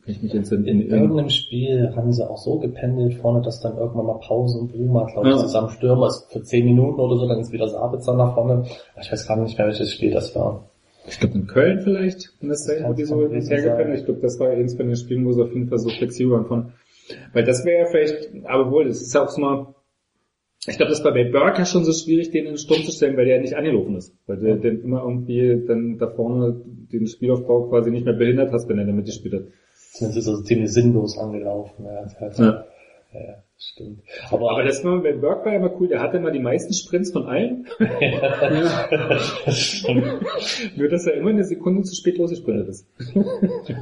Kann 0.06 0.14
ich 0.14 0.22
mich 0.22 0.32
jetzt 0.32 0.52
in, 0.52 0.64
In 0.66 0.80
in, 0.82 0.86
in 0.86 0.92
irgendeinem 0.94 1.30
Spiel 1.30 1.92
haben 1.96 2.12
sie 2.12 2.28
auch 2.28 2.38
so 2.38 2.58
gependelt 2.60 3.14
vorne, 3.14 3.42
dass 3.42 3.60
dann 3.60 3.76
irgendwann 3.76 4.06
mal 4.06 4.20
Pause 4.20 4.58
und 4.60 4.70
Bruma, 4.72 5.04
glaube 5.12 5.28
ich, 5.28 5.34
Ja. 5.34 5.40
zusammen 5.40 5.70
Stürmer 5.70 6.06
ist 6.06 6.28
für 6.32 6.42
10 6.42 6.64
Minuten 6.64 7.00
oder 7.00 7.16
so, 7.16 7.26
dann 7.28 7.40
ist 7.40 7.50
wieder 7.52 7.66
Sabitzer 7.68 8.14
nach 8.14 8.34
vorne. 8.34 8.64
Ich 9.00 9.10
weiß 9.10 9.26
gar 9.26 9.36
nicht 9.42 9.58
mehr, 9.58 9.66
welches 9.66 9.92
Spiel 9.92 10.12
das 10.12 10.34
war. 10.36 10.70
ich 11.08 11.18
glaube 11.18 11.34
in 11.34 11.46
Köln 11.48 11.80
vielleicht, 11.80 12.32
wenn 12.40 12.48
das 12.50 12.64
sein, 12.64 12.84
wo 12.86 12.92
die 12.92 13.04
so 13.04 13.14
kann 13.14 13.18
hin 13.22 13.26
und 13.26 13.34
gewesen 13.34 13.48
her 13.48 13.62
gepennt. 13.62 13.88
sein. 13.88 13.98
Ich 13.98 14.04
glaube, 14.04 14.20
das 14.20 14.38
war 14.38 14.48
eins 14.50 14.76
von 14.76 14.86
den 14.86 14.96
Spielen, 14.96 15.26
wo 15.26 15.32
sie 15.32 15.42
auf 15.42 15.52
jeden 15.52 15.68
Fall 15.68 15.78
so 15.78 15.88
flexibel 15.90 16.32
waren 16.34 16.46
von. 16.46 16.72
Weil 17.32 17.44
das 17.44 17.64
wäre 17.64 17.80
ja 17.80 17.86
vielleicht, 17.86 18.30
aber 18.46 18.70
wohl, 18.70 18.86
das 18.86 19.02
ist 19.02 19.12
ja 19.12 19.24
auch 19.24 19.28
so 19.28 19.40
mal, 19.40 19.74
ich 20.68 20.76
glaube, 20.76 20.90
das 20.90 21.04
war 21.04 21.12
bei 21.12 21.30
Burke 21.30 21.64
schon 21.66 21.84
so 21.84 21.92
schwierig, 21.92 22.30
den 22.30 22.44
in 22.46 22.52
den 22.52 22.58
Sturm 22.58 22.82
zu 22.82 22.90
stellen, 22.92 23.16
weil 23.16 23.24
der 23.26 23.40
nicht 23.40 23.54
angelaufen 23.56 23.94
ist. 23.96 24.12
Weil 24.26 24.38
der, 24.38 24.56
der 24.56 24.72
immer 24.72 25.02
irgendwie 25.02 25.64
dann 25.66 25.98
da 25.98 26.08
vorne 26.10 26.60
den 26.64 27.06
Spielaufbau 27.06 27.68
quasi 27.68 27.90
nicht 27.90 28.04
mehr 28.04 28.14
behindert 28.14 28.52
hast, 28.52 28.68
wenn 28.68 28.78
er 28.78 28.86
damit 28.86 29.06
gespielt 29.06 29.34
hat. 29.34 29.42
Zumindest 29.98 30.28
ist 30.28 30.34
er 30.38 30.44
ziemlich 30.44 30.72
sinnlos 30.72 31.18
angelaufen. 31.18 31.84
Ja, 31.86 32.02
das 32.20 32.38
Ja. 32.38 32.64
ja, 33.14 33.42
stimmt. 33.58 34.00
Aber, 34.30 34.50
Aber 34.50 34.62
das 34.64 34.84
war 34.84 35.00
bei 35.02 35.12
Burke 35.12 35.46
war 35.46 35.52
ja 35.52 35.58
immer 35.58 35.70
cool, 35.80 35.88
der 35.88 36.00
hatte 36.00 36.18
immer 36.18 36.30
die 36.30 36.38
meisten 36.40 36.72
Sprints 36.74 37.12
von 37.12 37.26
allen, 37.26 37.66
das 39.46 39.58
stimmt. 39.58 40.04
nur 40.76 40.88
dass 40.88 41.06
er 41.06 41.14
immer 41.14 41.30
eine 41.30 41.44
Sekunde 41.44 41.82
zu 41.82 41.94
spät 41.94 42.18
losgesprintet 42.18 42.68
ist. 42.68 42.86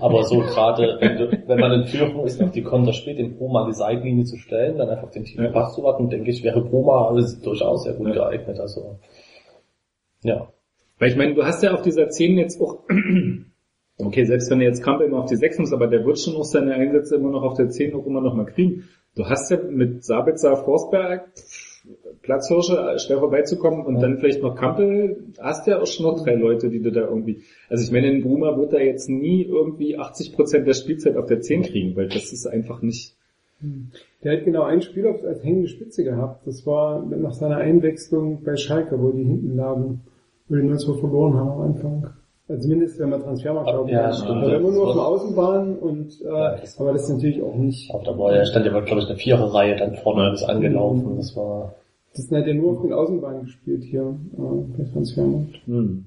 Aber 0.00 0.22
so 0.24 0.38
gerade, 0.38 0.98
wenn, 1.00 1.48
wenn 1.48 1.58
man 1.60 1.72
in 1.80 1.86
Führung 1.86 2.24
ist, 2.24 2.40
auf 2.42 2.52
die 2.52 2.62
Konter 2.62 2.92
spielt, 2.92 3.18
den 3.18 3.36
Broma 3.36 3.62
an 3.62 3.70
die 3.70 3.76
Seitenlinie 3.76 4.24
zu 4.24 4.36
stellen, 4.36 4.78
dann 4.78 4.88
einfach 4.88 5.10
den 5.10 5.24
tiefen 5.24 5.44
Ja. 5.44 5.50
Pass 5.50 5.74
zu 5.74 5.82
warten, 5.82 6.08
denke 6.10 6.30
ich, 6.30 6.42
wäre 6.44 6.60
Broma 6.62 7.08
alles 7.08 7.40
durchaus 7.40 7.84
sehr 7.84 7.94
gut 7.94 8.08
Ja. 8.08 8.14
geeignet. 8.30 8.60
Also, 8.60 8.98
ja. 10.22 10.48
Weil 10.98 11.10
ich 11.10 11.16
meine, 11.16 11.34
du 11.34 11.44
hast 11.44 11.62
ja 11.62 11.74
auf 11.74 11.82
dieser 11.82 12.08
10 12.08 12.38
jetzt 12.38 12.60
auch, 12.60 12.78
okay, 13.98 14.24
selbst 14.24 14.50
wenn 14.50 14.60
er 14.60 14.68
jetzt 14.68 14.82
Kampel 14.82 15.06
immer 15.06 15.20
auf 15.20 15.28
die 15.28 15.36
6 15.36 15.58
muss, 15.58 15.72
aber 15.72 15.86
der 15.86 16.04
wird 16.04 16.18
schon 16.18 16.36
auch 16.36 16.44
seine 16.44 16.74
Einsätze 16.74 17.16
immer 17.16 17.30
noch 17.30 17.42
auf 17.42 17.54
der 17.54 17.68
10 17.68 17.94
auch 17.94 18.06
immer 18.06 18.20
noch 18.20 18.34
mal 18.34 18.46
kriegen. 18.46 18.84
Du 19.14 19.26
hast 19.26 19.50
ja 19.50 19.58
mit 19.58 20.04
Sabitzer, 20.04 20.56
Forsberg, 20.56 21.30
Platzhirsche 22.22 22.98
schwer 22.98 23.18
vorbeizukommen 23.18 23.84
und 23.84 24.00
dann 24.00 24.18
vielleicht 24.18 24.42
noch 24.42 24.56
Kampel, 24.56 25.24
hast 25.38 25.66
ja 25.66 25.80
auch 25.80 25.86
schon 25.86 26.06
noch 26.06 26.24
drei 26.24 26.34
Leute, 26.34 26.70
die 26.70 26.80
du 26.80 26.90
da 26.90 27.02
irgendwie, 27.02 27.42
also 27.68 27.84
ich 27.84 27.92
meine, 27.92 28.10
in 28.10 28.22
Bruma 28.22 28.56
wird 28.56 28.72
da 28.72 28.78
jetzt 28.78 29.08
nie 29.08 29.44
irgendwie 29.44 29.98
80% 29.98 30.60
der 30.60 30.72
Spielzeit 30.72 31.16
auf 31.16 31.26
der 31.26 31.42
10 31.42 31.62
kriegen, 31.62 31.96
weil 31.96 32.08
das 32.08 32.32
ist 32.32 32.46
einfach 32.46 32.80
nicht, 32.80 33.14
Der 34.22 34.38
hat 34.38 34.44
genau 34.44 34.62
ein 34.62 34.82
Spiel 34.82 35.06
auf, 35.06 35.22
als 35.24 35.44
hängende 35.44 35.68
Spitze 35.68 36.04
gehabt. 36.04 36.46
Das 36.46 36.66
war 36.66 37.04
nach 37.04 37.34
seiner 37.34 37.58
Einwechslung 37.58 38.42
bei 38.42 38.56
Schalke, 38.56 39.00
wo 39.00 39.10
die 39.10 39.24
hinten 39.24 39.56
lagen, 39.56 40.00
wo 40.48 40.56
die 40.56 40.62
0-2 40.62 41.00
verloren 41.00 41.34
haben 41.34 41.50
am 41.50 41.60
Anfang. 41.60 42.10
Also 42.46 42.62
zumindest 42.62 42.98
wenn 42.98 43.08
man 43.08 43.22
Transfermarkt 43.22 43.68
glauben 43.70 43.88
Ja, 43.88 44.10
kann. 44.10 44.40
Da 44.40 44.46
war 44.46 44.54
immer 44.56 44.70
nur 44.70 44.82
auf 44.82 44.88
Das 44.88 44.96
der 44.96 45.06
Außenbahn 45.06 45.76
und 45.78 46.20
äh, 46.20 46.60
das- 46.60 46.78
aber 46.78 46.92
das 46.92 47.04
ist 47.04 47.08
natürlich 47.10 47.42
auch 47.42 47.54
nicht. 47.54 47.90
Auf 47.90 48.02
der 48.02 48.12
Ball, 48.12 48.36
da 48.38 48.44
stand 48.44 48.66
ja, 48.66 48.80
glaube 48.80 49.00
ich, 49.00 49.06
eine 49.08 49.16
Viererreihe 49.16 49.76
dann 49.76 49.94
vorne 49.96 50.32
ist 50.34 50.42
angelaufen. 50.44 51.16
Das 51.16 51.34
war, 51.36 51.74
Das 52.14 52.30
hat 52.30 52.46
ja 52.46 52.52
nur 52.54 52.72
auf 52.72 52.82
den 52.82 52.92
Außenbahnen 52.92 53.44
gespielt 53.44 53.82
hier 53.84 54.02
äh, 54.36 54.76
bei 54.76 54.84
Transfermarkt. 54.92 55.56
hm. 55.66 56.04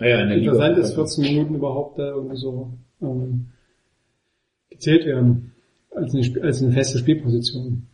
Der 0.00 0.24
Liga- 0.26 0.52
Interessant 0.52 0.78
ist, 0.78 0.94
14 0.94 1.24
Minuten 1.24 1.54
überhaupt 1.56 1.98
da 1.98 2.08
irgendwie 2.10 2.36
so 2.36 2.68
ähm, 3.02 3.46
gezählt 4.70 5.06
werden 5.06 5.52
als 5.90 6.14
eine, 6.14 6.42
als 6.42 6.62
eine 6.62 6.72
feste 6.72 6.98
Spielposition. 6.98 7.86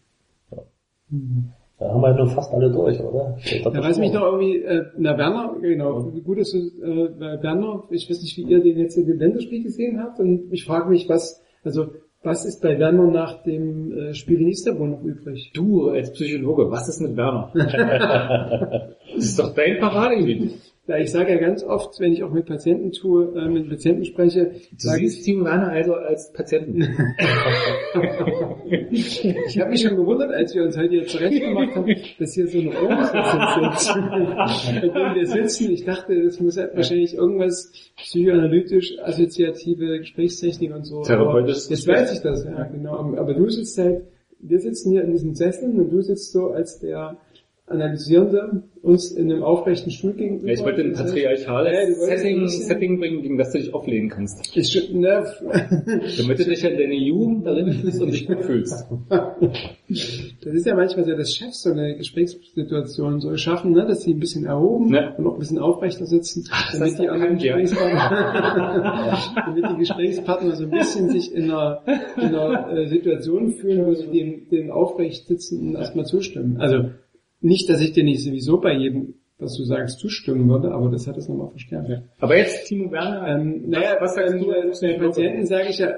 Da 1.84 1.90
haben 1.90 2.00
wir 2.00 2.14
nur 2.14 2.28
fast 2.28 2.50
alle 2.54 2.70
durch, 2.70 2.98
oder? 2.98 3.36
Ja, 3.44 3.82
weiß 3.82 3.98
mich 3.98 4.10
noch 4.10 4.22
irgendwie, 4.22 4.56
äh, 4.56 4.86
na 4.96 5.18
Werner, 5.18 5.54
genau, 5.60 6.00
gut, 6.24 6.38
dass 6.38 6.50
du, 6.50 6.58
äh, 6.58 7.10
bei 7.10 7.42
Werner, 7.42 7.84
ich 7.90 8.08
weiß 8.08 8.22
nicht, 8.22 8.38
wie 8.38 8.44
ihr 8.44 8.62
den 8.62 8.78
jetzt 8.78 8.96
in 8.96 9.06
dem 9.06 9.18
Länderspiel 9.18 9.62
gesehen 9.62 10.02
habt 10.02 10.18
und 10.18 10.50
ich 10.50 10.64
frage 10.64 10.88
mich, 10.88 11.10
was, 11.10 11.42
also, 11.62 11.88
was 12.22 12.46
ist 12.46 12.62
bei 12.62 12.78
Werner 12.78 13.10
nach 13.10 13.42
dem 13.42 13.92
äh, 13.92 14.14
Spiel 14.14 14.40
in 14.40 14.48
Istanbul 14.48 14.88
noch 14.88 15.02
übrig? 15.02 15.52
Du 15.52 15.90
als 15.90 16.10
Psychologe, 16.12 16.70
was 16.70 16.88
ist 16.88 17.02
mit 17.02 17.18
Werner? 17.18 17.50
das 19.14 19.24
ist 19.24 19.38
doch 19.38 19.54
dein 19.54 19.78
Paradegebiet. 19.78 20.52
Ja, 20.86 20.98
ich 20.98 21.10
sage 21.12 21.32
ja 21.32 21.38
ganz 21.38 21.64
oft, 21.64 21.98
wenn 21.98 22.12
ich 22.12 22.22
auch 22.22 22.30
mit 22.30 22.44
Patienten 22.44 22.92
tue, 22.92 23.32
äh, 23.34 23.48
mit 23.48 23.70
Patienten 23.70 24.04
spreche, 24.04 24.50
Du 24.70 24.88
ich, 24.88 25.12
siehst 25.12 25.24
Timo 25.24 25.46
Werner 25.46 25.68
also 25.68 25.94
als 25.94 26.30
Patienten. 26.30 26.82
ich 28.90 29.58
habe 29.58 29.70
mich 29.70 29.80
schon 29.80 29.96
gewundert, 29.96 30.30
als 30.34 30.54
wir 30.54 30.62
uns 30.62 30.76
heute 30.76 30.90
hier 30.90 31.06
zurecht 31.06 31.40
gemacht 31.40 31.74
haben, 31.74 31.86
dass 32.18 32.34
hier 32.34 32.46
so 32.48 32.58
eine 32.58 32.72
Ohren 32.72 33.72
sitzt, 33.72 33.96
mit 34.74 34.94
dem 34.94 35.14
wir 35.14 35.26
sitzen. 35.26 35.70
Ich 35.72 35.86
dachte, 35.86 36.22
das 36.22 36.38
muss 36.40 36.58
halt 36.58 36.76
wahrscheinlich 36.76 37.14
irgendwas 37.14 37.72
psychoanalytisch, 37.96 38.98
assoziative 39.02 40.00
Gesprächstechnik 40.00 40.74
und 40.74 40.84
so. 40.84 41.00
Therapeutisches 41.00 41.64
Aber 41.66 41.76
Jetzt 41.76 41.88
weiß 41.88 42.12
ich 42.12 42.20
das, 42.20 42.44
ja, 42.44 42.64
genau. 42.64 43.16
Aber 43.16 43.32
du 43.32 43.48
sitzt 43.48 43.78
halt, 43.78 44.02
wir 44.38 44.60
sitzen 44.60 44.90
hier 44.92 45.04
in 45.04 45.12
diesen 45.12 45.34
Sesseln 45.34 45.80
und 45.80 45.88
du 45.90 46.02
sitzt 46.02 46.30
so 46.32 46.48
als 46.48 46.78
der 46.78 47.16
Analysierende 47.66 48.62
uns 48.82 49.10
in 49.12 49.32
einem 49.32 49.42
aufrechten 49.42 49.90
Stuhl 49.90 50.12
gegenüber. 50.12 50.48
Ja, 50.48 50.52
ich 50.52 50.62
wollte 50.62 50.82
ein 50.82 50.92
patriarchales 50.92 51.72
Ja, 51.72 52.16
Setting, 52.16 52.48
Setting 52.48 52.98
bringen, 52.98 53.22
gegen 53.22 53.38
das 53.38 53.52
du 53.52 53.58
dich 53.58 53.72
auflehnen 53.72 54.10
kannst. 54.10 54.54
Ich, 54.54 54.92
ne, 54.92 55.24
Damit 56.18 56.38
du 56.38 56.44
dich 56.44 56.66
an 56.66 56.76
deine 56.76 56.94
Jugend 56.94 57.46
erinnerst 57.46 58.02
und 58.02 58.12
dich 58.12 58.26
gut 58.26 58.44
fühlst. 58.44 58.84
Das 60.44 60.54
ist 60.54 60.66
ja 60.66 60.74
manchmal 60.74 61.04
so, 61.04 61.12
dass 61.12 61.34
Chefs 61.34 61.62
so 61.62 61.70
eine 61.70 61.96
Gesprächssituation 61.96 63.20
so 63.20 63.36
schaffen, 63.36 63.72
ne, 63.72 63.86
dass 63.86 64.02
sie 64.02 64.12
ein 64.12 64.18
bisschen 64.20 64.44
erhoben 64.44 64.90
Ne. 64.90 65.14
und 65.16 65.26
auch 65.26 65.34
ein 65.34 65.38
bisschen 65.38 65.58
aufrechter 65.58 66.06
sitzen, 66.06 66.44
das 66.50 66.78
damit 66.78 66.98
die 66.98 67.08
anderen. 67.08 67.38
Gesprächspartner, 67.38 69.18
damit 69.46 69.70
die 69.70 69.78
Gesprächspartner 69.78 70.56
so 70.56 70.64
ein 70.64 70.70
bisschen 70.70 71.10
sich 71.10 71.34
in 71.34 71.44
einer, 71.50 71.82
in 72.16 72.34
einer 72.34 72.72
äh, 72.76 72.88
Situation 72.88 73.52
fühlen, 73.52 73.86
wo 73.86 73.94
sie 73.94 74.06
dem, 74.08 74.48
dem 74.50 74.70
aufrecht 74.70 75.26
sitzenden 75.26 75.76
erstmal 75.76 76.04
zustimmen. 76.06 76.56
Also 76.58 76.90
nicht, 77.44 77.68
dass 77.68 77.80
ich 77.80 77.92
dir 77.92 78.04
nicht 78.04 78.22
sowieso 78.22 78.60
bei 78.60 78.72
jedem, 78.72 79.14
was 79.38 79.56
du 79.56 79.64
sagst, 79.64 79.98
zustimmen 79.98 80.48
würde, 80.48 80.72
aber 80.72 80.90
das 80.90 81.06
hat 81.06 81.16
es 81.16 81.28
nochmal 81.28 81.50
verstärkt. 81.50 82.02
Aber 82.20 82.36
jetzt 82.36 82.66
Timo 82.66 82.90
Werner, 82.90 83.26
Ähm, 83.28 83.68
naja, 83.68 83.96
was 84.00 84.14
sagst 84.14 84.34
ähm, 84.34 84.40
du 84.40 84.46
bei 84.48 84.98
Patienten 84.98 85.46
sage 85.46 85.68
ich 85.68 85.78
ja, 85.78 85.92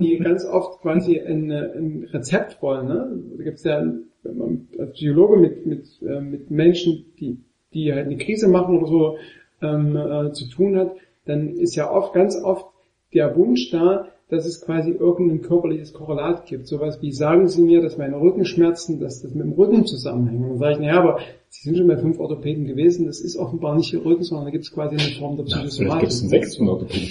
die 0.00 0.18
ganz 0.18 0.44
oft 0.44 0.80
quasi 0.82 1.18
ein, 1.18 1.50
äh, 1.50 1.70
ein 1.76 2.08
Rezept 2.12 2.60
wollen. 2.60 2.88
Ne? 2.88 3.22
Da 3.36 3.44
gibt's 3.44 3.64
ja 3.64 3.84
wenn 4.22 4.38
man 4.38 4.68
als 4.78 4.92
Psychologe 4.92 5.36
mit, 5.36 5.66
mit, 5.66 5.86
äh, 6.02 6.20
mit 6.20 6.50
Menschen, 6.50 7.06
die, 7.18 7.38
die 7.72 7.92
halt 7.92 8.06
eine 8.06 8.16
Krise 8.16 8.48
machen 8.48 8.78
oder 8.78 8.86
so 8.86 9.16
ähm, 9.62 9.96
äh, 9.96 10.32
zu 10.32 10.48
tun 10.48 10.76
hat, 10.78 10.92
dann 11.26 11.56
ist 11.56 11.76
ja 11.76 11.90
oft, 11.90 12.14
ganz 12.14 12.36
oft 12.42 12.66
der 13.14 13.36
Wunsch 13.36 13.70
da, 13.70 14.08
dass 14.28 14.44
es 14.44 14.60
quasi 14.60 14.90
irgendein 14.90 15.42
körperliches 15.42 15.92
Korrelat 15.92 16.46
gibt. 16.46 16.66
Sowas 16.66 17.00
wie, 17.00 17.12
sagen 17.12 17.48
Sie 17.48 17.62
mir, 17.62 17.80
dass 17.80 17.96
meine 17.96 18.20
Rückenschmerzen, 18.20 19.00
dass 19.00 19.22
das 19.22 19.34
mit 19.34 19.44
dem 19.44 19.52
Rücken 19.52 19.86
zusammenhängt. 19.86 20.42
Und 20.42 20.50
dann 20.50 20.58
sage 20.58 20.72
ich, 20.74 20.78
naja, 20.80 21.00
aber 21.00 21.18
Sie 21.48 21.62
sind 21.62 21.78
schon 21.78 21.88
bei 21.88 21.96
fünf 21.96 22.20
Orthopäden 22.20 22.66
gewesen, 22.66 23.06
das 23.06 23.20
ist 23.20 23.36
offenbar 23.36 23.74
nicht 23.76 23.92
Ihr 23.92 24.04
Rücken, 24.04 24.22
sondern 24.22 24.46
da 24.46 24.50
gibt 24.50 24.64
es 24.64 24.72
quasi 24.72 24.96
eine 24.96 25.18
Form 25.18 25.36
der 25.36 25.44
Psychosomatik. 25.44 26.00
gibt 26.00 26.12
es 26.12 26.20
einen 26.20 26.28
sechsten 26.28 26.68
Orthopäden. 26.68 27.08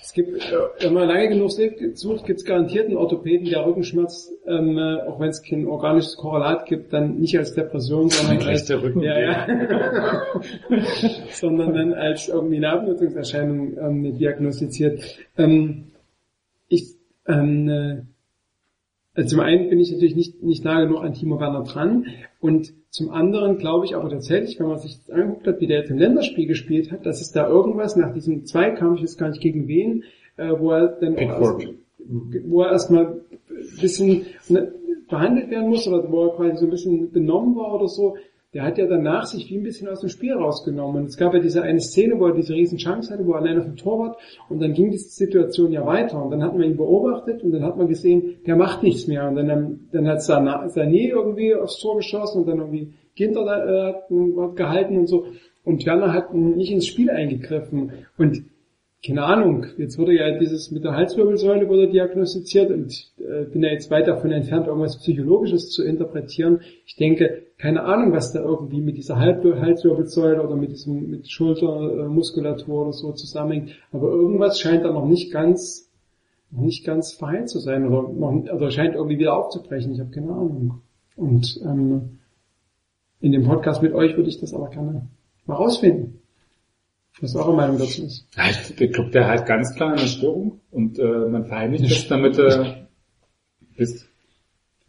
Es 0.00 0.12
gibt, 0.14 0.36
äh, 0.36 0.84
wenn 0.84 0.92
man 0.92 1.08
lange 1.08 1.30
genug 1.30 1.50
sucht, 1.50 2.26
gibt 2.26 2.40
es 2.40 2.44
garantiert 2.44 2.86
einen 2.86 2.98
Orthopäden, 2.98 3.48
der 3.48 3.64
Rückenschmerz, 3.64 4.30
ähm, 4.46 4.76
äh, 4.76 5.00
auch 5.08 5.18
wenn 5.18 5.30
es 5.30 5.42
kein 5.42 5.66
organisches 5.66 6.16
Korrelat 6.16 6.66
gibt, 6.66 6.92
dann 6.92 7.18
nicht 7.18 7.36
als 7.38 7.54
Depression, 7.54 8.10
sondern 8.10 8.46
als 8.46 8.66
der 8.66 8.82
Rücken. 8.82 9.00
ja, 9.00 9.18
ja. 9.18 9.46
sondern 11.30 11.72
dann 11.72 11.94
als 11.94 12.28
irgendwie 12.28 12.56
eine 12.56 12.70
Abnutzungserscheinung 12.70 13.78
ähm, 13.78 14.18
diagnostiziert. 14.18 15.02
Ähm, 15.38 15.91
ich, 16.72 16.96
ähm, 17.26 17.68
äh, 17.68 18.02
also 19.14 19.36
zum 19.36 19.40
einen 19.40 19.68
bin 19.68 19.78
ich 19.78 19.92
natürlich 19.92 20.16
nicht, 20.16 20.42
nicht 20.42 20.64
nah 20.64 20.80
genug 20.80 21.02
an 21.02 21.12
Timo 21.12 21.38
Werner 21.38 21.64
dran. 21.64 22.06
Und 22.40 22.72
zum 22.90 23.10
anderen 23.10 23.58
glaube 23.58 23.84
ich 23.84 23.94
aber 23.94 24.08
tatsächlich, 24.08 24.58
wenn 24.58 24.68
man 24.68 24.78
sich 24.78 24.98
das 24.98 25.10
angeguckt 25.10 25.46
hat, 25.46 25.60
wie 25.60 25.66
der 25.66 25.80
jetzt 25.80 25.90
im 25.90 25.98
Länderspiel 25.98 26.46
gespielt 26.46 26.90
hat, 26.90 27.04
dass 27.04 27.20
es 27.20 27.30
da 27.30 27.46
irgendwas 27.46 27.96
nach 27.96 28.14
diesem 28.14 28.46
Zweikampf, 28.46 28.98
ich 28.98 29.04
weiß 29.04 29.18
gar 29.18 29.28
nicht 29.28 29.42
gegen 29.42 29.68
wen, 29.68 30.04
äh, 30.36 30.52
wo 30.58 30.70
er 30.70 30.88
dann 30.88 31.14
erst, 31.14 31.68
wo 32.46 32.62
er 32.62 32.72
erstmal 32.72 33.06
ein 33.50 33.80
bisschen 33.80 34.26
ne, 34.48 34.72
behandelt 35.08 35.50
werden 35.50 35.68
muss 35.68 35.86
oder 35.86 36.10
wo 36.10 36.24
er 36.24 36.36
quasi 36.36 36.56
so 36.56 36.64
ein 36.64 36.70
bisschen 36.70 37.12
benommen 37.12 37.54
war 37.54 37.74
oder 37.74 37.88
so, 37.88 38.16
der 38.54 38.64
hat 38.64 38.76
ja 38.76 38.86
danach 38.86 39.24
sich 39.24 39.48
wie 39.48 39.56
ein 39.56 39.62
bisschen 39.62 39.88
aus 39.88 40.00
dem 40.00 40.10
Spiel 40.10 40.34
rausgenommen. 40.34 41.02
Und 41.02 41.08
es 41.08 41.16
gab 41.16 41.32
ja 41.32 41.40
diese 41.40 41.62
eine 41.62 41.80
Szene, 41.80 42.18
wo 42.18 42.26
er 42.26 42.34
diese 42.34 42.52
riesen 42.52 42.76
Chance 42.76 43.12
hatte, 43.12 43.26
wo 43.26 43.32
er 43.32 43.40
allein 43.40 43.58
auf 43.58 43.64
dem 43.64 43.76
Torwart 43.76 44.18
und 44.50 44.60
dann 44.60 44.74
ging 44.74 44.90
die 44.90 44.98
Situation 44.98 45.72
ja 45.72 45.86
weiter. 45.86 46.22
Und 46.22 46.30
dann 46.32 46.42
hat 46.42 46.52
man 46.52 46.64
ihn 46.64 46.76
beobachtet 46.76 47.42
und 47.42 47.52
dann 47.52 47.62
hat 47.62 47.78
man 47.78 47.88
gesehen, 47.88 48.36
der 48.46 48.56
macht 48.56 48.82
nichts 48.82 49.06
mehr. 49.06 49.26
Und 49.26 49.36
dann, 49.36 49.88
dann 49.90 50.06
hat 50.06 50.18
Sané 50.18 51.08
irgendwie 51.08 51.54
aufs 51.54 51.80
Tor 51.80 51.96
geschossen 51.96 52.42
und 52.42 52.48
dann 52.48 52.58
irgendwie 52.58 52.92
Ginter 53.14 53.44
da, 53.44 53.64
äh, 53.64 53.92
hat 53.92 54.56
gehalten 54.56 54.98
und 54.98 55.06
so. 55.06 55.26
Und 55.64 55.86
Werner 55.86 56.12
hat 56.12 56.34
nicht 56.34 56.72
ins 56.72 56.86
Spiel 56.86 57.10
eingegriffen. 57.10 57.92
Und 58.18 58.42
keine 59.04 59.24
Ahnung, 59.24 59.66
jetzt 59.78 59.98
wurde 59.98 60.14
ja 60.14 60.38
dieses 60.38 60.70
mit 60.70 60.84
der 60.84 60.92
Halswirbelsäule 60.92 61.68
wurde 61.68 61.88
diagnostiziert 61.88 62.70
und 62.70 63.12
äh, 63.18 63.44
bin 63.46 63.62
ja 63.62 63.70
jetzt 63.70 63.90
weit 63.90 64.06
davon 64.06 64.30
entfernt, 64.30 64.68
irgendwas 64.68 64.98
Psychologisches 64.98 65.70
zu 65.70 65.82
interpretieren. 65.82 66.60
Ich 66.86 66.94
denke, 66.94 67.46
keine 67.58 67.82
Ahnung, 67.82 68.12
was 68.12 68.32
da 68.32 68.40
irgendwie 68.40 68.80
mit 68.80 68.96
dieser 68.96 69.18
Halswirbelsäule 69.18 70.40
oder 70.40 70.54
mit 70.54 70.70
diesem 70.70 71.10
mit 71.10 71.28
Schultermuskulatur 71.28 72.82
oder 72.82 72.92
so 72.92 73.12
zusammenhängt. 73.12 73.72
Aber 73.90 74.08
irgendwas 74.08 74.60
scheint 74.60 74.84
da 74.84 74.92
noch 74.92 75.06
nicht 75.06 75.32
ganz 75.32 75.90
noch 76.52 76.62
nicht 76.62 76.84
ganz 76.84 77.12
verheilt 77.12 77.48
zu 77.48 77.58
sein 77.58 77.86
oder 77.86 78.08
noch, 78.08 78.52
oder 78.52 78.70
scheint 78.70 78.94
irgendwie 78.94 79.18
wieder 79.18 79.36
aufzubrechen. 79.36 79.92
Ich 79.92 80.00
habe 80.00 80.10
keine 80.10 80.30
Ahnung. 80.32 80.82
Und 81.16 81.60
ähm, 81.64 82.18
in 83.20 83.32
dem 83.32 83.44
Podcast 83.44 83.82
mit 83.82 83.94
euch 83.94 84.16
würde 84.16 84.28
ich 84.28 84.38
das 84.38 84.54
aber 84.54 84.68
gerne 84.68 85.08
mal 85.46 85.54
rausfinden. 85.54 86.21
Was 87.20 87.36
eure 87.36 87.54
Meinung 87.54 87.78
dazu 87.78 88.04
ist. 88.04 88.26
Ja, 88.36 88.44
ich, 88.50 88.80
ich 88.80 88.92
glaube, 88.92 89.10
der 89.10 89.28
hat 89.28 89.46
ganz 89.46 89.74
klar 89.74 89.92
eine 89.92 90.08
Störung 90.08 90.60
und 90.70 90.98
äh, 90.98 91.02
man 91.04 91.44
verheimlicht 91.44 91.90
das, 91.90 92.08
damit 92.08 92.38
äh, 92.38 92.86
bist. 93.76 94.08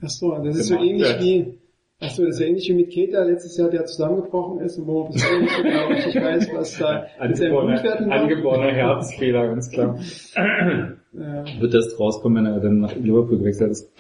Ach 0.02 0.10
so, 0.10 0.32
das 0.44 0.58
ist 0.58 0.68
so 0.68 0.76
Genau, 0.76 0.86
ähnlich 0.86 1.10
ja. 1.10 1.20
wie, 1.22 1.60
ach 2.00 2.10
so, 2.10 2.24
das 2.24 2.32
ist 2.32 2.38
so 2.38 2.44
ähnlich 2.46 2.70
wie 2.70 2.74
mit 2.74 2.90
Keta 2.92 3.24
letztes 3.24 3.58
Jahr, 3.58 3.70
der 3.70 3.86
zusammengebrochen 3.86 4.62
ist 4.62 4.78
und 4.78 4.88
wo 4.88 5.04
man 5.04 5.12
bis 5.14 5.26
heute 5.30 5.42
nicht 5.42 5.58
genau 5.64 5.88
richtig 5.88 6.16
weiß, 6.16 6.50
was 6.54 6.78
da 6.78 7.06
Angeborener, 7.20 8.12
angeborener 8.12 8.72
Herzfehler, 8.72 9.48
ganz 9.48 9.70
klar. 9.70 10.00
Ja. 10.36 11.46
Wird 11.60 11.74
das 11.74 12.00
rauskommen, 12.00 12.44
wenn 12.46 12.52
er 12.54 12.60
dann 12.60 12.80
nach 12.80 12.96
Liverpool 12.96 13.38
gewechselt 13.38 13.72
ist? 13.72 13.92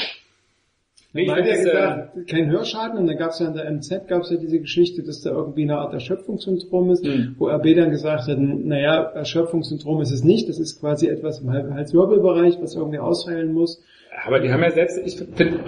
Nee, 1.16 1.30
hat 1.30 1.38
ja 1.40 1.44
das, 1.46 1.60
äh, 1.60 1.64
gesagt, 1.64 2.28
kein 2.28 2.50
Hörschaden 2.50 2.98
und 2.98 3.06
dann 3.08 3.18
gab 3.18 3.30
es 3.30 3.40
ja 3.40 3.48
in 3.48 3.54
der 3.54 3.66
MZ 3.72 4.08
gab 4.08 4.24
es 4.24 4.32
ja 4.32 4.38
diese 4.38 4.60
Geschichte, 4.60 5.04
dass 5.04 5.22
da 5.22 5.30
irgendwie 5.32 5.64
eine 5.64 5.78
Art 5.78 5.94
Erschöpfungssyndrom 5.94 6.90
ist, 6.92 7.06
Mhm. 7.06 7.36
wo 7.38 7.48
RB 7.50 7.76
dann 7.76 7.92
gesagt 7.92 8.28
hat, 8.28 8.38
naja, 8.40 9.12
Erschöpfungssyndrom 9.14 10.02
ist 10.02 10.12
es 10.12 10.24
nicht, 10.24 10.50
das 10.50 10.60
ist 10.60 10.80
quasi 10.80 11.08
etwas 11.08 11.40
im 11.42 11.52
Hals- 11.52 11.72
Halswirbelbereich, 11.72 12.58
was 12.62 12.76
irgendwie 12.76 13.00
ausheilen 13.00 13.54
muss. 13.54 13.82
Aber 14.26 14.40
die 14.40 14.52
haben 14.52 14.62
ja 14.62 14.72
selbst, 14.72 15.00
ich 15.06 15.16
finde, 15.18 15.60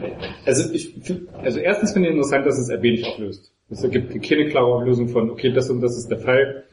also 0.45 0.73
ich 0.73 0.95
find, 1.01 1.21
also 1.43 1.59
erstens 1.59 1.93
finde 1.93 2.09
ich 2.09 2.15
interessant, 2.15 2.45
dass 2.45 2.57
es 2.59 2.69
RB 2.71 2.83
nicht 2.91 3.05
auflöst. 3.07 3.51
Es 3.69 3.81
gibt 3.89 4.21
keine 4.23 4.47
klare 4.47 4.67
Auflösung 4.67 5.07
von, 5.09 5.29
okay, 5.31 5.51
das 5.51 5.69
und 5.71 5.81
das 5.81 5.97
ist 5.97 6.09
der 6.09 6.19
Fall, 6.19 6.63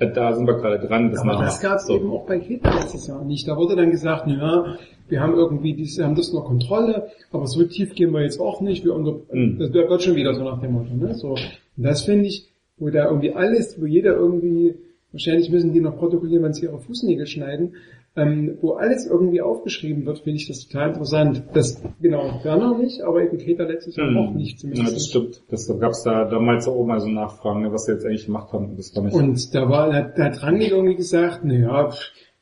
Da 0.00 0.32
sind 0.34 0.46
wir 0.46 0.54
gerade 0.54 0.86
dran. 0.86 1.10
Das 1.10 1.20
Aber 1.22 1.42
das 1.44 1.60
gab 1.60 1.76
es 1.76 1.86
So. 1.86 1.96
eben 1.96 2.10
auch 2.10 2.26
bei 2.26 2.38
Kita 2.38 2.68
letztes 2.74 3.06
Jahr 3.06 3.24
nicht. 3.24 3.48
Da 3.48 3.56
wurde 3.56 3.76
dann 3.76 3.90
gesagt, 3.90 4.26
ja, 4.26 4.76
wir 5.10 5.20
haben 5.20 5.34
irgendwie 5.34 5.74
diese, 5.74 6.04
haben 6.04 6.14
das 6.14 6.32
noch 6.32 6.44
Kontrolle, 6.44 7.08
aber 7.32 7.46
so 7.46 7.62
tief 7.64 7.94
gehen 7.94 8.12
wir 8.12 8.22
jetzt 8.22 8.40
auch 8.40 8.60
nicht. 8.60 8.84
Wir 8.84 8.94
unter, 8.94 9.20
Mhm. 9.32 9.58
Das 9.58 9.72
wird 9.72 10.02
schon 10.02 10.16
wieder 10.16 10.34
so 10.34 10.44
nach 10.44 10.60
dem 10.60 10.72
Motto. 10.72 10.94
Ne? 10.94 11.14
So. 11.14 11.30
Und 11.30 11.40
das 11.76 12.02
finde 12.02 12.26
ich, 12.26 12.48
wo 12.78 12.88
da 12.90 13.06
irgendwie 13.06 13.32
alles, 13.32 13.80
wo 13.80 13.86
jeder 13.86 14.14
irgendwie, 14.14 14.74
wahrscheinlich 15.12 15.50
müssen 15.50 15.72
die 15.72 15.80
noch 15.80 15.98
protokollieren, 15.98 16.44
wenn 16.44 16.52
sie 16.54 16.64
ihre 16.64 16.78
Fußnägel 16.78 17.26
schneiden, 17.26 17.74
ähm, 18.16 18.58
wo 18.60 18.72
alles 18.72 19.06
irgendwie 19.06 19.40
aufgeschrieben 19.40 20.04
wird, 20.04 20.18
finde 20.20 20.36
ich 20.38 20.48
das 20.48 20.66
total 20.66 20.88
interessant. 20.88 21.44
Das, 21.54 21.80
genau, 22.00 22.40
Werner 22.42 22.76
nicht, 22.76 23.02
aber 23.02 23.22
eben 23.22 23.38
Keter 23.38 23.66
letztes 23.66 23.96
Jahr 23.96 24.08
Hm. 24.08 24.16
auch 24.18 24.34
nicht. 24.34 24.54
Ja, 24.54 24.58
Zumindest 24.70 24.96
das 24.96 25.06
stimmt. 25.06 25.42
Das 25.48 25.68
gab 25.78 25.92
es 25.92 26.02
da 26.02 26.24
damals 26.24 26.66
auch 26.66 26.84
mal 26.84 27.00
so 27.00 27.08
Nachfragen, 27.08 27.62
ne, 27.62 27.72
was 27.72 27.84
sie 27.84 27.92
jetzt 27.92 28.04
eigentlich 28.04 28.26
gemacht 28.26 28.52
haben. 28.52 28.76
Das 28.76 28.94
war 28.96 29.04
nicht. 29.04 29.14
Und 29.14 29.54
da 29.54 29.68
war, 29.68 29.90
da 29.90 30.24
hat 30.24 30.42
Rangnick 30.42 30.70
irgendwie 30.72 30.96
gesagt, 30.96 31.44
naja, 31.44 31.90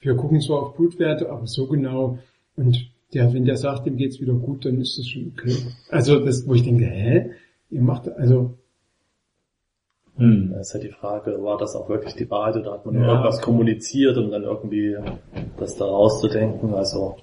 wir 0.00 0.14
gucken 0.14 0.40
zwar 0.40 0.62
auf 0.62 0.76
Blutwerte, 0.76 1.28
aber 1.30 1.46
so 1.46 1.66
genau. 1.66 2.18
Und 2.58 2.90
der, 3.14 3.32
wenn 3.32 3.44
der 3.44 3.56
sagt, 3.56 3.86
dem 3.86 3.96
geht's 3.96 4.20
wieder 4.20 4.34
gut, 4.34 4.64
dann 4.66 4.80
ist 4.80 4.98
das 4.98 5.06
schon 5.06 5.32
okay. 5.34 5.56
Also 5.88 6.18
das, 6.18 6.46
wo 6.46 6.54
ich 6.54 6.64
denke, 6.64 6.84
hä? 6.84 7.30
Ihr 7.70 7.82
macht, 7.82 8.08
also, 8.08 8.54
hm. 10.16 10.50
Da 10.52 10.60
ist 10.60 10.74
halt 10.74 10.82
die 10.82 10.90
Frage, 10.90 11.42
war 11.44 11.58
das 11.58 11.76
auch 11.76 11.88
wirklich 11.88 12.14
die 12.14 12.28
Wahrheit 12.28 12.56
oder 12.56 12.72
hat 12.72 12.84
man 12.84 12.96
Ja, 12.96 13.06
irgendwas 13.08 13.36
okay. 13.36 13.44
kommuniziert, 13.44 14.18
um 14.18 14.30
dann 14.32 14.42
irgendwie 14.42 14.96
das 15.58 15.76
da 15.76 15.84
rauszudenken? 15.84 16.74
Also 16.74 17.16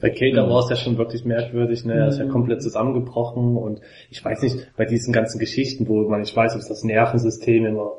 bei 0.00 0.10
Kater 0.10 0.46
Mhm. 0.46 0.50
war 0.50 0.64
es 0.64 0.68
ja 0.70 0.76
schon 0.76 0.98
wirklich 0.98 1.24
merkwürdig, 1.24 1.84
ne? 1.84 1.94
Er 1.94 2.08
ist 2.08 2.18
ja 2.18 2.24
Mhm. 2.24 2.30
komplett 2.30 2.60
zusammengebrochen 2.62 3.56
und 3.56 3.80
ich 4.10 4.22
weiß 4.22 4.42
nicht, 4.42 4.72
bei 4.76 4.84
diesen 4.84 5.12
ganzen 5.12 5.38
Geschichten, 5.38 5.88
wo 5.88 6.08
man 6.08 6.20
nicht 6.20 6.34
weiß, 6.36 6.56
ob 6.56 6.62
das 6.68 6.82
Nervensystem 6.82 7.64
immer 7.64 7.92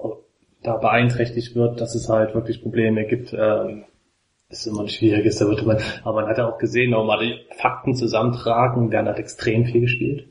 da 0.64 0.76
beeinträchtigt 0.76 1.56
wird, 1.56 1.80
dass 1.80 1.96
es 1.96 2.10
halt 2.10 2.36
wirklich 2.36 2.62
Probleme 2.62 3.06
gibt, 3.06 3.34
ähm, 3.34 3.86
ist 4.50 4.66
immer 4.66 4.82
ein 4.82 4.88
schwieriges, 4.88 5.38
da 5.38 5.48
wird 5.48 5.66
man, 5.66 5.78
aber 6.04 6.22
man 6.22 6.28
hat 6.30 6.38
ja 6.38 6.50
auch 6.50 6.58
gesehen, 6.58 6.92
man 6.92 7.06
mal 7.06 7.20
die 7.20 7.36
Fakten 7.58 7.96
zusammentragen, 7.96 8.90
der 8.90 9.04
hat 9.06 9.20
extrem 9.20 9.66
viel 9.66 9.82
gespielt. 9.82 10.28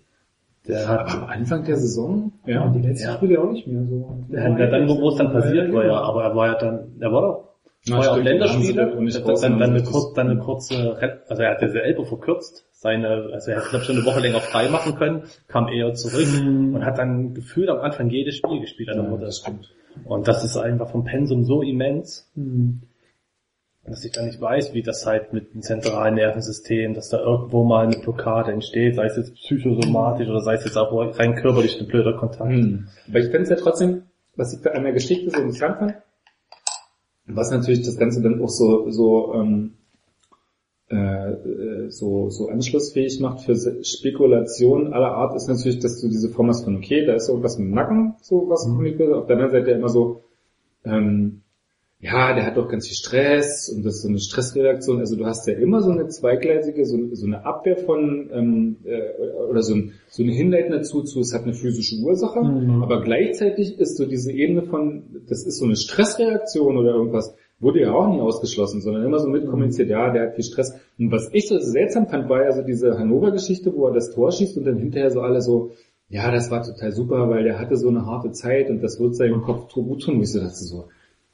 Der 0.67 0.89
hat 0.89 1.15
Am 1.15 1.25
Anfang 1.27 1.65
der 1.65 1.77
Saison? 1.77 2.33
ja, 2.47 2.67
die 2.69 2.81
letzten 2.81 3.09
Ja. 3.09 3.15
Spiele 3.17 3.41
auch 3.41 3.51
nicht 3.53 3.67
mehr 3.69 3.85
so. 3.85 4.25
Ja, 4.31 4.49
ja, 4.59 4.67
dann, 4.67 4.89
wo 4.89 5.09
es 5.11 5.17
dann 5.17 5.33
passiert 5.33 5.73
war, 5.73 5.83
ja, 5.85 5.91
genau. 5.91 6.03
aber 6.03 6.25
er 6.25 6.35
war 6.35 6.47
ja 6.49 6.55
dann, 6.59 6.97
er 6.99 7.13
war 7.13 7.23
doch, 7.23 7.45
Na, 7.87 7.97
war 7.99 8.03
ja 8.05 8.11
auch 8.11 8.15
stimmt, 8.15 8.29
Länderspiele, 8.29 8.83
haben 8.83 8.99
sie 8.99 9.05
nicht 9.05 9.17
dann, 9.19 9.27
dann, 9.27 9.59
dann, 9.61 9.71
eine 9.71 9.81
rausgenommen. 9.81 9.93
kurz, 9.93 10.13
dann 10.15 10.31
eine 10.31 10.41
kurze, 10.41 11.21
also 11.29 11.43
er 11.43 11.51
hat 11.53 11.63
diese 11.63 11.83
Elbe 11.83 12.05
verkürzt, 12.05 12.67
seine, 12.73 13.29
also 13.33 13.51
er 13.51 13.59
hätte 13.59 13.69
glaub 13.71 13.83
ich, 13.83 13.87
schon 13.87 13.97
eine 13.97 14.07
Woche 14.07 14.21
länger 14.21 14.41
frei 14.41 14.69
machen 14.71 14.97
können, 14.97 15.23
kam 15.47 15.69
eher 15.69 15.93
zurück 15.95 16.27
Mhm. 16.43 16.75
und 16.75 16.85
hat 16.85 16.99
dann 16.99 17.35
gefühlt 17.35 17.69
am 17.69 17.79
Anfang 17.79 18.09
jedes 18.11 18.35
Spiel 18.37 18.61
gespielt 18.61 18.89
an 18.89 18.97
der 18.97 19.05
Ja, 19.05 19.11
Mutter. 19.11 19.27
das. 19.27 19.45
Und 20.05 20.27
das 20.27 20.43
ist 20.45 20.57
einfach 20.57 20.89
vom 20.91 21.05
Pensum 21.05 21.45
so 21.45 21.63
immens, 21.63 22.29
Hm. 22.35 22.81
Dass 23.89 24.05
ich 24.05 24.13
dann 24.13 24.27
nicht 24.27 24.41
weiß, 24.41 24.75
wie 24.75 24.83
das 24.83 25.07
halt 25.07 25.33
mit 25.33 25.55
dem 25.55 25.63
zentralen 25.63 26.15
Nervensystem, 26.15 26.95
dass 26.95 27.09
da 27.09 27.19
irgendwo 27.19 27.65
mal 27.65 27.87
eine 27.87 27.99
Blockade 27.99 28.53
entsteht, 28.53 28.97
sei 28.97 29.07
es 29.07 29.17
jetzt 29.17 29.35
psychosomatisch 29.35 30.29
oder 30.29 30.41
sei 30.41 30.55
es 30.55 30.65
jetzt 30.65 30.77
auch 30.77 30.93
rein 31.19 31.37
körperlich 31.37 31.81
ein 31.81 31.87
blöder 31.87 32.15
Kontakt. 32.15 32.51
Hm. 32.51 32.89
Aber 33.09 33.19
ich 33.19 33.27
finde 33.27 33.43
es 33.43 33.51
ja 33.51 33.57
trotzdem, 33.57 34.03
was 34.35 34.53
ich 34.53 34.67
an 34.71 34.83
der 34.83 34.93
Geschichte 34.93 35.31
so 35.31 35.39
interessant 35.39 35.79
fand, 35.79 35.95
was 37.27 37.51
natürlich 37.51 37.83
das 37.83 37.97
Ganze 37.97 38.23
dann 38.23 38.41
auch 38.43 38.49
so, 38.49 38.91
so, 38.91 39.35
ähm, 39.35 39.75
äh, 40.89 40.97
äh, 40.97 41.91
so, 41.91 42.31
so 42.31 42.49
anschlussfähig 42.49 43.21
macht 43.21 43.41
für 43.41 43.57
Spekulationen 43.85 44.93
aller 44.93 45.13
Art, 45.13 45.35
ist 45.35 45.49
natürlich, 45.49 45.81
dass 45.81 46.01
du 46.01 46.09
diese 46.09 46.29
Form 46.29 46.49
hast 46.49 46.65
von, 46.65 46.77
okay, 46.77 47.05
da 47.05 47.15
ist 47.15 47.29
irgendwas 47.29 47.59
mit 47.59 47.69
dem 47.69 47.75
Nacken, 47.75 48.15
so 48.21 48.49
was 48.49 48.65
kommuniziert 48.65 49.09
wird. 49.09 49.19
Auf 49.19 49.27
der 49.27 49.37
anderen 49.37 49.53
Seite 49.53 49.71
immer 49.73 49.89
so, 49.89 50.23
ähm, 50.85 51.43
ja, 52.07 52.33
der 52.35 52.47
hat 52.47 52.57
doch 52.57 52.69
ganz 52.69 52.87
viel 52.87 52.97
Stress 52.97 53.69
und 53.69 53.85
das 53.85 53.97
ist 53.97 54.03
so 54.03 54.09
eine 54.09 54.21
Stressreaktion. 54.21 55.01
Also 55.01 55.17
du 55.17 55.27
hast 55.27 55.47
ja 55.49 55.55
immer 55.55 55.83
so 55.83 55.91
eine 55.91 56.07
zweigleisige, 56.09 56.85
so, 56.87 56.97
so 57.13 57.27
eine 57.27 57.45
Abwehr 57.45 57.77
von 57.79 58.31
ähm, 58.33 58.77
äh, 58.85 59.51
oder 59.51 59.63
so, 59.63 59.75
ein, 59.75 59.93
so 60.09 60.23
eine 60.23 60.33
Hinleitung 60.33 60.71
dazu, 60.73 61.03
zu, 61.03 61.21
es 61.21 61.35
hat 61.35 61.43
eine 61.43 61.55
physische 61.55 61.97
Ursache, 62.05 62.41
Mhm. 62.43 62.83
aber 62.83 63.03
gleichzeitig 63.03 63.79
ist 63.81 63.97
so 63.97 64.07
diese 64.07 64.31
Ebene 64.33 64.63
von, 64.63 65.03
das 65.29 65.45
ist 65.45 65.59
so 65.59 65.65
eine 65.65 65.77
Stressreaktion 65.77 66.77
oder 66.77 66.93
irgendwas, 66.95 67.35
wurde 67.59 67.81
ja 67.81 67.93
auch 67.93 68.09
nie 68.09 68.21
ausgeschlossen, 68.21 68.83
sondern 68.83 69.05
immer 69.05 69.19
so 69.19 69.29
mitkommuniziert, 69.29 69.89
ja, 69.89 70.13
der 70.13 70.29
hat 70.29 70.35
viel 70.35 70.45
Stress. 70.45 70.75
Und 70.99 71.11
was 71.11 71.31
ich 71.33 71.49
so 71.49 71.59
seltsam 71.59 72.07
fand, 72.07 72.29
war 72.29 72.45
ja 72.45 72.53
so 72.53 72.63
diese 72.63 72.99
Hannover-Geschichte, 72.99 73.75
wo 73.75 73.87
er 73.89 73.95
das 73.95 74.11
Tor 74.15 74.31
schießt 74.31 74.59
und 74.59 74.65
dann 74.65 74.79
hinterher 74.79 75.11
so 75.11 75.21
alle 75.23 75.41
so, 75.41 75.73
ja, 76.09 76.31
das 76.31 76.51
war 76.51 76.63
total 76.63 76.93
super, 76.93 77.29
weil 77.31 77.43
der 77.45 77.59
hatte 77.59 77.77
so 77.77 77.89
eine 77.89 78.07
harte 78.07 78.31
Zeit 78.31 78.71
und 78.71 78.81
das 78.83 79.01
wird 79.01 79.17
seinem 79.17 79.43
Kopf 79.43 79.73
gut 79.73 80.03
tun. 80.03 80.17
Und 80.17 80.23
ich 80.23 80.33
so 80.33 80.39
dachte 80.39 80.55
so, 80.55 80.85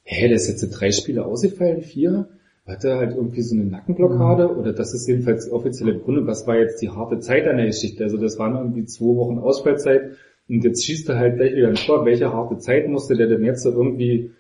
hä, 0.05 0.29
der 0.29 0.37
ist 0.37 0.49
jetzt 0.49 0.69
drei 0.71 0.91
Spiele 0.91 1.25
ausgefallen, 1.25 1.83
vier? 1.83 2.29
Hat 2.67 2.85
er 2.85 2.99
halt 2.99 3.17
irgendwie 3.17 3.43
so 3.43 3.55
eine 3.57 3.65
Nackenblockade? 3.65 4.57
Oder 4.57 4.73
das 4.73 4.95
ist 4.95 5.09
jedenfalls 5.09 5.47
die 5.47 5.51
offizielle 5.53 5.95
Begründung. 5.95 6.27
Was 6.29 6.47
war 6.47 6.57
jetzt 6.59 6.81
die 6.81 6.91
harte 6.91 7.19
Zeit 7.19 7.47
an 7.49 7.57
der 7.57 7.67
Geschichte? 7.67 8.05
Also 8.05 8.17
das 8.19 8.39
waren 8.39 8.55
irgendwie 8.57 8.85
zwei 8.85 9.17
Wochen 9.17 9.39
Ausfallzeit 9.39 10.13
und 10.49 10.63
jetzt 10.65 10.85
schießt 10.85 11.09
er 11.09 11.19
halt 11.19 11.37
gleich 11.37 11.55
wieder 11.57 11.69
ein 11.69 11.75
Tor. 11.75 12.05
Welche 12.05 12.33
harte 12.33 12.59
Zeit 12.59 12.89
musste 12.89 13.17
der 13.17 13.27
denn 13.27 13.45
jetzt 13.45 13.63
so 13.63 13.71
irgendwie 13.71 14.31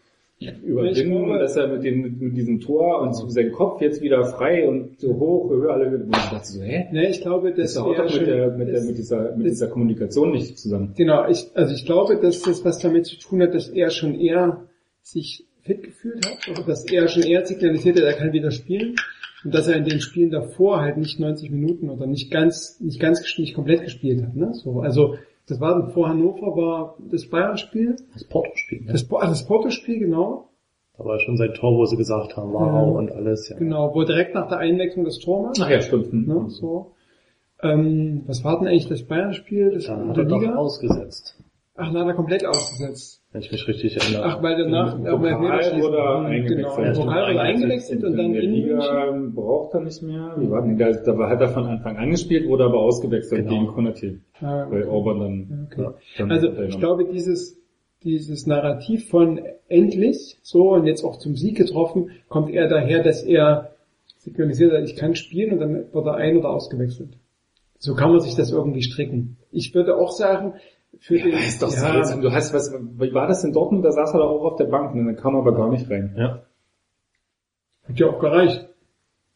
überwinden, 0.64 1.10
glaube- 1.10 1.38
dass 1.38 1.56
er 1.56 1.68
mit, 1.68 1.84
dem, 1.84 2.00
mit, 2.02 2.20
mit 2.20 2.36
diesem 2.36 2.60
Tor 2.60 3.00
und 3.00 3.14
so 3.14 3.28
sein 3.28 3.52
Kopf 3.52 3.80
jetzt 3.80 4.02
wieder 4.02 4.24
frei 4.24 4.68
und 4.68 4.98
so 5.00 5.14
hoch, 5.18 5.50
höher, 5.50 5.72
alle, 5.72 5.86
und 5.86 6.06
ich 6.16 6.30
dachte 6.30 6.46
so, 6.46 6.60
hä? 6.62 6.86
Ne, 6.92 7.10
ich 7.10 7.20
glaube, 7.22 7.52
Das 7.52 7.74
dass 7.74 7.82
haut 7.84 7.98
doch 7.98 8.12
mit, 8.18 8.26
der, 8.26 8.50
mit, 8.50 8.66
der, 8.68 8.74
das- 8.74 8.86
mit, 8.86 8.98
dieser, 8.98 9.36
mit 9.36 9.46
das- 9.46 9.52
dieser 9.52 9.68
Kommunikation 9.68 10.32
nicht 10.32 10.58
zusammen. 10.58 10.94
Genau, 10.96 11.28
ich, 11.28 11.50
also 11.54 11.72
ich 11.74 11.84
glaube, 11.86 12.16
dass 12.16 12.40
das 12.42 12.64
was 12.64 12.78
damit 12.80 13.06
zu 13.06 13.18
tun 13.18 13.40
hat, 13.42 13.54
dass 13.54 13.68
er 13.68 13.90
schon 13.90 14.14
eher 14.14 14.64
sich 15.02 15.46
fit 15.62 15.82
gefühlt 15.82 16.24
hat, 16.26 16.48
oder 16.50 16.66
dass 16.66 16.84
er 16.84 17.08
schon 17.08 17.22
eher 17.22 17.44
signalisiert 17.46 17.96
hat, 17.96 18.04
er 18.04 18.12
kann 18.14 18.32
wieder 18.32 18.50
spielen 18.50 18.96
und 19.44 19.54
dass 19.54 19.68
er 19.68 19.76
in 19.76 19.84
den 19.84 20.00
Spielen 20.00 20.30
davor 20.30 20.80
halt 20.80 20.96
nicht 20.96 21.18
90 21.20 21.50
Minuten 21.50 21.90
oder 21.90 22.06
nicht 22.06 22.30
ganz, 22.30 22.78
nicht 22.80 23.00
ganz, 23.00 23.22
nicht 23.38 23.54
komplett 23.54 23.82
gespielt 23.84 24.22
hat, 24.22 24.34
ne? 24.36 24.52
So, 24.54 24.80
also 24.80 25.16
das 25.48 25.60
war 25.60 25.90
vor 25.90 26.08
Hannover 26.08 26.56
war 26.56 26.96
das 27.10 27.26
Bayern-Spiel, 27.28 27.96
Das 28.12 28.24
Porto-Spiel, 28.24 28.82
ne? 28.82 28.92
das, 28.92 29.06
ah, 29.12 29.26
das 29.26 29.44
Porto-Spiel 29.46 29.98
genau, 29.98 30.48
Da 30.96 31.04
war 31.04 31.18
schon 31.18 31.36
sein 31.36 31.52
Tor, 31.54 31.76
wo 31.76 31.84
sie 31.86 31.96
gesagt 31.96 32.36
haben, 32.36 32.52
wow 32.52 32.60
Ja. 32.66 32.80
und 32.98 33.10
alles, 33.12 33.48
ja. 33.48 33.56
genau, 33.58 33.92
wo 33.94 34.04
direkt 34.04 34.34
nach 34.34 34.48
der 34.48 34.58
Einwechslung 34.58 35.04
das 35.04 35.18
Tor 35.18 35.42
macht, 35.42 35.58
Ach 35.60 35.68
ja, 35.70 35.80
stimmt. 35.80 36.12
Hm. 36.12 36.26
ne? 36.26 36.44
So. 36.50 36.92
Ähm, 37.62 38.22
was 38.26 38.42
war 38.44 38.58
denn 38.58 38.68
eigentlich 38.68 38.88
das 38.88 39.04
Bayern-Spiel? 39.04 39.70
Das 39.74 39.86
Dann 39.86 40.02
in 40.02 40.08
hat 40.10 40.16
der 40.16 40.24
er 40.24 40.28
doch 40.30 40.40
Liga? 40.40 40.54
ausgesetzt, 40.56 41.38
Ach, 41.76 41.90
na, 41.92 42.00
hat 42.00 42.08
er 42.08 42.14
komplett 42.14 42.44
ausgesetzt. 42.44 43.21
Wenn 43.32 43.40
ich 43.40 43.50
mich 43.50 43.66
richtig 43.66 43.96
erinnere. 43.96 44.24
Ach, 44.26 44.42
weil 44.42 44.56
danach 44.58 44.94
Im 44.98 45.06
auch 45.06 45.18
mal 45.18 45.34
Pokal 45.36 45.80
wurde 45.82 46.02
eingewechselt. 46.26 46.56
Genau, 46.58 46.76
im 46.76 46.92
Pokal 46.94 47.26
wurde 47.28 47.38
er 47.38 47.40
eingewechselt 47.42 48.04
und 48.04 48.16
dann 48.18 48.34
in. 48.34 48.52
Liga 48.52 49.18
braucht 49.34 49.74
er 49.74 49.80
nicht 49.80 50.02
mehr. 50.02 50.34
Wie 50.38 50.50
war 50.50 50.62
denn 50.62 50.76
da, 50.78 50.90
da 50.92 51.18
war- 51.18 51.30
hat 51.30 51.40
er 51.40 51.48
von 51.48 51.64
Anfang 51.64 51.96
an 51.96 52.10
gespielt, 52.10 52.46
wurde 52.48 52.64
aber 52.64 52.78
ausgewechselt 52.80 53.46
Genau. 53.46 53.50
gegen 53.60 53.66
Konati. 53.72 54.18
Ah, 54.40 54.66
Weil 54.70 54.82
okay. 54.82 54.90
Orban 54.90 55.20
dann, 55.20 55.68
Okay. 55.72 55.88
dann 56.18 56.30
Also 56.30 56.48
ich 56.62 56.78
glaube, 56.78 57.04
dieses 57.06 57.58
dieses 58.04 58.48
Narrativ 58.48 59.08
von 59.10 59.40
endlich 59.68 60.36
so 60.42 60.72
und 60.72 60.86
jetzt 60.86 61.04
auch 61.04 61.18
zum 61.18 61.36
Sieg 61.36 61.56
getroffen, 61.56 62.10
kommt 62.28 62.50
eher 62.50 62.68
daher, 62.68 63.00
dass 63.00 63.22
er 63.22 63.76
signalisiert 64.18 64.72
hat, 64.72 64.82
ich 64.82 64.96
kann 64.96 65.14
spielen 65.14 65.52
und 65.52 65.60
dann 65.60 65.74
wird 65.92 66.06
er 66.06 66.14
ein- 66.16 66.36
oder 66.36 66.50
ausgewechselt. 66.50 67.10
So 67.78 67.94
kann 67.94 68.10
man 68.10 68.18
sich 68.20 68.34
das 68.34 68.50
irgendwie 68.50 68.82
stricken. 68.82 69.36
Ich 69.52 69.72
würde 69.72 69.96
auch 69.96 70.10
sagen, 70.10 70.54
für 71.02 71.18
ja, 71.18 71.24
den, 71.24 71.34
ist 71.34 71.60
doch 71.60 71.72
ja, 71.72 71.80
seltsam. 71.80 72.20
Du 72.22 72.30
hast 72.30 72.54
was, 72.54 72.72
wie 72.72 73.12
war 73.12 73.26
das 73.26 73.42
in 73.42 73.52
Dortmund? 73.52 73.84
Da 73.84 73.90
saß 73.90 74.14
er 74.14 74.20
doch 74.20 74.30
auch 74.30 74.52
auf 74.52 74.56
der 74.56 74.66
Bank 74.66 74.94
und 74.94 75.04
dann 75.04 75.16
kam 75.16 75.34
er 75.34 75.40
aber 75.40 75.54
gar 75.54 75.68
nicht 75.68 75.90
rein. 75.90 76.14
Ja. 76.16 76.42
hat 77.88 77.98
ja 77.98 78.06
auch 78.06 78.20
gereicht. 78.20 78.71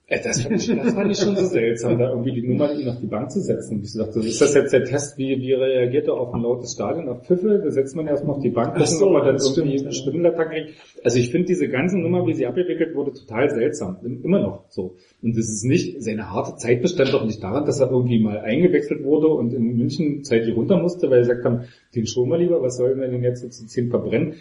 Das 0.08 0.40
fand, 0.40 0.62
ich, 0.62 0.68
das 0.68 0.94
fand 0.94 1.10
ich 1.10 1.18
schon 1.18 1.34
so 1.34 1.46
seltsam, 1.46 1.98
da 1.98 2.10
irgendwie 2.10 2.30
die 2.30 2.46
Nummer 2.46 2.72
ihm 2.72 2.88
auf 2.88 3.00
die 3.00 3.08
Bank 3.08 3.28
zu 3.28 3.40
setzen. 3.40 3.82
Ich 3.82 3.92
dachte, 3.92 4.20
ist 4.20 4.40
das 4.40 4.54
jetzt 4.54 4.72
der 4.72 4.84
Test, 4.84 5.18
wie, 5.18 5.36
wie 5.40 5.52
reagiert 5.52 6.06
er 6.06 6.14
auf 6.14 6.32
ein 6.32 6.42
lautes 6.42 6.74
Stadion, 6.74 7.08
auf 7.08 7.26
Pfiffe? 7.26 7.60
Da 7.64 7.72
setzt 7.72 7.96
man 7.96 8.06
erstmal 8.06 8.36
auf 8.36 8.42
die 8.42 8.50
Bank, 8.50 8.74
gucken, 8.74 8.86
so, 8.86 9.06
ob 9.06 9.14
man 9.14 9.26
dann 9.26 9.36
irgendwie 9.36 9.78
stimmt, 9.78 9.92
ja. 9.94 10.02
Schwindelattacken 10.02 10.52
kriegt. 10.52 10.78
Also 11.02 11.18
ich 11.18 11.32
finde 11.32 11.48
diese 11.48 11.68
ganze 11.68 11.98
Nummer, 11.98 12.24
wie 12.24 12.34
sie 12.34 12.46
abgewickelt 12.46 12.94
wurde, 12.94 13.14
total 13.14 13.50
seltsam. 13.50 13.96
Immer 14.22 14.38
noch 14.38 14.64
so. 14.68 14.94
Und 15.22 15.36
es 15.36 15.48
ist 15.48 15.64
nicht, 15.64 16.00
seine 16.04 16.30
harte 16.30 16.54
Zeit 16.54 16.82
bestand 16.82 17.12
doch 17.12 17.24
nicht 17.24 17.42
daran, 17.42 17.66
dass 17.66 17.80
er 17.80 17.90
irgendwie 17.90 18.20
mal 18.20 18.38
eingewechselt 18.38 19.02
wurde 19.02 19.26
und 19.26 19.52
in 19.52 19.76
München 19.76 20.22
zeitlich 20.22 20.54
runter 20.54 20.80
musste, 20.80 21.10
weil 21.10 21.18
er 21.18 21.22
gesagt 21.22 21.44
haben, 21.44 21.64
den 21.96 22.06
schon 22.06 22.28
mal 22.28 22.40
lieber, 22.40 22.62
was 22.62 22.76
sollen 22.76 23.00
wir 23.00 23.08
denn 23.08 23.24
jetzt 23.24 23.40
so 23.40 23.48
zu 23.48 23.66
zehn 23.66 23.90
verbrennen? 23.90 24.34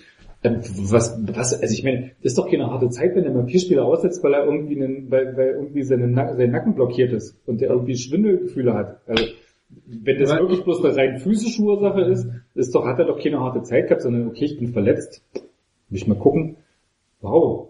Ähm, 0.46 0.62
Was, 0.92 1.20
was, 1.26 1.62
also 1.62 1.74
ich 1.74 1.84
meine, 1.84 2.12
das 2.22 2.32
ist 2.34 2.38
doch 2.38 2.50
keine 2.50 2.70
harte 2.70 2.90
Zeit, 2.90 3.16
wenn 3.16 3.24
er 3.26 3.34
mal 3.34 3.46
vier 3.48 3.60
Spiele 3.60 3.84
aussetzt, 3.84 4.24
weil 4.24 4.34
er 4.34 4.46
irgendwie 4.46 4.76
einen, 4.82 5.10
weil, 5.12 5.36
weil 5.38 5.50
irgendwie 5.50 5.84
seine, 5.84 6.08
Nack- 6.08 6.36
sein 6.38 6.52
Nacken 6.52 6.76
blockiert 6.76 7.14
ist 7.14 7.38
und 7.46 7.62
der 7.62 7.70
irgendwie 7.70 7.96
Schwindelgefühle 7.98 8.74
hat. 8.74 9.02
Also, 9.08 9.24
wenn 9.88 10.20
das 10.20 10.30
wirklich 10.38 10.64
bloß 10.64 10.84
eine 10.86 10.96
rein 10.96 11.18
physische 11.20 11.62
Ursache 11.64 12.02
ist, 12.02 12.28
ist 12.54 12.76
doch, 12.76 12.86
hat 12.86 13.00
er 13.00 13.06
doch 13.06 13.20
keine 13.20 13.40
harte 13.40 13.64
Zeit 13.64 13.88
gehabt, 13.88 14.04
sondern 14.04 14.28
okay, 14.28 14.46
ich 14.46 14.58
bin 14.60 14.72
verletzt. 14.74 15.24
Will 15.34 15.98
ich 15.98 16.08
mal 16.08 16.16
gucken. 16.18 16.58
Wow. 17.22 17.70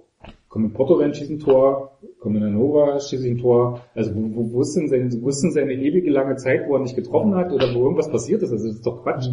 Komm 0.50 0.66
in 0.66 0.74
Porto 0.74 0.96
rein, 0.96 1.14
schieß 1.14 1.30
ein 1.30 1.40
Tor, 1.40 1.98
komm 2.20 2.36
in 2.38 2.44
Hannover, 2.44 3.00
schieß 3.00 3.24
ich 3.24 3.32
ein 3.32 3.38
Tor. 3.38 3.82
Also 3.94 4.16
wo, 4.16 4.22
wo, 4.36 4.54
wo, 4.54 4.62
ist 4.62 4.74
denn 4.76 4.88
seine, 4.88 5.10
wo 5.22 5.30
ist 5.30 5.42
denn 5.42 5.52
seine 5.52 5.74
ewige 5.74 6.10
lange 6.12 6.36
Zeit, 6.38 6.68
wo 6.68 6.76
er 6.76 6.82
nicht 6.82 6.96
getroffen 6.96 7.36
hat 7.36 7.52
oder 7.52 7.74
wo 7.74 7.84
irgendwas 7.84 8.10
passiert 8.10 8.42
ist? 8.42 8.52
Also 8.52 8.68
das 8.68 8.76
ist 8.78 8.86
doch 8.86 9.04
Quatsch. 9.04 9.28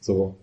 So. 0.00 0.34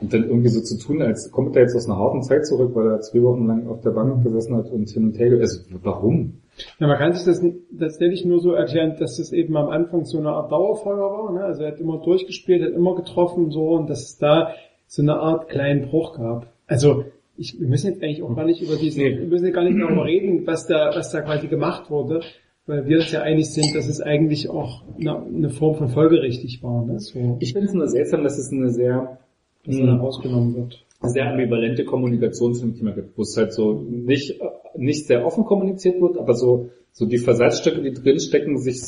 Und 0.00 0.12
dann 0.12 0.24
irgendwie 0.24 0.48
so 0.48 0.60
zu 0.60 0.78
tun, 0.78 1.02
als 1.02 1.30
kommt 1.32 1.56
er 1.56 1.62
jetzt 1.62 1.74
aus 1.74 1.86
einer 1.86 1.98
harten 1.98 2.22
Zeit 2.22 2.46
zurück, 2.46 2.70
weil 2.74 2.86
er 2.86 3.00
zwei 3.00 3.22
Wochen 3.22 3.46
lang 3.46 3.66
auf 3.66 3.80
der 3.80 3.90
Bank 3.90 4.22
gesessen 4.22 4.56
hat 4.56 4.70
und 4.70 4.88
hin 4.88 5.06
und 5.06 5.18
her, 5.18 5.36
also 5.40 5.60
warum? 5.82 6.34
Ja, 6.78 6.86
man 6.86 6.98
kann 6.98 7.12
sich 7.12 7.24
das 7.24 7.42
tatsächlich 7.78 8.24
nur 8.24 8.40
so 8.40 8.52
erklären, 8.52 8.96
dass 8.98 9.16
das 9.16 9.32
eben 9.32 9.56
am 9.56 9.68
Anfang 9.68 10.04
so 10.04 10.18
eine 10.18 10.30
Art 10.30 10.52
Dauerfeuer 10.52 10.96
war. 10.96 11.32
Ne? 11.32 11.44
Also 11.44 11.62
er 11.62 11.72
hat 11.72 11.80
immer 11.80 11.98
durchgespielt, 11.98 12.62
hat 12.62 12.72
immer 12.72 12.94
getroffen 12.94 13.50
so 13.50 13.70
und 13.70 13.88
dass 13.90 14.02
es 14.02 14.18
da 14.18 14.54
so 14.86 15.02
eine 15.02 15.16
Art 15.16 15.48
kleinen 15.48 15.88
Bruch 15.88 16.16
gab. 16.16 16.46
Also 16.66 17.04
ich, 17.36 17.60
wir 17.60 17.68
müssen 17.68 17.88
jetzt 17.92 18.02
eigentlich 18.02 18.22
auch 18.22 18.34
gar 18.34 18.44
nicht 18.44 18.62
über 18.62 18.76
diesen, 18.76 19.02
Nee. 19.02 19.18
wir 19.18 19.26
müssen 19.26 19.46
ja 19.46 19.52
gar 19.52 19.64
nicht 19.64 19.78
darüber 19.80 20.04
reden, 20.04 20.46
was 20.46 20.66
da, 20.66 20.90
was 20.94 21.10
da 21.12 21.20
quasi 21.20 21.46
gemacht 21.46 21.90
wurde, 21.90 22.20
weil 22.66 22.86
wir 22.86 22.98
uns 22.98 23.12
ja 23.12 23.22
einig 23.22 23.50
sind, 23.50 23.74
dass 23.76 23.86
es 23.88 24.00
eigentlich 24.00 24.50
auch 24.50 24.82
eine, 24.98 25.24
eine 25.24 25.50
Form 25.50 25.76
von 25.76 25.88
folgerichtig 25.88 26.62
war, 26.62 26.84
ne? 26.84 26.98
so, 26.98 27.36
Ich 27.40 27.52
finde 27.52 27.68
es 27.68 27.74
nur 27.74 27.86
seltsam, 27.86 28.24
dass 28.24 28.38
es 28.38 28.52
eine 28.52 28.70
sehr, 28.70 29.18
dass 29.64 29.76
da 29.76 29.96
rausgenommen 29.96 30.54
wird. 30.56 30.84
sehr 31.02 31.30
ambivalente 31.30 31.84
Kommunikation 31.84 32.54
zu 32.54 32.62
dem 32.62 32.76
Thema 32.76 32.92
gibt, 32.92 33.16
wo 33.16 33.22
es 33.22 33.36
halt 33.36 33.52
so 33.52 33.80
nicht, 33.82 34.40
nicht 34.76 35.06
sehr 35.06 35.24
offen 35.26 35.44
kommuniziert 35.44 36.00
wird, 36.00 36.18
aber 36.18 36.34
so, 36.34 36.70
so 36.92 37.06
die 37.06 37.18
Versatzstücke, 37.18 37.82
die 37.82 37.92
drinstecken, 37.92 38.58
sich 38.58 38.80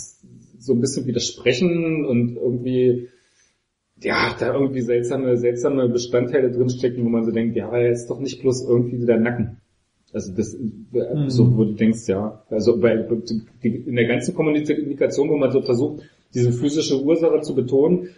so 0.59 0.75
ein 0.75 0.81
bisschen 0.81 1.07
widersprechen 1.07 2.05
und 2.05 2.37
irgendwie, 2.37 3.09
ja, 4.03 4.35
da 4.39 4.55
irgendwie 4.55 4.83
seltsame, 4.83 5.37
seltsame 5.37 5.89
Bestandteile 5.89 6.51
drinstecken, 6.51 7.05
wo 7.05 7.09
man 7.09 7.25
so 7.25 7.31
denkt, 7.31 7.57
ja, 7.57 7.69
aber 7.69 7.81
er 7.81 7.93
ist 7.93 8.09
doch 8.09 8.21
nicht 8.21 8.41
bloß 8.41 8.67
irgendwie 8.69 9.05
der 9.05 9.21
Nacken. 9.21 9.59
Also 10.13 10.33
das, 10.35 10.55
äh, 10.55 11.29
so, 11.29 11.57
wo 11.57 11.65
du 11.65 11.75
denkst, 11.75 12.09
ja, 12.09 12.43
also 12.51 12.79
bei, 12.79 12.95
in 13.63 13.95
der 13.95 14.07
ganzen 14.07 14.35
Kommunikation, 14.35 15.29
wo 15.29 15.37
man 15.37 15.53
so 15.53 15.63
versucht, 15.63 16.03
diese 16.35 16.53
physische 16.53 17.03
Ursache 17.03 17.41
zu 17.43 17.55
betonen, 17.55 18.09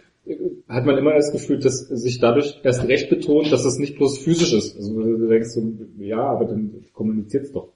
hat 0.69 0.85
man 0.85 0.97
immer 0.97 1.13
das 1.13 1.31
Gefühl, 1.31 1.59
dass 1.59 1.79
sich 1.79 2.19
dadurch 2.19 2.59
erst 2.63 2.87
recht 2.87 3.09
betont, 3.09 3.51
dass 3.51 3.65
es 3.65 3.77
nicht 3.77 3.97
bloß 3.97 4.19
physisch 4.19 4.53
ist. 4.53 4.77
Also 4.77 4.93
du 5.01 5.27
denkst 5.27 5.49
so, 5.49 5.61
ja, 5.99 6.21
aber 6.21 6.45
dann 6.45 6.71
kommuniziert's 6.93 7.51
doch. 7.51 7.69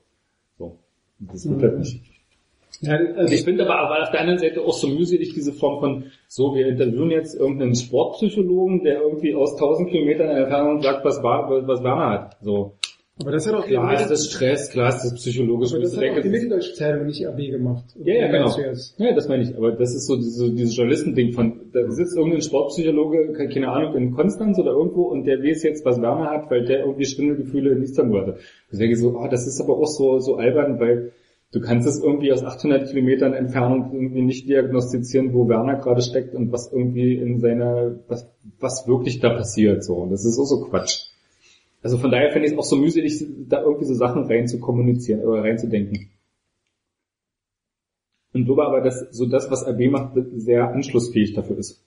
So. 0.58 0.78
Das 1.20 1.48
wird 1.50 1.62
halt 1.62 1.80
nicht. 1.80 2.02
Ja, 2.82 2.94
also, 3.16 3.34
ich 3.34 3.44
finde 3.44 3.66
aber, 3.66 3.80
aber 3.80 4.04
auf 4.04 4.12
der 4.12 4.20
anderen 4.22 4.40
Seite 4.40 4.62
auch 4.62 4.74
so 4.74 4.88
mühselig 4.88 5.34
diese 5.34 5.52
Form 5.52 5.80
von, 5.80 6.04
so, 6.28 6.54
wir 6.56 6.68
interviewen 6.68 7.10
jetzt 7.10 7.34
irgendeinen 7.36 7.76
Sportpsychologen, 7.76 8.84
der 8.84 9.02
irgendwie 9.02 9.34
aus 9.34 9.54
1000 9.54 9.90
Kilometern 9.90 10.30
Entfernung 10.30 10.82
sagt, 10.82 11.04
was, 11.04 11.22
Wa- 11.24 11.64
was 11.66 11.84
Werner 11.84 12.10
hat. 12.10 12.38
So. 12.42 12.74
Aber 13.20 13.32
das 13.32 13.48
hat 13.48 13.56
auch 13.56 13.66
Klar 13.66 14.00
ist 14.00 14.10
das 14.10 14.28
Stress, 14.28 14.70
klar 14.70 14.90
ist 14.90 15.04
das 15.04 15.14
psychologisch. 15.16 15.72
aber 15.74 15.82
das 15.82 15.98
hat 15.98 16.04
auch 16.04 16.22
die 16.22 16.30
Mitteldeutsche 16.30 16.74
Zeitung 16.74 17.06
nicht 17.08 17.26
RB 17.26 17.38
gemacht. 17.52 17.86
Ja, 18.04 18.14
ja, 18.14 18.28
genau. 18.32 18.56
Ja, 18.98 19.14
das 19.16 19.28
meine 19.28 19.44
ich. 19.44 19.56
Aber 19.58 19.72
das 19.72 19.96
ist 19.96 20.06
so 20.08 20.16
diese, 20.18 20.52
dieses 20.52 20.76
Journalistending 20.76 21.34
von, 21.34 21.62
da 21.74 21.90
sitzt 21.92 22.16
irgendein 22.16 22.42
Sportpsychologe, 22.42 23.34
ke- 23.34 23.50
keine 23.50 23.70
Ahnung, 23.70 23.96
in 23.96 24.12
Konstanz 24.14 24.60
oder 24.60 24.72
irgendwo 24.72 25.04
und 25.04 25.26
der 25.26 25.40
weiß 25.44 25.64
jetzt, 25.64 25.84
was 25.86 26.02
Werner 26.02 26.30
hat, 26.30 26.52
weil 26.52 26.66
der 26.66 26.82
irgendwie 26.82 27.06
Schwindelgefühle 27.06 27.72
in 27.72 27.82
Istanbul 27.84 28.22
hatte. 28.22 28.38
Ich 28.72 28.78
denke 28.78 28.96
so, 28.98 29.18
ah, 29.18 29.28
das 29.28 29.48
ist 29.48 29.60
aber 29.62 29.78
auch 29.78 29.88
so, 29.88 30.20
so 30.20 30.36
albern, 30.36 30.80
weil 30.80 31.12
du 31.54 31.60
kannst 31.62 31.88
es 31.88 32.00
irgendwie 32.04 32.32
aus 32.34 32.44
800 32.44 32.90
Kilometern 32.90 33.34
Entfernung 33.34 33.92
irgendwie 33.94 34.22
nicht 34.22 34.48
diagnostizieren, 34.48 35.34
wo 35.34 35.48
Werner 35.48 35.78
gerade 35.80 36.02
steckt 36.02 36.36
und 36.36 36.52
was 36.52 36.72
irgendwie 36.72 37.16
in 37.16 37.40
seiner, 37.40 37.96
was, 38.08 38.30
was 38.60 38.88
wirklich 38.88 39.20
da 39.22 39.30
passiert, 39.30 39.84
so. 39.84 39.96
Und 39.96 40.12
das 40.12 40.26
ist 40.26 40.38
auch 40.38 40.46
so 40.46 40.62
Quatsch. 40.66 41.06
Also 41.82 41.98
von 41.98 42.12
daher 42.12 42.32
finde 42.32 42.48
ich 42.48 42.54
es 42.54 42.60
auch 42.60 42.64
so 42.64 42.76
mühselig, 42.76 43.26
da 43.48 43.62
irgendwie 43.62 43.86
so 43.86 43.94
Sachen 43.94 44.24
rein 44.26 44.48
zu 44.48 44.60
kommunizieren 44.60 45.22
oder 45.22 45.44
reinzudenken. 45.44 46.10
Und 48.34 48.46
glaube 48.46 48.66
aber, 48.66 48.82
dass 48.82 49.00
so 49.12 49.26
das, 49.26 49.50
was 49.50 49.66
RB 49.68 49.90
macht, 49.90 50.18
sehr 50.36 50.70
anschlussfähig 50.70 51.34
dafür 51.34 51.58
ist. 51.58 51.84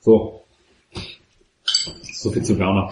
So. 0.00 0.42
So 2.02 2.30
viel 2.30 2.42
zu 2.42 2.58
Werner. 2.58 2.90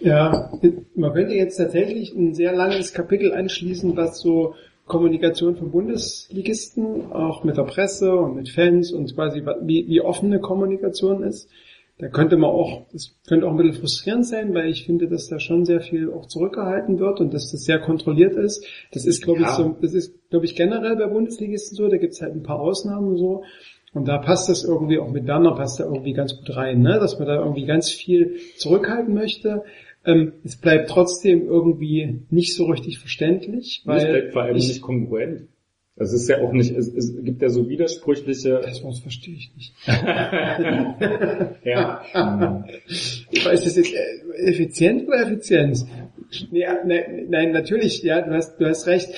Ja, 0.00 0.52
man 0.94 1.12
könnte 1.12 1.34
jetzt 1.34 1.56
tatsächlich 1.56 2.14
ein 2.14 2.34
sehr 2.34 2.54
langes 2.54 2.92
Kapitel 2.92 3.32
anschließen, 3.32 3.96
was 3.96 4.20
so 4.20 4.54
Kommunikation 4.86 5.56
von 5.56 5.70
Bundesligisten, 5.70 7.12
auch 7.12 7.44
mit 7.44 7.56
der 7.56 7.64
Presse 7.64 8.14
und 8.14 8.36
mit 8.36 8.48
Fans 8.48 8.92
und 8.92 9.14
quasi 9.14 9.42
wie, 9.62 9.88
wie 9.88 10.00
offene 10.00 10.40
Kommunikation 10.40 11.22
ist. 11.22 11.48
Da 11.98 12.08
könnte 12.08 12.36
man 12.36 12.50
auch, 12.50 12.86
das 12.92 13.16
könnte 13.26 13.46
auch 13.46 13.50
ein 13.50 13.56
bisschen 13.56 13.80
frustrierend 13.80 14.24
sein, 14.24 14.54
weil 14.54 14.68
ich 14.70 14.84
finde, 14.86 15.08
dass 15.08 15.26
da 15.28 15.40
schon 15.40 15.64
sehr 15.64 15.80
viel 15.80 16.12
auch 16.12 16.26
zurückgehalten 16.26 17.00
wird 17.00 17.20
und 17.20 17.34
dass 17.34 17.50
das 17.50 17.64
sehr 17.64 17.80
kontrolliert 17.80 18.36
ist. 18.36 18.64
Das 18.92 19.04
ist, 19.04 19.22
glaube 19.24 19.40
Ja. 19.40 19.48
ich, 19.48 19.54
so, 19.54 19.76
das 19.80 19.94
ist, 19.94 20.14
glaube 20.30 20.44
ich, 20.44 20.54
generell 20.54 20.94
bei 20.96 21.08
Bundesligisten 21.08 21.76
so, 21.76 21.88
da 21.88 21.96
gibt's 21.96 22.22
halt 22.22 22.34
ein 22.34 22.44
paar 22.44 22.60
Ausnahmen 22.60 23.16
so. 23.16 23.42
Und 23.94 24.06
da 24.06 24.18
passt 24.18 24.48
das 24.48 24.62
irgendwie, 24.64 24.98
auch 24.98 25.10
mit 25.10 25.26
Werner 25.26 25.54
passt 25.56 25.80
da 25.80 25.84
irgendwie 25.84 26.12
ganz 26.12 26.36
gut 26.38 26.54
rein, 26.56 26.82
ne? 26.82 26.98
dass 27.00 27.18
man 27.18 27.26
da 27.26 27.36
irgendwie 27.36 27.64
ganz 27.64 27.90
viel 27.90 28.36
zurückhalten 28.58 29.12
möchte. 29.14 29.64
Ähm, 30.04 30.34
es 30.44 30.56
bleibt 30.56 30.90
trotzdem 30.90 31.46
irgendwie 31.48 32.20
nicht 32.30 32.54
so 32.54 32.66
richtig 32.66 32.98
verständlich, 33.00 33.82
Und 33.86 33.96
es 33.96 34.04
weil 34.04 34.12
bleibt 34.12 34.32
vor 34.34 34.42
allem 34.42 34.56
ich, 34.56 34.68
nicht 34.68 34.82
kongruent. 34.82 35.48
Es 36.00 36.12
ist 36.12 36.28
ja 36.28 36.40
auch 36.40 36.52
nicht, 36.52 36.76
es, 36.76 36.92
es 36.94 37.14
gibt 37.24 37.42
ja 37.42 37.48
so 37.48 37.68
widersprüchliche, 37.68 38.60
das 38.62 38.78
verstehe 39.00 39.34
ich 39.34 39.52
nicht. 39.56 39.74
ja. 41.64 42.02
Ich 43.30 43.44
weiß, 43.44 43.64
das 43.64 43.76
jetzt 43.76 43.92
äh, 43.92 44.48
effizient 44.48 45.08
oder 45.08 45.22
Effizienz? 45.22 45.86
Nee, 46.50 46.66
nein, 46.86 47.26
nein, 47.28 47.52
natürlich, 47.52 48.02
ja, 48.02 48.20
du 48.20 48.32
hast, 48.32 48.60
du 48.60 48.66
hast 48.66 48.86
recht. 48.86 49.08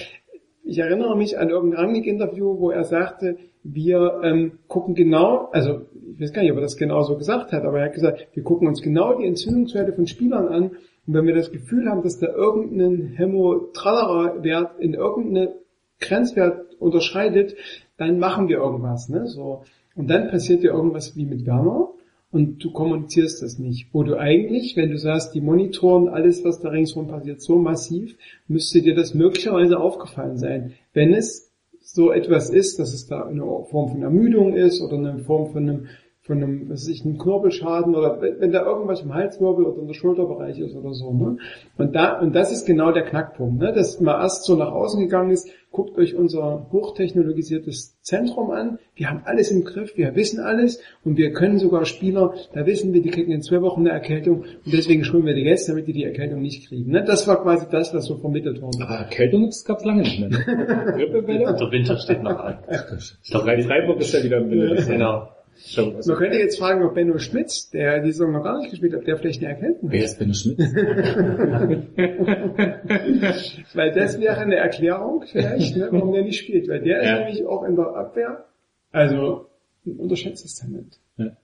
Ich 0.65 0.79
erinnere 0.79 1.17
mich 1.17 1.39
an 1.39 1.51
irgendein 1.51 1.81
Rangnick-Interview, 1.81 2.59
wo 2.59 2.71
er 2.71 2.85
sagte, 2.85 3.37
wir 3.63 4.21
ähm, 4.23 4.53
gucken 4.69 4.95
genau, 4.95 5.49
also 5.53 5.83
ich 6.15 6.21
weiß 6.21 6.33
gar 6.33 6.43
nicht, 6.43 6.53
ob 6.53 6.59
er 6.59 6.63
das 6.63 6.77
genau 6.77 7.03
so 7.03 7.17
gesagt 7.17 7.53
hat, 7.53 7.65
aber 7.65 7.81
er 7.81 7.87
hat 7.87 7.95
gesagt, 7.95 8.29
wir 8.33 8.43
gucken 8.43 8.69
uns 8.69 8.81
genau 8.81 9.19
die 9.19 9.27
Entzündungswerte 9.27 9.93
von 9.93 10.07
Spielern 10.07 10.49
an 10.49 10.71
und 11.07 11.15
wenn 11.15 11.27
wir 11.27 11.35
das 11.35 11.51
Gefühl 11.51 11.89
haben, 11.89 12.03
dass 12.03 12.19
da 12.19 12.29
irgendein 12.29 13.15
Hämotrallerer-Wert 13.17 14.79
in 14.79 14.95
irgendeine 14.95 15.55
Grenzwert 16.01 16.75
unterschreitet, 16.81 17.57
dann 17.97 18.19
machen 18.19 18.49
wir 18.49 18.59
irgendwas, 18.59 19.09
ne? 19.09 19.27
So. 19.27 19.63
Und 19.95 20.09
dann 20.09 20.31
passiert 20.31 20.63
dir 20.63 20.71
irgendwas 20.71 21.17
wie 21.17 21.27
mit 21.27 21.47
Werner 21.47 21.91
und 22.31 22.63
du 22.63 22.73
kommunizierst 22.73 23.43
das 23.43 23.59
nicht. 23.59 23.89
Wo 23.93 24.03
du 24.03 24.19
eigentlich, 24.19 24.77
wenn 24.77 24.91
du 24.91 24.99
sagst, 24.99 25.35
die 25.35 25.41
monitoren 25.41 26.09
alles, 26.09 26.45
was 26.45 26.61
da 26.61 26.71
ringsherum 26.71 27.09
passiert, 27.09 27.41
so 27.41 27.59
massiv, 27.59 28.17
müsste 28.47 28.83
dir 28.83 28.95
das 28.95 29.15
möglicherweise 29.15 29.79
aufgefallen 29.79 30.39
sein. 30.39 30.75
Wenn 30.93 31.13
es 31.13 31.53
so 31.81 32.13
etwas 32.13 32.51
ist, 32.51 32.79
dass 32.79 32.93
es 32.93 33.07
da 33.07 33.25
eine 33.25 33.43
Form 33.43 33.91
von 33.91 34.03
Ermüdung 34.03 34.55
ist 34.55 34.81
oder 34.81 34.97
eine 34.97 35.19
Form 35.19 35.53
von 35.53 35.69
einem 35.69 35.87
von 36.31 36.45
einem, 36.45 36.71
was 36.71 36.83
weiß 36.83 36.89
ich, 36.89 37.05
einem 37.05 37.19
Knorpelschaden 37.19 37.97
oder 37.97 38.21
wenn, 38.21 38.41
wenn 38.41 38.53
da 38.53 38.65
irgendwas 38.65 39.03
im 39.03 39.13
Halswirbel 39.13 39.65
oder 39.65 39.83
im 39.83 39.93
Schulterbereich 39.93 40.61
ist 40.61 40.77
oder 40.77 40.95
so. 40.95 41.13
Ne? 41.13 41.39
Und 41.77 41.97
da 41.97 42.21
und 42.21 42.37
das 42.37 42.53
ist 42.53 42.67
genau 42.67 42.93
der 42.93 43.03
Knackpunkt, 43.03 43.61
ne? 43.61 43.73
dass 43.73 44.01
mal 44.01 44.23
erst 44.23 44.45
so 44.45 44.55
nach 44.55 44.71
außen 44.71 45.01
gegangen 45.01 45.31
ist. 45.31 45.51
Guckt 45.73 45.97
euch 45.99 46.17
unser 46.17 46.67
hochtechnologisiertes 46.73 48.01
Zentrum 48.03 48.51
an. 48.51 48.81
Wir 48.97 49.09
haben 49.09 49.23
alles 49.25 49.53
im 49.53 49.63
Griff, 49.63 49.97
wir 49.97 50.17
wissen 50.17 50.41
alles 50.41 50.81
und 51.05 51.17
wir 51.17 51.33
können 51.33 51.59
sogar 51.59 51.85
Spieler, 51.85 52.35
da 52.53 52.67
wissen 52.67 52.93
wir, 52.93 53.03
die 53.03 53.11
kriegen 53.11 53.31
in 53.31 53.41
zwei 53.41 53.63
Wochen 53.63 53.81
eine 53.81 53.91
Erkältung 53.91 54.41
und 54.41 54.73
deswegen 54.73 55.05
schulen 55.05 55.27
wir 55.27 55.35
die 55.35 55.43
jetzt, 55.43 55.69
damit 55.69 55.87
die 55.87 55.93
die 55.93 56.03
Erkältung 56.03 56.43
nicht 56.43 56.69
kriegen. 56.69 56.91
Ne? 56.91 57.05
Das 57.05 57.29
war 57.29 57.41
quasi 57.43 57.67
das, 57.71 57.95
was 57.95 58.07
so 58.07 58.17
vermittelt 58.17 58.61
wurde. 58.61 58.83
aber 58.83 58.97
Erkältung 58.97 59.47
das 59.47 59.65
gab's 59.65 59.85
lange 59.85 60.03
nicht 60.03 60.19
mehr. 60.19 60.31
Ne? 60.31 60.45
Der 60.47 61.71
Winter 61.71 61.97
steht 61.99 62.23
noch 62.23 62.39
an. 62.39 62.59
Ich 63.23 63.31
glaube, 63.31 63.63
Freiburg 63.63 64.01
ist 64.01 64.13
ja 64.13 64.23
wieder 64.25 64.39
im 64.39 64.51
Winter. 64.51 64.83
Genau. 64.83 65.29
Was- 65.77 66.07
Man 66.07 66.17
könnte 66.17 66.39
jetzt 66.39 66.59
fragen, 66.59 66.83
ob 66.85 66.95
Benno 66.95 67.19
Schmitz, 67.19 67.71
der 67.71 68.01
die 68.03 68.13
Saison 68.13 68.33
noch 68.33 68.43
gar 68.43 68.59
nicht 68.59 68.71
gespielt 68.71 68.95
hat, 68.95 69.07
der 69.07 69.17
vielleicht 69.19 69.45
eine 69.45 69.55
Erkältung 69.55 69.91
Wer 69.91 70.01
hat. 70.01 70.07
ist 70.07 70.19
Benno 70.19 70.33
Schmidt? 70.35 70.59
Weil 73.75 73.93
das 73.93 74.21
wäre 74.21 74.37
eine 74.39 74.57
Erklärung 74.57 75.25
vielleicht, 75.31 75.77
ne, 75.77 75.89
warum 75.91 76.13
der 76.13 76.23
nicht 76.25 76.39
spielt. 76.41 76.69
Weil 76.69 76.81
der 76.83 77.03
Ja. 77.05 77.15
ist 77.17 77.21
nämlich 77.25 77.47
auch 77.47 77.65
in 77.65 77.77
der 77.77 77.95
Abwehr, 77.95 78.47
also 78.91 79.47
ein 79.87 79.97
unterschätztes 79.97 80.57
Talent. 80.57 80.99
Ja. 81.17 81.37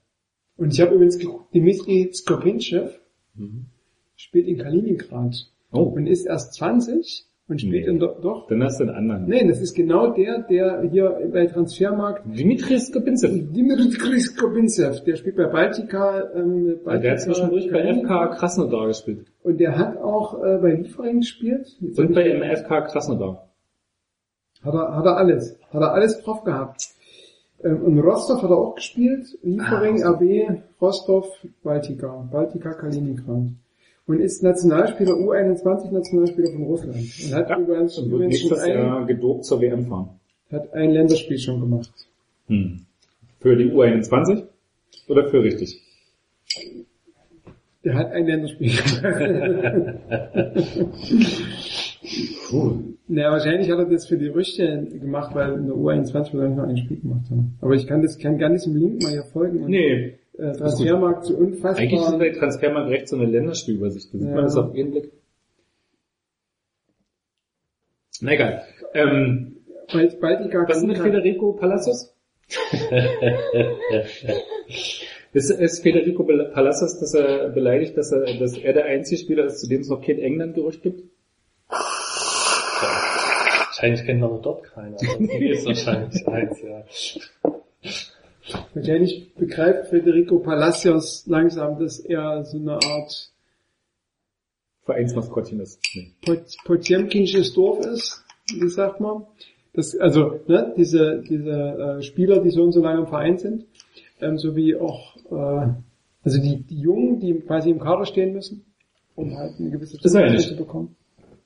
Und 0.57 0.73
ich 0.73 0.81
habe 0.81 0.95
übrigens 0.95 1.19
geguckt, 1.19 1.55
Dimitri 1.55 2.11
Skopinchev 2.13 2.99
Mhm. 3.35 3.67
spielt 4.17 4.47
in 4.47 4.59
Kaliningrad 4.59 5.35
Oh, 5.73 5.81
und 5.83 6.07
ist 6.07 6.27
erst 6.27 6.55
20 6.55 7.27
und 7.49 7.61
spielt 7.61 7.87
Nee. 7.87 7.99
der, 7.99 8.09
doch. 8.21 8.49
dann 8.49 8.63
hast 8.65 8.81
du 8.81 8.85
einen 8.85 8.95
anderen. 8.95 9.29
Nein, 9.29 9.49
das 9.49 9.61
ist 9.61 9.75
genau 9.75 10.13
der, 10.13 10.43
der 10.43 10.83
hier 10.91 11.17
bei 11.33 11.47
Transfermarkt 11.47 12.23
Dimitris 12.37 12.89
Skopinzev. 12.89 13.31
Dimitri 13.53 14.19
Skopinchev, 14.21 15.05
der 15.05 15.17
spielt 15.17 15.37
bei 15.37 15.47
Baltica, 15.47 16.25
ähm, 16.35 16.79
Baltica 16.85 16.99
Der 17.03 17.13
hat 17.13 17.21
zwischendurch 17.21 17.71
bei. 17.71 17.95
FK 17.95 18.27
Krasnodar 18.37 18.89
gespielt. 18.89 19.27
Und 19.45 19.59
der 19.61 19.79
hat 19.79 19.97
auch 19.99 20.43
äh, 20.43 20.59
bei 20.59 20.73
Liefering 20.75 21.21
gespielt. 21.21 21.69
Jetzt 21.81 21.99
Und 21.99 22.15
bei 22.15 22.25
MFK 22.37 22.83
Krasnodar. 22.89 23.49
Hat 24.63 24.75
er, 24.75 24.97
hat 24.97 25.05
er 25.07 25.17
alles. 25.17 25.57
Hat 25.71 25.81
er 25.83 25.93
alles 25.93 26.21
drauf 26.23 26.43
gehabt. 26.43 26.89
Ähm, 27.63 27.81
und 27.83 27.99
Rostov 28.01 28.43
hat 28.43 28.51
er 28.51 28.57
auch 28.59 28.75
gespielt. 28.75 29.25
Liefering, 29.43 30.03
Ah, 30.03 30.11
RB, 30.11 30.63
Rostov, 30.81 31.29
Baltica. 31.63 32.29
Baltica 32.33 32.73
Kaliningrad. 32.75 33.51
Und 34.07 34.21
ist 34.21 34.43
Nationalspieler, 34.43 35.13
U21-Nationalspieler 35.15 36.53
von 36.53 36.63
Russland. 36.63 36.97
Und 36.97 37.35
hat 37.35 37.51
Ja, 37.51 37.59
übrigens, 37.59 37.99
Und 37.99 38.07
übrigens 38.13 38.39
schon 38.41 38.51
nächstes 38.51 38.61
ein, 38.61 38.79
Jahr 38.79 39.07
gedopt 39.07 39.45
zur 39.45 39.61
WM 39.61 39.87
fahren. 39.87 40.11
hat 40.53 40.73
ein 40.75 40.91
Länderspiel 40.93 41.39
schon 41.39 41.61
gemacht. 41.61 41.91
Hm. 42.47 42.87
Für 43.41 43.57
die 43.57 43.71
U21 43.71 44.45
oder 45.09 45.29
für 45.29 45.43
richtig? 45.43 45.83
Der 47.85 47.95
hat 47.95 48.13
ein 48.13 48.27
Länderspiel 48.27 48.71
gemacht. 48.71 50.01
Naja, 53.09 53.31
wahrscheinlich 53.31 53.71
hat 53.71 53.79
er 53.79 53.85
das 53.87 54.07
für 54.07 54.17
die 54.19 54.29
Rüchte 54.29 54.85
gemacht, 55.01 55.35
weil 55.35 55.55
in 55.55 55.67
der 55.67 55.77
U21 55.77 56.15
wahrscheinlich 56.15 56.57
noch 56.57 56.65
ein 56.69 56.77
Spiel 56.77 57.01
gemacht 57.01 57.31
haben. 57.31 57.57
Aber 57.61 57.75
ich 57.75 57.87
kann 57.87 58.03
das, 58.03 58.19
kann 58.19 58.39
gar 58.39 58.51
diesem 58.51 58.77
Link 58.77 59.03
mal 59.03 59.13
hier 59.13 59.25
folgen. 59.25 59.65
Und, 59.65 59.71
Nee. 59.71 60.19
Äh, 60.39 60.53
Transfermarkt 60.53 61.25
so 61.25 61.35
unfassbar. 61.35 61.83
Eigentlich 61.83 62.01
ist 62.03 62.19
bei 62.19 62.31
Transfermarkt 62.31 62.91
recht 62.91 63.09
so 63.09 63.17
eine 63.17 63.27
Länderspielübersicht. 63.27 64.13
Da 64.13 64.19
sieht 64.19 64.29
Ja. 64.29 64.35
man 64.35 64.45
das 64.45 64.57
auf 64.57 64.75
ihren 64.75 64.91
Blick. 64.91 65.13
Na 68.21 68.33
egal. 68.33 68.63
Ähm, 68.95 69.57
bald, 69.93 70.21
bald 70.21 70.51
gar 70.51 70.69
was 70.69 70.79
ist 70.79 70.87
mit 70.87 70.99
Federico 70.99 71.53
Palacios? 71.53 72.15
ist, 75.33 75.51
ist 75.51 75.83
Federico 75.83 76.25
Palacios, 76.25 76.99
dass 76.99 77.15
er 77.15 77.51
beleidigt, 77.51 77.97
dass 77.97 78.13
er, 78.13 78.39
dass 78.39 78.57
er 78.57 78.73
der 78.73 78.87
einzige 78.87 79.21
Spieler 79.21 79.45
ist, 79.45 79.61
zu 79.61 79.69
dem 79.69 79.81
es 79.81 79.89
noch 79.89 80.01
kein 80.03 80.19
England-Gerücht 80.19 80.83
gibt? 80.83 81.03
Wahrscheinlich 83.79 84.05
kennt 84.07 84.21
man 84.21 84.41
dort 84.43 84.65
keiner. 84.65 84.97
Also, 84.99 85.19
hier 85.39 85.53
ist 85.53 85.67
wahrscheinlich 85.67 86.27
eins, 86.27 86.63
ja. 86.63 86.85
Wahrscheinlich 88.75 89.35
begreift 89.35 89.89
Federico 89.91 90.39
Palacios 90.39 91.27
langsam, 91.27 91.79
dass 91.79 91.99
er 91.99 92.45
so 92.45 92.59
eine 92.59 92.75
Art 92.75 93.31
Vereinsmaskottchen 94.85 95.61
ist. 95.61 95.81
Nee. 95.95 96.13
Pot- 96.25 96.57
Potemkinsches 96.65 97.53
Dorf 97.55 97.85
ist, 97.87 98.25
wie 98.55 98.69
sagt 98.69 99.01
man. 99.01 99.27
Das, 99.73 99.97
also, 99.97 100.41
ne, 100.47 100.73
diese, 100.77 101.23
diese 101.29 101.51
äh, 101.99 102.03
Spieler, 102.03 102.41
die 102.41 102.51
so 102.51 102.63
und 102.63 102.73
so 102.73 102.81
lange 102.83 103.01
im 103.01 103.07
Verein 103.09 103.37
sind, 103.37 103.67
ähm, 104.21 104.39
sowie 104.39 104.77
auch, 104.77 105.17
äh, 105.31 105.69
also 106.23 106.41
die, 106.41 106.63
die 106.63 106.79
Jungen, 106.81 107.21
die 107.21 107.35
quasi 107.41 107.71
im 107.71 107.79
Kader 107.81 108.07
stehen 108.07 108.33
müssen, 108.33 108.65
um 109.17 109.37
halt 109.37 109.59
eine 109.59 109.71
gewisse 109.71 109.99
nicht. 110.37 110.49
zu 110.49 110.57
bekommen. 110.57 110.97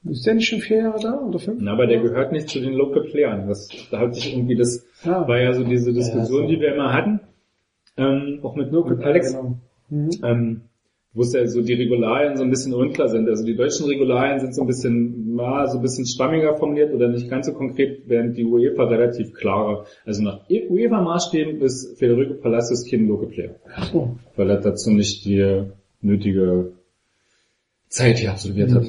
Ist 0.04 0.26
der 0.26 0.34
nicht 0.34 0.48
schon 0.48 0.60
vier 0.60 0.78
Jahre 0.78 0.98
da 1.00 1.18
oder 1.20 1.38
fünf? 1.38 1.58
Na, 1.60 1.72
aber 1.72 1.86
der 1.86 2.00
gehört 2.00 2.32
nicht 2.32 2.48
zu 2.48 2.58
den 2.60 2.72
Local 2.72 3.02
Playern. 3.04 3.46
Das, 3.48 3.68
da 3.90 3.98
hat 4.00 4.14
sich 4.14 4.34
irgendwie 4.34 4.56
das, 4.56 4.86
Ah. 5.04 5.26
war 5.28 5.38
ja 5.40 5.52
so 5.52 5.62
diese 5.64 5.92
Diskussion, 5.92 6.42
Ja, 6.42 6.46
so. 6.48 6.54
die 6.54 6.60
wir 6.60 6.74
immer 6.74 6.92
hatten, 6.92 7.20
ähm, 7.98 8.40
auch 8.42 8.56
mit, 8.56 8.70
Local 8.72 9.02
Alex, 9.02 9.32
genau. 9.34 9.56
Mhm. 9.90 10.10
ähm, 10.24 10.60
wo 11.12 11.22
es 11.22 11.32
ja 11.32 11.44
so 11.46 11.60
die 11.60 11.74
Regularien 11.74 12.36
so 12.36 12.44
ein 12.44 12.50
bisschen 12.50 12.72
unklar 12.72 13.08
sind. 13.08 13.28
Also 13.28 13.44
die 13.44 13.56
deutschen 13.56 13.86
Regularien 13.86 14.38
sind 14.40 14.54
so 14.54 14.62
ein 14.62 14.68
bisschen, 14.68 15.34
na, 15.34 15.66
so 15.66 15.78
ein 15.78 15.82
bisschen 15.82 16.06
stammiger 16.06 16.56
formuliert 16.56 16.94
oder 16.94 17.08
nicht 17.08 17.28
ganz 17.28 17.46
so 17.46 17.52
konkret, 17.52 18.02
während 18.06 18.36
die 18.38 18.44
UEFA 18.44 18.84
relativ 18.84 19.34
klarer. 19.34 19.84
Also 20.06 20.22
nach 20.22 20.48
UEFA-Maßstäben 20.48 21.60
ist 21.60 21.98
Federico 21.98 22.34
Palacios 22.34 22.88
kein 22.88 23.06
Local 23.08 23.28
Player, 23.28 23.56
So. 23.92 24.16
weil 24.36 24.48
er 24.50 24.60
dazu 24.60 24.90
nicht 24.92 25.24
die 25.24 25.64
nötige 26.00 26.72
Zeit 27.88 28.18
hier 28.18 28.30
absolviert 28.30 28.72
hat. 28.72 28.84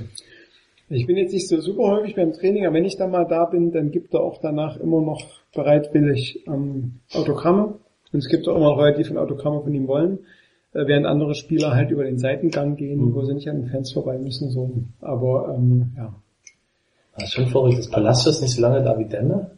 Ich 0.93 1.07
bin 1.07 1.15
jetzt 1.15 1.31
nicht 1.31 1.47
so 1.47 1.61
super 1.61 1.83
häufig 1.83 2.15
beim 2.15 2.33
Training, 2.33 2.65
aber 2.65 2.75
wenn 2.75 2.85
ich 2.85 2.97
da 2.97 3.07
mal 3.07 3.25
da 3.25 3.45
bin, 3.45 3.71
dann 3.71 3.91
gibt 3.91 4.13
er 4.13 4.21
auch 4.21 4.39
danach 4.41 4.75
immer 4.75 5.01
noch 5.01 5.21
bereitwillig 5.55 6.43
ähm, 6.47 6.99
Autogramme. 7.13 7.75
Und 8.11 8.19
es 8.19 8.27
gibt 8.27 8.45
auch 8.49 8.57
immer 8.57 8.71
noch 8.71 8.77
Leute, 8.77 8.97
die 8.97 9.05
von 9.05 9.17
Autogramme 9.17 9.61
von 9.61 9.73
ihm 9.73 9.87
wollen, 9.87 10.19
äh, 10.73 10.85
während 10.85 11.05
andere 11.05 11.33
Spieler 11.33 11.73
halt 11.73 11.91
über 11.91 12.03
den 12.03 12.17
Seitengang 12.17 12.75
gehen, 12.75 13.15
wo 13.15 13.23
sie 13.23 13.33
nicht 13.33 13.47
an 13.47 13.61
den 13.61 13.69
Fans 13.69 13.93
vorbei 13.93 14.17
müssen. 14.17 14.49
So. 14.49 14.69
Aber 14.99 15.55
ähm, 15.55 15.93
ja. 15.95 16.13
Das 17.15 17.23
ist 17.23 17.33
schon 17.35 17.47
verrückt. 17.47 17.79
Ist 17.79 17.91
Palacios 17.91 18.41
nicht 18.41 18.53
so 18.53 18.61
lange 18.61 18.83
da 18.83 18.99
wie 18.99 19.05
Demme? 19.05 19.51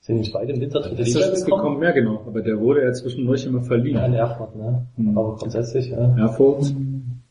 Sind 0.00 0.20
nicht 0.20 0.32
beide 0.32 0.54
im 0.54 0.60
Winter 0.62 0.80
dritte 0.80 1.02
Ist 1.02 1.16
das 1.16 1.44
gekommen? 1.44 1.62
gekommen? 1.64 1.82
Ja, 1.82 1.90
genau. 1.90 2.22
Aber 2.26 2.40
der 2.40 2.58
wurde 2.58 2.82
ja 2.82 2.92
zwischendurch 2.94 3.44
immer 3.44 3.60
verliehen. 3.60 3.96
Ja, 3.96 4.06
in 4.06 4.14
Erfurt, 4.14 4.56
ne? 4.56 4.86
Mhm. 4.96 5.18
Aber 5.18 5.36
grundsätzlich, 5.36 5.90
ja. 5.90 6.16
Erfurt. 6.16 6.74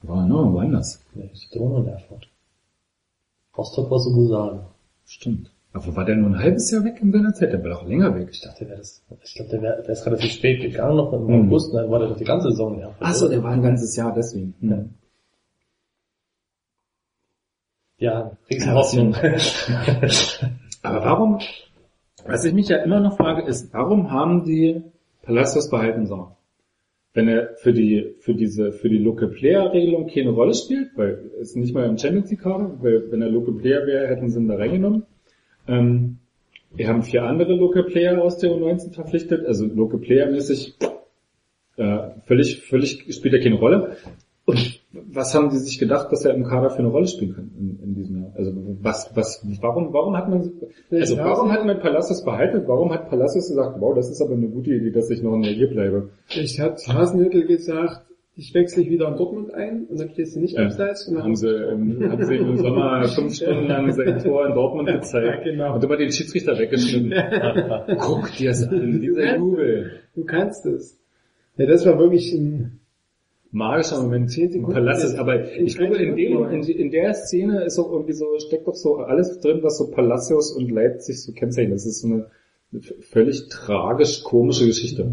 War 0.03 0.27
no, 0.27 0.53
woanders. 0.53 1.03
Nee, 1.15 1.31
nur 1.55 1.79
in 1.79 1.87
Erfurt. 1.87 2.27
Rostock 3.57 3.89
war 3.89 3.99
so 3.99 4.27
sagen. 4.27 4.59
Stimmt. 5.05 5.51
Aber 5.73 5.95
war 5.95 6.05
der 6.05 6.15
nur 6.15 6.29
ein 6.29 6.39
halbes 6.39 6.71
Jahr 6.71 6.83
weg 6.83 6.99
in 7.01 7.11
seiner 7.11 7.33
Zeit? 7.33 7.53
Der 7.53 7.63
war 7.63 7.69
doch 7.71 7.85
länger 7.87 8.15
weg. 8.15 8.29
Ich 8.31 8.41
dachte, 8.41 8.59
der 8.59 8.69
wäre 8.69 8.77
das, 8.79 9.03
ich 9.23 9.35
glaube, 9.35 9.51
der, 9.51 9.61
wär, 9.61 9.81
der 9.81 9.89
ist 9.89 10.05
relativ 10.05 10.31
spät 10.31 10.61
gegangen, 10.61 10.95
noch 10.97 11.13
im 11.13 11.25
Mhm. 11.25 11.47
August, 11.47 11.73
dann 11.73 11.89
war 11.91 11.99
der 11.99 12.09
doch 12.09 12.17
die 12.17 12.23
ganze 12.23 12.49
Saison 12.49 12.79
Erfurt. 12.79 13.01
Achso, 13.01 13.27
der 13.27 13.43
war 13.43 13.51
ein 13.51 13.61
ganzes 13.61 13.95
Jahr 13.95 14.13
deswegen. 14.13 14.53
Ja. 14.61 14.85
Ja, 17.99 18.31
Riesenhoffnung. 18.49 19.15
Aber 20.83 21.03
warum, 21.03 21.39
was 22.25 22.45
ich 22.45 22.53
mich 22.53 22.69
ja 22.69 22.77
immer 22.77 22.99
noch 22.99 23.17
frage, 23.17 23.41
ist, 23.41 23.73
warum 23.73 24.11
haben 24.11 24.45
die 24.45 24.83
Palacios 25.23 25.69
behalten 25.69 26.05
sollen? 26.05 26.27
Wenn 27.17 27.29
er 27.29 27.55
für 27.55 27.73
die, 27.73 28.13
für 28.19 28.35
diese, 28.35 28.71
für 28.71 28.89
die 28.89 28.99
Local 28.99 29.29
Player 29.29 29.73
Regelung 29.73 30.05
keine 30.05 30.29
Rolle 30.29 30.53
spielt, 30.53 30.89
weil 30.95 31.31
es 31.41 31.55
nicht 31.55 31.73
mal 31.73 31.89
im 31.89 31.97
Champions 31.97 32.29
League 32.29 32.43
Kader, 32.43 32.77
weil 32.79 33.11
wenn 33.11 33.23
er 33.23 33.29
Local 33.29 33.55
Player 33.55 33.87
wäre, 33.87 34.07
hätten 34.07 34.29
sie 34.29 34.39
ihn 34.39 34.47
da 34.47 34.55
reingenommen. 34.55 35.01
Ähm, 35.67 36.19
wir 36.75 36.87
haben 36.87 37.01
vier 37.01 37.23
andere 37.23 37.55
Local 37.55 37.85
Player 37.85 38.21
aus 38.21 38.37
der 38.37 38.51
U19 38.51 38.93
verpflichtet, 38.93 39.47
also 39.47 39.65
Local 39.65 39.99
Player 39.99 40.29
mäßig, 40.29 40.75
äh, 41.77 41.97
völlig, 42.27 42.61
völlig 42.61 43.11
spielt 43.11 43.33
er 43.33 43.41
keine 43.41 43.55
Rolle. 43.55 43.97
Und 44.49 44.79
was 45.13 45.35
haben 45.35 45.49
die 45.49 45.57
sich 45.57 45.77
gedacht, 45.77 46.09
dass 46.09 46.23
er 46.23 46.33
im 46.33 46.45
Kader 46.45 46.69
für 46.69 46.79
eine 46.79 46.87
Rolle 46.87 47.07
spielen 47.07 47.35
kann 47.35 47.51
in, 47.59 47.79
in 47.83 47.95
diesem 47.95 48.21
Jahr? 48.21 48.31
Also 48.37 48.53
was, 48.81 49.11
was, 49.13 49.45
warum, 49.61 49.91
warum 49.91 50.15
hat 50.15 50.29
man, 50.29 50.49
also 50.89 51.17
warum 51.17 51.51
hat 51.51 51.65
man 51.65 51.79
Palacios 51.81 52.23
behalten? 52.23 52.63
Warum 52.65 52.93
hat 52.93 53.09
Palacios 53.09 53.49
gesagt, 53.49 53.75
wow, 53.81 53.93
das 53.93 54.09
ist 54.09 54.21
aber 54.21 54.35
eine 54.35 54.47
gute 54.47 54.71
Idee, 54.71 54.91
dass 54.91 55.09
ich 55.09 55.21
noch 55.21 55.33
ein 55.33 55.43
Jahr 55.43 55.53
hier 55.53 55.67
bleibe? 55.69 56.11
Ich 56.29 56.61
hat 56.61 56.79
Hasenhüttel 56.87 57.45
gesagt, 57.45 58.05
ich 58.37 58.53
wechsle 58.53 58.83
dich 58.83 58.91
wieder 58.91 59.09
in 59.09 59.17
Dortmund 59.17 59.53
ein 59.53 59.85
und 59.89 59.99
dann 59.99 60.11
stehst 60.11 60.37
du 60.37 60.39
nicht 60.39 60.55
Ja. 60.55 60.63
abseits. 60.65 61.07
Und 61.09 61.21
Haben 61.21 61.35
sie, 61.35 61.49
ähm, 61.49 62.09
haben 62.09 62.23
sie 62.25 62.35
im 62.35 62.55
Sommer 62.57 63.03
fünf 63.15 63.35
Stunden 63.35 63.65
lang 63.67 63.91
sein 63.91 64.19
Tor 64.23 64.47
in 64.47 64.53
Dortmund 64.53 64.87
gezeigt 64.87 65.45
Ja, 65.45 65.51
genau. 65.51 65.75
und 65.75 65.83
immer 65.83 65.97
den 65.97 66.11
Schiedsrichter 66.11 66.57
weggeschnitten. 66.57 67.11
Guck 67.99 68.31
dir 68.37 68.51
das 68.51 68.65
an, 68.67 69.01
dieser 69.01 69.35
Jubel. 69.37 69.91
Du 70.15 70.23
kannst 70.23 70.65
es. 70.67 70.97
Ja, 71.57 71.65
das 71.65 71.85
war 71.85 71.99
wirklich 71.99 72.31
ein, 72.33 72.79
Magischer 73.51 74.01
Moment. 74.01 74.29
Zehn 74.29 74.51
Sekunden. 74.51 74.73
Palacios, 74.73 75.15
aber 75.15 75.51
ich 75.57 75.77
glaube, 75.77 75.97
in, 75.97 76.15
dem, 76.15 76.49
in, 76.49 76.63
in 76.63 76.91
der 76.91 77.13
Szene 77.13 77.63
ist 77.63 77.79
auch 77.79 77.91
irgendwie 77.91 78.13
so, 78.13 78.25
steckt 78.39 78.67
doch 78.67 78.75
so 78.75 78.97
alles 78.97 79.39
drin, 79.39 79.59
was 79.63 79.77
so 79.77 79.89
Palacios 79.89 80.51
und 80.51 80.69
Leipzig 80.69 81.21
so 81.21 81.31
kennzeichnet. 81.31 81.75
Das 81.75 81.85
ist 81.85 82.01
so 82.01 82.07
eine 82.07 82.29
völlig 82.99 83.47
tragisch 83.49 84.23
komische 84.23 84.65
Geschichte. 84.65 85.09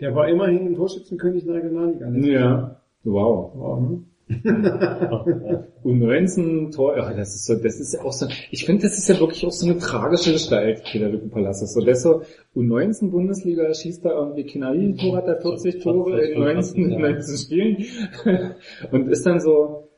der 0.00 0.14
war 0.14 0.28
immerhin 0.28 0.68
ein 0.68 0.74
Torschützenkönig 0.74 1.42
in 1.42 1.52
der 1.52 1.62
Regionalliga. 1.62 2.10
Ja. 2.10 2.80
Wow. 3.02 3.52
Wow, 3.54 3.80
ne? 3.80 4.04
U19 5.84 6.74
Tor, 6.74 6.96
ja, 6.96 7.12
das 7.12 7.34
ist 7.34 7.44
so, 7.44 7.56
das 7.56 7.78
ist 7.78 7.92
ja 7.92 8.00
auch 8.02 8.12
so, 8.12 8.26
ich 8.50 8.64
finde, 8.64 8.84
das 8.84 8.96
ist 8.96 9.08
ja 9.08 9.20
wirklich 9.20 9.44
auch 9.44 9.50
so 9.50 9.68
eine 9.68 9.78
tragische 9.78 10.32
Gestalt, 10.32 10.80
Federico 10.88 11.28
Palacios. 11.28 11.74
So, 11.74 11.80
der 11.80 11.92
ist 11.92 12.02
so, 12.02 12.22
U19 12.56 13.10
Bundesliga 13.10 13.72
schießt 13.74 14.04
da 14.04 14.12
irgendwie 14.12 14.44
Kinai, 14.44 14.94
Tor 14.98 15.18
hat 15.18 15.26
er 15.26 15.40
40 15.42 15.82
Tore 15.82 16.24
in 16.24 16.40
19, 16.40 16.90
in 16.90 17.00
19 17.00 17.36
Spielen 17.36 17.84
und 18.92 19.08
ist 19.08 19.26
dann 19.26 19.40
so, 19.40 19.90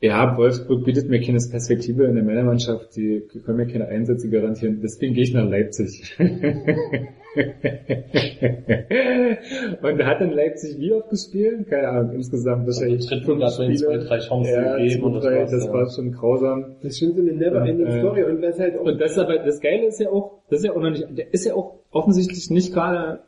ja, 0.00 0.36
Wolfsburg 0.36 0.84
bietet 0.84 1.08
mir 1.08 1.20
keine 1.20 1.38
Perspektive 1.38 2.04
in 2.04 2.14
der 2.14 2.22
Männermannschaft, 2.22 2.94
die 2.94 3.26
können 3.44 3.56
mir 3.56 3.66
keine 3.66 3.88
Einsätze 3.88 4.30
garantieren, 4.30 4.80
deswegen 4.80 5.14
gehe 5.14 5.24
ich 5.24 5.34
nach 5.34 5.48
Leipzig. 5.48 6.16
und 9.82 10.00
er 10.00 10.06
hat 10.06 10.20
in 10.20 10.32
Leipzig 10.32 10.78
wie 10.78 10.92
oft 10.92 11.08
gespielt? 11.10 11.68
Keine 11.68 11.88
Ahnung, 11.88 12.16
insgesamt 12.16 12.66
wahrscheinlich 12.66 13.08
hat 13.10 13.26
man 13.28 13.40
ihm 13.70 13.76
zwei, 13.76 13.98
drei 13.98 14.18
Chancen 14.18 14.52
ja, 14.52 14.76
gegeben 14.76 15.04
und 15.04 15.14
das 15.14 15.24
drei, 15.24 15.44
das 15.44 15.66
ja. 15.66 15.72
war 15.72 15.88
schon 15.90 16.10
grausam. 16.12 16.76
Das 16.82 16.92
ist 16.92 16.98
schon 16.98 17.14
so 17.14 17.20
eine 17.20 17.32
never-ending 17.32 17.86
Und, 17.86 17.92
äh, 17.92 18.00
Story 18.00 18.24
und 18.24 18.42
das 18.42 18.58
halt 18.58 18.76
auch 18.76 18.84
Und 18.84 19.00
das 19.00 19.12
ist 19.12 19.18
aber, 19.18 19.38
das 19.38 19.60
Geile 19.60 19.86
ist 19.86 20.00
ja 20.00 20.10
auch, 20.10 20.42
das 20.50 20.58
ist 20.60 20.66
ja 20.66 20.72
auch 20.72 20.80
noch 20.80 20.90
nicht, 20.90 21.06
der 21.10 21.32
ist 21.32 21.44
ja 21.44 21.54
auch 21.54 21.78
offensichtlich 21.90 22.50
nicht 22.50 22.72
gerade, 22.72 23.20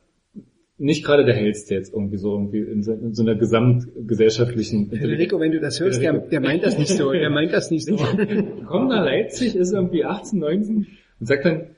nicht 0.77 1.05
gerade 1.05 1.25
der 1.25 1.35
hellste 1.35 1.75
jetzt 1.75 1.95
irgendwie 1.95 2.17
so 2.17 2.33
irgendwie 2.33 2.61
in 2.61 2.83
so, 2.83 2.93
in 2.93 3.15
so 3.15 3.23
einer 3.23 3.37
gesamtgesellschaftlichen 3.37 4.91
Federico, 4.91 5.39
wenn 5.39 5.53
du 5.53 5.61
das 5.61 5.79
hörst, 5.79 6.03
der, 6.03 6.15
der 6.15 6.41
meint 6.41 6.65
das 6.65 6.79
nicht 6.79 6.97
so, 6.97 7.13
der 7.13 7.31
meint 7.31 7.53
das 7.53 7.71
nicht 7.71 7.87
so. 7.87 7.97
kommt 8.67 8.89
nach 8.89 9.05
Leipzig, 9.05 9.55
ist 9.55 9.73
irgendwie 9.73 10.05
18, 10.05 10.41
19 10.41 10.87
und 11.21 11.27
sagt 11.27 11.45
dann, 11.45 11.77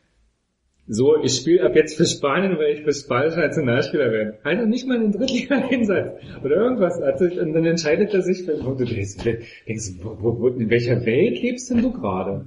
so, 0.89 1.17
ich 1.23 1.37
spiele 1.37 1.65
ab 1.65 1.77
jetzt 1.77 1.97
für 1.97 2.07
Spanien, 2.07 2.59
weil 2.59 2.75
ich 2.75 2.83
für 2.83 2.93
spanische 2.93 3.39
Nationalspieler 3.39 4.11
werde. 4.11 4.39
Halt 4.45 4.61
doch 4.61 4.67
nicht 4.67 4.87
mal 4.87 4.97
einen 4.97 5.13
Drittliga-Einsatz 5.13 6.21
oder 6.45 6.57
irgendwas. 6.57 7.01
Also, 7.01 7.25
und 7.41 7.53
dann 7.53 7.65
entscheidet 7.65 8.13
er 8.13 8.23
sich, 8.23 8.49
und 8.49 8.81
du 8.81 8.85
denkst, 8.85 9.17
denkst 9.23 9.93
wo, 10.03 10.17
wo, 10.21 10.41
wo, 10.41 10.49
in 10.49 10.71
welcher 10.71 11.07
Welt 11.07 11.41
lebst 11.41 11.71
denn 11.71 11.83
du 11.83 11.93
gerade? 11.93 12.47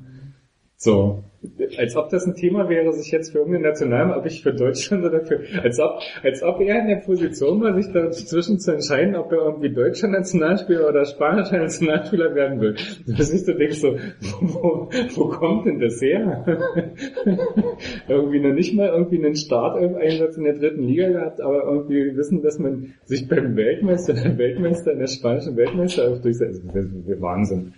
So, 0.76 1.24
als 1.78 1.96
ob 1.96 2.10
das 2.10 2.26
ein 2.26 2.36
Thema 2.36 2.70
wäre, 2.70 2.92
sich 2.94 3.12
jetzt 3.12 3.32
für 3.32 3.40
irgendeine 3.40 3.70
National, 3.70 4.18
ob 4.18 4.26
ich 4.26 4.42
für 4.42 4.54
Deutschland 4.54 5.06
oder 5.06 5.22
für, 5.22 5.40
als 5.62 5.80
ob, 5.80 6.00
als 6.24 6.44
ob 6.44 6.62
er 6.62 6.82
in 6.82 6.88
der 6.88 6.98
Position 6.98 7.62
war, 7.62 7.74
sich 7.74 7.92
dazwischen 7.92 8.60
zu 8.60 8.72
entscheiden, 8.72 9.16
ob 9.16 9.32
er 9.32 9.40
irgendwie 9.40 9.74
deutscher 9.74 10.08
Nationalspieler 10.08 10.90
oder 10.90 11.06
spanischer 11.06 11.58
Nationalspieler 11.58 12.36
werden 12.36 12.60
will. 12.62 12.76
Dass 13.08 13.32
ich 13.34 13.46
so 13.46 13.54
denkst 13.54 13.80
so, 13.80 13.96
wo, 14.42 14.90
wo 15.16 15.28
kommt 15.30 15.66
denn 15.66 15.80
das 15.80 16.02
her? 16.02 16.46
irgendwie 18.08 18.40
noch 18.40 18.54
nicht 18.54 18.76
mal 18.76 18.90
irgendwie 18.90 19.18
einen 19.18 19.36
Starteinsatz 19.36 20.38
in 20.38 20.44
der 20.44 20.54
dritten 20.54 20.84
Liga 20.84 21.10
gehabt, 21.10 21.42
aber 21.42 21.64
irgendwie 21.64 22.16
wissen, 22.16 22.42
dass 22.42 22.60
man 22.60 22.94
sich 23.06 23.28
beim 23.28 23.56
Weltmeister, 23.56 24.14
der 24.14 24.38
Weltmeister, 24.38 24.92
in 24.92 25.00
der 25.00 25.08
spanischen 25.08 25.56
Weltmeister 25.56 26.18
durchsetzt. 26.18 26.64
Wahnsinn. 27.20 27.74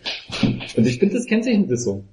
Und 0.76 0.88
ich 0.88 1.00
finde, 1.00 1.16
das 1.16 1.26
kennzeichnet 1.26 1.72
das 1.72 1.84
so. 1.84 2.04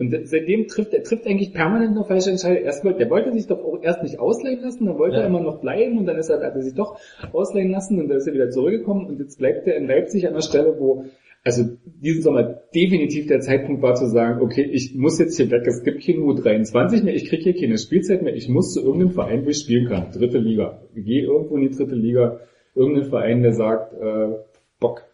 Und 0.00 0.16
seitdem 0.24 0.66
trifft 0.66 0.94
er 0.94 1.02
trifft 1.02 1.26
eigentlich 1.26 1.52
permanent 1.52 1.94
noch 1.94 2.08
falsche 2.08 2.30
Entscheidungen. 2.30 2.64
Erst 2.64 2.84
wollte, 2.84 2.98
der 3.00 3.10
wollte 3.10 3.32
sich 3.34 3.46
doch 3.46 3.62
auch 3.62 3.82
erst 3.82 4.02
nicht 4.02 4.18
ausleihen 4.18 4.60
lassen, 4.62 4.86
dann 4.86 4.98
wollte 4.98 5.16
Ja. 5.16 5.22
er 5.22 5.28
immer 5.28 5.42
noch 5.42 5.60
bleiben 5.60 5.98
und 5.98 6.06
dann 6.06 6.16
ist 6.16 6.30
er, 6.30 6.40
hat 6.42 6.54
er 6.54 6.62
sich 6.62 6.74
doch 6.74 6.98
ausleihen 7.32 7.70
lassen 7.70 8.00
und 8.00 8.08
dann 8.08 8.16
ist 8.16 8.26
er 8.26 8.32
wieder 8.32 8.48
zurückgekommen 8.48 9.06
und 9.06 9.20
jetzt 9.20 9.38
bleibt 9.38 9.66
er 9.66 9.76
in 9.76 9.86
Leipzig 9.86 10.26
an 10.26 10.32
der 10.34 10.40
Stelle, 10.40 10.74
wo 10.78 11.04
also 11.44 11.64
diesen 11.84 12.22
Sommer 12.22 12.42
definitiv 12.74 13.26
der 13.26 13.40
Zeitpunkt 13.40 13.80
war 13.82 13.94
zu 13.94 14.06
sagen, 14.06 14.42
okay, 14.42 14.62
ich 14.62 14.94
muss 14.94 15.18
jetzt 15.18 15.36
hier 15.38 15.50
weg, 15.50 15.66
es 15.66 15.82
gibt 15.84 16.04
keine 16.04 16.18
U23 16.18 17.02
mehr, 17.02 17.14
ich 17.14 17.28
kriege 17.28 17.42
hier 17.42 17.54
keine 17.58 17.78
Spielzeit 17.78 18.22
mehr, 18.22 18.34
ich 18.34 18.48
muss 18.48 18.72
zu 18.74 18.80
irgendeinem 18.80 19.12
Verein, 19.12 19.44
wo 19.44 19.48
ich 19.48 19.58
spielen 19.58 19.86
kann, 19.88 20.10
dritte 20.12 20.38
Liga. 20.38 20.82
Ich 20.94 21.04
gehe 21.04 21.22
irgendwo 21.24 21.56
in 21.56 21.62
die 21.62 21.76
dritte 21.76 21.94
Liga, 21.94 22.40
irgendein 22.74 23.04
Verein, 23.04 23.42
der 23.42 23.52
sagt, 23.54 23.94
äh, 23.94 24.28
Bock, 24.80 25.04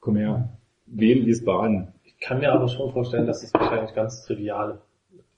komm 0.00 0.16
her, 0.16 0.50
Wien, 0.86 1.24
Wiesbaden, 1.26 1.88
kann 2.22 2.38
mir 2.38 2.52
aber 2.52 2.68
schon 2.68 2.92
vorstellen, 2.92 3.26
dass 3.26 3.42
es 3.42 3.52
wahrscheinlich 3.54 3.94
ganz 3.94 4.24
triviale 4.24 4.80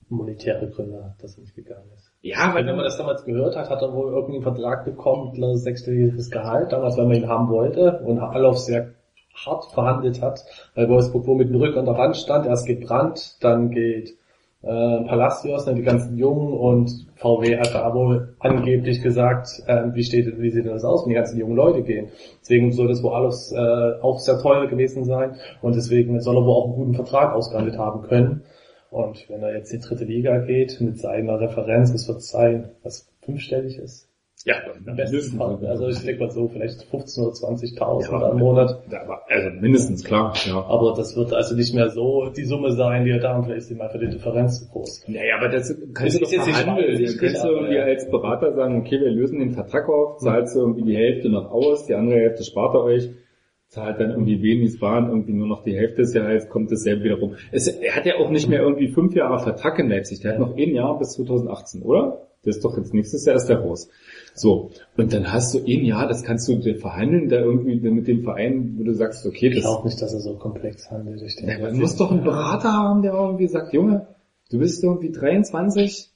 monetäre 0.09 0.69
Gründe 0.69 1.03
hat, 1.05 1.23
dass 1.23 1.37
er 1.37 1.43
nicht 1.43 1.55
gegangen 1.55 1.91
ist. 1.97 2.13
Ja, 2.23 2.55
Weil 2.55 2.67
wenn 2.67 2.77
man 2.77 2.85
das 2.85 2.97
damals 2.97 3.25
gehört 3.25 3.57
hat, 3.57 3.71
hat 3.71 3.83
er 3.83 3.93
wohl 3.93 4.13
irgendeinen 4.13 4.43
Vertrag 4.43 4.85
bekommen, 4.85 5.35
einem 5.35 5.57
sechsstelliges 5.57 6.31
Gehalt, 6.31 6.73
damals, 6.73 6.97
weil 6.97 7.07
man 7.07 7.17
ihn 7.17 7.29
haben 7.29 7.49
wollte 7.49 8.01
und 8.01 8.19
Allof 8.19 8.59
sehr 8.59 8.95
hart 9.35 9.67
verhandelt 9.73 10.23
hat, 10.23 10.45
weil 10.75 10.89
Wolfsburg 10.89 11.27
wohl 11.27 11.37
mit 11.37 11.49
dem 11.49 11.57
Rücken 11.57 11.81
an 11.81 11.87
der 11.87 11.99
Wand 11.99 12.17
stand, 12.17 12.47
erst 12.47 12.67
geht 12.67 12.87
Brandt, 12.87 13.43
dann 13.43 13.71
geht 13.71 14.17
äh, 14.65 15.05
Palacios, 15.05 15.67
dann 15.67 15.77
die 15.77 15.83
ganzen 15.83 16.17
Jungen 16.17 16.55
und 16.55 17.07
VW 17.17 17.59
hat 17.59 17.75
da 17.75 17.95
wohl 17.95 18.35
angeblich 18.39 19.03
gesagt, 19.03 19.63
äh, 19.67 19.85
wie 19.93 20.03
steht 20.03 20.41
wie 20.41 20.51
sieht 20.51 20.65
denn 20.65 20.73
das 20.73 20.85
aus, 20.85 21.05
wenn 21.05 21.11
die 21.11 21.17
ganzen 21.17 21.39
jungen 21.39 21.57
Leute 21.57 21.83
gehen. 21.83 22.09
Deswegen 22.41 22.73
soll 22.73 22.89
das 22.89 23.03
wohl 23.03 23.13
alles 23.13 23.53
äh, 23.53 24.01
auch 24.03 24.19
sehr 24.19 24.39
teuer 24.39 24.67
gewesen 24.67 25.05
sein 25.05 25.37
und 25.61 25.75
deswegen 25.75 26.21
soll 26.21 26.37
er 26.37 26.45
wohl 26.45 26.55
auch 26.55 26.65
einen 26.67 26.77
guten 26.77 26.95
Vertrag 26.95 27.35
ausgehandelt 27.35 27.79
haben 27.79 28.03
können. 28.03 28.43
Und 28.91 29.29
wenn 29.29 29.43
er 29.43 29.55
jetzt 29.57 29.73
in 29.73 29.81
die 29.81 29.87
dritte 29.87 30.05
Liga 30.05 30.39
geht 30.39 30.81
mit 30.81 30.99
seiner 30.99 31.41
Referenz, 31.41 31.93
das 31.93 32.09
wird 32.09 32.23
sein, 32.23 32.71
was 32.83 33.11
fünfstellig 33.21 33.79
ist. 33.79 34.09
Ja, 34.47 34.57
Im 34.87 34.95
besten 34.95 35.39
Fall. 35.39 35.59
Also 35.67 35.89
ich 35.89 36.05
denke 36.05 36.25
mal 36.25 36.31
so, 36.31 36.49
vielleicht 36.49 36.83
15.000 36.93 37.21
oder 37.21 37.33
20.000 37.33 38.13
Ja, 38.13 38.31
im 38.31 38.39
Monat. 38.39 38.83
Also 39.27 39.49
mindestens, 39.59 40.05
klar, 40.05 40.35
ja. 40.45 40.63
Aber 40.67 40.93
das 40.95 41.17
wird 41.17 41.33
also 41.33 41.55
nicht 41.57 41.75
mehr 41.75 41.89
so 41.89 42.29
die 42.29 42.45
Summe 42.45 42.73
sein, 42.73 43.07
die 43.07 43.13
er 43.13 43.21
da 43.21 43.39
und 43.39 43.45
vielleicht 43.45 43.63
ist 43.63 43.71
ihm 43.71 43.81
einfach 43.81 43.99
die 43.99 44.11
Differenz 44.11 44.61
zu 44.61 44.69
groß. 44.69 45.05
Naja, 45.09 45.37
aber 45.39 45.49
das 45.49 45.75
kannst 45.95 45.99
Das 45.99 46.13
du 46.13 46.19
doch 46.19 46.27
ist 46.27 46.33
jetzt 46.33 46.47
nicht 46.47 46.59
verhandeln. 46.59 47.05
Dann 47.07 47.17
kannst 47.17 47.43
du 47.45 47.49
irgendwie 47.49 47.75
ja. 47.77 47.85
als 47.85 48.11
Berater 48.11 48.53
sagen, 48.53 48.81
okay, 48.81 49.01
wir 49.01 49.11
lösen 49.11 49.39
den 49.39 49.53
Vertrag 49.53 49.89
auf, 49.89 50.19
zahlst 50.19 50.55
du 50.55 50.61
irgendwie 50.61 50.85
die 50.85 50.97
Hälfte 50.97 51.31
noch 51.31 51.51
aus, 51.51 51.87
die 51.87 51.95
andere 51.95 52.19
Hälfte 52.19 52.45
spart 52.45 52.75
ihr 52.75 52.83
euch, 52.83 53.09
zahlt 53.69 53.99
dann 53.99 54.11
irgendwie 54.11 54.43
wenig 54.43 54.79
waren, 54.83 55.09
irgendwie 55.09 55.33
nur 55.33 55.47
noch 55.47 55.63
die 55.63 55.75
Hälfte 55.75 56.03
des 56.03 56.13
Jahres, 56.13 56.51
kommt 56.51 56.71
dasselbe 56.71 57.05
wieder 57.05 57.19
rum. 57.19 57.37
Es, 57.51 57.67
er 57.67 57.97
hat 57.97 58.05
ja 58.05 58.17
auch 58.17 58.29
nicht 58.29 58.51
mehr 58.51 58.61
irgendwie 58.61 58.89
fünf 58.89 59.15
Jahre 59.15 59.39
Vertrag 59.39 59.79
in 59.79 59.89
Leipzig, 59.89 60.21
der 60.21 60.33
hat 60.33 60.39
noch 60.39 60.55
ein 60.55 60.75
Jahr 60.75 60.99
bis 60.99 61.13
2018, 61.15 61.81
oder? 61.81 62.29
Das 62.45 62.57
ist 62.57 62.65
doch 62.65 62.77
jetzt 62.77 62.93
nächstes 62.93 63.25
Jahr 63.25 63.37
ist 63.37 63.47
der 63.47 63.61
raus. 63.61 63.89
So, 64.35 64.71
und 64.97 65.13
dann 65.13 65.33
hast 65.33 65.55
du 65.55 65.59
ein 65.59 65.85
Jahr, 65.85 66.09
das 66.09 66.25
kannst 66.25 66.49
du 66.49 66.57
dir 66.57 66.77
verhandeln, 66.77 67.29
da 67.29 67.37
irgendwie 67.37 67.79
mit 67.79 68.09
dem 68.09 68.25
Verein, 68.25 68.75
wo 68.77 68.83
du 68.83 68.93
sagst, 68.93 69.25
okay, 69.27 69.49
Ich 69.49 69.55
das 69.55 69.65
glaube 69.65 69.87
nicht, 69.87 70.03
dass 70.03 70.13
er 70.13 70.21
so 70.21 70.35
komplex 70.35 70.91
handelt. 70.91 71.23
Ich 71.23 71.37
denke, 71.37 71.63
man 71.63 71.79
muss 71.79 71.97
doch 71.97 72.11
einen 72.11 72.25
Berater 72.25 72.73
haben, 72.73 73.03
der 73.03 73.13
irgendwie 73.13 73.47
sagt, 73.47 73.73
Junge, 73.73 74.09
du 74.51 74.59
bist 74.59 74.83
irgendwie 74.83 75.13
23, 75.13 76.11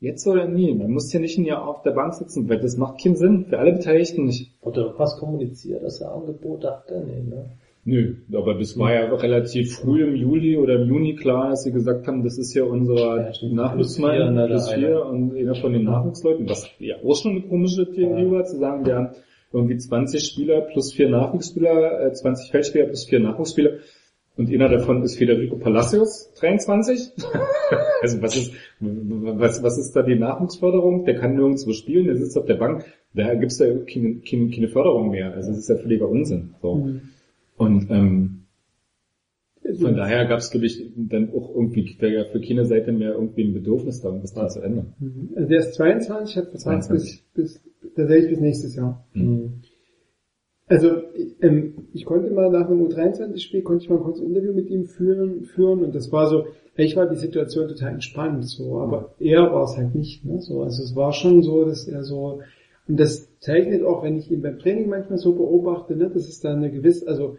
jetzt 0.00 0.26
oder 0.26 0.48
nie. 0.48 0.74
Man 0.74 0.90
muss 0.90 1.12
ja 1.12 1.20
nicht 1.20 1.38
ein 1.38 1.44
Jahr 1.44 1.66
auf 1.66 1.82
der 1.82 1.92
Bank 1.92 2.14
sitzen, 2.14 2.48
weil 2.48 2.60
das 2.60 2.76
macht 2.76 3.00
keinen 3.00 3.16
Sinn, 3.16 3.46
für 3.46 3.58
alle 3.58 3.72
Beteiligten 3.74 4.24
nicht. 4.24 4.52
Wurde 4.60 4.80
irgendwas 4.80 5.16
kommuniziert, 5.16 5.84
dass 5.84 6.00
er 6.00 6.12
Angebote 6.12 6.68
hatte? 6.68 7.04
Nee, 7.06 7.22
ne? 7.22 7.50
Nö, 7.88 8.16
aber 8.34 8.54
das 8.54 8.76
war 8.76 8.92
ja 8.92 9.14
relativ 9.14 9.76
früh 9.76 10.02
im 10.02 10.16
Juli 10.16 10.56
oder 10.56 10.74
im 10.74 10.88
Juni 10.88 11.14
klar, 11.14 11.50
dass 11.50 11.62
sie 11.62 11.70
gesagt 11.70 12.08
haben, 12.08 12.24
das 12.24 12.36
ist 12.36 12.52
ja 12.52 12.64
unser 12.64 13.30
Ja. 13.30 13.48
Nachwuchsmann, 13.48 14.34
Plus 14.48 14.72
vier, 14.72 14.88
ne, 14.88 15.04
und 15.04 15.36
einer 15.36 15.54
von 15.54 15.72
den 15.72 15.84
Nachwuchsleuten, 15.84 16.48
was 16.48 16.68
ja 16.80 16.96
auch 16.96 17.14
schon 17.14 17.36
eine 17.36 17.42
komische 17.42 17.88
Theorie 17.92 18.28
war, 18.28 18.44
zu 18.44 18.58
sagen, 18.58 18.84
wir 18.84 18.96
haben 18.96 19.10
irgendwie 19.52 19.76
20 19.76 20.20
Spieler 20.24 20.62
plus 20.62 20.94
vier 20.94 21.08
Nachwuchsspieler, 21.08 22.06
äh, 22.06 22.12
20 22.12 22.50
Feldspieler 22.50 22.86
plus 22.86 23.04
vier 23.04 23.20
Nachwuchsspieler 23.20 23.70
und 24.36 24.52
einer 24.52 24.68
davon 24.68 25.04
ist 25.04 25.16
Federico 25.16 25.56
Palacios, 25.56 26.32
23. 26.40 27.12
also 28.02 28.20
was 28.20 28.36
ist, 28.36 28.52
was, 28.80 29.62
was 29.62 29.78
ist 29.78 29.94
da 29.94 30.02
die 30.02 30.16
Nachwuchsförderung? 30.16 31.04
Der 31.04 31.14
kann 31.14 31.36
nirgendwo 31.36 31.72
spielen, 31.72 32.06
der 32.06 32.16
sitzt 32.16 32.36
auf 32.36 32.46
der 32.46 32.56
Bank, 32.56 32.84
da 33.14 33.32
gibt's 33.36 33.60
ja 33.60 33.66
keine, 33.68 34.16
keine, 34.28 34.50
keine 34.50 34.68
Förderung 34.68 35.10
mehr. 35.10 35.34
Also 35.34 35.50
das 35.50 35.58
ist 35.60 35.68
ja 35.68 35.76
völliger 35.76 36.08
Unsinn. 36.08 36.54
So. 36.60 36.74
Und 37.56 37.90
ähm, 37.90 38.46
von 39.80 39.96
daher 39.96 40.26
gab 40.26 40.38
es, 40.38 40.50
glaube 40.50 40.66
ich, 40.66 40.92
dann 40.96 41.30
auch 41.30 41.54
irgendwie 41.54 41.96
für, 41.98 42.40
keine 42.40 42.64
Seite 42.64 42.92
mehr 42.92 43.14
irgendwie 43.14 43.44
ein 43.44 43.54
Bedürfnis 43.54 44.00
da, 44.00 44.10
um 44.10 44.20
das 44.20 44.32
dran 44.32 44.50
zu 44.50 44.60
ändern. 44.60 44.94
Also 45.34 45.48
der 45.48 45.58
ist 45.58 45.74
22, 45.74 46.36
hat 46.36 46.44
Vertrag 46.50 46.82
22. 46.84 47.24
bis, 47.34 47.60
bis, 47.80 47.94
tatsächlich 47.94 48.30
bis 48.30 48.40
nächstes 48.40 48.76
Jahr. 48.76 49.04
Mhm. 49.14 49.62
Also 50.68 50.90
ähm, 51.40 51.88
ich 51.92 52.04
konnte 52.04 52.30
mal 52.30 52.50
nach 52.50 52.68
dem 52.68 52.84
U23-Spiel, 52.84 53.62
konnte 53.62 53.84
ich 53.84 53.90
mal 53.90 53.96
ein 53.96 54.02
kurzes 54.02 54.24
Interview 54.24 54.52
mit 54.52 54.68
ihm 54.68 54.84
führen, 54.84 55.44
führen 55.44 55.84
und 55.84 55.94
das 55.94 56.10
war 56.10 56.28
so, 56.28 56.46
ich 56.76 56.96
war 56.96 57.08
die 57.08 57.16
Situation 57.16 57.68
total 57.68 57.94
entspannt, 57.94 58.44
so, 58.48 58.80
aber 58.80 59.14
er 59.18 59.52
war 59.52 59.64
es 59.64 59.76
halt 59.76 59.94
nicht, 59.94 60.24
ne? 60.24 60.40
So, 60.40 60.62
also 60.62 60.82
es 60.82 60.94
war 60.96 61.12
schon 61.12 61.42
so, 61.42 61.64
dass 61.64 61.86
er 61.86 62.02
so, 62.02 62.40
und 62.88 63.00
das 63.00 63.38
zeichnet 63.38 63.84
auch, 63.84 64.02
wenn 64.02 64.16
ich 64.16 64.30
ihn 64.30 64.42
beim 64.42 64.58
Training 64.58 64.88
manchmal 64.88 65.18
so 65.18 65.34
beobachte, 65.34 65.96
ne, 65.96 66.10
das 66.12 66.28
ist 66.28 66.44
da 66.44 66.52
eine 66.52 66.70
gewisse, 66.70 67.06
also 67.06 67.36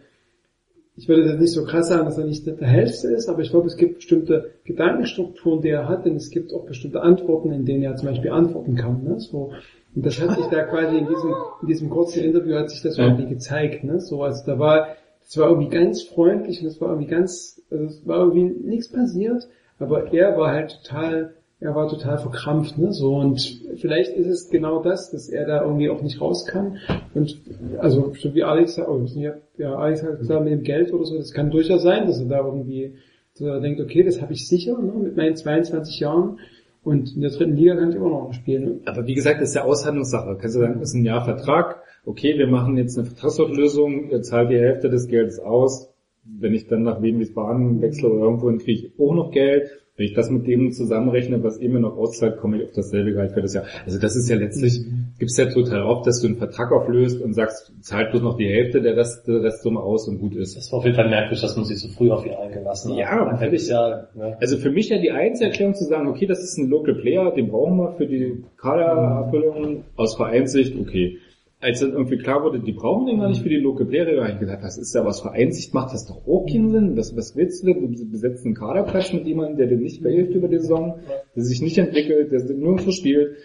ich 0.98 1.08
würde 1.08 1.24
das 1.24 1.38
nicht 1.38 1.52
so 1.52 1.64
krass 1.64 1.88
sagen, 1.88 2.06
dass 2.06 2.18
er 2.18 2.24
nicht 2.24 2.44
der 2.44 2.66
Hellste 2.66 3.06
ist, 3.12 3.28
aber 3.28 3.42
ich 3.42 3.50
glaube, 3.50 3.68
es 3.68 3.76
gibt 3.76 3.96
bestimmte 3.96 4.50
Gedankenstrukturen, 4.64 5.62
die 5.62 5.68
er 5.68 5.88
hat, 5.88 6.04
denn 6.04 6.16
es 6.16 6.28
gibt 6.28 6.52
auch 6.52 6.66
bestimmte 6.66 7.02
Antworten, 7.02 7.52
in 7.52 7.64
denen 7.64 7.84
er 7.84 7.94
zum 7.94 8.08
Beispiel 8.08 8.32
antworten 8.32 8.74
kann. 8.74 9.04
Ne? 9.04 9.20
So, 9.20 9.52
und 9.94 10.04
das 10.04 10.20
hat 10.20 10.36
sich 10.36 10.46
da 10.46 10.64
quasi 10.64 10.98
in 10.98 11.06
diesem, 11.06 11.34
in 11.62 11.68
diesem 11.68 11.88
kurzen 11.88 12.24
Interview 12.24 12.56
hat 12.56 12.70
sich 12.70 12.82
das 12.82 12.98
irgendwie 12.98 13.26
gezeigt. 13.26 13.84
Ne? 13.84 14.00
So, 14.00 14.24
also 14.24 14.44
da 14.44 14.58
war, 14.58 14.88
das 15.22 15.36
war 15.38 15.48
irgendwie 15.48 15.68
ganz 15.68 16.02
freundlich 16.02 16.60
und 16.62 16.66
das 16.66 16.80
war 16.80 16.88
irgendwie 16.88 17.08
ganz, 17.08 17.62
also 17.70 17.84
es 17.84 18.04
war 18.04 18.18
irgendwie 18.18 18.68
nichts 18.68 18.90
passiert, 18.90 19.46
aber 19.78 20.12
er 20.12 20.36
war 20.36 20.50
halt 20.50 20.80
total, 20.82 21.34
er 21.60 21.74
war 21.74 21.88
total 21.88 22.18
verkrampft, 22.18 22.78
ne? 22.78 22.92
So 22.92 23.16
und 23.16 23.40
vielleicht 23.76 24.16
ist 24.16 24.28
es 24.28 24.48
genau 24.48 24.82
das, 24.82 25.10
dass 25.10 25.28
er 25.28 25.46
da 25.46 25.62
irgendwie 25.62 25.90
auch 25.90 26.02
nicht 26.02 26.20
raus 26.20 26.46
kann. 26.46 26.78
Und 27.14 27.40
also 27.78 28.12
so 28.14 28.34
wie 28.34 28.44
Alex 28.44 28.76
sagt, 28.76 28.88
oh, 28.88 29.04
ja, 29.16 29.34
ja, 29.56 29.74
Alex 29.74 30.02
hat 30.02 30.18
gesagt, 30.18 30.44
mit 30.44 30.52
dem 30.52 30.62
Geld 30.62 30.92
oder 30.92 31.04
so, 31.04 31.16
das 31.16 31.32
kann 31.32 31.50
durchaus 31.50 31.82
sein, 31.82 32.06
dass 32.06 32.20
er 32.20 32.26
da 32.26 32.44
irgendwie 32.44 32.94
dass 33.38 33.62
denkt, 33.62 33.80
okay, 33.80 34.02
das 34.02 34.20
habe 34.20 34.32
ich 34.32 34.48
sicher, 34.48 34.80
ne, 34.80 34.92
mit 34.92 35.16
meinen 35.16 35.36
22 35.36 36.00
Jahren. 36.00 36.38
Und 36.82 37.14
in 37.14 37.20
der 37.20 37.30
dritten 37.30 37.56
Liga 37.56 37.76
kann 37.76 37.90
ich 37.90 37.96
immer 37.96 38.08
noch 38.08 38.32
spielen. 38.32 38.64
Ne? 38.64 38.80
Aber 38.86 39.06
wie 39.06 39.14
gesagt, 39.14 39.40
das 39.40 39.50
ist 39.50 39.54
ja 39.56 39.64
Aushandlungssache. 39.64 40.38
Kannst 40.40 40.56
du 40.56 40.60
sagen, 40.60 40.80
das 40.80 40.90
ist 40.90 40.94
ein 40.94 41.04
Jahr 41.04 41.24
Vertrag, 41.24 41.82
okay, 42.04 42.38
wir 42.38 42.46
machen 42.46 42.76
jetzt 42.76 42.96
eine 42.96 43.06
Vertragsauflösung, 43.06 44.10
ihr 44.10 44.22
zahlt 44.22 44.50
die 44.50 44.58
Hälfte 44.58 44.88
des 44.88 45.08
Geldes 45.08 45.38
aus. 45.38 45.92
Wenn 46.24 46.54
ich 46.54 46.66
dann 46.66 46.82
nach 46.82 47.02
Wien 47.02 47.18
Wiesbaden 47.18 47.80
wechsle 47.82 48.08
oder 48.08 48.24
irgendwo, 48.24 48.48
dann 48.48 48.58
kriege 48.58 48.86
ich 48.86 48.92
auch 48.98 49.14
noch 49.14 49.30
Geld. 49.30 49.70
Wenn 49.98 50.06
ich 50.06 50.14
das 50.14 50.30
mit 50.30 50.46
dem 50.46 50.70
zusammenrechne, 50.70 51.42
was 51.42 51.58
ihr 51.58 51.70
mir 51.70 51.80
noch 51.80 51.96
auszahlt, 51.96 52.36
komme 52.36 52.58
ich 52.58 52.68
auf 52.68 52.70
dasselbe 52.72 53.14
Gehalt 53.14 53.32
für 53.32 53.42
das 53.42 53.54
Jahr. 53.54 53.64
Also 53.84 53.98
das 53.98 54.14
ist 54.14 54.28
ja 54.28 54.36
letztlich, 54.36 54.80
gibt's 55.18 55.36
ja 55.36 55.46
total 55.46 55.82
oft, 55.82 56.06
dass 56.06 56.20
du 56.20 56.28
einen 56.28 56.36
Vertrag 56.36 56.70
auflöst 56.70 57.20
und 57.20 57.32
sagst, 57.32 57.72
zahlt 57.80 58.12
bloß 58.12 58.22
noch 58.22 58.36
die 58.36 58.46
Hälfte 58.46 58.80
der 58.80 58.96
Rest, 58.96 59.26
der 59.26 59.42
Restsumme 59.42 59.80
aus 59.80 60.06
und 60.06 60.20
gut 60.20 60.36
ist. 60.36 60.56
Das 60.56 60.70
war 60.70 60.78
auf 60.78 60.84
jeden 60.84 60.94
Fall 60.94 61.08
merkwürdig, 61.08 61.40
dass 61.40 61.56
man 61.56 61.64
sich 61.64 61.80
so 61.80 61.88
früh 61.88 62.12
auf 62.12 62.24
ihn 62.24 62.32
eingelassen 62.32 62.92
hat. 62.92 62.98
Ja, 62.98 63.38
hätte 63.40 63.56
es 63.56 63.68
ja, 63.68 64.06
ne? 64.14 64.36
Also 64.40 64.58
für 64.58 64.70
mich 64.70 64.88
ja 64.88 64.98
die 64.98 65.10
einzige 65.10 65.50
Erklärung 65.50 65.74
zu 65.74 65.84
sagen, 65.84 66.06
okay, 66.06 66.26
das 66.26 66.44
ist 66.44 66.56
ein 66.58 66.68
Local 66.68 66.94
Player, 66.94 67.32
den 67.32 67.48
brauchen 67.48 67.76
wir 67.78 67.94
für 67.96 68.06
die 68.06 68.44
Kadererfüllung 68.56 69.82
aus 69.96 70.14
Vereinssicht, 70.14 70.76
okay. 70.80 71.18
Als 71.60 71.80
dann 71.80 71.92
irgendwie 71.92 72.18
klar 72.18 72.44
wurde, 72.44 72.60
die 72.60 72.72
brauchen 72.72 73.06
den 73.06 73.18
gar 73.18 73.28
nicht 73.28 73.42
für 73.42 73.48
die 73.48 73.60
Player, 73.60 74.22
habe 74.22 74.32
ich 74.32 74.38
gesagt, 74.38 74.62
das 74.62 74.78
ist 74.78 74.94
ja 74.94 75.04
was 75.04 75.20
Vereinssicht 75.20 75.74
macht, 75.74 75.92
das 75.92 76.06
doch 76.06 76.24
auch 76.26 76.46
keinen 76.46 76.70
Sinn. 76.70 76.96
Was, 76.96 77.16
was 77.16 77.34
willst 77.34 77.62
du 77.62 77.72
denn? 77.72 77.92
Du 77.96 78.10
besetzt 78.10 78.44
einen 78.44 78.54
Kaderplatz 78.54 79.12
mit 79.12 79.26
jemandem, 79.26 79.56
der 79.56 79.66
dir 79.66 79.76
nicht 79.76 80.00
behilft 80.00 80.34
über 80.34 80.46
die 80.46 80.58
Saison, 80.58 81.00
der 81.34 81.42
sich 81.42 81.60
nicht 81.60 81.76
entwickelt, 81.76 82.30
der 82.30 82.44
nirgendwo 82.44 82.92
spielt. 82.92 83.38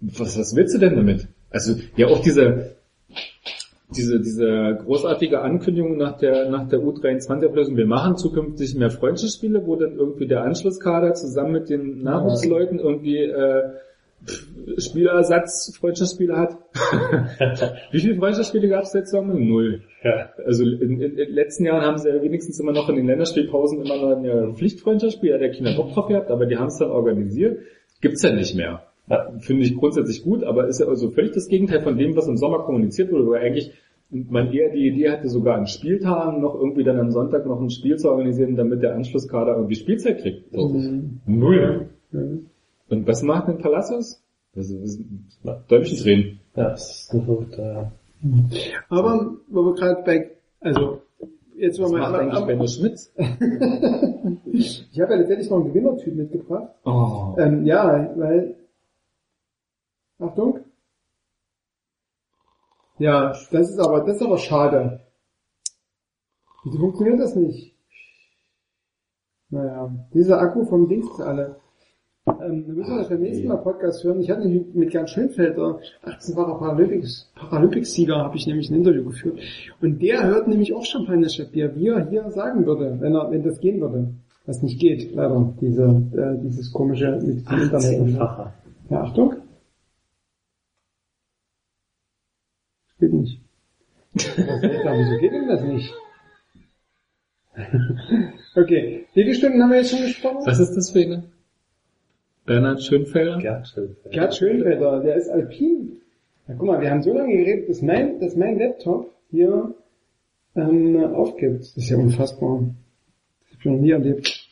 Was, 0.00 0.38
was 0.38 0.54
willst 0.54 0.76
du 0.76 0.78
denn 0.78 0.94
damit? 0.94 1.26
Also 1.50 1.74
ja 1.96 2.06
auch 2.06 2.20
diese, 2.20 2.76
diese, 3.90 4.20
diese 4.20 4.78
großartige 4.84 5.40
Ankündigung 5.40 5.96
nach 5.96 6.18
der, 6.18 6.50
nach 6.50 6.68
der 6.68 6.78
U23-Auflösung, 6.78 7.76
wir 7.76 7.86
machen 7.86 8.16
zukünftig 8.16 8.76
mehr 8.76 8.90
Freundschaftsspiele, 8.90 9.66
wo 9.66 9.74
dann 9.76 9.96
irgendwie 9.96 10.28
der 10.28 10.42
Anschlusskader 10.42 11.14
zusammen 11.14 11.52
mit 11.52 11.70
den 11.70 12.02
Nachwuchsleuten 12.02 12.78
irgendwie 12.78 13.16
äh, 13.16 13.62
Spielerersatz 14.78 15.76
Freundschaftsspiele 15.78 16.36
hat. 16.36 16.58
Wie 17.92 18.00
viele 18.00 18.16
Freundschaftsspiele 18.16 18.68
gab 18.68 18.82
es 18.82 18.92
jetzt 18.92 19.10
Sommer? 19.10 19.34
Null. 19.34 19.82
Ja. 20.02 20.30
Also 20.44 20.64
in, 20.64 20.80
in, 20.80 21.00
in 21.00 21.16
den 21.16 21.32
letzten 21.32 21.64
Jahren 21.64 21.82
haben 21.82 21.98
sie 21.98 22.08
ja 22.08 22.22
wenigstens 22.22 22.60
immer 22.60 22.72
noch 22.72 22.88
in 22.88 22.96
den 22.96 23.06
Länderspielpausen 23.06 23.84
immer 23.84 23.96
noch 23.96 24.16
ein 24.16 24.54
Pflichtfreundschaftsspiel, 24.56 25.34
hat 25.34 25.40
der 25.40 25.50
Kinder 25.50 25.74
Bock 25.76 25.92
drauf 25.92 26.08
gehabt, 26.08 26.30
aber 26.30 26.46
die 26.46 26.56
haben 26.56 26.68
es 26.68 26.78
dann 26.78 26.90
organisiert. 26.90 27.60
Gibt's 28.00 28.22
ja 28.22 28.32
nicht 28.32 28.54
mehr. 28.54 28.82
Ja. 29.08 29.32
Finde 29.38 29.64
ich 29.64 29.76
grundsätzlich 29.76 30.22
gut, 30.22 30.44
aber 30.44 30.68
ist 30.68 30.80
ja 30.80 30.86
also 30.86 31.10
völlig 31.10 31.32
das 31.32 31.48
Gegenteil 31.48 31.80
von 31.80 31.96
dem, 31.96 32.14
was 32.16 32.28
im 32.28 32.36
Sommer 32.36 32.60
kommuniziert 32.60 33.10
wurde, 33.10 33.26
wo 33.26 33.32
eigentlich 33.32 33.72
man 34.10 34.52
eher 34.52 34.70
die 34.70 34.88
Idee 34.88 35.10
hatte, 35.10 35.28
sogar 35.28 35.56
an 35.56 35.66
Spieltagen 35.66 36.40
noch 36.40 36.54
irgendwie 36.54 36.84
dann 36.84 36.98
am 36.98 37.10
Sonntag 37.10 37.46
noch 37.46 37.60
ein 37.60 37.70
Spiel 37.70 37.96
zu 37.96 38.10
organisieren, 38.10 38.56
damit 38.56 38.82
der 38.82 38.94
Anschlusskader 38.94 39.54
irgendwie 39.54 39.74
Spielzeit 39.74 40.20
kriegt. 40.20 40.52
So. 40.52 40.80
Null. 41.26 41.90
Mhm. 42.10 42.46
Und 42.88 43.06
was 43.06 43.22
macht 43.22 43.48
denn 43.48 43.58
Palacios? 43.58 44.22
Das 44.54 44.70
ist 44.70 45.00
Däumchen 45.68 45.98
drehen. 45.98 46.40
Ja, 46.54 46.70
das 46.70 47.02
ist 47.02 47.14
ein 47.14 47.24
verrückter, 47.24 47.92
Aber, 48.88 49.36
wo 49.48 49.64
wir 49.66 49.74
gerade 49.74 50.02
bei, 50.02 50.30
also, 50.60 51.02
jetzt 51.56 51.78
Was 51.78 51.90
wollen 51.90 52.00
wir 52.02 52.08
macht 52.08 52.20
eigentlich 52.20 52.40
mal, 52.40 52.46
Benno 52.46 52.66
Schmitz? 52.66 53.12
ich 54.46 55.00
habe 55.00 55.12
ja 55.12 55.18
letztendlich 55.18 55.50
noch 55.50 55.58
einen 55.58 55.68
Gewinnertyp 55.68 56.14
mitgebracht. 56.14 56.74
Oh. 56.84 57.36
Ähm, 57.38 57.64
ja, 57.64 58.12
weil, 58.16 58.56
Achtung. 60.18 60.60
Ja, 62.98 63.28
das 63.28 63.70
ist 63.70 63.78
aber, 63.78 64.00
das 64.00 64.16
ist 64.16 64.22
aber 64.22 64.38
schade. 64.38 65.00
Wieso 66.64 66.78
funktioniert 66.78 67.20
das 67.20 67.36
nicht? 67.36 67.76
Naja, 69.50 69.90
dieser 70.12 70.40
Akku 70.40 70.64
vom 70.64 70.88
Dings 70.88 71.08
ist 71.10 71.20
alle. 71.20 71.60
Ähm, 72.40 72.66
wir 72.66 72.74
müssen 72.74 72.96
das 72.96 73.08
beim 73.08 73.20
nächsten 73.20 73.48
Mal 73.48 73.56
Podcast 73.56 74.04
hören. 74.04 74.20
Ich 74.20 74.30
hatte 74.30 74.46
nämlich 74.46 74.74
mit 74.74 74.92
Jan 74.92 75.08
Schönfelder, 75.08 75.80
18-facher 76.04 76.58
Paralympics, 76.58 77.30
Paralympics-Sieger, 77.34 78.16
habe 78.16 78.36
ich 78.36 78.46
nämlich 78.46 78.70
ein 78.70 78.76
Interview 78.76 79.04
geführt. 79.04 79.40
Und 79.80 80.02
der 80.02 80.24
hört 80.24 80.48
nämlich 80.48 80.74
auch 80.74 80.84
Champagner-Bier, 80.84 81.76
wie 81.76 81.88
er 81.88 82.08
hier 82.08 82.30
sagen 82.30 82.66
würde, 82.66 82.96
wenn 83.00 83.14
er, 83.14 83.30
wenn 83.30 83.42
das 83.42 83.60
gehen 83.60 83.80
würde. 83.80 84.14
Was 84.46 84.62
nicht 84.62 84.80
geht, 84.80 85.14
leider, 85.14 85.54
diese, 85.60 85.84
äh, 85.84 86.42
dieses 86.42 86.72
komische 86.72 87.18
mit 87.22 87.48
dem 87.50 87.62
Internet. 87.62 88.18
Ja, 88.90 89.02
Achtung. 89.02 89.34
Geht 92.98 93.12
nicht. 93.12 93.40
Wieso 94.14 95.18
geht 95.20 95.32
denn 95.32 95.48
das 95.48 95.62
nicht? 95.62 95.94
okay, 98.56 99.06
wie 99.12 99.22
viele 99.22 99.34
Stunden 99.34 99.62
haben 99.62 99.70
wir 99.70 99.78
jetzt 99.78 99.90
schon 99.90 100.00
gesprochen? 100.00 100.46
Was 100.46 100.60
ist 100.60 100.74
das 100.74 100.90
für 100.90 101.00
eine? 101.00 101.24
Bernhard 102.48 102.82
Schönfelder? 102.82 103.38
Gerd 103.38 103.68
Schönfeld. 103.68 104.12
Gerd 104.12 104.34
Schönfelder, 104.34 105.00
der 105.00 105.16
ist 105.16 105.28
Alpin. 105.28 106.00
Ja, 106.48 106.54
guck 106.54 106.66
mal, 106.66 106.80
wir 106.80 106.90
haben 106.90 107.02
so 107.02 107.12
lange 107.12 107.36
geredet, 107.36 107.68
dass 107.68 107.82
mein, 107.82 108.18
dass 108.20 108.36
mein 108.36 108.58
Laptop 108.58 109.14
hier 109.30 109.74
ähm, 110.56 111.04
aufgibt. 111.14 111.60
Das 111.60 111.76
ist 111.76 111.90
ja 111.90 111.98
unfassbar. 111.98 112.74
Das 113.42 113.52
hab 113.52 113.60
ich 113.60 113.64
noch 113.66 113.78
nie 113.78 113.90
erlebt. 113.90 114.48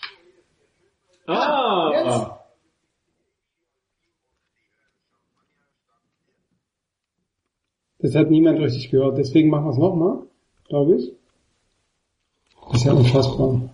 Ah! 1.27 1.91
Jetzt. 1.95 2.31
Das 7.99 8.15
hat 8.15 8.31
niemand 8.31 8.61
richtig 8.61 8.91
gehört, 8.91 9.17
deswegen 9.17 9.49
machen 9.49 9.65
wir 9.65 9.71
es 9.71 9.79
nochmal, 9.79 10.19
glaube 10.69 10.97
ich. 10.97 11.13
Das 12.69 12.81
ist 12.81 12.85
ja 12.85 12.93
unfassbar. 12.93 13.71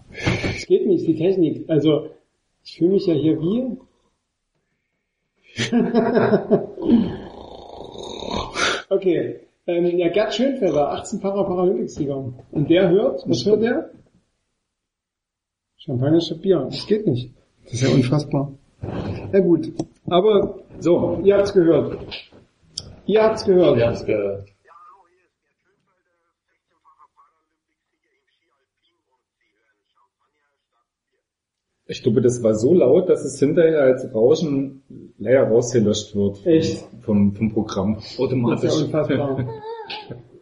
Es 0.57 0.67
geht 0.67 0.87
nicht, 0.87 1.09
die 1.09 1.17
Technik. 1.17 1.69
Also, 1.69 2.11
ich 2.63 2.79
fühle 2.79 2.93
mich 2.93 3.07
ja 3.07 3.15
hier 3.15 3.41
wie... 3.41 3.79
okay, 8.89 9.41
ähm, 9.67 9.99
ja, 9.99 10.09
Gerd 10.09 10.35
Schönfelder, 10.35 10.95
18-facher 10.95 11.45
Paralympicsieger. 11.45 12.33
Und 12.51 12.71
der 12.71 12.89
hört, 12.91 13.29
was 13.29 13.45
hört 13.45 13.63
der? 13.63 13.91
Champagner 15.77 16.21
Bier. 16.41 16.67
Das 16.71 16.87
geht 16.87 17.07
nicht. 17.07 17.35
Das 17.65 17.75
ist 17.75 17.83
ja 17.83 17.91
unfassbar. 17.91 18.53
Ja 19.33 19.41
gut, 19.41 19.71
aber 20.07 20.63
So, 20.83 21.21
ihr 21.23 21.37
habt's 21.37 21.53
gehört. 21.53 21.97
Ihr 23.07 23.23
habt's 23.23 23.45
gehört. 23.45 23.77
Wir 23.77 23.87
haben 23.87 23.95
es 23.95 24.05
gehört. 24.05 24.49
Ich 31.93 32.03
glaube, 32.03 32.23
das 32.23 32.43
war 32.43 32.55
so 32.55 32.73
laut, 32.75 33.09
dass 33.11 33.23
es 33.25 33.39
hinterher 33.39 33.83
als 33.83 34.13
Rauschen 34.15 34.83
leider 35.19 35.43
rausgelöscht 35.43 36.17
wird. 36.17 36.45
Echt? 36.47 36.85
Vom, 37.03 37.35
vom 37.35 37.53
Programm. 37.53 37.97
Das 37.97 38.19
Automatisch. 38.19 38.65
ist 38.71 38.81
ja 38.81 38.85
unfassbar. 38.87 39.39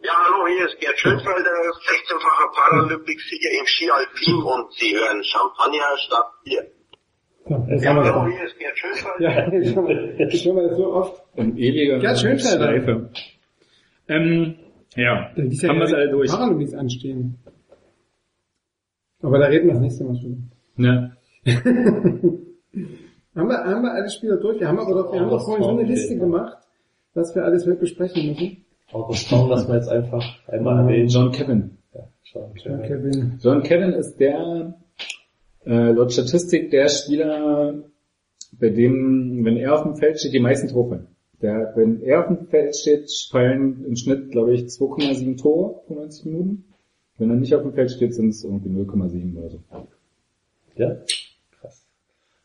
Ja, 0.03 0.13
hallo, 0.17 0.47
hier 0.47 0.65
ist 0.65 0.79
Gerd 0.79 0.97
Schönfelder, 0.97 1.31
16-facher 1.31 2.51
Paralympicsieger 2.55 3.49
im 3.59 3.65
Ski 3.67 3.91
Alpin 3.91 4.33
und 4.41 4.73
Sie 4.73 4.95
hören 4.95 5.23
Champagner 5.23 5.95
statt 5.97 6.25
Bier. 6.43 6.63
Jetzt 7.69 7.83
Ja, 7.83 7.89
haben 7.91 8.03
wir 8.03 8.15
hallo, 8.15 8.31
hier 8.31 8.45
ist 8.45 8.57
Gerd 8.57 8.77
Schönfelder. 8.79 9.21
Ja, 9.21 9.51
wir 10.55 10.69
das 10.69 10.77
so 10.77 10.93
oft. 10.93 11.23
In 11.35 11.55
ewiger 11.55 11.99
Gerd 11.99 12.19
Schönfelder. 12.19 12.65
Schleife. 12.65 13.09
Ähm, 14.07 14.55
ja, 14.95 15.03
ja 15.35 15.69
haben 15.69 15.79
wir 15.79 15.83
es 15.83 15.93
alle 15.93 16.09
durch. 16.09 16.31
Paralympics 16.31 16.73
anstehen. 16.73 17.37
Aber 19.21 19.37
da 19.37 19.45
reden 19.45 19.67
wir 19.67 19.73
das 19.73 19.81
nächste 19.81 20.03
Mal 20.03 20.15
schon. 20.15 20.51
Ne? 20.77 21.15
Haben 23.33 23.47
wir, 23.47 23.63
haben 23.63 23.81
wir 23.81 23.93
alle 23.93 24.09
Spieler 24.09 24.37
durch? 24.37 24.59
Wir 24.59 24.67
haben 24.67 24.79
aber 24.79 24.93
doch, 24.93 25.13
wir 25.13 25.21
haben 25.21 25.29
doch 25.29 25.45
vorhin 25.45 25.63
so 25.63 25.69
eine 25.69 25.83
Liste 25.83 26.17
gemacht, 26.17 26.57
was 27.13 27.33
wir 27.33 27.45
alles 27.45 27.65
heute 27.65 27.77
besprechen 27.77 28.27
müssen. 28.27 28.65
Augustin 28.91 29.47
lassen 29.47 29.69
wir 29.69 29.75
jetzt 29.75 29.87
einfach 29.87 30.23
einmal 30.47 30.79
erwähnen. 30.79 31.07
John 31.07 31.31
Kevin. 31.31 31.77
Ja, 31.93 32.09
schon. 32.23 32.51
Ja, 32.57 32.77
Kevin. 32.79 33.39
John 33.41 33.63
Kevin 33.63 33.93
ist 33.93 34.17
der, 34.17 34.77
äh, 35.65 35.91
laut 35.91 36.11
Statistik, 36.11 36.71
der 36.71 36.89
Spieler, 36.89 37.75
bei 38.59 38.69
dem, 38.69 39.45
wenn 39.45 39.55
er 39.55 39.75
auf 39.75 39.83
dem 39.83 39.95
Feld 39.95 40.19
steht, 40.19 40.33
die 40.33 40.39
meisten 40.39 40.67
Tore 40.67 40.89
fallen. 40.89 41.07
Der, 41.41 41.71
wenn 41.75 42.01
er 42.01 42.19
auf 42.19 42.27
dem 42.27 42.47
Feld 42.47 42.75
steht, 42.75 43.09
fallen 43.31 43.85
im 43.85 43.95
Schnitt, 43.95 44.31
glaube 44.31 44.53
ich, 44.53 44.63
2,7 44.63 45.41
Tore 45.41 45.81
pro 45.87 45.93
90 45.95 46.25
Minuten. 46.25 46.65
Wenn 47.17 47.29
er 47.29 47.37
nicht 47.37 47.55
auf 47.55 47.61
dem 47.61 47.73
Feld 47.73 47.91
steht, 47.91 48.13
sind 48.13 48.29
es 48.29 48.43
irgendwie 48.43 48.69
0,7 48.69 49.37
oder 49.37 49.49
so. 49.49 49.59
Ja? 50.75 50.97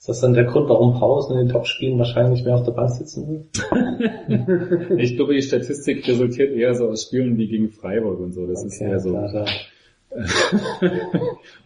Ist 0.07 0.11
das 0.11 0.21
dann 0.21 0.35
der 0.35 0.45
Grund, 0.45 0.69
warum 0.69 1.01
Pausen 1.01 1.37
in 1.37 1.47
den 1.47 1.53
Topspielen 1.53 1.99
wahrscheinlich 1.99 2.45
mehr 2.45 2.55
auf 2.55 2.63
der 2.63 2.71
Bank 2.71 2.91
sitzen 2.91 3.27
will? 3.27 3.45
Ich 4.99 5.17
glaube, 5.17 5.35
die 5.35 5.43
Statistik 5.43 6.07
resultiert 6.07 6.55
eher 6.55 6.77
so 6.77 6.89
aus 6.91 7.03
Spielen 7.03 7.37
wie 7.39 7.49
gegen 7.49 7.71
Freiburg 7.71 8.21
und 8.21 8.33
so. 8.33 8.47
Das 8.47 8.63
ist 8.63 8.81
eher 8.81 9.01
so. 9.01 9.11
klar, 9.11 9.29
klar. 9.29 9.47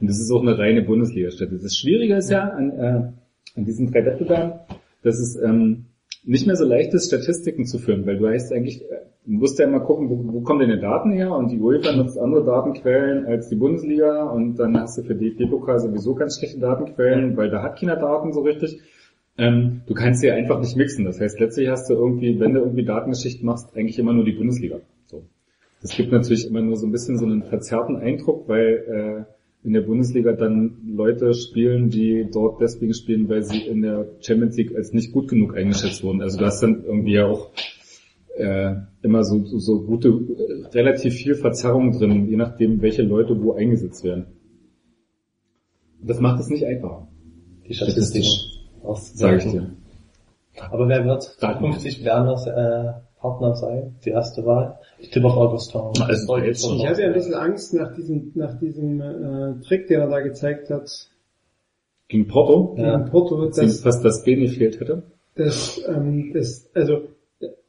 und 0.00 0.08
das 0.08 0.18
ist 0.18 0.30
auch 0.30 0.40
eine 0.40 0.56
reine 0.56 0.80
Bundesliga-Stadt. 0.80 1.50
Das 1.52 1.76
Schwierige 1.76 2.16
ist 2.16 2.30
ja 2.30 2.48
an, 2.48 2.70
äh, 2.70 3.58
an 3.58 3.64
diesen 3.66 3.92
drei 3.92 4.06
Wettbewerben, 4.06 4.60
dass 5.02 5.18
es 5.18 5.36
ähm, 5.36 5.84
nicht 6.24 6.46
mehr 6.46 6.56
so 6.56 6.64
leicht 6.64 6.92
ist, 6.94 7.06
Statistiken 7.06 7.64
zu 7.64 7.78
führen, 7.78 8.06
weil 8.06 8.18
du 8.18 8.28
heißt 8.28 8.52
eigentlich, 8.52 8.82
äh, 8.82 8.96
du 9.26 9.32
musst 9.32 9.58
ja 9.58 9.66
immer 9.66 9.80
gucken, 9.80 10.10
wo, 10.10 10.32
wo 10.32 10.40
kommen 10.42 10.60
deine 10.60 10.78
Daten 10.78 11.12
her 11.12 11.32
und 11.34 11.50
die 11.50 11.58
UEFA 11.58 11.92
nutzt 11.92 12.18
andere 12.18 12.44
Datenquellen 12.44 13.26
als 13.26 13.48
die 13.48 13.56
Bundesliga 13.56 14.24
und 14.24 14.56
dann 14.56 14.78
hast 14.78 14.98
du 14.98 15.02
für 15.02 15.14
DFB-Pokal 15.14 15.78
sowieso 15.78 16.14
ganz 16.14 16.38
schlechte 16.38 16.60
Datenquellen, 16.60 17.36
weil 17.36 17.50
da 17.50 17.62
hat 17.62 17.78
keiner 17.78 17.96
Daten 17.96 18.32
so 18.32 18.40
richtig. 18.40 18.80
Ähm, 19.38 19.82
du 19.86 19.94
kannst 19.94 20.20
sie 20.20 20.26
ja 20.26 20.34
einfach 20.34 20.60
nicht 20.60 20.76
mixen. 20.76 21.04
Das 21.04 21.20
heißt, 21.20 21.40
letztlich 21.40 21.68
hast 21.68 21.88
du 21.88 21.94
irgendwie, 21.94 22.38
wenn 22.38 22.52
du 22.52 22.60
irgendwie 22.60 22.84
Datengeschichten 22.84 23.46
machst, 23.46 23.74
eigentlich 23.74 23.98
immer 23.98 24.12
nur 24.12 24.24
die 24.24 24.32
Bundesliga. 24.32 24.80
So. 25.06 25.22
Das 25.80 25.96
gibt 25.96 26.12
natürlich 26.12 26.46
immer 26.46 26.60
nur 26.60 26.76
so 26.76 26.86
ein 26.86 26.92
bisschen 26.92 27.16
so 27.16 27.24
einen 27.24 27.44
verzerrten 27.44 27.96
Eindruck, 27.96 28.48
weil 28.48 29.26
äh, 29.26 29.39
in 29.62 29.72
der 29.74 29.82
Bundesliga 29.82 30.32
dann 30.32 30.78
Leute 30.86 31.34
spielen, 31.34 31.90
die 31.90 32.28
dort 32.32 32.60
deswegen 32.60 32.94
spielen, 32.94 33.28
weil 33.28 33.42
sie 33.42 33.60
in 33.60 33.82
der 33.82 34.06
Champions 34.20 34.56
League 34.56 34.74
als 34.74 34.92
nicht 34.92 35.12
gut 35.12 35.28
genug 35.28 35.56
eingeschätzt 35.56 36.02
wurden. 36.02 36.22
Also 36.22 36.40
hast 36.40 36.62
dann 36.62 36.82
irgendwie 36.84 37.14
ja 37.14 37.26
auch 37.26 37.50
äh, 38.36 38.74
immer 39.02 39.22
so, 39.24 39.44
so, 39.44 39.58
so 39.58 39.82
gute, 39.82 40.08
äh, 40.08 40.66
relativ 40.68 41.14
viel 41.14 41.34
Verzerrung 41.34 41.92
drin, 41.92 42.26
je 42.28 42.36
nachdem, 42.36 42.80
welche 42.80 43.02
Leute 43.02 43.42
wo 43.42 43.52
eingesetzt 43.52 44.02
werden. 44.02 44.26
Das 46.02 46.20
macht 46.20 46.40
es 46.40 46.48
nicht 46.48 46.64
einfacher, 46.64 47.08
Die 47.68 47.74
sage 47.74 47.92
auszusagen. 48.82 49.38
ich 49.38 49.50
dir. 49.50 49.70
Aber 50.70 50.88
wer 50.88 51.04
wird 51.04 51.22
zukünftig 51.22 52.02
Werners 52.04 52.46
äh, 52.46 52.92
Partner 53.20 53.54
sein? 53.54 53.96
Die 54.04 54.10
erste 54.10 54.44
Wahl? 54.46 54.78
Ich 55.00 55.10
tippe 55.10 55.26
auf 55.26 55.36
Augustin. 55.36 55.80
Also 55.80 56.26
schon 56.54 56.76
Ich 56.76 56.86
habe 56.86 57.00
ja 57.00 57.06
ein 57.08 57.14
bisschen 57.14 57.34
Angst 57.34 57.74
nach 57.74 57.94
diesem, 57.94 58.32
nach 58.34 58.58
diesem 58.58 59.00
äh, 59.00 59.60
Trick, 59.66 59.86
den 59.88 60.00
er 60.00 60.08
da 60.08 60.20
gezeigt 60.20 60.70
hat 60.70 60.90
Gegen 62.08 62.26
Porto, 62.26 62.74
Ja. 62.78 62.98
gegen 62.98 63.10
Porto, 63.10 63.46
dass 63.46 63.80
fast 63.80 64.04
das 64.04 64.24
B 64.24 64.46
fehlt 64.48 64.80
hätte. 64.80 65.04
dass, 65.36 65.80
ähm, 65.88 66.32
das, 66.34 66.68
also 66.74 67.02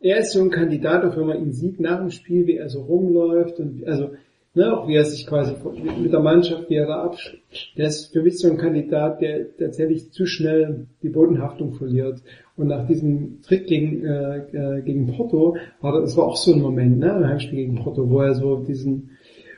er 0.02 0.20
ist 0.20 0.34
so 0.34 0.42
ein 0.42 0.50
Kandidat, 0.50 1.06
auch 1.06 1.16
wenn 1.16 1.28
man 1.28 1.38
ihn 1.38 1.54
sieht 1.54 1.80
nach 1.80 2.00
dem 2.00 2.10
Spiel, 2.10 2.48
wie 2.48 2.58
er 2.58 2.68
so 2.70 2.82
rumläuft 2.82 3.60
und 3.60 3.88
also 3.88 4.10
ne, 4.54 4.78
auch 4.78 4.88
wie 4.88 4.96
er 4.96 5.06
sich 5.06 5.26
quasi 5.28 5.54
mit 6.02 6.12
der 6.12 6.20
Mannschaft, 6.20 6.70
wie 6.70 6.76
er 6.76 6.88
da 6.88 7.04
absch... 7.04 7.38
Der 7.78 7.88
ist 7.88 8.14
für 8.14 8.22
mich 8.22 8.40
so 8.40 8.50
ein 8.50 8.58
Kandidat, 8.58 9.22
der 9.22 9.56
tatsächlich 9.58 10.12
zu 10.12 10.26
schnell 10.26 10.88
die 11.04 11.10
Bodenhaftung 11.10 11.74
verliert. 11.74 12.22
Und 12.56 12.68
nach 12.68 12.88
diesem 12.88 13.42
Trick 13.42 13.68
gegen, 13.68 14.06
äh, 14.06 14.38
äh, 14.38 14.82
gegen 14.82 15.08
Porto, 15.08 15.58
war 15.82 15.94
das, 15.94 16.12
das 16.12 16.18
war 16.18 16.26
auch 16.26 16.38
so 16.38 16.54
ein 16.54 16.62
Moment, 16.62 17.00
ne, 17.00 17.10
im 17.10 17.28
Heimspiel 17.28 17.58
gegen 17.58 17.76
Porto, 17.76 18.10
wo 18.10 18.22
er 18.22 18.36
so 18.36 18.58
diesen, 18.58 19.12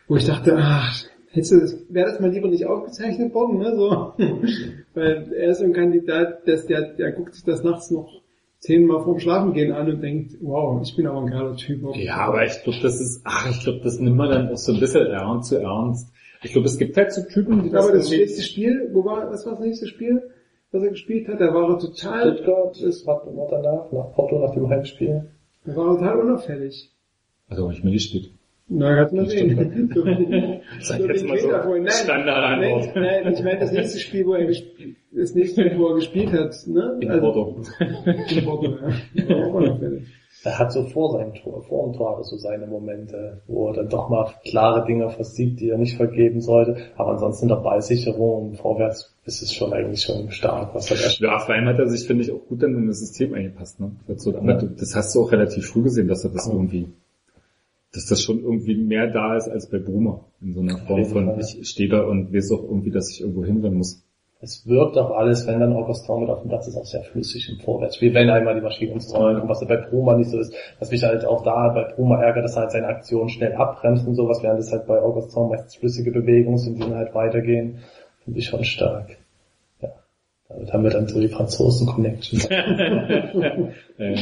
wo 0.07 0.15
ich 0.15 0.25
dachte, 0.25 0.55
ach, 0.57 1.03
hättest 1.31 1.51
du 1.51 1.59
das, 1.59 1.85
wäre 1.89 2.09
das 2.09 2.19
mal 2.19 2.31
lieber 2.31 2.47
nicht 2.47 2.65
aufgezeichnet 2.65 3.33
worden, 3.33 3.59
ne, 3.59 3.75
so. 3.75 4.13
Weil 4.93 5.31
er 5.33 5.49
ist 5.49 5.59
so 5.59 5.65
ein 5.65 5.73
Kandidat, 5.73 6.47
dass 6.47 6.65
der, 6.65 6.93
der 6.93 7.11
guckt 7.11 7.35
sich 7.35 7.43
das 7.43 7.63
nachts 7.63 7.91
noch 7.91 8.22
zehnmal 8.63 9.03
vorm 9.03 9.19
Schlafengehen 9.19 9.73
an 9.73 9.89
und 9.91 10.01
denkt, 10.01 10.37
wow, 10.39 10.81
ich 10.81 10.95
bin 10.95 11.05
aber 11.05 11.19
ein 11.19 11.27
geiler 11.27 11.55
Typ. 11.57 11.83
Ja, 11.95 12.15
aber 12.15 12.45
ich 12.45 12.63
glaube, 12.63 12.79
das 12.81 13.01
ist, 13.01 13.21
ach, 13.25 13.49
ich 13.49 13.61
glaube, 13.61 13.81
das 13.83 13.99
nimmt 13.99 14.15
man 14.15 14.29
dann 14.29 14.49
auch 14.49 14.57
so 14.57 14.73
ein 14.73 14.79
bisschen 14.79 15.05
ernst 15.07 15.49
zu 15.49 15.57
ernst. 15.61 16.13
Ich 16.43 16.53
glaube, 16.53 16.67
es 16.67 16.77
gibt 16.77 16.95
halt 16.95 17.11
so 17.11 17.23
Typen, 17.23 17.63
die 17.63 17.69
das, 17.69 17.85
Aber 17.85 17.97
das 17.97 18.09
nächste 18.09 18.41
Spiel, 18.41 18.89
wo 18.93 19.03
war, 19.03 19.29
was 19.29 19.45
war 19.45 19.53
das 19.53 19.61
nächste 19.61 19.87
Spiel, 19.87 20.31
was 20.71 20.81
er 20.81 20.89
gespielt 20.91 21.27
hat? 21.27 21.41
Da 21.41 21.53
war 21.53 21.71
er 21.71 21.79
total, 21.79 22.35
Stuttgart, 22.35 22.81
das 22.81 23.05
war 23.05 23.25
war 23.35 23.47
danach, 23.49 23.91
nach 23.91 24.13
Porto, 24.13 24.39
nach 24.39 24.53
dem 24.53 24.69
Heimspiel. 24.69 25.29
da 25.65 25.75
war 25.75 25.91
er 25.91 25.99
total 25.99 26.19
unauffällig. 26.21 26.89
Also, 27.49 27.69
ich 27.69 27.83
mir 27.83 27.91
gespielt. 27.91 28.31
Na, 28.69 28.95
kannst 28.95 29.13
mal 29.13 29.29
sehen. 29.29 29.91
so 29.93 30.03
Sag 30.79 31.01
so 31.01 31.07
jetzt 31.07 31.25
mal 31.25 31.37
so. 31.37 31.49
Nein, 31.51 31.87
Standardantwort. 31.89 32.95
nein, 32.95 33.23
nein, 33.23 33.33
ich 33.33 33.43
meine 33.43 33.59
das 33.59 33.71
nächste 33.71 33.99
Spiel, 33.99 34.25
wo 34.25 34.33
er 34.33 34.45
gespielt, 34.45 34.95
das 35.11 35.35
nächste 35.35 35.61
Spiel, 35.61 35.79
wo 35.79 35.87
er 35.89 35.95
gespielt 35.95 36.31
hat, 36.31 36.55
ne? 36.67 36.97
In 37.01 37.09
Also- 37.09 37.21
Porto. 37.21 37.61
In 38.35 38.45
Porto, 38.45 38.71
ja. 38.71 39.79
Er 40.45 40.59
hat 40.59 40.73
so 40.73 40.83
vor 40.83 41.11
seinem 41.13 41.33
Tor, 41.35 41.61
vor 41.63 41.85
dem 41.85 41.93
Tor 41.95 42.21
so 42.23 42.35
seine 42.35 42.67
Momente, 42.67 43.43
wo 43.47 43.67
er 43.69 43.75
dann 43.75 43.87
doch 43.87 44.09
mal 44.09 44.29
klare 44.43 44.85
Dinge 44.85 45.09
versiegt, 45.09 45.61
die 45.61 45.69
er 45.69 45.77
nicht 45.77 45.95
vergeben 45.95 46.41
sollte. 46.41 46.75
Aber 46.97 47.11
ansonsten 47.11 47.45
in 47.45 47.49
der 47.49 47.57
Ballsicherung 47.63 48.49
und 48.49 48.57
vorwärts 48.57 49.15
ist 49.25 49.41
es 49.41 49.53
schon 49.53 49.71
eigentlich 49.71 50.01
schon 50.01 50.31
stark, 50.31 50.75
was 50.75 50.91
er 50.91 50.97
da 50.97 51.33
Ja, 51.33 51.39
vor 51.39 51.55
allem 51.55 51.67
hat 51.67 51.79
er 51.79 51.87
sich, 51.87 52.05
finde 52.05 52.23
ich, 52.23 52.31
auch 52.33 52.45
gut 52.49 52.61
dann 52.61 52.75
in 52.75 52.87
das 52.87 52.99
System 52.99 53.33
eingepasst. 53.33 53.79
Ne? 53.79 53.91
Das, 54.07 54.23
so, 54.23 54.33
hast 54.35 55.15
du 55.15 55.21
auch 55.21 55.31
relativ 55.31 55.65
früh 55.67 55.83
gesehen, 55.83 56.09
dass 56.09 56.25
er 56.25 56.31
das 56.31 56.47
irgendwie, 56.47 56.89
dass 57.93 58.07
das 58.07 58.23
schon 58.23 58.41
irgendwie 58.41 58.75
mehr 58.75 59.07
da 59.07 59.37
ist 59.37 59.47
als 59.47 59.69
bei 59.69 59.77
Brumer. 59.77 60.25
In 60.41 60.53
so 60.53 60.61
einer 60.61 60.77
Form 60.79 61.05
von, 61.05 61.39
ich 61.39 61.69
stehe 61.69 61.89
da 61.89 62.01
und 62.01 62.33
weiß 62.33 62.51
auch 62.51 62.63
irgendwie, 62.63 62.91
dass 62.91 63.09
ich 63.11 63.21
irgendwo 63.21 63.45
hinrennen 63.45 63.77
muss. 63.77 64.03
Es 64.41 64.67
wirkt 64.67 64.97
auch 64.97 65.11
alles, 65.11 65.47
wenn 65.47 65.61
dann 65.61 65.71
Augustin 65.71 66.19
mit 66.19 66.29
auf 66.29 66.41
dem 66.41 66.49
Platz 66.49 66.67
ist, 66.67 66.75
auch 66.75 66.85
sehr 66.85 67.03
flüssig 67.03 67.47
im 67.49 67.59
Vorwärts. 67.63 68.01
Wie 68.01 68.13
wenn 68.13 68.29
einmal 68.29 68.55
die 68.55 68.61
Maschine 68.61 68.91
ins 68.91 69.15
Rollen 69.15 69.37
kommt, 69.37 69.49
was 69.49 69.61
ja 69.61 69.67
bei 69.67 69.77
Bruma 69.77 70.17
nicht 70.17 70.31
so 70.31 70.37
ist. 70.37 70.53
Was 70.79 70.91
mich 70.91 71.01
halt 71.03 71.23
auch 71.23 71.43
da 71.43 71.69
bei 71.69 71.93
Bruma 71.93 72.21
ärgert, 72.21 72.43
dass 72.43 72.57
er 72.57 72.63
halt 72.63 72.71
seine 72.71 72.87
Aktion 72.87 73.29
schnell 73.29 73.53
abbremst 73.53 74.05
und 74.05 74.15
sowas, 74.15 74.43
während 74.43 74.59
es 74.59 74.71
halt 74.71 74.85
bei 74.85 74.99
Augustin 74.99 75.47
meistens 75.47 75.75
flüssige 75.75 76.11
Bewegungen 76.11 76.57
sind, 76.57 76.75
die 76.75 76.81
dann 76.81 76.95
halt 76.95 77.15
weitergehen. 77.15 77.79
Finde 78.25 78.39
ich 78.39 78.47
schon 78.47 78.65
stark. 78.65 79.17
Ja. 79.81 79.89
Damit 80.49 80.73
haben 80.73 80.83
wir 80.83 80.91
dann 80.91 81.07
so 81.07 81.21
die 81.21 81.29
Franzosen-Connection. 81.29 82.41
Äh, 83.99 84.15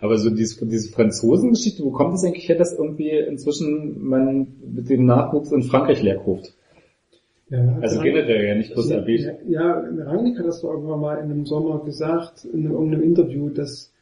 aber 0.00 0.18
so 0.18 0.30
diese, 0.30 0.66
diese 0.66 0.90
Franzosen-Geschichte, 0.92 1.82
wo 1.84 1.90
kommt 1.90 2.14
es 2.14 2.24
eigentlich 2.24 2.48
her, 2.48 2.56
dass 2.56 2.72
irgendwie 2.76 3.10
inzwischen 3.10 4.06
man 4.06 4.46
mit 4.74 4.88
dem 4.90 5.06
Nachwuchs 5.06 5.52
in 5.52 5.62
Frankreich 5.62 6.02
leerkauft? 6.02 6.54
Ja, 7.50 7.78
Also 7.80 8.00
generell 8.00 8.46
ja 8.46 8.54
nicht 8.54 8.72
bloß 8.72 8.88
ja, 8.90 8.98
RB. 8.98 9.08
ja, 9.48 9.72
Rangnick 10.06 10.38
hat 10.38 10.46
das 10.46 10.62
doch 10.62 10.70
irgendwann 10.72 11.00
mal 11.00 11.16
in 11.18 11.30
einem 11.30 11.46
Sommer 11.46 11.84
gesagt, 11.84 12.44
in 12.52 12.64
irgendeinem 12.64 13.02
Interview, 13.02 13.50
dass 13.50 13.92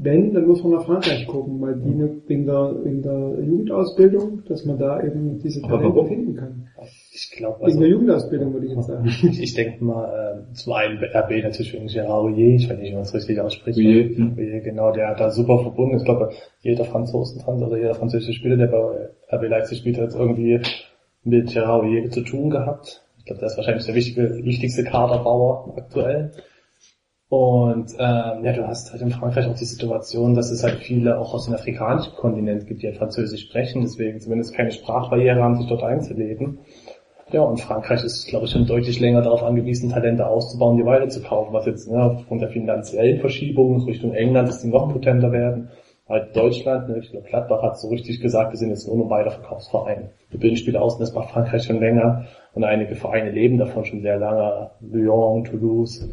wenn, 0.00 0.32
dann 0.32 0.46
muss 0.46 0.62
man 0.62 0.72
nach 0.72 0.84
Frankreich 0.86 1.26
gucken, 1.26 1.60
weil 1.60 1.74
die 1.74 1.90
ne- 1.90 2.20
wegen 2.28 2.46
der, 2.46 2.76
wegen 2.84 3.02
der 3.02 3.42
Jugendausbildung, 3.44 4.42
dass 4.46 4.64
man 4.64 4.78
da 4.78 5.02
eben 5.02 5.40
diese 5.42 5.60
Talente 5.62 6.04
finden 6.06 6.36
kann. 6.36 6.68
Ich 7.20 7.32
glaube, 7.32 7.64
also, 7.64 7.80
der 7.80 7.88
Jugendausbildung 7.88 8.52
würde 8.52 8.66
ich 8.66 8.74
jetzt 8.74 8.86
sagen. 8.86 9.06
ich 9.22 9.54
denke 9.54 9.82
mal, 9.82 10.44
äh, 10.48 10.54
zum 10.54 10.72
einen 10.74 10.98
RB 11.02 11.42
natürlich 11.42 11.72
wegen 11.72 11.88
Gérard 11.88 12.20
Rouillet, 12.20 12.60
ich 12.60 12.70
weiß 12.70 12.78
nicht, 12.78 12.90
wie 12.90 12.94
man 12.94 13.02
es 13.02 13.14
richtig 13.14 13.40
ausspricht. 13.40 13.76
Rouillet, 13.76 14.16
hm. 14.16 14.34
Rouillet, 14.36 14.62
genau, 14.62 14.92
der 14.92 15.08
hat 15.08 15.20
da 15.20 15.30
super 15.30 15.58
verbunden. 15.58 15.96
Ich 15.96 16.04
glaube, 16.04 16.30
jeder 16.60 16.84
Franzosen, 16.84 17.42
also 17.44 17.74
jeder 17.74 17.96
französische 17.96 18.34
Spieler, 18.34 18.56
der 18.56 18.68
bei 18.68 19.36
RB 19.36 19.48
Leipzig 19.48 19.78
spielt, 19.78 19.96
hat 19.96 20.04
jetzt 20.04 20.16
irgendwie 20.16 20.60
mit 21.24 21.48
Gérard 21.48 21.80
Rouillet 21.80 22.12
zu 22.12 22.20
tun 22.20 22.50
gehabt. 22.50 23.04
Ich 23.18 23.24
glaube, 23.24 23.40
der 23.40 23.48
ist 23.48 23.56
wahrscheinlich 23.56 23.86
der 23.86 23.96
wichtige, 23.96 24.44
wichtigste 24.44 24.84
Kaderbauer 24.84 25.74
aktuell. 25.76 26.30
Und 27.28 27.92
ähm, 27.98 28.44
ja, 28.44 28.52
du 28.54 28.66
hast 28.66 28.90
halt 28.90 29.02
in 29.02 29.10
Frankreich 29.10 29.46
auch 29.46 29.54
die 29.54 29.66
Situation, 29.66 30.34
dass 30.34 30.50
es 30.50 30.62
halt 30.62 30.78
viele 30.78 31.18
auch 31.18 31.34
aus 31.34 31.44
dem 31.44 31.54
afrikanischen 31.54 32.14
Kontinent 32.14 32.66
gibt, 32.66 32.82
die 32.82 32.86
halt 32.86 32.96
Französisch 32.96 33.42
sprechen, 33.42 33.82
deswegen 33.82 34.20
zumindest 34.20 34.54
keine 34.54 34.70
Sprachbarriere 34.70 35.42
haben, 35.42 35.56
sich 35.56 35.66
dort 35.66 35.82
einzuleben. 35.82 36.60
Ja, 37.30 37.42
und 37.42 37.60
Frankreich 37.60 38.04
ist, 38.04 38.26
glaube 38.28 38.46
ich, 38.46 38.52
schon 38.52 38.66
deutlich 38.66 39.00
länger 39.00 39.20
darauf 39.20 39.42
angewiesen, 39.42 39.90
Talente 39.90 40.26
auszubauen, 40.26 40.78
die 40.78 40.84
weiter 40.86 41.08
zu 41.08 41.22
kaufen, 41.22 41.52
was 41.52 41.66
jetzt 41.66 41.90
ne, 41.90 42.02
aufgrund 42.02 42.40
der 42.40 42.48
finanziellen 42.48 43.20
Verschiebungen 43.20 43.82
Richtung 43.82 44.14
England, 44.14 44.48
dass 44.48 44.62
die 44.62 44.68
noch 44.68 44.90
potenter 44.90 45.30
werden. 45.30 45.68
Halt 46.08 46.34
Deutschland, 46.34 46.88
ne, 46.88 47.00
ich 47.00 47.10
glaube, 47.10 47.28
Gladbach 47.28 47.62
hat 47.62 47.78
so 47.78 47.88
richtig 47.88 48.20
gesagt, 48.22 48.52
wir 48.52 48.58
sind 48.58 48.70
jetzt 48.70 48.88
nur 48.88 48.96
noch 48.96 49.10
Weiterverkaufsverein. 49.10 50.08
Wir 50.30 50.40
bilden 50.40 50.56
Spieler 50.56 50.80
aus 50.80 50.94
und 50.94 51.00
das 51.00 51.12
macht 51.12 51.30
Frankreich 51.30 51.64
schon 51.64 51.80
länger 51.80 52.24
und 52.54 52.64
einige 52.64 52.94
Vereine 52.94 53.30
leben 53.30 53.58
davon 53.58 53.84
schon 53.84 54.00
sehr 54.00 54.16
lange. 54.16 54.70
Lyon, 54.80 55.44
Toulouse. 55.44 56.08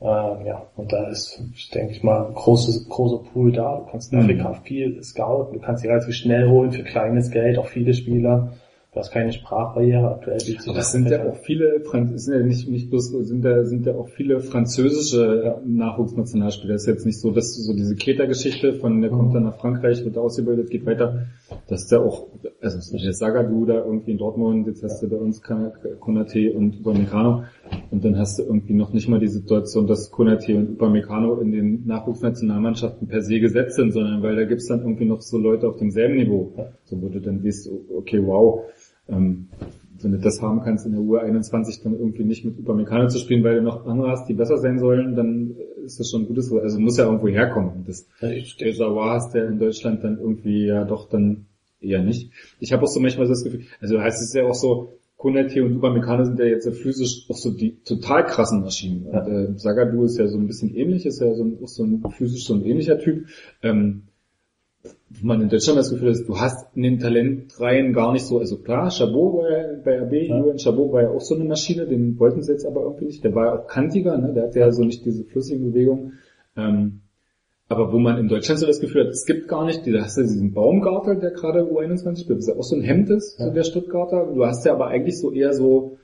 Ähm, 0.00 0.46
ja, 0.46 0.62
und 0.76 0.92
da 0.92 1.08
ist, 1.08 1.42
denke 1.74 1.90
ich 1.90 2.04
mal, 2.04 2.26
ein 2.26 2.34
großes, 2.34 2.88
großer 2.88 3.24
Pool 3.32 3.50
da. 3.50 3.78
Du 3.78 3.90
kannst 3.90 4.12
in 4.12 4.20
Mhm. 4.20 4.24
Afrika 4.24 4.52
viel 4.62 5.02
scouten, 5.02 5.54
du 5.54 5.60
kannst 5.60 5.82
sie 5.82 5.88
relativ 5.88 6.14
schnell 6.14 6.48
holen 6.48 6.70
für 6.70 6.84
kleines 6.84 7.32
Geld, 7.32 7.58
auch 7.58 7.66
viele 7.66 7.92
Spieler. 7.94 8.52
Du 8.98 9.02
hast 9.04 9.12
keine 9.12 9.32
Sprachbarriere, 9.32 10.10
aktuell 10.10 10.38
bietet 10.44 10.66
Aber 10.66 10.78
das 10.78 10.86
es 10.86 10.92
sind 10.92 11.08
ja 11.08 11.24
auch 11.24 11.36
viele, 11.44 11.82
Fran- 11.84 12.14
es 12.14 12.24
sind 12.24 12.34
ja 12.34 12.44
nicht, 12.44 12.68
nicht 12.68 12.90
bloß, 12.90 13.10
sind 13.28 13.44
da, 13.44 13.64
sind 13.64 13.86
ja 13.86 13.94
auch 13.94 14.08
viele 14.08 14.40
französische 14.40 15.60
Nachwuchsnationalspieler. 15.64 16.74
Es 16.74 16.82
ist 16.82 16.88
jetzt 16.88 17.06
nicht 17.06 17.20
so, 17.20 17.30
dass 17.30 17.54
so 17.54 17.72
diese 17.74 17.94
Keter-Geschichte 17.94 18.72
von, 18.72 19.00
der 19.00 19.10
kommt 19.10 19.36
dann 19.36 19.44
nach 19.44 19.56
Frankreich, 19.60 20.04
wird 20.04 20.18
ausgebildet, 20.18 20.70
geht 20.70 20.84
weiter. 20.84 21.26
Das 21.68 21.84
ist 21.84 21.92
ja 21.92 22.00
auch, 22.00 22.26
also 22.60 22.80
zum 22.80 22.94
Beispiel 22.94 23.12
Sagadou 23.12 23.66
da 23.66 23.84
irgendwie 23.84 24.10
in 24.10 24.18
Dortmund, 24.18 24.66
jetzt 24.66 24.82
hast 24.82 25.00
du 25.00 25.08
bei 25.08 25.16
uns 25.16 25.42
Konate 25.42 26.52
und 26.54 26.80
Upamecano. 26.80 27.44
Und 27.92 28.04
dann 28.04 28.18
hast 28.18 28.40
du 28.40 28.42
irgendwie 28.42 28.74
noch 28.74 28.92
nicht 28.92 29.08
mal 29.08 29.20
die 29.20 29.28
Situation, 29.28 29.86
dass 29.86 30.10
Konate 30.10 30.56
und 30.56 30.70
Upamecano 30.72 31.36
in 31.36 31.52
den 31.52 31.86
Nachwuchsnationalmannschaften 31.86 33.06
per 33.06 33.22
se 33.22 33.38
gesetzt 33.38 33.76
sind, 33.76 33.92
sondern 33.92 34.24
weil 34.24 34.34
da 34.34 34.42
gibt's 34.44 34.66
dann 34.66 34.80
irgendwie 34.80 35.04
noch 35.04 35.20
so 35.20 35.38
Leute 35.38 35.68
auf 35.68 35.76
demselben 35.76 36.16
Niveau. 36.16 36.52
So 36.86 37.00
wo 37.00 37.08
du 37.08 37.20
dann 37.20 37.38
siehst, 37.42 37.70
okay, 37.96 38.20
wow, 38.26 38.64
ähm, 39.08 39.48
wenn 40.00 40.12
du 40.12 40.18
das 40.18 40.40
haben 40.40 40.60
kannst 40.60 40.86
in 40.86 40.92
der 40.92 41.00
U21 41.00 41.82
dann 41.82 41.94
irgendwie 41.94 42.24
nicht 42.24 42.44
mit 42.44 42.58
Upamecano 42.58 43.08
zu 43.08 43.18
spielen, 43.18 43.42
weil 43.42 43.56
du 43.56 43.62
noch 43.62 43.86
andere 43.86 44.10
hast, 44.10 44.28
die 44.28 44.34
besser 44.34 44.58
sein 44.58 44.78
sollen, 44.78 45.16
dann 45.16 45.56
ist 45.84 45.98
das 45.98 46.10
schon 46.10 46.22
ein 46.22 46.28
gutes, 46.28 46.52
also 46.52 46.78
muss 46.78 46.98
ja 46.98 47.06
irgendwo 47.06 47.28
herkommen. 47.28 47.84
Das, 47.86 48.06
Ja, 48.20 48.28
der 48.28 48.74
Sawar 48.74 49.16
hast 49.16 49.34
der 49.34 49.48
in 49.48 49.58
Deutschland 49.58 50.04
dann 50.04 50.18
irgendwie 50.18 50.66
ja 50.66 50.84
doch 50.84 51.08
dann 51.08 51.46
eher 51.80 52.02
nicht. 52.02 52.30
Ich 52.60 52.72
habe 52.72 52.84
auch 52.84 52.88
so 52.88 53.00
manchmal 53.00 53.26
so 53.26 53.32
das 53.32 53.44
Gefühl, 53.44 53.62
also 53.80 54.00
heißt 54.00 54.22
es 54.22 54.32
ja 54.34 54.44
auch 54.44 54.54
so, 54.54 54.98
Konate 55.16 55.64
und 55.64 55.76
Upamecano 55.76 56.24
sind 56.24 56.38
ja 56.38 56.44
jetzt 56.44 56.64
ja 56.64 56.70
physisch 56.70 57.26
auch 57.28 57.36
so 57.36 57.50
die 57.50 57.76
total 57.82 58.24
krassen 58.24 58.60
Maschinen. 58.60 59.06
Und, 59.06 59.14
äh, 59.14 59.58
Sagadu 59.58 60.04
ist 60.04 60.16
ja 60.16 60.28
so 60.28 60.38
ein 60.38 60.46
bisschen 60.46 60.72
ähnlich, 60.76 61.06
ist 61.06 61.20
ja 61.20 61.34
so 61.34 61.42
ein, 61.42 61.58
auch 61.60 61.68
so 61.68 61.82
ein 61.82 62.04
physisch 62.10 62.44
so 62.44 62.54
ein 62.54 62.64
ähnlicher 62.64 63.00
Typ. 63.00 63.26
Ähm, 63.62 64.04
man 65.22 65.40
in 65.40 65.48
Deutschland 65.48 65.78
das 65.78 65.90
Gefühl 65.90 66.14
hat, 66.14 66.28
du 66.28 66.38
hast 66.38 66.76
in 66.76 66.82
den 66.82 66.98
Talentreihen 66.98 67.92
gar 67.92 68.12
nicht 68.12 68.26
so, 68.26 68.38
also 68.38 68.58
klar, 68.58 68.90
Chabot 68.90 69.34
war 69.38 69.50
ja 69.50 69.68
bei 69.82 70.00
RB, 70.02 70.12
Ja. 70.12 70.38
Julian 70.38 70.58
Chabot 70.58 70.92
war 70.92 71.02
ja 71.02 71.10
auch 71.10 71.20
so 71.20 71.34
eine 71.34 71.44
Maschine, 71.44 71.86
den 71.86 72.18
wollten 72.18 72.42
sie 72.42 72.52
jetzt 72.52 72.66
aber 72.66 72.82
irgendwie 72.82 73.06
nicht, 73.06 73.24
der 73.24 73.34
war 73.34 73.46
ja 73.46 73.58
auch 73.58 73.66
kantiger, 73.66 74.18
ne? 74.18 74.32
der 74.34 74.44
hatte 74.44 74.58
ja 74.60 74.70
so 74.70 74.84
nicht 74.84 75.04
diese 75.04 75.24
flüssigen 75.24 75.72
Bewegungen. 75.72 76.14
Ähm, 76.56 77.00
aber 77.70 77.92
wo 77.92 77.98
man 77.98 78.18
in 78.18 78.28
Deutschland 78.28 78.60
so 78.60 78.66
das 78.66 78.80
Gefühl 78.80 79.04
hat, 79.04 79.10
es 79.10 79.26
gibt 79.26 79.48
gar 79.48 79.64
nicht, 79.66 79.86
da 79.86 80.00
hast 80.02 80.16
du 80.16 80.22
diesen 80.22 80.52
Baumgartel, 80.52 81.18
der 81.20 81.30
gerade 81.32 81.60
U21 81.64 82.20
spielt, 82.22 82.38
das 82.38 82.46
ist 82.46 82.54
ja 82.54 82.56
auch 82.56 82.62
so 82.64 82.76
ein 82.76 82.82
Hemd 82.82 83.10
ist, 83.10 83.36
so 83.38 83.44
Ja. 83.44 83.50
der 83.50 83.64
Stuttgarter. 83.64 84.32
Du 84.34 84.44
hast 84.46 84.64
ja 84.64 84.72
aber 84.72 84.86
eigentlich 84.88 85.18
so 85.18 85.32
eher 85.32 85.52
so 85.52 85.98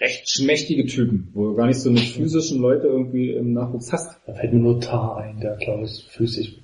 recht 0.00 0.28
schmächtige 0.30 0.86
Typen, 0.86 1.28
wo 1.34 1.48
du 1.48 1.54
gar 1.56 1.66
nicht 1.66 1.80
so 1.80 1.90
eine 1.90 1.98
physischen 1.98 2.60
Leute 2.60 2.86
irgendwie 2.86 3.32
im 3.32 3.52
Nachwuchs 3.52 3.92
hast. 3.92 4.18
Da 4.26 4.34
fällt 4.34 4.52
mir 4.52 4.60
nur 4.60 4.80
Tar 4.80 5.16
ein, 5.18 5.40
der 5.40 5.56
glaube 5.56 5.84
ich 5.84 6.04
physisch. 6.10 6.61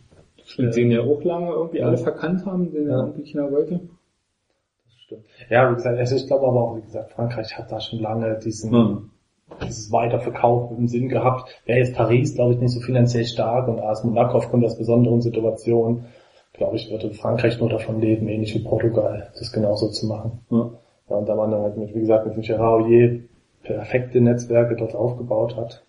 Und 0.57 0.75
den 0.77 0.91
ja 0.91 1.01
auch 1.03 1.23
lange 1.23 1.51
irgendwie 1.51 1.79
Ja. 1.79 1.87
alle 1.87 1.99
verkannt 1.99 2.47
haben, 2.47 2.73
den 2.73 2.89
Ja. 2.89 3.07
irgendwie 3.07 3.33
keiner 3.33 3.51
wollte. 3.51 3.81
Das 4.85 4.95
stimmt. 5.01 5.25
Ja, 5.51 5.71
wie 5.71 5.75
gesagt, 5.75 5.99
also 5.99 6.17
ich 6.17 6.27
glaube 6.27 6.47
aber 6.47 6.63
auch, 6.63 6.77
wie 6.77 6.83
gesagt, 6.83 7.13
Frankreich 7.13 7.59
hat 7.59 7.71
da 7.71 7.81
schon 7.81 7.99
lange 8.01 8.39
diesen, 8.39 8.73
Hm. 8.73 9.11
dieses 9.63 9.91
Weiterverkauf 9.93 10.71
im 10.77 10.89
Sinn 10.89 11.09
gehabt. 11.09 11.49
Wäre 11.67 11.79
jetzt 11.79 11.95
Paris, 11.95 12.35
glaube 12.35 12.55
ich, 12.55 12.61
nicht 12.61 12.73
so 12.73 12.81
finanziell 12.81 13.25
stark 13.25 13.69
und 13.69 13.81
AS 13.81 14.05
Monaco 14.05 14.39
aufgrund 14.39 14.63
der 14.65 14.75
besonderen 14.77 15.21
Situation, 15.21 16.05
glaube 16.53 16.77
ich, 16.77 16.91
würde 16.91 17.13
Frankreich 17.13 17.59
nur 17.61 17.69
davon 17.69 18.01
leben, 18.01 18.29
ähnlich 18.29 18.55
wie 18.55 18.63
Portugal, 18.65 19.31
das 19.39 19.53
genauso 19.53 19.89
zu 19.89 20.07
machen. 20.07 20.41
Ja. 20.51 20.71
Ja, 21.11 21.17
und 21.17 21.27
da 21.29 21.35
man 21.35 21.51
dann 21.51 21.63
halt 21.63 21.77
mit, 21.79 21.95
wie 21.95 22.01
gesagt, 22.01 22.27
mit 22.27 22.37
dem 22.37 22.43
Gerard 22.43 22.85
Houllier 22.85 23.21
perfekte 23.63 24.21
Netzwerke 24.21 24.77
dort 24.77 24.95
aufgebaut 24.95 25.57
hat. 25.57 25.83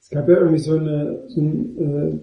Es 0.00 0.10
gab 0.10 0.26
ja 0.28 0.36
irgendwie 0.36 0.58
so 0.58 0.76
eine, 0.78 1.28
so 1.28 1.40
ein, 1.40 1.76
äh, 1.78 2.18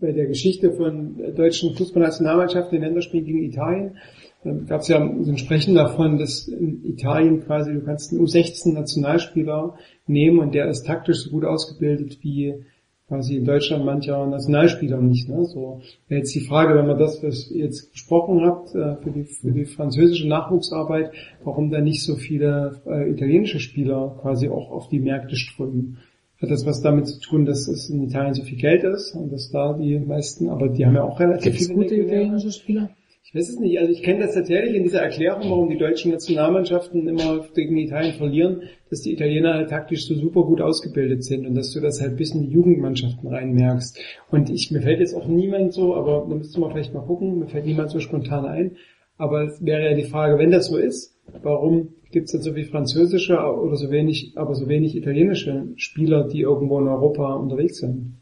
bei 0.00 0.12
der 0.12 0.26
Geschichte 0.26 0.72
von 0.72 1.16
deutschen 1.34 1.74
Fußballnationalmannschaft 1.74 2.72
in 2.72 2.82
Länderspielen 2.82 3.26
gegen 3.26 3.42
Italien 3.42 3.96
ähm, 4.44 4.66
gab 4.66 4.82
es 4.82 4.88
ja 4.88 4.98
so 5.20 5.30
ein 5.30 5.38
Sprechen 5.38 5.74
davon, 5.74 6.18
dass 6.18 6.48
in 6.48 6.84
Italien 6.84 7.40
quasi 7.40 7.72
du 7.72 7.80
kannst 7.80 8.12
einen 8.12 8.22
U16-Nationalspieler 8.22 9.76
nehmen 10.06 10.38
und 10.38 10.54
der 10.54 10.68
ist 10.68 10.86
taktisch 10.86 11.18
so 11.18 11.30
gut 11.30 11.44
ausgebildet 11.44 12.18
wie 12.22 12.64
quasi 13.08 13.36
in 13.36 13.44
Deutschland 13.46 13.84
mancher 13.84 14.26
Nationalspieler 14.26 15.00
nicht. 15.00 15.28
Ne? 15.28 15.44
So 15.46 15.80
jetzt 16.08 16.34
die 16.34 16.44
Frage, 16.44 16.74
wenn 16.76 16.86
man 16.86 16.98
das, 16.98 17.22
was 17.22 17.50
ihr 17.50 17.64
jetzt 17.64 17.90
besprochen 17.92 18.44
habt, 18.44 18.74
äh, 18.74 18.96
für 18.96 19.10
die, 19.10 19.24
für 19.24 19.50
die 19.50 19.64
französische 19.64 20.28
Nachwuchsarbeit, 20.28 21.12
warum 21.42 21.70
da 21.70 21.80
nicht 21.80 22.04
so 22.04 22.16
viele 22.16 22.80
äh, 22.86 23.10
italienische 23.10 23.60
Spieler 23.60 24.18
quasi 24.20 24.48
auch 24.48 24.70
auf 24.70 24.88
die 24.88 25.00
Märkte 25.00 25.36
strömen. 25.36 25.98
Hat 26.40 26.50
das 26.50 26.64
was 26.66 26.80
damit 26.82 27.08
zu 27.08 27.18
tun, 27.20 27.44
dass 27.44 27.66
es 27.66 27.90
in 27.90 28.02
Italien 28.02 28.34
so 28.34 28.44
viel 28.44 28.58
Geld 28.58 28.84
ist 28.84 29.14
und 29.14 29.32
dass 29.32 29.50
da 29.50 29.72
die 29.72 29.98
meisten, 29.98 30.48
aber 30.48 30.68
die 30.68 30.86
haben 30.86 30.94
ja 30.94 31.02
auch 31.02 31.18
relativ 31.18 31.44
Gibt 31.44 31.60
es 31.60 31.66
viele 31.66 31.78
gute 31.78 31.96
italienische 31.96 32.52
Spieler? 32.52 32.90
Ich 33.30 33.34
weiß 33.34 33.50
es 33.50 33.58
nicht. 33.60 33.78
Also 33.78 33.92
ich 33.92 34.02
kenne 34.02 34.20
das 34.20 34.34
tatsächlich 34.34 34.74
in 34.74 34.84
dieser 34.84 35.02
Erklärung, 35.02 35.50
warum 35.50 35.68
die 35.68 35.76
deutschen 35.76 36.12
Nationalmannschaften 36.12 37.06
immer 37.06 37.44
gegen 37.54 37.76
Italien 37.76 38.14
verlieren, 38.14 38.62
dass 38.88 39.02
die 39.02 39.12
Italiener 39.12 39.52
halt 39.52 39.68
taktisch 39.68 40.06
so 40.06 40.14
super 40.14 40.44
gut 40.44 40.62
ausgebildet 40.62 41.22
sind 41.22 41.46
und 41.46 41.54
dass 41.54 41.72
du 41.72 41.80
das 41.80 42.00
halt 42.00 42.16
bis 42.16 42.34
in 42.34 42.40
die 42.40 42.54
Jugendmannschaften 42.54 43.28
reinmerkst. 43.28 44.00
Und 44.30 44.48
ich, 44.48 44.70
mir 44.70 44.80
fällt 44.80 45.00
jetzt 45.00 45.14
auch 45.14 45.28
niemand 45.28 45.74
so, 45.74 45.94
aber 45.94 46.26
da 46.26 46.34
müsste 46.36 46.58
man 46.58 46.70
vielleicht 46.70 46.94
mal 46.94 47.04
gucken, 47.04 47.40
mir 47.40 47.48
fällt 47.48 47.66
niemand 47.66 47.90
so 47.90 48.00
spontan 48.00 48.46
ein. 48.46 48.76
Aber 49.18 49.42
es 49.42 49.62
wäre 49.62 49.90
ja 49.90 49.94
die 49.94 50.08
Frage, 50.08 50.38
wenn 50.38 50.50
das 50.50 50.68
so 50.68 50.78
ist, 50.78 51.14
warum 51.42 51.96
gibt 52.10 52.26
es 52.26 52.32
dann 52.32 52.42
so 52.42 52.52
viel 52.52 52.66
französische 52.66 53.38
oder 53.38 53.76
so 53.76 53.90
wenig, 53.90 54.32
aber 54.36 54.54
so 54.54 54.68
wenig 54.68 54.96
italienische 54.96 55.68
Spieler, 55.76 56.26
die 56.26 56.40
irgendwo 56.40 56.78
in 56.80 56.88
Europa 56.88 57.34
unterwegs 57.34 57.78
sind? 57.78 58.18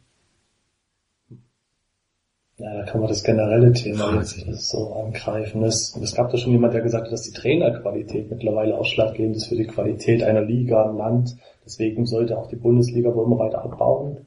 Ja, 2.59 2.73
da 2.73 2.85
kann 2.85 3.01
man 3.01 3.11
das 3.11 3.23
generelle 3.23 3.71
Thema 3.75 4.15
jetzt 4.15 4.41
so 4.71 4.95
angreifen. 4.95 5.63
Es, 5.63 5.95
es 6.03 6.15
gab 6.15 6.31
da 6.31 6.39
schon 6.39 6.53
jemand, 6.53 6.73
der 6.73 6.81
gesagt 6.81 7.05
hat, 7.05 7.13
dass 7.13 7.25
die 7.25 7.39
Trainerqualität 7.39 8.31
mittlerweile 8.31 8.79
ausschlaggebend 8.79 9.37
ist 9.37 9.49
für 9.49 9.57
die 9.57 9.67
Qualität 9.67 10.23
einer 10.23 10.41
Liga 10.41 10.89
im 10.89 10.97
Land. 10.97 11.37
Deswegen 11.67 12.07
sollte 12.07 12.39
auch 12.39 12.49
die 12.49 12.57
Bundesliga 12.57 13.15
wohl 13.15 13.27
immer 13.27 13.39
weiter 13.39 13.63
abbauen. 13.63 14.25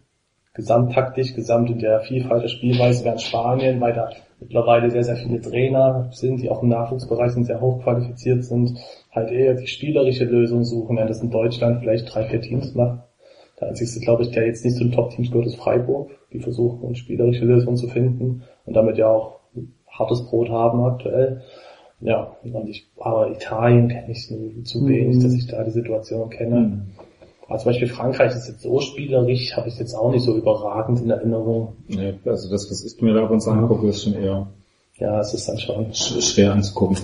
Gesamttaktisch, 0.53 1.33
gesamt 1.33 1.71
in 1.71 1.79
der 1.79 2.01
Vielfalt 2.01 2.43
der 2.43 2.49
Spielweise, 2.49 3.03
während 3.03 3.21
Spanien 3.21 3.81
weiter 3.81 4.11
mittlerweile 4.39 4.91
sehr, 4.91 5.03
sehr 5.03 5.15
viele 5.15 5.41
Trainer 5.41 6.09
sind, 6.11 6.41
die 6.41 6.51
auch 6.51 6.61
im 6.61 6.69
Nachwuchsbereich 6.69 7.31
sind, 7.31 7.45
sehr 7.45 7.61
hochqualifiziert 7.61 8.43
sind, 8.43 8.77
halt 9.19 9.31
eher 9.31 9.53
die 9.53 9.67
spielerische 9.67 10.25
Lösung 10.25 10.63
suchen, 10.63 10.95
während 10.97 11.09
das 11.09 11.21
in 11.21 11.29
Deutschland 11.31 11.81
vielleicht 11.81 12.13
drei, 12.13 12.25
vier 12.25 12.41
Teams 12.41 12.73
machen. 12.75 13.01
Der 13.59 13.67
einzigste, 13.69 13.99
glaube 13.99 14.23
ich, 14.23 14.31
der 14.31 14.45
jetzt 14.47 14.63
nicht 14.65 14.77
zu 14.77 14.83
den 14.85 14.93
Top-Teams 14.93 15.29
gehört, 15.31 15.47
ist 15.47 15.55
Freiburg. 15.57 16.09
Die 16.33 16.39
versuchen, 16.39 16.85
eine 16.85 16.95
spielerische 16.95 17.45
Lösung 17.45 17.75
zu 17.75 17.87
finden 17.87 18.43
und 18.65 18.73
damit 18.75 18.97
ja 18.97 19.07
auch 19.09 19.39
hartes 19.87 20.25
Brot 20.27 20.49
haben 20.49 20.81
aktuell. 20.83 21.41
Ja, 22.01 22.37
und 22.43 22.69
ich, 22.69 22.87
aber 22.97 23.29
Italien 23.31 23.89
kenne 23.89 24.11
ich 24.11 24.27
zu 24.63 24.87
wenig, 24.87 25.21
dass 25.21 25.33
ich 25.33 25.47
da 25.47 25.63
die 25.63 25.71
Situation 25.71 26.29
kenne. 26.29 26.85
Aber 27.47 27.57
zum 27.57 27.71
Beispiel 27.71 27.87
Frankreich 27.89 28.33
ist 28.35 28.47
jetzt 28.47 28.61
so 28.61 28.79
spielerisch, 28.79 29.57
habe 29.57 29.67
ich 29.67 29.77
jetzt 29.77 29.93
auch 29.95 30.11
nicht 30.11 30.23
so 30.23 30.37
überragend 30.37 31.01
in 31.01 31.09
Erinnerung. 31.09 31.73
Nee, 31.89 32.13
also 32.23 32.49
das, 32.49 32.69
was 32.71 32.85
ich 32.85 33.01
mir 33.01 33.13
da 33.13 33.23
ab 33.25 33.31
und 33.31 33.41
zu 33.41 33.49
angucke, 33.51 33.87
ist 33.87 34.03
schon 34.03 34.13
eher 34.13 34.47
Ja, 34.99 35.19
es 35.19 35.33
ist 35.33 35.49
dann 35.49 35.57
schon. 35.59 35.87
sch- 35.91 36.21
schwer 36.21 36.53
anzugucken. 36.53 36.97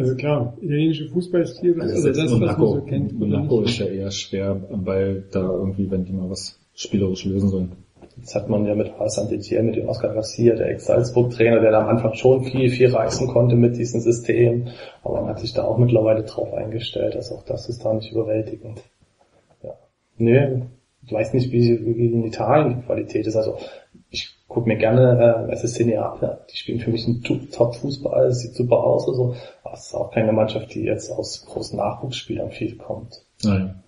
Also 0.00 0.14
klar, 0.16 0.56
italienische 0.60 1.08
Fußballstil, 1.08 1.80
also 1.80 2.00
selbst 2.00 2.20
das, 2.20 2.32
was 2.32 2.38
man 2.38 2.40
Monaco, 2.40 2.74
so 2.74 2.80
kennt. 2.82 3.18
Monaco 3.18 3.60
ist 3.62 3.78
ja 3.78 3.86
eher 3.86 4.10
schwer, 4.10 4.60
weil 4.70 5.24
da 5.32 5.42
irgendwie, 5.42 5.90
wenn 5.90 6.04
die 6.04 6.12
mal 6.12 6.30
was 6.30 6.58
spielerisch 6.74 7.24
lösen 7.24 7.48
sollen. 7.48 7.72
Jetzt 8.16 8.34
hat 8.34 8.48
man 8.48 8.64
ja 8.64 8.74
mit 8.74 8.98
Hassan 8.98 9.30
Etienne, 9.30 9.64
mit 9.64 9.76
dem 9.76 9.88
Oscar 9.88 10.14
Garcia, 10.14 10.54
der 10.54 10.70
Ex-Salzburg-Trainer, 10.70 11.60
der 11.60 11.70
da 11.70 11.82
am 11.82 11.88
Anfang 11.88 12.14
schon 12.14 12.44
viel, 12.44 12.70
viel 12.70 12.88
reißen 12.88 13.28
konnte 13.28 13.56
mit 13.56 13.76
diesem 13.76 14.00
System. 14.00 14.68
Aber 15.02 15.20
man 15.20 15.30
hat 15.30 15.40
sich 15.40 15.52
da 15.52 15.64
auch 15.64 15.76
mittlerweile 15.76 16.22
drauf 16.22 16.54
eingestellt. 16.54 17.14
Also 17.14 17.34
auch 17.36 17.44
das 17.44 17.68
ist 17.68 17.84
da 17.84 17.92
nicht 17.92 18.10
überwältigend. 18.10 18.82
Ja. 19.62 19.74
Nee, 20.16 20.62
ich 21.04 21.12
weiß 21.12 21.34
nicht, 21.34 21.52
wie, 21.52 21.78
wie 21.84 22.06
in 22.06 22.24
Italien 22.24 22.80
die 22.80 22.86
Qualität 22.86 23.26
ist. 23.26 23.36
Also 23.36 23.58
ich 24.46 24.54
gucke 24.54 24.68
mir 24.68 24.76
gerne 24.76 25.48
äh, 25.48 25.52
SSC 25.52 25.96
ab. 25.96 26.18
Ja. 26.22 26.38
Die 26.50 26.56
spielen 26.56 26.78
für 26.78 26.90
mich 26.90 27.06
einen 27.06 27.22
Top-Fußball, 27.50 28.26
es 28.26 28.40
sieht 28.40 28.54
super 28.54 28.78
aus. 28.78 29.08
Also, 29.08 29.34
aber 29.64 29.74
es 29.74 29.86
ist 29.86 29.94
auch 29.94 30.12
keine 30.12 30.32
Mannschaft, 30.32 30.72
die 30.74 30.82
jetzt 30.84 31.10
aus 31.10 31.44
großen 31.46 31.76
Nachwuchsspielern 31.76 32.50
viel 32.50 32.76
kommt. 32.76 33.24
Nein. 33.44 33.82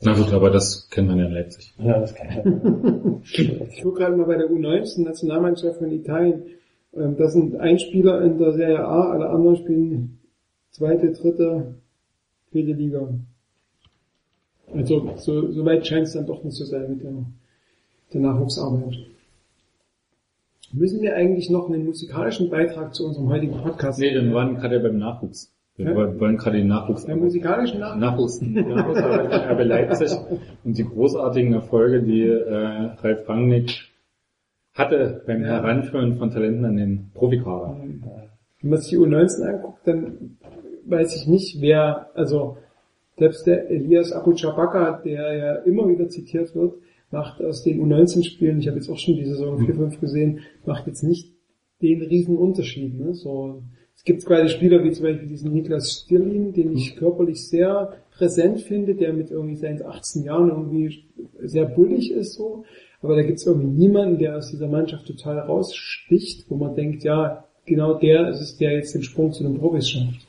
Na 0.00 0.14
gut, 0.14 0.32
aber 0.32 0.50
das 0.50 0.88
kennt 0.90 1.08
man 1.08 1.18
ja 1.18 1.26
in 1.26 1.32
Leipzig. 1.32 1.74
Ja, 1.78 1.98
das 1.98 2.14
kann 2.14 3.20
ich 3.22 3.38
Ich 3.38 3.82
gucke 3.82 4.00
gerade 4.00 4.16
mal 4.16 4.26
bei 4.26 4.36
der 4.36 4.48
U19 4.48 5.02
Nationalmannschaft 5.04 5.78
von 5.78 5.90
Italien. 5.90 6.44
Ähm, 6.94 7.16
Das 7.16 7.32
sind 7.32 7.56
ein 7.56 7.78
Spieler 7.78 8.22
in 8.22 8.38
der 8.38 8.52
Serie 8.52 8.84
A, 8.84 9.10
alle 9.10 9.30
anderen 9.30 9.56
spielen 9.56 10.18
zweite, 10.70 11.12
dritte, 11.12 11.74
vierte 12.50 12.72
Liga. 12.72 13.08
Also 14.74 15.14
so, 15.16 15.50
so 15.50 15.64
weit 15.64 15.86
scheint 15.86 16.06
es 16.06 16.12
dann 16.12 16.26
doch 16.26 16.44
nicht 16.44 16.56
zu 16.56 16.64
sein 16.64 16.90
mit 16.90 17.02
der, 17.02 17.14
der 18.12 18.20
Nachwuchsarbeit. 18.20 18.98
Müssen 20.72 21.00
wir 21.00 21.14
eigentlich 21.16 21.48
noch 21.50 21.68
einen 21.70 21.84
musikalischen 21.86 22.50
Beitrag 22.50 22.94
zu 22.94 23.06
unserem 23.06 23.28
heutigen 23.30 23.56
Podcast? 23.62 23.98
Nee, 24.00 24.14
dann 24.14 24.32
waren 24.34 24.56
gerade 24.56 24.80
beim 24.80 24.98
Nachwuchs. 24.98 25.52
Wir 25.76 25.86
Ja? 25.86 25.94
wollen 26.20 26.36
gerade 26.36 26.58
den 26.58 26.66
Nachwuchs 26.66 27.06
Beim 27.06 27.20
musikalischen 27.20 27.78
Nachwuchs? 27.80 28.40
Nachwuchs, 28.40 28.40
Nachwuchsarbeit 28.42 29.32
von 29.32 29.40
RB 29.52 29.64
Leipzig 29.64 30.10
und 30.64 30.76
die 30.76 30.84
großartigen 30.84 31.54
Erfolge, 31.54 32.02
die 32.02 32.22
äh, 32.22 32.52
Ralf 33.00 33.28
Rangnick 33.28 33.70
hatte 34.74 35.22
beim 35.26 35.44
Heranführen 35.44 36.18
von 36.18 36.30
Talenten 36.30 36.64
an 36.64 36.76
den 36.76 37.10
Profikader. 37.14 37.76
Wenn 38.60 38.70
man 38.70 38.78
sich 38.80 38.90
die 38.90 38.98
U19 38.98 39.42
anguckt, 39.44 39.86
dann 39.86 40.36
weiß 40.86 41.14
ich 41.16 41.26
nicht, 41.28 41.60
wer, 41.60 42.10
also 42.14 42.58
selbst 43.16 43.46
der 43.46 43.70
Elias 43.70 44.12
Abu 44.12 44.34
Chabaka, 44.34 45.00
der 45.04 45.36
ja 45.36 45.54
immer 45.62 45.88
wieder 45.88 46.08
zitiert 46.08 46.54
wird, 46.54 46.74
macht 47.10 47.42
aus 47.42 47.62
den 47.62 47.80
U19-Spielen, 47.80 48.60
ich 48.60 48.68
habe 48.68 48.78
jetzt 48.78 48.88
auch 48.88 48.98
schon 48.98 49.16
die 49.16 49.24
Saison 49.24 49.58
4-5 49.58 49.98
gesehen, 50.00 50.40
macht 50.66 50.86
jetzt 50.86 51.02
nicht 51.02 51.32
den 51.80 52.02
riesen 52.02 52.36
Unterschied. 52.36 52.98
Ne? 52.98 53.14
So, 53.14 53.62
es 53.96 54.04
gibt 54.04 54.24
quasi 54.24 54.48
Spieler 54.48 54.84
wie 54.84 54.92
zum 54.92 55.04
Beispiel 55.04 55.28
diesen 55.28 55.52
Niklas 55.52 56.04
Stirlin, 56.04 56.52
den 56.52 56.76
ich 56.76 56.96
körperlich 56.96 57.48
sehr 57.48 57.94
präsent 58.12 58.60
finde, 58.60 58.94
der 58.94 59.12
mit 59.12 59.30
irgendwie 59.30 59.56
seinen 59.56 59.82
18 59.82 60.24
Jahren 60.24 60.50
irgendwie 60.50 61.04
sehr 61.40 61.66
bullig 61.66 62.10
ist 62.10 62.34
so. 62.34 62.64
Aber 63.00 63.14
da 63.14 63.22
gibt 63.22 63.38
es 63.38 63.46
irgendwie 63.46 63.68
niemanden, 63.68 64.18
der 64.18 64.36
aus 64.36 64.50
dieser 64.50 64.68
Mannschaft 64.68 65.06
total 65.06 65.38
raussticht, 65.38 66.50
wo 66.50 66.56
man 66.56 66.74
denkt, 66.74 67.04
ja, 67.04 67.44
genau 67.64 67.94
der 67.94 68.28
ist 68.28 68.40
es, 68.40 68.56
der 68.56 68.72
jetzt 68.72 68.94
den 68.94 69.04
Sprung 69.04 69.32
zu 69.32 69.44
den 69.44 69.58
Profis 69.58 69.88
schafft. 69.88 70.26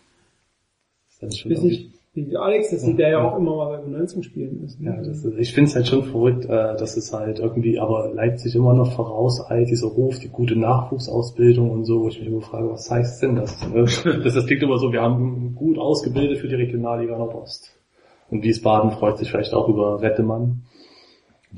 Das 1.20 1.34
ist 1.34 1.46
Ich 1.46 1.58
schon 1.58 1.68
nicht, 1.68 1.92
wie 2.28 2.38
Alex, 2.38 2.72
dass 2.72 2.84
der 2.96 3.10
ja 3.10 3.24
auch 3.24 3.38
immer 3.38 3.56
mal 3.56 3.78
bei 3.78 3.84
U19 3.84 4.24
spielen 4.24 4.64
ist. 4.64 4.80
ne? 4.80 4.92
Ja, 4.92 4.98
das 4.98 5.24
ist, 5.24 5.38
ich 5.38 5.54
finde 5.54 5.70
es 5.70 5.76
halt 5.76 5.88
schon 5.88 6.04
verrückt, 6.04 6.46
äh, 6.46 6.48
dass 6.48 6.98
es 6.98 7.14
halt 7.14 7.40
irgendwie, 7.40 7.80
aber 7.80 8.12
Leipzig 8.14 8.56
immer 8.56 8.74
noch 8.74 8.94
vorauseilt, 8.94 9.70
dieser 9.70 9.88
Ruf, 9.88 10.20
die 10.20 10.30
gute 10.30 10.56
Nachwuchsausbildung 10.56 11.70
und 11.70 11.86
so, 11.86 12.04
wo 12.04 12.08
ich 12.08 12.20
mich 12.20 12.28
immer 12.28 12.42
frage, 12.42 12.70
was 12.70 12.90
heißt 12.90 13.24
denn 13.24 13.36
das? 13.36 13.58
das, 13.74 14.34
das 14.34 14.46
klingt 14.46 14.64
immer 14.64 14.78
so, 14.78 14.92
wir 14.92 15.02
haben 15.02 15.56
gut 15.56 15.78
ausgebildet 15.78 16.40
für 16.40 16.48
die 16.48 16.56
Regionalliga 16.56 17.18
Nordost. 17.18 17.76
Und 18.30 18.44
Wiesbaden 18.44 18.92
freut 18.92 19.18
sich 19.18 19.32
vielleicht 19.32 19.54
auch 19.54 19.68
über 19.70 20.02
Rettemann. 20.02 20.64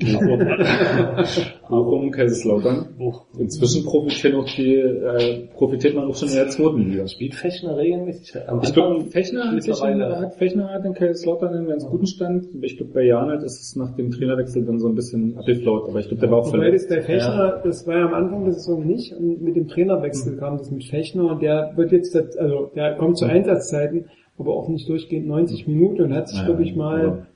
Bochum, 1.68 2.10
Kaiserslautern. 2.10 2.94
Buch. 2.98 3.24
Inzwischen 3.38 3.84
profitieren 3.84 4.36
auch 4.36 4.46
die, 4.46 4.74
äh, 4.74 5.46
profitiert 5.54 5.94
man 5.94 6.04
auch 6.04 6.14
schon 6.16 6.28
in 6.28 6.34
der 6.34 6.48
zweiten 6.48 6.90
Liga. 6.90 7.06
Spielt 7.08 7.34
Fechner 7.34 7.76
regelmäßig? 7.76 8.36
Am 8.48 8.60
Ich 8.62 8.72
glaube, 8.72 9.04
Fechner 9.06 9.52
hat 9.52 10.34
Fechner 10.34 10.68
hat 10.68 10.84
in 10.84 10.94
Kaiserslautern 10.94 11.54
einen 11.54 11.68
ganz 11.68 11.86
guten 11.86 12.06
Stand. 12.06 12.48
Ich 12.60 12.76
glaube, 12.76 12.92
bei 12.92 13.02
Janert 13.04 13.42
ist 13.42 13.60
es 13.60 13.76
nach 13.76 13.94
dem 13.96 14.10
Trainerwechsel 14.10 14.64
dann 14.64 14.78
so 14.78 14.88
ein 14.88 14.94
bisschen 14.94 15.38
abgeflaut, 15.38 15.88
aber 15.88 16.00
ich 16.00 16.08
glaube, 16.08 16.20
der 16.20 16.30
war 16.30 16.38
auch 16.38 16.50
verletzt. 16.50 16.88
bei 16.88 17.00
Fechner, 17.00 17.60
das 17.64 17.86
war 17.86 17.96
ja 17.98 18.06
am 18.06 18.14
Anfang 18.14 18.44
der 18.44 18.52
Saison 18.52 18.84
nicht, 18.86 19.12
und 19.14 19.42
mit 19.42 19.56
dem 19.56 19.68
Trainerwechsel 19.68 20.36
kam 20.36 20.58
das 20.58 20.70
mit 20.70 20.84
Fechner 20.84 21.30
und 21.30 21.42
der 21.42 21.72
wird 21.76 21.92
jetzt, 21.92 22.16
also 22.16 22.70
der 22.74 22.96
kommt 22.96 23.18
zu 23.18 23.24
Einsatzzeiten, 23.24 24.06
aber 24.38 24.54
auch 24.54 24.68
nicht 24.68 24.88
durchgehend 24.88 25.26
90 25.26 25.66
Minuten 25.68 26.02
und 26.02 26.14
hat 26.14 26.28
sich, 26.28 26.38
Ja, 26.38 26.46
glaube 26.46 26.62
ich, 26.62 26.74
mal, 26.74 27.04
ja. 27.04 27.26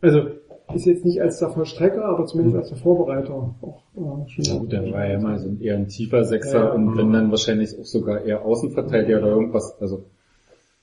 also 0.00 0.20
ist 0.76 0.86
jetzt 0.86 1.04
nicht 1.04 1.20
als 1.20 1.38
der 1.38 1.50
Vollstrecker, 1.50 2.04
aber 2.04 2.26
zumindest 2.26 2.56
als 2.56 2.68
der 2.68 2.78
Vorbereiter 2.78 3.34
auch 3.34 3.82
äh, 3.96 4.28
schon. 4.30 4.44
Ja 4.44 4.58
gut, 4.58 4.72
der 4.72 4.92
war 4.92 5.06
ja 5.06 5.18
mal 5.18 5.38
so 5.38 5.48
ein 5.48 5.60
eher 5.60 5.76
ein 5.76 5.88
tiefer 5.88 6.24
Sechser 6.24 6.64
Ja. 6.66 6.72
und 6.72 6.96
wenn 6.96 7.12
dann 7.12 7.30
wahrscheinlich 7.30 7.78
auch 7.78 7.84
sogar 7.84 8.22
eher 8.22 8.44
Außenverteidiger 8.44 9.18
oder 9.18 9.28
irgendwas, 9.28 9.76
also 9.80 10.04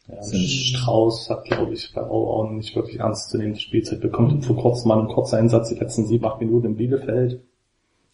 Ja, 0.07 0.21
Strauß 0.21 1.29
hat, 1.29 1.45
glaube 1.45 1.73
ich, 1.73 1.93
bei 1.95 2.01
Auer 2.01 2.51
nicht 2.51 2.75
wirklich 2.75 2.99
ernst 2.99 3.29
zu 3.29 3.37
nehmen 3.37 3.55
Spielzeit 3.55 4.01
bekommen. 4.01 4.41
Vor 4.41 4.57
kurzem 4.57 4.89
mal 4.89 4.99
einen 4.99 5.07
Kurzeinsatz, 5.07 5.69
die 5.69 5.75
letzten 5.79 6.05
sieben, 6.05 6.25
acht 6.25 6.41
Minuten 6.41 6.65
in 6.67 6.75
Bielefeld. 6.75 7.39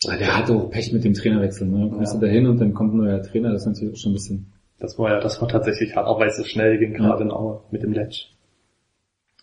Ah, 0.07 0.15
der 0.17 0.37
hatte 0.37 0.53
auch 0.55 0.69
Pech 0.69 0.93
mit 0.93 1.03
dem 1.03 1.13
Trainerwechsel. 1.13 1.67
Ne? 1.67 1.79
Dann 1.79 1.91
kommst 1.91 2.13
Ja. 2.13 2.19
du 2.19 2.25
da 2.25 2.31
hin 2.31 2.45
und 2.47 2.59
dann 2.61 2.73
kommt 2.73 2.93
ein 2.93 2.97
neuer 2.97 3.21
Trainer, 3.23 3.51
das 3.51 3.63
ist 3.63 3.67
natürlich 3.67 3.93
auch 3.95 3.97
schon 3.97 4.11
ein 4.11 4.15
bisschen... 4.15 4.53
Das 4.79 4.97
war 4.97 5.09
ja, 5.09 5.19
das 5.19 5.41
war 5.41 5.49
tatsächlich 5.49 5.95
hart, 5.95 6.07
auch 6.07 6.19
weil 6.21 6.29
es 6.29 6.37
so 6.37 6.43
schnell 6.45 6.77
ging, 6.77 6.93
gerade 6.93 7.23
in 7.23 7.31
Aue 7.31 7.61
mit 7.71 7.83
dem 7.83 7.91
Letsch. 7.91 8.27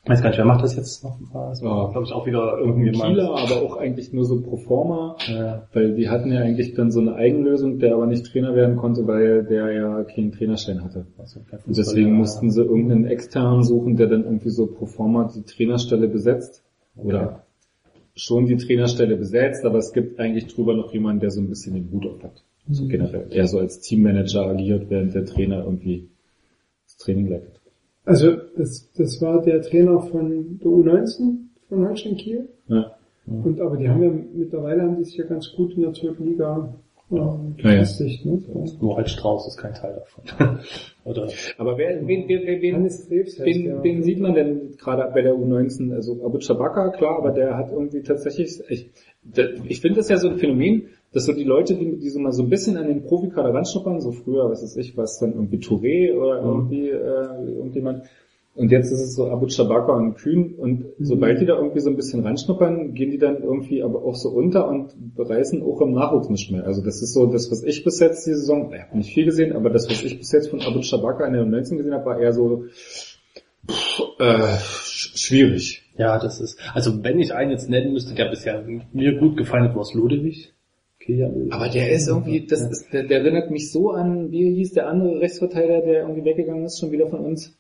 Weiß 0.07 0.23
gar 0.23 0.29
nicht, 0.31 0.39
wer 0.39 0.45
macht 0.45 0.63
das 0.63 0.77
jetzt 0.77 1.03
noch? 1.05 1.19
Das 1.33 1.63
war, 1.63 1.85
Ja. 1.87 1.91
glaube 1.91 2.07
ich, 2.07 2.13
auch 2.13 2.27
wieder 2.27 2.59
irgendjemand. 2.59 3.15
Kieler, 3.15 3.31
aber 3.31 3.63
auch 3.63 3.77
eigentlich 3.77 4.13
nur 4.13 4.25
so 4.25 4.41
pro 4.41 4.57
forma, 4.57 5.17
Ja. 5.29 5.67
weil 5.73 5.95
die 5.95 6.09
hatten 6.09 6.31
ja 6.33 6.41
eigentlich 6.41 6.75
dann 6.75 6.91
so 6.93 7.01
eine 7.01 7.15
Eigenlösung, 7.15 7.79
der 7.79 7.95
aber 7.95 8.07
nicht 8.07 8.27
Trainer 8.27 8.55
werden 8.55 8.77
konnte, 8.77 9.07
weil 9.07 9.45
der 9.45 9.73
ja 9.73 10.05
keinen 10.05 10.33
Trainerschein 10.33 10.83
hatte. 10.85 11.07
Also 11.19 11.41
Und 11.41 11.77
deswegen 11.77 11.77
Fußballer. 11.77 12.09
mussten 12.11 12.51
sie 12.51 12.63
irgendeinen 12.63 13.07
externen 13.07 13.63
suchen, 13.63 13.97
der 13.97 14.07
dann 14.07 14.25
irgendwie 14.25 14.51
so 14.51 14.67
pro 14.67 14.87
forma 14.87 15.31
die 15.35 15.43
Trainerstelle 15.43 16.09
besetzt. 16.09 16.63
Oder 16.97 17.43
schon 18.15 18.47
die 18.47 18.57
Trainerstelle 18.57 19.17
besetzt, 19.17 19.65
aber 19.67 19.79
es 19.79 19.93
gibt 19.93 20.19
eigentlich 20.21 20.47
drüber 20.47 20.75
noch 20.75 20.93
jemanden, 20.93 21.21
der 21.21 21.31
so 21.31 21.41
ein 21.41 21.49
bisschen 21.49 21.75
den 21.75 21.91
Hut 21.93 22.07
auf 22.07 22.23
hat. 22.23 22.43
So 22.71 22.85
Mhm. 22.85 22.89
generell. 22.89 23.27
Eher 23.31 23.47
so 23.47 23.59
als 23.59 23.81
Teammanager 23.81 24.47
agiert, 24.47 24.89
während 24.89 25.15
der 25.15 25.25
Trainer 25.27 25.65
irgendwie 25.65 26.09
das 26.87 26.97
Training 26.97 27.29
leitet. 27.29 27.56
Also 28.07 28.37
das, 28.57 28.91
das 28.97 29.21
war 29.21 29.43
der 29.43 29.61
Trainer 29.63 30.01
von 30.01 30.59
der 30.63 30.71
U19 30.71 31.37
von 31.69 31.87
Holstein 31.87 32.17
Kiel. 32.17 32.49
Ja. 32.69 32.93
Und 33.27 33.61
aber 33.61 33.77
die 33.77 33.89
haben 33.89 34.03
ja 34.03 34.11
mittlerweile 34.11 34.83
haben 34.83 34.97
die 34.97 35.05
sich 35.05 35.17
ja 35.17 35.27
ganz 35.27 35.53
gut 35.53 35.75
in 35.75 35.83
der 35.83 35.93
zweiten 35.93 36.25
Liga 36.25 36.73
ähm, 37.11 37.19
Ja, 37.59 37.71
ja. 37.71 37.81
befestigt. 37.81 38.25
Ne? 38.25 38.43
Nur 38.81 38.97
halt 38.97 39.11
Strauß 39.11 39.49
ist 39.49 39.57
kein 39.57 39.75
Teil 39.75 39.95
davon. 39.95 40.59
Oder 41.05 41.29
Aber 41.59 41.77
wer, 41.77 42.07
wen, 42.07 42.29
wen, 42.29 42.47
wen, 42.47 42.63
wen, 42.63 42.75
Hannes 42.77 43.09
Krebs 43.09 43.39
heißt 43.39 43.45
wen, 43.47 43.65
der. 43.65 43.83
wen 43.83 44.03
sieht 44.05 44.21
man 44.21 44.35
denn 44.35 44.77
gerade 44.77 45.11
bei 45.13 45.23
der 45.23 45.35
U19? 45.35 45.93
Also 45.93 46.25
Abu 46.25 46.39
Chabaka, 46.39 46.91
klar, 46.91 47.19
aber 47.19 47.33
der 47.33 47.57
hat 47.57 47.73
irgendwie 47.73 48.03
tatsächlich, 48.03 48.61
ich, 48.69 48.91
ich 49.69 49.81
finde 49.81 49.97
das 49.99 50.09
ja 50.09 50.17
so 50.17 50.29
ein 50.29 50.39
Phänomen, 50.39 50.89
dass 51.17 51.25
so 51.25 51.33
die 51.33 51.45
Leute, 51.45 51.75
die, 51.75 51.97
die 51.97 52.11
so 52.11 52.21
mal 52.21 52.33
so 52.33 52.43
ein 52.43 52.51
bisschen 52.51 52.77
an 52.77 52.87
den 52.89 53.05
Profikader 53.05 53.55
ranschnuppern, 53.55 54.01
so 54.03 54.13
früher, 54.13 54.51
was 54.51 54.63
weiß 54.63 54.77
ich, 54.77 54.97
was 54.97 55.19
dann 55.19 55.33
irgendwie 55.33 55.57
Touré 55.59 56.15
oder 56.15 56.43
irgendwie 56.43 56.91
äh, 56.91 57.57
irgendjemand, 57.57 58.03
und 58.55 58.71
jetzt 58.71 58.91
ist 58.91 59.01
es 59.01 59.15
so 59.15 59.27
Abu 59.31 59.47
Chabaka 59.49 59.95
und 59.97 60.15
Kühn 60.17 60.55
und 60.57 60.85
sobald 60.99 61.41
die 61.41 61.47
da 61.47 61.57
irgendwie 61.57 61.81
so 61.81 61.91
ein 61.91 61.97
bisschen 61.97 62.23
reinschnuppern, 62.23 62.95
gehen 62.95 63.11
die 63.11 63.19
dann 63.19 63.43
irgendwie 63.43 63.83
aber 63.83 64.03
auch 64.05 64.15
so 64.15 64.29
unter 64.31 64.69
und 64.69 64.95
reißen 65.19 65.63
auch 65.63 65.81
im 65.83 65.93
Nachwuchs 65.93 66.29
nicht 66.31 66.51
mehr. 66.53 66.65
Also 66.65 66.83
das 66.83 67.03
ist 67.03 67.13
so 67.15 67.27
das, 67.27 67.51
was 67.51 67.63
ich 67.65 67.83
bis 67.85 67.99
jetzt 68.01 68.27
die 68.27 68.33
Saison, 68.35 68.73
ich 68.75 68.81
habe 68.83 68.97
nicht 68.99 69.13
viel 69.13 69.25
gesehen, 69.27 69.53
aber 69.55 69.71
das, 69.71 69.91
was 69.91 70.03
ich 70.03 70.19
bis 70.19 70.33
jetzt 70.33 70.49
von 70.49 70.61
Abu 70.63 70.81
Chabaka 70.83 71.27
in 71.27 71.33
der 71.35 71.45
19 71.45 71.77
gesehen 71.79 71.93
habe, 71.95 72.07
war 72.07 72.19
eher 72.21 72.33
so 72.33 72.65
pff, 73.69 74.01
äh, 74.21 74.57
sch- 74.85 75.19
schwierig. 75.19 75.83
ja, 75.99 76.19
das 76.19 76.41
ist. 76.41 76.59
Also 76.75 77.03
wenn 77.05 77.19
ich 77.19 77.35
einen 77.35 77.51
jetzt 77.51 77.69
nennen 77.69 77.93
müsste, 77.93 78.15
der 78.15 78.31
bisher 78.31 78.65
mir 78.93 79.19
gut 79.19 79.37
gefallen 79.37 79.65
hat, 79.65 79.75
war 79.75 79.83
es 79.83 79.95
Ludewig. 79.95 80.53
Okay, 81.09 81.31
Aber 81.51 81.69
der 81.69 81.91
ist 81.93 82.09
irgendwie, 82.09 82.47
das 82.47 82.63
ist, 82.63 82.93
der, 82.93 83.05
der 83.05 83.21
erinnert 83.21 83.51
mich 83.51 83.71
so 83.71 83.91
an, 83.91 84.33
wie 84.33 84.55
hieß 84.57 84.73
der 84.73 84.89
andere 84.89 85.21
Rechtsverteidiger, 85.21 85.81
der 85.83 86.01
irgendwie 86.03 86.25
weggegangen 86.25 86.65
ist, 86.65 86.81
schon 86.81 86.91
wieder 86.91 87.07
von 87.07 87.21
uns? 87.21 87.55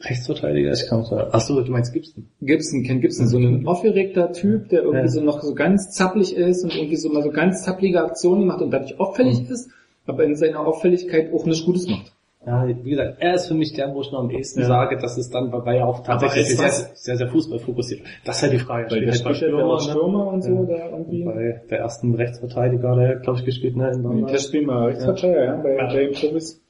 Rechtsverteidiger, 0.00 0.72
ich 0.72 0.86
kann 0.88 1.04
sagen. 1.04 1.28
Achso, 1.32 1.60
du 1.60 1.70
meinst 1.70 1.92
Gibson. 1.92 2.26
Gibson, 2.40 2.82
Ken 2.84 3.00
Gibson, 3.00 3.28
so 3.28 3.38
ein 3.38 3.66
aufgeregter 3.66 4.32
Typ, 4.32 4.70
der 4.70 4.82
irgendwie 4.82 5.02
Ja. 5.04 5.08
so 5.08 5.20
noch 5.20 5.42
so 5.42 5.54
ganz 5.54 5.90
zappelig 5.90 6.34
ist 6.34 6.64
und 6.64 6.74
irgendwie 6.74 6.96
so 6.96 7.10
mal 7.10 7.22
so 7.22 7.30
ganz 7.30 7.64
zappelige 7.64 8.02
Aktionen 8.02 8.46
macht 8.46 8.62
und 8.62 8.70
dadurch 8.70 8.98
auffällig 8.98 9.40
Mhm. 9.42 9.52
ist, 9.52 9.70
aber 10.06 10.24
in 10.24 10.34
seiner 10.36 10.66
Auffälligkeit 10.66 11.32
auch 11.32 11.44
nichts 11.44 11.64
Gutes 11.64 11.86
macht. 11.86 12.12
Ja, 12.46 12.66
wie 12.66 12.90
gesagt, 12.90 13.16
er 13.20 13.34
ist 13.34 13.48
für 13.48 13.54
mich 13.54 13.74
der, 13.74 13.94
wo 13.94 14.00
ich 14.00 14.10
noch 14.12 14.20
am 14.20 14.30
ehesten 14.30 14.60
Ja. 14.60 14.66
sage, 14.66 14.96
dass 14.96 15.18
es 15.18 15.28
dann, 15.28 15.52
weil 15.52 15.76
er 15.76 15.86
auch 15.86 16.00
tatsächlich 16.02 16.48
ist 16.48 16.56
sehr, 16.58 16.70
sehr, 16.94 17.16
sehr 17.18 17.28
Fußball 17.28 17.58
fokussiert. 17.58 18.00
Das 18.24 18.36
ist 18.38 18.42
halt 18.44 18.52
die 18.54 18.58
Frage. 18.58 18.90
Weil 18.90 19.04
der 19.04 19.12
spielt 19.12 19.26
halt 19.26 19.42
ja 19.42 19.48
der 19.48 19.56
Stürmer, 19.58 19.80
Stürmer 19.80 20.26
und 20.28 20.42
so, 20.42 20.50
Ja. 20.50 20.62
da 20.64 20.88
irgendwie. 20.90 21.24
ne? 21.24 21.32
Bei 21.34 21.62
der 21.68 21.78
ersten 21.80 22.14
Rechtsverteidiger, 22.14 22.96
der 22.96 23.16
glaube 23.16 23.40
ich 23.40 23.44
gespielt, 23.44 23.76
ne? 23.76 23.90
In 23.92 24.04
Im 24.04 24.26
Testspiel 24.26 24.64
mal 24.64 24.86
Rechtsverteidiger, 24.86 25.44
ja, 25.44 25.56
bei, 25.56 25.76
Ja. 25.76 25.86
bei 25.86 25.96
den 26.06 26.12
Profis. 26.12 26.62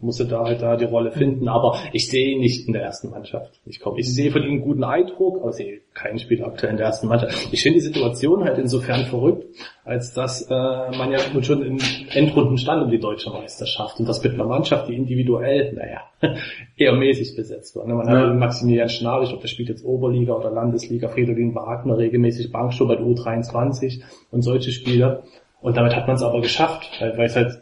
Musste 0.00 0.24
da 0.26 0.44
halt 0.44 0.62
da 0.62 0.76
die 0.76 0.84
Rolle 0.84 1.10
finden, 1.10 1.48
aber 1.48 1.76
ich 1.92 2.08
sehe 2.08 2.30
ihn 2.30 2.40
nicht 2.40 2.66
in 2.66 2.72
der 2.72 2.82
ersten 2.82 3.10
Mannschaft. 3.10 3.60
Ich 3.66 3.80
komme, 3.80 3.98
ich 4.00 4.12
sehe 4.14 4.30
von 4.30 4.42
ihm 4.42 4.50
einen 4.52 4.60
guten 4.60 4.84
Eindruck, 4.84 5.40
aber 5.42 5.52
sehe 5.52 5.80
keinen 5.94 6.18
Spieler 6.18 6.46
aktuell 6.46 6.70
in 6.72 6.76
der 6.78 6.86
ersten 6.86 7.08
Mannschaft. 7.08 7.48
Ich 7.52 7.62
finde 7.62 7.78
die 7.78 7.84
Situation 7.84 8.44
halt 8.44 8.58
insofern 8.58 9.04
verrückt, 9.06 9.44
als 9.84 10.14
dass 10.14 10.42
äh, 10.42 10.54
man 10.54 11.10
ja 11.10 11.18
schon 11.42 11.62
in 11.62 11.78
Endrunden 12.14 12.56
stand 12.56 12.84
um 12.84 12.90
die 12.90 13.00
deutsche 13.00 13.30
Meisterschaft 13.30 13.98
und 13.98 14.08
das 14.08 14.22
mit 14.22 14.34
einer 14.34 14.44
Mannschaft, 14.46 14.88
die 14.88 14.94
individuell, 14.94 15.72
naja, 15.74 16.02
eher 16.76 16.92
mäßig 16.92 17.36
besetzt 17.36 17.74
war. 17.76 17.86
ne? 17.86 17.94
Man 17.94 18.06
Ja. 18.08 18.28
hat 18.28 18.36
Maximilian 18.36 18.88
Schnarch, 18.88 19.32
ob 19.34 19.40
der 19.40 19.48
spielt 19.48 19.68
jetzt 19.68 19.84
Oberliga 19.84 20.34
oder 20.34 20.50
Landesliga, 20.50 21.08
Fridolin 21.08 21.54
Wagner 21.54 21.98
regelmäßig 21.98 22.52
Bankschuh 22.52 22.86
bei 22.86 22.96
der 22.96 23.04
U23 23.04 24.00
und 24.30 24.42
solche 24.42 24.70
Spieler. 24.70 25.24
Und 25.60 25.76
damit 25.76 25.96
hat 25.96 26.06
man 26.06 26.14
es 26.16 26.22
aber 26.22 26.40
geschafft, 26.40 26.88
weil 27.00 27.26
es 27.26 27.34
halt 27.34 27.58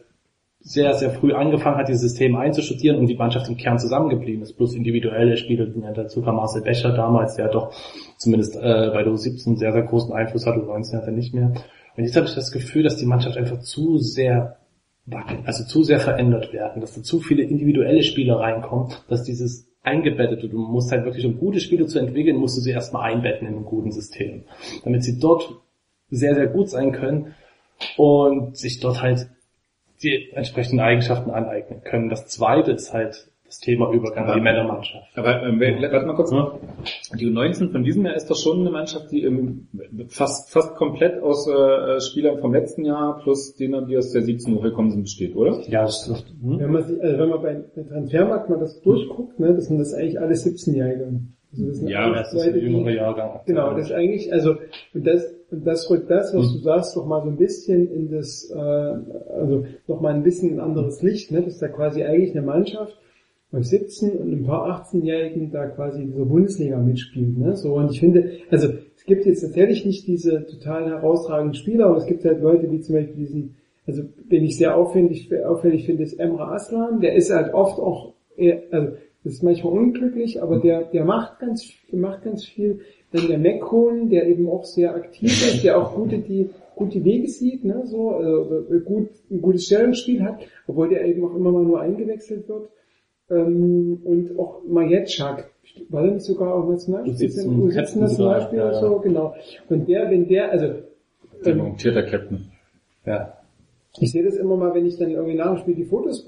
sehr, 0.67 0.95
sehr 0.95 1.11
früh 1.11 1.33
angefangen 1.33 1.77
hat, 1.77 1.89
dieses 1.89 2.03
System 2.03 2.35
einzustudieren 2.35 2.99
und 2.99 3.07
die 3.07 3.15
Mannschaft 3.15 3.49
im 3.49 3.57
Kern 3.57 3.79
zusammengeblieben 3.79 4.43
ist, 4.43 4.55
plus 4.55 4.75
individuelle 4.75 5.37
Spieler, 5.37 5.69
ja, 5.81 5.93
dazu 5.93 6.23
kam. 6.23 6.35
Marcel 6.37 6.63
Becher 6.63 6.93
damals, 6.93 7.37
der 7.37 7.49
doch 7.49 7.73
zumindest 8.19 8.57
äh, 8.57 8.91
bei 8.93 9.05
der 9.05 9.13
U17 9.13 9.57
sehr, 9.57 9.73
sehr 9.73 9.83
großen 9.83 10.13
Einfluss 10.13 10.45
hat, 10.45 10.57
U19 10.57 10.97
hat 10.97 11.07
er 11.07 11.13
nicht 11.13 11.33
mehr. 11.33 11.53
Und 11.97 12.05
jetzt 12.05 12.17
habe 12.17 12.27
ich 12.27 12.35
das 12.35 12.51
Gefühl, 12.51 12.83
dass 12.83 12.97
die 12.97 13.07
Mannschaft 13.07 13.37
einfach 13.37 13.61
zu 13.61 13.99
sehr 13.99 14.57
wackelt, 15.07 15.47
also 15.47 15.65
zu 15.65 15.85
sehr 15.85 16.01
verändert 16.01 16.53
werden, 16.53 16.81
dass 16.81 16.97
da 16.97 17.03
zu 17.03 17.21
viele 17.21 17.45
individuelle 17.45 18.03
Spieler 18.03 18.41
reinkommen, 18.41 18.89
dass 19.09 19.23
dieses 19.23 19.69
eingebettete, 19.85 20.49
du 20.49 20.59
musst 20.59 20.91
halt 20.91 21.05
wirklich, 21.05 21.25
um 21.27 21.39
gute 21.39 21.61
Spiele 21.61 21.87
zu 21.87 22.01
entwickeln, 22.01 22.39
musst 22.39 22.57
du 22.57 22.61
sie 22.61 22.73
erstmal 22.73 23.13
einbetten 23.13 23.47
in 23.47 23.55
einem 23.55 23.65
guten 23.65 23.93
System, 23.93 24.43
damit 24.83 25.05
sie 25.05 25.21
dort 25.21 25.49
sehr, 26.11 26.35
sehr 26.35 26.49
gut 26.49 26.69
sein 26.69 26.91
können 26.91 27.37
und 27.97 28.57
sich 28.57 28.81
dort 28.81 29.01
halt 29.01 29.29
die 30.03 30.31
entsprechenden 30.33 30.81
Eigenschaften 30.81 31.31
aneignen 31.31 31.83
können. 31.83 32.09
Das 32.09 32.27
zweite 32.27 32.73
ist 32.73 32.93
halt 32.93 33.29
das 33.47 33.61
Thema 33.61 33.93
Übergang 33.93 34.29
in 34.29 34.35
die 34.35 34.41
Männermannschaft. 34.41 35.07
Aber 35.17 35.43
ähm, 35.43 35.61
warte 35.61 36.07
mal 36.07 36.17
kurz. 36.17 36.31
Die 37.15 37.27
U19 37.27 37.71
von 37.71 37.85
diesem 37.85 38.05
Jahr 38.05 38.17
ist 38.17 38.29
doch 38.29 38.37
schon 38.37 38.61
eine 38.61 38.71
Mannschaft, 38.71 39.11
die 39.13 39.23
ähm, 39.23 39.69
fast 40.09 40.51
fast 40.51 40.75
komplett 40.77 41.23
aus 41.23 41.49
äh, 41.49 42.01
Spielern 42.01 42.41
vom 42.41 42.53
letzten 42.53 42.85
Jahr 42.85 43.21
plus 43.23 43.55
denen, 43.55 43.87
die 43.87 43.97
aus 43.97 44.11
der 44.11 44.23
17 44.23 44.55
hochgekommen 44.55 44.91
sind, 44.91 45.03
besteht, 45.03 45.37
oder? 45.37 45.61
Ja, 45.69 45.83
das, 45.83 46.09
das, 46.09 46.25
hm? 46.43 46.59
Wenn 46.59 46.73
man, 46.73 46.83
sich, 46.83 47.01
also 47.01 47.19
wenn 47.19 47.29
man 47.29 47.43
bei, 47.43 47.55
bei 47.75 47.83
Transfermarkt 47.83 48.51
mal 48.51 48.59
das 48.59 48.81
durchguckt, 48.81 49.39
ne, 49.39 49.55
das 49.55 49.67
sind 49.67 49.79
das 49.79 49.95
eigentlich 49.95 50.21
alle 50.21 50.35
17-Jährige. 50.35 51.21
Also 51.59 51.69
das 51.69 51.91
Ja, 51.91 52.13
das 52.13 52.33
ist 52.33 52.43
ein 52.43 52.59
jüngerer 52.59 52.91
Jahrgang. 52.91 53.41
Genau, 53.47 53.75
das 53.75 53.87
ist 53.87 53.93
eigentlich, 53.93 54.33
also 54.33 54.57
und 54.95 55.07
das 55.07 55.37
und 55.51 55.65
das 55.65 55.89
rückt 55.91 56.11
das, 56.11 56.35
was 56.35 56.53
du 56.53 56.59
sagst, 56.59 56.97
noch 56.97 57.07
mal 57.07 57.23
so 57.23 57.31
ein 57.31 57.37
bisschen 57.37 57.91
in 57.93 58.11
das, 58.11 58.51
äh, 58.51 58.57
also 58.59 59.65
noch 59.87 60.01
mal 60.01 60.13
ein 60.13 60.25
bisschen 60.25 60.55
ein 60.55 60.61
anderes 60.61 61.03
Licht, 61.03 61.31
ne? 61.31 61.43
Das 61.43 61.55
ist 61.55 61.63
da 61.63 61.69
quasi 61.69 62.03
eigentlich 62.03 62.33
eine 62.33 62.45
Mannschaft 62.45 62.99
von 63.51 63.63
17 63.63 64.11
und 64.19 64.33
ein 64.33 64.45
paar 64.45 64.83
18-Jährigen 64.83 65.53
da 65.53 65.67
quasi 65.67 66.03
in 66.03 66.13
dieser 66.13 66.25
Bundesliga 66.25 66.79
mitspielt, 66.79 67.39
ne? 67.39 67.57
So 67.57 67.75
und 67.75 67.93
ich 67.93 68.01
finde, 68.01 68.33
also 68.51 68.69
es 68.97 69.05
gibt 69.05 69.25
jetzt 69.25 69.43
tatsächlich 69.43 69.87
nicht 69.87 70.07
diese 70.09 70.47
total 70.47 70.87
herausragenden 70.87 71.55
Spieler, 71.55 71.87
aber 71.87 71.99
es 71.99 72.07
gibt 72.07 72.25
halt 72.25 72.41
Leute 72.43 72.71
wie 72.73 72.81
zum 72.81 72.97
Beispiel 72.97 73.15
diesen, 73.15 73.57
also 73.87 74.03
den 74.03 74.45
ich 74.45 74.57
sehr 74.59 74.77
auffällig, 74.77 75.33
auffällig 75.45 75.87
finde, 75.87 76.03
ist 76.03 76.19
Emre 76.19 76.49
Aslan, 76.49 77.01
der 77.01 77.15
ist 77.15 77.33
halt 77.33 77.55
oft 77.55 77.79
auch, 77.79 78.15
eher, 78.37 78.63
also 78.73 78.95
ist 79.35 79.43
manchmal 79.43 79.73
unglücklich, 79.73 80.43
aber 80.43 80.59
der, 80.59 80.85
der 80.85 81.05
macht 81.05 81.41
ganz, 81.41 81.69
der 81.91 81.99
macht 81.99 82.23
ganz 82.23 82.45
viel. 82.45 82.81
Dann 83.13 83.29
der 83.29 83.39
Mekhon, 83.39 84.09
der 84.09 84.27
eben 84.27 84.49
auch 84.49 84.65
sehr 84.65 84.95
aktiv 84.95 85.31
ist, 85.31 85.65
der 85.65 85.79
auch 85.79 85.95
gute, 85.95 86.19
die, 86.19 86.51
gute 86.75 87.05
Wege 87.05 87.29
sieht, 87.29 87.65
ne, 87.65 87.83
so, 87.87 88.11
also 88.11 88.65
gut, 88.85 89.09
ein 89.31 89.41
gutes 89.41 89.67
Stellungsspiel 89.67 90.23
hat, 90.23 90.41
obwohl 90.67 90.89
der 90.89 91.05
eben 91.05 91.25
auch 91.25 91.35
immer 91.35 91.53
mal 91.53 91.65
nur 91.65 91.81
eingewechselt 91.81 92.49
wird. 92.49 92.69
Ähm, 93.29 94.01
und 94.05 94.39
auch 94.39 94.63
Majetschak, 94.69 95.51
war 95.89 96.03
der 96.03 96.13
nicht 96.13 96.25
sogar 96.25 96.55
auch 96.55 96.69
Nationalspieler? 96.69 97.31
U17, 97.31 97.75
Captain 97.75 98.01
Nationalspieler 98.01 98.75
sogar, 98.75 98.83
ja, 98.83 98.89
so, 98.89 98.99
genau. 99.01 99.35
Und 99.69 99.89
der, 99.89 100.11
wenn 100.11 100.29
der, 100.29 100.53
also, 100.53 100.67
Der 101.45 101.53
ähm, 101.53 101.59
montierter 101.59 102.05
Captain. 102.05 102.51
ja. 103.05 103.33
Ich 104.01 104.13
sehe 104.13 104.23
das 104.25 104.37
immer 104.37 104.57
mal, 104.57 104.75
wenn 104.75 104.87
ich 104.87 104.99
dann 104.99 105.11
irgendwie 105.11 105.37
nach 105.37 105.55
dem 105.55 105.59
Spiel 105.59 105.75
die 105.75 105.85
Fotos, 105.85 106.27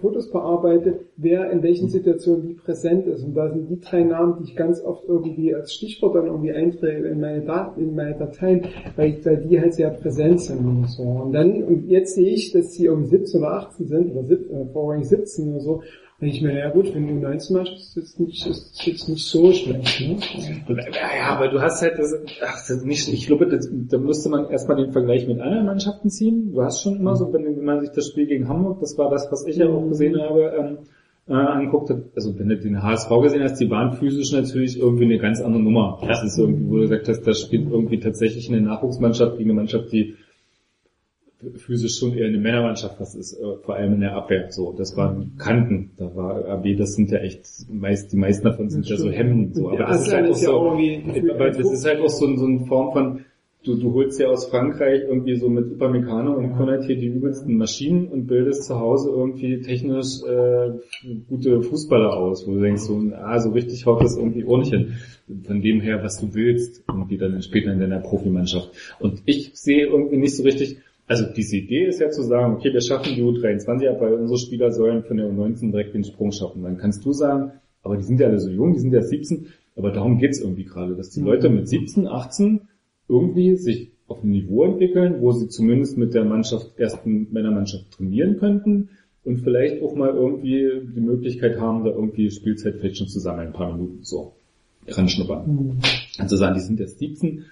Fotos 0.00 0.30
bearbeite, 0.30 1.00
wer 1.16 1.50
in 1.50 1.62
welchen 1.62 1.88
Situationen 1.88 2.48
wie 2.48 2.54
präsent 2.54 3.06
ist. 3.06 3.24
Und 3.24 3.34
da 3.34 3.50
sind 3.50 3.68
die 3.68 3.80
drei 3.80 4.02
Namen, 4.04 4.36
die 4.38 4.44
ich 4.50 4.56
ganz 4.56 4.82
oft 4.84 5.04
irgendwie 5.06 5.54
als 5.54 5.72
Stichwort 5.72 6.14
dann 6.14 6.26
irgendwie 6.26 6.52
eintrage 6.52 7.08
in 7.08 7.20
meine 7.20 7.42
Daten, 7.42 7.80
in 7.80 7.94
meine 7.94 8.16
Dateien, 8.16 8.66
weil, 8.96 9.10
ich, 9.10 9.26
weil 9.26 9.38
die 9.38 9.60
halt 9.60 9.74
sehr 9.74 9.90
präsent 9.90 10.40
sind 10.40 10.64
und 10.66 10.88
so. 10.88 11.02
Und 11.02 11.32
dann, 11.32 11.62
und 11.62 11.88
jetzt 11.88 12.14
sehe 12.14 12.30
ich, 12.30 12.52
dass 12.52 12.72
sie 12.72 12.86
irgendwie 12.86 13.08
17 13.08 13.40
oder 13.40 13.52
18 13.52 13.86
sind, 13.86 14.12
oder 14.12 14.22
sieb- 14.24 14.50
äh, 14.50 14.64
vorrangig 14.72 15.08
17 15.08 15.50
oder 15.50 15.60
so, 15.60 15.82
denke 16.20 16.34
ich 16.34 16.42
mir, 16.42 16.58
ja 16.58 16.70
gut, 16.70 16.92
wenn 16.94 17.06
du 17.06 17.14
19 17.14 17.56
machst, 17.56 17.74
ist 17.74 17.96
das 17.96 18.18
nicht, 18.18 18.44
ist 18.46 18.84
jetzt 18.84 19.08
nicht 19.08 19.24
so 19.24 19.52
schlecht, 19.52 20.00
ne? 20.00 20.16
Ja, 20.68 21.16
ja, 21.16 21.36
aber 21.36 21.48
du 21.48 21.60
hast 21.60 21.80
halt 21.80 21.98
das, 21.98 22.12
ach, 22.44 22.66
das 22.66 22.82
nicht, 22.84 23.12
ich 23.12 23.26
glaube, 23.28 23.46
das, 23.46 23.68
da 23.70 23.98
müsste 23.98 24.28
man 24.28 24.50
erstmal 24.50 24.78
den 24.78 24.90
Vergleich 24.90 25.28
mit 25.28 25.40
anderen 25.40 25.66
Mannschaften 25.66 26.10
ziehen. 26.10 26.52
Du 26.52 26.62
hast 26.62 26.82
schon 26.82 26.96
immer 26.96 27.14
so, 27.14 27.32
wenn, 27.32 27.44
wenn 27.44 27.64
man 27.64 27.80
sich 27.80 27.90
das 27.90 28.08
Spiel 28.08 28.26
gegen 28.26 28.48
Hamburg, 28.48 28.80
das 28.80 28.98
war 28.98 29.10
das, 29.10 29.30
was 29.30 29.46
ich 29.46 29.56
ja 29.56 29.68
auch 29.68 29.88
gesehen 29.88 30.20
habe, 30.20 30.52
ähm, 30.58 30.78
äh, 31.28 31.34
anguckt 31.34 31.90
hat, 31.90 31.98
also 32.16 32.36
wenn 32.38 32.48
du 32.48 32.56
den 32.56 32.82
HSV 32.82 33.10
gesehen 33.22 33.42
hast, 33.42 33.60
die 33.60 33.70
waren 33.70 33.92
physisch 33.92 34.32
natürlich 34.32 34.78
irgendwie 34.78 35.04
eine 35.04 35.18
ganz 35.18 35.40
andere 35.40 35.62
Nummer. 35.62 36.00
Das 36.06 36.24
ist 36.24 36.38
irgendwie, 36.38 36.68
wo 36.68 36.76
du 36.76 36.82
gesagt 36.82 37.08
hast, 37.08 37.26
das 37.26 37.40
spielt 37.40 37.70
irgendwie 37.70 38.00
tatsächlich 38.00 38.48
eine 38.48 38.62
Nachwuchsmannschaft 38.62 39.36
gegen 39.36 39.50
eine 39.50 39.60
Mannschaft, 39.60 39.92
die 39.92 40.16
physisch 41.56 41.98
schon 41.98 42.16
eher 42.16 42.26
eine 42.26 42.38
Männermannschaft, 42.38 42.98
was 43.00 43.14
ist, 43.14 43.34
äh, 43.34 43.56
vor 43.62 43.76
allem 43.76 43.94
in 43.94 44.00
der 44.00 44.14
Abwehr 44.14 44.50
so. 44.50 44.74
Das 44.76 44.96
waren 44.96 45.36
Kanten, 45.38 45.92
da 45.96 46.14
war 46.16 46.44
RB, 46.58 46.76
das 46.76 46.94
sind 46.94 47.10
ja 47.10 47.18
echt, 47.18 47.46
meist, 47.70 48.12
die 48.12 48.16
meisten 48.16 48.44
davon 48.44 48.70
sind 48.70 48.88
ja 48.88 48.96
so 48.96 49.10
Hemden, 49.10 49.54
so. 49.54 49.68
Aber 49.68 49.78
das 49.78 50.02
ist 50.02 50.08
Aslan 50.08 50.16
halt 50.16 50.26
auch 50.26 50.36
ist 50.36 50.42
ja 50.42 50.48
so, 50.48 50.58
auch 50.58 50.76
gefühlt 50.76 51.30
aber 51.30 51.50
das 51.50 51.72
ist 51.72 51.84
halt 51.84 52.00
auch 52.00 52.08
so, 52.08 52.36
so 52.36 52.44
eine 52.44 52.66
Form 52.66 52.92
von, 52.92 53.24
du, 53.64 53.76
du 53.76 53.92
holst 53.92 54.18
ja 54.18 54.28
aus 54.28 54.46
Frankreich 54.46 55.02
irgendwie 55.02 55.36
so 55.36 55.48
mit 55.48 55.70
Upamecano 55.72 56.32
und 56.32 56.54
Konaté 56.54 56.96
die 56.96 57.06
übelsten 57.06 57.56
Maschinen 57.56 58.08
und 58.08 58.26
bildest 58.26 58.64
zu 58.64 58.78
Hause 58.80 59.10
irgendwie 59.10 59.60
technisch 59.60 60.22
äh, 60.26 60.72
gute 61.28 61.62
Fußballer 61.62 62.16
aus, 62.16 62.48
wo 62.48 62.54
du 62.54 62.60
denkst 62.60 62.82
so, 62.82 63.00
ah, 63.14 63.38
so 63.38 63.50
richtig 63.50 63.86
haut 63.86 64.02
das 64.02 64.16
irgendwie 64.16 64.44
auch 64.44 64.58
nicht 64.58 64.72
hin. 64.72 64.94
Von 65.44 65.60
dem 65.60 65.80
her, 65.80 66.02
was 66.02 66.20
du 66.20 66.34
willst, 66.34 66.82
irgendwie 66.88 67.18
dann 67.18 67.40
später 67.42 67.72
in 67.72 67.80
deiner 67.80 68.00
Profimannschaft. 68.00 68.70
Und 68.98 69.22
ich 69.26 69.50
sehe 69.54 69.86
irgendwie 69.86 70.16
nicht 70.16 70.36
so 70.36 70.42
richtig, 70.42 70.78
also 71.08 71.24
diese 71.34 71.56
Idee 71.56 71.86
ist 71.86 72.00
ja 72.00 72.10
zu 72.10 72.22
sagen, 72.22 72.54
okay, 72.54 72.72
wir 72.72 72.82
schaffen 72.82 73.14
die 73.14 73.22
U23 73.22 73.88
ab, 73.88 74.00
weil 74.00 74.12
unsere 74.12 74.38
Spieler 74.38 74.70
sollen 74.70 75.02
von 75.02 75.16
der 75.16 75.26
U19 75.26 75.70
direkt 75.70 75.94
den 75.94 76.04
Sprung 76.04 76.32
schaffen. 76.32 76.62
Dann 76.62 76.76
kannst 76.76 77.04
du 77.04 77.12
sagen, 77.12 77.52
aber 77.82 77.96
die 77.96 78.04
sind 78.04 78.20
ja 78.20 78.28
alle 78.28 78.38
so 78.38 78.50
jung, 78.50 78.74
die 78.74 78.80
sind 78.80 78.92
ja 78.92 79.02
17, 79.02 79.46
aber 79.74 79.90
darum 79.90 80.18
geht's 80.18 80.40
irgendwie 80.40 80.64
gerade, 80.64 80.94
dass 80.94 81.10
die 81.10 81.20
Leute 81.20 81.48
mit 81.48 81.66
17, 81.66 82.06
18 82.06 82.60
irgendwie 83.08 83.56
sich 83.56 83.92
auf 84.06 84.22
ein 84.22 84.30
Niveau 84.30 84.64
entwickeln, 84.64 85.20
wo 85.20 85.32
sie 85.32 85.48
zumindest 85.48 85.96
mit 85.96 86.14
der 86.14 86.24
Mannschaft, 86.24 86.78
ersten 86.78 87.28
Männermannschaft 87.30 87.90
trainieren 87.92 88.38
könnten 88.38 88.90
und 89.24 89.38
vielleicht 89.38 89.82
auch 89.82 89.94
mal 89.94 90.10
irgendwie 90.10 90.68
die 90.94 91.00
Möglichkeit 91.00 91.58
haben, 91.58 91.84
da 91.84 91.90
irgendwie 91.90 92.30
Spielzeit 92.30 92.76
vielleicht 92.76 92.98
schon 92.98 93.08
zu 93.08 93.20
sammeln, 93.20 93.48
ein 93.48 93.52
paar 93.52 93.72
Minuten 93.72 94.00
so 94.02 94.34
ranschnuppern. 94.86 95.80
Also 96.18 96.36
sagen, 96.36 96.54
die 96.54 96.60
sind 96.60 96.80
jetzt 96.80 96.98
17, 96.98 97.44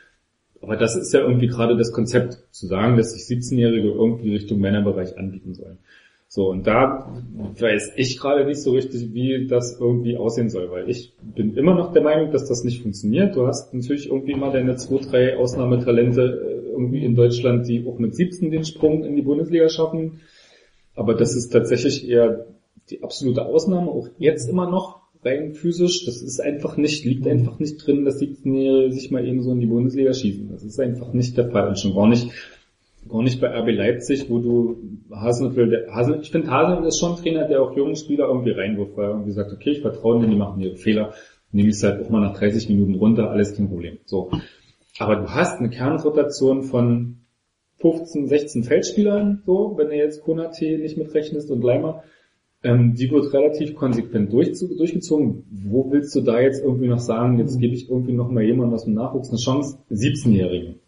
aber 0.63 0.77
das 0.77 0.97
ist 0.97 1.13
ja 1.13 1.21
irgendwie 1.21 1.49
gerade 1.49 1.77
das 1.77 1.93
Konzept, 1.93 2.39
zu 2.51 2.67
sagen, 2.67 2.97
dass 2.97 3.13
sich 3.13 3.23
17-Jährige 3.23 3.89
irgendwie 3.89 4.35
Richtung 4.35 4.61
Männerbereich 4.61 5.19
anbieten 5.19 5.55
sollen. 5.55 5.79
So, 6.29 6.51
und 6.51 6.67
da 6.67 7.23
weiß 7.59 7.93
ich 7.97 8.19
gerade 8.19 8.45
nicht 8.45 8.61
so 8.61 8.73
richtig, 8.73 9.15
wie 9.15 9.47
das 9.47 9.79
irgendwie 9.81 10.17
aussehen 10.17 10.51
soll, 10.51 10.71
weil 10.71 10.91
ich 10.91 11.15
bin 11.23 11.57
immer 11.57 11.75
noch 11.75 11.93
der 11.93 12.03
Meinung, 12.03 12.33
dass 12.33 12.49
das 12.49 12.65
nicht 12.65 12.83
funktioniert. 12.83 13.37
Du 13.37 13.47
hast 13.47 13.73
natürlich 13.73 14.09
irgendwie 14.09 14.33
immer 14.33 14.51
deine 14.51 14.77
zwei, 14.77 14.99
drei 14.99 15.37
Ausnahmetalente 15.37 16.23
äh, 16.23 16.71
irgendwie 16.73 17.05
in 17.05 17.15
Deutschland, 17.15 17.69
die 17.69 17.87
auch 17.87 17.99
mit 17.99 18.17
17 18.17 18.51
den 18.51 18.65
Sprung 18.65 19.05
in 19.05 19.15
die 19.15 19.23
Bundesliga 19.23 19.69
schaffen. 19.69 20.21
Aber 20.97 21.15
das 21.15 21.37
ist 21.37 21.51
tatsächlich 21.51 22.09
eher 22.09 22.47
die 22.91 23.03
absolute 23.03 23.47
Ausnahme, 23.47 23.91
auch 23.91 24.09
jetzt 24.19 24.49
immer 24.49 24.69
noch 24.69 25.01
rein 25.27 25.55
physisch. 25.55 26.05
Das 26.07 26.23
ist 26.23 26.41
einfach 26.41 26.77
nicht, 26.77 27.05
liegt 27.05 27.27
einfach 27.27 27.59
nicht 27.59 27.85
drin, 27.85 28.05
dass 28.05 28.21
17-Jährige 28.21 28.93
sich 28.93 29.11
mal 29.11 29.27
eben 29.27 29.43
so 29.43 29.53
in 29.53 29.61
die 29.61 29.67
Bundesliga 29.67 30.15
schießen. 30.15 30.49
Das 30.51 30.63
ist 30.63 30.81
einfach 30.81 31.13
nicht 31.13 31.37
der 31.37 31.51
Fall 31.51 31.69
und 31.69 31.79
schon 31.79 31.95
gar 31.95 32.09
nicht 32.09 32.31
Gar 33.09 33.23
nicht 33.23 33.41
bei 33.41 33.49
RB 33.49 33.71
Leipzig, 33.71 34.29
wo 34.29 34.39
du 34.39 34.77
Hasenhüttl, 35.13 35.69
der, 35.69 35.95
Hasen, 35.95 36.21
ich 36.23 36.31
finde 36.31 36.51
Hasenhüttl 36.51 36.89
ist 36.89 36.99
schon 36.99 37.13
ein 37.13 37.23
Trainer, 37.23 37.47
der 37.47 37.63
auch 37.63 37.77
jungen 37.77 37.97
Spieler 37.97 38.27
irgendwie 38.27 38.51
reinwirft, 38.51 38.97
weil 38.97 39.05
er 39.05 39.11
irgendwie 39.11 39.33
sagt, 39.33 39.53
okay, 39.53 39.71
ich 39.71 39.81
vertraue 39.81 40.19
denen, 40.19 40.33
die 40.33 40.37
machen 40.37 40.61
ihre 40.61 40.77
Fehler, 40.77 41.13
nehme 41.53 41.69
ich 41.69 41.77
es 41.77 41.83
halt 41.83 42.05
auch 42.05 42.11
mal 42.11 42.21
nach 42.21 42.37
30 42.37 42.69
Minuten 42.69 42.95
runter, 42.95 43.31
alles 43.31 43.55
kein 43.57 43.69
Problem. 43.69 43.99
So. 44.07 44.31
Aber 44.99 45.17
du 45.17 45.29
hast 45.29 45.61
eine 45.61 45.71
Kernrotation 45.71 46.65
von 46.65 47.19
15, 47.79 48.27
16 48.27 48.65
Feldspielern, 48.65 49.43
so, 49.47 49.75
wenn 49.77 49.89
du 49.89 49.95
jetzt 49.95 50.23
Konate 50.23 50.65
nicht 50.79 50.97
mitrechnest 50.97 51.51
und 51.51 51.63
Leimer, 51.63 52.03
ähm, 52.67 52.95
die 52.95 53.11
wird 53.11 53.33
relativ 53.33 53.75
konsequent 53.77 54.33
durch, 54.33 54.53
durchgezogen. 54.59 55.45
Wo 55.51 55.91
willst 55.93 56.15
du 56.17 56.21
da 56.21 56.41
jetzt 56.41 56.63
irgendwie 56.63 56.89
noch 56.89 56.99
sagen, 56.99 57.39
jetzt 57.39 57.61
gebe 57.61 57.75
ich 57.75 57.89
irgendwie 57.89 58.13
noch 58.13 58.31
mal 58.31 58.43
jemandem 58.43 58.75
aus 58.75 58.85
dem 58.85 58.95
Nachwuchs 58.95 59.31
eine 59.31 59.39
Chance? 59.39 59.79
17-Jährigen. 59.91 60.81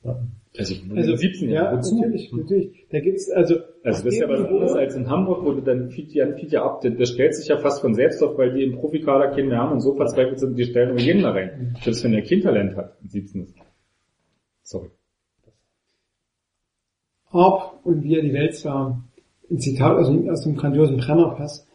Also, 0.58 0.74
Also, 0.96 1.14
17 1.14 1.50
ja, 1.50 1.72
wozu? 1.76 2.00
natürlich, 2.00 2.32
natürlich. 2.32 2.86
Da 2.90 2.98
gibt's, 2.98 3.30
also, 3.30 3.56
Also 3.84 4.04
das 4.04 4.14
ist 4.14 4.20
ja 4.20 4.28
was 4.28 4.40
anderes 4.40 4.72
als 4.72 4.96
in 4.96 5.08
Hamburg, 5.08 5.44
wo 5.44 5.52
du 5.52 5.60
dann 5.60 5.90
Jan 5.90 6.34
Fiedja 6.36 6.64
ab, 6.64 6.80
der, 6.80 6.90
der 6.92 7.06
stellt 7.06 7.34
sich 7.36 7.46
ja 7.48 7.58
fast 7.58 7.80
von 7.80 7.94
selbst 7.94 8.22
auf, 8.24 8.36
weil 8.36 8.52
die 8.54 8.64
im 8.64 8.72
Profikader 8.72 9.28
keinen 9.28 9.50
mehr 9.50 9.58
haben 9.58 9.72
und 9.74 9.80
so 9.80 9.94
verzweifelt 9.94 10.40
sind, 10.40 10.58
die 10.58 10.64
stellen 10.64 10.88
nur 10.90 10.98
jeden 10.98 11.22
da 11.22 11.30
rein. 11.30 11.76
Selbst 11.84 12.02
wenn 12.02 12.12
der 12.12 12.22
Kind 12.22 12.42
Talent 12.42 12.76
hat, 12.76 12.96
17 13.06 13.42
ist. 13.44 13.54
Sorry. 14.62 14.88
Orb 17.30 17.78
und 17.84 18.02
wie 18.02 18.16
er 18.16 18.22
die 18.22 18.32
Welt 18.32 18.54
sah. 18.54 19.00
Ein 19.50 19.58
Zitat 19.60 19.96
aus 19.96 20.08
dem, 20.08 20.28
aus 20.28 20.42
dem 20.42 20.56
grandiosen 20.56 20.96
Brennerpass. 20.96 21.67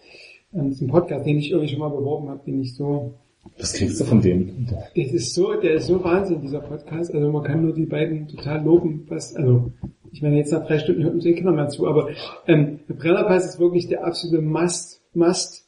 Ähm, 0.53 0.69
Das 0.69 0.75
ist 0.75 0.81
ein 0.81 0.87
Podcast, 0.87 1.25
den 1.25 1.37
ich 1.37 1.51
irgendwie 1.51 1.69
schon 1.69 1.79
mal 1.79 1.89
beworben 1.89 2.29
habe, 2.29 2.41
den 2.45 2.61
ich 2.61 2.75
so, 2.75 3.13
Was 3.57 3.73
kriegst 3.73 3.99
du 3.99 4.05
von 4.05 4.21
dem? 4.21 4.67
das 4.95 5.11
ist 5.11 5.33
so, 5.33 5.53
der 5.59 5.75
ist 5.75 5.87
so 5.87 6.03
Wahnsinn, 6.03 6.41
dieser 6.41 6.61
Podcast. 6.61 7.13
Also 7.13 7.31
man 7.31 7.43
kann 7.43 7.61
nur 7.63 7.73
die 7.73 7.85
beiden 7.85 8.27
total 8.27 8.63
loben, 8.63 9.05
was, 9.09 9.35
also, 9.35 9.71
ich 10.11 10.21
meine, 10.21 10.37
jetzt 10.37 10.51
nach 10.51 10.65
drei 10.65 10.79
Stunden 10.79 11.03
hört 11.03 11.15
uns 11.15 11.25
eh 11.25 11.33
keiner 11.33 11.51
mehr 11.51 11.69
zu, 11.69 11.87
aber, 11.87 12.09
ähm, 12.47 12.79
der 12.87 12.93
Brennerpass 12.93 13.45
ist 13.45 13.59
wirklich 13.59 13.87
der 13.87 14.05
absolute 14.05 14.41
Must, 14.41 15.01
Must 15.13 15.67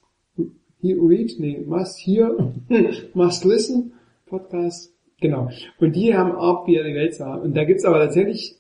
he 0.82 0.94
read, 0.94 1.32
nee, 1.40 1.62
Must 1.66 1.98
hear, 2.06 2.54
Must 3.14 3.46
listen 3.46 3.94
Podcast. 4.28 4.92
Genau. 5.22 5.50
Und 5.80 5.96
die 5.96 6.14
haben 6.14 6.36
Orb, 6.36 6.68
wie 6.68 6.76
er 6.76 6.84
die 6.84 6.94
Welt 6.94 7.16
sah. 7.16 7.36
Und 7.36 7.56
da 7.56 7.64
gibt's 7.64 7.86
aber 7.86 8.00
tatsächlich 8.00 8.58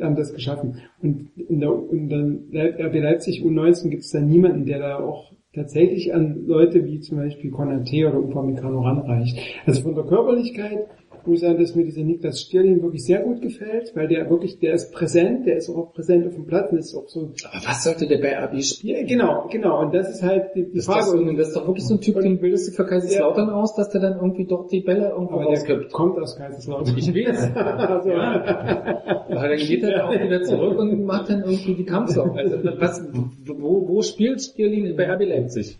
haben 0.00 0.16
das 0.16 0.34
geschaffen. 0.34 0.80
Und 1.00 1.30
in 1.36 1.60
der, 1.60 1.72
in 1.90 2.08
der 2.50 2.86
RB 2.86 2.94
Leipzig 2.94 3.42
U19 3.42 3.88
gibt 3.88 4.02
es 4.02 4.10
da 4.10 4.20
niemanden, 4.20 4.66
der 4.66 4.78
da 4.80 4.98
auch 4.98 5.32
tatsächlich 5.54 6.14
an 6.14 6.46
Leute 6.46 6.84
wie 6.84 7.00
zum 7.00 7.18
Beispiel 7.18 7.50
Konate 7.50 8.08
oder 8.08 8.18
Upamecano 8.18 8.80
ranreicht. 8.80 9.38
Also 9.66 9.82
von 9.82 9.94
der 9.94 10.04
Körperlichkeit 10.04 10.86
muss 11.26 11.40
sagen, 11.40 11.58
dass 11.58 11.74
mir 11.74 11.84
dieser 11.84 12.02
Niklas 12.02 12.40
Stierlin 12.40 12.82
wirklich 12.82 13.04
sehr 13.04 13.20
gut 13.20 13.40
gefällt, 13.42 13.92
weil 13.94 14.08
der 14.08 14.28
wirklich, 14.30 14.58
der 14.58 14.74
ist 14.74 14.92
präsent, 14.92 15.46
der 15.46 15.56
ist 15.56 15.68
auch 15.70 15.92
präsent 15.92 16.26
auf 16.26 16.34
dem 16.34 16.46
Platz 16.46 16.72
und 16.72 16.78
ist 16.78 16.94
auch 16.94 17.08
so, 17.08 17.20
Aber 17.20 17.62
was 17.66 17.84
sollte 17.84 18.06
der 18.06 18.18
bei 18.18 18.36
RB 18.36 18.62
spielen? 18.62 19.06
genau, 19.06 19.48
genau, 19.50 19.80
und 19.82 19.94
das 19.94 20.10
ist 20.10 20.22
halt 20.22 20.54
die, 20.54 20.64
die 20.64 20.76
Das, 20.76 20.86
das, 20.86 21.08
Frage. 21.10 21.34
das 21.36 21.48
ist 21.48 21.56
doch 21.56 21.66
wirklich 21.66 21.86
so 21.86 21.94
ein 21.94 22.00
Typ, 22.00 22.20
den 22.20 22.38
bildest 22.40 22.68
du 22.68 22.72
für 22.72 22.86
Kaiserslautern 22.86 23.50
aus, 23.50 23.74
dass 23.74 23.90
der 23.90 24.00
dann 24.00 24.14
irgendwie 24.16 24.46
dort 24.46 24.70
die 24.72 24.80
Bälle 24.80 25.10
irgendwo 25.10 25.40
aber 25.40 25.54
der 25.54 25.88
kommt 25.88 26.18
aus 26.18 26.36
Kaiserslautern. 26.36 26.96
Ich 26.98 27.08
weiß. 27.14 27.50
also, 27.56 28.10
Aber 28.12 29.48
dann 29.48 29.58
geht 29.58 29.82
er 29.82 29.90
da 29.90 30.08
auch 30.08 30.12
wieder 30.12 30.42
zurück 30.42 30.78
und 30.78 31.04
macht 31.04 31.28
dann 31.30 31.42
irgendwie 31.42 31.74
die 31.74 31.84
Kampfsau. 31.84 32.32
Also 32.32 32.56
was, 32.78 33.02
wo, 33.46 33.88
wo 33.88 34.02
spielt 34.02 34.42
Stirling 34.42 34.96
bei 34.96 35.10
RB 35.12 35.22
Leipzig? 35.26 35.78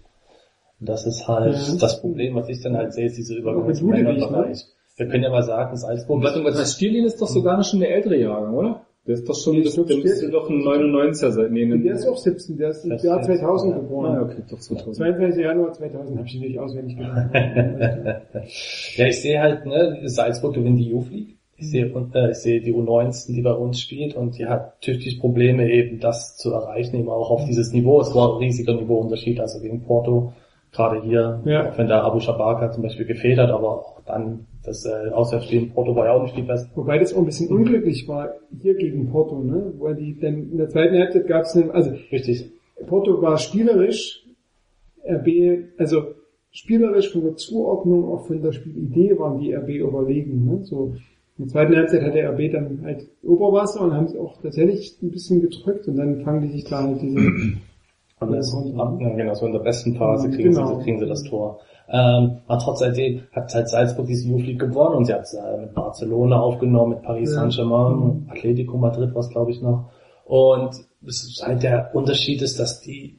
Das 0.80 1.06
ist 1.06 1.28
halt 1.28 1.54
Ja. 1.54 1.74
das 1.80 2.00
Problem, 2.00 2.34
was 2.34 2.48
ich 2.48 2.60
dann 2.60 2.76
halt 2.76 2.92
sehe, 2.92 3.06
ist 3.06 3.16
diese 3.16 3.36
Übergang 3.36 3.62
Aber 3.62 4.50
Wir 4.96 5.08
können 5.08 5.22
ja 5.24 5.30
mal 5.30 5.42
sagen, 5.42 5.76
Salzburg 5.76 6.16
Und 6.18 6.22
was, 6.24 6.36
und 6.36 6.44
was 6.44 6.74
Stirling 6.74 7.04
ist 7.04 7.20
doch 7.20 7.28
sogar 7.28 7.56
noch 7.56 7.64
schon 7.64 7.80
der 7.80 7.94
ältere 7.94 8.16
Jahrgang, 8.16 8.54
oder? 8.54 8.86
Der 9.06 9.14
ist 9.14 9.28
doch 9.28 9.34
schon, 9.34 9.60
das, 9.64 9.74
glaub, 9.74 9.88
der 9.88 9.96
müsste 9.96 10.30
doch 10.30 10.48
ein 10.48 10.62
99er 10.62 11.30
sein. 11.32 11.52
Nee, 11.52 11.66
der 11.78 11.94
ist 11.94 12.06
auch 12.06 12.16
17, 12.16 12.56
der 12.56 12.68
ist 12.70 12.84
im 12.84 12.90
Das 12.90 13.02
Jahr 13.02 13.18
ist- 13.20 13.26
2000 13.26 13.72
ja. 13.72 13.78
geboren. 13.80 14.16
ah, 14.16 14.22
okay, 14.22 14.42
doch 14.48 14.58
2000. 14.60 14.96
22. 14.96 15.42
Januar 15.44 15.72
2000 15.72 16.18
habe 16.18 16.28
ich 16.28 16.40
nicht 16.40 16.58
auswendig 16.58 16.96
gelernt. 16.98 17.32
Ja, 18.96 19.06
ich 19.06 19.20
sehe 19.20 19.40
halt, 19.40 19.66
ne, 19.66 20.02
Salzburg 20.04 20.54
gewinnt 20.54 20.78
die 20.78 20.88
Youth 20.90 21.10
League. 21.10 21.36
Ich 21.56 21.70
sehe, 21.70 21.92
und, 21.92 22.14
äh, 22.14 22.30
ich 22.30 22.38
sehe 22.38 22.60
die 22.60 22.72
U19, 22.74 23.34
die 23.34 23.42
bei 23.42 23.52
uns 23.52 23.80
spielt 23.80 24.14
und 24.16 24.36
die 24.38 24.46
hat 24.46 24.80
tüchtig 24.80 25.20
Probleme 25.20 25.70
eben 25.70 25.98
das 26.00 26.36
zu 26.36 26.52
erreichen, 26.52 26.96
eben 26.96 27.08
auch 27.08 27.30
auf 27.30 27.44
dieses 27.46 27.72
Niveau. 27.72 28.00
Es 28.00 28.14
war 28.14 28.32
ein 28.34 28.38
riesiger 28.38 28.74
Niveauunterschied, 28.74 29.40
also 29.40 29.60
gegen 29.60 29.82
Porto, 29.82 30.32
gerade 30.72 31.02
hier, 31.02 31.40
Ja. 31.44 31.70
auch 31.70 31.78
wenn 31.78 31.88
da 31.88 32.02
Abu 32.02 32.20
Shabaka 32.20 32.70
zum 32.72 32.82
Beispiel 32.82 33.06
gefehlt 33.06 33.38
hat, 33.38 33.50
aber 33.50 33.68
auch 33.70 34.00
dann 34.06 34.46
das 34.64 34.84
äh, 34.86 35.10
Auswärtsspiel 35.10 35.62
in 35.64 35.72
Porto 35.72 35.94
war 35.96 36.06
ja 36.06 36.12
auch 36.12 36.22
nicht 36.22 36.36
die 36.36 36.42
beste. 36.42 36.70
Wobei 36.76 36.98
das 36.98 37.12
auch 37.14 37.18
ein 37.18 37.24
bisschen 37.26 37.50
unglücklich 37.50 38.06
war 38.08 38.34
hier 38.60 38.74
gegen 38.74 39.10
Porto, 39.10 39.42
ne? 39.42 39.72
Wo 39.78 39.92
die 39.92 40.18
dann 40.20 40.50
in 40.50 40.58
der 40.58 40.68
zweiten 40.68 40.96
Halbzeit 40.96 41.26
gab 41.26 41.42
es 41.42 41.56
also 41.56 41.90
Richtig. 42.10 42.50
Porto 42.86 43.20
war 43.22 43.38
spielerisch, 43.38 44.24
RB, 45.04 45.64
also 45.78 46.02
spielerisch 46.50 47.12
von 47.12 47.22
der 47.22 47.36
Zuordnung, 47.36 48.04
auch 48.12 48.26
von 48.26 48.42
der 48.42 48.52
Spielidee 48.52 49.18
waren 49.18 49.38
die 49.38 49.52
RB 49.54 49.68
überlegen, 49.70 50.44
ne? 50.44 50.64
So 50.64 50.94
in 51.38 51.44
der 51.46 51.48
zweiten 51.48 51.76
Halbzeit 51.76 52.02
hat 52.02 52.14
der 52.14 52.30
RB 52.32 52.52
dann 52.52 52.80
halt 52.84 53.08
Oberwasser 53.24 53.80
und 53.82 53.94
haben 53.94 54.06
es 54.06 54.16
auch 54.16 54.40
tatsächlich 54.42 54.96
ein 55.02 55.10
bisschen 55.10 55.40
gedrückt 55.40 55.88
und 55.88 55.96
dann 55.96 56.20
fangen 56.22 56.42
die 56.42 56.52
sich 56.52 56.64
da 56.64 56.84
halt 56.84 57.00
diese 57.02 57.18
Und 58.20 58.30
das, 58.30 58.54
Ja. 58.76 58.96
ja, 59.00 59.16
genau, 59.16 59.34
so 59.34 59.46
in 59.46 59.52
der 59.52 59.58
besten 59.58 59.96
Phase 59.96 60.30
kriegen, 60.30 60.52
Genau. 60.52 60.78
sie, 60.78 60.84
kriegen 60.84 61.00
sie 61.00 61.06
das 61.06 61.24
Tor. 61.24 61.58
Ähm, 61.88 62.38
aber 62.46 62.58
trotz 62.58 62.82
alledem 62.82 63.22
hat 63.32 63.54
halt 63.54 63.68
Salzburg 63.68 64.06
diese 64.06 64.28
Youth 64.28 64.46
League 64.46 64.60
gewonnen 64.60 64.96
und 64.96 65.04
sie 65.04 65.12
hat 65.12 65.22
es 65.22 65.34
äh, 65.34 65.58
mit 65.60 65.74
Barcelona 65.74 66.40
aufgenommen, 66.40 66.90
mit 66.94 67.02
Paris 67.02 67.30
Ja. 67.30 67.44
Mhm. 67.44 67.50
Saint-Germain, 67.50 68.28
Atletico 68.30 68.78
Madrid 68.78 69.14
war 69.14 69.20
es 69.20 69.30
glaube 69.30 69.50
ich 69.50 69.60
noch. 69.60 69.90
Und 70.24 70.74
es 71.06 71.24
ist 71.24 71.46
halt 71.46 71.62
der 71.62 71.94
Unterschied 71.94 72.42
ist, 72.42 72.58
dass 72.58 72.80
die, 72.80 73.18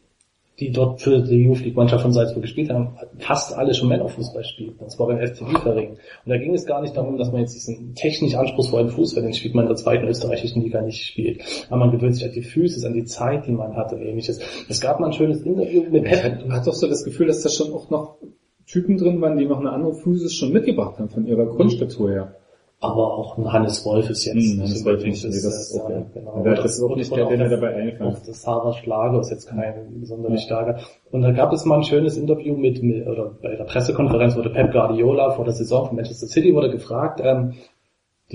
die 0.59 0.72
dort 0.72 1.01
für 1.01 1.22
die 1.22 1.43
Youth 1.43 1.64
League 1.64 1.75
Mannschaft 1.75 2.03
von 2.03 2.14
Salzburg 2.14 2.43
gespielt 2.43 2.69
haben, 2.69 2.95
fast 3.19 3.53
alle 3.56 3.74
schon 3.74 3.90
Männerfußball 3.90 4.43
spielten. 4.43 4.83
Und 4.83 4.92
zwar 4.92 5.08
beim 5.08 5.19
FC 5.19 5.42
Liefering. 5.42 5.92
Und 5.92 6.00
da 6.25 6.38
ging 6.38 6.53
es 6.53 6.66
gar 6.66 6.82
nicht 6.82 6.95
darum, 6.95 7.17
dass 7.17 7.32
man 7.32 7.42
jetzt 7.42 7.56
diesen 7.56 7.95
technisch 7.95 8.35
anspruchsvollen 8.35 8.90
Fußball, 8.90 9.24
den 9.24 9.33
spielt 9.33 9.56
man 9.56 9.66
in 9.66 9.69
der 9.69 9.77
zweiten 9.77 10.08
österreichischen 10.08 10.61
Liga 10.61 10.82
nicht 10.82 11.06
spielt. 11.06 11.42
Aber 11.69 11.77
man 11.77 11.92
gewöhnt 11.92 12.16
sich 12.16 12.25
an 12.25 12.32
die 12.32 12.43
Füße, 12.43 12.85
an 12.85 12.93
die 12.93 13.06
Zeit, 13.06 13.48
die 13.48 13.51
man 13.51 13.75
hatte 13.75 13.95
und 13.95 14.01
ähnliches. 14.01 14.40
Es 14.69 14.80
gab 14.80 15.00
mal 15.00 15.08
ein 15.08 15.14
schönes 15.14 15.42
Interview 15.42 15.83
mit 15.90 16.06
Pep. 16.06 16.24
hat, 16.24 16.50
hat 16.50 16.67
doch 16.67 16.74
so 16.74 16.88
das 16.88 17.03
Gefühl, 17.03 17.27
dass 17.27 17.42
da 17.42 17.50
schon 17.50 17.74
auch 17.74 17.90
noch 17.90 18.17
Typen 18.66 18.98
drin 18.98 19.22
waren, 19.22 19.38
die 19.38 19.45
noch 19.45 19.59
eine 19.59 19.72
andere 19.72 19.93
Physis 19.93 20.33
schon 20.33 20.51
mitgebracht 20.53 20.98
haben 21.00 21.09
von 21.09 21.25
ihrer 21.27 21.45
Grundstatur 21.45 22.11
her. 22.11 22.35
Aber 22.80 23.17
auch 23.17 23.38
ein 23.38 23.51
Hannes 23.53 23.85
Wolf 23.85 24.09
ist 24.09 24.25
jetzt 24.25 24.35
Hm, 24.35 24.58
Hannes 24.59 24.74
nicht 24.74 24.85
Wolf 24.85 25.03
nicht, 25.06 25.24
nee, 25.24 25.30
das 25.32 25.43
ist 25.45 25.75
ja, 25.77 25.83
okay. 25.85 26.03
genau. 26.14 26.32
Und 26.32 26.43
das 26.45 26.66
ist 26.66 26.83
auch 26.83 26.90
Und- 26.90 26.98
nicht 26.98 27.11
und 27.11 27.17
der, 27.17 27.27
der 27.27 27.38
mir 27.38 27.43
das- 27.50 27.59
dabei 27.61 27.98
Auch 28.06 28.19
das 28.25 28.42
Sarah 28.42 28.74
Schlager 28.74 29.19
ist 29.22 29.30
jetzt 29.32 29.48
kein 29.48 29.74
sonderlich 30.03 30.42
starker. 30.42 30.80
Und 31.11 31.22
da 31.22 31.32
gab 31.32 31.53
es 31.53 31.64
mal 31.64 31.77
ein 31.77 31.83
schönes 31.83 32.17
Interview 32.17 32.58
mit, 32.58 32.83
mit 32.83 33.08
oder 33.08 33.32
bei 33.42 33.56
der 33.56 33.64
Pressekonferenz 33.64 34.35
wurde 34.35 34.50
Pep 34.50 34.74
Guardiola 34.74 35.32
vor 35.32 35.45
der 35.45 35.53
Saison 35.53 35.88
von 35.88 35.95
Manchester 35.95 36.27
City 36.27 36.53
wurde 36.53 36.72
gefragt, 36.72 37.22
ähm, 37.24 37.53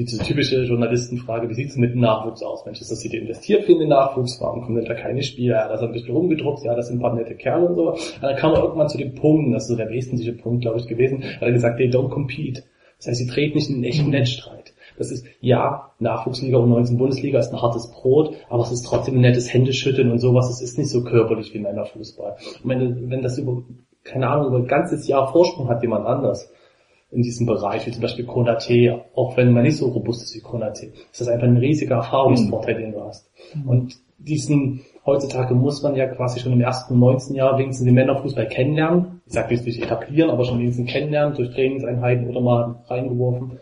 diese 0.04 0.22
typische 0.22 0.62
Journalistenfrage, 0.62 1.48
wie 1.48 1.54
sieht's 1.54 1.76
mit 1.76 1.92
dem 1.92 2.00
Nachwuchs 2.00 2.42
aus? 2.42 2.64
Manchester 2.64 2.96
City 2.96 3.18
investiert 3.18 3.68
in 3.68 3.80
den 3.80 3.88
Nachwuchs, 3.88 4.40
warum 4.40 4.62
kommen 4.62 4.76
denn 4.76 4.84
da 4.84 4.94
keine 4.94 5.22
Spieler? 5.22 5.56
Ja, 5.56 5.68
das 5.68 5.80
hat 5.80 5.88
ein 5.88 5.92
bisschen 5.92 6.14
rumgedruckt, 6.14 6.64
ja, 6.64 6.74
das 6.74 6.88
sind 6.88 6.98
ein 6.98 7.02
paar 7.02 7.14
nette 7.14 7.34
Kerle 7.34 7.66
und 7.66 7.74
so. 7.74 7.90
Und 7.92 8.22
dann 8.22 8.36
kam 8.36 8.52
er 8.52 8.62
irgendwann 8.62 8.88
zu 8.88 8.98
dem 8.98 9.14
Punkt, 9.14 9.54
das 9.54 9.64
ist 9.64 9.68
so 9.68 9.76
der 9.76 9.90
wesentliche 9.90 10.32
Punkt, 10.32 10.62
glaube 10.62 10.78
ich, 10.78 10.86
gewesen, 10.86 11.22
hat 11.22 11.42
er 11.42 11.52
gesagt, 11.52 11.78
they 11.78 11.88
don't 11.88 12.10
compete. 12.10 12.62
Das 12.98 13.08
heißt, 13.08 13.18
sie 13.18 13.26
treten 13.26 13.56
nicht 13.56 13.68
in 13.68 13.76
einen 13.76 13.84
echten 13.84 14.10
Netzstreit. 14.10 14.72
Das 14.98 15.12
ist, 15.12 15.24
ja, 15.40 15.92
Nachwuchsliga 16.00 16.58
und 16.58 16.70
19 16.70 16.98
Bundesliga 16.98 17.38
ist 17.38 17.52
ein 17.52 17.62
hartes 17.62 17.90
Brot, 17.90 18.34
aber 18.48 18.64
es 18.64 18.72
ist 18.72 18.82
trotzdem 18.82 19.14
ein 19.14 19.20
nettes 19.20 19.52
Händeschütteln 19.52 20.10
und 20.10 20.18
sowas. 20.18 20.50
Es 20.50 20.60
ist 20.60 20.78
nicht 20.78 20.90
so 20.90 21.04
körperlich 21.04 21.54
wie 21.54 21.60
Männerfußball. 21.60 22.36
Und 22.64 22.68
wenn, 22.68 23.10
wenn 23.10 23.22
das 23.22 23.38
über, 23.38 23.62
keine 24.02 24.28
Ahnung, 24.28 24.48
über 24.48 24.56
ein 24.58 24.66
ganzes 24.66 25.06
Jahr 25.06 25.30
Vorsprung 25.30 25.68
hat 25.68 25.82
jemand 25.82 26.06
anders 26.06 26.50
in 27.10 27.22
diesem 27.22 27.46
Bereich, 27.46 27.86
wie 27.86 27.90
zum 27.90 28.02
Beispiel 28.02 28.26
Konate, 28.26 29.04
auch 29.14 29.36
wenn 29.36 29.52
man 29.52 29.62
nicht 29.62 29.78
so 29.78 29.86
robust 29.88 30.22
ist 30.22 30.34
wie 30.34 30.40
Konate, 30.40 30.86
ist 30.86 31.20
das 31.20 31.28
einfach 31.28 31.46
ein 31.46 31.56
riesiger 31.56 31.96
Erfahrungsvorteil, 31.96 32.74
den 32.74 32.92
du 32.92 33.02
hast. 33.02 33.30
Und 33.66 33.96
diesen, 34.18 34.80
heutzutage 35.06 35.54
muss 35.54 35.82
man 35.82 35.94
ja 35.94 36.06
quasi 36.06 36.40
schon 36.40 36.52
im 36.52 36.60
ersten 36.60 36.98
19 36.98 37.36
Jahr 37.36 37.56
wenigstens 37.58 37.86
den 37.86 37.94
Männerfußball 37.94 38.48
kennenlernen. 38.48 39.22
Ich 39.26 39.32
sage 39.32 39.54
jetzt 39.54 39.64
nicht 39.64 39.82
etablieren, 39.82 40.30
aber 40.30 40.44
schon 40.44 40.58
wenigstens 40.58 40.90
kennenlernen 40.90 41.34
durch 41.36 41.50
Trainingseinheiten 41.50 42.28
oder 42.28 42.40
mal 42.40 42.76
reingeworfen. 42.88 43.58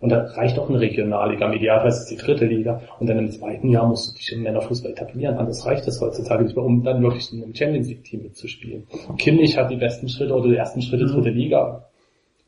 Und 0.00 0.08
da 0.08 0.22
reicht 0.22 0.58
auch 0.58 0.68
eine 0.68 0.80
Regionalliga, 0.80 1.46
im 1.46 1.52
Idealfall 1.52 1.88
ist 1.88 2.00
es 2.00 2.06
die 2.06 2.16
dritte 2.16 2.46
Liga. 2.46 2.80
Und 2.98 3.08
dann 3.08 3.18
im 3.18 3.30
zweiten 3.30 3.68
Jahr 3.68 3.86
musst 3.86 4.10
du 4.10 4.16
dich 4.16 4.32
im 4.32 4.42
Männerfußball 4.42 4.92
etablieren. 4.92 5.36
Anders 5.36 5.66
reicht 5.66 5.86
das 5.86 6.00
heutzutage 6.00 6.44
nicht 6.44 6.56
mehr, 6.56 6.64
um 6.64 6.82
dann 6.82 7.02
wirklich 7.02 7.32
in 7.32 7.42
einem 7.42 7.54
Champions 7.54 7.88
League 7.88 8.04
Team 8.04 8.22
mitzuspielen. 8.22 8.86
Kimmich 9.18 9.58
hat 9.58 9.70
die 9.70 9.76
besten 9.76 10.08
Schritte 10.08 10.34
oder 10.34 10.48
die 10.48 10.56
ersten 10.56 10.80
Schritte 10.80 11.06
dritte 11.06 11.30
Liga. 11.30 11.89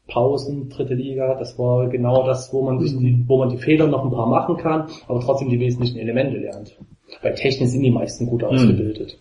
Pausen, 0.08 0.68
dritte 0.68 0.94
Liga, 0.94 1.36
das 1.39 1.58
war 1.58 1.89
genau 1.89 2.26
das, 2.26 2.52
wo 2.52 2.62
man 2.62 2.81
sich 2.81 2.97
die, 2.98 3.24
wo 3.26 3.39
man 3.39 3.48
die 3.50 3.56
Fehler 3.58 3.86
noch 3.86 4.05
ein 4.05 4.10
paar 4.10 4.28
machen 4.28 4.56
kann, 4.56 4.86
aber 5.06 5.20
trotzdem 5.20 5.48
die 5.48 5.60
wesentlichen 5.60 5.98
Elemente 5.98 6.39
lernt. 6.39 6.76
Bei 7.22 7.31
Technik 7.32 7.68
sind 7.68 7.82
die 7.82 7.90
meisten 7.90 8.26
gut 8.26 8.42
ausgebildet. 8.42 9.18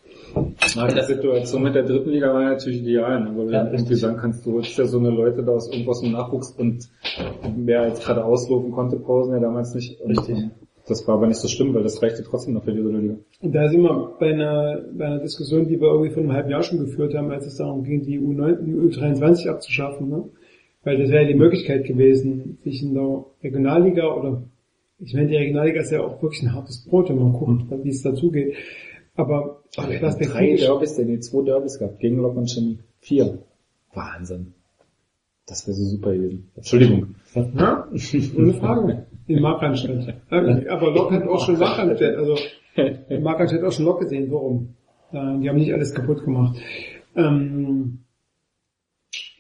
Na, 0.76 0.88
die 0.88 1.02
Situation 1.02 1.62
mit 1.64 1.76
der 1.76 1.84
dritten 1.84 2.10
Liga 2.10 2.34
war 2.34 2.42
natürlich 2.44 2.82
ideal, 2.82 3.20
ne? 3.22 3.32
weil 3.36 3.48
du 3.48 3.52
Ja, 3.52 3.60
dann 3.60 3.68
irgendwie 3.68 3.82
richtig. 3.82 4.00
sagen 4.00 4.18
kannst, 4.18 4.46
du 4.46 4.54
holst 4.54 4.78
ja 4.78 4.86
so 4.86 4.98
eine 4.98 5.10
Leute 5.10 5.44
da 5.44 5.52
aus 5.52 5.70
irgendwas 5.72 6.02
im 6.04 6.14
Nachwuchs 6.14 6.52
und 6.58 6.88
wer 7.58 7.88
jetzt 7.90 8.04
gerade 8.06 8.24
auslaufen 8.24 8.72
konnte, 8.72 8.96
Pausen 8.98 9.34
ja 9.34 9.40
damals 9.40 9.76
nicht. 9.76 10.00
Richtig. 10.08 10.38
Das 10.88 11.08
war 11.08 11.16
aber 11.16 11.28
nicht 11.28 11.38
so 11.38 11.48
schlimm, 11.48 11.74
weil 11.74 11.84
das 11.84 12.02
reichte 12.02 12.24
trotzdem 12.24 12.54
noch 12.54 12.64
für 12.64 12.72
die 12.74 12.82
dritte 12.82 12.98
Liga. 12.98 13.16
Und 13.42 13.54
da 13.54 13.68
sind 13.70 13.82
wir 13.84 14.14
bei 14.20 14.32
einer, 14.34 14.82
bei 14.98 15.06
einer 15.06 15.20
Diskussion, 15.20 15.68
die 15.68 15.80
wir 15.80 15.90
irgendwie 15.90 16.10
vor 16.12 16.24
einem 16.24 16.32
halben 16.34 16.50
Jahr 16.50 16.64
schon 16.64 16.80
geführt 16.80 17.14
haben, 17.14 17.30
als 17.30 17.46
es 17.46 17.58
darum 17.58 17.84
ging, 17.84 18.02
die 18.02 18.20
U9, 18.20 18.64
die 18.64 18.74
U23 18.74 19.50
abzuschaffen. 19.50 20.10
Ne? 20.10 20.24
Weil 20.84 20.98
das 20.98 21.10
wäre 21.10 21.24
ja 21.24 21.28
die 21.28 21.36
Möglichkeit 21.36 21.86
gewesen, 21.86 22.58
sich 22.64 22.82
in 22.82 22.94
der 22.96 23.26
Regionalliga 23.44 24.14
oder 24.14 24.44
ich 25.04 25.14
meine, 25.14 25.28
die 25.28 25.36
Regionalliga 25.36 25.82
ist 25.82 25.92
ja 25.92 26.02
auch 26.02 26.22
wirklich 26.22 26.44
ein 26.44 26.54
hartes 26.54 26.86
Brot, 26.86 27.10
wenn 27.10 27.18
man 27.18 27.34
guckt, 27.34 27.64
wie 27.84 27.90
es 27.90 28.02
dazugeht. 28.04 28.56
Aber 29.16 29.62
drei 29.76 29.98
perspektivisch- 29.98 30.62
Derbys, 30.62 30.96
denn 30.96 31.08
die 31.08 31.20
zwei 31.20 31.44
Derbys 31.44 31.80
gehabt, 31.80 32.00
gegen 32.00 32.18
Lok 32.18 32.36
und 32.38 32.50
Chemie. 32.50 32.80
Vier. 33.00 33.40
Wahnsinn. 33.94 34.54
Das 35.48 35.68
wäre 35.68 35.76
so 35.76 35.84
super 35.84 36.14
gewesen. 36.14 36.50
Entschuldigung. 36.56 37.16
Ja, 37.36 37.88
ohne 38.38 38.54
Frage. 38.54 39.06
In 39.28 39.42
Markranstadt. 39.42 40.16
Aber 40.30 40.92
Lok 40.92 41.12
hat 41.12 41.28
auch 41.28 41.46
schon 41.46 41.58
Markranstadt, 41.60 42.16
also 42.16 42.36
Markranstadt 43.20 43.62
hat 43.62 43.68
auch 43.68 43.72
schon 43.72 43.86
Lok 43.86 44.00
gesehen, 44.02 44.30
so 44.30 44.38
rum. 44.38 44.76
Äh, 45.12 45.40
Die 45.40 45.50
haben 45.50 45.58
nicht 45.58 45.74
alles 45.74 45.94
kaputt 45.94 46.24
gemacht. 46.24 46.58
Ähm, 47.16 48.00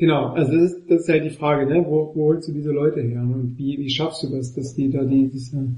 genau, 0.01 0.33
also 0.33 0.51
das 0.51 0.73
ist, 0.73 0.89
das 0.89 1.01
ist 1.01 1.09
halt 1.09 1.23
die 1.23 1.29
Frage, 1.29 1.65
ne? 1.65 1.85
wo, 1.87 2.11
wo 2.13 2.25
holst 2.25 2.49
du 2.49 2.51
diese 2.51 2.71
Leute 2.71 3.01
her 3.01 3.21
und 3.21 3.55
wie, 3.57 3.77
wie 3.77 3.89
schaffst 3.89 4.23
du 4.23 4.35
das, 4.35 4.53
dass 4.53 4.73
die 4.73 4.89
da 4.89 5.03
die, 5.03 5.29
diese, 5.29 5.75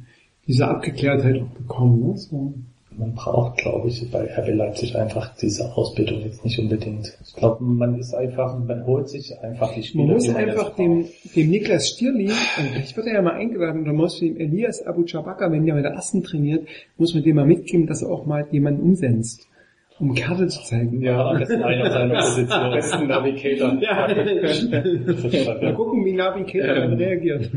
diese 0.48 0.68
Abgeklärtheit 0.68 1.42
auch 1.42 1.50
bekommen. 1.50 2.08
Ne? 2.08 2.18
So. 2.18 2.54
Man 2.98 3.16
braucht, 3.16 3.58
glaube 3.58 3.88
ich, 3.88 4.10
bei 4.12 4.26
RB 4.26 4.56
Leipzig 4.56 4.96
einfach 4.96 5.36
diese 5.38 5.76
Ausbildung 5.76 6.22
jetzt 6.22 6.44
nicht 6.46 6.60
unbedingt. 6.60 7.18
Ich 7.26 7.34
glaube, 7.34 7.64
man 7.64 7.98
ist 7.98 8.14
einfach, 8.14 8.58
man 8.58 8.86
holt 8.86 9.10
sich 9.10 9.38
einfach 9.42 9.74
die 9.74 9.84
Spieler. 9.84 10.06
Man 10.06 10.14
muss 10.14 10.30
einfach 10.30 10.76
dem, 10.76 11.06
dem 11.36 11.50
Niklas 11.50 11.90
Stierli, 11.90 12.30
wird 12.30 13.08
er 13.08 13.14
ja 13.14 13.22
mal 13.22 13.34
eingeladen, 13.34 13.82
oder 13.82 13.94
muss 13.94 14.20
dem 14.20 14.38
Elias 14.38 14.86
Abu 14.86 15.06
Chabaka, 15.06 15.52
wenn 15.52 15.66
der 15.66 15.76
mit 15.76 15.86
der 15.86 15.98
Assen 15.98 16.24
trainiert, 16.24 16.68
muss 16.98 17.14
man 17.14 17.24
dem 17.24 17.36
mal 17.36 17.46
mitgeben, 17.46 17.88
dass 17.88 18.04
er 18.04 18.10
auch 18.10 18.26
mal 18.26 18.48
jemanden 18.52 18.84
umsetzt, 18.84 19.48
um 20.00 20.14
Karte 20.16 20.48
zu 20.48 20.64
zeigen. 20.64 21.02
Ja, 21.02 21.26
am 21.30 21.40
besten 21.40 21.62
einer 21.64 21.92
seiner 21.92 22.16
Position. 22.16 22.72
Besten 22.72 23.08
Navigator. 23.08 23.78
Ja. 23.82 24.08
Mal 25.62 25.74
gucken, 25.76 26.06
wie 26.06 26.14
Navi 26.14 26.44
Keller 26.44 26.76
dann 26.76 26.92
Ähm. 26.94 26.98
reagiert. 26.98 27.50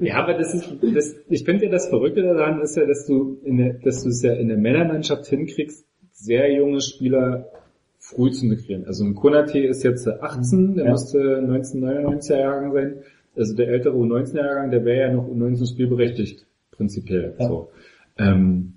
Ja, 0.00 0.16
aber 0.16 0.34
das 0.34 0.54
ist, 0.54 0.72
das, 0.94 1.16
ich 1.28 1.44
finde 1.44 1.66
ja 1.66 1.70
das 1.70 1.88
Verrückte 1.88 2.22
daran 2.22 2.60
ist 2.60 2.76
ja, 2.76 2.86
dass 2.86 3.06
du 3.06 3.38
in 3.44 3.58
der, 3.58 3.74
dass 3.74 4.02
du 4.02 4.08
es 4.08 4.22
ja 4.22 4.32
in 4.32 4.48
der 4.48 4.56
Männermannschaft 4.56 5.26
hinkriegst, 5.26 5.84
sehr 6.12 6.52
junge 6.52 6.80
Spieler 6.80 7.46
früh 7.98 8.30
zu 8.30 8.46
integrieren. 8.46 8.86
Also 8.86 9.04
ein 9.04 9.14
Konate 9.14 9.58
ist 9.60 9.82
jetzt 9.82 10.08
18, 10.08 10.74
der 10.76 10.86
Ja. 10.86 10.90
müsste 10.92 11.18
1999er 11.40 12.36
Jahrgang 12.38 12.72
sein. 12.72 12.94
Also 13.36 13.54
der 13.54 13.68
ältere 13.68 13.94
U19-Jahrgang, 13.96 14.70
der 14.70 14.84
wäre 14.84 15.08
ja 15.08 15.12
noch 15.14 15.26
U19 15.28 15.72
spielberechtigt, 15.72 16.46
prinzipiell. 16.72 17.34
Ja. 17.38 17.46
So. 17.48 17.68
Ähm, 18.18 18.74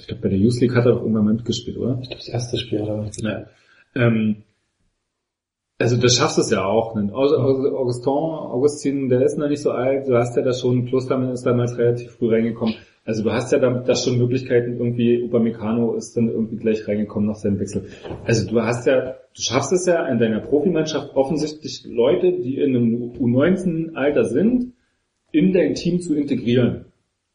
ich 0.00 0.06
glaube, 0.06 0.22
bei 0.22 0.28
der 0.28 0.38
Youth 0.38 0.60
League 0.60 0.74
hat 0.74 0.86
er 0.86 0.92
doch 0.92 1.02
irgendwann 1.02 1.24
mal 1.24 1.34
mitgespielt, 1.34 1.76
oder? 1.78 1.98
Ich 2.02 2.08
glaube, 2.08 2.20
das 2.24 2.28
erste 2.28 2.56
Spiel 2.58 2.80
hat 2.82 2.88
er 2.88 3.02
nicht. 3.02 3.22
Ja. 3.22 3.46
Ähm, 3.94 4.42
also 5.78 5.96
das 5.96 6.16
schaffst 6.16 6.36
du 6.36 6.42
es 6.42 6.50
ja 6.50 6.64
auch. 6.64 6.94
Ne? 6.94 7.10
Au- 7.12 7.18
Au- 7.18 7.76
Augustin, 7.78 8.08
Augustin, 8.12 9.08
der 9.08 9.22
ist 9.22 9.38
noch 9.38 9.48
nicht 9.48 9.62
so 9.62 9.70
alt, 9.70 10.06
du 10.08 10.16
hast 10.16 10.36
ja 10.36 10.42
da 10.42 10.52
schon, 10.52 10.86
Klostermann 10.86 11.32
ist 11.32 11.44
damals 11.44 11.76
relativ 11.78 12.12
früh 12.12 12.32
reingekommen. 12.32 12.74
Also 13.04 13.22
du 13.22 13.32
hast 13.32 13.52
ja 13.52 13.58
da, 13.58 13.70
da 13.70 13.94
schon 13.94 14.16
Möglichkeiten, 14.18 14.78
irgendwie 14.78 15.22
Upamecano 15.22 15.94
ist 15.94 16.16
dann 16.16 16.28
irgendwie 16.28 16.56
gleich 16.56 16.88
reingekommen 16.88 17.28
nach 17.28 17.36
seinem 17.36 17.58
Wechsel. 17.60 17.86
Also 18.24 18.48
du 18.48 18.62
hast 18.62 18.86
ja, 18.86 19.12
du 19.34 19.42
schaffst 19.42 19.72
es 19.72 19.84
ja 19.86 20.06
in 20.08 20.18
deiner 20.18 20.40
Profimannschaft 20.40 21.14
offensichtlich 21.14 21.84
Leute, 21.86 22.32
die 22.32 22.56
in 22.56 22.74
einem 22.74 23.12
U19-Alter 23.12 24.24
sind, 24.24 24.72
in 25.32 25.52
dein 25.52 25.74
Team 25.74 26.00
zu 26.00 26.14
integrieren. 26.14 26.86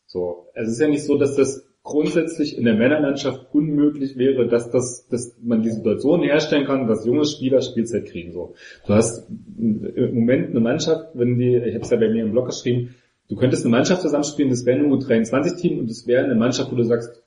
So, 0.08 0.48
also 0.56 0.70
es 0.70 0.78
ist 0.78 0.82
ja 0.82 0.88
nicht 0.88 1.04
so, 1.04 1.18
dass 1.20 1.36
das 1.36 1.69
grundsätzlich 1.90 2.58
in 2.58 2.66
der 2.66 2.76
Männerlandschaft 2.76 3.48
unmöglich 3.54 4.18
wäre, 4.18 4.48
dass 4.48 4.70
das, 4.72 5.08
dass 5.10 5.36
man 5.42 5.62
die 5.62 5.72
Situation 5.72 6.22
herstellen 6.24 6.66
kann, 6.66 6.88
dass 6.88 7.06
junge 7.06 7.26
Spieler 7.26 7.62
Spielzeit 7.62 8.06
kriegen. 8.06 8.32
So, 8.32 8.54
du 8.88 8.94
hast 8.94 9.28
im 9.58 10.14
Moment 10.14 10.52
eine 10.52 10.60
Mannschaft, 10.62 11.10
wenn 11.14 11.38
die, 11.38 11.56
ich 11.56 11.74
habe 11.76 11.84
es 11.84 11.90
ja 11.90 11.98
bei 11.98 12.10
mir 12.10 12.24
im 12.24 12.32
Blog 12.32 12.48
geschrieben, 12.48 12.96
du 13.30 13.36
könntest 13.36 13.66
eine 13.66 13.72
Mannschaft 13.72 14.02
zusammenspielen, 14.02 14.50
das 14.50 14.66
wäre 14.66 14.80
ein 14.80 14.92
U23-Team 14.92 15.80
und 15.80 15.90
es 15.90 16.08
wäre 16.08 16.24
eine 16.24 16.36
Mannschaft, 16.36 16.72
wo 16.72 16.76
du 16.76 16.84
sagst, 16.84 17.22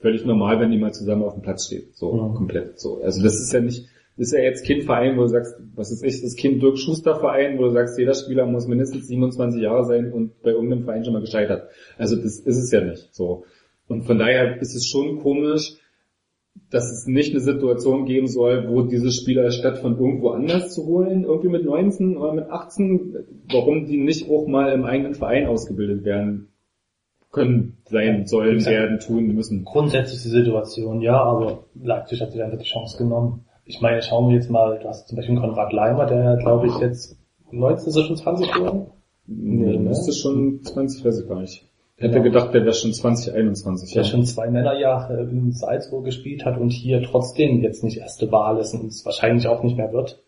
völlig 0.00 0.24
normal, 0.24 0.60
wenn 0.60 0.70
die 0.70 0.78
mal 0.78 0.92
zusammen 0.92 1.22
auf 1.22 1.34
dem 1.34 1.42
Platz 1.42 1.66
steht. 1.66 1.94
So, 1.96 2.12
Mhm. 2.12 2.34
komplett. 2.34 2.80
So, 2.80 3.00
also 3.02 3.22
das 3.22 3.34
ist 3.40 3.52
ja 3.52 3.60
nicht, 3.60 3.84
das 3.84 3.91
ist 4.16 4.32
ja 4.32 4.40
jetzt 4.40 4.66
kein 4.66 4.82
Verein, 4.82 5.16
wo 5.16 5.22
du 5.22 5.28
sagst, 5.28 5.54
was 5.74 5.90
ist 5.90 6.04
ich, 6.04 6.20
das 6.22 6.36
Kind 6.36 6.62
Dirk 6.62 6.78
Schuster 6.78 7.16
Verein, 7.16 7.58
wo 7.58 7.64
du 7.64 7.70
sagst, 7.70 7.98
jeder 7.98 8.14
Spieler 8.14 8.46
muss 8.46 8.66
mindestens 8.66 9.08
27 9.08 9.62
Jahre 9.62 9.84
sein 9.84 10.12
und 10.12 10.42
bei 10.42 10.50
irgendeinem 10.50 10.84
Verein 10.84 11.04
schon 11.04 11.14
mal 11.14 11.20
gescheitert. 11.20 11.70
Also 11.96 12.16
das 12.16 12.38
ist 12.38 12.58
es 12.58 12.70
ja 12.70 12.82
nicht. 12.82 13.08
So. 13.12 13.44
Und 13.88 14.02
von 14.02 14.18
daher 14.18 14.60
ist 14.60 14.74
es 14.74 14.86
schon 14.86 15.20
komisch, 15.20 15.76
dass 16.70 16.90
es 16.90 17.06
nicht 17.06 17.32
eine 17.32 17.40
Situation 17.40 18.04
geben 18.04 18.28
soll, 18.28 18.68
wo 18.68 18.82
diese 18.82 19.10
Spieler 19.10 19.50
statt 19.50 19.78
von 19.78 19.98
irgendwo 19.98 20.30
anders 20.30 20.74
zu 20.74 20.86
holen, 20.86 21.24
irgendwie 21.24 21.48
mit 21.48 21.64
19 21.64 22.16
oder 22.16 22.34
mit 22.34 22.50
18, 22.50 23.44
warum 23.50 23.86
die 23.86 23.98
nicht 23.98 24.28
auch 24.30 24.46
mal 24.46 24.72
im 24.72 24.84
eigenen 24.84 25.14
Verein 25.14 25.46
ausgebildet 25.46 26.04
werden 26.04 26.48
können, 27.30 27.78
sein, 27.86 28.26
sollen, 28.26 28.64
werden, 28.66 29.00
tun 29.00 29.34
müssen. 29.34 29.64
Grundsätzlich 29.64 30.22
die 30.22 30.28
Situation, 30.28 31.00
ja, 31.00 31.18
aber 31.22 31.64
Leipzig 31.74 32.20
hat 32.20 32.32
sich 32.32 32.42
einfach 32.42 32.58
die 32.58 32.68
Chance 32.68 32.98
genommen. 32.98 33.46
Ich 33.64 33.80
meine, 33.80 34.02
schauen 34.02 34.28
wir 34.28 34.36
jetzt 34.36 34.50
mal, 34.50 34.78
du 34.78 34.88
hast 34.88 35.08
zum 35.08 35.16
Beispiel 35.16 35.36
Konrad 35.38 35.72
Leimer, 35.72 36.06
der 36.06 36.36
glaube 36.36 36.66
ich 36.66 36.78
jetzt 36.78 37.16
19 37.50 37.88
ist 37.88 37.96
er 37.96 38.04
schon 38.04 38.16
20 38.16 38.52
geworden? 38.52 38.86
Nee, 39.26 39.72
ne? 39.76 39.78
müsste 39.78 40.12
schon 40.12 40.62
20, 40.62 41.04
weiß 41.04 41.20
ich 41.20 41.28
gar 41.28 41.40
nicht. 41.40 41.64
Ich 41.96 42.02
hätte 42.02 42.14
Genau. 42.14 42.24
gedacht, 42.24 42.54
der 42.54 42.62
wäre 42.62 42.74
schon 42.74 42.92
2021. 42.92 43.92
der 43.94 44.04
schon 44.04 44.24
zwei 44.24 44.50
Männerjahre 44.50 45.22
in 45.30 45.52
Salzburg 45.52 46.04
gespielt 46.04 46.44
hat 46.44 46.58
und 46.58 46.70
hier 46.70 47.02
trotzdem 47.02 47.62
jetzt 47.62 47.84
nicht 47.84 47.98
erste 47.98 48.32
Wahl 48.32 48.58
ist 48.58 48.74
und 48.74 48.86
es 48.86 49.04
wahrscheinlich 49.04 49.46
auch 49.46 49.62
nicht 49.62 49.76
mehr 49.76 49.92
wird. 49.92 50.20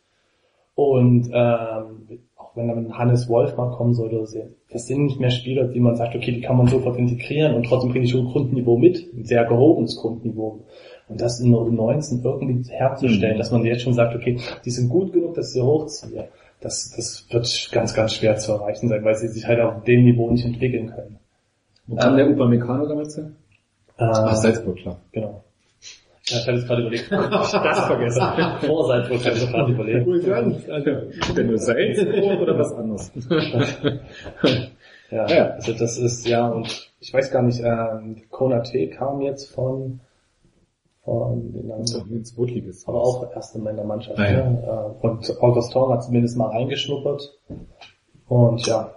Und 0.76 1.30
ähm, 1.32 2.20
auch 2.36 2.56
wenn 2.56 2.68
dann 2.68 2.98
Hannes 2.98 3.28
Wolf 3.28 3.56
mal 3.56 3.70
kommen 3.70 3.94
sollte, 3.94 4.24
das 4.70 4.86
sind 4.86 5.04
nicht 5.04 5.18
mehr 5.20 5.30
Spieler, 5.30 5.64
die 5.64 5.80
man 5.80 5.96
sagt, 5.96 6.14
okay, 6.14 6.32
die 6.32 6.40
kann 6.40 6.56
man 6.56 6.68
sofort 6.68 6.98
integrieren 6.98 7.54
und 7.54 7.66
trotzdem 7.66 7.90
bringen 7.90 8.04
die 8.04 8.10
schon 8.10 8.26
ein 8.26 8.32
Grundniveau 8.32 8.76
mit, 8.76 9.12
ein 9.12 9.24
sehr 9.24 9.44
gehobenes 9.44 9.96
Grundniveau. 9.96 10.64
Und 11.08 11.20
das 11.20 11.38
in 11.40 11.50
der 11.52 11.60
U19 11.60 12.24
irgendwie 12.24 12.70
herzustellen, 12.72 13.34
Mhm. 13.34 13.38
dass 13.38 13.50
man 13.50 13.64
jetzt 13.64 13.82
schon 13.82 13.92
sagt, 13.94 14.14
okay, 14.14 14.38
die 14.64 14.70
sind 14.70 14.88
gut 14.88 15.12
genug, 15.12 15.34
dass 15.34 15.48
ich 15.48 15.52
sie 15.54 15.62
hochziehe. 15.62 16.28
das, 16.60 16.94
das 16.96 17.26
wird 17.30 17.68
ganz, 17.72 17.92
ganz 17.94 18.14
schwer 18.14 18.36
zu 18.36 18.52
erreichen 18.52 18.88
sein, 18.88 19.04
weil 19.04 19.14
sie 19.16 19.28
sich 19.28 19.46
halt 19.46 19.60
auf 19.60 19.84
dem 19.84 20.04
Niveau 20.04 20.30
nicht 20.30 20.46
entwickeln 20.46 20.86
können. 20.94 21.18
Wo 21.86 21.96
kam 21.96 22.16
der 22.16 22.30
Upamecano 22.30 22.86
damals 22.86 23.16
her? 23.18 23.24
Äh, 23.98 24.04
Ach, 24.04 24.34
Salzburg, 24.34 24.76
klar. 24.76 24.96
Genau. 25.12 25.44
Ja, 26.26 26.38
ich 26.38 26.46
habe 26.48 26.56
jetzt 26.56 26.66
gerade 26.66 26.80
überlegt, 26.80 27.02
ich 27.04 27.10
das 27.10 27.50
vergessen. 27.86 28.22
Vor 28.66 28.86
Salzburg 28.86 29.26
habe 29.26 29.36
ich 29.36 29.50
gerade 29.50 29.72
überlegt. 29.72 30.06
Wohl 30.06 30.22
sonst. 30.22 30.70
Also, 30.70 30.90
Denn 31.36 31.46
nur 31.48 31.58
Salzburg 31.58 32.40
oder 32.40 32.58
was 32.58 32.72
anderes? 32.72 33.12
Ja, 35.10 35.28
Ja. 35.28 35.46
also 35.50 35.72
das 35.74 35.98
ist, 35.98 36.26
ja, 36.26 36.48
und 36.48 36.90
ich 37.00 37.12
weiß 37.12 37.30
gar 37.30 37.42
nicht, 37.42 37.60
ähm, 37.60 38.22
Konate 38.30 38.88
kam 38.88 39.20
jetzt 39.20 39.52
von, 39.54 40.00
von 41.04 41.52
den 41.52 41.86
So, 41.86 42.00
ein 42.00 42.24
Zweitliges. 42.24 42.86
aber 42.88 43.02
auch 43.02 43.30
erst 43.34 43.54
in 43.56 43.62
meiner 43.62 43.84
Mannschaft. 43.84 44.18
Ah, 44.18 44.30
ja. 44.30 44.50
ne? 44.50 44.62
Äh, 45.02 45.06
Und 45.06 45.42
Augustin 45.42 45.88
hat 45.90 46.02
zumindest 46.04 46.36
mal 46.36 46.48
reingeschnuppert. 46.48 47.38
Und 48.28 48.66
ja, 48.66 48.94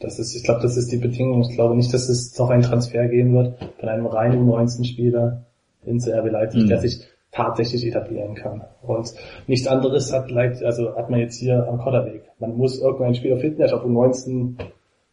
das 0.00 0.18
ist, 0.18 0.34
ich 0.36 0.44
glaube, 0.44 0.60
das 0.62 0.76
ist 0.76 0.92
die 0.92 0.98
Bedingung. 0.98 1.42
Ich 1.42 1.54
glaube 1.56 1.74
nicht, 1.74 1.92
dass 1.92 2.08
es 2.08 2.38
noch 2.38 2.50
einen 2.50 2.62
Transfer 2.62 3.08
geben 3.08 3.34
wird 3.34 3.58
von 3.80 3.88
einem 3.88 4.06
reinen 4.06 4.48
U19-Spieler 4.48 5.44
hin 5.84 5.98
zu 6.00 6.12
RB 6.12 6.30
Leipzig, 6.30 6.64
Mhm. 6.64 6.68
der 6.68 6.78
sich 6.78 7.00
tatsächlich 7.32 7.84
etablieren 7.86 8.34
kann. 8.34 8.62
Und 8.82 9.12
nichts 9.46 9.66
anderes 9.66 10.12
hat 10.12 10.30
Leipzig, 10.30 10.64
also 10.66 10.94
hat 10.96 11.10
man 11.10 11.20
jetzt 11.20 11.36
hier 11.38 11.66
am 11.68 11.78
Kotterweg. 11.78 12.22
Man 12.38 12.56
muss 12.56 12.80
irgendeinen 12.80 13.14
Spieler 13.16 13.36
finden, 13.38 13.58
der 13.58 13.68
sich 13.68 13.76
auf 13.76 13.84
U19 13.84 14.54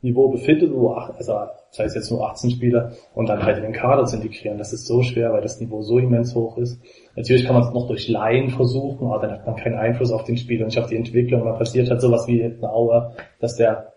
Niveau 0.06 0.30
befindet, 0.30 0.72
wo 0.72 0.90
also 0.90 1.34
sei 1.72 1.84
es 1.84 1.96
jetzt 1.96 2.12
nur 2.12 2.30
18 2.30 2.52
Spieler 2.52 2.94
und 3.16 3.28
dann 3.28 3.44
halt 3.44 3.58
in 3.58 3.64
den 3.64 3.74
Kader 3.74 4.06
zu 4.06 4.16
integrieren. 4.16 4.58
Das 4.58 4.72
ist 4.72 4.86
so 4.86 5.02
schwer, 5.02 5.34
weil 5.34 5.42
das 5.42 5.60
Niveau 5.60 5.82
so 5.82 5.98
immens 5.98 6.36
hoch 6.36 6.58
ist. 6.58 6.80
Natürlich 7.16 7.46
kann 7.46 7.56
man 7.56 7.64
es 7.64 7.74
noch 7.74 7.88
durch 7.88 8.08
Laien 8.08 8.52
versuchen, 8.52 9.08
aber 9.08 9.20
dann 9.20 9.32
hat 9.32 9.46
man 9.46 9.56
keinen 9.56 9.76
Einfluss 9.76 10.12
auf 10.12 10.24
den 10.24 10.38
Spieler 10.38 10.62
und 10.62 10.68
nicht 10.68 10.80
auf 10.80 10.90
die 10.90 10.96
Entwicklung. 10.96 11.42
Und 11.42 11.48
dann 11.48 11.58
passiert 11.58 11.90
halt 11.90 12.02
sowas 12.02 12.28
wie 12.28 12.40
in 12.40 12.64
Auer, 12.64 13.16
dass 13.40 13.56
der 13.56 13.94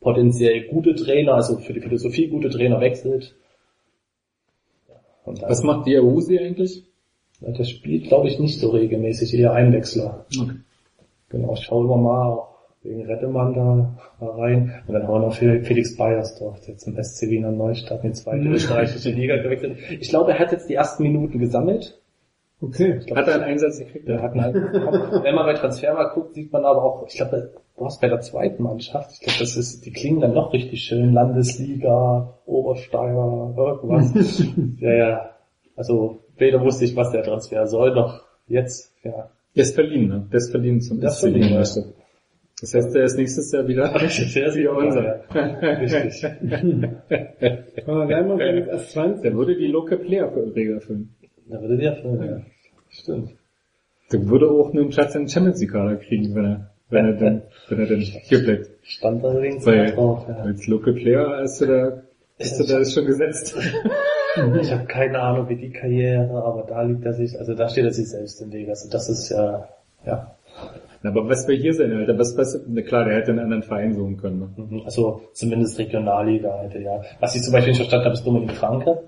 potenziell 0.00 0.68
gute 0.68 0.94
Trainer, 0.94 1.34
also 1.34 1.58
für 1.58 1.72
die 1.72 1.80
Philosophie 1.80 2.28
gute 2.28 2.50
Trainer 2.50 2.80
wechselt. 2.80 3.34
Was 5.24 5.62
macht 5.64 5.86
die 5.86 5.98
Usi 5.98 6.38
eigentlich? 6.38 6.84
der 7.40 7.64
spielt, 7.64 8.08
glaube 8.08 8.28
ich, 8.28 8.38
nicht 8.40 8.58
so 8.58 8.70
regelmäßig, 8.70 9.32
eher 9.34 9.52
Einwechsler. 9.52 10.26
Okay. 10.40 10.56
Genau, 11.28 11.54
ich 11.54 11.60
schaue 11.60 11.84
immer 11.84 11.96
mal 11.96 12.47
wegen 12.88 13.04
Rettemann 13.06 13.54
da 13.54 13.96
rein. 14.20 14.72
Und 14.86 14.94
dann 14.94 15.02
haben 15.06 15.12
wir 15.14 15.18
noch 15.20 15.34
Fel- 15.34 15.62
Felix 15.64 15.96
Beiersdorf, 15.96 16.60
der 16.66 16.76
zum 16.78 16.96
SC 16.96 17.28
Wiener 17.28 17.50
Neustadt 17.52 18.02
in 18.04 18.10
die 18.10 18.16
zweite 18.16 18.44
Mhm. 18.44 18.52
österreichische 18.54 19.10
Liga 19.10 19.36
gewechselt. 19.36 19.76
Ich 20.00 20.08
glaube, 20.08 20.32
er 20.32 20.38
hat 20.38 20.52
jetzt 20.52 20.68
die 20.68 20.74
ersten 20.74 21.02
Minuten 21.02 21.38
gesammelt. 21.38 22.00
okay. 22.60 22.96
Ich 23.00 23.06
glaube, 23.06 23.20
Hat 23.20 23.28
er 23.28 23.34
einen 23.36 23.44
Einsatz 23.44 23.78
gekriegt? 23.78 24.08
der 24.08 24.22
hat 24.22 24.32
einen 24.32 24.52
bekommen. 24.52 25.02
Wenn 25.22 25.34
man 25.34 25.46
bei 25.46 25.54
Transfermarkt 25.54 26.14
guckt, 26.14 26.34
sieht 26.34 26.52
man 26.52 26.64
aber 26.64 26.82
auch, 26.82 27.06
ich 27.06 27.14
glaube, 27.16 27.52
du 27.76 27.84
hast 27.84 28.00
bei 28.00 28.08
der 28.08 28.20
zweiten 28.20 28.62
Mannschaft, 28.62 29.12
ich 29.12 29.20
glaube, 29.20 29.38
das 29.38 29.56
ist, 29.56 29.84
die 29.86 29.92
klingen 29.92 30.20
dann 30.20 30.34
noch 30.34 30.52
richtig 30.52 30.80
schön, 30.82 31.12
Landesliga, 31.12 32.34
Obersteiger, 32.46 33.54
irgendwas. 33.56 34.44
ja, 34.80 34.92
ja. 34.92 35.30
Also, 35.76 36.18
weder 36.36 36.60
wusste 36.62 36.84
ich, 36.84 36.96
was 36.96 37.10
der 37.12 37.22
Transfer 37.22 37.66
soll, 37.66 37.94
noch 37.94 38.22
jetzt, 38.48 38.92
ja. 39.04 39.30
Der 39.54 39.62
ist 39.62 39.74
verliehen, 39.74 40.08
ne? 40.08 40.26
Der 40.30 40.38
ist 40.38 40.50
verliehen 40.50 40.80
zum 40.80 41.00
Der 41.00 41.10
ist 41.10 41.20
verliehen, 41.20 41.48
Wiener 41.48 41.62
ja. 41.62 41.82
Das 42.60 42.74
heißt, 42.74 42.94
der 42.94 43.04
ist 43.04 43.16
nächstes 43.16 43.52
Jahr 43.52 43.68
wieder 43.68 43.92
Der 43.92 44.08
ist 44.08 44.56
wie 44.56 44.66
unser. 44.66 45.20
Richtig. 45.34 46.22
Conor 47.84 48.42
jetzt 48.42 48.68
erst 48.68 48.90
20. 48.92 49.22
Der 49.22 49.34
würde 49.34 49.56
die 49.56 49.68
Local 49.68 49.98
Player 49.98 50.32
Regel 50.54 50.74
erfüllen. 50.76 51.14
Da 51.48 51.60
würde 51.60 51.76
der 51.76 51.96
für, 51.96 52.24
ja. 52.24 52.40
Stimmt. 52.88 53.30
Der 54.12 54.28
würde 54.28 54.50
auch 54.50 54.72
einen 54.72 54.88
Platz 54.88 55.14
in 55.14 55.22
den 55.22 55.28
Champions 55.28 55.60
League 55.60 55.72
Kader 55.72 55.96
kriegen, 55.96 56.34
wenn 56.34 56.44
er, 56.44 56.70
wenn 56.90 57.06
er 57.06 57.12
denn, 57.12 57.42
wenn 57.68 57.78
er 57.78 57.86
denn 57.86 58.00
hier 58.00 58.42
bleibt. 58.42 58.70
Stand 58.82 59.22
wenigstens 59.22 59.66
Weil 59.66 59.92
drauf, 59.92 60.26
ja. 60.28 60.36
als 60.36 60.66
Local 60.66 60.94
Player 60.94 61.42
ist 61.42 61.60
du 61.60 61.66
da, 61.66 62.02
ist 62.38 62.58
du 62.58 62.64
da 62.64 62.78
ist 62.78 62.94
schon 62.94 63.06
gesetzt. 63.06 63.56
Ich 64.60 64.72
habe 64.72 64.86
keine 64.86 65.20
Ahnung, 65.20 65.48
wie 65.48 65.56
die 65.56 65.70
Karriere, 65.70 66.42
aber 66.42 66.64
da 66.68 66.82
liegt 66.82 67.04
er 67.04 67.12
sich, 67.12 67.38
also 67.38 67.54
da 67.54 67.68
steht 67.68 67.84
er 67.84 67.92
sich 67.92 68.08
selbst 68.08 68.40
im 68.40 68.52
Weg. 68.52 68.68
Also 68.68 68.88
das 68.90 69.08
ist 69.08 69.30
ja, 69.30 69.68
ja. 70.06 70.37
Na, 71.02 71.10
aber 71.10 71.28
was 71.28 71.46
wir 71.46 71.56
hier 71.56 71.74
sehen, 71.74 71.92
Alter, 71.96 72.18
was, 72.18 72.36
was, 72.36 72.64
na 72.66 72.82
klar, 72.82 73.04
der 73.04 73.14
hätte 73.16 73.30
einen 73.30 73.40
anderen 73.40 73.62
Verein 73.62 73.94
suchen 73.94 74.16
können, 74.16 74.38
ne? 74.40 74.48
Mhm. 74.56 74.82
Also 74.84 75.22
zumindest 75.32 75.78
Regionalliga 75.78 76.58
hätte 76.62 76.80
ja. 76.80 77.02
Was 77.20 77.34
ich 77.36 77.42
zum 77.42 77.52
Beispiel 77.52 77.70
nicht 77.72 77.78
verstanden 77.78 78.06
habe, 78.06 78.14
ist 78.14 78.26
Dominik 78.26 78.52
Franke, 78.52 79.04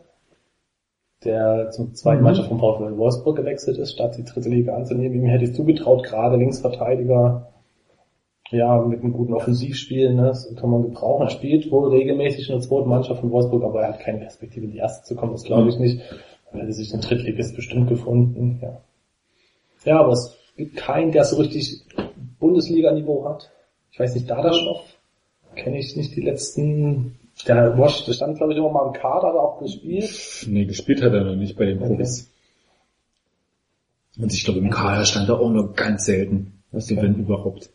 der 1.25 1.71
zum 1.71 1.95
zweiten 1.95 2.19
Mhm. 2.19 2.25
Mannschaft 2.25 2.49
von 2.49 2.59
VfL 2.59 2.97
Wolfsburg 2.97 3.37
gewechselt 3.37 3.79
ist, 3.79 3.93
statt 3.93 4.17
die 4.17 4.25
dritte 4.25 4.49
Liga 4.49 4.75
anzunehmen. 4.75 5.15
Ihm 5.21 5.27
hätte 5.27 5.45
ich 5.45 5.55
zugetraut, 5.55 6.05
gerade 6.05 6.37
Linksverteidiger, 6.37 7.49
ja, 8.53 8.81
mit 8.83 9.01
einem 9.01 9.13
guten 9.13 9.35
Offensivspiel, 9.35 10.13
ne, 10.15 10.23
das 10.29 10.53
kann 10.57 10.71
man 10.71 10.83
gebrauchen. 10.83 11.27
Er 11.27 11.31
spielt 11.31 11.71
wohl 11.71 11.91
regelmäßig 11.91 12.49
in 12.49 12.57
der 12.57 12.63
zweiten 12.63 12.89
Mannschaft 12.89 13.21
von 13.21 13.31
Wolfsburg, 13.31 13.63
aber 13.63 13.83
er 13.83 13.89
hat 13.91 14.01
keine 14.01 14.19
Perspektive, 14.19 14.67
in 14.67 14.73
die 14.73 14.79
erste 14.79 15.07
zu 15.07 15.15
kommen, 15.15 15.33
das 15.33 15.45
glaube 15.45 15.69
ich 15.69 15.79
nicht. 15.79 16.01
Er 16.53 16.61
hätte 16.63 16.73
sich 16.73 16.93
einen 16.93 17.03
Drittligist 17.03 17.55
bestimmt 17.55 17.89
gefunden, 17.89 18.59
ja. 18.63 18.81
Ja, 19.85 20.01
aber 20.01 20.13
es 20.13 20.37
gibt 20.61 20.77
keinen, 20.77 21.11
der 21.13 21.25
so 21.25 21.37
richtig 21.37 21.83
Bundesliga-Niveau 22.39 23.25
hat. 23.25 23.51
Ich 23.93 23.99
weiß 23.99 24.15
nicht, 24.15 24.29
Dadaschov 24.29 24.83
kenne 25.57 25.79
ich 25.79 25.97
nicht 25.97 26.15
die 26.15 26.21
letzten, 26.21 27.17
der 27.47 27.79
Wash, 27.79 28.05
der 28.05 28.13
stand 28.13 28.37
glaube 28.37 28.53
ich 28.53 28.59
immer 28.59 28.71
mal 28.71 28.87
im 28.89 28.93
Kader, 28.93 29.29
aber 29.29 29.43
auch 29.43 29.59
gespielt. 29.61 30.47
Nee, 30.49 30.67
gespielt 30.67 31.03
hat 31.03 31.13
er 31.15 31.25
noch 31.25 31.35
nicht 31.37 31.57
bei 31.57 31.65
den 31.65 31.79
Profis. 31.79 32.31
Und 34.19 34.33
ich 34.33 34.45
glaube, 34.45 34.61
im 34.61 34.71
Kader 34.71 35.05
stand 35.07 35.29
er 35.31 35.41
auch 35.41 35.51
nur 35.51 35.73
ganz 35.73 36.05
selten. 36.05 36.63
Was 36.73 36.91
Okay. 36.91 37.03
wenn 37.03 37.15
überhaupt. 37.17 37.71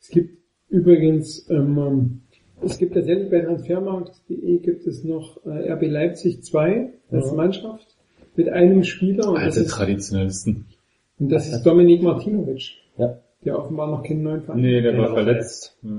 Es 0.00 0.08
gibt 0.08 0.38
übrigens, 0.68 1.48
ähm, 1.50 2.20
es 2.62 2.78
gibt 2.78 2.94
tatsächlich 2.94 3.30
bei 3.30 3.40
transfermarkt.de 3.40 4.58
gibt 4.58 4.86
es 4.86 5.02
noch 5.04 5.44
äh, 5.46 5.72
RB 5.72 5.82
Leipzig 5.86 6.44
2 6.44 6.92
als 7.10 7.26
Ja. 7.26 7.32
Mannschaft 7.32 7.86
mit 8.36 8.48
einem 8.50 8.84
Spieler 8.84 9.28
und 9.28 9.36
das, 9.36 9.44
Alte 9.44 9.60
ist, 9.60 9.70
Traditionalisten. 9.70 10.66
Und 11.24 11.30
das 11.30 11.48
ist 11.48 11.62
Dominik 11.64 12.02
Martinovic, 12.02 12.62
Ja. 12.98 13.18
der 13.44 13.58
offenbar 13.58 13.90
noch 13.90 14.02
keinen 14.02 14.22
neuen 14.22 14.42
Verein 14.42 14.60
Nee, 14.60 14.80
der 14.80 14.92
Der 14.92 15.00
war 15.00 15.08
war 15.08 15.14
verletzt. 15.24 15.76
Ja. 15.82 15.90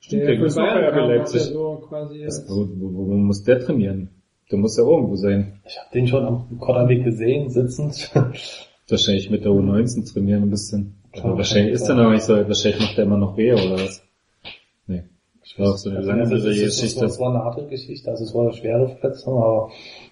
Stimmt, 0.00 0.22
der 0.22 0.36
der 0.36 0.44
ist 0.46 0.54
bei 0.56 0.62
Bayern 0.62 0.84
hat 0.86 0.94
er 1.00 1.06
Leipzig. 1.08 1.42
so 1.42 1.82
quasi 1.88 2.24
Was, 2.26 2.40
als- 2.40 2.50
wo, 2.50 2.66
wo, 2.78 3.08
wo 3.08 3.14
muss 3.14 3.42
der 3.44 3.58
trainieren? 3.60 4.10
Der 4.50 4.58
muss 4.58 4.76
ja 4.78 4.84
irgendwo 4.84 5.16
sein. 5.16 5.60
Ich 5.66 5.78
habe 5.78 5.88
den 5.92 6.06
schon 6.06 6.24
am 6.24 6.58
Kotterweg 6.58 7.04
gesehen, 7.04 7.50
sitzend. 7.50 8.10
Wahrscheinlich 8.88 9.28
mit 9.30 9.44
der 9.44 9.50
U19 9.52 10.10
trainieren 10.10 10.44
ein 10.44 10.50
bisschen. 10.50 10.94
Auch 11.22 11.36
wahrscheinlich 11.36 11.74
ist 11.74 11.88
er 11.88 11.96
noch 11.96 12.10
nicht 12.10 12.22
so, 12.22 12.34
wahrscheinlich 12.34 12.80
macht 12.80 12.96
er 12.96 13.04
immer 13.04 13.18
noch 13.18 13.36
weh 13.36 13.52
oder 13.52 13.72
was. 13.74 14.02
Nee. 14.86 15.02
Ich 15.44 15.58
auch 15.60 15.76
so 15.76 15.90
eine 15.90 15.98
Also, 15.98 16.10
langwierige 16.10 16.64
das, 16.64 16.82
ist, 16.82 16.96
das, 16.96 17.10
das 17.10 17.20
war 17.20 17.30
eine 17.34 17.44
harte 17.44 17.66
Geschichte, 17.66 18.10
also 18.10 18.24
es 18.24 18.34
war 18.34 18.44
eine 18.44 18.52
schwere 18.54 18.88
Verletzung, 18.88 19.42
aber 19.42 19.70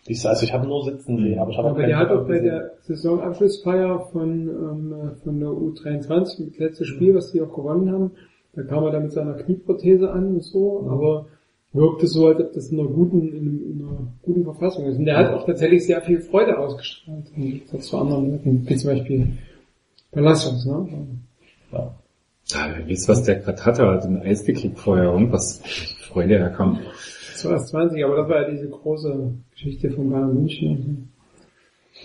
ist, 0.08 0.26
also 0.26 0.44
ich 0.44 0.52
habe 0.52 0.66
nur 0.66 0.84
sitzen 0.84 1.18
sehen, 1.18 1.38
aber 1.38 1.50
ich 1.50 1.58
habe 1.58 1.68
auch 1.68 1.72
Aber 1.72 1.80
keinen 1.80 1.88
der 1.88 1.98
hat 1.98 2.10
auch 2.10 2.26
bei 2.26 2.38
der 2.38 2.72
Saisonabschlussfeier 2.82 4.08
von, 4.12 4.48
ähm, 4.48 4.94
von 5.22 5.40
der 5.40 5.48
U23, 5.48 6.48
das 6.50 6.58
letzte 6.58 6.84
Spiel, 6.84 7.14
was 7.14 7.32
die 7.32 7.40
auch 7.42 7.54
gewonnen 7.54 7.90
haben, 7.92 8.10
da 8.54 8.62
kam 8.62 8.84
er 8.84 8.90
da 8.90 9.00
mit 9.00 9.12
seiner 9.12 9.34
Knieprothese 9.34 10.10
an 10.10 10.34
und 10.34 10.44
so, 10.44 10.82
Mhm. 10.82 10.90
aber 10.90 11.26
wirkte 11.72 12.06
so, 12.06 12.28
als 12.28 12.40
ob 12.40 12.52
das 12.52 12.68
in 12.70 12.80
einer 12.80 12.88
guten, 12.88 13.20
in, 13.32 13.82
einer 13.82 14.08
guten 14.22 14.44
Verfassung 14.44 14.86
ist. 14.86 14.98
Und 14.98 15.04
der 15.04 15.18
hat 15.18 15.32
auch 15.34 15.44
tatsächlich 15.44 15.84
sehr 15.84 16.00
viel 16.00 16.20
Freude 16.20 16.58
ausgestrahlt, 16.58 17.26
im 17.36 17.42
Gegensatz 17.42 17.86
zu 17.88 17.98
anderen 17.98 18.30
Leuten, 18.30 18.66
wie 18.66 18.76
zum 18.76 18.90
Beispiel 18.90 19.28
Palacios, 20.12 20.64
ne? 20.64 20.88
Ja. 21.72 21.94
Ja, 22.48 22.68
wer 22.76 22.88
weiß, 22.88 23.08
was 23.08 23.24
der 23.24 23.40
gerade 23.40 23.64
hatte, 23.64 23.86
hat 23.86 24.04
ein 24.04 24.22
Eis 24.22 24.44
gekriegt 24.44 24.78
vorher, 24.78 25.06
irgendwas. 25.12 25.60
Freude 26.16 26.38
herkam. 26.38 26.78
Das 27.32 27.44
war 27.44 27.52
erst 27.52 27.68
20, 27.68 28.02
aber 28.04 28.16
das 28.16 28.28
war 28.30 28.42
ja 28.42 28.50
diese 28.50 28.68
große 28.70 29.30
Geschichte 29.52 29.90
von 29.90 30.08
Bayern 30.10 30.32
München. 30.34 31.08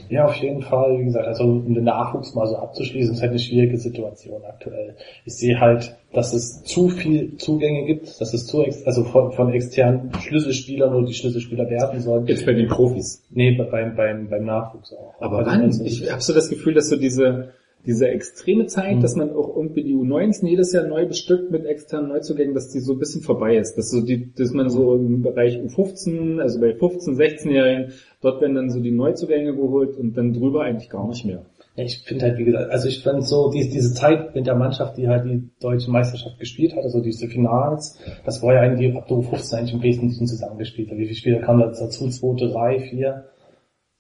Ja, 0.10 0.26
auf 0.26 0.36
jeden 0.36 0.62
Fall, 0.62 1.00
wie 1.00 1.06
gesagt, 1.06 1.28
also 1.28 1.44
um 1.44 1.74
den 1.74 1.84
Nachwuchs 1.86 2.34
mal 2.36 2.46
so 2.48 2.56
abzuschließen, 2.58 3.14
ist 3.14 3.22
halt 3.22 3.32
eine 3.32 3.40
schwierige 3.40 3.78
Situation 3.78 4.42
aktuell. 4.44 4.96
Ich 5.26 5.36
sehe 5.36 5.60
halt, 5.60 5.96
dass 6.14 6.34
es 6.34 6.64
zu 6.64 6.90
viel 6.90 7.36
Zugänge 7.38 7.86
gibt, 7.86 8.20
dass 8.20 8.34
es 8.34 8.48
zu, 8.48 8.64
ex 8.64 8.86
also 8.86 9.04
von, 9.06 9.32
von 9.32 9.54
externen 9.54 10.12
Schlüsselspielern 10.20 10.92
nur 10.92 11.06
die 11.06 11.14
Schlüsselspieler 11.14 11.70
werden 11.70 12.02
sollen. 12.02 12.26
Jetzt 12.28 12.46
bei 12.46 12.54
den 12.54 12.68
Profis. 12.68 13.24
Nee, 13.32 13.52
bei- 13.56 13.66
beim, 13.66 13.96
beim, 13.96 14.30
beim 14.30 14.46
Nachwuchs 14.46 14.94
auch. 14.94 15.14
Aber 15.22 15.40
Also 15.40 15.52
wann? 15.52 15.86
Ich 15.86 16.10
habe 16.12 16.22
so 16.22 16.34
das 16.34 16.50
Gefühl, 16.50 16.74
dass 16.74 16.90
so 16.90 16.96
diese, 16.98 17.50
diese 17.86 18.08
extreme 18.08 18.68
Zeit, 18.68 18.98
Mhm. 18.98 19.02
dass 19.02 19.16
man 19.16 19.32
auch 19.32 19.56
irgendwie 19.56 19.84
die 19.84 19.96
U19 19.96 20.48
jedes 20.48 20.72
Jahr 20.74 20.86
neu 20.88 21.06
bestückt 21.08 21.52
mit 21.52 21.66
externen 21.66 22.10
Neuzugängen, 22.10 22.54
dass 22.54 22.70
die 22.70 22.80
so 22.80 22.94
ein 22.94 23.00
bisschen 23.00 23.22
vorbei 23.22 23.58
ist. 23.58 23.76
Dass 23.78 23.90
so 23.90 24.02
die, 24.02 24.32
dass 24.34 24.52
man 24.54 24.70
so 24.70 24.96
im 24.96 25.22
Bereich 25.22 25.58
U15, 25.58 26.40
also 26.40 26.60
bei 26.60 26.74
15, 26.76 27.16
16-Jährigen, 27.16 27.94
dort 28.22 28.42
werden 28.42 28.56
dann 28.56 28.70
so 28.70 28.80
die 28.80 28.92
Neuzugänge 28.92 29.56
geholt 29.56 29.98
und 29.98 30.16
dann 30.18 30.34
drüber 30.34 30.64
eigentlich 30.64 30.90
gar 30.90 31.08
nicht 31.08 31.26
mehr. 31.26 31.46
Ja, 31.76 31.86
ich 31.86 32.00
finde 32.00 32.26
halt, 32.26 32.38
wie 32.38 32.44
gesagt, 32.44 32.70
also 32.70 32.90
ich 32.90 33.02
fand 33.02 33.26
so, 33.26 33.50
die, 33.50 33.70
diese 33.70 33.94
Zeit 33.94 34.36
mit 34.36 34.46
der 34.46 34.56
Mannschaft, 34.56 34.98
die 34.98 35.08
halt 35.08 35.24
die 35.26 35.50
deutsche 35.62 35.90
Meisterschaft 35.90 36.38
gespielt 36.38 36.76
hat, 36.76 36.84
also 36.84 37.00
diese 37.00 37.28
Finals, 37.30 37.98
das 38.26 38.44
war 38.44 38.54
ja 38.54 38.60
eigentlich 38.60 38.94
ab 38.94 39.08
der 39.08 39.18
U15 39.18 39.56
eigentlich 39.56 39.74
im 39.76 39.82
Wesentlichen 39.82 40.28
zusammengespielt. 40.28 40.92
Wie 40.92 41.06
viele 41.06 41.16
Spieler 41.16 41.40
kamen 41.40 41.62
da 41.62 41.68
dazu? 41.68 42.10
Zwei, 42.10 42.36
drei, 42.36 42.80
vier? 42.80 43.24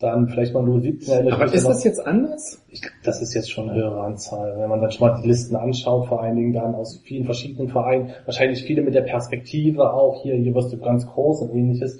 Dann 0.01 0.27
vielleicht 0.27 0.53
mal 0.53 0.63
nur 0.63 0.81
17 0.81 1.31
Aber 1.31 1.45
ist 1.53 1.67
das 1.67 1.83
jetzt 1.83 2.05
anders? 2.05 2.61
Ich 2.69 2.81
das 3.03 3.21
ist 3.21 3.33
jetzt 3.33 3.51
schon 3.51 3.69
eine 3.69 3.79
höhere 3.79 4.01
Anzahl. 4.01 4.57
Wenn 4.57 4.69
man 4.69 4.81
dann 4.81 4.91
schon 4.91 5.07
mal 5.07 5.21
die 5.21 5.27
Listen 5.27 5.55
anschaut, 5.55 6.07
vor 6.07 6.21
allen 6.21 6.35
Dingen 6.35 6.53
dann 6.53 6.75
aus 6.75 7.01
vielen 7.03 7.25
verschiedenen 7.25 7.69
Vereinen, 7.69 8.11
wahrscheinlich 8.25 8.63
viele 8.63 8.81
mit 8.81 8.95
der 8.95 9.01
Perspektive 9.01 9.93
auch, 9.93 10.23
hier, 10.23 10.35
hier 10.35 10.53
wirst 10.55 10.73
du 10.73 10.77
ganz 10.77 11.05
groß 11.07 11.41
und 11.43 11.55
ähnliches. 11.55 11.99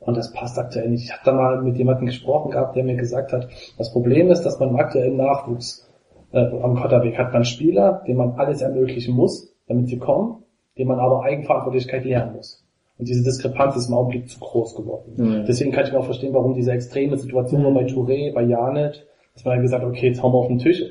Und 0.00 0.16
das 0.16 0.32
passt 0.32 0.58
aktuell 0.58 0.88
nicht. 0.88 1.04
Ich 1.04 1.12
habe 1.12 1.22
da 1.24 1.32
mal 1.32 1.62
mit 1.62 1.76
jemandem 1.76 2.06
gesprochen 2.06 2.50
gehabt, 2.50 2.74
der 2.74 2.84
mir 2.84 2.96
gesagt 2.96 3.32
hat, 3.32 3.48
das 3.78 3.92
Problem 3.92 4.30
ist, 4.30 4.42
dass 4.42 4.58
man 4.58 4.70
im 4.70 4.76
aktuellen 4.76 5.16
Nachwuchs 5.16 5.88
äh, 6.32 6.38
am 6.38 6.74
Kotterweg 6.76 7.18
hat 7.18 7.32
man 7.32 7.44
Spieler, 7.44 8.02
denen 8.06 8.18
man 8.18 8.32
alles 8.32 8.62
ermöglichen 8.62 9.14
muss, 9.14 9.54
damit 9.68 9.88
sie 9.88 9.98
kommen, 9.98 10.42
denen 10.76 10.88
man 10.88 10.98
aber 10.98 11.22
Eigenverantwortlichkeit 11.22 12.04
lernen 12.04 12.34
muss. 12.34 12.61
Und 13.02 13.08
diese 13.08 13.24
Diskrepanz 13.24 13.74
ist 13.74 13.88
im 13.88 13.94
Augenblick 13.94 14.28
zu 14.28 14.38
groß 14.38 14.76
geworden. 14.76 15.14
Mhm. 15.16 15.44
Deswegen 15.44 15.72
kann 15.72 15.84
ich 15.84 15.90
mir 15.92 15.98
auch 15.98 16.04
verstehen, 16.04 16.32
warum 16.34 16.54
diese 16.54 16.70
extreme 16.70 17.16
Situation 17.18 17.64
war 17.64 17.72
bei 17.74 17.84
Touré, 17.84 18.32
bei 18.32 18.44
Janet, 18.44 19.04
dass 19.34 19.44
man 19.44 19.60
gesagt 19.60 19.82
hat, 19.82 19.90
okay, 19.90 20.06
jetzt 20.06 20.22
hauen 20.22 20.32
wir 20.32 20.38
auf 20.38 20.46
den 20.46 20.58
Tisch. 20.60 20.84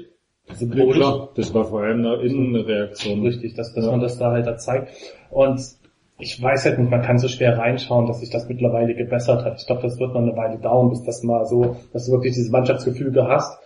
Ja, 0.60 0.86
klar, 0.92 1.30
das 1.38 1.54
war 1.54 1.64
vor 1.64 1.84
allem 1.84 2.06
eine 2.06 2.22
Innenreaktion. 2.22 3.22
Richtig, 3.26 3.54
dass, 3.54 3.74
dass 3.74 3.86
Ja. 3.86 3.92
man 3.92 4.02
das 4.02 4.18
da 4.18 4.32
halt 4.32 4.46
da 4.46 4.58
zeigt. 4.58 4.90
Und 5.30 5.62
ich 6.20 6.44
weiß 6.44 6.66
halt 6.66 6.80
nicht, 6.80 6.92
man 6.92 7.02
kann 7.02 7.18
so 7.18 7.30
schwer 7.30 7.58
reinschauen, 7.58 8.08
dass 8.08 8.20
sich 8.20 8.30
das 8.30 8.50
mittlerweile 8.50 8.94
gebessert 8.94 9.46
hat. 9.46 9.62
Ich 9.62 9.68
glaube, 9.68 9.84
das 9.84 9.98
wird 10.02 10.14
noch 10.14 10.22
eine 10.22 10.36
Weile 10.36 10.60
dauern, 10.60 10.90
bis 10.90 11.04
das 11.04 11.24
mal 11.24 11.46
so, 11.46 11.78
dass 11.94 12.08
du 12.08 12.12
wirklich 12.12 12.34
dieses 12.34 12.52
Mannschaftsgefüge 12.52 13.26
hast. 13.26 13.58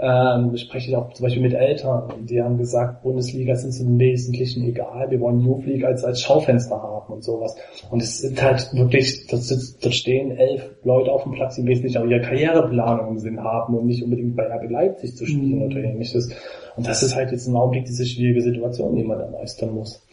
Ähm, 0.00 0.52
ich 0.54 0.62
spreche 0.62 0.96
auch 0.96 1.12
zum 1.12 1.24
Beispiel 1.24 1.42
mit 1.42 1.54
Eltern, 1.54 2.12
die 2.28 2.40
haben 2.40 2.56
gesagt, 2.56 3.02
Bundesliga 3.02 3.54
ist 3.54 3.64
uns 3.64 3.80
im 3.80 3.98
Wesentlichen 3.98 4.64
egal, 4.68 5.10
wir 5.10 5.18
wollen 5.18 5.40
Youth 5.40 5.66
League 5.66 5.84
als, 5.84 6.04
als 6.04 6.22
Schaufenster 6.22 6.80
haben 6.80 7.12
und 7.12 7.24
sowas. 7.24 7.56
Und 7.90 8.00
es 8.00 8.18
sind 8.18 8.40
halt 8.40 8.70
wirklich, 8.74 9.26
sitzt- 9.26 9.84
da 9.84 9.90
stehen 9.90 10.30
elf 10.36 10.70
Leute 10.84 11.10
auf 11.10 11.24
dem 11.24 11.32
Platz, 11.32 11.56
die 11.56 11.62
im 11.62 11.66
Wesentlichen 11.66 11.98
auch 11.98 12.06
ihre 12.06 12.20
Karriereplanung 12.20 13.08
im 13.08 13.18
Sinn 13.18 13.42
haben 13.42 13.76
und 13.76 13.86
nicht 13.86 14.04
unbedingt 14.04 14.36
bei 14.36 14.44
RB 14.44 14.70
Leipzig 14.70 15.16
zu 15.16 15.26
spielen 15.26 15.62
oder 15.62 15.78
ähnliches. 15.78 16.30
Und 16.76 16.86
das 16.86 17.02
ist 17.02 17.16
halt 17.16 17.32
jetzt 17.32 17.48
im 17.48 17.56
Augenblick 17.56 17.86
diese 17.86 18.06
schwierige 18.06 18.42
Situation, 18.42 18.94
die 18.94 19.02
man 19.02 19.18
da 19.18 19.28
meistern 19.30 19.74
muss. 19.74 20.06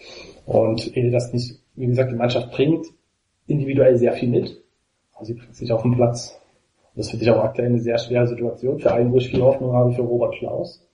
Und 0.47 0.97
ehe 0.97 1.11
das 1.11 1.31
nicht, 1.31 1.59
wie 1.75 1.85
gesagt, 1.85 2.11
die 2.11 2.15
Mannschaft 2.15 2.51
bringt 2.51 2.87
individuell 3.45 3.97
sehr 3.97 4.13
viel 4.13 4.29
mit, 4.29 4.63
aber 5.13 5.25
sie 5.25 5.35
bringt 5.35 5.55
sich 5.55 5.71
auf 5.71 5.83
den 5.83 5.95
Platz. 5.95 6.39
Das 6.95 7.09
finde 7.09 7.25
ich 7.25 7.31
auch 7.31 7.43
aktuell 7.43 7.67
eine 7.67 7.79
sehr 7.79 7.97
schwere 7.97 8.27
Situation 8.27 8.79
für 8.79 8.93
einen, 8.93 9.11
wo 9.11 9.17
ich 9.17 9.29
viel 9.29 9.41
Hoffnung 9.41 9.73
habe 9.73 9.91
für 9.91 10.01
Robert 10.01 10.35
Schlaus, 10.35 10.87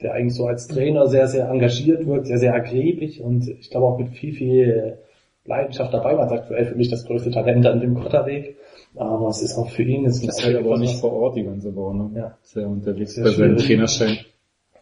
der 0.00 0.14
eigentlich 0.14 0.34
so 0.34 0.46
als 0.46 0.68
Trainer 0.68 1.06
sehr, 1.08 1.26
sehr 1.26 1.48
engagiert 1.48 2.06
wirkt, 2.06 2.26
sehr, 2.26 2.38
sehr 2.38 2.52
ergiebig 2.52 3.20
und 3.20 3.48
ich 3.48 3.70
glaube 3.70 3.86
auch 3.86 3.98
mit 3.98 4.10
viel, 4.10 4.32
viel 4.32 4.98
Leidenschaft 5.44 5.92
dabei 5.92 6.16
war. 6.16 6.30
Aktuell 6.30 6.66
für 6.66 6.76
mich 6.76 6.88
das 6.88 7.04
größte 7.04 7.30
Talent 7.30 7.66
an 7.66 7.80
dem 7.80 7.94
Kotterweg. 7.94 8.56
Aber 8.94 9.28
es 9.28 9.42
ist 9.42 9.56
auch 9.56 9.70
für 9.70 9.82
ihn, 9.82 10.04
es 10.04 10.22
ist 10.22 10.44
halt 10.44 10.56
aber 10.56 10.78
nicht 10.78 11.00
vor 11.00 11.12
Ort 11.12 11.36
die 11.36 11.44
ganze 11.44 11.74
Woche, 11.74 11.96
ne? 11.96 12.10
Ja. 12.14 12.38
Ist 12.42 12.56
ja 12.56 12.66
unterwegs 12.66 13.14
Sehr 13.14 13.24
bei 13.24 13.30
seinem. 13.30 13.56
Trainerschein. 13.56 14.18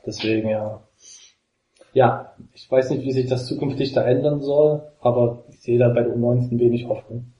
Deswegen 0.05 0.48
ja. 0.48 0.82
Ja, 1.92 2.34
ich 2.55 2.70
weiß 2.70 2.90
nicht, 2.90 3.05
wie 3.05 3.12
sich 3.12 3.28
das 3.28 3.47
zukünftig 3.47 3.92
da 3.92 4.05
ändern 4.05 4.40
soll, 4.40 4.82
aber 5.00 5.44
ich 5.48 5.60
sehe 5.60 5.78
da 5.78 5.89
bei 5.89 6.02
der 6.02 6.14
U19 6.14 6.58
wenig 6.58 6.89
Hoffnung. 6.89 7.32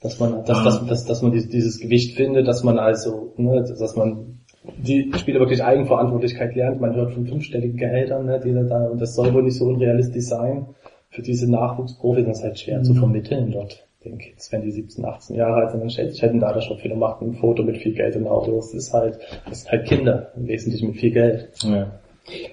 Dass 0.00 0.20
man, 0.20 0.44
dass, 0.44 0.62
dass, 0.62 0.86
dass, 0.86 1.04
dass 1.06 1.22
man 1.22 1.32
dieses, 1.32 1.48
dieses 1.48 1.80
Gewicht 1.80 2.16
findet, 2.16 2.46
dass 2.46 2.62
man 2.62 2.78
also, 2.78 3.32
ne, 3.36 3.64
dass 3.64 3.96
man 3.96 4.38
die 4.76 5.10
Spieler 5.16 5.40
wirklich 5.40 5.64
Eigenverantwortlichkeit 5.64 6.54
lernt. 6.54 6.80
Man 6.80 6.94
hört 6.94 7.12
von 7.12 7.26
fünfstelligen 7.26 7.76
Gehältern, 7.76 8.26
ne, 8.26 8.40
die 8.40 8.52
da, 8.52 8.86
und 8.86 9.00
das 9.00 9.14
soll 9.14 9.32
wohl 9.34 9.42
nicht 9.42 9.56
so 9.56 9.66
unrealistisch 9.66 10.24
sein. 10.24 10.66
Für 11.10 11.22
diese 11.22 11.50
Nachwuchsprofis 11.50 12.26
ist 12.26 12.38
es 12.38 12.42
halt 12.44 12.58
schwer 12.58 12.82
zu 12.82 12.94
vermitteln 12.94 13.50
dort. 13.50 13.86
Den 14.04 14.18
Kids, 14.18 14.52
wenn 14.52 14.62
die 14.62 14.70
17, 14.70 15.04
18 15.04 15.36
Jahre 15.36 15.62
alt 15.62 15.70
sind, 15.72 15.80
dann 15.80 15.90
stellt 15.90 16.12
sich 16.12 16.22
halt 16.22 16.32
ein 16.32 16.40
Datashop 16.40 16.80
viele 16.80 16.94
macht 16.94 17.20
ein 17.20 17.34
Foto 17.34 17.64
mit 17.64 17.78
viel 17.78 17.94
Geld 17.94 18.14
im 18.14 18.28
Auto. 18.28 18.54
Das 18.54 18.72
ist 18.72 18.92
halt, 18.92 19.18
das 19.48 19.62
sind 19.62 19.72
halt 19.72 19.86
Kinder, 19.86 20.32
im 20.36 20.46
Wesentlichen 20.46 20.88
mit 20.88 20.98
viel 20.98 21.10
Geld. 21.10 21.50
Ja. 21.62 21.98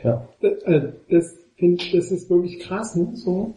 Ja. 0.03 0.27
Das, 0.41 0.63
äh, 0.63 0.93
das 1.09 1.37
finde 1.57 1.83
das 1.93 2.11
ist 2.11 2.29
wirklich 2.29 2.59
krass, 2.59 2.95
ne? 2.95 3.09
So, 3.13 3.53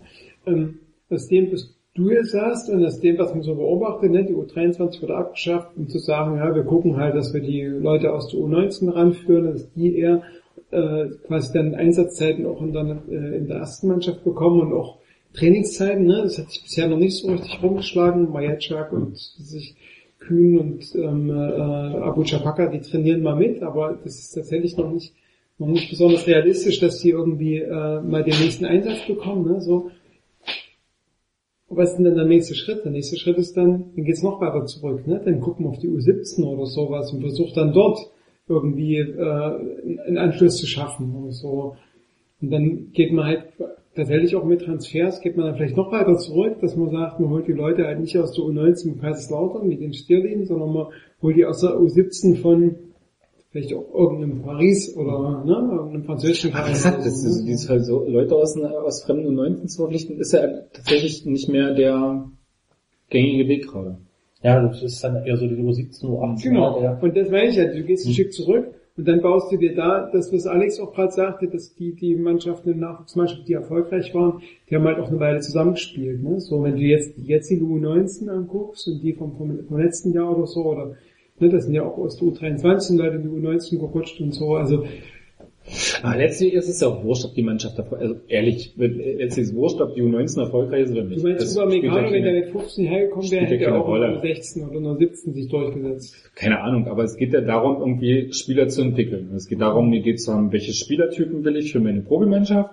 ähm, 0.46 0.80
aus 1.08 1.28
dem, 1.28 1.52
was 1.52 1.74
du 1.98 2.10
jetzt 2.10 2.30
sagst 2.30 2.70
und 2.70 2.84
aus 2.84 3.00
dem, 3.00 3.18
was 3.18 3.34
man 3.34 3.42
so 3.42 3.54
beobachtet, 3.54 4.10
ne? 4.10 4.24
die 4.24 4.34
U23 4.34 5.02
wurde 5.02 5.16
abgeschafft, 5.16 5.76
um 5.76 5.88
zu 5.88 5.98
sagen, 5.98 6.36
ja, 6.36 6.54
wir 6.54 6.62
gucken 6.62 6.96
halt, 6.96 7.14
dass 7.14 7.34
wir 7.34 7.40
die 7.40 7.62
Leute 7.62 8.12
aus 8.12 8.28
der 8.28 8.40
U19 8.40 8.92
ranführen, 8.92 9.52
dass 9.52 9.70
die 9.72 9.98
eher 9.98 10.22
äh, 10.70 11.06
quasi 11.26 11.52
dann 11.52 11.74
Einsatzzeiten 11.74 12.46
auch 12.46 12.62
in 12.62 12.72
der, 12.72 13.02
äh, 13.10 13.36
in 13.36 13.48
der 13.48 13.58
ersten 13.58 13.88
Mannschaft 13.88 14.24
bekommen 14.24 14.60
und 14.60 14.72
auch 14.72 14.98
Trainingszeiten, 15.34 16.06
ne? 16.06 16.22
Das 16.22 16.38
hat 16.38 16.50
sich 16.50 16.62
bisher 16.62 16.88
noch 16.88 16.96
nicht 16.96 17.16
so 17.16 17.30
richtig 17.30 17.62
rumgeschlagen. 17.62 18.32
Majatschak 18.32 18.92
und 18.92 19.16
sich 19.16 19.76
Kühn 20.18 20.58
und 20.58 20.94
ähm, 20.94 21.30
äh, 21.30 21.32
Abu 21.32 22.24
Chapaka, 22.24 22.68
die 22.68 22.80
trainieren 22.80 23.22
mal 23.22 23.36
mit, 23.36 23.62
aber 23.62 23.98
das 24.02 24.18
ist 24.18 24.32
tatsächlich 24.32 24.76
noch 24.76 24.90
nicht 24.90 25.12
noch 25.58 25.68
nicht 25.68 25.90
besonders 25.90 26.26
realistisch, 26.26 26.78
dass 26.78 27.00
die 27.00 27.10
irgendwie 27.10 27.58
äh, 27.58 28.00
mal 28.00 28.22
den 28.22 28.38
nächsten 28.40 28.64
Einsatz 28.64 29.06
bekommen. 29.06 29.52
Ne? 29.52 29.60
So. 29.60 29.90
Was 31.70 31.90
ist 31.90 31.96
denn 31.96 32.04
dann 32.04 32.14
der 32.14 32.24
nächste 32.24 32.54
Schritt? 32.54 32.84
Der 32.84 32.92
nächste 32.92 33.18
Schritt 33.18 33.36
ist 33.36 33.56
dann, 33.56 33.92
dann 33.94 34.04
geht's 34.04 34.22
noch 34.22 34.40
weiter 34.40 34.64
zurück. 34.64 35.06
Ne? 35.06 35.20
Dann 35.22 35.40
gucken 35.40 35.66
wir 35.66 35.70
auf 35.70 35.78
die 35.78 35.88
U17 35.88 36.44
oder 36.44 36.64
sowas 36.64 37.12
und 37.12 37.20
versucht 37.20 37.56
dann 37.56 37.72
dort 37.72 37.98
irgendwie 38.48 38.96
äh, 38.96 40.06
einen 40.06 40.16
Anschluss 40.16 40.56
zu 40.56 40.66
schaffen 40.66 41.14
oder 41.14 41.32
so. 41.32 41.76
Und 42.40 42.50
dann 42.50 42.92
geht 42.92 43.12
man 43.12 43.26
halt 43.26 43.44
tatsächlich 43.94 44.36
auch 44.36 44.44
mit 44.44 44.62
Transfers, 44.62 45.20
geht 45.20 45.36
man 45.36 45.46
dann 45.46 45.56
vielleicht 45.56 45.76
noch 45.76 45.92
weiter 45.92 46.16
zurück, 46.16 46.58
dass 46.60 46.76
man 46.76 46.90
sagt, 46.90 47.20
man 47.20 47.30
holt 47.30 47.48
die 47.48 47.52
Leute 47.52 47.84
halt 47.84 48.00
nicht 48.00 48.16
aus 48.16 48.32
der 48.32 48.44
U19 48.44 48.90
mit 48.90 49.00
Kaiserslautern, 49.00 49.66
mit 49.66 49.80
den 49.80 49.92
Stierlin, 49.92 50.46
sondern 50.46 50.72
man 50.72 50.86
holt 51.20 51.36
die 51.36 51.44
aus 51.44 51.60
der 51.60 51.70
U17 51.70 52.40
von 52.40 52.76
vielleicht 53.50 53.74
auch 53.74 53.94
irgendeinem 53.94 54.42
Paris 54.42 54.94
oder 54.96 55.44
ne, 55.44 55.70
irgendeinem 55.72 56.04
französischen 56.04 56.52
Aber 56.52 56.74
Verein 56.74 57.02
das 57.04 57.24
ist, 57.24 57.40
ne? 57.40 57.46
dieses 57.46 57.68
halt 57.68 57.84
so, 57.84 58.04
Leute 58.06 58.34
aus, 58.34 58.56
aus 58.58 59.04
fremden 59.04 59.36
U19 59.36 59.66
zu 59.66 59.82
verpflichten, 59.82 60.18
ist 60.18 60.32
ja 60.32 60.46
tatsächlich 60.72 61.24
nicht 61.24 61.48
mehr 61.48 61.74
der 61.74 62.30
gängige 63.10 63.48
Weg 63.48 63.68
gerade. 63.68 63.98
Ja, 64.42 64.62
das 64.66 64.82
ist 64.82 65.02
dann 65.02 65.24
eher 65.24 65.36
so 65.36 65.46
die 65.46 65.56
U17, 65.56 66.04
U18. 66.04 66.42
Genau. 66.42 66.82
Ja. 66.82 66.98
Und 67.00 67.16
das 67.16 67.30
meine 67.30 67.48
ich 67.48 67.56
ja, 67.56 67.66
du 67.66 67.82
gehst 67.82 68.06
ein 68.06 68.12
Stück 68.12 68.32
zurück 68.32 68.74
und 68.96 69.06
dann 69.06 69.20
baust 69.20 69.50
du 69.50 69.56
dir 69.56 69.74
da, 69.74 70.10
das 70.12 70.32
was 70.32 70.46
Alex 70.46 70.78
auch 70.80 70.92
gerade 70.92 71.12
sagte, 71.12 71.48
dass 71.48 71.74
die, 71.74 71.94
die 71.94 72.14
Mannschaften 72.16 72.70
im 72.70 72.80
Nachwuchsmannschaft, 72.80 73.48
die 73.48 73.52
erfolgreich 73.54 74.12
waren, 74.14 74.42
die 74.68 74.76
haben 74.76 74.84
halt 74.84 74.98
auch 74.98 75.08
eine 75.08 75.20
Weile 75.20 75.40
zusammengespielt. 75.40 76.22
Ne? 76.22 76.40
So, 76.40 76.62
wenn 76.62 76.74
du 76.76 76.82
jetzt 76.82 77.16
die 77.16 77.22
jetzige 77.22 77.64
U19 77.64 78.28
anguckst 78.28 78.86
und 78.88 79.00
die 79.00 79.12
vom, 79.12 79.36
vom, 79.36 79.64
vom 79.66 79.78
letzten 79.78 80.12
Jahr 80.12 80.36
oder 80.36 80.46
so, 80.46 80.64
oder 80.64 80.96
ne, 81.40 81.48
das 81.48 81.64
sind 81.64 81.74
ja 81.74 81.84
auch 81.84 81.98
aus 81.98 82.16
der 82.16 82.28
U23 82.28 82.96
Leute 82.96 83.16
in 83.16 83.22
die 83.22 83.28
U19 83.28 83.78
gerutscht 83.78 84.20
und 84.20 84.32
so, 84.32 84.54
also 84.54 84.84
Aber 86.02 86.16
letztlich 86.16 86.54
ist 86.54 86.68
es 86.68 86.80
ja 86.80 86.88
auch 86.88 87.04
wurscht, 87.04 87.24
ob 87.24 87.34
die 87.34 87.42
Mannschaft 87.42 87.78
davor, 87.78 87.98
also 87.98 88.16
ehrlich, 88.28 88.74
letztlich 88.76 89.44
ist 89.44 89.50
es 89.50 89.54
wurscht, 89.54 89.80
ob 89.80 89.94
die 89.94 90.02
U19 90.02 90.40
erfolgreich 90.40 90.84
ist 90.84 90.92
oder 90.92 91.04
nicht. 91.04 91.22
du 91.22 91.28
meinst 91.28 91.56
Megano, 91.56 92.10
wenn 92.10 92.22
der 92.22 92.32
mit 92.32 92.48
15 92.50 92.86
hergekommen 92.86 93.30
wäre, 93.30 93.46
hätte 93.46 93.64
er 93.64 93.80
auch 93.80 93.86
Rolle. 93.86 94.12
der 94.12 94.34
16 94.34 94.68
oder 94.68 94.80
der 94.80 94.96
17 94.96 95.34
sich 95.34 95.48
durchgesetzt. 95.48 96.30
Keine 96.34 96.60
Ahnung, 96.60 96.86
aber 96.86 97.04
es 97.04 97.16
geht 97.16 97.32
ja 97.32 97.40
darum, 97.40 97.80
irgendwie 97.80 98.32
Spieler 98.32 98.68
zu 98.68 98.82
entwickeln. 98.82 99.30
Es 99.34 99.46
geht 99.46 99.60
darum, 99.60 99.90
mir 99.90 100.00
geht 100.00 100.20
zu 100.20 100.32
haben, 100.32 100.52
welche 100.52 100.72
Spielertypen 100.72 101.44
will 101.44 101.56
ich 101.56 101.72
für 101.72 101.80
meine 101.80 102.00
Profimannschaft, 102.00 102.70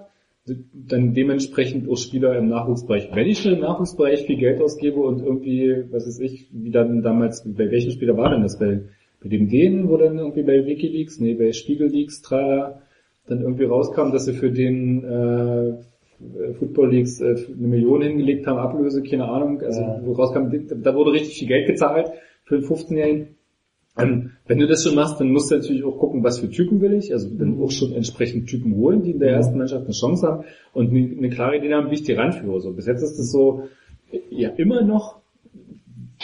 dann 0.47 1.13
dementsprechend 1.13 1.89
auch 1.89 1.97
Spieler 1.97 2.37
im 2.37 2.49
Nachwuchsbereich. 2.49 3.09
Wenn 3.13 3.27
ich 3.27 3.39
schon 3.39 3.53
im 3.53 3.61
Nachwuchsbereich 3.61 4.25
viel 4.27 4.37
Geld 4.37 4.61
ausgebe 4.61 4.99
und 4.99 5.21
irgendwie, 5.21 5.85
was 5.89 6.05
weiß 6.05 6.19
ich, 6.19 6.47
wie 6.51 6.69
dann 6.69 7.01
damals, 7.01 7.43
bei 7.45 7.71
welchem 7.71 7.91
Spieler 7.91 8.15
war 8.15 8.29
denn 8.29 8.43
das? 8.43 8.59
Bei, 8.59 8.81
bei 9.23 9.29
dem 9.29 9.49
Dänen, 9.49 9.89
wo 9.89 9.97
dann 9.97 10.19
irgendwie 10.19 10.43
bei 10.43 10.65
Wikileaks, 10.65 11.19
nee, 11.19 11.33
bei 11.33 11.51
Spiegelleaks, 11.51 12.21
tralala, 12.21 12.81
dann 13.27 13.41
irgendwie 13.41 13.63
rauskam, 13.63 14.11
dass 14.11 14.25
sie 14.25 14.33
für 14.33 14.51
den 14.51 15.03
äh, 15.03 16.53
Football 16.59 16.91
Leagues 16.91 17.19
äh, 17.21 17.35
eine 17.47 17.67
Million 17.67 18.03
hingelegt 18.03 18.45
haben, 18.45 18.59
Ablöse, 18.59 19.01
keine 19.01 19.25
Ahnung, 19.27 19.61
also 19.61 19.81
Ja. 19.81 19.99
wo 20.03 20.11
rauskam, 20.13 20.49
da 20.83 20.93
wurde 20.93 21.13
richtig 21.13 21.39
viel 21.39 21.47
Geld 21.47 21.65
gezahlt 21.65 22.11
für 22.43 22.59
den 22.59 22.65
15-Jährigen. 22.65 23.27
Ähm, 23.97 24.31
wenn 24.45 24.59
du 24.59 24.67
das 24.67 24.83
schon 24.83 24.95
machst, 24.95 25.19
dann 25.19 25.31
musst 25.31 25.51
du 25.51 25.55
natürlich 25.55 25.83
auch 25.83 25.97
gucken, 25.97 26.23
was 26.23 26.39
für 26.39 26.49
Typen 26.49 26.81
will 26.81 26.93
ich, 26.93 27.13
also 27.13 27.29
dann 27.29 27.61
auch 27.61 27.71
schon 27.71 27.93
entsprechend 27.93 28.47
Typen 28.47 28.75
holen, 28.75 29.03
die 29.03 29.11
in 29.11 29.19
der 29.19 29.31
ersten 29.31 29.57
Mannschaft 29.57 29.85
eine 29.85 29.93
Chance 29.93 30.27
haben. 30.27 30.43
Und 30.73 30.89
eine, 30.89 31.17
eine 31.17 31.29
klare 31.29 31.57
Idee 31.57 31.73
haben, 31.73 31.89
wie 31.89 31.95
ich 31.95 32.03
die 32.03 32.13
ranführe. 32.13 32.59
So, 32.59 32.73
bis 32.73 32.87
jetzt 32.87 33.03
ist 33.03 33.17
es 33.17 33.31
so, 33.31 33.63
ja, 34.29 34.49
immer 34.49 34.81
noch, 34.81 35.21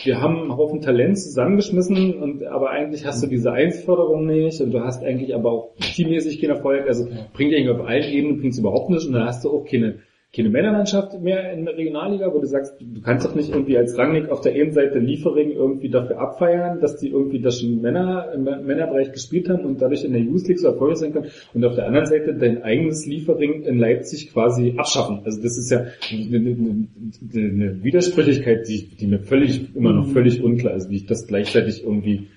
wir 0.04 0.22
haben 0.22 0.42
einen 0.42 0.58
Haufen 0.58 0.82
Talent 0.82 1.20
zusammengeschmissen 1.20 2.16
und 2.16 2.44
aber 2.44 2.70
eigentlich 2.72 3.06
hast 3.06 3.22
du 3.24 3.28
diese 3.28 3.52
Einsförderung 3.52 4.26
nicht 4.26 4.62
und 4.62 4.72
du 4.72 4.80
hast 4.80 5.04
eigentlich 5.04 5.36
aber 5.36 5.52
auch 5.52 5.76
teammäßig 5.76 6.42
keinen 6.42 6.52
Erfolg, 6.52 6.88
also 6.88 7.08
bringt 7.34 7.54
eigentlich 7.54 7.70
auf 7.70 7.86
allen 7.86 8.12
Ebenen 8.12 8.40
bringt's 8.40 8.58
überhaupt 8.58 8.90
nichts 8.90 9.06
und 9.06 9.14
dann 9.14 9.26
hast 9.26 9.44
du 9.44 9.50
auch 9.50 9.66
keine 9.66 10.00
keine 10.34 10.50
Männermannschaft 10.50 11.20
mehr 11.20 11.52
in 11.52 11.66
der 11.66 11.76
Regionalliga, 11.76 12.34
wo 12.34 12.40
du 12.40 12.48
sagst, 12.48 12.76
du 12.80 13.02
kannst 13.02 13.26
doch 13.26 13.36
nicht 13.36 13.50
irgendwie 13.50 13.78
als 13.78 13.98
Rangnick 13.98 14.30
auf 14.30 14.40
der 14.40 14.54
einen 14.54 14.72
Seite 14.72 14.98
Liefering 15.00 15.52
irgendwie 15.52 15.90
dafür 15.90 16.20
abfeiern, 16.20 16.80
dass 16.80 16.98
die 16.98 17.10
irgendwie 17.10 17.42
das 17.42 17.60
schon 17.60 17.82
Männer 17.82 18.32
im 18.34 18.44
Männerbereich 18.44 19.12
gespielt 19.12 19.50
haben 19.50 19.66
und 19.66 19.82
dadurch 19.82 20.06
in 20.06 20.14
der 20.14 20.22
Youth 20.22 20.48
League 20.48 20.60
so 20.60 20.68
erfolgreich 20.68 21.00
sein 21.00 21.12
können 21.12 21.32
und 21.54 21.66
auf 21.66 21.76
der 21.76 21.86
anderen 21.86 22.06
Seite 22.06 22.34
dein 22.34 22.64
eigenes 22.64 23.06
Liefering 23.06 23.64
in 23.64 23.78
Leipzig 23.78 24.32
quasi 24.32 24.76
abschaffen. 24.78 25.20
Also 25.26 25.42
das 25.42 25.58
ist 25.58 25.70
ja 25.70 25.88
eine, 26.12 26.38
eine, 26.38 26.88
eine 27.34 27.84
Widersprüchlichkeit, 27.84 28.70
die, 28.70 28.88
die 28.88 29.08
mir 29.08 29.20
völlig, 29.20 29.76
immer 29.76 29.92
noch 29.92 30.08
völlig 30.08 30.42
unklar 30.42 30.76
ist, 30.76 30.90
wie 30.90 30.96
ich 30.96 31.08
das 31.08 31.28
gleichzeitig 31.28 31.84
irgendwie 31.84 32.28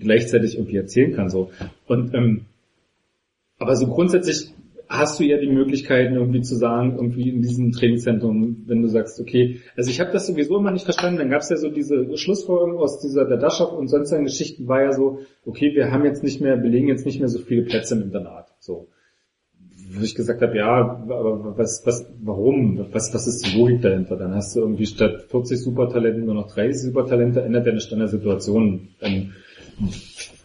gleichzeitig 0.00 0.56
irgendwie 0.56 0.76
erzählen 0.76 1.14
kann. 1.14 1.28
So. 1.28 1.50
Und 1.86 2.14
ähm, 2.14 2.46
aber 3.60 3.76
so 3.76 3.86
grundsätzlich 3.86 4.52
hast 4.88 5.20
du 5.20 5.24
ja 5.24 5.36
die 5.36 5.50
Möglichkeiten 5.50 6.14
irgendwie 6.14 6.40
zu 6.40 6.56
sagen, 6.56 6.94
irgendwie 6.96 7.28
in 7.28 7.42
diesem 7.42 7.72
Trainingszentrum, 7.72 8.64
wenn 8.66 8.82
du 8.82 8.88
sagst, 8.88 9.20
okay, 9.20 9.60
also 9.76 9.90
ich 9.90 10.00
habe 10.00 10.12
das 10.12 10.26
sowieso 10.26 10.58
immer 10.58 10.70
nicht 10.70 10.84
verstanden, 10.84 11.18
dann 11.18 11.30
gab 11.30 11.42
es 11.42 11.50
ja 11.50 11.56
so 11.56 11.68
diese 11.68 12.16
Schlussfolgerung 12.16 12.78
aus 12.78 13.00
dieser 13.00 13.26
Dadaschow 13.26 13.72
und 13.72 13.88
sonstigen 13.88 14.24
Geschichten 14.24 14.66
war 14.66 14.82
ja 14.82 14.92
so, 14.92 15.20
okay, 15.44 15.74
wir 15.74 15.92
haben 15.92 16.04
jetzt 16.04 16.22
nicht 16.22 16.40
mehr, 16.40 16.56
belegen 16.56 16.88
jetzt 16.88 17.04
nicht 17.04 17.20
mehr 17.20 17.28
so 17.28 17.38
viele 17.38 17.62
Plätze 17.62 17.96
im 17.96 18.02
Internat. 18.02 18.48
So. 18.60 18.88
Wo 19.90 20.02
ich 20.02 20.14
gesagt 20.14 20.42
habe, 20.42 20.56
ja, 20.56 20.68
aber 20.68 21.56
was, 21.56 21.82
was, 21.84 22.06
warum? 22.20 22.86
Was, 22.92 23.12
was 23.14 23.26
ist 23.26 23.46
die 23.46 23.58
Logik 23.58 23.82
dahinter? 23.82 24.16
Dann 24.16 24.34
hast 24.34 24.54
du 24.54 24.60
irgendwie 24.60 24.86
statt 24.86 25.26
40 25.30 25.58
Supertalenten 25.58 26.24
nur 26.24 26.34
noch 26.34 26.52
30 26.52 26.82
Supertalente, 26.82 27.42
ändert 27.42 27.66
ja 27.66 27.72
nicht 27.72 27.92
an 27.92 27.98
der 28.00 28.08
Situation. 28.08 28.88
Dann, 29.00 29.32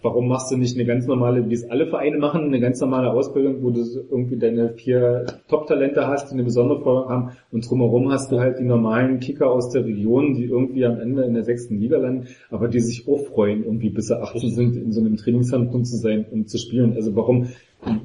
warum 0.04 0.28
machst 0.28 0.52
du 0.52 0.58
nicht 0.58 0.76
eine 0.76 0.86
ganz 0.86 1.08
normale, 1.08 1.50
wie 1.50 1.54
es 1.54 1.70
alle 1.70 1.88
Vereine 1.88 2.18
machen, 2.18 2.44
eine 2.44 2.60
ganz 2.60 2.80
normale 2.82 3.10
Ausbildung, 3.12 3.64
wo 3.64 3.72
du 3.72 3.82
irgendwie 4.12 4.38
deine 4.38 4.74
vier 4.74 5.26
Top-Talente 5.48 6.08
hast, 6.08 6.30
die 6.30 6.34
eine 6.34 6.44
besondere 6.44 6.82
Förderung 6.82 7.10
haben 7.10 7.32
und 7.52 7.68
drumherum 7.68 8.12
hast 8.12 8.32
du 8.32 8.40
halt 8.40 8.60
die 8.60 8.66
normalen 8.66 9.20
Kicker 9.20 9.50
aus 9.50 9.70
der 9.70 9.86
Region, 9.86 10.36
die 10.36 10.46
irgendwie 10.46 10.86
am 10.86 11.00
Ende 11.00 11.24
in 11.24 11.34
der 11.34 11.44
sechsten 11.44 11.80
Liga 11.80 11.98
landen, 11.98 12.28
aber 12.52 12.68
die 12.68 12.82
sich 12.82 13.08
auch 13.08 13.26
freuen, 13.28 13.64
irgendwie 13.64 13.90
bis 13.90 14.08
sie 14.08 14.22
18 14.22 14.52
sind, 14.52 14.76
in 14.76 14.92
so 14.92 15.00
einem 15.00 15.16
Trainingszentrum 15.16 15.86
zu 15.86 15.98
sein 15.98 16.26
und 16.30 16.50
zu 16.50 16.58
spielen. 16.58 16.94
Also 16.94 17.16
warum 17.16 17.48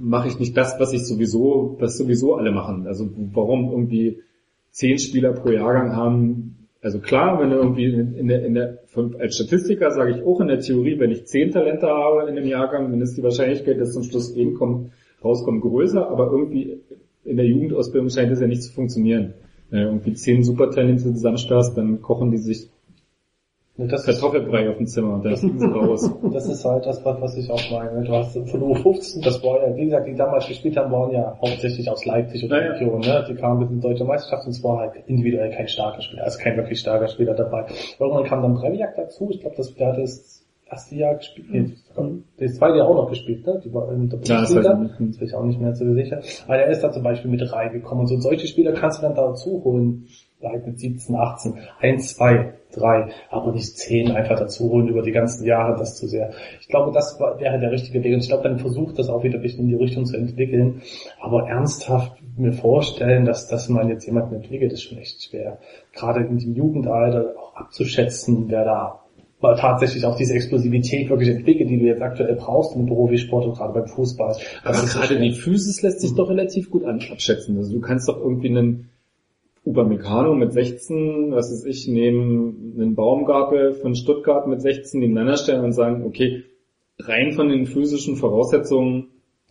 mache 0.00 0.28
ich 0.28 0.38
nicht 0.38 0.56
das, 0.56 0.78
was 0.78 0.92
ich 0.92 1.04
sowieso, 1.04 1.76
was 1.80 1.98
sowieso 1.98 2.36
alle 2.36 2.52
machen? 2.52 2.86
Also 2.86 3.10
warum 3.32 3.70
irgendwie 3.72 4.20
zehn 4.70 4.98
Spieler 4.98 5.32
pro 5.32 5.50
Jahrgang 5.50 5.96
haben, 5.96 6.57
also 6.80 7.00
klar, 7.00 7.40
wenn 7.40 7.50
du 7.50 7.56
irgendwie 7.56 7.86
in 7.86 8.28
der, 8.28 8.44
in 8.44 8.54
der 8.54 8.78
als 9.18 9.34
Statistiker 9.34 9.90
sage 9.90 10.12
ich 10.12 10.22
auch 10.22 10.40
in 10.40 10.48
der 10.48 10.60
Theorie, 10.60 10.98
wenn 10.98 11.10
ich 11.10 11.26
zehn 11.26 11.50
Talente 11.50 11.88
habe 11.88 12.28
in 12.28 12.36
einem 12.36 12.46
Jahrgang, 12.46 12.90
dann 12.90 13.00
ist 13.00 13.16
die 13.16 13.22
Wahrscheinlichkeit, 13.22 13.80
dass 13.80 13.94
zum 13.94 14.04
Schluss 14.04 14.34
eben 14.34 14.54
kommt, 14.54 14.92
rauskommt, 15.24 15.62
größer, 15.62 16.08
aber 16.08 16.30
irgendwie 16.30 16.80
in 17.24 17.36
der 17.36 17.46
Jugendausbildung 17.46 18.10
scheint 18.10 18.30
das 18.30 18.40
ja 18.40 18.46
nicht 18.46 18.62
zu 18.62 18.72
funktionieren. 18.72 19.34
Wenn 19.70 19.80
du 19.80 19.86
irgendwie 19.86 20.14
zehn 20.14 20.44
Supertalente 20.44 21.12
zusammenstarrst, 21.12 21.76
dann 21.76 22.00
kochen 22.00 22.30
die 22.30 22.38
sich 22.38 22.70
Das 23.80 24.00
ist, 24.00 24.20
Kartoffelbrei 24.20 24.68
auf 24.68 24.76
dem 24.76 24.86
Zimmer 24.86 25.14
und 25.14 25.24
dann 25.24 25.36
sind 25.36 25.60
sie 25.60 25.66
raus. 25.66 26.10
das 26.32 26.48
ist 26.48 26.64
halt 26.64 26.84
das, 26.84 27.04
was 27.04 27.36
ich 27.36 27.48
auch 27.48 27.60
meine. 27.70 28.02
Du 28.04 28.12
hast 28.12 28.32
von 28.32 28.60
U15, 28.60 29.22
das 29.24 29.40
war 29.44 29.62
ja, 29.66 29.76
wie 29.76 29.84
gesagt, 29.84 30.08
die 30.08 30.14
damals 30.16 30.48
gespielt 30.48 30.76
haben, 30.76 30.90
waren 30.90 31.12
ja 31.12 31.38
hauptsächlich 31.40 31.88
aus 31.88 32.04
Leipzig 32.04 32.42
und 32.42 32.50
Ja, 32.50 32.60
ja. 32.60 32.72
Region, 32.72 33.00
ne? 33.00 33.24
Die 33.28 33.34
kamen 33.36 33.60
mit 33.60 33.70
in 33.70 33.76
die 33.76 33.80
deutsche 33.82 34.04
Meisterschaft 34.04 34.46
und 34.46 34.50
es 34.50 34.64
war 34.64 34.78
halt 34.78 34.92
individuell 35.06 35.50
kein 35.50 35.68
starker 35.68 36.02
Spieler, 36.02 36.24
also 36.24 36.38
kein 36.40 36.56
wirklich 36.56 36.80
starker 36.80 37.06
Spieler 37.06 37.34
dabei. 37.34 37.66
Irgendwann 38.00 38.24
kam 38.24 38.42
dann 38.42 38.54
Breviak 38.54 38.96
dazu, 38.96 39.28
ich 39.30 39.40
glaube, 39.40 39.54
das, 39.56 39.72
der 39.76 39.86
hat 39.92 39.98
das 39.98 40.44
erste 40.70 40.94
Jahr 40.96 41.14
gespielt, 41.14 41.46
nee, 41.50 41.72
das 42.38 42.54
zweite 42.56 42.78
Jahr 42.78 42.88
auch 42.88 42.94
noch 42.96 43.08
gespielt, 43.08 43.46
ne? 43.46 43.60
Die 43.64 43.72
war 43.72 43.92
in 43.92 44.08
der 44.10 44.18
Ja, 44.24 44.40
das 44.40 44.52
Bundesliga. 44.52 44.74
nicht. 44.74 44.94
Das 44.98 45.18
bin 45.18 45.28
ich 45.28 45.34
auch 45.34 45.44
nicht 45.44 45.60
mehr 45.60 45.74
so 45.74 45.94
sicher. 45.94 46.20
Aber 46.46 46.56
der 46.56 46.66
ist 46.68 46.82
da 46.82 46.90
zum 46.90 47.02
Beispiel 47.04 47.30
mit 47.30 47.52
reingekommen. 47.52 48.00
Und 48.02 48.06
so 48.08 48.16
solche 48.18 48.46
Spieler 48.48 48.72
kannst 48.72 48.98
du 48.98 49.02
dann 49.06 49.14
dazu 49.14 49.62
holen. 49.64 50.06
Vielleicht 50.38 50.66
mit 50.66 50.78
17, 50.78 51.16
18. 51.16 51.54
Eins, 51.80 52.14
zwei, 52.14 52.54
drei. 52.72 53.10
Aber 53.30 53.52
nicht 53.52 53.76
zehn 53.76 54.12
einfach 54.12 54.38
dazu 54.38 54.70
holen 54.70 54.88
über 54.88 55.02
die 55.02 55.10
ganzen 55.10 55.44
Jahre, 55.44 55.76
das 55.76 55.96
zu 55.96 56.06
sehr. 56.06 56.30
Ich 56.60 56.68
glaube, 56.68 56.92
das 56.92 57.18
wäre 57.18 57.58
der 57.58 57.72
richtige 57.72 58.04
Weg. 58.04 58.14
Und 58.14 58.20
ich 58.20 58.28
glaube, 58.28 58.44
dann 58.44 58.58
versucht 58.58 58.98
das 58.98 59.08
auch 59.08 59.24
wieder 59.24 59.38
ein 59.38 59.42
bisschen 59.42 59.64
in 59.64 59.68
die 59.68 59.82
Richtung 59.82 60.06
zu 60.06 60.16
entwickeln. 60.16 60.82
Aber 61.20 61.48
ernsthaft 61.48 62.22
mir 62.36 62.52
vorstellen, 62.52 63.24
dass, 63.24 63.48
dass 63.48 63.68
man 63.68 63.88
jetzt 63.88 64.06
jemanden 64.06 64.36
entwickelt, 64.36 64.72
ist 64.72 64.82
schon 64.82 64.98
echt 64.98 65.24
schwer. 65.24 65.58
Gerade 65.92 66.20
in 66.20 66.38
dem 66.38 66.54
Jugendalter 66.54 67.34
auch 67.36 67.56
abzuschätzen, 67.56 68.44
wer 68.48 68.64
da 68.64 69.00
mal 69.40 69.56
tatsächlich 69.56 70.04
auch 70.04 70.16
diese 70.16 70.34
Explosivität 70.34 71.10
wirklich 71.10 71.30
entwickelt, 71.30 71.70
die 71.70 71.78
du 71.78 71.86
jetzt 71.86 72.02
aktuell 72.02 72.34
brauchst 72.36 72.76
im 72.76 72.86
Profisport 72.86 73.46
und 73.46 73.56
gerade 73.56 73.72
beim 73.72 73.86
Fußball. 73.86 74.36
Das 74.36 74.42
Aber 74.64 74.74
so 74.74 74.98
gerade 74.98 75.14
schwer. 75.14 75.20
die 75.20 75.32
Physis 75.32 75.82
lässt 75.82 76.00
sich 76.00 76.14
doch 76.14 76.28
relativ 76.28 76.70
gut 76.70 76.84
abschätzen. 76.84 77.56
Also 77.56 77.72
du 77.72 77.80
kannst 77.80 78.08
doch 78.08 78.18
irgendwie 78.18 78.48
einen 78.48 78.90
Upamecano 79.68 80.34
mit 80.34 80.52
16, 80.52 81.32
was 81.32 81.52
weiß 81.52 81.64
ich, 81.66 81.86
neben 81.88 82.74
einen 82.78 82.94
Baumgartel 82.94 83.74
von 83.74 83.94
Stuttgart 83.94 84.46
mit 84.46 84.62
16 84.62 85.00
nebeneinander 85.00 85.36
stellen 85.36 85.62
und 85.62 85.72
sagen, 85.72 86.04
okay, 86.06 86.44
rein 86.98 87.32
von 87.32 87.50
den 87.50 87.66
physischen 87.66 88.16
Voraussetzungen 88.16 89.08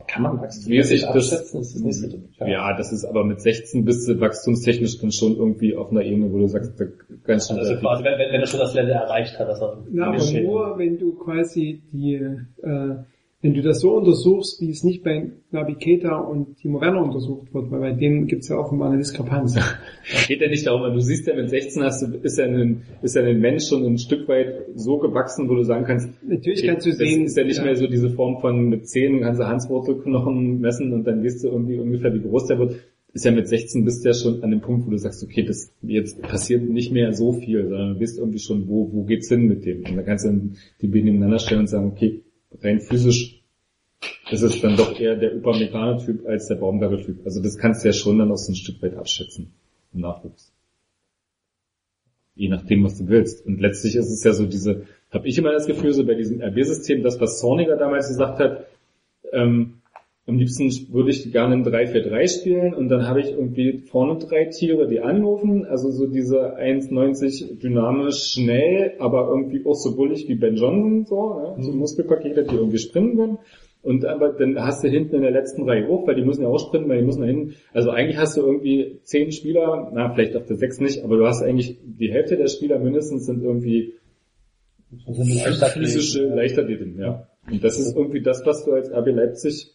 Kann 0.07 0.23
man 0.23 0.37
mäßig 0.37 0.43
wachstumsmäßig 0.43 1.01
das, 1.01 1.09
abschätzen? 1.09 1.59
Das 1.59 1.75
ist 1.75 1.83
nicht 1.83 1.95
so 1.95 2.07
ja. 2.39 2.47
ja, 2.47 2.77
das 2.77 2.91
ist 2.91 3.05
aber 3.05 3.23
mit 3.23 3.41
16 3.41 3.85
bist 3.85 4.09
du 4.09 4.19
wachstumstechnisch 4.19 4.99
dann 4.99 5.11
schon 5.11 5.35
irgendwie 5.35 5.75
auf 5.75 5.91
einer 5.91 6.01
Ebene, 6.01 6.31
wo 6.33 6.39
du 6.39 6.47
sagst, 6.47 6.79
da 6.79 6.85
ganz 7.23 7.47
schön 7.47 7.59
Also 7.59 7.75
quasi, 7.75 8.03
wenn, 8.03 8.17
wenn, 8.17 8.33
wenn 8.33 8.41
er 8.41 8.47
schon 8.47 8.59
das 8.59 8.73
Level 8.73 8.91
erreicht 8.91 9.37
hat, 9.37 9.47
dass 9.47 9.61
er 9.61 9.77
Na, 9.91 10.07
aber 10.07 10.17
nur, 10.17 10.77
wenn 10.79 10.97
du 10.97 11.13
quasi 11.13 11.83
die, 11.91 12.15
äh, 12.15 12.95
wenn 13.47 13.53
du 13.53 13.61
das 13.61 13.79
so 13.79 13.95
untersuchst, 13.95 14.59
wie 14.59 14.71
es 14.71 14.83
nicht 14.83 15.03
bei 15.03 15.31
Navi 15.51 15.75
Keita 15.75 16.17
und 16.17 16.57
Timo 16.57 16.81
Werner 16.81 17.01
untersucht 17.01 17.53
wird, 17.53 17.71
weil 17.71 17.79
bei 17.79 17.91
denen 17.93 18.27
gibt's 18.27 18.49
ja 18.49 18.57
offenbar 18.57 18.89
eine 18.89 18.97
Diskrepanz. 18.97 19.55
geht 20.27 20.41
ja 20.41 20.49
nicht 20.49 20.67
darum, 20.67 20.93
du 20.93 20.99
siehst 20.99 21.27
ja 21.27 21.33
mit 21.33 21.49
16 21.49 21.81
hast 21.81 22.01
du, 22.01 22.17
ist 22.17 22.37
ja 22.37 22.43
ein, 22.43 22.81
ist 23.01 23.15
ja 23.15 23.23
ein 23.23 23.39
Mensch 23.39 23.69
schon 23.69 23.85
ein 23.85 23.97
Stück 23.99 24.27
weit 24.27 24.65
so 24.75 24.97
gewachsen, 24.97 25.47
wo 25.47 25.55
du 25.55 25.63
sagen 25.63 25.85
kannst, 25.85 26.09
Natürlich 26.27 26.65
kannst 26.65 26.87
du 26.87 26.91
sehen, 26.91 27.23
ist 27.23 27.37
ja 27.37 27.45
nicht 27.45 27.59
ja. 27.59 27.63
mehr 27.63 27.77
so 27.77 27.87
diese 27.87 28.09
Form 28.09 28.41
von 28.41 28.67
mit 28.67 28.89
10 28.89 29.21
kannst 29.21 29.39
du 29.39 29.47
Hanswurzelknochen 29.47 30.59
messen 30.59 30.91
und 30.91 31.05
dann 31.05 31.23
weißt 31.23 31.45
du 31.45 31.47
irgendwie 31.47 31.79
ungefähr, 31.79 32.13
wie 32.13 32.19
groß 32.19 32.47
der 32.47 32.59
wird. 32.59 32.75
Ist 33.13 33.23
ja 33.23 33.31
mit 33.31 33.47
16 33.47 33.85
bist 33.85 34.03
du 34.03 34.09
ja 34.09 34.13
schon 34.13 34.43
an 34.43 34.51
dem 34.51 34.59
Punkt, 34.59 34.85
wo 34.85 34.91
du 34.91 34.97
sagst, 34.97 35.23
okay, 35.23 35.43
das 35.43 35.73
jetzt 35.83 36.21
passiert 36.21 36.69
nicht 36.69 36.91
mehr 36.91 37.13
so 37.13 37.31
viel, 37.31 37.63
sondern 37.69 37.93
du 37.93 38.01
weißt 38.01 38.19
irgendwie 38.19 38.39
schon, 38.39 38.67
wo, 38.67 38.91
wo 38.91 39.05
geht's 39.05 39.29
hin 39.29 39.47
mit 39.47 39.65
dem. 39.65 39.85
Und 39.85 39.95
dann 39.95 40.05
kannst 40.05 40.25
du 40.25 40.29
dann 40.29 40.57
die 40.81 40.87
beiden 40.87 41.05
nebeneinander 41.05 41.39
stellen 41.39 41.61
und 41.61 41.67
sagen, 41.67 41.87
okay, 41.87 42.23
rein 42.61 42.79
physisch 42.79 43.36
ist 44.29 44.41
es 44.41 44.61
dann 44.61 44.75
doch 44.75 44.99
eher 44.99 45.15
der 45.15 45.35
Upamecano-Typ 45.35 46.25
als 46.27 46.47
der 46.47 46.55
Baumgartel-Typ. 46.55 47.25
Also 47.25 47.41
das 47.41 47.57
kannst 47.57 47.83
du 47.83 47.89
ja 47.89 47.93
schon 47.93 48.19
dann 48.19 48.31
auch 48.31 48.37
so 48.37 48.51
ein 48.51 48.55
Stück 48.55 48.81
weit 48.81 48.95
abschätzen 48.95 49.53
im 49.93 50.01
Nachwuchs. 50.01 50.53
Je 52.35 52.49
nachdem, 52.49 52.83
was 52.83 52.97
du 52.97 53.07
willst. 53.07 53.45
Und 53.45 53.59
letztlich 53.59 53.95
ist 53.95 54.11
es 54.11 54.23
ja 54.23 54.33
so 54.33 54.45
diese, 54.45 54.85
habe 55.11 55.27
ich 55.27 55.37
immer 55.37 55.51
das 55.51 55.65
Gefühl, 55.65 55.93
so 55.93 56.05
bei 56.05 56.13
diesem 56.13 56.41
RB-System, 56.41 57.03
das, 57.03 57.19
was 57.19 57.39
Zorniger 57.39 57.77
damals 57.77 58.09
gesagt 58.09 58.39
hat, 58.39 58.67
ähm, 59.31 59.77
am 60.27 60.37
liebsten 60.37 60.69
würde 60.93 61.09
ich 61.09 61.31
gerne 61.31 61.55
ein 61.55 61.65
3-4-3 61.65 62.27
spielen 62.27 62.73
und 62.73 62.89
dann 62.89 63.07
habe 63.07 63.21
ich 63.21 63.31
irgendwie 63.31 63.77
vorne 63.77 64.19
drei 64.19 64.45
Tiere, 64.45 64.85
die 64.87 64.99
anrufen, 64.99 65.65
also 65.65 65.89
so 65.89 66.05
diese 66.05 66.57
1,90 66.57 67.59
dynamisch 67.59 68.33
schnell, 68.33 68.95
aber 68.99 69.29
irgendwie 69.29 69.65
auch 69.65 69.75
so 69.75 69.95
bullig 69.95 70.27
wie 70.27 70.35
Ben 70.35 70.57
Johnson, 70.57 71.05
so, 71.05 71.55
ne? 71.55 71.63
so 71.63 71.71
Muskelpakete, 71.71 72.43
die 72.43 72.55
irgendwie 72.55 72.77
sprinten 72.77 73.15
können. 73.15 73.37
Und 73.81 74.05
aber 74.05 74.33
dann 74.33 74.59
hast 74.59 74.83
du 74.83 74.89
hinten 74.89 75.15
in 75.15 75.21
der 75.21 75.31
letzten 75.31 75.63
Reihe 75.63 75.87
hoch, 75.87 76.07
weil 76.07 76.15
die 76.15 76.23
müssen 76.23 76.41
ja 76.41 76.47
auch 76.47 76.59
sprinten, 76.59 76.89
weil 76.89 76.99
die 76.99 77.05
müssen 77.05 77.21
da 77.21 77.27
hinten. 77.27 77.53
Also 77.73 77.91
eigentlich 77.91 78.17
hast 78.17 78.35
du 78.35 78.41
irgendwie 78.41 78.99
zehn 79.03 79.31
Spieler, 79.31 79.91
na 79.93 80.13
vielleicht 80.13 80.35
auf 80.35 80.45
der 80.45 80.57
sechs 80.57 80.79
nicht, 80.79 81.03
aber 81.03 81.17
du 81.17 81.25
hast 81.25 81.41
eigentlich 81.41 81.77
die 81.83 82.11
Hälfte 82.11 82.37
der 82.37 82.47
Spieler 82.47 82.79
mindestens 82.79 83.25
sind 83.25 83.43
irgendwie 83.43 83.93
physische 85.73 86.27
Leichtathleten, 86.27 86.97
ja. 86.99 87.27
Und 87.49 87.63
das 87.63 87.79
ist 87.79 87.95
irgendwie 87.95 88.21
das, 88.21 88.45
was 88.45 88.65
du 88.65 88.71
als 88.71 88.91
RB 88.91 89.07
Leipzig, 89.07 89.73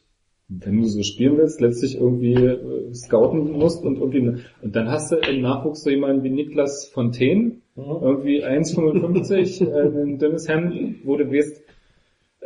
wenn 0.48 0.80
du 0.80 0.86
so 0.86 1.02
spielen 1.02 1.38
willst, 1.38 1.60
letztlich 1.60 1.96
irgendwie 1.96 2.34
äh, 2.34 2.92
scouten 2.92 3.52
musst 3.52 3.84
und 3.84 3.98
irgendwie, 3.98 4.42
und 4.62 4.76
dann 4.76 4.90
hast 4.90 5.12
du 5.12 5.16
im 5.16 5.40
Nachwuchs 5.40 5.82
so 5.82 5.90
jemanden 5.90 6.22
wie 6.24 6.30
Niklas 6.30 6.90
Fontaine, 6.92 7.62
Mhm. 7.74 8.02
irgendwie 8.02 8.44
1,55, 8.44 9.66
äh, 9.66 10.02
ein 10.02 10.18
dünnes 10.18 10.46
Hemd, 10.46 10.96
wo 11.04 11.16
du 11.16 11.24
pff, 11.24 11.61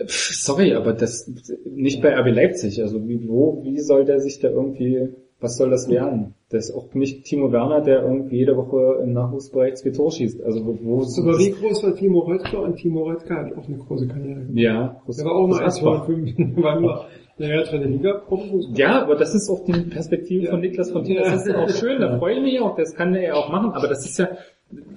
sorry, 0.06 0.74
aber 0.74 0.92
das, 0.92 1.30
nicht 1.64 2.02
bei 2.02 2.14
RB 2.18 2.34
Leipzig, 2.34 2.82
also 2.82 3.06
wie, 3.08 3.28
wo, 3.28 3.62
wie 3.64 3.78
soll 3.80 4.04
der 4.04 4.20
sich 4.20 4.38
da 4.40 4.48
irgendwie, 4.48 5.08
was 5.40 5.56
soll 5.56 5.70
das 5.70 5.88
lernen? 5.88 6.34
Das 6.48 6.68
ist 6.68 6.74
auch 6.74 6.94
nicht 6.94 7.24
Timo 7.24 7.50
Werner, 7.50 7.80
der 7.80 8.02
irgendwie 8.02 8.36
jede 8.36 8.56
Woche 8.56 9.00
im 9.02 9.12
Nachwuchsbereich 9.12 9.74
zwei 9.76 9.90
Tore 9.90 10.12
schießt. 10.12 10.42
Also 10.44 10.64
wo, 10.64 10.78
wo 10.80 10.98
Aber 11.02 11.38
wie 11.38 11.50
groß 11.50 11.82
war 11.82 11.94
Timo 11.94 12.20
Röttger? 12.20 12.62
Und 12.62 12.76
Timo 12.76 13.02
Röttger 13.04 13.36
hat 13.36 13.56
auch 13.56 13.66
eine 13.66 13.76
große 13.78 14.06
Karriere 14.06 14.40
gemacht. 14.40 14.50
ja, 14.54 15.02
Der 15.08 15.24
war 15.24 15.32
auch 15.34 15.48
nur 15.48 15.58
das 15.60 15.74
ist 15.76 15.82
Asbach. 15.82 16.08
1,5, 16.08 16.62
war 16.62 16.80
nur, 16.80 17.04
naja, 17.38 17.62
dritte 17.64 17.84
Liga, 17.88 18.14
Profifußball. 18.28 18.78
Ja, 18.78 19.02
aber 19.02 19.16
das 19.16 19.34
ist 19.34 19.50
auch 19.50 19.64
die 19.64 19.72
Perspektive 19.90 20.44
Ja. 20.44 20.50
von 20.52 20.60
Niklas 20.60 20.90
von 20.92 21.04
Tien. 21.04 21.16
Das 21.16 21.34
ist 21.44 21.48
Ja. 21.52 21.58
auch 21.64 21.68
schön, 21.80 22.00
da 22.00 22.16
freue 22.18 22.36
ich 22.36 22.42
mich 22.42 22.60
auch, 22.60 22.76
das 22.76 22.94
kann 22.94 23.12
der 23.12 23.22
ja 23.22 23.34
auch 23.34 23.50
machen, 23.50 23.72
aber 23.72 23.88
das 23.88 24.06
ist 24.06 24.18
ja, 24.18 24.28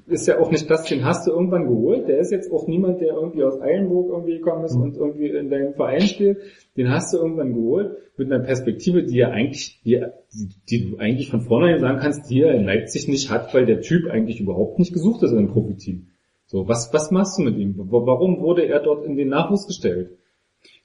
ist 0.07 0.27
ja 0.27 0.39
auch 0.39 0.51
nicht 0.51 0.69
das, 0.69 0.85
den 0.85 1.05
hast 1.05 1.27
du 1.27 1.31
irgendwann 1.31 1.67
geholt. 1.67 2.07
Der 2.07 2.17
ist 2.19 2.31
jetzt 2.31 2.51
auch 2.51 2.67
niemand, 2.67 3.01
der 3.01 3.13
irgendwie 3.13 3.43
aus 3.43 3.61
Eilenburg 3.61 4.09
irgendwie 4.09 4.37
gekommen 4.37 4.65
ist 4.65 4.75
und 4.75 4.97
irgendwie 4.97 5.27
in 5.27 5.49
deinem 5.49 5.73
Verein 5.75 6.01
spielt. 6.01 6.39
Den 6.75 6.89
hast 6.89 7.13
du 7.13 7.17
irgendwann 7.17 7.53
geholt 7.53 7.97
mit 8.17 8.31
einer 8.31 8.43
Perspektive, 8.43 9.03
die 9.03 9.19
er 9.19 9.31
eigentlich, 9.31 9.81
die, 9.85 10.03
die, 10.69 10.89
du 10.89 10.97
eigentlich 10.97 11.29
von 11.29 11.41
vornherein 11.41 11.79
sagen 11.79 11.99
kannst, 11.99 12.29
die 12.29 12.41
er 12.41 12.55
in 12.55 12.65
Leipzig 12.65 13.07
nicht 13.07 13.29
hat, 13.29 13.53
weil 13.53 13.65
der 13.65 13.81
Typ 13.81 14.09
eigentlich 14.09 14.39
überhaupt 14.39 14.79
nicht 14.79 14.93
gesucht 14.93 15.21
ist 15.23 15.31
in 15.31 15.37
einem 15.37 15.49
Profiteam. 15.49 16.07
So, 16.47 16.67
was, 16.67 16.91
was 16.91 17.11
machst 17.11 17.37
du 17.37 17.43
mit 17.43 17.57
ihm? 17.57 17.75
Warum 17.77 18.41
wurde 18.41 18.65
er 18.65 18.79
dort 18.79 19.05
in 19.05 19.15
den 19.15 19.29
Nachwuchs 19.29 19.67
gestellt? 19.67 20.17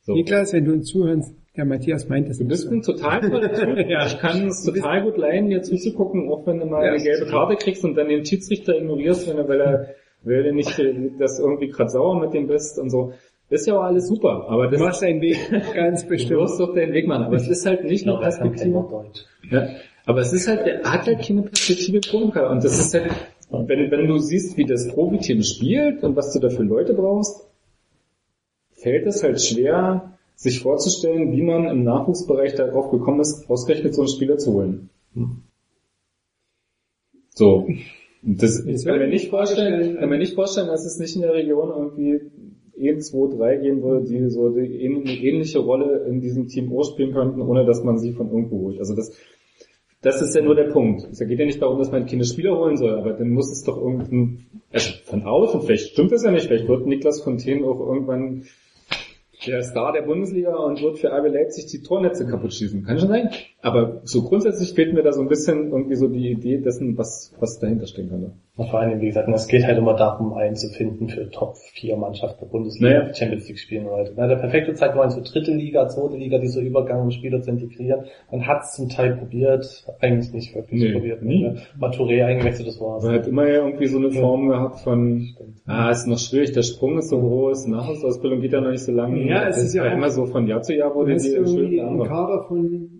So. 0.03 0.13
Niklas, 0.13 0.53
wenn 0.53 0.67
du 0.67 0.73
uns 0.73 0.89
zuhörst, 0.89 1.35
der 1.57 1.65
Matthias 1.65 2.09
meint 2.09 2.29
es 2.29 2.39
Du 2.39 2.47
bist 2.47 2.71
ein 2.71 2.83
total 2.83 3.21
toller 3.21 3.53
Typ. 3.55 3.89
Ja. 3.89 4.07
Ich 4.07 4.19
kann 4.19 4.49
es 4.49 4.65
total 4.65 5.03
gut 5.03 5.17
leiden, 5.17 5.51
dir 5.51 5.63
zuzugucken, 5.63 6.29
auch 6.31 6.47
wenn 6.47 6.59
du 6.59 6.67
mal 6.67 6.85
Ja, 6.85 6.93
eine 6.93 7.03
gelbe 7.03 7.27
Karte 7.27 7.57
kriegst 7.57 7.85
und 7.85 7.95
dann 7.95 8.09
den 8.09 8.25
Schiedsrichter 8.25 8.77
ignorierst, 8.77 9.29
wenn 9.29 9.39
er, 9.39 9.49
weil 9.49 9.61
er, 9.61 9.89
weil 10.23 10.47
er 10.47 10.53
nicht 10.53 10.79
äh, 10.79 11.11
das 11.19 11.39
irgendwie 11.39 11.69
gerade 11.69 11.91
sauer 11.91 12.19
mit 12.21 12.35
dem 12.35 12.47
bist 12.49 12.79
und 12.79 12.91
so. 12.91 13.13
Ist 13.51 13.67
ja 13.67 13.79
auch 13.79 13.83
alles 13.85 14.09
super, 14.09 14.47
aber 14.49 14.65
Du 14.67 14.73
das 14.73 14.81
machst 14.81 15.03
deinen 15.03 15.21
Weg 15.21 15.39
ganz 15.75 16.03
du 16.03 16.09
bestimmt. 16.09 16.41
wirst 16.41 16.59
doch 16.59 16.75
deinen 16.75 16.93
Weg 16.93 17.07
machen, 17.07 17.25
aber 17.25 17.37
es 17.37 17.47
ist 17.49 17.65
halt 17.67 17.85
nicht 17.85 18.01
Ich 18.01 18.07
nur 18.07 18.17
er 18.17 18.23
Perspektive. 18.23 18.85
Ja, 19.51 19.69
aber 20.07 20.21
es 20.21 20.33
ist 20.33 20.49
halt, 20.49 20.67
er 20.67 20.83
hat 20.93 21.07
halt 21.07 21.21
keine 21.23 21.43
Perspektive 21.43 22.01
Probenkader. 22.01 22.51
Und 22.51 22.65
das 22.65 22.79
ist 22.81 22.95
halt, 22.95 23.13
wenn, 23.51 23.91
wenn 23.91 24.07
du 24.09 24.19
siehst, 24.19 24.57
wie 24.57 24.65
das 24.65 24.89
Profiteam 24.89 25.43
spielt 25.43 26.03
und 26.03 26.17
was 26.17 26.33
du 26.33 26.41
da 26.41 26.49
für 26.49 26.63
Leute 26.65 26.95
brauchst, 26.95 27.49
fällt 28.73 29.07
es 29.07 29.23
halt 29.23 29.41
schwer, 29.41 30.11
sich 30.35 30.61
vorzustellen, 30.61 31.33
wie 31.33 31.43
man 31.43 31.67
im 31.67 31.85
Nachwuchsbereich 31.85 32.55
darauf 32.55 32.91
gekommen 32.91 33.21
ist, 33.21 33.49
ausgerechnet 33.49 33.95
so 33.95 34.03
einen 34.03 34.09
Spieler 34.09 34.39
zu 34.39 34.53
holen. 34.53 34.91
So. 37.31 37.67
Das, 38.23 38.65
ich 38.65 38.85
kann 38.85 38.99
mir 38.99 39.09
nicht 39.09 39.29
vorstellen, 39.29 39.99
kann 39.99 40.09
mir 40.09 40.19
nicht 40.19 40.35
vorstellen, 40.35 40.69
dass 40.69 40.87
es 40.87 40.99
nicht 40.99 41.15
in 41.15 41.23
der 41.23 41.35
Region 41.35 41.69
irgendwie 41.69 42.21
1, 42.81 43.11
2, 43.11 43.37
3 43.37 43.57
gehen 43.59 43.83
würde, 43.83 44.07
die 44.07 44.31
so 44.31 44.47
eine 44.47 44.67
ähnliche 44.67 45.59
Rolle 45.59 46.07
in 46.09 46.21
diesem 46.21 46.49
Team 46.49 46.73
ausspielen 46.73 47.13
könnten, 47.13 47.43
ohne 47.43 47.67
dass 47.67 47.85
man 47.85 47.99
sie 47.99 48.13
von 48.13 48.31
irgendwo 48.31 48.61
holt. 48.61 48.79
Also 48.79 48.95
das, 48.95 49.15
das 50.01 50.23
ist 50.23 50.35
ja 50.35 50.43
nur 50.43 50.55
der 50.55 50.71
Punkt. 50.71 51.07
Es 51.11 51.19
geht 51.19 51.39
ja 51.39 51.45
nicht 51.45 51.61
darum, 51.61 51.79
dass 51.79 51.93
man 51.93 52.07
keine 52.07 52.25
Spieler 52.25 52.57
holen 52.59 52.77
soll, 52.77 52.99
aber 52.99 53.13
dann 53.13 53.31
muss 53.31 53.53
es 53.53 53.63
doch 53.63 53.77
irgendein, 53.77 54.47
also 54.73 54.91
von 55.05 55.23
außen, 55.23 55.61
vielleicht 55.61 55.91
stimmt 55.91 56.13
das 56.13 56.25
ja 56.25 56.31
nicht, 56.31 56.47
vielleicht 56.47 56.69
wird 56.69 56.87
Niklas 56.87 57.23
Fontaine 57.23 57.65
auch 57.67 57.81
irgendwann 57.81 58.45
der 59.47 59.63
Star 59.63 59.93
der 59.93 60.03
Bundesliga 60.03 60.55
und 60.55 60.83
wird 60.83 60.99
für 60.99 61.09
RB 61.09 61.33
Leipzig 61.33 61.67
die 61.67 61.83
Tornetze 61.83 62.27
kaputt 62.27 62.53
schießen. 62.53 62.85
Kann 62.85 62.99
schon 62.99 63.09
sein. 63.09 63.31
Aber 63.63 64.01
so 64.05 64.23
grundsätzlich 64.23 64.73
fehlt 64.73 64.95
mir 64.95 65.03
da 65.03 65.13
so 65.13 65.21
ein 65.21 65.29
bisschen 65.29 65.71
irgendwie 65.71 65.97
so 65.97 66.09
die 66.09 66.31
Idee 66.31 66.59
dessen, 66.59 66.97
was, 66.99 67.35
was 67.39 67.59
dahinter 67.59 67.87
stehen 67.87 68.09
könnte. 68.09 68.33
Und 68.57 68.69
vor 68.71 68.79
allem, 68.79 69.01
wie 69.01 69.07
gesagt, 69.07 69.29
es 69.29 69.49
geht 69.49 69.65
halt 69.67 69.79
immer 69.79 69.95
darum, 69.97 70.33
einen 70.35 70.55
zu 70.55 70.69
finden 70.69 71.09
für 71.09 71.29
Top 71.31 71.57
4 71.57 71.97
Mannschaften 71.97 72.39
der 72.45 72.47
Bundesliga, 72.53 72.89
Naja. 73.01 73.09
die 73.11 73.15
Champions 73.19 73.49
League 73.49 73.59
spielen 73.59 73.87
wollte. 73.87 74.13
Na, 74.17 74.29
der 74.29 74.37
perfekte 74.37 74.75
Zeitpunkt 74.75 75.05
war 75.05 75.11
so 75.11 75.21
dritte 75.25 75.51
Liga, 75.51 75.89
zweite 75.89 76.17
Liga, 76.17 76.39
dieser 76.39 76.61
Übergang, 76.61 77.03
um 77.03 77.11
Spieler 77.11 77.41
zu 77.43 77.51
integrieren. 77.51 78.05
Man 78.31 78.47
hat 78.47 78.63
es 78.63 78.75
zum 78.77 78.89
Teil 78.89 79.17
probiert, 79.17 79.85
eigentlich 79.99 80.33
nicht 80.33 80.55
wirklich 80.55 80.81
Nee, 80.81 80.93
probiert. 80.93 81.23
nie. 81.25 81.43
Ne? 81.43 81.57
Mal 81.77 81.91
Touré 81.91 82.25
eingewechselt, 82.25 82.69
das 82.69 82.81
war's. 82.81 83.03
Man 83.03 83.15
hat 83.17 83.27
immer 83.27 83.49
ja 83.49 83.67
irgendwie 83.67 83.87
so 83.89 83.99
eine 83.99 84.13
Form 84.13 84.47
gehabt 84.49 84.79
von, 84.81 85.27
ah, 85.67 85.91
ist 85.91 86.07
noch 86.07 86.19
schwierig, 86.19 86.53
der 86.53 86.63
Sprung 86.63 86.99
ist 86.99 87.09
so 87.09 87.19
groß, 87.21 87.67
Nachwuchsausbildung 87.67 88.41
geht 88.41 88.53
ja 88.53 88.61
noch 88.61 88.71
nicht 88.71 88.85
so 88.85 88.93
lange. 88.93 89.21
Ja, 89.29 89.49
es 89.49 89.59
ist 89.61 89.75
ja 89.75 89.85
immer 89.87 90.11
so 90.11 90.27
von 90.27 90.47
Jahr 90.47 90.63
zu 90.63 90.77
Jahr 90.77 90.95
wurde 90.95 91.17
die 91.17 91.27
irgendwie 91.29 91.81
andere. 91.81 92.07
Kader 92.07 92.45
von, 92.47 92.94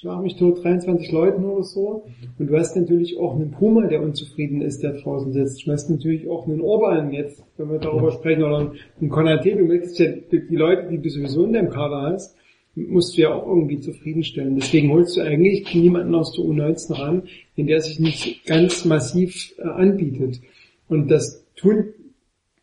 schlag 0.00 0.22
mich 0.22 0.36
tot, 0.36 0.64
23 0.64 1.12
Leuten 1.12 1.44
oder 1.44 1.62
so. 1.62 2.04
Und 2.38 2.46
du 2.46 2.56
hast 2.56 2.74
natürlich 2.74 3.18
auch 3.18 3.34
einen 3.34 3.50
Puma, 3.50 3.86
der 3.86 4.02
unzufrieden 4.02 4.62
ist, 4.62 4.82
der 4.82 4.94
draußen 4.94 5.32
sitzt. 5.34 5.66
Du 5.66 5.72
hast 5.72 5.90
natürlich 5.90 6.26
auch 6.26 6.46
einen 6.46 6.62
Orban 6.62 7.12
jetzt, 7.12 7.44
wenn 7.58 7.70
wir 7.70 7.78
darüber 7.78 8.10
sprechen, 8.10 8.42
oder 8.42 8.72
einen 8.98 9.10
Konate. 9.10 9.56
Du 9.56 9.66
möchtest 9.66 9.98
ja 9.98 10.06
die 10.10 10.46
die 10.46 10.56
Leute, 10.56 10.88
die 10.88 10.98
du 10.98 11.10
sowieso 11.10 11.44
in 11.44 11.52
deinem 11.52 11.68
Kader 11.68 12.00
hast, 12.12 12.34
musst 12.74 13.16
du 13.16 13.22
ja 13.22 13.34
auch 13.34 13.46
irgendwie 13.46 13.78
zufriedenstellen. 13.80 14.54
Deswegen 14.54 14.90
holst 14.90 15.18
du 15.18 15.20
eigentlich 15.20 15.74
niemanden 15.74 16.14
aus 16.14 16.32
der 16.32 16.46
U19 16.46 16.98
ran, 16.98 17.22
in 17.56 17.66
der 17.66 17.82
sich 17.82 18.00
nicht 18.00 18.46
ganz 18.46 18.86
massiv 18.86 19.52
äh, 19.58 19.68
anbietet. 19.68 20.40
Und 20.88 21.10
das 21.10 21.44
tun 21.56 21.92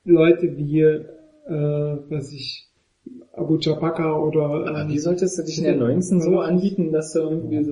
Leute 0.05 0.57
wie, 0.57 0.81
äh, 0.81 1.03
was 2.09 2.33
ich, 2.33 2.67
Abu 3.37 3.57
Chapaka 3.59 4.17
oder 4.19 4.65
ähm, 4.81 4.89
wie 4.89 4.97
solltest 4.97 5.37
du 5.37 5.43
dich 5.43 5.59
in 5.59 5.63
der 5.65 5.75
19 5.75 6.21
so 6.21 6.39
anbieten, 6.39 6.91
dass 6.91 7.13
so- 7.13 7.29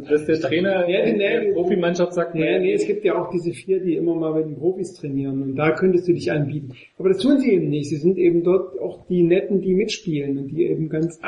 dass 0.09 0.25
der 0.25 0.39
Trainer 0.39 0.87
Ja, 0.87 1.05
nee, 1.05 1.17
der. 1.17 1.53
Profimannschaft 1.53 2.13
sagt, 2.13 2.35
Nee, 2.35 2.59
nee, 2.59 2.73
es 2.73 2.85
gibt 2.85 3.03
ja 3.03 3.19
auch 3.21 3.29
diese 3.31 3.51
vier, 3.51 3.79
die 3.81 3.95
immer 3.95 4.15
mal 4.15 4.33
mit 4.35 4.45
den 4.45 4.57
Profis 4.57 4.93
trainieren 4.93 5.41
und 5.41 5.55
da 5.55 5.71
könntest 5.71 6.07
du 6.07 6.13
dich 6.13 6.31
anbieten. 6.31 6.73
Aber 6.99 7.09
das 7.09 7.17
tun 7.17 7.39
sie 7.39 7.51
eben 7.51 7.69
nicht. 7.69 7.89
Sie 7.89 7.97
sind 7.97 8.17
eben 8.17 8.43
dort 8.43 8.79
auch 8.79 9.05
die 9.07 9.23
Netten, 9.23 9.61
die 9.61 9.73
mitspielen 9.73 10.37
und 10.37 10.47
die 10.49 10.65
eben 10.65 10.87
ganz, 10.89 11.19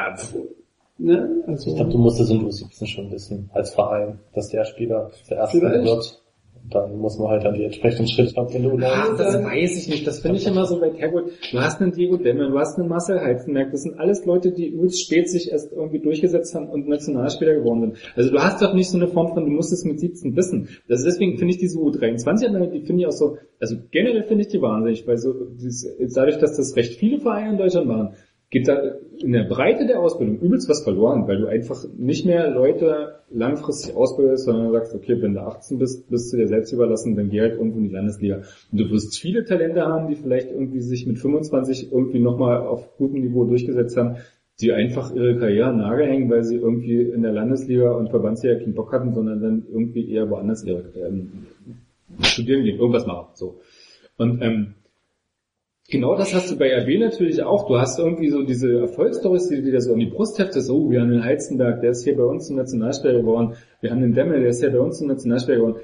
ne, 0.97 1.43
also. 1.47 1.69
Ich 1.71 1.75
glaube, 1.75 1.91
du 1.91 1.97
musst 1.97 2.19
es 2.19 2.29
in 2.29 2.39
U17 2.45 2.85
schon 2.85 3.11
wissen, 3.11 3.49
als 3.53 3.73
Verein, 3.73 4.19
dass 4.33 4.49
der 4.49 4.65
Spieler 4.65 5.11
der 5.29 5.37
Erste 5.37 5.61
wird. 5.61 6.21
Dann 6.69 6.97
muss 6.97 7.17
man 7.19 7.29
halt 7.29 7.43
dann 7.43 7.55
die 7.55 7.65
entsprechenden 7.65 8.07
du 8.07 8.77
Ach, 8.85 9.17
das 9.17 9.43
weiß 9.43 9.77
ich 9.77 9.89
nicht. 9.89 10.07
Das 10.07 10.19
finde 10.19 10.37
ich 10.37 10.47
immer 10.47 10.65
so 10.65 10.79
weit 10.79 10.97
hergeholt. 10.97 11.31
Du 11.51 11.59
hast 11.59 11.81
einen 11.81 11.91
Diego 11.91 12.17
Demme, 12.17 12.49
du 12.49 12.57
hast 12.57 12.77
einen 12.77 12.87
Marcel 12.87 13.19
Heizenberg. 13.19 13.71
Das 13.71 13.83
sind 13.83 13.99
alles 13.99 14.25
Leute, 14.25 14.51
die 14.51 14.67
übelst 14.67 15.01
spät 15.01 15.29
sich 15.29 15.51
erst 15.51 15.71
irgendwie 15.71 15.99
durchgesetzt 15.99 16.55
haben 16.55 16.69
und 16.69 16.87
Nationalspieler 16.87 17.55
geworden 17.55 17.81
sind. 17.81 17.97
Also 18.15 18.31
du 18.31 18.39
hast 18.39 18.61
doch 18.61 18.73
nicht 18.73 18.89
so 18.89 18.97
eine 18.97 19.07
Form 19.07 19.33
von, 19.33 19.45
du 19.45 19.51
musst 19.51 19.73
es 19.73 19.83
mit 19.83 19.99
17 19.99 20.35
wissen. 20.35 20.69
Das 20.87 21.03
ist 21.03 21.17
deswegen 21.17 21.37
finde 21.37 21.53
ich 21.53 21.59
diese 21.59 21.79
U23, 21.79 22.71
die 22.71 22.81
finde 22.81 23.01
ich 23.01 23.07
auch 23.07 23.11
so, 23.11 23.37
also 23.59 23.75
generell 23.91 24.23
finde 24.23 24.43
ich 24.43 24.49
die 24.49 24.61
wahnsinnig, 24.61 25.07
weil 25.07 25.17
so, 25.17 25.33
dieses, 25.33 25.87
dadurch, 26.13 26.37
dass 26.37 26.57
das 26.57 26.75
recht 26.75 26.99
viele 26.99 27.19
Vereine 27.19 27.51
in 27.51 27.57
Deutschland 27.57 27.87
machen, 27.87 28.13
geht 28.49 28.67
da 28.67 28.79
in 29.17 29.33
der 29.33 29.43
Breite 29.43 29.85
der 29.87 29.99
Ausbildung 29.99 30.39
übelst 30.39 30.69
was 30.69 30.83
verloren, 30.83 31.27
weil 31.27 31.39
du 31.39 31.47
einfach 31.47 31.83
nicht 31.97 32.25
mehr 32.25 32.49
Leute 32.49 33.15
langfristig 33.29 33.95
ausbildest, 33.95 34.45
sondern 34.45 34.71
sagst, 34.71 34.95
okay, 34.95 35.21
wenn 35.21 35.33
du 35.33 35.41
18 35.41 35.77
bist, 35.79 36.09
bist 36.09 36.31
du 36.31 36.37
dir 36.37 36.47
selbst 36.47 36.71
überlassen, 36.71 37.17
dann 37.17 37.29
geh 37.29 37.41
halt 37.41 37.55
irgendwo 37.55 37.79
in 37.79 37.89
die 37.89 37.93
Landesliga. 37.93 38.43
Und 38.71 38.79
du 38.79 38.89
wirst 38.89 39.19
viele 39.19 39.43
Talente 39.43 39.81
haben, 39.81 40.07
die 40.07 40.15
vielleicht 40.15 40.49
irgendwie 40.49 40.79
sich 40.79 41.05
mit 41.05 41.19
25 41.19 41.91
irgendwie 41.91 42.19
nochmal 42.19 42.59
auf 42.59 42.97
gutem 42.97 43.21
Niveau 43.21 43.43
durchgesetzt 43.43 43.97
haben, 43.97 44.17
die 44.61 44.71
einfach 44.71 45.13
ihre 45.13 45.37
Karriere 45.37 45.75
Nagel 45.75 46.07
hängen, 46.07 46.29
weil 46.29 46.43
sie 46.43 46.55
irgendwie 46.55 47.01
in 47.01 47.23
der 47.23 47.33
Landesliga 47.33 47.91
und 47.91 48.09
Verbandsliga 48.09 48.55
keinen 48.55 48.73
Bock 48.73 48.93
hatten, 48.93 49.13
sondern 49.13 49.41
dann 49.41 49.63
irgendwie 49.69 50.09
eher 50.09 50.29
woanders 50.29 50.63
ihre 50.63 50.85
ähm, 50.95 51.47
studieren 52.21 52.63
gehen, 52.63 52.79
irgendwas 52.79 53.05
machen. 53.05 53.27
So. 53.33 53.59
Und 54.17 54.41
ähm, 54.41 54.75
Genau 55.89 56.17
das 56.17 56.33
hast 56.33 56.51
du 56.51 56.57
bei 56.57 56.69
RB 56.81 56.99
natürlich 56.99 57.41
auch. 57.43 57.65
Du 57.67 57.77
hast 57.77 57.97
irgendwie 57.97 58.29
so 58.29 58.43
diese 58.43 58.77
Erfolgsstories, 58.81 59.47
die 59.47 59.61
du 59.61 59.71
dir 59.71 59.79
so 59.79 59.93
an 59.93 59.99
die 59.99 60.07
Brust 60.07 60.37
heftest. 60.37 60.69
Oh, 60.69 60.89
wir 60.89 60.99
haben 60.99 61.11
den 61.11 61.23
Heizenberg, 61.23 61.79
der 61.79 61.91
ist 61.91 62.03
hier 62.03 62.17
bei 62.17 62.23
uns 62.23 62.47
zum 62.47 62.57
Nationalspieler 62.57 63.13
geworden. 63.13 63.53
Wir 63.79 63.91
haben 63.91 64.01
den 64.01 64.13
Demmel, 64.13 64.41
der 64.41 64.49
ist 64.49 64.59
hier 64.59 64.71
bei 64.71 64.79
uns 64.79 64.97
zum 64.97 65.07
Nationalspieler 65.07 65.57
geworden. 65.59 65.77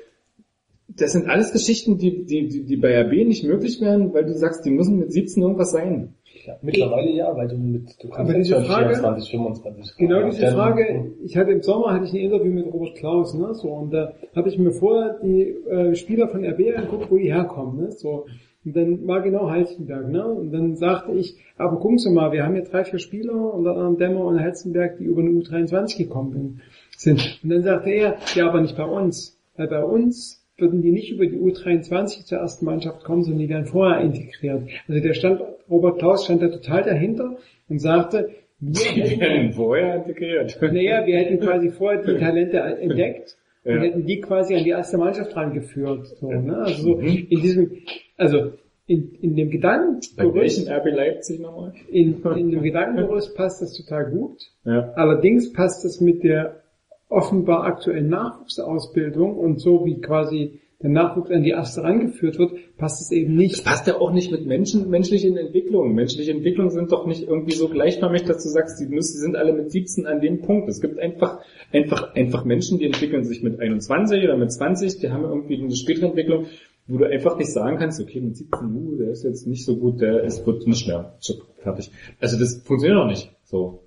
Das 0.89 1.13
sind 1.13 1.29
alles 1.29 1.53
Geschichten, 1.53 1.97
die, 1.97 2.25
die, 2.25 2.49
die, 2.49 2.65
die 2.65 2.75
bei 2.75 3.01
RB 3.01 3.25
nicht 3.25 3.45
möglich 3.45 3.79
wären, 3.79 4.13
weil 4.13 4.25
du 4.25 4.33
sagst, 4.33 4.65
die 4.65 4.71
müssen 4.71 4.99
mit 4.99 5.13
17 5.13 5.41
irgendwas 5.41 5.71
sein. 5.71 6.15
Ja, 6.45 6.57
mittlerweile 6.61 7.09
ja, 7.11 7.33
weil 7.37 7.47
du 7.47 7.55
mit, 7.55 8.03
du 8.03 8.09
kannst 8.09 8.35
diese 8.35 8.61
Frage- 8.61 8.89
24, 8.89 9.31
25. 9.31 9.97
Genau 9.97 10.29
diese 10.29 10.47
Frage, 10.47 11.13
ich 11.23 11.37
hatte 11.37 11.51
im 11.51 11.61
Sommer 11.61 11.93
hatte 11.93 12.05
ich 12.05 12.11
ein 12.11 12.19
Interview 12.19 12.51
mit 12.51 12.65
Robert 12.65 12.95
Klaus, 12.95 13.33
ne, 13.33 13.53
so, 13.53 13.69
und 13.69 13.93
da 13.93 14.13
habe 14.35 14.49
ich 14.49 14.57
mir 14.57 14.71
vorher 14.71 15.19
die 15.23 15.43
äh, 15.69 15.95
Spieler 15.95 16.27
von 16.27 16.43
RB 16.43 16.75
angeguckt, 16.75 17.09
wo 17.09 17.17
die 17.17 17.31
herkommen, 17.31 17.77
ne, 17.79 17.91
so. 17.93 18.25
Und 18.65 18.75
dann 18.75 19.07
war 19.07 19.21
genau 19.21 19.49
Halstenberg, 19.49 20.09
ne, 20.09 20.25
und 20.25 20.51
dann 20.53 20.75
sagte 20.77 21.11
ich, 21.11 21.35
aber 21.57 21.77
gucken 21.79 21.97
Sie 21.97 22.09
mal, 22.09 22.31
wir 22.31 22.45
haben 22.45 22.53
hier 22.55 22.63
drei, 22.63 22.85
vier 22.85 22.99
Spieler, 22.99 23.53
unter 23.53 23.71
anderem 23.71 23.97
Dämmer 23.97 24.25
und 24.25 24.39
Halstenberg, 24.39 24.97
die 24.97 25.03
über 25.03 25.21
eine 25.21 25.31
U23 25.31 25.97
gekommen 25.97 26.61
sind. 26.95 27.39
Und 27.43 27.49
dann 27.49 27.63
sagte 27.63 27.89
er, 27.89 28.15
ja, 28.35 28.47
aber 28.47 28.61
nicht 28.61 28.77
bei 28.77 28.85
uns, 28.85 29.37
weil 29.57 29.67
bei 29.67 29.83
uns 29.83 30.39
würden 30.57 30.81
die 30.81 30.91
nicht 30.91 31.11
über 31.11 31.25
die 31.25 31.37
U23 31.37 32.25
zur 32.25 32.37
ersten 32.37 32.65
Mannschaft 32.65 33.03
kommen, 33.03 33.23
sondern 33.23 33.39
die 33.41 33.49
werden 33.49 33.65
vorher 33.65 33.99
integriert. 34.01 34.63
Also 34.87 35.01
der 35.01 35.13
stand, 35.13 35.41
Robert 35.69 35.99
Klaus 35.99 36.23
stand 36.25 36.41
da 36.41 36.47
total 36.47 36.83
dahinter 36.83 37.35
und 37.67 37.79
sagte, 37.79 38.29
wir 38.59 38.79
hätten 38.85 39.19
werden 39.19 39.51
vorher 39.53 39.95
integriert. 39.97 40.57
naja, 40.61 41.05
wir 41.05 41.17
hätten 41.17 41.39
quasi 41.41 41.69
vorher 41.69 42.01
die 42.01 42.17
Talente 42.17 42.57
entdeckt 42.81 43.35
und 43.65 43.73
Ja. 43.75 43.81
hätten 43.81 44.05
die 44.05 44.21
quasi 44.21 44.55
an 44.55 44.63
die 44.63 44.69
erste 44.69 44.97
Mannschaft 44.97 45.35
rangeführt. 45.35 46.07
So, 46.19 46.31
ne? 46.31 46.57
Also 46.57 46.81
so 46.83 46.95
Mhm. 46.97 47.27
in 47.29 47.41
diesem, 47.41 47.71
also 48.17 48.53
in, 48.85 49.13
in 49.21 49.35
dem 49.35 49.47
Bei 49.47 49.53
Gedankengerüst, 49.53 50.67
welchem 50.67 50.67
RB 50.71 50.95
Leipzig 50.95 51.39
nochmal? 51.39 51.73
in, 51.89 52.21
in 52.21 52.51
dem 52.51 52.61
Gedankengerüst 52.63 53.35
passt 53.35 53.61
das 53.61 53.73
total 53.73 54.11
gut. 54.11 54.41
Ja. 54.65 54.91
Allerdings 54.95 55.53
passt 55.53 55.85
das 55.85 56.01
mit 56.01 56.23
der 56.23 56.61
offenbar 57.09 57.63
aktuellen 57.63 58.09
Nachwuchsausbildung 58.09 59.37
und 59.37 59.59
so 59.61 59.85
wie 59.85 60.01
quasi 60.01 60.59
der 60.81 60.89
Nachwuchs 60.89 61.31
an 61.31 61.43
die 61.43 61.51
erste 61.51 61.81
rangeführt 61.81 62.37
wird, 62.37 62.77
passt 62.77 62.99
es 62.99 63.11
eben 63.11 63.35
Das 63.35 63.37
nicht. 63.37 63.63
passt 63.65 63.87
ja 63.87 64.01
auch 64.01 64.11
nicht 64.11 64.31
mit 64.31 64.45
Menschen, 64.45 64.89
menschlichen 64.89 65.37
Entwicklungen. 65.37 65.93
Menschliche 65.95 66.31
Entwicklungen 66.31 66.71
sind 66.71 66.91
doch 66.91 67.07
nicht 67.07 67.23
irgendwie 67.25 67.53
so 67.53 67.69
gleichförmig, 67.69 68.23
dass 68.23 68.43
du 68.43 68.49
sagst, 68.49 68.81
die 68.81 68.93
müssen, 68.93 69.21
sind 69.21 69.37
alle 69.37 69.53
mit 69.53 69.71
17 69.71 70.05
an 70.05 70.19
dem 70.19 70.41
Punkt. 70.41 70.67
Es 70.67 70.81
gibt 70.81 70.99
einfach, 70.99 71.39
einfach, 71.71 72.13
einfach 72.15 72.43
Menschen, 72.43 72.79
die 72.79 72.85
entwickeln 72.85 73.23
sich 73.23 73.41
mit 73.41 73.61
21 73.61 74.25
oder 74.25 74.35
mit 74.35 74.51
20, 74.51 74.99
die 74.99 75.09
haben 75.09 75.23
irgendwie 75.23 75.61
eine 75.61 75.73
spätere 75.73 76.07
Entwicklung, 76.07 76.47
wo 76.87 76.97
du 76.97 77.05
einfach 77.05 77.37
nicht 77.37 77.51
sagen 77.51 77.77
kannst, 77.77 78.01
okay, 78.01 78.19
mit 78.19 78.35
17, 78.35 78.75
uh, 78.75 78.95
der 78.97 79.09
ist 79.11 79.23
jetzt 79.23 79.47
nicht 79.47 79.65
so 79.65 79.77
gut, 79.77 80.01
der 80.01 80.23
ist, 80.23 80.45
wird 80.45 80.67
nicht 80.67 80.87
mehr. 80.87 81.17
Fertig. 81.57 81.91
Also 82.19 82.37
das 82.37 82.61
funktioniert 82.63 82.99
auch 82.99 83.07
nicht. 83.07 83.31
So. 83.43 83.83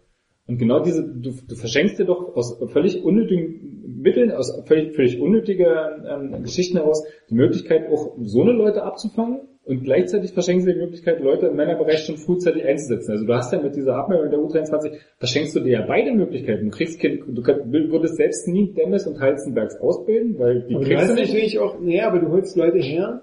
Und 0.47 0.59
genau 0.59 0.81
diese, 0.81 1.03
du, 1.03 1.33
du 1.47 1.55
verschenkst 1.57 1.99
dir 1.99 2.05
doch 2.05 2.37
aus 2.37 2.57
völlig 2.69 3.05
unnötigen 3.05 4.01
Mitteln, 4.01 4.31
aus 4.31 4.63
völlig, 4.67 4.95
völlig 4.95 5.21
unnötigen 5.21 5.67
ähm, 6.09 6.43
Geschichten 6.43 6.77
heraus 6.77 7.05
die 7.29 7.35
Möglichkeit, 7.35 7.91
auch 7.91 8.17
so 8.23 8.43
eine 8.43 8.53
Leute 8.53 8.83
abzufangen 8.83 9.41
und 9.67 9.83
gleichzeitig 9.83 10.33
verschenkst 10.33 10.67
du 10.67 10.73
die 10.73 10.79
Möglichkeit, 10.79 11.21
Leute 11.21 11.47
im 11.47 11.57
Männerbereich 11.57 12.05
schon 12.05 12.17
frühzeitig 12.17 12.65
einzusetzen. 12.65 13.11
Also 13.11 13.27
du 13.27 13.35
hast 13.35 13.53
ja 13.53 13.61
mit 13.61 13.75
dieser 13.75 13.97
Abmeldung 13.97 14.31
der 14.31 14.39
U23, 14.39 14.93
verschenkst 15.19 15.57
du 15.57 15.61
dir 15.61 15.73
ja 15.73 15.87
beide 15.87 16.13
Möglichkeiten. 16.13 16.67
Du 16.67 16.71
kriegst 16.71 17.01
kein, 17.01 17.19
du 17.27 17.43
würdest 17.43 18.17
selbst 18.17 18.47
nie 18.47 18.73
Demmes 18.73 19.09
und 19.09 19.21
Halzenbergs 19.21 19.77
ausbilden, 19.81 20.39
weil 20.39 20.63
die 20.63 20.77
Aber 20.77 20.85
du 20.85 20.91
kriegst 20.91 21.11
du 21.11 21.15
nicht. 21.15 21.27
natürlich 21.27 21.59
auch, 21.59 21.81
naja, 21.81 22.07
aber 22.07 22.21
du 22.21 22.31
holst 22.31 22.57
Leute 22.57 22.79
her, 22.79 23.23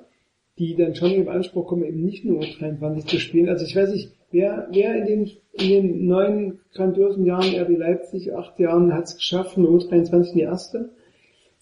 die 0.59 0.75
dann 0.75 0.95
schon 0.95 1.11
im 1.11 1.29
Anspruch 1.29 1.65
kommen, 1.65 1.85
eben 1.85 2.03
nicht 2.03 2.25
nur 2.25 2.41
U23 2.41 3.07
zu 3.07 3.19
spielen. 3.19 3.47
Also 3.47 3.65
ich 3.65 3.75
weiß 3.75 3.93
nicht, 3.93 4.11
wer, 4.31 4.67
wer 4.71 4.95
in 4.97 5.05
den, 5.05 5.31
in 5.53 5.69
den 5.69 6.05
neun 6.05 6.59
grandiosen 6.73 7.25
Jahren 7.25 7.55
RB 7.55 7.77
Leipzig, 7.77 8.33
acht 8.33 8.59
Jahren 8.59 8.93
hat 8.93 9.05
es 9.05 9.15
geschafft, 9.15 9.57
eine 9.57 9.67
U23 9.67 10.31
in 10.31 10.33
die 10.35 10.41
erste? 10.41 10.89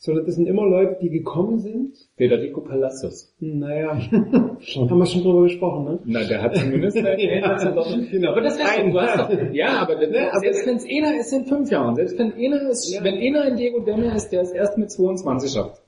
Sondern 0.04 0.26
das 0.26 0.34
sind 0.34 0.48
immer 0.48 0.66
Leute, 0.66 0.98
die 1.00 1.10
gekommen 1.12 1.60
sind. 1.60 1.96
Federico 2.18 2.62
Palacios. 2.62 3.36
Naja, 3.40 3.92
haben 4.12 4.98
wir 4.98 5.06
schon 5.06 5.22
drüber 5.22 5.44
gesprochen, 5.44 5.84
ne? 5.86 6.00
Na, 6.06 6.24
der 6.24 6.42
hat 6.42 6.56
zumindest 6.56 6.98
erwähnt, 6.98 7.46
dass 7.46 7.64
er 7.64 7.72
doch... 7.74 7.88
Genau. 8.10 8.32
Aber 8.32 8.42
das 8.42 8.58
heißt, 8.60 8.80
Ein- 8.80 8.92
du 8.94 9.00
hast 9.00 9.20
doch, 9.20 9.54
ja, 9.54 9.80
aber, 9.80 9.96
das, 9.98 10.10
Ne, 10.10 10.28
aber- 10.32 10.40
selbst 10.40 10.66
wenn 10.66 10.78
es 10.78 10.86
einer 10.86 11.20
ist 11.20 11.32
in 11.34 11.46
fünf 11.46 11.70
Jahren, 11.70 11.96
selbst 11.96 12.18
wenn 12.18 12.34
einer 12.34 12.68
ist, 12.72 12.92
Ja. 12.92 13.04
wenn 13.04 13.14
einer 13.14 13.46
in 13.48 13.58
Diego 13.58 13.80
Demme 13.82 14.12
ist, 14.16 14.30
der 14.32 14.42
es 14.42 14.50
erst 14.52 14.76
mit 14.80 14.90
22 14.90 15.52
schafft, 15.52 15.80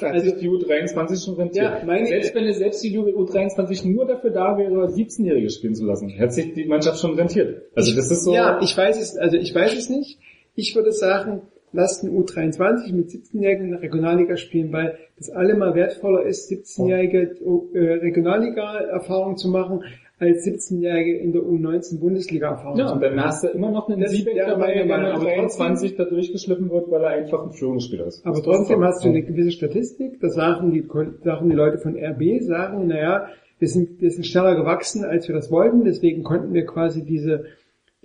hat 0.00 0.12
Also- 0.12 0.36
die 0.36 0.48
U23 0.48 1.24
schon 1.24 1.34
rentiert. 1.34 1.64
Ja, 1.64 1.82
meine- 1.84 2.06
selbst 2.06 2.36
wenn 2.36 2.44
es 2.44 2.58
selbst 2.58 2.84
die 2.84 2.96
U23 2.96 3.88
nur 3.88 4.06
dafür 4.06 4.30
da 4.30 4.56
wäre, 4.56 4.86
17-Jährige 4.86 5.50
spielen 5.50 5.74
zu 5.74 5.84
lassen, 5.86 6.08
hätte 6.10 6.30
sich 6.34 6.54
die 6.54 6.66
Mannschaft 6.66 7.00
schon 7.00 7.14
rentiert. 7.14 7.62
Also 7.74 7.96
das 7.96 8.12
ist 8.12 8.22
so... 8.22 8.32
Ja, 8.32 8.60
ich 8.62 8.76
weiß 8.76 8.96
es, 9.02 9.16
also 9.16 9.36
ich 9.36 9.52
weiß 9.52 9.76
es 9.76 9.90
nicht. 9.90 10.20
Ich 10.54 10.72
würde 10.76 10.92
sagen, 10.92 11.42
lasst 11.76 12.02
ein 12.02 12.10
U23 12.10 12.92
mit 12.94 13.10
17-Jährigen 13.10 13.66
in 13.66 13.70
der 13.72 13.82
Regionalliga 13.82 14.36
spielen, 14.36 14.72
weil 14.72 14.98
das 15.16 15.30
allemal 15.30 15.74
wertvoller 15.74 16.22
ist, 16.22 16.50
17-Jährige 16.50 17.36
äh, 17.74 17.78
Regionalliga-Erfahrung 17.78 19.36
zu 19.36 19.48
machen, 19.48 19.84
als 20.18 20.46
17-Jährige 20.46 21.18
in 21.18 21.32
der 21.32 21.42
U19 21.42 22.00
Bundesliga-Erfahrung 22.00 22.78
Ja, 22.78 22.86
zu 22.86 22.94
und 22.94 23.02
dann 23.02 23.22
hast 23.22 23.44
du 23.44 23.48
immer 23.48 23.70
noch 23.70 23.88
einen 23.88 24.00
Das 24.00 24.12
Siebeck 24.12 24.36
dabei, 24.36 24.72
der 24.72 24.86
mit 24.86 24.94
Aber 24.94 25.24
23 25.24 25.96
da 25.96 26.04
durchgeschliffen 26.04 26.70
wird, 26.70 26.90
weil 26.90 27.02
er 27.02 27.10
einfach 27.10 27.44
ein 27.44 27.52
Führungsspieler 27.52 28.06
ist. 28.06 28.24
Aber 28.24 28.42
trotzdem 28.42 28.82
hast 28.82 29.04
du 29.04 29.10
eine 29.10 29.22
gewisse 29.22 29.50
Statistik, 29.50 30.18
da 30.20 30.30
sagen 30.30 30.72
die, 30.72 30.86
sagen 31.22 31.50
die 31.50 31.54
Leute 31.54 31.78
von 31.78 31.96
RB, 31.96 32.42
sagen, 32.42 32.86
naja, 32.86 33.26
wir 33.58 33.68
sind, 33.68 34.00
wir 34.00 34.10
sind 34.10 34.26
schneller 34.26 34.54
gewachsen, 34.54 35.04
als 35.04 35.28
wir 35.28 35.34
das 35.34 35.50
wollten, 35.50 35.84
deswegen 35.84 36.22
konnten 36.22 36.52
wir 36.54 36.64
quasi 36.66 37.04
diese, 37.04 37.44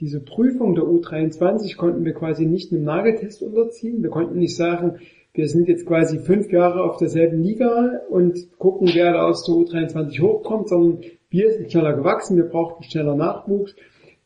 diese 0.01 0.19
Prüfung 0.19 0.73
der 0.73 0.83
U23 0.83 1.77
konnten 1.77 2.03
wir 2.03 2.13
quasi 2.13 2.47
nicht 2.47 2.73
einem 2.73 2.83
Nageltest 2.83 3.43
unterziehen. 3.43 4.01
Wir 4.01 4.09
konnten 4.09 4.39
nicht 4.39 4.55
sagen, 4.55 4.97
wir 5.33 5.47
sind 5.47 5.69
jetzt 5.69 5.85
quasi 5.85 6.19
fünf 6.19 6.51
Jahre 6.51 6.83
auf 6.83 6.97
derselben 6.97 7.41
Liga 7.41 8.01
und 8.09 8.57
gucken, 8.57 8.89
wer 8.93 9.13
da 9.13 9.27
aus 9.27 9.45
der 9.45 9.55
U23 9.55 10.19
hochkommt, 10.19 10.69
sondern 10.69 11.01
wir 11.29 11.51
sind 11.51 11.71
schneller 11.71 11.93
gewachsen, 11.93 12.35
wir 12.35 12.45
brauchten 12.45 12.83
schneller 12.83 13.15
Nachwuchs. 13.15 13.75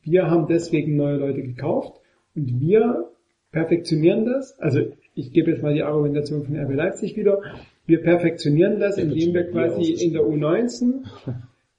Wir 0.02 0.30
haben 0.30 0.48
deswegen 0.48 0.96
neue 0.96 1.18
Leute 1.18 1.44
gekauft 1.44 2.00
und 2.36 2.62
wir 2.62 3.10
perfektionieren 3.52 4.26
das. 4.26 4.58
Also 4.60 4.80
ich 5.14 5.34
gebe 5.34 5.52
jetzt 5.52 5.62
mal 5.62 5.74
die 5.74 5.84
Argumentation 5.84 6.46
von 6.46 6.58
RB 6.58 6.74
Leipzig 6.74 7.18
wieder. 7.18 7.42
Wir 7.86 8.02
perfektionieren 8.02 8.80
das, 8.80 8.98
indem 8.98 9.34
wir 9.34 9.52
quasi 9.52 9.92
in 9.92 10.14
der 10.14 10.24
U19 10.24 11.04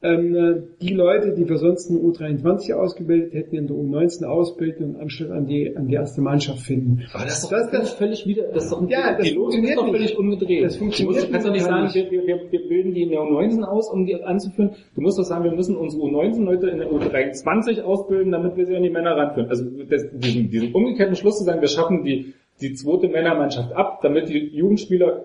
ähm, 0.03 0.35
äh, 0.35 0.63
die 0.83 0.93
Leute, 0.93 1.33
die 1.35 1.49
wir 1.49 1.57
sonst 1.57 1.89
in 1.89 1.97
der 1.97 2.05
U23 2.05 2.75
ausgebildet 2.75 3.33
hätten, 3.33 3.57
in 3.57 3.67
der 3.67 3.77
U19 3.77 4.25
ausbilden 4.25 4.95
und 4.95 5.01
Anschluss 5.01 5.31
an 5.31 5.47
die, 5.47 5.75
an 5.75 5.89
die 5.89 5.95
erste 5.95 6.21
Mannschaft 6.21 6.61
finden. 6.61 7.03
Aber 7.15 7.25
das 7.25 7.39
ist 7.39 7.45
doch 7.45 7.51
Das- 7.51 7.71
das- 7.71 7.93
völlig 7.95 8.27
wieder, 8.27 8.45
das 8.53 8.65
ist 8.65 8.73
doch, 8.73 8.89
Ja, 8.91 9.17
das 9.17 9.27
die 9.27 9.35
Logik 9.35 9.65
ist 9.65 9.77
doch 9.77 9.91
völlig 9.91 10.19
umgedreht. 10.19 10.65
Das 10.65 10.77
funktioniert 10.77 11.17
du 11.17 11.21
musst, 11.23 11.33
kannst 11.33 11.47
doch 11.47 11.53
nicht 11.53 11.63
nicht. 11.63 11.95
sagen, 11.95 12.11
wir, 12.11 12.27
wir, 12.27 12.41
wir 12.53 12.69
bilden 12.69 12.93
die 12.95 13.03
in 13.05 13.09
der 13.11 13.21
U19 13.21 13.63
aus, 13.65 13.91
um 13.91 14.05
die 14.05 14.23
anzuführen. 14.23 14.71
Du 14.95 15.01
musst 15.01 15.19
doch 15.19 15.25
sagen, 15.25 15.45
wir 15.45 15.53
müssen 15.53 15.77
unsere 15.77 16.03
U19-Leute 16.03 16.69
in 16.69 16.79
der 16.79 16.91
U23 16.93 17.81
ausbilden, 17.81 18.33
damit 18.33 18.55
wir 18.57 18.67
sie 18.67 18.77
an 18.77 18.83
die 18.83 18.91
Männer 18.91 19.17
ranführen. 19.17 19.49
Also 19.49 19.65
das, 19.89 20.05
diesen, 20.13 20.51
diesen 20.51 20.73
umgekehrten 20.75 21.17
Schluss 21.17 21.39
zu 21.39 21.45
sagen, 21.45 21.63
wir 21.63 21.69
schaffen 21.69 22.05
die, 22.05 22.35
die 22.61 22.75
zweite 22.75 23.09
Männermannschaft 23.09 23.73
ab, 23.73 24.01
damit 24.03 24.29
die 24.29 24.39
Jugendspieler 24.55 25.25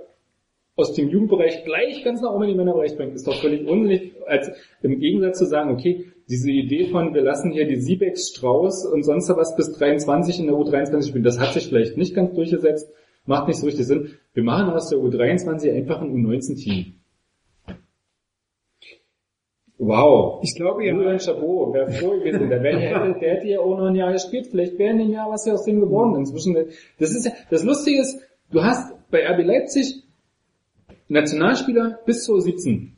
aus 0.82 0.94
dem 0.94 1.10
Jugendbereich 1.10 1.64
gleich 1.64 2.04
ganz 2.04 2.22
nach 2.22 2.34
oben 2.34 2.44
in 2.44 2.50
den 2.50 2.58
Männerbereich 2.58 2.98
bringen, 2.98 3.14
ist 3.14 3.28
doch 3.28 3.40
völlig 3.40 3.68
unsinnig, 3.68 4.14
als 4.26 4.52
im 4.82 5.00
Gegensatz 5.00 5.40
zu 5.40 5.46
sagen, 5.46 5.72
okay, 5.72 6.08
diese 6.28 6.52
Idee 6.52 6.88
von, 6.88 7.14
wir 7.14 7.22
lassen 7.22 7.52
hier 7.52 7.68
die 7.68 7.80
Siebex, 7.80 8.30
Strauß 8.30 8.86
und 8.86 9.04
sonst 9.04 9.30
was 9.30 9.56
bis 9.56 9.72
23 9.74 10.40
in 10.40 10.48
der 10.48 10.56
U23 10.56 11.08
spielen, 11.08 11.24
das 11.24 11.40
hat 11.40 11.54
sich 11.54 11.68
vielleicht 11.68 11.98
nicht 11.98 12.16
ganz 12.16 12.34
durchgesetzt, 12.34 12.92
macht 13.26 13.48
nicht 13.48 13.58
so 13.58 13.66
richtig 13.66 13.86
Sinn. 13.86 14.12
Wir 14.34 14.44
machen 14.44 14.70
aus 14.74 14.90
der 14.90 15.00
U23 15.00 15.72
einfach 15.74 16.02
ein 16.02 16.12
U19-Team. 16.14 16.96
Wow. 19.84 20.42
Ich 20.44 20.56
glaube 20.56 20.86
ja. 20.86 20.94
Julian 20.94 21.20
Chabot, 21.20 21.74
wäre 21.74 21.90
froh 21.90 22.12
gewesen. 22.20 22.50
Der, 22.50 22.62
wär, 22.62 22.78
der, 22.78 22.82
hätte, 22.82 23.20
der 23.20 23.34
hätte 23.34 23.48
ja 23.48 23.60
auch 23.60 23.78
noch 23.80 23.88
ein 23.88 23.96
Jahr 23.96 24.14
gespielt. 24.14 24.48
Vielleicht 24.52 24.78
wäre 24.78 24.92
in 24.92 25.00
dem 25.00 25.12
Jahr 25.12 25.32
was 25.32 25.48
ja 25.48 25.54
aus 25.54 25.66
dem 25.66 25.80
geworden. 25.80 26.16
Inzwischen, 26.18 26.54
das 27.00 27.16
ist 27.16 27.26
ja, 27.26 27.32
das 27.50 27.64
Lustige 27.64 28.00
ist, 28.00 28.22
du 28.52 28.62
hast 28.62 28.94
bei 29.10 29.28
RB 29.28 29.44
Leipzig 29.44 30.04
Nationalspieler 31.12 32.00
bis 32.06 32.24
zur 32.24 32.42
17. 32.42 32.96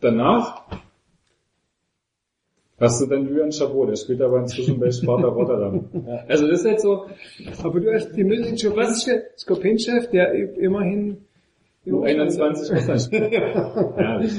Danach 0.00 0.62
hast 2.78 3.00
du 3.00 3.06
dann 3.06 3.26
Julian 3.26 3.50
Chabot, 3.50 3.88
der 3.88 3.96
spielt 3.96 4.20
aber 4.20 4.38
inzwischen 4.40 4.78
bei 4.78 4.90
Sparta 4.90 5.28
Rotterdam. 5.28 5.88
Also 6.28 6.46
das 6.46 6.60
ist 6.60 6.66
halt 6.66 6.80
so, 6.80 7.06
Aber 7.62 7.80
du 7.80 7.92
hast 7.92 8.12
die 8.12 8.22
München 8.24 8.56
Skopinchef, 9.36 10.10
der 10.10 10.32
immerhin 10.58 11.24
U21 11.86 12.70
Russland. 12.74 13.10
Herrlich. 13.96 14.32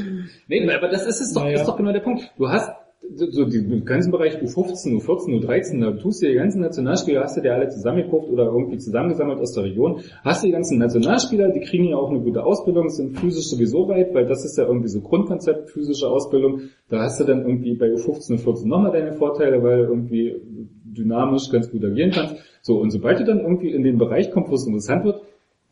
Nee, 0.48 0.72
aber 0.72 0.88
das 0.88 1.08
ist 1.08 1.20
es 1.20 1.34
doch, 1.34 1.44
Naja. 1.44 1.60
ist 1.62 1.68
doch 1.68 1.78
genau 1.78 1.92
der 1.92 2.02
Punkt. 2.02 2.32
Du 2.38 2.48
hast 2.48 2.70
so 3.16 3.46
den 3.46 3.86
ganzen 3.86 4.12
Bereich 4.12 4.38
U15, 4.38 5.02
U14, 5.02 5.42
U13, 5.42 5.82
da 5.82 5.92
tust 5.92 6.22
du 6.22 6.28
die 6.28 6.36
ganzen 6.36 6.62
Nationalspieler, 6.62 7.24
hast 7.24 7.38
du 7.38 7.42
dir 7.42 7.54
alle 7.54 7.70
zusammengekauft 7.70 8.30
oder 8.30 8.46
irgendwie 8.46 8.78
zusammengesammelt 8.78 9.40
aus 9.40 9.54
der 9.54 9.64
Region, 9.64 10.02
hast 10.24 10.44
du 10.44 10.48
die 10.48 10.54
ganzen 10.54 10.78
Nationalspieler, 10.78 11.50
die 11.50 11.62
kriegen 11.62 11.86
ja 11.86 11.98
auch 11.98 12.10
eine 12.10 12.20
gute 12.20 12.44
Ausbildung, 12.44 12.90
sind 12.90 13.18
physisch 13.18 13.48
sowieso 13.48 13.88
weit, 13.88 14.14
weil 14.14 14.26
das 14.26 14.46
ist 14.46 14.58
ja 14.58 14.66
irgendwie 14.66 14.90
so 14.90 15.02
Grundkonzept, 15.02 15.70
physische 15.70 16.08
Ausbildung. 16.08 16.62
Da 16.90 17.02
hast 17.02 17.20
du 17.20 17.24
dann 17.24 17.42
irgendwie 17.42 17.76
bei 17.76 17.88
U15, 17.88 18.44
U14 18.44 18.68
nochmal 18.68 18.92
deine 18.92 19.14
Vorteile, 19.14 19.62
weil 19.64 19.86
du 19.86 19.94
irgendwie 19.94 20.42
dynamisch 20.84 21.50
ganz 21.52 21.72
gut 21.72 21.84
agieren 21.84 22.12
kannst. 22.12 22.36
So, 22.62 22.80
und 22.80 22.92
sobald 22.92 23.20
du 23.20 23.26
dann 23.26 23.40
irgendwie 23.40 23.72
in 23.72 23.84
den 23.84 23.98
Bereich 23.98 24.32
kommst, 24.32 24.52
wo 24.52 24.56
es 24.56 24.66
interessant 24.66 25.06
wird, 25.06 25.22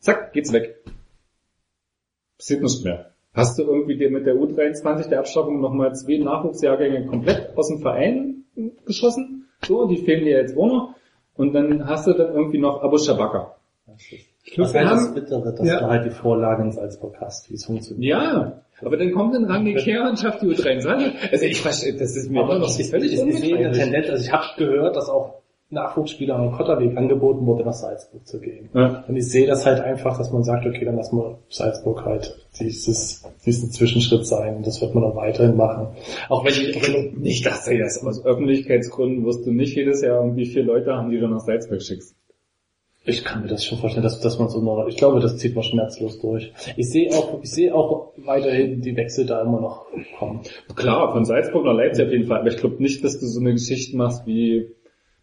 zack, 0.00 0.32
geht's 0.32 0.52
weg 0.52 0.78
passiert 2.38 2.62
nichts 2.62 2.84
mehr. 2.84 3.12
Hast 3.34 3.58
du 3.58 3.62
irgendwie 3.62 3.96
dir 3.96 4.10
mit 4.10 4.26
der 4.26 4.34
U23 4.34 5.08
der 5.08 5.20
Abstaffung 5.20 5.60
nochmal 5.60 5.94
zwei 5.94 6.16
Nachwuchsjahrgänge 6.18 7.06
komplett 7.06 7.56
aus 7.56 7.68
dem 7.68 7.80
Verein 7.80 8.44
geschossen? 8.86 9.46
So, 9.66 9.86
die 9.86 9.98
fehlen 9.98 10.24
dir 10.24 10.38
jetzt 10.38 10.56
auch 10.56 10.66
noch. 10.66 10.94
Und 11.36 11.52
dann 11.52 11.86
hast 11.86 12.06
du 12.06 12.14
dann 12.14 12.34
irgendwie 12.34 12.58
noch 12.58 12.82
Abu 12.82 12.98
Shabaka. 12.98 13.54
Ich 14.44 14.54
glaube, 14.54 14.72
das 14.72 14.84
haben, 14.84 15.14
Bittere, 15.14 15.54
dass 15.54 15.66
Ja. 15.66 15.80
du 15.80 15.86
halt 15.86 16.04
die 16.06 16.10
Vorlage 16.10 16.62
ins 16.62 16.76
Salzburg 16.76 17.16
hast, 17.20 17.50
wie 17.50 17.54
es 17.54 17.64
funktioniert. 17.66 18.10
Ja, 18.10 18.62
aber 18.80 18.96
dann 18.96 19.12
kommt 19.12 19.34
ein 19.34 19.44
Rangnick 19.44 19.84
her 19.86 20.08
und 20.08 20.18
schafft 20.18 20.42
die 20.42 20.46
U23. 20.46 21.12
Also 21.32 21.44
ich 21.44 21.60
verstehe, 21.60 21.94
das 21.96 22.16
ist 22.16 22.30
mir 22.30 22.40
immer 22.40 22.50
Aber 22.50 22.58
noch 22.60 22.78
ich, 22.78 22.90
völlig 22.90 23.12
ich, 23.12 23.18
sehe 23.20 23.56
eine. 23.58 23.72
Tendenz, 23.72 24.08
also 24.08 24.24
ich 24.24 24.32
habe 24.32 24.44
gehört, 24.56 24.96
dass 24.96 25.08
auch 25.08 25.37
Nachwuchsspielern 25.70 26.40
am 26.40 26.52
Kotterweg 26.52 26.96
angeboten 26.96 27.44
wurde, 27.44 27.62
nach 27.62 27.74
Salzburg 27.74 28.26
zu 28.26 28.40
gehen. 28.40 28.70
Ja. 28.72 29.04
Und 29.06 29.16
ich 29.16 29.28
sehe 29.30 29.46
das 29.46 29.66
halt 29.66 29.80
einfach, 29.80 30.16
dass 30.16 30.32
man 30.32 30.42
sagt, 30.42 30.66
okay, 30.66 30.84
dann 30.84 30.96
lass 30.96 31.12
mal 31.12 31.36
Salzburg 31.50 32.06
halt 32.06 32.38
dieses, 32.58 33.22
diesen 33.44 33.70
Zwischenschritt 33.70 34.26
sein. 34.26 34.56
Und 34.56 34.66
das 34.66 34.80
wird 34.80 34.94
man 34.94 35.04
auch 35.04 35.16
weiterhin 35.16 35.56
machen. 35.56 35.88
Auch 36.30 36.42
wenn 36.44 36.52
ich, 36.52 36.74
wenn 36.74 37.20
Nicht, 37.20 37.44
du 37.44 37.50
das 37.50 38.02
aus 38.02 38.24
Öffentlichkeitsgründen 38.24 39.26
wirst 39.26 39.44
du 39.44 39.52
nicht 39.52 39.76
jedes 39.76 40.00
Jahr 40.00 40.22
irgendwie 40.22 40.46
vier 40.46 40.62
Leute 40.62 40.94
haben, 40.94 41.10
die 41.10 41.18
du 41.18 41.28
nach 41.28 41.40
Salzburg 41.40 41.82
schickst. 41.82 42.16
ich 43.04 43.22
kann 43.22 43.42
mir 43.42 43.48
das 43.48 43.62
schon 43.62 43.76
vorstellen, 43.76 44.04
dass, 44.04 44.20
dass 44.20 44.38
man 44.38 44.48
so 44.48 44.62
noch, 44.62 44.86
ich 44.88 44.96
glaube, 44.96 45.20
das 45.20 45.36
zieht 45.36 45.54
man 45.54 45.64
schmerzlos 45.64 46.18
durch. 46.18 46.50
Ich 46.76 46.88
sehe 46.88 47.10
auch, 47.12 47.40
ich 47.42 47.50
sehe 47.50 47.74
auch 47.74 48.12
weiterhin 48.16 48.80
die 48.80 48.96
Wechsel 48.96 49.26
da 49.26 49.42
immer 49.42 49.60
noch 49.60 49.84
kommen. 50.18 50.40
Klar, 50.74 51.12
von 51.12 51.26
Salzburg 51.26 51.66
nach 51.66 51.74
Leipzig 51.74 52.06
auf 52.06 52.12
jeden 52.12 52.26
Fall. 52.26 52.40
Aber 52.40 52.48
ich 52.48 52.56
glaube 52.56 52.82
nicht, 52.82 53.04
dass 53.04 53.20
du 53.20 53.26
so 53.26 53.40
eine 53.40 53.52
Geschichte 53.52 53.98
machst 53.98 54.26
wie, 54.26 54.68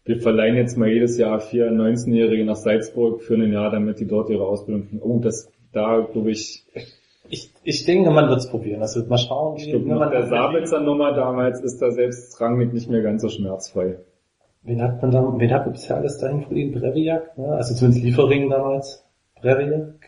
wir 0.06 0.20
verleihen 0.20 0.56
jetzt 0.56 0.78
mal 0.78 0.88
jedes 0.88 1.18
Jahr 1.18 1.40
vier 1.40 1.70
19-Jährige 1.70 2.44
nach 2.44 2.56
Salzburg 2.56 3.22
für 3.22 3.34
ein 3.34 3.52
Jahr, 3.52 3.70
damit 3.70 4.00
die 4.00 4.06
dort 4.06 4.30
ihre 4.30 4.46
Ausbildung 4.46 4.88
kriegen. 4.88 5.02
Oh, 5.02 5.18
das, 5.18 5.50
da 5.72 6.00
glaube 6.00 6.30
ich, 6.30 6.64
Ich, 7.28 7.50
ich 7.64 7.84
denke, 7.84 8.10
man 8.10 8.28
wird 8.28 8.38
es 8.38 8.48
probieren. 8.48 8.82
Also 8.82 9.04
mal 9.06 9.18
schauen, 9.18 9.56
ich 9.56 9.68
glaube, 9.68 9.86
wie 9.86 9.90
nach 9.90 10.10
der 10.10 10.26
Sabitzer 10.26 10.80
Nummer 10.80 11.12
damals 11.12 11.60
ist 11.60 11.82
da 11.82 11.90
selbst 11.90 12.40
Rangnick 12.40 12.72
nicht 12.72 12.88
mehr 12.88 13.02
ganz 13.02 13.22
so 13.22 13.28
schmerzfrei. 13.28 13.98
Wen 14.62 14.82
hat 14.82 15.02
man 15.02 15.10
da, 15.10 15.34
wen 15.36 15.52
hat 15.52 15.64
man 15.64 15.72
bisher 15.72 15.96
alles 15.96 16.18
dahin 16.18 16.42
verliehen? 16.42 16.72
Breviak, 16.72 17.36
ne? 17.38 17.48
also 17.48 17.74
zumindest 17.74 18.04
Liefering 18.04 18.50
damals. 18.50 19.04
Breviak, 19.40 20.06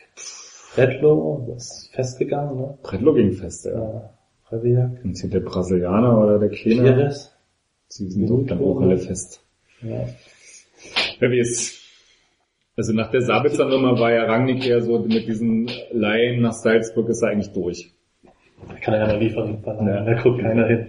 Redlow, 0.77 1.45
das 1.49 1.65
ist 1.65 1.95
festgegangen, 1.95 2.57
ne? 2.57 2.79
Bredlo 2.83 3.15
ging 3.15 3.33
fest, 3.33 3.67
ja. 3.67 3.73
Ja, 3.73 4.11
Breviak, 4.49 5.05
Und 5.05 5.17
hier 5.17 5.31
der 5.31 5.41
Brasilianer 5.41 6.19
oder 6.19 6.39
der 6.39 6.49
Pires, 6.49 7.37
sie 7.89 8.09
sind 8.09 8.29
doch 8.29 8.45
dann 8.47 8.63
auch 8.63 8.81
alle 8.81 8.97
fest. 8.97 9.45
Ja. 9.83 10.07
Wer 11.19 11.31
weiß. 11.31 11.75
Also 12.77 12.93
nach 12.93 13.11
der 13.11 13.23
Sabitzer 13.23 13.65
Nummer 13.69 13.99
war 13.99 14.13
ja 14.13 14.25
Rangnick 14.25 14.65
eher 14.65 14.81
so 14.83 15.01
mit 15.01 15.27
diesen 15.27 15.69
Laien 15.91 16.41
nach 16.43 16.53
Salzburg 16.53 17.09
ist 17.09 17.23
er 17.23 17.31
eigentlich 17.31 17.53
durch. 17.53 17.91
Da 18.69 18.75
kann 18.75 18.95
er 18.95 19.01
ja 19.01 19.07
mal 19.07 19.21
verleihen, 19.21 19.63
Ja. 19.89 20.05
da 20.05 20.23
guckt 20.23 20.41
keiner 20.43 20.67
hin. 20.67 20.87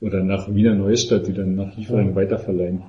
Oder 0.00 0.24
nach 0.24 0.52
Wiener 0.52 0.74
Neustadt, 0.74 1.26
die 1.28 1.32
dann 1.32 1.54
nach 1.54 1.76
Liefering 1.76 2.16
weiterverleihen. 2.16 2.82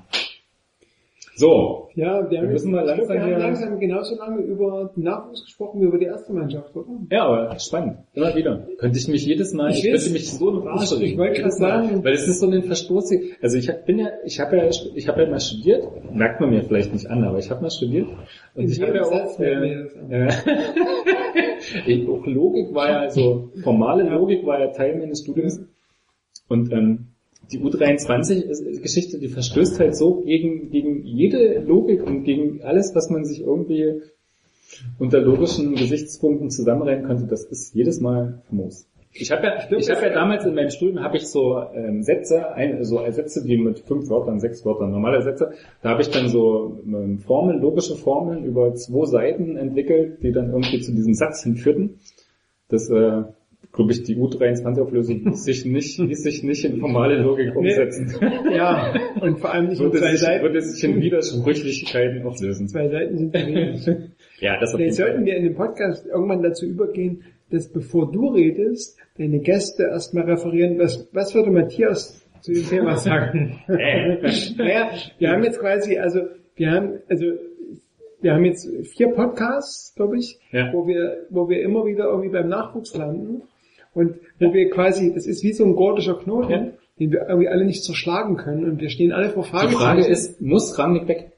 So, 1.36 1.90
Ja, 1.96 2.30
wir 2.30 2.38
haben, 2.40 2.52
müssen 2.52 2.72
mal 2.72 2.82
ich 2.88 2.94
glaub, 2.94 3.10
langsam 3.10 3.16
wir 3.28 3.34
haben 3.36 3.42
langsam 3.42 3.80
genauso 3.80 4.16
lange 4.18 4.42
über 4.44 4.92
den 4.96 5.04
Nachwuchs 5.04 5.44
gesprochen 5.46 5.82
wie 5.82 5.86
über 5.86 5.98
die 5.98 6.06
erste 6.06 6.32
Mannschaft, 6.32 6.76
oder? 6.76 6.88
ja, 7.10 7.26
aber 7.26 7.60
spannend. 7.60 7.98
Immer 8.14 8.36
wieder. 8.36 8.68
Könnte 8.78 9.00
ich 9.00 9.08
mich 9.08 9.26
jedes 9.26 9.52
Mal, 9.54 9.72
ich, 9.72 9.84
Ich 9.84 9.92
könnte 9.92 10.10
mich 10.12 10.32
so 10.32 10.50
in 10.52 10.58
Rage 10.68 10.96
Ich- 11.04 11.14
ich 11.14 11.18
wollte 11.18 11.42
Mal. 11.42 11.52
sagen- 11.52 12.04
Weil 12.04 12.14
es 12.14 12.28
ist 12.28 12.40
so 12.40 12.48
ein 12.48 12.62
Verstoß. 12.64 13.14
Also 13.42 13.58
ich 13.58 13.68
hab, 13.68 13.86
bin 13.86 13.98
ja, 13.98 14.10
ich 14.26 14.40
habe 14.40 14.58
ja, 14.58 14.66
ich 14.68 15.08
habe 15.08 15.24
ja 15.24 15.30
mal 15.30 15.40
studiert, 15.40 15.88
merkt 16.14 16.40
man 16.40 16.52
mir 16.52 16.64
vielleicht 16.64 16.94
nicht 16.94 17.08
an, 17.10 17.24
aber 17.24 17.40
ich 17.40 17.50
habe 17.50 17.62
mal 17.64 17.72
studiert. 17.72 18.08
Und 18.54 18.64
In 18.66 18.70
ich 18.70 18.80
habe 18.82 18.96
ja 18.96 19.04
auch, 19.04 19.40
äh, 19.40 19.86
äh, 20.12 20.30
ich- 21.88 22.08
auch 22.08 22.26
Logik 22.28 22.74
war 22.76 22.90
ja, 22.90 23.00
also 23.00 23.50
formale 23.64 24.04
Logik 24.08 24.46
war 24.46 24.60
ja 24.60 24.68
Teil 24.68 24.98
meines 25.00 25.22
Studiums. 25.22 25.62
Und 26.50 26.72
ähm, 26.72 27.08
die 27.54 27.60
U23-Geschichte, 27.60 29.20
die 29.20 29.30
verstößt 29.30 29.80
halt 29.80 29.96
so 29.96 30.22
gegen, 30.22 30.70
gegen 30.70 31.04
jede 31.06 31.60
Logik 31.60 32.04
und 32.04 32.24
gegen 32.24 32.64
alles, 32.64 32.94
was 32.96 33.10
man 33.10 33.26
sich 33.26 33.42
irgendwie 33.42 34.02
unter 34.98 35.20
logischen 35.20 35.76
Gesichtspunkten 35.76 36.50
zusammenreihen 36.50 37.06
könnte. 37.06 37.28
Das 37.28 37.46
ist 37.46 37.76
jedes 37.76 38.02
Mal 38.02 38.42
famos. 38.50 38.88
Ich 39.16 39.32
habe 39.32 39.46
ja, 39.46 39.78
ich 39.78 39.92
habe 39.92 40.02
ja 40.02 40.10
damals 40.10 40.44
in 40.44 40.56
meinem 40.56 40.72
Studium 40.72 41.04
habe 41.04 41.18
ich 41.18 41.28
so 41.28 41.62
ähm, 41.76 42.02
Sätze, 42.02 42.52
ein, 42.54 42.84
so 42.84 43.00
Sätze, 43.12 43.46
die 43.46 43.58
mit 43.58 43.82
fünf 43.82 44.10
Wörtern, 44.10 44.40
sechs 44.40 44.66
Wörtern, 44.66 44.90
normale 44.90 45.22
Sätze. 45.22 45.52
Da 45.84 45.90
habe 45.90 46.02
ich 46.02 46.10
dann 46.10 46.30
so 46.30 46.82
ähm, 46.84 47.20
Formeln, 47.20 47.62
logische 47.62 47.96
Formeln 47.96 48.44
über 48.44 48.74
zwei 48.74 49.06
Seiten 49.06 49.56
entwickelt, 49.56 50.24
die 50.24 50.32
dann 50.32 50.50
irgendwie 50.50 50.82
zu 50.82 50.94
diesem 50.94 51.14
Satz 51.14 51.44
hinführten. 51.44 52.00
Das, 52.70 52.90
äh, 52.90 53.24
glaube 53.74 53.92
ich, 53.92 54.04
die 54.04 54.16
U23-Auflösung 54.16 55.24
ließ 55.26 55.44
sich 55.46 55.66
nicht, 55.66 55.98
ließ 55.98 56.24
sich 56.24 56.44
nicht 56.44 56.64
in 56.64 56.80
formale 56.80 57.18
Logik 57.22 57.56
umsetzen. 57.56 58.14
Ja, 58.54 58.94
und 59.20 59.40
vor 59.40 59.52
allem 59.52 59.68
nicht 59.70 59.82
würde, 59.82 59.98
zwei 59.98 60.12
sich, 60.12 60.20
Seiten. 60.20 60.44
würde 60.44 60.62
sich 60.62 60.84
in 60.84 61.02
Widersprüchlichkeiten 61.02 62.24
auflösen. 62.24 62.68
Zwei 62.68 62.88
Seiten 62.88 63.18
sind 63.18 63.34
wenig. 63.34 63.88
Ja, 64.40 64.60
das 64.60 64.74
auf 64.74 64.78
Vielleicht 64.78 64.96
sollten 64.96 65.26
wir 65.26 65.38
in 65.38 65.44
dem 65.46 65.56
Podcast 65.56 66.06
irgendwann 66.06 66.44
dazu 66.44 66.66
übergehen, 66.66 67.24
dass 67.50 67.70
bevor 67.72 68.12
du 68.12 68.30
redest, 68.30 68.98
deine 69.18 69.40
Gäste 69.40 69.84
erstmal 69.84 70.26
referieren, 70.26 70.78
was, 70.80 71.08
was 71.14 71.34
würde 71.34 71.50
Matthias 71.50 72.26
zu 72.42 72.52
dem 72.52 72.66
Thema 72.68 72.98
sagen? 72.98 73.60
naja, 73.68 74.90
wir 75.18 75.30
haben 75.30 75.44
jetzt 75.44 75.60
quasi, 75.60 75.98
also, 75.98 76.22
wir 76.56 76.72
haben, 76.72 77.00
also, 77.08 77.26
wir 78.22 78.34
haben 78.34 78.44
jetzt 78.46 78.70
vier 78.96 79.10
Podcasts, 79.10 79.94
glaube 79.96 80.18
ich, 80.18 80.40
Ja. 80.52 80.72
wo 80.74 80.88
wir, 80.88 81.26
wo 81.30 81.48
wir 81.48 81.62
immer 81.62 81.86
wieder 81.86 82.06
irgendwie 82.06 82.30
beim 82.30 82.50
Nachwuchs 82.50 82.96
landen 82.98 83.44
und 83.94 84.16
wo 84.40 84.54
wir 84.54 84.70
quasi, 84.70 85.14
das 85.14 85.26
ist 85.28 85.44
wie 85.44 85.54
so 85.54 85.64
ein 85.66 85.76
gordischer 85.76 86.16
Knoten, 86.16 86.52
Ja. 86.52 86.68
den 87.00 87.12
wir 87.12 87.28
irgendwie 87.28 87.48
alle 87.48 87.66
nicht 87.66 87.84
zerschlagen 87.84 88.38
können 88.38 88.66
und 88.66 88.80
wir 88.82 88.90
stehen 88.90 89.12
alle 89.12 89.30
vor 89.30 89.44
Die 89.44 89.50
Fragezeichen. 89.50 89.78
Frage 89.80 90.06
ist, 90.06 90.42
muss 90.42 90.78
Rangnick 90.78 91.08
weg? 91.08 91.30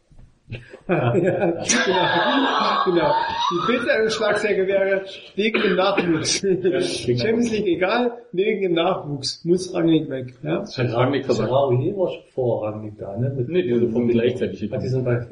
ja, 0.88 1.12
genau, 1.14 2.86
genau. 2.86 3.12
Die 3.52 3.72
Bitte 3.72 4.10
Schlagzeuge 4.12 4.68
wäre 4.68 5.02
wegen 5.36 5.60
dem 5.62 5.76
Nachwuchs. 5.76 6.40
Champions 6.40 7.52
League 7.52 7.66
egal, 7.66 8.12
wegen 8.32 8.62
dem 8.62 8.74
Nachwuchs 8.74 9.44
muss 9.44 9.74
Rangnick 9.74 10.08
weg. 10.10 10.36
Ja? 10.44 10.64
Rangnick 10.78 11.26
Sarawi 11.26 11.94
war 11.98 12.10
schon 12.12 12.24
vorrangig 12.34 12.94
da, 13.00 13.18
ne? 13.18 13.34
Mit, 13.36 13.50
Nee, 13.50 13.64
die 13.64 13.74
sind 13.74 13.92
vom 13.92 14.08
gleichzeitig 14.08 14.72
Ah, 14.72 14.78
die 14.78 14.88
sind 14.88 15.04
bei, 15.04 15.26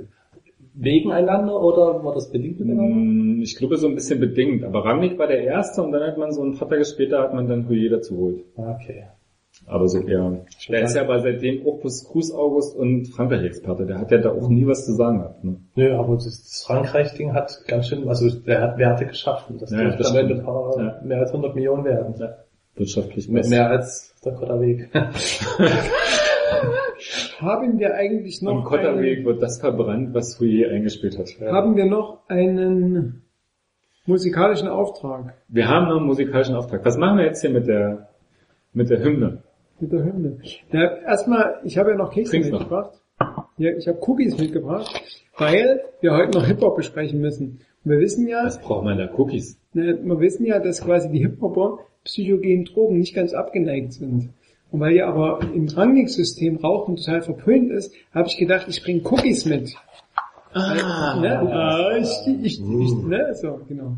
gegeneinander 0.75 1.61
oder 1.61 2.03
war 2.03 2.13
das 2.13 2.31
bedingt 2.31 2.59
miteinander? 2.59 2.95
Mm, 2.95 3.41
Ich 3.41 3.55
glaube 3.57 3.77
so 3.77 3.87
ein 3.87 3.95
bisschen 3.95 4.19
bedingt, 4.19 4.63
aber 4.63 4.85
Rangnick 4.85 5.17
war 5.19 5.27
der 5.27 5.43
Erste 5.43 5.81
und 5.83 5.91
dann 5.91 6.03
hat 6.03 6.17
man 6.17 6.31
so 6.31 6.43
ein 6.43 6.57
paar 6.57 6.69
Tage 6.69 6.85
später 6.85 7.19
hat 7.21 7.33
man 7.33 7.47
dann 7.47 7.67
Huyer 7.69 7.89
dazu 7.91 8.15
geholt. 8.15 8.43
Okay. 8.55 9.03
Aber 9.67 9.87
so 9.87 9.99
eher. 9.99 10.45
Der 10.67 10.81
ist 10.81 10.95
ja 10.95 11.03
aber 11.03 11.19
seitdem 11.19 11.65
auch 11.67 11.79
bis 11.79 12.03
Cruz 12.09 12.31
August 12.33 12.75
und 12.75 13.05
Frankreich-Experte. 13.09 13.85
Der 13.85 13.99
hat 13.99 14.09
ja 14.11 14.17
da 14.17 14.31
auch 14.31 14.49
nie 14.49 14.65
was 14.65 14.83
zu 14.85 14.93
sagen 14.93 15.19
gehabt. 15.19 15.43
Ne? 15.43 15.57
Nö, 15.75 15.93
aber 15.95 16.15
das, 16.15 16.63
Frankreich-Ding 16.65 17.33
hat 17.33 17.63
ganz 17.67 17.87
schön, 17.87 18.07
also 18.09 18.29
der 18.39 18.61
hat 18.61 18.77
Werte 18.79 19.05
geschaffen. 19.05 19.57
Das 19.59 19.69
Ja, 19.71 19.83
dürfte 19.83 20.07
am 20.09 20.15
Ende 20.17 20.35
paar, 20.41 20.73
Ja. 20.79 21.01
mehr 21.05 21.19
als 21.19 21.31
100 21.33 21.53
Millionen 21.53 21.85
werden. 21.85 22.15
Ja. 22.19 22.35
Wirtschaftlich 22.75 23.29
Mehr, 23.29 23.43
was. 23.43 23.49
mehr 23.49 23.69
als 23.69 24.15
der 24.25 24.33
Kotterweg. 24.33 24.89
Haben 27.39 27.79
wir 27.79 27.95
eigentlich 27.95 28.41
noch 28.41 28.51
Am 28.57 28.63
Kotterweg 28.63 29.17
einen, 29.17 29.25
wird 29.25 29.41
das 29.41 29.59
verbrannt, 29.59 30.13
was 30.13 30.39
Huyer 30.39 30.69
eingespielt 30.71 31.17
hat. 31.17 31.29
haben 31.41 31.75
wir 31.75 31.85
noch 31.85 32.19
einen 32.29 33.23
musikalischen 34.05 34.67
Auftrag 34.67 35.33
Wir 35.47 35.67
haben 35.67 35.87
noch 35.87 35.97
einen 35.97 36.05
musikalischen 36.05 36.55
Auftrag. 36.55 36.85
Was 36.85 36.97
machen 36.97 37.17
wir 37.17 37.25
jetzt 37.25 37.41
hier 37.41 37.49
mit 37.49 37.67
der 37.67 38.09
mit 38.73 38.89
der 38.89 39.03
Hymne? 39.03 39.43
mit 39.79 39.91
der 39.91 40.03
Hymne? 40.03 40.37
Ja, 40.71 40.95
erstmal, 41.05 41.59
ich 41.63 41.77
habe 41.77 41.91
ja 41.91 41.97
noch 41.97 42.11
Kekse 42.11 42.31
Trink's 42.31 42.49
noch. 42.49 42.59
mitgebracht. 42.59 43.01
Ja, 43.57 43.71
ich 43.71 43.87
habe 43.87 43.99
Cookies 44.07 44.37
mitgebracht, 44.39 45.01
weil 45.37 45.81
wir 46.01 46.11
heute 46.13 46.37
noch 46.37 46.45
Hip-Hop 46.45 46.75
besprechen 46.75 47.21
müssen. 47.21 47.59
Und 47.83 47.91
wir 47.91 47.99
wissen 47.99 48.27
ja, 48.27 48.45
Was 48.45 48.59
braucht 48.59 48.83
man 48.85 48.97
da? 48.97 49.09
Cookies. 49.17 49.59
Ne, 49.73 49.99
wir 50.01 50.19
wissen 50.19 50.45
ja, 50.45 50.59
dass 50.59 50.81
quasi 50.81 51.09
die 51.11 51.19
Hip-Hopper 51.19 51.79
psychogenen 52.03 52.65
Drogen 52.65 52.97
nicht 52.97 53.13
ganz 53.13 53.33
abgeneigt 53.33 53.93
sind. 53.93 54.29
Und 54.73 54.79
weil 54.79 54.95
ja 54.95 55.07
aber 55.07 55.39
im 55.53 55.67
Rangnick-System 55.67 56.57
Rauchen 56.57 56.95
total 56.95 57.21
verpönt 57.21 57.71
ist, 57.71 57.93
habe 58.11 58.27
ich 58.27 58.37
gedacht, 58.37 58.65
ich 58.67 58.81
bringe 58.81 59.01
Cookies 59.03 59.45
mit. 59.45 59.75
Ah, 60.51 61.15
Ne? 61.21 61.39
Ah, 61.39 61.95
ich, 61.95 62.09
ich, 62.41 62.59
ich, 62.59 62.93
ne? 63.05 63.35
So, 63.35 63.59
genau. 63.69 63.97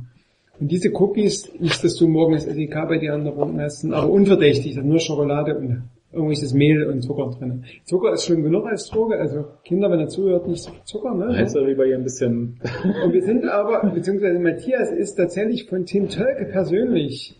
Und 0.60 0.70
diese 0.70 0.90
Cookies, 0.94 1.50
nicht, 1.60 1.82
dass 1.82 1.95
du 1.95 2.10
morgen 2.10 2.34
das 2.34 2.44
SEK 2.44 2.74
bei 2.90 2.98
dir 2.98 3.14
an 3.14 3.24
der 3.24 3.34
Runde 3.34 3.64
hast, 3.64 3.82
sind 3.82 3.94
aber 3.94 4.10
unverdächtig, 4.10 4.76
da 4.76 4.82
nur 4.82 5.00
Schokolade 5.00 5.58
und 5.58 5.84
irgendwelches 6.12 6.54
Mehl 6.54 6.86
und 6.88 7.02
Zucker 7.02 7.34
drin. 7.40 7.64
Zucker 7.86 8.12
ist 8.12 8.26
schlimm 8.26 8.44
genug 8.44 8.66
als 8.66 8.90
Droge, 8.90 9.18
also 9.18 9.45
Kinder, 9.64 9.90
wenn 9.90 10.02
er 10.02 10.10
zuhört, 10.10 10.45
nicht 10.45 10.62
so 10.62 10.72
viel 10.72 10.84
Zucker, 10.84 11.14
ne? 11.14 11.28
Meinst 11.28 11.56
du 11.56 11.60
lieber 11.62 11.86
hier 11.86 11.95
ein 11.95 12.04
bisschen 12.04 12.60
Und 13.06 13.14
wir 13.14 13.24
sind 13.24 13.48
aber, 13.48 13.90
beziehungsweise 13.92 14.40
Matthias 14.40 14.92
ist 14.92 15.16
tatsächlich 15.16 15.68
von 15.70 15.86
Tim 15.86 16.10
Tölke 16.10 16.45
persönlich 16.52 17.40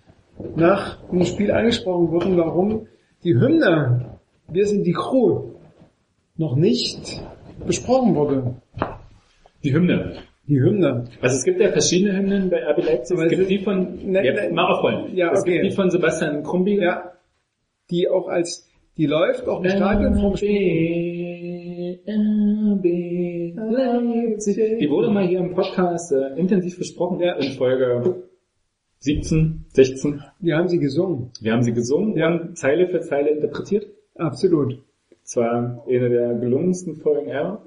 nach 0.56 1.02
dem 1.10 1.26
Spiel 1.26 1.52
angesprochen 1.52 2.12
worden, 2.12 2.38
warum 2.38 2.88
die 3.26 3.34
Hymne, 3.36 4.18
wir 4.48 4.66
sind 4.68 4.84
die 4.86 4.94
Crew, 4.94 5.52
noch 6.38 6.56
nicht 6.56 7.22
besprochen 7.66 8.16
wurde. 8.16 8.56
die 9.64 9.74
Hymne? 9.74 10.14
Die 10.48 10.60
Hymne. 10.62 11.06
Also 11.22 11.38
es 11.38 11.44
gibt 11.44 11.60
ja 11.60 11.72
verschiedene 11.72 12.16
Hymnen 12.18 12.50
bei 12.52 12.58
RB 12.64 12.86
Leipzig. 12.86 13.18
Es 13.18 13.30
gibt 13.30 13.50
die 13.50 13.60
von, 13.60 13.98
Ne, 14.12 14.24
ja, 14.26 14.34
ne, 14.34 14.54
mal 14.54 14.66
aufrollen. 14.72 15.16
ja, 15.16 15.32
Es 15.32 15.42
okay. 15.42 15.54
gibt 15.60 15.66
die 15.72 15.76
von 15.76 15.90
Sebastian 15.90 16.44
Krumbiegel. 16.44 16.84
Ja, 16.84 17.12
die 17.90 18.08
auch 18.10 18.28
als, 18.28 18.70
die 18.98 19.08
läuft 19.08 19.48
auch 19.48 19.64
im 19.64 19.70
Stadion 19.72 20.14
vorm 20.16 20.38
Spiel. 20.38 22.00
Die 24.80 24.90
wurde 24.90 25.10
mal 25.10 25.26
hier 25.28 25.40
im 25.40 25.54
Podcast 25.56 26.12
äh, 26.12 26.38
intensiv 26.40 26.78
besprochen 26.78 27.20
Ja. 27.20 27.34
in 27.38 27.52
Folge 27.54 28.24
17, 29.06 29.66
16. 29.70 30.22
Die 30.40 30.54
haben 30.54 30.68
sie 30.68 30.80
gesungen. 30.80 31.30
Wir 31.40 31.54
haben 31.54 31.62
sie 31.64 31.74
gesungen 31.74 32.18
Ja. 32.18 32.28
und 32.34 32.58
Zeile 32.58 32.88
für 32.88 33.02
Zeile 33.02 33.30
interpretiert. 33.30 33.86
Absolut. 34.16 34.82
Zwar 35.24 35.84
eine 35.88 36.10
der 36.10 36.34
gelungensten 36.36 36.96
Folgen 36.98 37.30
ever. 37.30 37.62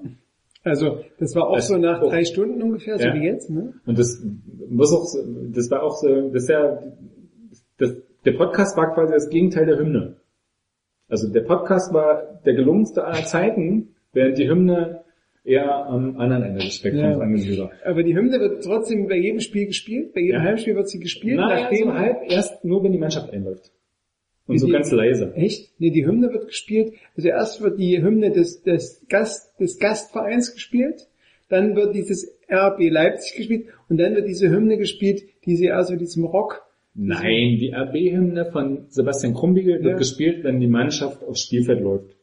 Also, 0.64 0.98
das 1.20 1.34
war 1.36 1.48
auch 1.48 1.54
Das- 1.56 1.68
so 1.68 1.76
nach 1.78 2.02
oh. 2.02 2.08
drei 2.10 2.24
Stunden 2.24 2.60
ungefähr, 2.62 2.98
so 2.98 3.04
Ja. 3.06 3.14
wie 3.14 3.24
jetzt, 3.24 3.50
ne? 3.50 3.72
Und 3.86 3.98
das 3.98 4.20
muss 4.68 4.92
auch, 4.92 5.04
so- 5.04 5.22
das 5.54 5.70
war 5.70 5.82
auch 5.84 5.96
so, 5.96 6.28
das 6.30 6.42
ist 6.42 6.48
ja, 6.48 6.82
das, 7.78 7.94
der 8.24 8.32
Podcast 8.32 8.76
war 8.76 8.92
quasi 8.92 9.12
das 9.12 9.28
Gegenteil 9.30 9.66
der 9.66 9.78
Hymne. 9.78 10.16
Also 11.08 11.32
der 11.32 11.42
Podcast 11.42 11.94
war 11.94 12.40
der 12.44 12.54
gelungenste 12.54 13.04
aller 13.04 13.24
Zeiten, 13.24 13.94
während 14.12 14.36
die 14.38 14.48
Hymne 14.50 15.00
eher 15.48 15.86
am 15.86 16.16
anderen 16.18 16.42
Ende 16.44 16.60
des 16.64 16.74
Spektrums 16.74 17.16
Ja. 17.16 17.18
angesiedelt. 17.18 17.70
Aber 17.84 18.02
die 18.02 18.14
Hymne 18.16 18.38
wird 18.40 18.62
trotzdem 18.64 19.08
bei 19.08 19.16
jedem 19.16 19.40
Spiel 19.40 19.66
gespielt, 19.66 20.12
bei 20.14 20.20
jedem 20.20 20.36
Ja. 20.36 20.42
Heimspiel 20.42 20.74
wird 20.76 20.88
sie 20.88 21.00
gespielt, 21.00 21.36
Naja, 21.36 21.62
nachdem 21.62 21.88
so 21.88 21.94
halb 21.94 22.16
erst 22.30 22.64
nur, 22.64 22.84
wenn 22.84 22.92
die 22.92 22.98
Mannschaft 22.98 23.32
einläuft. 23.32 23.70
Und 24.46 24.54
Wie 24.54 24.58
so 24.58 24.66
die- 24.66 24.72
ganz 24.72 24.90
leise. 24.92 25.32
Echt? 25.34 25.72
Nee, 25.78 25.90
die 25.90 26.06
Hymne 26.06 26.32
wird 26.32 26.46
gespielt. 26.48 26.94
Also 27.16 27.28
erst 27.28 27.60
wird 27.62 27.78
die 27.78 28.00
Hymne 28.02 28.30
des, 28.30 28.62
des, 28.62 29.04
Gast, 29.08 29.58
des 29.60 29.78
Gastvereins 29.78 30.54
gespielt, 30.54 31.06
dann 31.48 31.76
wird 31.76 31.94
dieses 31.94 32.38
RB 32.50 32.88
Leipzig 32.90 33.36
gespielt 33.36 33.66
und 33.88 33.98
dann 33.98 34.14
wird 34.14 34.26
diese 34.28 34.48
Hymne 34.50 34.76
gespielt, 34.78 35.22
die 35.44 35.56
sie 35.56 35.70
also 35.70 35.96
diesem 35.96 36.24
Rock. 36.24 36.62
Nein, 36.94 37.58
die 37.60 37.72
RB-Hymne 37.72 38.50
von 38.50 38.86
Sebastian 38.88 39.34
Krumbiegel 39.34 39.74
wird 39.84 39.92
Ja. 39.92 39.96
gespielt, 39.98 40.42
wenn 40.44 40.58
die 40.60 40.66
Mannschaft 40.66 41.22
aufs 41.22 41.42
Spielfeld 41.44 41.80
läuft. 41.80 42.16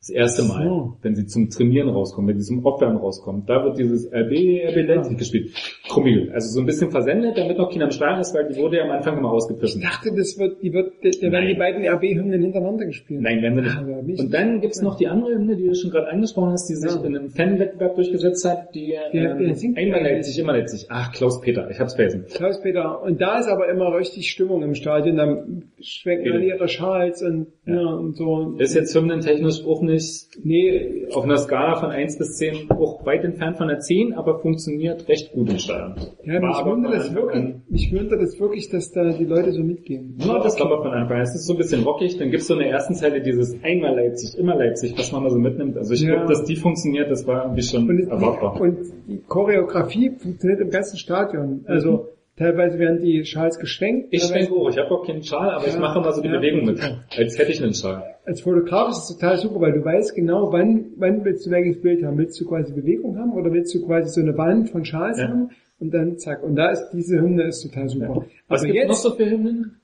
Das 0.00 0.08
erste 0.08 0.44
Mal, 0.44 0.64
So. 0.66 0.96
wenn 1.02 1.14
sie 1.14 1.26
zum 1.26 1.50
Trainieren 1.50 1.90
rauskommen, 1.90 2.30
wenn 2.30 2.40
sie 2.40 2.46
zum 2.46 2.64
Aufwärmen 2.64 2.96
rauskommen. 2.96 3.44
Da 3.46 3.62
wird 3.64 3.76
dieses 3.78 4.06
RB, 4.10 4.32
RB 4.32 4.86
Leipzig 4.88 5.18
gespielt. 5.18 5.50
Krumbiegel. 5.90 6.32
Also 6.32 6.48
so 6.54 6.60
ein 6.60 6.64
bisschen 6.64 6.90
versendet, 6.90 7.36
damit 7.36 7.58
noch 7.58 7.70
keiner 7.70 7.84
am 7.84 7.90
Stadion 7.90 8.20
ist, 8.20 8.34
weil 8.34 8.48
die 8.48 8.56
wurde 8.56 8.78
ja 8.78 8.84
am 8.84 8.92
Anfang 8.92 9.18
immer 9.18 9.28
Ich 9.28 9.34
ausgepfiffen. 9.34 9.82
dachte, 9.82 10.10
das 10.16 10.38
wird, 10.38 10.62
die 10.62 10.72
wird, 10.72 10.92
da 11.04 11.30
werden 11.32 11.48
die 11.48 11.54
beiden 11.54 11.84
RB-Hymnen 11.84 12.40
hintereinander 12.40 12.86
gespielt. 12.86 13.20
Nein, 13.20 13.42
werden 13.42 13.62
sie 13.62 13.68
Ah, 13.70 13.82
nicht. 14.02 14.18
ich 14.18 14.24
Und 14.24 14.32
dann 14.32 14.62
gibt's 14.62 14.80
noch 14.80 14.96
die 14.96 15.06
andere 15.06 15.34
Hymne, 15.34 15.56
die 15.56 15.66
du 15.66 15.74
schon 15.74 15.90
gerade 15.90 16.08
angesprochen 16.08 16.52
hast, 16.52 16.70
die 16.70 16.76
sich 16.76 16.90
Ja. 16.90 17.04
in 17.04 17.14
einem 17.18 17.28
Fanwettbewerb 17.28 17.94
durchgesetzt 17.96 18.48
hat, 18.48 18.74
die 18.74 18.94
wer 19.12 19.38
ähm, 19.38 19.54
einmal? 19.76 20.02
Leipzig, 20.02 20.38
immer 20.38 20.52
Leipzig. 20.54 20.86
Ach, 20.88 21.12
Klaus 21.12 21.42
Peter, 21.42 21.68
ich 21.70 21.78
hab's 21.78 21.94
vergessen. 21.94 22.24
Klaus-Peter. 22.32 23.02
Und 23.02 23.20
da 23.20 23.38
ist 23.40 23.48
aber 23.48 23.68
immer 23.68 23.94
richtig 23.94 24.30
Stimmung 24.30 24.62
im 24.62 24.74
Stadion. 24.74 25.16
Dann 25.16 25.64
schwenken 25.78 26.24
Ja. 26.26 26.32
alle 26.32 26.46
ihre 26.46 26.68
Schals 26.68 27.22
und, 27.22 27.48
ja. 27.66 27.82
und 27.84 28.16
so. 28.16 28.54
Ist 28.56 28.74
jetzt 28.74 28.94
hymnentechnisch 28.96 29.62
auch 29.66 29.82
nicht 29.90 30.28
Nee, 30.44 31.06
auf 31.12 31.24
einer 31.24 31.36
Skala 31.36 31.76
von 31.80 31.90
1 31.90 32.18
bis 32.18 32.36
10 32.36 32.70
auch 32.70 33.04
weit 33.04 33.24
entfernt 33.24 33.58
von 33.58 33.68
der 33.68 33.80
10, 33.80 34.14
aber 34.14 34.38
funktioniert 34.40 35.08
recht 35.08 35.32
gut 35.32 35.50
im 35.50 35.58
Steuern. 35.58 35.94
ja, 36.24 36.40
mich 36.40 36.64
wundert 36.64 36.94
das 36.94 37.14
wirklich, 37.14 37.54
mich 37.68 37.92
wundert 37.92 38.20
das 38.22 38.38
wirklich, 38.40 38.68
dass 38.70 38.90
da 38.92 39.10
die 39.10 39.24
Leute 39.24 39.52
so 39.52 39.62
mitgehen. 39.62 40.16
Ja, 40.18 40.38
das 40.42 40.58
war 40.58 40.66
aber 40.66 40.82
von 40.82 40.92
Anfang 40.92 41.16
an. 41.16 41.22
Es 41.22 41.34
ist 41.34 41.46
so 41.46 41.54
ein 41.54 41.58
bisschen 41.58 41.82
rockig. 41.82 42.16
Dann 42.18 42.30
gibt's 42.30 42.46
so 42.46 42.54
in 42.54 42.60
der 42.60 42.70
ersten 42.70 42.94
Zeile 42.94 43.20
dieses 43.20 43.56
einmal 43.62 43.94
Leipzig, 43.96 44.38
immer 44.38 44.56
Leipzig, 44.56 44.94
was 44.98 45.12
man 45.12 45.22
mal 45.22 45.30
so 45.30 45.38
mitnimmt. 45.38 45.76
Also 45.76 45.92
ich 45.94 46.02
Ja. 46.02 46.14
glaube, 46.14 46.28
dass 46.32 46.44
die 46.44 46.56
funktioniert, 46.56 47.10
das 47.10 47.26
war 47.26 47.44
irgendwie 47.44 47.62
schon 47.62 47.88
Und, 47.88 47.98
es- 48.00 48.08
erwartbar. 48.08 48.60
und 48.60 48.78
die 49.08 49.18
Choreografie 49.28 50.10
funktioniert 50.18 50.60
im 50.60 50.70
ganzen 50.70 50.96
Stadion. 50.96 51.64
Also 51.66 52.08
teilweise 52.40 52.78
werden 52.78 53.00
die 53.02 53.24
Schals 53.24 53.58
geschwenkt. 53.58 54.08
Ich 54.10 54.22
schwenke 54.24 54.50
hoch, 54.52 54.70
ich 54.70 54.78
habe 54.78 54.90
auch 54.90 55.06
keinen 55.06 55.22
Schal, 55.22 55.50
aber 55.50 55.66
ich 55.66 55.74
Ja. 55.74 55.80
mache 55.80 55.98
immer 56.00 56.12
so 56.12 56.20
die 56.22 56.28
Ja. 56.28 56.36
Bewegung 56.38 56.64
mit, 56.64 56.80
als 57.16 57.38
hätte 57.38 57.52
ich 57.52 57.62
einen 57.62 57.74
Schal. 57.74 58.02
Als 58.24 58.40
Fotograf 58.40 58.90
ist 58.90 58.98
es 59.10 59.16
total 59.18 59.36
super, 59.36 59.60
weil 59.60 59.72
du 59.72 59.84
weißt 59.84 60.14
genau, 60.14 60.50
wann, 60.52 60.86
wann 60.96 61.24
willst 61.24 61.46
du 61.46 61.50
welches 61.50 61.80
Bild 61.80 62.02
haben. 62.04 62.18
Willst 62.18 62.40
du 62.40 62.46
quasi 62.46 62.72
Bewegung 62.72 63.18
haben 63.18 63.32
oder 63.32 63.52
willst 63.52 63.74
du 63.74 63.84
quasi 63.86 64.08
so 64.08 64.20
eine 64.20 64.36
Wand 64.36 64.70
von 64.70 64.84
Schals 64.84 65.18
Ja. 65.18 65.28
haben 65.28 65.50
und 65.78 65.92
dann 65.94 66.18
zack. 66.18 66.42
Und 66.42 66.56
da 66.56 66.70
ist 66.70 66.90
diese 66.92 67.20
Hymne 67.20 67.44
ist 67.44 67.62
total 67.62 67.88
super. 67.88 68.24
Was 68.48 68.62
Aber 68.62 68.72
gibt 68.72 68.84
noch 68.86 68.94
jetzt, 68.94 69.02
so 69.02 69.10
für 69.12 69.28
Hymnen? 69.30 69.79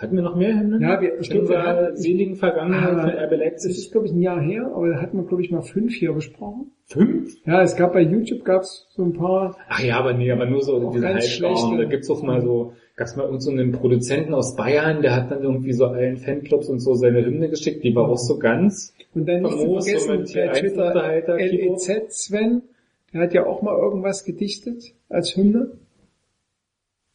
Hatten 0.00 0.16
wir 0.16 0.22
noch 0.22 0.34
mehr 0.34 0.58
Hymnen? 0.58 0.80
Ja, 0.80 0.98
wir- 1.00 1.20
ich 1.20 1.28
glaube, 1.28 1.50
wir 1.50 1.62
hatten- 1.62 1.96
seligen 1.96 2.36
Vergangenheit 2.36 2.94
Ah, 2.94 3.00
von 3.02 3.10
RB 3.10 3.30
das 3.30 3.38
Leipzig. 3.38 3.70
ist 3.78 3.92
glaube 3.92 4.06
ich 4.06 4.12
ein 4.12 4.20
Jahr 4.22 4.40
her, 4.40 4.70
aber 4.74 4.88
da 4.88 5.00
hat 5.02 5.12
man 5.12 5.26
glaube 5.26 5.42
ich 5.42 5.50
mal 5.50 5.60
fünf 5.60 5.94
hier 5.94 6.12
besprochen. 6.14 6.70
Fünf? 6.86 7.34
Ja, 7.44 7.62
es 7.62 7.76
gab 7.76 7.92
bei 7.92 8.00
YouTube 8.00 8.44
gab's 8.44 8.86
so 8.96 9.02
ein 9.04 9.12
paar. 9.12 9.56
Ach 9.68 9.80
ja, 9.80 9.98
aber 9.98 10.14
nee, 10.14 10.30
aber 10.32 10.46
nur 10.46 10.62
so 10.62 10.90
diese 10.90 11.20
schlechte. 11.20 11.76
Da 11.76 11.84
gibt's 11.84 12.08
auch 12.10 12.22
mal 12.22 12.40
so, 12.40 12.72
gab's 12.96 13.14
mal 13.16 13.24
irgend 13.24 13.42
so 13.42 13.50
einen 13.50 13.72
Produzenten 13.72 14.32
aus 14.32 14.56
Bayern, 14.56 15.02
der 15.02 15.14
hat 15.14 15.30
dann 15.30 15.42
irgendwie 15.42 15.72
so 15.74 15.84
allen 15.86 16.16
Fanclubs 16.16 16.68
und 16.70 16.80
so 16.80 16.94
seine 16.94 17.24
Hymne 17.24 17.50
geschickt, 17.50 17.84
die 17.84 17.94
war 17.94 18.08
auch 18.08 18.16
so 18.18 18.38
ganz. 18.38 18.94
Und 19.14 19.28
dann 19.28 19.42
nicht 19.42 19.52
so 19.58 19.80
vergessen, 19.80 20.24
hier 20.26 20.46
bei 20.46 20.60
Twitter. 20.60 21.36
LEZ 21.36 22.24
Sven, 22.24 22.62
der 23.12 23.20
hat 23.22 23.34
ja 23.34 23.44
auch 23.46 23.60
mal 23.60 23.76
irgendwas 23.76 24.24
gedichtet 24.24 24.94
als 25.10 25.36
Hymne. 25.36 25.72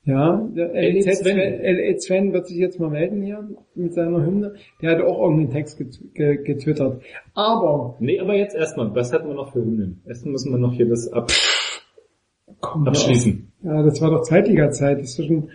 Ja, 0.06 0.48
LEZ 0.54 1.04
Sven. 1.04 1.16
Sven, 1.16 1.38
LE 1.38 2.00
Sven 2.00 2.34
wird 2.34 2.48
sich 2.48 2.58
jetzt 2.58 2.80
mal 2.80 2.92
melden 2.92 3.24
hier 3.24 3.48
mit 3.74 3.94
seiner 3.94 4.24
Hymne. 4.24 4.54
Der 4.82 4.92
hat 4.92 5.02
auch 5.02 5.20
irgendeinen 5.24 5.52
Text 5.52 5.80
get 5.80 6.00
ge 6.14 6.44
getwittert. 6.44 7.02
Aber, 7.34 7.96
Nee, 8.00 8.20
aber 8.20 8.36
jetzt 8.36 8.56
erstmal, 8.56 8.94
was 8.94 9.12
hatten 9.12 9.28
wir 9.28 9.34
noch 9.36 9.52
für 9.52 9.60
Hymnen? 9.60 10.02
Erstmal 10.06 10.34
müssen 10.34 10.52
wir 10.52 10.60
noch 10.60 10.74
hier 10.74 10.88
das 10.88 11.12
ab 11.12 11.32
komm, 12.62 12.88
abschließen. 12.88 13.52
Ja, 13.64 13.82
das 13.84 14.00
war 14.02 14.12
doch 14.12 14.22
Zweitliga-Zeit. 14.22 15.00
Das 15.00 15.18
ist 15.18 15.26
schon, 15.26 15.50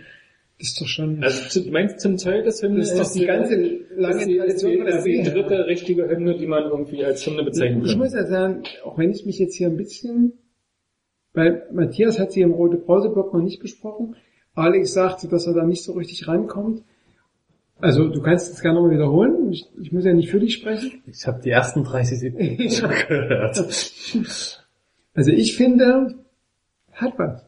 das 0.59 0.67
ist 0.67 0.81
doch 0.81 0.87
schon, 0.87 1.23
Also 1.23 1.63
du 1.63 1.71
meinst 1.71 1.99
Tim 1.99 2.17
Tölkes 2.17 2.61
Hymne 2.61 2.79
das 2.79 2.91
ist 2.91 2.99
doch 2.99 3.21
die 3.21 3.25
ganze 3.25 3.55
lange 3.95 4.25
die, 4.25 4.37
Tradition 4.37 4.77
von 4.77 4.85
der 4.85 4.97
ist 4.97 5.05
die 5.05 5.23
dritte 5.23 5.65
richtige 5.65 6.09
Hymne, 6.09 6.37
die 6.37 6.47
man 6.47 6.65
irgendwie 6.65 7.05
als 7.05 7.25
Hymne 7.25 7.43
bezeichnen 7.43 7.85
Ich 7.85 7.91
kann. 7.91 7.99
muss 7.99 8.13
ja 8.13 8.25
sagen, 8.25 8.63
auch 8.83 8.97
wenn 8.97 9.11
ich 9.11 9.25
mich 9.25 9.39
jetzt 9.39 9.55
hier 9.55 9.67
ein 9.67 9.77
bisschen, 9.77 10.33
weil 11.33 11.63
Matthias 11.71 12.19
hat 12.19 12.33
sie 12.33 12.41
im 12.41 12.51
Rote 12.51 12.75
Brauseblock 12.77 13.33
noch 13.33 13.41
nicht 13.41 13.61
besprochen, 13.61 14.17
Alex 14.55 14.93
sagte, 14.93 15.27
dass 15.27 15.47
er 15.47 15.53
da 15.53 15.63
nicht 15.65 15.83
so 15.83 15.93
richtig 15.93 16.27
rankommt. 16.27 16.83
Also 17.79 18.07
du 18.09 18.21
kannst 18.21 18.53
es 18.53 18.61
gerne 18.61 18.75
nochmal 18.79 18.93
wiederholen. 18.95 19.51
Ich, 19.51 19.65
ich 19.81 19.91
muss 19.91 20.05
ja 20.05 20.13
nicht 20.13 20.29
für 20.29 20.39
dich 20.39 20.53
sprechen. 20.53 21.01
Ich 21.07 21.25
habe 21.25 21.41
die 21.41 21.49
ersten 21.49 21.83
30 21.83 22.19
Sekunden 22.19 22.69
schon 22.69 22.89
gehört. 23.07 23.57
Also 25.13 25.31
ich 25.31 25.55
finde, 25.57 26.15
hat 26.91 27.13
was. 27.17 27.45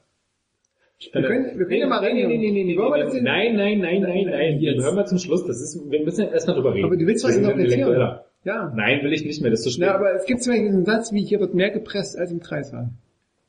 Wir 1.12 1.24
Äh, 1.24 1.28
können, 1.28 1.46
wir 1.46 1.54
können 1.54 1.68
nee, 1.70 1.80
ja 1.80 1.88
mal 1.88 2.00
reden. 2.00 2.30
nee, 2.30 2.38
nee, 2.38 2.52
nee, 2.52 2.64
nee, 2.64 2.78
Wollen 2.78 2.92
wir 2.94 2.98
nee, 2.98 3.04
das 3.04 3.14
denn- 3.14 3.24
nein, 3.26 3.56
nein, 3.58 3.80
nein, 3.80 4.02
nein, 4.02 4.26
nein. 4.30 4.60
Jetzt. 4.60 4.82
Hören 4.84 4.96
wir 4.96 5.06
zum 5.06 5.18
Schluss. 5.20 5.46
Das 5.46 5.62
ist, 5.62 5.80
wir 5.92 6.04
müssen 6.04 6.28
erstmal 6.30 6.56
drüber 6.56 6.74
reden. 6.74 6.86
Aber 6.86 6.96
du 6.98 7.06
willst 7.06 7.24
was 7.26 7.36
interpretieren. 7.36 8.20
Ja. 8.46 8.72
Nein, 8.76 9.04
will 9.04 9.14
ich 9.14 9.24
nicht 9.26 9.42
mehr, 9.42 9.52
das 9.52 9.60
ist 9.60 9.66
zu 9.66 9.70
spät. 9.72 9.86
Na, 9.88 9.96
aber 9.96 10.14
es 10.16 10.26
gibt 10.26 10.42
zum 10.44 10.54
Beispiel 10.54 10.70
einen 10.70 10.86
Satz, 10.86 11.12
wie 11.14 11.24
hier 11.24 11.40
wird 11.40 11.54
mehr 11.54 11.70
gepresst 11.72 12.18
als 12.18 12.32
im 12.32 12.40
Kreissaal. 12.40 12.90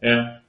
ja. 0.00 0.40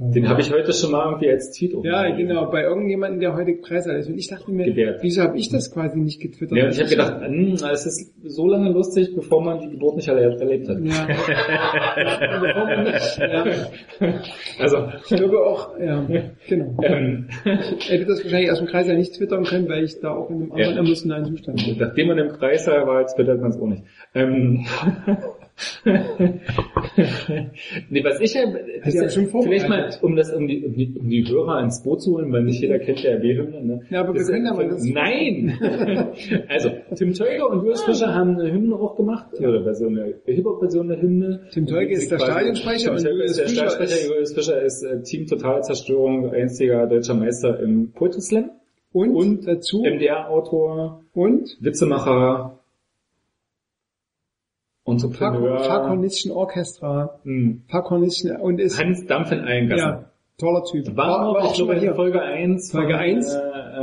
Den 0.00 0.28
habe 0.28 0.40
ich 0.40 0.52
heute 0.52 0.72
schon 0.72 0.92
mal 0.92 1.06
irgendwie 1.06 1.28
als 1.28 1.50
Tweet 1.50 1.72
Ja, 1.82 2.08
genau, 2.14 2.48
bei 2.52 2.62
irgendjemandem, 2.62 3.18
der 3.18 3.34
heute 3.34 3.56
Kreissaal 3.56 3.96
ist. 3.98 4.08
Und 4.08 4.16
ich 4.16 4.28
dachte 4.28 4.48
mir, 4.52 4.66
Gebärt. 4.66 5.02
wieso 5.02 5.22
habe 5.22 5.36
ich 5.36 5.48
das 5.50 5.72
quasi 5.72 5.98
nicht 5.98 6.20
getwittert? 6.20 6.56
Ja, 6.56 6.64
und 6.66 6.70
ich 6.70 6.78
habe 6.78 6.88
gedacht, 6.88 7.20
hm, 7.20 7.54
es 7.54 7.84
ist 7.86 8.14
so 8.22 8.46
lange 8.46 8.70
lustig, 8.70 9.12
bevor 9.16 9.42
man 9.42 9.58
die 9.58 9.70
Geburt 9.70 9.96
nicht 9.96 10.06
erlebt, 10.06 10.40
erlebt 10.40 10.68
hat. 10.68 10.78
Ja. 10.84 11.08
Warum 11.98 12.84
nicht? 12.84 13.18
Ja. 13.18 13.44
Also, 14.60 14.88
Ich 15.10 15.16
glaube 15.16 15.38
auch, 15.40 15.76
ja, 15.80 16.06
genau. 16.48 16.76
ähm, 16.84 17.28
Ich 17.78 17.90
hätte 17.90 18.06
das 18.06 18.22
wahrscheinlich 18.22 18.52
aus 18.52 18.58
dem 18.58 18.68
Kreis 18.68 18.86
ja 18.86 18.94
nicht 18.94 19.14
twittern 19.16 19.42
können, 19.44 19.68
weil 19.68 19.82
ich 19.82 19.98
da 20.00 20.12
auch 20.14 20.30
in 20.30 20.36
einem 20.42 20.52
anderen 20.52 20.74
Ja. 20.74 20.80
emotionalen 20.80 21.24
Zustand 21.24 21.64
bin. 21.64 21.76
nachdem 21.78 22.06
man 22.08 22.18
im 22.18 22.28
Kreis 22.28 22.66
war, 22.68 23.04
twittert 23.06 23.40
man 23.40 23.50
es 23.50 23.58
auch 23.60 23.66
nicht. 23.66 23.82
Ähm, 24.14 24.64
nee, 27.90 28.04
was 28.04 28.20
ich 28.20 28.34
ja, 28.34 28.42
ja 28.84 29.08
schon 29.08 29.26
vielleicht 29.26 29.68
mal, 29.68 29.90
um 30.02 30.16
das, 30.16 30.32
um 30.32 30.46
die, 30.46 30.64
um 30.64 30.74
die, 30.74 30.94
um 30.98 31.08
die 31.08 31.24
Hörer 31.28 31.60
ins 31.62 31.82
Boot 31.82 32.02
zu 32.02 32.12
holen, 32.14 32.32
weil 32.32 32.42
nicht 32.44 32.60
jeder 32.60 32.78
kennt 32.78 33.02
der 33.04 33.16
RB-Hymne, 33.18 33.64
ne? 33.64 33.80
Ja, 33.90 34.00
aber 34.00 34.14
wir 34.14 34.20
Das- 34.20 34.30
können 34.30 34.44
ja 34.46 34.54
mal 34.54 34.68
das- 34.68 34.84
Nein! 34.84 35.58
also, 36.48 36.70
Tim 36.94 37.12
Tölke 37.12 37.46
und 37.46 37.58
Julius 37.60 37.82
Fischer 37.82 38.14
haben 38.14 38.38
eine 38.38 38.52
Hymne 38.52 38.74
auch 38.76 38.96
gemacht, 38.96 39.26
oder 39.38 39.62
Version, 39.62 39.98
eine 39.98 40.14
Hip-Hop-Version 40.26 40.88
der 40.88 41.00
Hymne. 41.02 41.40
Tim 41.52 41.66
Tölke 41.66 41.92
ist 41.94 42.10
der 42.10 42.18
Stadionsprecher 42.18 42.96
Tim 42.96 43.06
Julius 43.06 43.30
ist 43.30 43.38
der 43.40 43.48
Fischer 43.48 43.68
Stadionsprecher, 43.70 43.94
ist- 43.94 44.08
Julius 44.08 44.32
Fischer 44.34 44.62
ist 44.62 44.82
äh, 44.82 45.02
Team 45.02 45.26
Totalzerstörung, 45.26 46.30
einziger 46.32 46.86
deutscher 46.86 47.14
Meister 47.14 47.58
im 47.60 47.92
Poetry 47.92 48.20
Slam. 48.20 48.50
Und, 48.92 49.14
Und 49.14 49.46
dazu, 49.46 49.82
MDR-Autor, 49.84 51.02
und 51.12 51.58
Witzemacher, 51.60 52.57
Entrepreneur, 55.04 55.58
Fahrkornischen 55.60 56.30
Orchestra, 56.32 57.18
hm, 57.24 57.62
Fahrkornischen, 57.68 58.36
und 58.36 58.60
ist, 58.60 58.78
Hans 58.78 59.06
Dampf 59.06 59.32
in 59.32 59.40
allen 59.40 59.68
Gassen. 59.68 59.86
ja, 59.86 60.10
toller 60.38 60.64
Typ. 60.64 60.96
War, 60.96 61.26
auch, 61.28 61.38
ich 61.50 61.56
schon 61.56 61.66
glaube, 61.66 61.72
mal 61.74 61.80
hier. 61.80 61.94
Folge 61.94 62.20
1 62.22 62.70
Folge 62.72 62.92
von, 62.92 63.00
1? 63.00 63.34
Äh, 63.34 63.38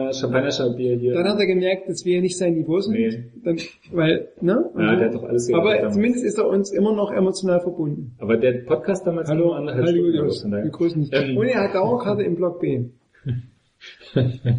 äh, 0.09 0.13
Champagner 0.13 0.75
Bier 0.75 0.95
hier. 0.97 1.13
Dann 1.13 1.27
hat 1.27 1.39
er 1.39 1.45
gemerkt, 1.45 1.89
dass 1.89 2.05
wir 2.05 2.21
nicht 2.21 2.37
sein 2.37 2.53
Niveau 2.55 2.79
sind. 2.79 2.93
Nee. 2.93 3.23
Dann, 3.43 3.57
weil, 3.91 4.29
ne? 4.41 4.69
Ja, 4.77 4.93
so. 4.93 4.95
der 4.99 5.07
hat 5.07 5.15
doch 5.15 5.23
alles 5.23 5.47
gehört 5.47 5.63
Aber 5.63 5.75
damals. 5.75 5.93
zumindest 5.93 6.25
ist 6.25 6.37
er 6.37 6.47
uns 6.47 6.71
immer 6.71 6.93
noch 6.93 7.11
emotional 7.11 7.61
verbunden. 7.61 8.15
Aber 8.19 8.37
der 8.37 8.63
Podcast 8.65 9.07
damals 9.07 9.29
Hallo, 9.29 9.53
anderthalb 9.53 9.85
hallo 9.87 10.29
Stunden 10.31 10.51
daher. 10.51 10.65
wir 10.65 10.71
grüßen 10.71 11.03
dich. 11.03 11.13
Ähm, 11.13 11.37
Und 11.37 11.47
er 11.47 11.63
hat 11.63 11.75
Dauerkarte 11.75 12.23
im 12.23 12.35
Block 12.35 12.59
B. 12.59 12.85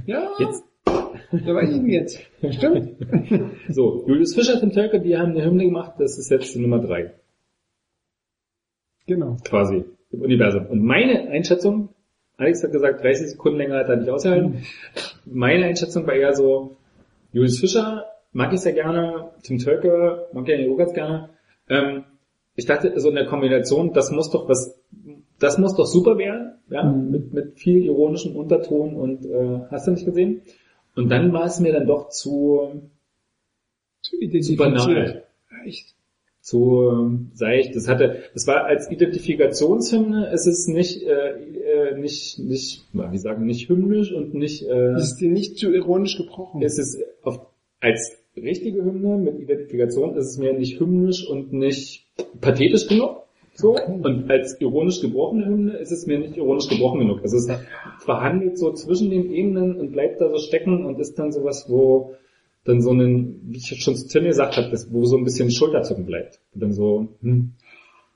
ja, 0.06 0.28
Jetzt, 0.38 0.64
da 0.86 1.54
weiß 1.54 1.70
ich 1.70 1.76
ihn 1.76 1.88
jetzt. 1.88 2.20
Stimmt. 2.50 2.96
so, 3.68 4.04
Julius 4.06 4.34
Fischer, 4.34 4.58
Tim 4.60 4.72
Tölke, 4.72 5.00
die 5.00 5.16
haben 5.16 5.32
eine 5.32 5.44
Hymne 5.44 5.64
gemacht, 5.64 5.94
das 5.98 6.18
ist 6.18 6.30
jetzt 6.30 6.54
die 6.54 6.60
Nummer 6.60 6.78
3. 6.80 7.12
Genau. 9.06 9.36
quasi 9.44 9.84
im 10.10 10.20
Universum. 10.20 10.66
Und 10.66 10.82
meine 10.82 11.28
Einschätzung, 11.28 11.90
Alex 12.38 12.62
hat 12.64 12.72
gesagt, 12.72 13.02
30 13.04 13.28
Sekunden 13.30 13.58
länger 13.58 13.76
hat 13.78 13.88
er 13.88 13.96
nicht 13.96 14.10
ausgehalten. 14.10 14.64
Meine 15.24 15.66
Einschätzung 15.66 16.06
war 16.06 16.14
eher 16.14 16.34
so, 16.34 16.76
Julius 17.32 17.60
Fischer 17.60 18.04
mag 18.32 18.52
ich 18.52 18.60
sehr 18.60 18.72
gerne, 18.72 19.30
Tim 19.42 19.58
Tölke 19.58 20.26
mag 20.32 20.48
ich 20.48 20.68
auch 20.68 20.76
ganz 20.76 20.92
gerne. 20.92 21.30
Ähm, 21.68 22.04
ich 22.56 22.66
dachte, 22.66 22.98
so 22.98 23.08
in 23.10 23.14
der 23.14 23.26
Kombination, 23.26 23.92
das 23.92 24.10
muss 24.10 24.30
doch 24.30 24.48
was, 24.48 24.80
das 25.38 25.58
muss 25.58 25.76
doch 25.76 25.86
super 25.86 26.18
werden, 26.18 26.54
ja, 26.68 26.82
Mhm. 26.82 27.10
mit, 27.10 27.32
mit 27.32 27.58
viel 27.58 27.84
ironischem 27.84 28.34
Unterton 28.34 28.94
und 28.96 29.24
äh, 29.24 29.60
hast 29.70 29.86
du 29.86 29.92
nicht 29.92 30.04
gesehen? 30.04 30.42
Und 30.96 31.10
dann 31.10 31.32
war 31.32 31.44
es 31.44 31.60
mir 31.60 31.72
dann 31.72 31.86
doch 31.86 32.08
zu, 32.08 32.82
Zu 34.02 34.16
zu 34.40 34.56
banal 34.56 35.24
Echt? 35.64 35.94
zu 36.40 36.88
ähm, 36.90 37.30
seicht. 37.34 37.74
Das 37.74 37.88
hatte, 37.88 38.22
das 38.32 38.46
war 38.46 38.64
als 38.64 38.90
Identifikationshymne, 38.90 40.30
es 40.32 40.46
ist 40.46 40.68
nicht, 40.68 41.02
äh, 41.02 41.30
äh, 41.30 41.98
nicht, 41.98 42.38
nicht, 42.38 42.84
wie 42.92 43.18
sagen, 43.18 43.44
nicht 43.46 43.68
hymnisch 43.68 44.12
und 44.12 44.32
nicht, 44.34 44.62
äh, 44.62 44.92
Das 44.92 45.08
ist 45.12 45.16
dir 45.16 45.30
nicht 45.30 45.58
zu 45.58 45.72
ironisch 45.72 46.16
gebrochen. 46.16 46.62
es 46.62 46.78
ist 46.78 46.98
auf, 47.22 47.40
als 47.80 48.16
richtige 48.36 48.84
Hymne 48.84 49.18
mit 49.18 49.40
Identifikation 49.40 50.16
ist 50.16 50.26
es 50.26 50.38
mir 50.38 50.52
nicht 50.52 50.78
hymnisch 50.78 51.26
und 51.28 51.52
nicht 51.52 52.06
pathetisch 52.40 52.86
genug. 52.86 53.25
So. 53.56 53.76
Und 53.76 54.30
als 54.30 54.60
ironisch 54.60 55.00
gebrochene 55.00 55.46
Hymne 55.46 55.76
ist 55.78 55.90
es 55.90 56.06
mir 56.06 56.18
nicht 56.18 56.36
ironisch 56.36 56.68
gebrochen 56.68 57.00
genug. 57.00 57.22
Also 57.22 57.36
es 57.38 57.48
verhandelt 58.00 58.58
so 58.58 58.72
zwischen 58.72 59.10
den 59.10 59.32
Ebenen 59.32 59.76
und 59.76 59.92
bleibt 59.92 60.20
da 60.20 60.28
so 60.28 60.38
stecken 60.38 60.84
und 60.84 61.00
ist 61.00 61.18
dann 61.18 61.32
sowas, 61.32 61.66
wo 61.68 62.14
dann 62.64 62.82
so 62.82 62.92
ein, 62.92 63.40
wie 63.44 63.56
ich 63.56 63.82
schon 63.82 63.96
zu 63.96 64.08
Tim 64.08 64.24
gesagt 64.24 64.56
habe, 64.56 64.76
wo 64.90 65.04
so 65.04 65.16
ein 65.16 65.24
bisschen 65.24 65.50
Schulterzucken 65.50 66.04
bleibt. 66.04 66.40
Und 66.54 66.62
dann 66.62 66.72
so, 66.72 67.08
hm. 67.22 67.52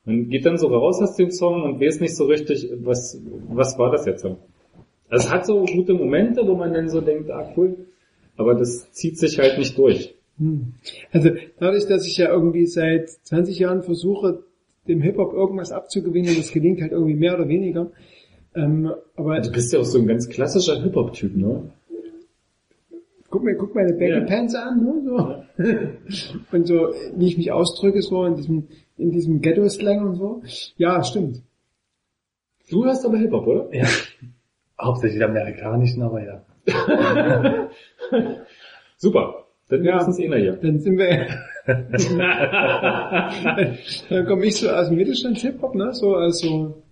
Man 0.05 0.28
geht 0.28 0.47
dann 0.47 0.57
so 0.57 0.69
raus 0.69 1.01
aus 1.02 1.17
dem 1.17 1.31
Song 1.31 1.62
und 1.62 1.81
weiß 1.81 2.01
nicht 2.01 2.17
so 2.17 2.25
richtig, 2.25 2.70
was, 2.83 3.20
was 3.49 3.78
war 3.78 3.93
das 3.93 4.07
jetzt 4.07 4.23
so. 4.23 4.39
Also 5.10 5.27
es 5.27 5.33
hat 5.33 5.44
so 5.47 5.65
gute 5.65 5.93
Momente, 5.93 6.47
wo 6.47 6.55
man 6.55 6.73
dann 6.73 6.89
so 6.89 7.01
denkt, 7.01 7.31
ah 7.31 7.52
cool, 7.57 7.86
aber 8.36 8.55
das 8.55 8.91
zieht 8.93 9.19
sich 9.19 9.39
halt 9.39 9.59
nicht 9.59 9.77
durch. 9.77 10.15
Hm. 10.39 10.75
Also 11.12 11.31
dadurch, 11.59 11.86
dass 11.86 12.07
ich 12.07 12.17
ja 12.17 12.31
irgendwie 12.31 12.67
seit 12.67 13.10
20 13.10 13.59
Jahren 13.59 13.83
versuche, 13.83 14.43
dem 14.91 15.01
Hip-Hop 15.02 15.33
irgendwas 15.33 15.73
abzugewinnen, 15.73 16.36
das 16.36 16.52
gelingt 16.52 16.81
halt 16.83 16.93
irgendwie 16.93 17.15
mehr 17.15 17.35
oder 17.35 17.49
weniger. 17.49 17.91
Ähm, 18.55 18.93
aber 19.17 19.41
Du 19.41 19.52
bist 19.52 19.73
ja 19.73 19.78
auch 19.81 19.85
so 19.85 19.99
ein 19.99 20.07
ganz 20.07 20.28
klassischer 20.28 20.83
Hip-Hop-Typ, 20.83 21.36
ne? 21.36 21.70
guck 23.31 23.44
mir, 23.44 23.55
guck 23.55 23.75
meine 23.75 23.93
Baggy 23.93 24.10
Ja. 24.10 24.20
Pants 24.25 24.55
an, 24.55 24.83
ne, 24.85 25.02
so. 25.05 25.65
und 26.57 26.67
so, 26.67 26.93
wie 27.17 27.28
ich 27.28 27.39
mich 27.39 27.52
ausdrücke, 27.52 28.02
so 28.02 28.25
in 28.25 28.35
diesem, 28.35 28.69
in 28.99 29.10
diesem 29.12 29.41
Ghetto-Slang 29.41 30.05
und 30.05 30.17
so. 30.17 30.43
Ja, 30.77 31.02
stimmt. 31.05 31.43
Du 32.69 32.85
hörst 32.85 33.07
aber 33.07 33.19
Hip-Hop, 33.19 33.47
oder? 33.47 33.75
Ja. 33.75 33.86
Hauptsächlich 34.81 35.23
amerikanischen, 35.23 36.02
aber 36.02 36.23
ja. 36.25 36.44
Super. 38.97 39.47
Dann 39.71 39.85
Ja. 39.85 39.99
ja. 39.99 40.05
uns 40.05 40.19
eh 40.19 40.27
hier. 40.29 40.53
Dann 40.61 40.81
sind 40.81 40.99
wir, 40.99 41.27
dann 44.11 44.27
komme 44.27 44.47
ich 44.47 44.57
so 44.57 44.69
aus 44.69 44.89
dem 44.89 44.97
Mittelstands-Hip-Hop, 44.97 45.75
ne, 45.77 45.95
so, 45.95 46.17
also, 46.17 46.83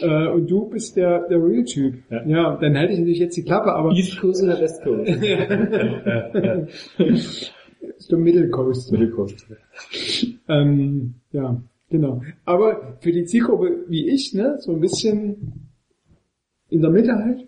äh, 0.00 0.26
und 0.28 0.50
du 0.50 0.68
bist 0.68 0.96
der, 0.96 1.28
der 1.28 1.38
Real-Typ. 1.38 2.02
Ja. 2.10 2.26
Ja. 2.26 2.56
dann 2.56 2.76
halte 2.76 2.92
ich 2.92 2.98
natürlich 2.98 3.20
jetzt 3.20 3.36
die 3.36 3.44
Klappe, 3.44 3.72
aber 3.72 3.92
East 3.92 4.20
Coast 4.20 4.42
oder 4.42 4.60
West 4.60 4.82
Coast? 4.82 5.08
so 7.98 8.18
Middle 8.18 8.50
Coast. 8.50 8.90
Middle 8.90 9.10
Coast. 9.10 9.46
Ähm, 10.48 11.14
ja, 11.32 11.62
genau. 11.88 12.20
Aber 12.44 12.96
für 13.00 13.12
die 13.12 13.24
Zielgruppe 13.24 13.84
wie 13.88 14.08
ich, 14.10 14.34
ne, 14.34 14.56
so 14.58 14.72
ein 14.72 14.80
bisschen 14.80 15.70
in 16.68 16.80
der 16.82 16.90
Mitte 16.90 17.14
halt, 17.14 17.46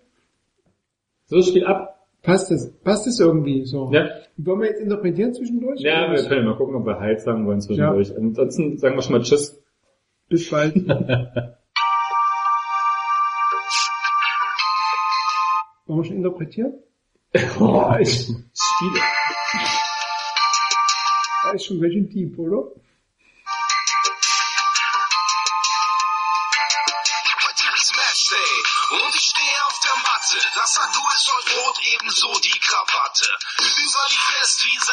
So, 1.27 1.43
spiel 1.43 1.65
ab. 1.65 1.92
Passt 2.23 2.51
das, 2.51 2.73
passt 2.83 3.07
das 3.07 3.21
irgendwie 3.21 3.65
so. 3.65 3.91
Ja. 3.93 4.09
Wollen 4.37 4.61
wir 4.61 4.69
jetzt 4.69 4.81
interpretieren 4.81 5.35
zwischendurch? 5.35 5.81
Ja, 5.81 6.11
wir 6.11 6.23
können 6.25 6.47
mal 6.47 6.57
gucken, 6.57 6.75
ob 6.75 6.87
wir 6.87 6.99
Halt 6.99 7.21
sagen 7.21 7.47
wollen 7.47 7.61
zwischendurch. 7.61 8.17
Ansonsten 8.17 8.79
sagen 8.79 8.97
wir 8.97 9.03
schon 9.03 9.13
mal 9.13 9.23
Tschüss. 9.23 9.63
Bis 10.29 10.51
bald. 10.51 10.75
Wollen 15.87 16.01
wir 16.01 16.05
schon 16.05 16.17
interpretieren? 16.17 16.75
Oh, 17.61 17.93
ich 17.99 18.13
spiele. 18.13 19.01
Das 21.45 21.55
ist 21.55 21.65
schon 21.67 21.79
schön 21.81 22.09
deep, 22.09 22.39
oder? 22.39 22.71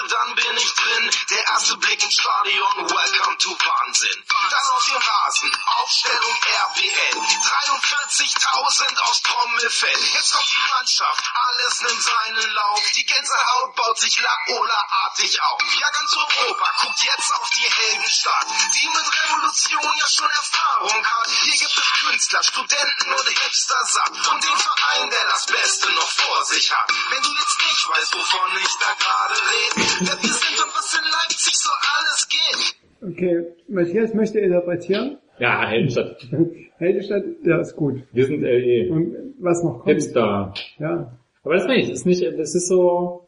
Dann 0.08 0.36
bin 0.36 0.58
ich 0.58 0.74
drin. 0.76 1.10
Der 1.30 1.48
erste 1.48 1.76
Blick 1.78 2.02
ins 2.02 2.14
Stadion, 2.14 2.90
welcome 2.90 3.38
to 3.38 3.50
Wahnsinn. 3.50 4.24
Dann 4.50 4.68
auf 4.72 4.86
dem 4.86 4.98
Rasen, 4.98 5.52
Aufstellung 5.78 6.36
RBL. 6.70 7.18
43.000 7.20 9.00
aus 9.02 9.22
Trommelfell. 9.22 10.06
Jetzt 10.14 10.34
kommt 10.34 10.50
die 10.50 10.70
Mannschaft, 10.72 11.32
alles 11.34 11.82
nimmt 11.82 12.04
seinen 12.04 12.52
Lauf. 12.52 12.82
Die 12.96 13.06
Gänsehaut 13.06 13.76
baut 13.76 14.00
sich 14.00 14.20
Laola-artig 14.20 15.40
auf. 15.42 15.62
Ja, 15.80 15.90
ganz 15.92 16.14
Europa 16.14 16.72
guckt 16.80 17.02
jetzt 17.02 17.32
auf 17.36 17.50
die 17.52 17.70
Heldenstadt, 17.70 18.48
die 18.74 18.88
mit 18.88 19.22
Revolution 19.22 19.98
ja 19.98 20.08
schon 20.08 20.30
Erfahrung 20.30 21.06
hat. 21.06 21.28
Hier 21.44 21.58
gibt 21.58 21.78
es 21.78 21.94
Künstler, 22.00 22.44
Studenten 22.44 23.14
und 23.14 23.28
Hipster 23.28 23.86
satt. 23.86 24.28
Und 24.30 24.44
den 24.44 24.58
Verein, 24.58 25.10
der 25.12 25.26
das 25.26 25.46
Beste 25.46 25.92
noch 25.92 26.10
vor 26.10 26.46
sich 26.46 26.72
hat. 26.72 26.92
Wenn 27.10 27.22
du 27.22 27.34
jetzt 27.36 27.62
nicht 27.62 27.90
weißt, 27.90 28.16
wovon 28.16 28.58
ich 28.58 28.78
da 28.80 28.94
gerade 28.94 29.50
rede, 29.52 29.98
wer 30.02 30.24
wir 30.24 30.34
sind 30.34 30.60
und 30.60 30.76
was 30.76 30.94
in 30.94 31.04
Leipzig 31.04 31.56
so 31.56 31.70
alles 31.98 32.28
geht. 32.28 32.89
Okay, 33.02 33.46
Matthias 33.68 34.14
möchte 34.14 34.40
interpretieren. 34.40 35.18
Ja, 35.40 35.66
Heldenstadt. 35.68 36.18
Heldestadt, 36.78 37.24
ja, 37.46 37.60
ist 37.60 37.76
gut. 37.76 38.04
Wir 38.12 38.26
sind 38.26 38.42
LE. 38.42 38.92
Und 38.92 39.16
was 39.40 39.64
noch 39.64 39.80
kommt? 39.80 39.86
Hipster. 39.88 40.54
Ja. 40.80 41.18
Aber 41.44 41.54
das 41.56 41.66
meine 41.68 41.82
ich, 41.82 41.90
ist 41.90 42.06
nicht, 42.06 42.22
das 42.38 42.56
ist 42.56 42.68
so, 42.68 43.26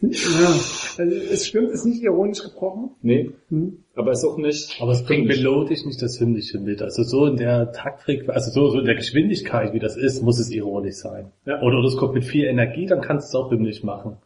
Ja, 0.00 0.10
also 0.48 1.16
es 1.32 1.46
stimmt, 1.46 1.70
ist 1.70 1.84
nicht 1.84 2.02
ironisch 2.02 2.42
gebrochen. 2.42 2.90
nee, 3.02 3.30
Hm. 3.50 3.78
aber 3.94 4.12
ist 4.12 4.24
auch 4.24 4.38
nicht. 4.38 4.78
Aber 4.80 4.92
es 4.92 5.04
bringt 5.04 5.26
melodisch 5.28 5.84
nicht 5.84 6.00
das 6.00 6.18
Hymnische 6.18 6.58
mit. 6.58 6.80
Also 6.80 7.02
so 7.02 7.26
in 7.26 7.36
der 7.36 7.72
Taktfrequenz, 7.72 8.30
also 8.30 8.50
so, 8.50 8.70
so 8.70 8.78
in 8.80 8.86
der 8.86 8.94
Geschwindigkeit, 8.94 9.74
wie 9.74 9.78
das 9.78 9.96
ist, 9.98 10.22
muss 10.22 10.38
es 10.38 10.50
ironisch 10.50 10.96
sein. 10.96 11.32
Ja. 11.44 11.60
Oder 11.60 11.82
das 11.82 11.96
kommt 11.98 12.14
mit 12.14 12.24
viel 12.24 12.46
Energie, 12.46 12.86
dann 12.86 13.02
kannst 13.02 13.32
du 13.34 13.38
es 13.38 13.44
auch 13.44 13.50
hymnisch 13.50 13.82
machen. 13.82 14.16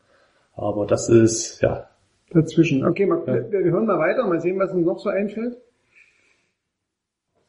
Aber 0.54 0.86
das 0.86 1.08
ist, 1.08 1.60
ja, 1.62 1.88
Dazwischen. 2.30 2.86
Okay, 2.86 3.06
mal, 3.06 3.26
wir, 3.26 3.50
wir 3.64 3.72
hören 3.72 3.86
mal 3.86 3.98
weiter, 3.98 4.26
mal 4.26 4.40
sehen, 4.40 4.58
was 4.58 4.70
uns 4.72 4.86
noch 4.86 4.98
so 4.98 5.08
einfällt. 5.10 5.56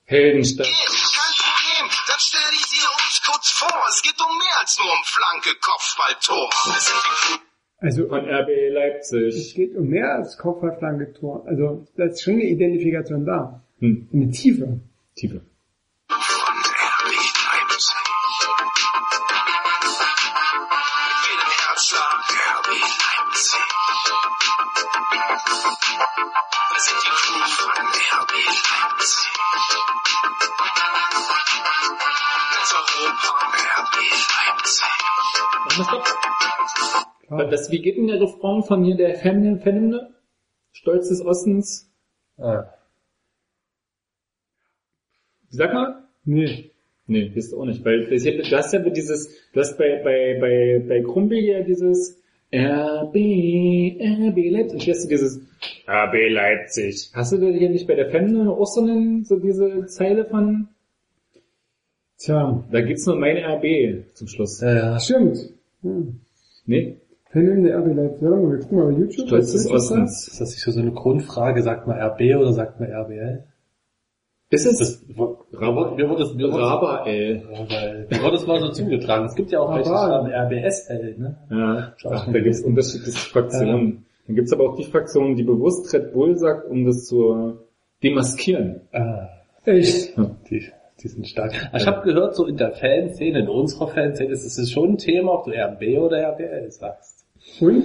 Heldenstadt. 0.05 0.65
Kein 0.67 1.35
Problem, 1.37 1.89
dann 2.07 2.19
stell 2.19 2.51
ich 2.53 2.65
dir 2.69 2.87
uns 2.89 3.21
kurz 3.25 3.49
vor. 3.51 3.83
Es 3.89 4.01
geht 4.01 4.19
um 4.19 4.37
mehr 4.37 4.59
als 4.59 4.77
nur 4.79 4.91
um 4.91 5.03
Flanke, 5.03 5.57
Kopfball, 5.61 6.15
Tor. 6.25 6.49
Es 6.75 7.39
Also 7.77 8.07
Von 8.07 8.25
RB 8.29 8.49
es 8.49 8.73
Leipzig. 8.73 9.55
geht 9.55 9.75
um 9.75 9.87
mehr 9.87 10.15
als 10.15 10.37
Kopfballflanke-Tor. 10.37 11.45
Also 11.47 11.85
da 11.95 12.05
ist 12.05 12.21
schon 12.23 12.33
eine 12.35 12.43
Identifikation 12.45 13.25
da. 13.25 13.63
Hm, 13.79 14.09
Eine 14.13 14.31
Tiefe. 14.31 14.79
Tiefe. 15.15 15.41
Klar. 37.27 37.49
Das, 37.49 37.71
wie 37.71 37.81
geht 37.81 37.97
denn 37.97 38.07
der 38.07 38.19
Refrain 38.21 38.63
von 38.63 38.83
hier 38.83 38.95
der 38.95 39.15
Fan- 39.15 39.59
Fanhymne? 39.59 40.13
Stolz 40.73 41.09
des 41.09 41.23
Ostens. 41.25 41.89
ah, 42.37 42.65
Sag 45.49 45.73
mal. 45.73 46.07
Nee. 46.23 46.71
Nee, 47.07 47.31
wisst 47.33 47.53
auch 47.53 47.65
nicht, 47.65 47.83
weil 47.83 48.09
das, 48.09 48.23
du 48.23 48.55
hast 48.57 48.71
ja 48.73 48.79
dieses, 48.79 49.29
du 49.51 49.59
hast 49.59 49.77
bei, 49.77 50.01
bei, 50.03 50.37
bei, 50.39 50.85
bei 50.87 51.01
Krumpel 51.03 51.39
ja 51.39 51.61
dieses 51.61 52.21
RB, 52.53 53.15
RB 53.15 54.37
Leipzig, 54.49 54.83
hier 54.83 54.93
hast 54.93 55.03
du 55.05 55.09
dieses 55.09 55.41
RB 55.87 56.13
Leipzig. 56.29 57.11
Hast 57.13 57.33
du 57.33 57.37
da 57.37 57.47
hier 57.47 57.69
nicht 57.69 57.87
bei 57.87 57.95
der 57.95 58.11
Fan 58.11 58.47
auch 58.47 58.65
so, 58.65 58.81
einen, 58.81 59.25
so 59.25 59.39
diese 59.39 59.87
Zeile 59.87 60.23
von, 60.25 60.69
Tja, 62.21 62.63
da 62.71 62.81
gibt's 62.81 63.05
nur 63.07 63.15
meine 63.15 63.41
RB 63.41 64.13
zum 64.13 64.27
Schluss. 64.27 64.61
ja, 64.61 64.73
ja. 64.73 64.99
stimmt. 64.99 65.37
Ja. 65.81 65.91
Nee, 66.65 66.97
Fan 67.31 67.63
der 67.63 67.79
RB 67.79 67.95
Leipzig. 67.95 68.21
Ja, 68.21 68.29
wir 68.29 68.59
gucken 68.59 68.77
mal 68.77 68.91
bei 68.91 68.99
YouTube. 68.99 69.27
Stolz 69.27 69.45
was 69.45 69.51
des 69.53 69.63
das? 69.63 69.71
Ostens. 69.71 70.27
Ist 70.27 70.41
das 70.41 70.51
nicht 70.51 70.63
so 70.63 70.79
eine 70.79 70.91
Grundfrage, 70.91 71.63
sagt 71.63 71.87
man 71.87 71.97
RB 71.97 72.35
oder 72.35 72.53
sagt 72.53 72.79
man 72.79 72.91
RBL? 72.91 73.43
Ist 74.49 74.65
es? 74.65 74.77
Das, 74.79 75.07
mir 75.07 75.17
wurde, 75.17 75.95
mir 75.95 76.09
wurde, 76.09 76.35
mir 76.35 76.51
wurde, 76.51 76.63
Raba 76.63 77.05
L. 77.05 77.41
Ja, 77.51 77.59
weil 77.69 78.07
mir 78.11 78.21
wurde 78.21 78.33
das 78.33 78.45
mal 78.45 78.59
so 78.59 78.69
zugetragen. 78.69 79.25
Es 79.27 79.35
gibt 79.35 79.51
ja 79.51 79.61
auch 79.61 79.73
welche, 79.73 79.89
die 79.89 79.95
schreiben 79.95 80.27
RBSL, 80.27 81.15
ne? 81.17 81.37
Ja, 81.49 81.93
ach, 82.11 82.25
da 82.31 82.39
gibt's 82.39 82.61
unterschiedliche 82.61 83.17
Fraktionen. 83.17 84.05
Dann 84.27 84.35
gibt's 84.35 84.51
aber 84.51 84.69
auch 84.69 84.75
die 84.75 84.83
Fraktion, 84.83 85.35
die 85.37 85.43
bewusst 85.43 85.91
Red 85.93 86.11
Bull 86.11 86.37
sagt, 86.37 86.69
um 86.69 86.85
das 86.85 87.05
zu 87.05 87.59
demaskieren. 88.03 88.81
Ah, 88.91 89.29
Echt? 89.63 90.17
die, 90.49 90.69
die 91.03 91.07
sind 91.07 91.27
stark. 91.27 91.53
Ah, 91.71 91.77
Ich 91.77 91.87
habe 91.87 92.03
gehört, 92.03 92.35
so 92.35 92.45
in 92.45 92.57
der 92.57 92.71
Fanszene, 92.71 93.39
in 93.39 93.47
unserer 93.49 93.87
Fanszene, 93.87 94.31
ist 94.31 94.57
es 94.57 94.71
schon 94.71 94.91
ein 94.93 94.97
Thema, 94.97 95.33
ob 95.33 95.45
du 95.45 95.51
RB 95.51 95.97
oder 95.99 96.17
RBL 96.21 96.69
sagst. 96.71 97.25
Und? 97.59 97.83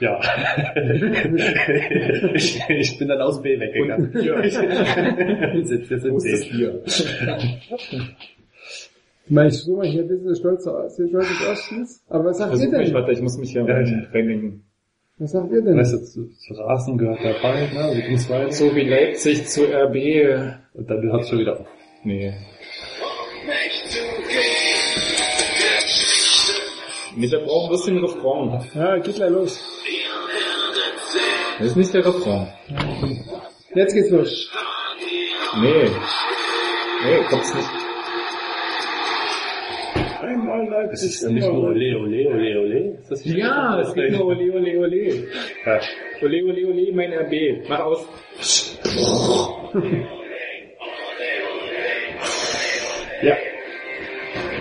Ja. 0.00 0.20
ich, 2.34 2.60
ich 2.68 2.98
bin 2.98 3.08
dann 3.08 3.20
aus 3.20 3.40
B 3.40 3.58
weggegangen. 3.60 4.10
Ja. 4.22 4.42
wir 4.42 5.64
sind, 5.64 5.88
wir 5.88 5.98
sind 6.00 6.16
ist 6.16 6.42
das. 6.42 6.48
Bier? 6.50 6.82
Mal 9.28 9.46
ich 9.48 9.54
so 9.54 9.76
mal 9.76 9.86
hier 9.86 10.02
ein 10.02 10.08
bisschen 10.08 10.34
stolz, 10.36 10.62
stolz 10.64 10.96
des 10.98 11.48
Ostens. 11.50 12.04
Aber 12.08 12.24
was 12.26 12.38
sagt 12.38 12.52
ihr 12.52 12.58
Versuch 12.58 12.76
mich, 12.78 12.86
denn? 12.88 12.94
warte, 12.94 13.12
ich 13.12 13.20
muss 13.22 13.38
mich 13.38 13.52
hier 13.52 13.62
Ja, 13.64 13.74
rein, 13.74 14.08
reindenken. 14.12 14.64
Was 15.18 15.30
sagt 15.30 15.52
ihr 15.52 15.62
denn? 15.62 15.78
Weißt 15.78 15.94
du, 15.94 15.98
zu, 15.98 16.26
zu 16.28 16.54
Rasen 16.54 16.98
gehört 16.98 17.20
dabei, 17.22 17.60
ne? 17.72 18.18
Weiter? 18.28 18.50
So 18.52 18.74
wie 18.74 18.82
Leipzig 18.88 19.46
zu 19.46 19.62
RB. 19.62 20.58
Und 20.74 20.90
dann 20.90 21.02
hört 21.04 21.22
es 21.22 21.28
schon 21.28 21.38
wieder 21.38 21.60
auf. 21.60 21.66
Nee. 22.04 22.34
Nee, 27.16 27.28
da 27.28 27.38
braucht 27.38 27.66
ein 27.66 27.70
bisschen 27.72 27.98
Refrain. 28.04 28.60
Ja, 28.74 28.98
geht 28.98 29.14
gleich 29.14 29.30
los. 29.30 29.62
Das 31.58 31.68
ist 31.68 31.76
nicht 31.76 31.94
der 31.94 32.04
Refrain. 32.04 32.48
Jetzt 33.74 33.94
geht's 33.94 34.10
los. 34.10 34.50
Nee. 35.60 35.84
Nee, 37.04 37.24
kommt's 37.30 37.54
nicht. 37.54 37.68
Einmal 40.20 40.66
Das 40.66 40.70
Leipzig. 40.70 41.08
ist 41.10 41.22
ja 41.22 41.28
nicht 41.30 41.46
nur 41.46 41.64
Ole, 41.68 41.98
Ole, 41.98 42.28
Ole, 42.28 42.60
Ole. 42.60 42.98
Ist 43.00 43.10
das 43.10 43.24
nicht 43.24 43.36
Ja, 43.38 43.80
es 43.80 43.94
geht 43.94 44.12
nur 44.12 44.26
Ole, 44.26 44.52
Ole, 44.52 44.78
Ole. 44.80 45.28
Ja. 45.64 45.80
Ole, 46.22 46.44
Ole, 46.44 46.66
Ole, 46.66 46.92
mein 46.92 47.12
RB. 47.12 47.68
Mach 47.68 47.80
aus. 47.80 48.06
ja. 53.24 53.34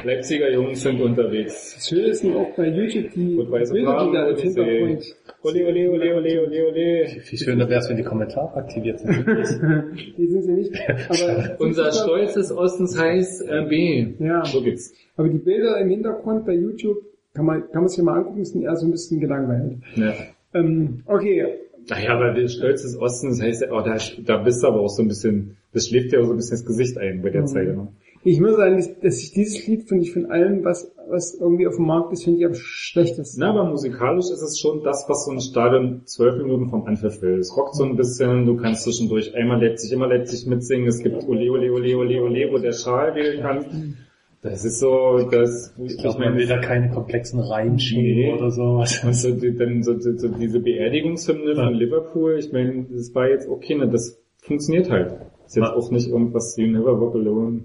Leipziger 0.03 0.51
Jungs 0.51 0.82
sind 0.82 1.00
unterwegs. 1.01 1.75
Das 1.75 1.88
Schöne 1.90 2.08
ist 2.08 2.25
auch 2.25 2.53
bei 2.56 2.67
YouTube 2.67 3.11
die 3.14 3.35
Bilder, 3.35 4.06
die 4.06 4.14
da 4.14 4.24
als. 4.25 4.42
Hintergrund. 4.42 5.16
Ole, 5.43 5.66
ole, 5.67 5.90
ole, 5.92 6.16
ole, 6.16 6.42
ole, 6.42 6.67
ole. 6.67 7.08
Viel 7.22 7.40
schöner 7.40 7.69
wäre 7.69 7.80
es, 7.80 7.90
wenn 7.90 7.98
die 7.98 8.03
Kommentare 8.03 8.53
aktiviert 8.56 9.00
sind. 9.00 9.25
Die 10.17 10.27
sind 10.27 10.43
sie 10.43 10.53
nicht. 10.53 10.72
Aber 11.09 11.56
Unser 11.59 11.92
Stolz 11.92 12.33
des 12.33 12.51
Ostens 12.51 12.98
heißt 13.00 13.48
äh, 13.50 13.66
B. 13.67 14.08
Ja. 14.19 14.43
So 14.45 14.61
geht's. 14.61 14.93
Aber 15.17 15.27
die 15.30 15.38
Bilder 15.40 15.80
im 15.80 15.90
Hintergrund 15.90 16.45
bei 16.45 16.53
YouTube 16.53 16.98
kann 17.33 17.45
man, 17.45 17.61
kann 17.72 17.82
man 17.82 17.88
sich 17.88 18.01
mal 18.03 18.17
angucken, 18.17 18.43
sind 18.45 18.64
eher 18.64 18.75
so 18.75 18.85
ein 18.88 18.92
bisschen 18.92 19.19
gelangweilt. 19.19 19.77
Ja. 19.95 20.14
Ähm, 20.53 21.01
okay, 21.08 21.45
Naja, 21.90 22.11
aber 22.16 22.33
der 22.33 22.48
Stolz 22.48 22.83
des 22.83 22.98
Ostens 22.98 23.42
heißt 23.42 23.64
ja, 23.64 23.72
oh, 23.72 23.82
da, 23.82 23.98
da 24.25 24.38
bist 24.38 24.64
du 24.64 24.67
aber 24.67 24.80
auch 24.82 24.90
so 24.90 25.01
ein 25.01 25.08
bisschen, 25.08 25.58
das 25.74 25.88
schlägt 25.88 26.14
ja 26.14 26.19
auch 26.19 26.25
so 26.25 26.32
ein 26.32 26.38
bisschen 26.38 26.58
das 26.58 26.66
Gesicht 26.66 26.98
ein 26.98 27.22
bei 27.22 27.30
der 27.32 27.42
Mhm. 27.42 27.48
Zeile. 27.48 27.74
Ne? 27.75 27.88
Ich 28.24 28.40
muss 28.40 28.56
sagen, 28.56 28.84
dass- 29.02 29.19
ich 29.22 29.32
dieses 29.32 29.66
Lied 29.68 29.84
finde 29.88 30.03
ich 30.03 30.14
von 30.14 30.26
allem, 30.27 30.64
was, 30.64 30.92
was 31.10 31.35
irgendwie 31.40 31.68
auf 31.68 31.76
dem 31.76 31.85
Markt 31.85 32.14
ist, 32.14 32.24
finde 32.24 32.40
ich 32.40 32.45
am 32.45 32.53
schlechtesten. 32.56 33.40
Na, 33.42 33.50
aber 33.50 33.66
musikalisch 33.69 34.26
ist 34.32 34.42
es 34.42 34.60
schon 34.60 34.82
das, 34.84 35.06
was 35.08 35.26
so 35.26 35.32
ein 35.32 35.42
Stadion 35.42 36.02
zwölf 36.06 36.38
Minuten 36.38 36.69
vom 36.69 36.85
Anpfiff 36.85 37.22
will. 37.22 37.40
Es 37.40 37.56
rockt 37.56 37.76
so 37.76 37.84
ein 37.84 37.95
bisschen, 37.95 38.45
du 38.45 38.56
kannst 38.56 38.84
zwischendurch 38.84 39.35
einmal 39.35 39.61
Leipzig, 39.64 39.92
immer 39.92 40.08
Leipzig 40.08 40.45
mitsingen, 40.48 40.88
es 40.88 41.00
gibt 41.03 41.27
Ole, 41.27 41.52
Ole, 41.52 41.72
Ole, 41.72 41.98
Ole, 41.98 42.24
Ole, 42.24 42.50
wo 42.52 42.58
der 42.58 42.72
Schal 42.72 43.14
wählen 43.16 43.42
kann. 43.42 43.98
Das 44.42 44.66
ist 44.66 44.80
so, 44.80 45.27
das, 45.32 45.74
Ich 45.85 45.98
glaube, 45.98 46.19
man 46.19 46.35
will 46.38 46.48
da 46.48 46.58
keine 46.60 46.90
komplexen 46.92 47.40
Reihen 47.40 47.80
schieben 47.80 48.03
Nee. 48.16 48.34
oder 48.34 48.52
sowas. 48.52 49.02
Und 49.06 49.16
so, 49.16 49.32
die- 49.32 49.56
dann 49.56 49.84
so, 49.84 49.98
so, 50.00 50.18
so 50.18 50.27
diese 50.27 50.60
Beerdigungshymne 50.60 51.56
von 51.56 51.74
Liverpool, 51.74 52.38
ich 52.40 52.52
meine, 52.52 52.85
das 52.92 53.16
war 53.16 53.30
jetzt 53.30 53.48
okay, 53.48 53.76
ne, 53.76 53.88
das 53.90 54.19
funktioniert 54.40 54.90
halt. 54.90 55.14
Ist 55.45 55.56
jetzt 55.56 55.66
Ja. 55.66 55.74
auch 55.76 55.92
nicht 55.92 56.10
irgendwas 56.10 56.56
wie 56.58 56.68
Never 56.68 57.00
Walk 57.00 57.16
Alone, 57.16 57.61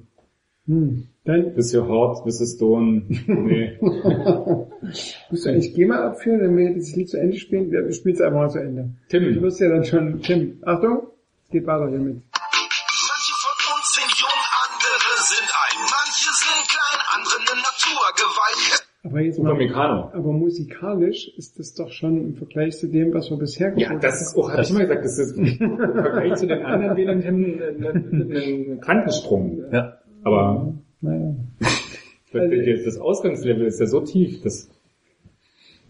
Hm. 0.68 1.08
Dann 1.24 1.54
Bis 1.54 1.74
Your 1.74 1.88
Heart, 1.88 2.26
It's 2.26 2.54
Stone. 2.54 3.02
Nee. 3.26 3.78
musst 5.30 5.44
du 5.44 5.50
eigentlich 5.50 5.74
GEMA 5.74 5.96
abführen, 6.08 6.40
wenn 6.40 6.56
wir 6.56 6.74
dieses 6.74 6.94
Lied 6.94 7.08
zu 7.08 7.18
Ende 7.18 7.38
spielen. 7.38 7.70
Wir 7.70 7.90
spielen 7.92 8.14
es 8.14 8.20
einfach 8.20 8.38
mal 8.38 8.50
zu 8.50 8.58
Ende. 8.58 8.90
Du 9.10 9.18
Tim, 9.18 9.42
wirst 9.42 9.60
ja 9.60 9.68
dann 9.68 9.84
schon, 9.84 10.22
Tim, 10.22 10.58
Achtung, 10.64 11.08
es 11.44 11.50
geht 11.50 11.66
weiter 11.66 11.88
hiermit. 11.88 12.22
Manche 12.32 13.34
von 13.44 13.76
uns 13.76 13.94
sind 13.94 14.12
jung, 14.20 14.40
andere 14.64 15.16
sind 15.24 15.48
alt. 15.48 15.78
Manche 15.88 16.30
sind 16.36 16.68
klein, 16.68 17.00
andere 17.16 17.36
eine 17.40 17.60
Naturgewalt. 17.60 18.88
Aber 19.04 19.20
jetzt 19.20 19.38
mal, 19.38 20.10
aber 20.12 20.32
musikalisch 20.32 21.28
ist 21.38 21.58
das 21.58 21.72
doch 21.74 21.90
schon 21.90 22.18
im 22.18 22.34
Vergleich 22.34 22.76
zu 22.76 22.88
dem, 22.88 23.14
was 23.14 23.30
wir 23.30 23.38
bisher 23.38 23.72
Ja, 23.76 23.88
gehört 23.88 24.04
das 24.04 24.20
ist 24.20 24.36
auch, 24.36 24.50
hab 24.50 24.60
ich 24.60 24.70
immer 24.70 24.80
gesagt, 24.80 25.04
das 25.04 25.18
ist 25.18 25.38
im 25.38 25.78
Vergleich 25.78 26.34
zu 26.34 26.46
den 26.46 26.62
anderen 26.64 26.96
Wählern 26.96 27.22
ein, 27.22 27.62
ein, 27.86 28.32
ein 28.32 28.80
Quantensprung. 28.80 29.64
Ja. 29.72 29.97
Aber 30.24 30.74
Naja. 31.00 31.34
das, 32.32 32.84
das 32.84 32.98
Ausgangslevel 32.98 33.66
ist 33.66 33.80
ja 33.80 33.86
so 33.86 34.00
tief, 34.00 34.42
das 34.42 34.68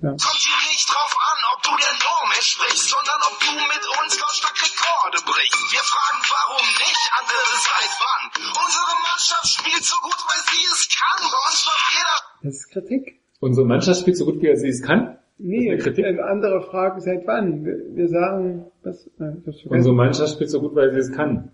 Kommt 0.00 0.22
hier 0.22 0.60
nicht 0.70 0.86
drauf 0.86 1.10
an, 1.18 1.38
ob 1.56 1.62
du 1.66 1.70
der 1.74 1.90
Norm 1.98 2.30
entsprichst, 2.30 2.86
sondern 2.86 3.18
ob 3.26 3.34
du 3.42 3.50
mit 3.50 3.82
uns 3.98 4.14
lautstark 4.14 4.54
Rekorde 4.54 5.18
brichst. 5.26 5.58
Wir 5.74 5.82
fragen, 5.82 6.18
warum 6.22 6.62
nicht, 6.78 7.04
andere 7.18 7.54
seit 7.66 7.92
wann? 7.98 8.24
Unsere 8.46 8.94
Mannschaft 9.02 9.48
spielt 9.58 9.82
so 9.82 9.96
gut, 10.06 10.18
weil 10.22 10.42
sie 10.46 10.62
es 10.70 10.86
kann. 10.94 11.18
Bei 11.26 11.40
uns 11.50 11.58
läuft 11.66 11.88
jeder 11.98 12.16
Das 12.46 12.54
ist 12.54 12.70
Kritik. 12.70 13.20
unsere 13.40 13.66
Mannschaft 13.66 14.00
spielt 14.00 14.16
so 14.16 14.24
gut, 14.24 14.40
wie 14.40 14.54
sie 14.56 14.68
es 14.68 14.82
kann. 14.82 15.18
Nee, 15.38 15.70
äh, 15.70 16.20
andere 16.22 16.62
fragen 16.62 17.00
seit 17.00 17.26
wann. 17.26 17.64
Wir, 17.64 17.74
wir 17.94 18.08
sagen, 18.08 18.70
was, 18.84 19.06
äh, 19.18 19.66
Unsere. 19.66 19.94
Mannschaft 19.94 20.34
spielt 20.34 20.50
so 20.50 20.60
gut, 20.60 20.74
weil 20.76 20.92
sie 20.92 21.00
es 21.00 21.12
kann. 21.12 21.50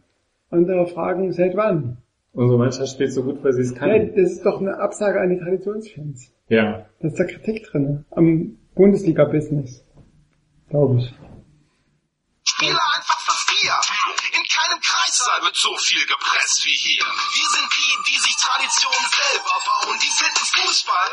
Andere 0.50 0.86
fragen 0.86 1.32
seit 1.32 1.56
wann. 1.56 1.96
Unsere 2.34 2.58
Mannschaft 2.58 2.88
spielt 2.90 3.12
so 3.12 3.22
gut, 3.22 3.42
weil 3.44 3.52
sie 3.52 3.62
es 3.62 3.70
Ja, 3.72 3.78
kann. 3.78 4.08
das 4.14 4.32
ist 4.32 4.44
doch 4.44 4.60
eine 4.60 4.76
Absage 4.78 5.20
an 5.20 5.30
die 5.30 5.38
Traditionsfans. 5.38 6.32
Ja. 6.48 6.86
Da 7.00 7.08
ist 7.08 7.18
da 7.18 7.24
Kritik 7.24 7.64
drin. 7.70 8.04
Am 8.10 8.56
Bundesliga-Business. 8.74 9.86
Glaube 10.68 10.98
ich. 10.98 11.14
Spieler 12.42 12.76
Kreissaal 15.24 15.42
wird 15.42 15.56
so 15.56 15.74
viel 15.78 16.04
gepresst 16.06 16.64
wie 16.64 16.76
hier. 16.76 17.04
Wir 17.04 17.48
sind 17.48 17.68
die, 17.72 18.12
die 18.12 18.18
sich 18.18 18.36
Traditionen 18.36 19.06
selber 19.08 19.56
bauen. 19.64 19.98
Die 19.98 20.10
finden 20.10 20.44
Fußball 20.44 21.10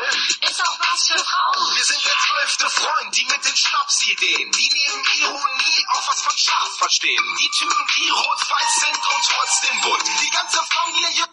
ist 0.48 0.60
auch 0.60 0.78
was 0.80 1.00
für 1.08 1.18
Frauen. 1.18 1.76
Wir 1.76 1.84
sind 1.84 2.02
der 2.04 2.18
zwölfte 2.20 2.68
Freund, 2.68 3.16
die 3.16 3.24
mit 3.24 3.40
den 3.44 3.56
Schnapsideen, 3.56 4.52
die 4.52 4.68
neben 4.68 5.02
Ironie 5.22 5.80
auch 5.96 6.08
was 6.08 6.22
von 6.22 6.36
Schach 6.36 6.68
verstehen. 6.76 7.24
Die 7.40 7.50
Typen, 7.56 7.84
die 7.96 8.10
rot-weiß 8.10 8.72
sind 8.84 9.00
und 9.00 9.22
trotzdem 9.32 9.80
bunt. 9.80 10.06
Die 10.20 10.30
ganze 10.30 10.60
Familie 10.68 11.24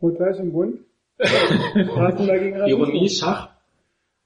Rot-Weiß 0.00 0.38
und 0.40 0.52
Bunt. 0.52 0.80
Ironie, 2.66 3.08
Schach, 3.08 3.50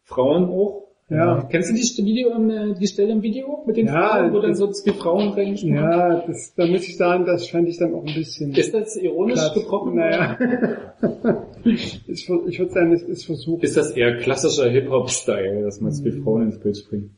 Frauen 0.05 0.49
auch. 0.49 0.86
Ja. 1.09 1.47
Kennst 1.51 1.70
du 1.70 1.75
die 1.75 2.05
Video, 2.05 2.31
ähm, 2.31 2.75
die 2.81 2.86
Stelle 2.89 3.12
im 3.12 3.23
Video 3.23 3.62
mit 3.65 3.76
den 3.76 3.86
Ja, 3.86 4.09
Frauen, 4.09 4.33
wo 4.33 4.41
dann 4.41 4.57
so 4.57 4.67
die 4.67 4.91
Frauen 4.91 5.28
reingesprochen? 5.35 5.76
Ja, 5.76 6.26
das, 6.26 6.52
da 6.57 6.67
muss 6.67 6.89
ich 6.89 6.97
sagen, 6.97 7.25
das 7.26 7.49
fand 7.49 7.68
ich 7.68 7.78
dann 7.78 7.94
auch 7.94 8.05
ein 8.05 8.12
bisschen 8.15 8.52
Ist 8.52 8.75
das 8.75 8.97
ironisch 8.97 9.35
platt. 9.39 9.55
gebrochen? 9.55 9.94
Naja. 9.94 10.36
ich 11.65 12.02
ich 12.09 12.28
würde 12.59 12.73
sagen, 12.73 12.93
es 12.93 13.05
ist 13.05 13.25
versucht. 13.25 13.62
Ist 13.62 13.76
das 13.76 13.93
eher 13.93 14.17
klassischer 14.17 14.68
Hip-Hop-Style, 14.68 15.62
dass 15.62 15.81
man 15.81 15.93
die 15.93 16.10
Frauen 16.10 16.43
ins 16.43 16.59
Bild 16.59 16.76
springt? 16.76 17.10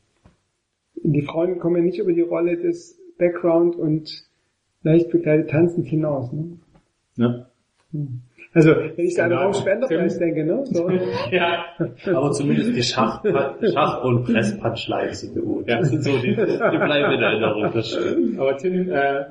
Die 1.01 1.21
Frauen 1.23 1.57
kommen 1.57 1.77
ja 1.77 1.81
nicht 1.81 1.97
über 1.97 2.13
die 2.13 2.21
Rolle 2.21 2.57
des 2.57 2.99
Background 3.17 3.75
und 3.75 4.23
leicht 4.83 5.09
bekleidet 5.09 5.49
tanzend 5.49 5.87
hinaus. 5.87 6.31
Ne? 6.31 6.59
Ne? 7.15 7.47
Also, 8.51 8.71
wenn 8.71 9.05
ich 9.05 9.15
da 9.15 9.25
an 9.25 9.29
Genau. 9.29 9.41
Raum 9.43 9.53
Spenderpreis 9.53 10.17
denke, 10.17 10.43
ne? 10.43 10.63
So. 10.65 10.89
Ja. 11.31 11.65
Aber 12.07 12.31
zumindest 12.31 12.75
die 12.75 12.81
Schach, 12.83 13.23
Schach 13.23 14.03
und 14.03 14.23
Presspunchlines 14.25 15.19
sind 15.21 15.35
gut. 15.35 15.67
Ja. 15.67 15.77
Das 15.79 15.89
sind 15.89 16.03
so 16.03 16.17
die, 16.17 16.29
die 16.35 16.35
bleiben 16.35 17.13
in 17.13 17.21
Erinnerung, 17.21 17.71
das 17.71 17.89
stimmt. 17.89 18.39
Aber 18.39 18.57
Tim, 18.57 18.89
äh, 18.89 19.25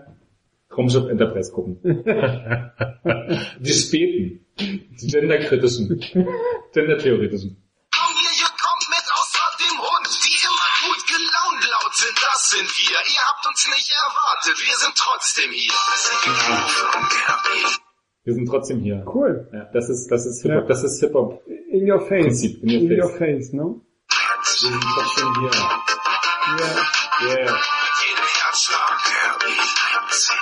Raumschiff 0.77 1.09
Enterprise 1.09 1.51
gucken. 1.53 1.81
die 3.59 3.73
späten, 3.73 4.47
die 4.59 5.07
genderkritischen, 5.09 5.89
gendertheoretischen. 6.73 7.57
Familie 7.91 8.49
kommt 8.55 8.87
mit 8.89 9.07
außer 9.19 9.47
dem 9.59 9.79
Hund, 9.83 10.09
die 10.23 10.37
immer 10.47 10.71
gut 10.87 11.03
gelaunt 11.09 11.63
laut 11.73 11.95
sind, 11.97 12.15
das 12.15 12.51
sind 12.51 12.69
wir. 12.69 12.95
Ihr 12.95 13.23
habt 13.27 13.47
uns 13.49 13.67
nicht 13.67 13.91
erwartet, 13.91 14.57
wir 14.63 14.77
sind 14.77 14.95
trotzdem 14.95 15.51
hier. 15.51 15.75
Wir 18.29 18.35
sind 18.35 18.45
trotzdem 18.47 18.81
hier. 18.81 19.03
Cool. 19.15 19.49
Ja, 19.55 19.65
das 19.73 19.89
ist, 19.89 20.11
das 20.11 20.27
ist 20.27 20.43
Hip-Hop, 20.43 20.61
Ja. 20.65 20.67
das 20.69 20.85
ist 20.85 21.01
Hip-Hop. 21.01 21.43
In 21.71 21.91
your 21.91 21.99
face. 21.99 22.25
Prinzip, 22.27 22.63
in 22.63 22.69
your 22.69 22.81
in 22.93 23.01
your 23.01 23.09
face. 23.09 23.19
face, 23.49 23.53
ne? 23.57 23.63
Wir 23.63 24.71
sind 24.71 24.85
trotzdem 24.85 25.35
hier. 25.41 25.51
Ja. 25.51 25.65
Yeah, 27.25 27.53
Mit 27.53 27.97
jedem 28.05 28.29
Herzschlag 28.37 29.01
RB 29.33 29.45
Leipzig. 29.49 30.41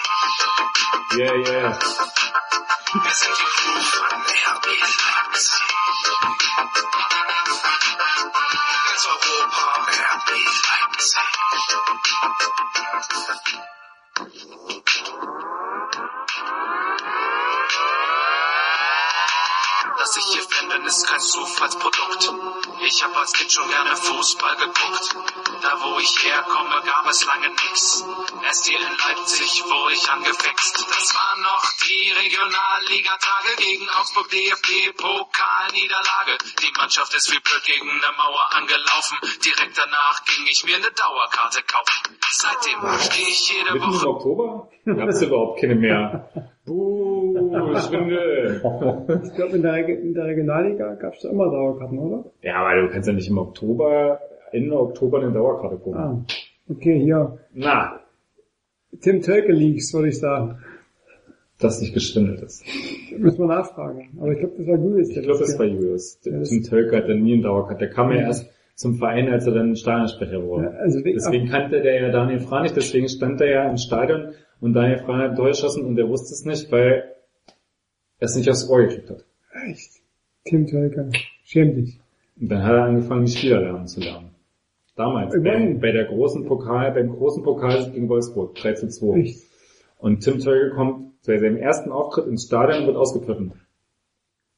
yeah, 1.16 1.34
yeah. 1.36 1.78
Wir 2.90 3.14
sind 3.14 3.36
die 3.38 3.50
Crew 3.54 3.80
von 3.94 4.18
RB 4.56 4.66
Leipzig. 4.66 5.62
Ganz 8.88 9.02
Europa 9.06 9.62
RB 10.16 10.30
Dass 20.06 20.14
ich 20.18 20.38
hier 20.38 20.46
bin, 20.70 20.86
ist 20.86 21.02
kein 21.08 21.18
Zufallsprodukt. 21.18 22.30
Ich 22.86 23.02
habe 23.02 23.16
als 23.16 23.32
Kind 23.32 23.50
schon 23.50 23.68
gerne 23.68 23.96
Fußball 23.96 24.54
geguckt. 24.54 25.16
Da 25.62 25.82
wo 25.82 25.98
ich 25.98 26.22
herkomme, 26.22 26.80
gab 26.86 27.10
es 27.10 27.26
lange 27.26 27.48
nix. 27.48 28.04
Erst 28.44 28.68
hier 28.68 28.78
in 28.78 28.86
Leipzig 28.86 29.64
wurde 29.66 29.94
ich 29.94 30.08
angefixt. 30.08 30.78
Das 30.78 31.12
waren 31.12 31.42
noch 31.42 31.72
die 31.90 32.12
Regionalliga-Tage 32.22 33.56
gegen 33.58 33.90
Augsburg 33.98 34.30
DFB-Pokalniederlage. 34.30 36.38
Die 36.62 36.70
Mannschaft 36.78 37.12
ist 37.14 37.32
wie 37.32 37.40
blöd 37.40 37.64
gegen 37.64 37.90
eine 37.90 38.12
Mauer 38.16 38.46
angelaufen. 38.54 39.18
Direkt 39.44 39.76
danach 39.76 40.24
ging 40.24 40.46
ich 40.46 40.62
mir 40.62 40.76
eine 40.76 40.92
Dauerkarte 40.92 41.64
kaufen. 41.64 42.16
Seitdem 42.30 42.78
stehe 43.00 43.26
ich 43.26 43.50
jede 43.50 43.74
Woche 43.80 44.08
Oktober 44.08 44.68
gab's 44.94 45.20
überhaupt 45.20 45.60
keine 45.60 45.74
mehr. 45.74 46.30
Buh, 46.64 46.95
Schwindel. 47.80 48.60
Ich 49.24 49.34
glaube, 49.34 49.56
in 49.56 49.62
der, 49.62 49.88
in 49.88 50.14
der 50.14 50.24
Regionalliga 50.26 50.94
gab 50.94 51.14
es 51.14 51.20
da 51.22 51.30
immer 51.30 51.50
Dauerkarten, 51.50 51.98
oder? 51.98 52.24
Ja, 52.42 52.56
aber 52.64 52.82
du 52.82 52.88
kannst 52.92 53.08
ja 53.08 53.14
nicht 53.14 53.28
im 53.28 53.38
Oktober, 53.38 54.20
Ende 54.52 54.78
Oktober 54.78 55.20
eine 55.20 55.32
Dauerkarte 55.32 55.76
gucken. 55.76 55.98
Ah. 56.00 56.24
Okay, 56.68 56.98
hier. 57.00 57.38
Na, 57.54 58.00
Tim 59.00 59.20
Tölke 59.22 59.52
Leaks, 59.52 59.92
würde 59.94 60.08
ich 60.08 60.18
sagen. 60.18 60.58
das 61.58 61.80
nicht 61.80 61.94
geschwindelt 61.94 62.42
ist. 62.42 62.64
Müssen 63.16 63.38
wir 63.40 63.46
nachfragen. 63.46 64.10
Aber 64.20 64.32
ich 64.32 64.38
glaube, 64.40 64.54
das 64.58 64.66
war 64.66 64.76
Julius. 64.76 65.08
Ich 65.10 65.22
glaube, 65.22 65.38
das 65.38 65.58
war 65.58 65.66
Julius. 65.66 66.18
Ja, 66.24 66.42
Tim 66.42 66.62
Tölker 66.62 66.96
hat 66.98 67.08
dann 67.08 67.22
nie 67.22 67.34
einen 67.34 67.42
Dauerkarte. 67.42 67.86
Der 67.86 67.90
kam 67.94 68.10
ja 68.10 68.18
Ja. 68.20 68.26
erst 68.26 68.50
zum 68.74 68.96
Verein, 68.96 69.30
als 69.30 69.46
er 69.46 69.54
dann 69.54 69.74
Stadionsprecher 69.74 70.42
wurde. 70.42 70.64
Ja, 70.64 70.70
also 70.80 70.98
wegen- 71.02 71.14
deswegen 71.16 71.48
kannte 71.48 71.80
der 71.80 72.02
ja 72.02 72.10
Daniel 72.10 72.40
Frah 72.40 72.60
nicht, 72.62 72.76
deswegen 72.76 73.08
stand 73.08 73.40
er 73.40 73.48
ja 73.50 73.70
im 73.70 73.78
Stadion 73.78 74.32
und 74.60 74.74
Daniel 74.74 74.98
Frah 74.98 75.16
hat 75.18 75.36
Tor 75.36 75.46
geschossen 75.48 75.84
und 75.86 75.98
er 75.98 76.08
wusste 76.10 76.34
es 76.34 76.44
nicht, 76.44 76.70
weil 76.70 77.04
es 78.18 78.36
nicht 78.36 78.48
aufs 78.48 78.68
Ohr 78.68 78.82
gekriegt 78.82 79.10
hat. 79.10 79.24
Echt? 79.68 80.00
Tim 80.44 80.66
Tölker. 80.66 81.10
Schäm 81.44 81.74
dich. 81.74 82.00
Und 82.40 82.50
dann 82.50 82.62
hat 82.62 82.72
er 82.72 82.84
angefangen, 82.84 83.24
die 83.24 83.32
Spieler 83.32 83.60
lernen 83.60 83.86
zu 83.86 84.00
lernen. 84.00 84.30
Damals, 84.94 85.34
bei, 85.42 85.74
bei 85.74 85.92
der 85.92 86.06
großen 86.06 86.46
Pokal, 86.46 86.92
beim 86.92 87.10
großen 87.10 87.42
Pokal 87.42 87.90
gegen 87.90 88.08
Wolfsburg, 88.08 88.54
3 88.54 88.72
zu 88.74 88.88
2. 88.88 89.20
Echt? 89.20 89.42
Und 89.98 90.20
Tim 90.20 90.38
Tölke 90.38 90.74
kommt 90.74 91.22
bei 91.26 91.38
seinem 91.38 91.56
ersten 91.56 91.90
Auftritt 91.90 92.26
ins 92.26 92.44
Stadion 92.44 92.80
und 92.80 92.86
wird 92.86 92.96
ausgepfiffen. 92.96 93.52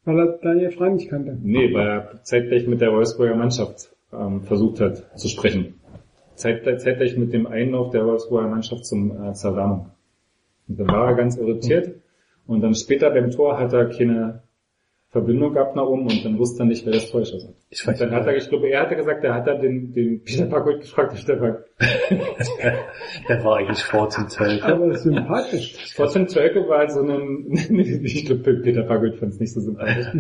Weil 0.04 0.18
er 0.18 0.38
Daniel 0.38 0.70
Frey 0.70 0.90
nicht 0.90 1.10
kannte. 1.10 1.36
Nee, 1.42 1.74
weil 1.74 1.86
er 1.86 2.22
zeitgleich 2.22 2.66
mit 2.66 2.80
der 2.80 2.92
Wolfsburger 2.92 3.34
Mannschaft 3.34 3.94
ähm, 4.12 4.42
versucht 4.42 4.80
hat 4.80 5.18
zu 5.18 5.28
sprechen. 5.28 5.80
Zeitgleich, 6.34 6.78
zeitgleich 6.78 7.16
mit 7.16 7.32
dem 7.32 7.46
Einlauf 7.46 7.90
der 7.90 8.06
Wolfsburger 8.06 8.48
Mannschaft 8.48 8.86
zum 8.86 9.10
äh, 9.10 9.32
zur 9.34 9.50
Erwärmung. 9.50 9.90
Und 10.68 10.78
dann 10.78 10.88
war 10.88 11.08
er 11.08 11.14
ganz 11.16 11.36
irritiert. 11.36 11.96
Und 12.48 12.62
dann 12.62 12.74
später 12.74 13.10
beim 13.10 13.30
Tor 13.30 13.60
hat 13.60 13.72
er 13.74 13.90
keine 13.90 14.42
Verbindung 15.10 15.52
gehabt 15.52 15.76
nach 15.76 15.84
oben 15.84 16.02
und 16.02 16.24
dann 16.24 16.38
wusste 16.38 16.62
er 16.62 16.66
nicht, 16.66 16.86
wer 16.86 16.94
das 16.94 17.10
Tor 17.10 17.20
geschossen 17.20 17.48
hat. 17.48 17.56
Ich 17.68 17.86
Und 17.86 18.00
dann 18.00 18.10
hat 18.10 18.26
er, 18.26 18.36
ich 18.36 18.48
glaube, 18.48 18.68
er 18.68 18.80
hatte 18.82 18.96
gesagt, 18.96 19.22
er 19.22 19.34
hat 19.34 19.46
dann 19.46 19.60
den, 19.60 19.92
den 19.92 20.24
Peter 20.24 20.46
Parkholt 20.46 20.80
gefragt, 20.80 21.12
der 21.12 21.18
Stefan. 21.18 21.58
Der 23.28 23.44
war 23.44 23.58
eigentlich 23.58 23.82
vor 23.84 24.08
Tim 24.08 24.28
Tölke. 24.28 24.64
Aber 24.64 24.94
sympathisch. 24.94 25.94
Trotzdem 25.94 26.26
Tölke 26.26 26.66
war 26.68 26.78
halt 26.78 26.92
so 26.92 27.02
ein, 27.02 27.46
ich 28.02 28.24
glaube, 28.26 28.54
Peter 28.62 28.82
Parkholt 28.82 29.16
fand 29.16 29.34
es 29.34 29.40
nicht 29.40 29.52
so 29.52 29.60
sympathisch. 29.60 30.06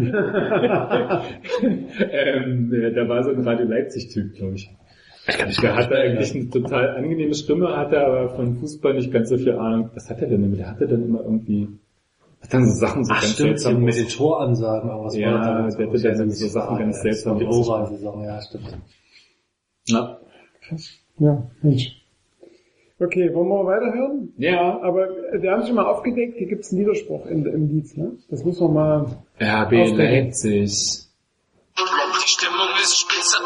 ähm, 2.12 2.70
der, 2.70 2.90
der 2.90 3.08
war 3.08 3.24
so 3.24 3.30
ein 3.30 3.40
Radio 3.42 3.66
Leipzig-Typ, 3.66 4.34
glaube 4.34 4.54
ich. 4.56 4.70
Der 5.62 5.76
hatte 5.76 5.96
eigentlich 5.96 6.34
eine 6.34 6.48
total 6.48 6.96
angenehme 6.96 7.34
Stimme, 7.34 7.76
hatte 7.76 8.00
aber 8.00 8.30
von 8.30 8.56
Fußball 8.56 8.94
nicht 8.94 9.12
ganz 9.12 9.28
so 9.28 9.36
viel 9.36 9.52
Ahnung. 9.52 9.90
Was 9.94 10.08
hat 10.08 10.22
er 10.22 10.28
denn 10.28 10.42
immer? 10.42 10.56
Der 10.56 10.70
hatte 10.70 10.86
dann 10.86 11.04
immer 11.04 11.20
irgendwie, 11.22 11.68
hat 12.40 12.54
dann 12.54 12.68
so 12.68 12.74
Sachen 12.74 13.04
so 13.04 13.12
Ach 13.12 13.20
ganz 13.20 13.32
stimmt, 13.34 13.60
seltsam 13.60 13.82
mit 13.82 13.96
den 13.96 14.08
Toransagen, 14.08 14.90
aber 14.90 15.04
was 15.04 15.16
Ja, 15.16 15.30
der 15.30 15.40
hatte 15.40 16.16
dann 16.18 16.30
so 16.30 16.46
Sachen 16.46 16.78
ganz 16.78 17.00
seltsam 17.02 17.38
Die. 17.38 17.46
Obersaison, 17.46 18.24
ja, 18.24 18.40
stimmt. 18.42 18.78
Na, 19.88 20.18
Ja, 21.18 21.42
Mensch. 21.62 21.94
Okay, 23.00 23.32
wollen 23.32 23.48
wir 23.48 23.64
weiterhören? 23.64 24.32
ja, 24.38 24.80
Aber 24.82 25.08
wir 25.32 25.50
haben 25.52 25.64
schon 25.64 25.76
mal 25.76 25.86
aufgedeckt, 25.86 26.36
hier 26.36 26.48
gibt's 26.48 26.72
einen 26.72 26.80
Widerspruch 26.80 27.26
in, 27.26 27.46
im 27.46 27.68
Lied, 27.68 27.96
ne? 27.96 28.12
Das 28.28 28.44
muss 28.44 28.58
man 28.60 28.74
mal... 28.74 29.00
RB 29.40 29.72
Aufdecken. 29.72 29.96
Leipzig. 29.96 31.04
Die 31.78 32.28
Stimmung 32.28 32.68
ist 32.82 32.98
spitze 32.98 33.36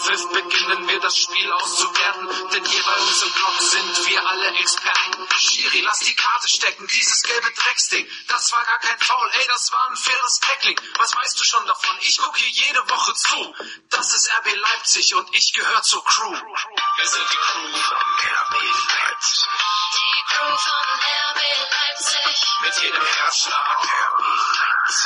Anpfiff 0.00 0.32
beginnen 0.32 0.88
wir 0.88 1.00
das 1.00 1.18
Spiel 1.18 1.52
auszuwerten, 1.52 2.50
denn 2.50 2.64
hier 2.64 2.82
bei 2.84 2.94
uns 2.94 3.22
im 3.22 3.32
Block 3.32 3.60
sind 3.60 4.08
wir 4.08 4.26
alle 4.26 4.48
Experten. 4.58 5.28
Schiri, 5.38 5.80
lass 5.80 5.98
die 5.98 6.14
Karte 6.14 6.48
stecken, 6.48 6.86
dieses 6.86 7.22
gelbe 7.22 7.50
Drecksding, 7.52 8.08
das 8.28 8.50
war 8.52 8.64
gar 8.64 8.78
kein 8.78 8.98
Foul, 8.98 9.30
ey, 9.32 9.46
das 9.48 9.70
war 9.72 9.90
ein 9.90 9.96
faires 9.96 10.40
Tackling. 10.40 10.80
Was 10.96 11.14
weißt 11.14 11.38
du 11.38 11.44
schon 11.44 11.66
davon? 11.66 11.96
Ich 12.00 12.16
guck 12.16 12.34
hier 12.36 12.48
jede 12.48 12.88
Woche 12.88 13.12
zu. 13.14 13.54
Das 13.90 14.14
ist 14.14 14.30
RB 14.38 14.56
Leipzig 14.56 15.14
und 15.14 15.34
ich 15.34 15.52
gehöre 15.52 15.82
zur 15.82 16.02
Crew. 16.04 16.32
Wir 16.32 17.06
sind 17.06 17.26
die 17.30 17.36
Crew 17.36 17.76
von 17.76 17.98
RB 17.98 18.54
Leipzig. 18.54 19.48
Die 19.92 20.34
Crew 20.34 20.56
von 20.56 21.00
RB 21.30 21.40
Leipzig. 21.72 22.46
Mit 22.62 22.76
jedem 22.82 23.04
Herzschlag 23.04 23.84
RB 23.84 24.20
Leipzig. 24.20 24.59
Wir 24.90 24.96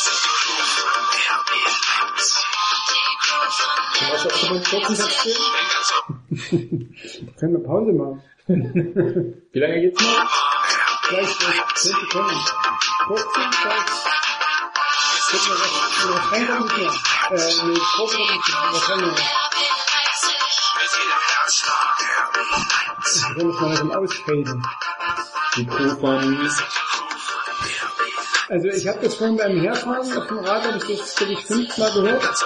sind 0.00 0.18
die 0.22 0.34
Crew 0.38 0.62
Crew 3.22 3.48
von 3.50 3.70
Was 4.12 4.22
hast 4.24 4.38
du 4.40 4.46
beim 4.48 4.62
kurzen 4.62 4.94
Satz 4.94 5.16
ganzen 5.74 5.98
Können 7.40 7.52
wir 7.54 7.64
Pause 7.64 7.92
machen? 7.92 8.22
Wie 9.52 9.58
lange 9.58 9.80
geht's 9.80 10.00
noch? 10.00 10.30
Gleich, 11.08 11.38
gleich, 11.38 11.74
10 11.74 11.92
Sekunden. 11.92 12.38
15, 13.08 13.50
gleich. 13.50 13.90
Gucken 15.30 15.48
wir 15.48 15.58
was, 15.58 15.72
was 16.08 16.24
reinkommt 16.32 16.62
nicht 16.62 16.78
mehr. 16.78 16.92
Äh, 17.30 17.42
nee, 17.64 17.72
nicht 17.72 17.82
mehr. 18.14 18.62
Was 18.70 18.88
haben 18.88 19.00
wir 19.00 19.06
noch? 19.08 19.18
RB 19.18 19.56
Leipzig. 19.90 20.38
mit 20.78 20.90
jedem 20.94 21.22
Herzschlag 21.34 21.96
RB 22.28 22.36
Leipzig. 22.52 23.22
Wir 23.24 23.34
können 23.34 23.48
das 23.50 23.58
mal 23.60 23.66
langsam 23.66 23.90
ausfaden. 23.90 24.62
Von 25.54 26.48
Also 28.48 28.68
ich 28.68 28.88
habe 28.88 28.98
das 29.02 29.14
vorhin 29.14 29.36
beim 29.36 29.60
Herfahren 29.60 30.16
auf 30.16 30.26
dem 30.26 30.38
Rad, 30.38 30.66
habe 30.66 30.78
ich 30.78 30.98
das, 30.98 31.14
glaube 31.14 31.32
ich, 31.32 31.38
fünfmal 31.40 31.92
gehört. 31.92 32.44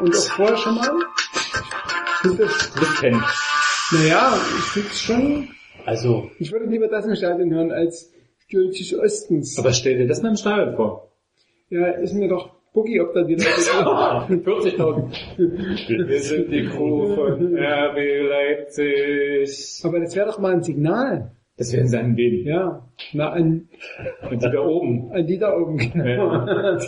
Und 0.00 0.14
auch 0.16 0.26
vorher 0.36 0.56
schon 0.58 0.74
mal. 0.74 0.90
Ich 2.14 2.20
finde 2.20 2.44
das, 2.44 2.74
Lüften. 2.76 3.24
naja, 3.92 4.38
ich 4.58 4.64
finde 4.64 4.88
es 4.88 5.00
schon, 5.00 5.48
Also, 5.86 6.30
ich 6.38 6.52
würde 6.52 6.66
lieber 6.66 6.88
das 6.88 7.06
im 7.06 7.16
Stadion 7.16 7.50
hören 7.50 7.72
als 7.72 8.12
Stürzisch 8.46 8.94
Ostens. 8.94 9.58
Aber 9.58 9.72
stell 9.72 9.96
dir 9.96 10.06
das 10.06 10.20
mal 10.20 10.28
im 10.30 10.36
Stadion 10.36 10.76
vor. 10.76 11.12
Ja, 11.70 11.86
ist 11.92 12.12
mir 12.12 12.28
doch 12.28 12.61
Boogie, 12.72 13.00
ob 13.00 13.12
da 13.12 13.22
die 13.24 13.34
Leute 13.34 13.44
40.000. 14.44 16.08
Wir 16.08 16.20
sind 16.20 16.50
die 16.50 16.64
Crew 16.64 17.14
von 17.14 17.54
RB 17.56 17.98
Leipzig. 18.30 19.80
Aber 19.84 20.00
das 20.00 20.16
wäre 20.16 20.26
doch 20.26 20.38
mal 20.38 20.54
ein 20.54 20.62
Signal. 20.62 21.32
Das 21.58 21.72
werden 21.74 21.88
sie 21.88 21.98
an 21.98 22.16
wen? 22.16 22.46
Ja, 22.46 22.88
na, 23.12 23.28
an, 23.30 23.68
Und 24.30 24.42
die 24.42 24.50
da 24.50 24.60
oben. 24.64 25.10
an 25.12 25.26
die 25.26 25.38
da 25.38 25.54
oben, 25.56 25.76
genau. 25.76 26.28
an 26.30 26.78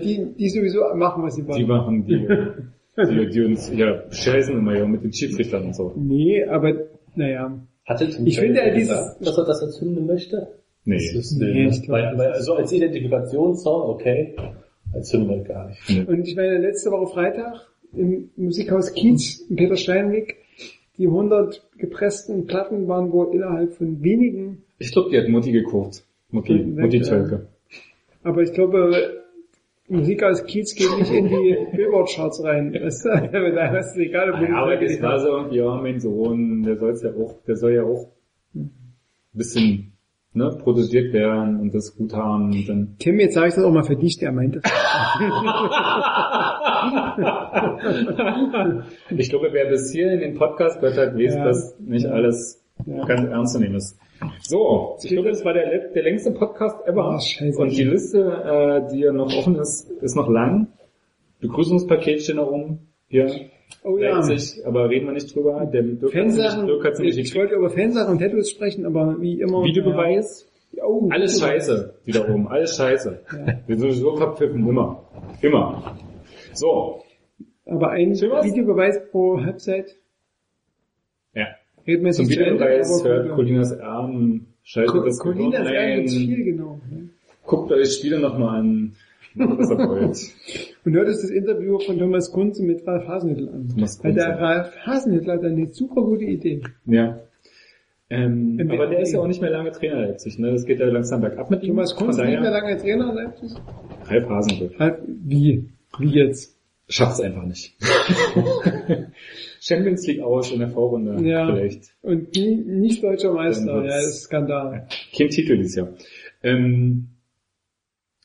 die, 0.00 0.32
die 0.38 0.48
sowieso 0.48 0.80
machen, 0.94 1.24
was 1.24 1.34
sie 1.34 1.42
Die 1.42 1.48
wollen. 1.48 1.66
machen 1.66 2.06
die, 2.06 2.26
die, 2.96 3.28
die 3.30 3.40
uns 3.42 3.70
ja 3.76 4.04
scheißen 4.10 4.56
immer 4.56 4.76
ja 4.78 4.86
mit 4.86 5.02
den 5.02 5.12
Schiedsrichtern 5.12 5.64
und 5.64 5.74
so. 5.74 5.92
Nee, 5.96 6.44
aber, 6.44 6.72
naja. 7.16 7.58
hatte 7.84 8.08
Tim 8.08 8.26
Ich 8.26 8.38
finde 8.38 8.60
ja 8.64 8.72
dieses- 8.72 9.18
dass 9.18 9.36
er 9.36 9.44
das 9.44 9.60
erzünden 9.60 10.06
möchte? 10.06 10.54
Nee. 10.84 10.94
Das 10.98 11.12
ist, 11.32 11.38
Nee, 11.40 11.52
nee, 11.68 11.88
weil, 11.88 12.16
weil, 12.16 12.30
also 12.32 12.54
als 12.54 12.72
Identifikationssong, 12.72 13.90
okay, 13.90 14.36
Hymne 15.02 15.44
gar 15.44 15.68
nicht. 15.68 16.08
Und 16.08 16.26
ich 16.26 16.36
meine, 16.36 16.58
letzte 16.58 16.90
Woche 16.90 17.12
Freitag 17.12 17.66
im 17.94 18.30
Musikhaus 18.36 18.92
Kiez 18.92 19.46
in 19.48 19.56
Peter 19.56 19.76
Steinweg, 19.76 20.36
die 20.98 21.06
100 21.06 21.62
gepressten 21.78 22.46
Platten 22.46 22.88
waren 22.88 23.12
wohl 23.12 23.34
innerhalb 23.34 23.74
von 23.74 24.02
wenigen, 24.02 24.62
Ich 24.78 24.92
glaube, 24.92 25.10
die 25.10 25.18
hat 25.18 25.28
Mutti 25.28 25.52
gekocht. 25.52 26.04
Mutti, 26.30 26.54
Mutti. 26.54 27.00
Tölke. 27.00 27.46
aber 28.22 28.42
ich 28.42 28.52
glaube, 28.52 29.22
Musikhaus 29.88 30.44
Kiez 30.44 30.74
geht 30.74 30.98
nicht 30.98 31.12
in 31.12 31.28
die 31.28 31.56
Billboard-Charts 31.76 32.42
rein. 32.42 32.74
Weißt 32.74 33.04
du? 33.04 33.08
da 33.08 33.78
ist 33.78 33.90
es 33.92 33.96
egal, 33.98 34.32
ob 34.32 34.40
ja, 34.40 34.56
aber 34.56 34.76
das 34.76 35.00
war 35.00 35.20
so, 35.20 35.54
ja, 35.54 35.76
mein 35.80 36.00
Sohn, 36.00 36.62
der 36.62 36.76
soll's 36.76 37.02
ja 37.02 37.10
auch, 37.10 37.36
der 37.46 37.56
soll 37.56 37.74
ja 37.74 37.84
auch 37.84 38.08
ein 38.54 38.70
bisschen, 39.32 39.92
ne, 40.36 40.56
protegiert 40.62 41.12
werden 41.12 41.60
und 41.60 41.74
das 41.74 41.96
gut 41.96 42.12
haben 42.14 42.52
und 42.52 42.68
dann. 42.68 42.96
Tim, 42.98 43.18
jetzt 43.18 43.34
sage 43.34 43.48
ich 43.48 43.54
das 43.54 43.64
auch 43.64 43.72
mal 43.72 43.82
für 43.84 43.96
dich, 43.96 44.18
der 44.18 44.32
meint 44.32 44.56
das. 44.56 44.62
ich 49.16 49.30
glaube, 49.30 49.48
wer 49.52 49.68
bis 49.70 49.90
hier 49.92 50.12
in 50.12 50.20
den 50.20 50.34
Podcast 50.34 50.80
gehört 50.80 50.98
hat, 50.98 51.14
weiß, 51.14 51.34
Ja. 51.34 51.44
dass 51.44 51.78
nicht 51.80 52.06
alles 52.06 52.62
Ja. 52.86 53.04
ganz 53.04 53.28
ernst 53.28 53.54
zu 53.54 53.60
nehmen 53.60 53.76
ist. 53.76 53.98
So, 54.42 54.96
ich 55.02 55.10
glaube, 55.10 55.28
das 55.30 55.44
war 55.44 55.52
der, 55.52 55.88
der 55.88 56.02
längste 56.02 56.30
Podcast 56.32 56.86
ever. 56.86 57.18
Scheiße. 57.20 57.60
und 57.60 57.76
die 57.76 57.84
Liste, 57.84 58.18
äh, 58.20 58.92
die 58.92 59.00
ja 59.00 59.12
noch 59.12 59.34
offen 59.36 59.56
ist, 59.56 59.90
ist 59.90 60.16
noch 60.16 60.28
lang. 60.28 60.68
Begrüßungspaket 61.40 62.22
steht 62.22 62.36
noch 62.36 62.50
rum. 62.50 62.78
Hier. 63.08 63.30
Oh 63.82 63.98
ja. 63.98 64.16
Leipzig, 64.18 64.64
aber 64.66 64.88
reden 64.90 65.06
wir 65.06 65.12
nicht 65.12 65.34
drüber. 65.34 65.64
Der 65.72 65.82
Dirk 65.82 66.12
Fansachen, 66.12 66.62
nicht- 66.64 66.70
Dirk 66.74 66.84
hat's 66.84 66.98
nicht 66.98 67.18
ich 67.18 67.34
wollte 67.36 67.54
über 67.54 67.70
Fansachen 67.70 68.12
und 68.12 68.18
Tattoos 68.20 68.50
sprechen, 68.50 68.84
aber 68.84 69.20
wie 69.20 69.40
immer. 69.40 69.62
Videobeweis. 69.64 70.48
Ja. 70.72 70.84
Oh, 70.84 71.08
Alles 71.10 71.40
scheiße, 71.40 71.94
oben, 72.28 72.48
alles 72.48 72.76
scheiße. 72.76 73.20
Wir 73.66 73.76
sind 73.76 73.90
sowieso 73.92 74.16
verpfiffen, 74.16 74.68
immer. 74.68 75.04
Immer. 75.40 75.96
So, 76.52 77.02
Aber 77.64 77.90
ein? 77.90 78.12
Videobeweis 78.14 79.00
pro 79.10 79.40
Halbzeit. 79.40 79.94
ja. 81.34 81.46
Reden 81.86 82.02
wir 82.02 82.08
jetzt 82.08 82.16
Zum 82.16 82.28
Videobeweis 82.28 83.04
hört. 83.04 83.30
Colinas 83.36 83.70
Erben, 83.72 84.54
schaltet 84.64 85.06
das 85.06 85.18
Colina 85.20 85.58
ist 85.58 85.64
Gehirn 85.68 85.76
eigentlich 85.76 86.16
ein, 86.16 86.26
viel, 86.34 86.44
genau. 86.44 86.80
guckt 87.44 87.70
euch 87.72 87.92
Spiele 87.94 88.18
nochmal 88.18 88.58
an, 88.60 88.92
was 89.36 89.70
ihr 89.70 89.78
wollt. 89.78 90.18
Und 90.86 90.94
hört 90.94 91.08
es 91.08 91.20
das 91.20 91.30
Interview 91.30 91.80
von 91.80 91.98
Thomas 91.98 92.30
Kunze 92.30 92.62
mit 92.62 92.86
Ralf 92.86 93.08
Hasenhüttl 93.08 93.48
an. 93.48 93.68
Thomas 93.68 93.98
Weil 94.04 94.12
Kunze. 94.12 94.26
der 94.26 94.38
Ralf 94.40 94.76
Hasenhüttl 94.86 95.32
hat 95.32 95.42
eine 95.42 95.66
super 95.72 96.00
gute 96.02 96.24
Idee. 96.24 96.62
Ja. 96.86 97.18
Ähm, 98.08 98.56
aber 98.72 98.86
der 98.86 99.00
ist 99.00 99.12
ja 99.12 99.18
auch 99.18 99.26
nicht 99.26 99.40
mehr 99.42 99.50
lange 99.50 99.72
Trainer 99.72 100.06
Leipzig, 100.06 100.38
ne? 100.38 100.52
Das 100.52 100.64
geht 100.64 100.78
ja 100.78 100.86
langsam 100.86 101.22
bergab 101.22 101.50
mit 101.50 101.64
ihm. 101.64 101.70
Thomas 101.70 101.96
Kunze 101.96 102.24
nicht 102.24 102.40
mehr 102.40 102.52
lange 102.52 102.76
Trainer 102.76 103.10
in 103.10 103.16
Leipzig? 103.16 103.50
Ralf. 104.04 104.78
Ralf, 104.78 104.98
wie? 105.08 105.68
Wie 105.98 106.10
jetzt? 106.10 106.56
Schafft's 106.88 107.20
einfach 107.20 107.44
nicht. 107.44 107.74
Champions 109.60 110.06
League 110.06 110.20
aus 110.22 110.52
in 110.52 110.60
der 110.60 110.68
Vorrunde 110.68 111.20
Ja. 111.28 111.46
vielleicht. 111.52 111.94
Und 112.02 112.36
nie, 112.36 112.54
nicht 112.54 113.02
deutscher 113.02 113.32
Meister, 113.32 113.82
ja, 113.82 113.86
das 113.88 114.06
ist 114.06 114.22
Skandal. 114.22 114.86
Kein 115.16 115.28
Titel 115.30 115.56
dieses 115.56 115.74
Jahr. 115.74 115.88
Ähm, 116.44 117.08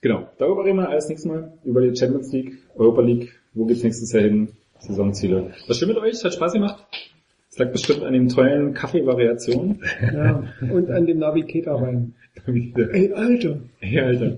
genau, 0.01 0.27
darüber 0.37 0.65
reden 0.65 0.77
wir 0.77 0.89
alles 0.89 1.07
nächstes 1.09 1.29
Mal. 1.31 1.53
Über 1.63 1.81
die 1.81 1.95
Champions 1.95 2.31
League, 2.33 2.57
Europa 2.75 3.01
League. 3.01 3.31
Wo 3.53 3.65
geht's 3.65 3.83
nächstes 3.83 4.11
Jahr 4.13 4.23
hin? 4.23 4.49
Saisonziele. 4.79 5.51
Was 5.67 5.77
stimmt 5.77 5.93
mit 5.93 6.01
euch? 6.03 6.23
Hat 6.23 6.33
Spaß 6.33 6.53
gemacht? 6.53 6.83
Das 7.49 7.59
lag 7.59 7.71
bestimmt 7.71 8.03
an 8.03 8.13
den 8.13 8.29
tollen 8.29 8.73
Kaffeevariationen. 8.73 9.83
Ja. 10.13 10.43
Und 10.71 10.89
an 10.89 11.05
dem 11.05 11.19
Navigator-Wein. 11.19 12.15
Ey, 12.47 13.11
Alter. 13.13 13.57
Ey, 13.81 13.99
Alter. 13.99 14.37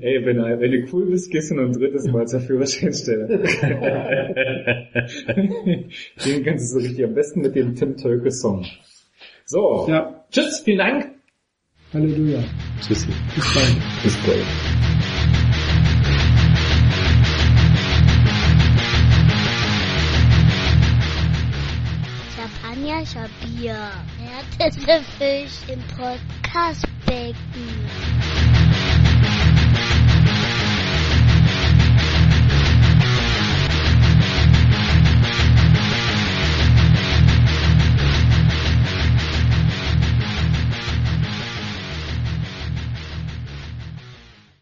Ey, 0.00 0.24
wenn, 0.24 0.36
du- 0.36 0.60
wenn 0.60 0.70
du 0.70 0.86
cool 0.92 1.06
bist, 1.06 1.32
gehst 1.32 1.50
du 1.50 1.56
noch 1.56 1.64
ein 1.64 1.72
drittes 1.72 2.06
Mal 2.06 2.28
zur 2.28 2.38
Führerscheinstelle. 2.38 3.26
Den 6.24 6.44
kannst 6.44 6.72
du 6.74 6.78
so 6.78 6.86
richtig 6.86 7.04
am 7.04 7.14
besten 7.14 7.40
mit 7.40 7.56
dem 7.56 7.74
Tim 7.74 7.96
Tölke 7.96 8.30
Song. 8.30 8.64
So. 9.44 9.86
Ja. 9.88 10.24
Tschüss, 10.30 10.60
vielen 10.60 10.78
Dank. 10.78 11.10
Halleluja. 11.92 12.38
Tschüssi. 12.80 13.08
Bis 13.34 13.52
bald. 13.54 13.76
Bis 14.04 14.16
bald. 14.24 14.77
Champagner, 23.12 23.30
Bier. 23.40 23.90
Härteste 24.18 25.02
Fisch 25.18 25.60
im 25.68 25.80
Podcastbecken. 25.96 28.57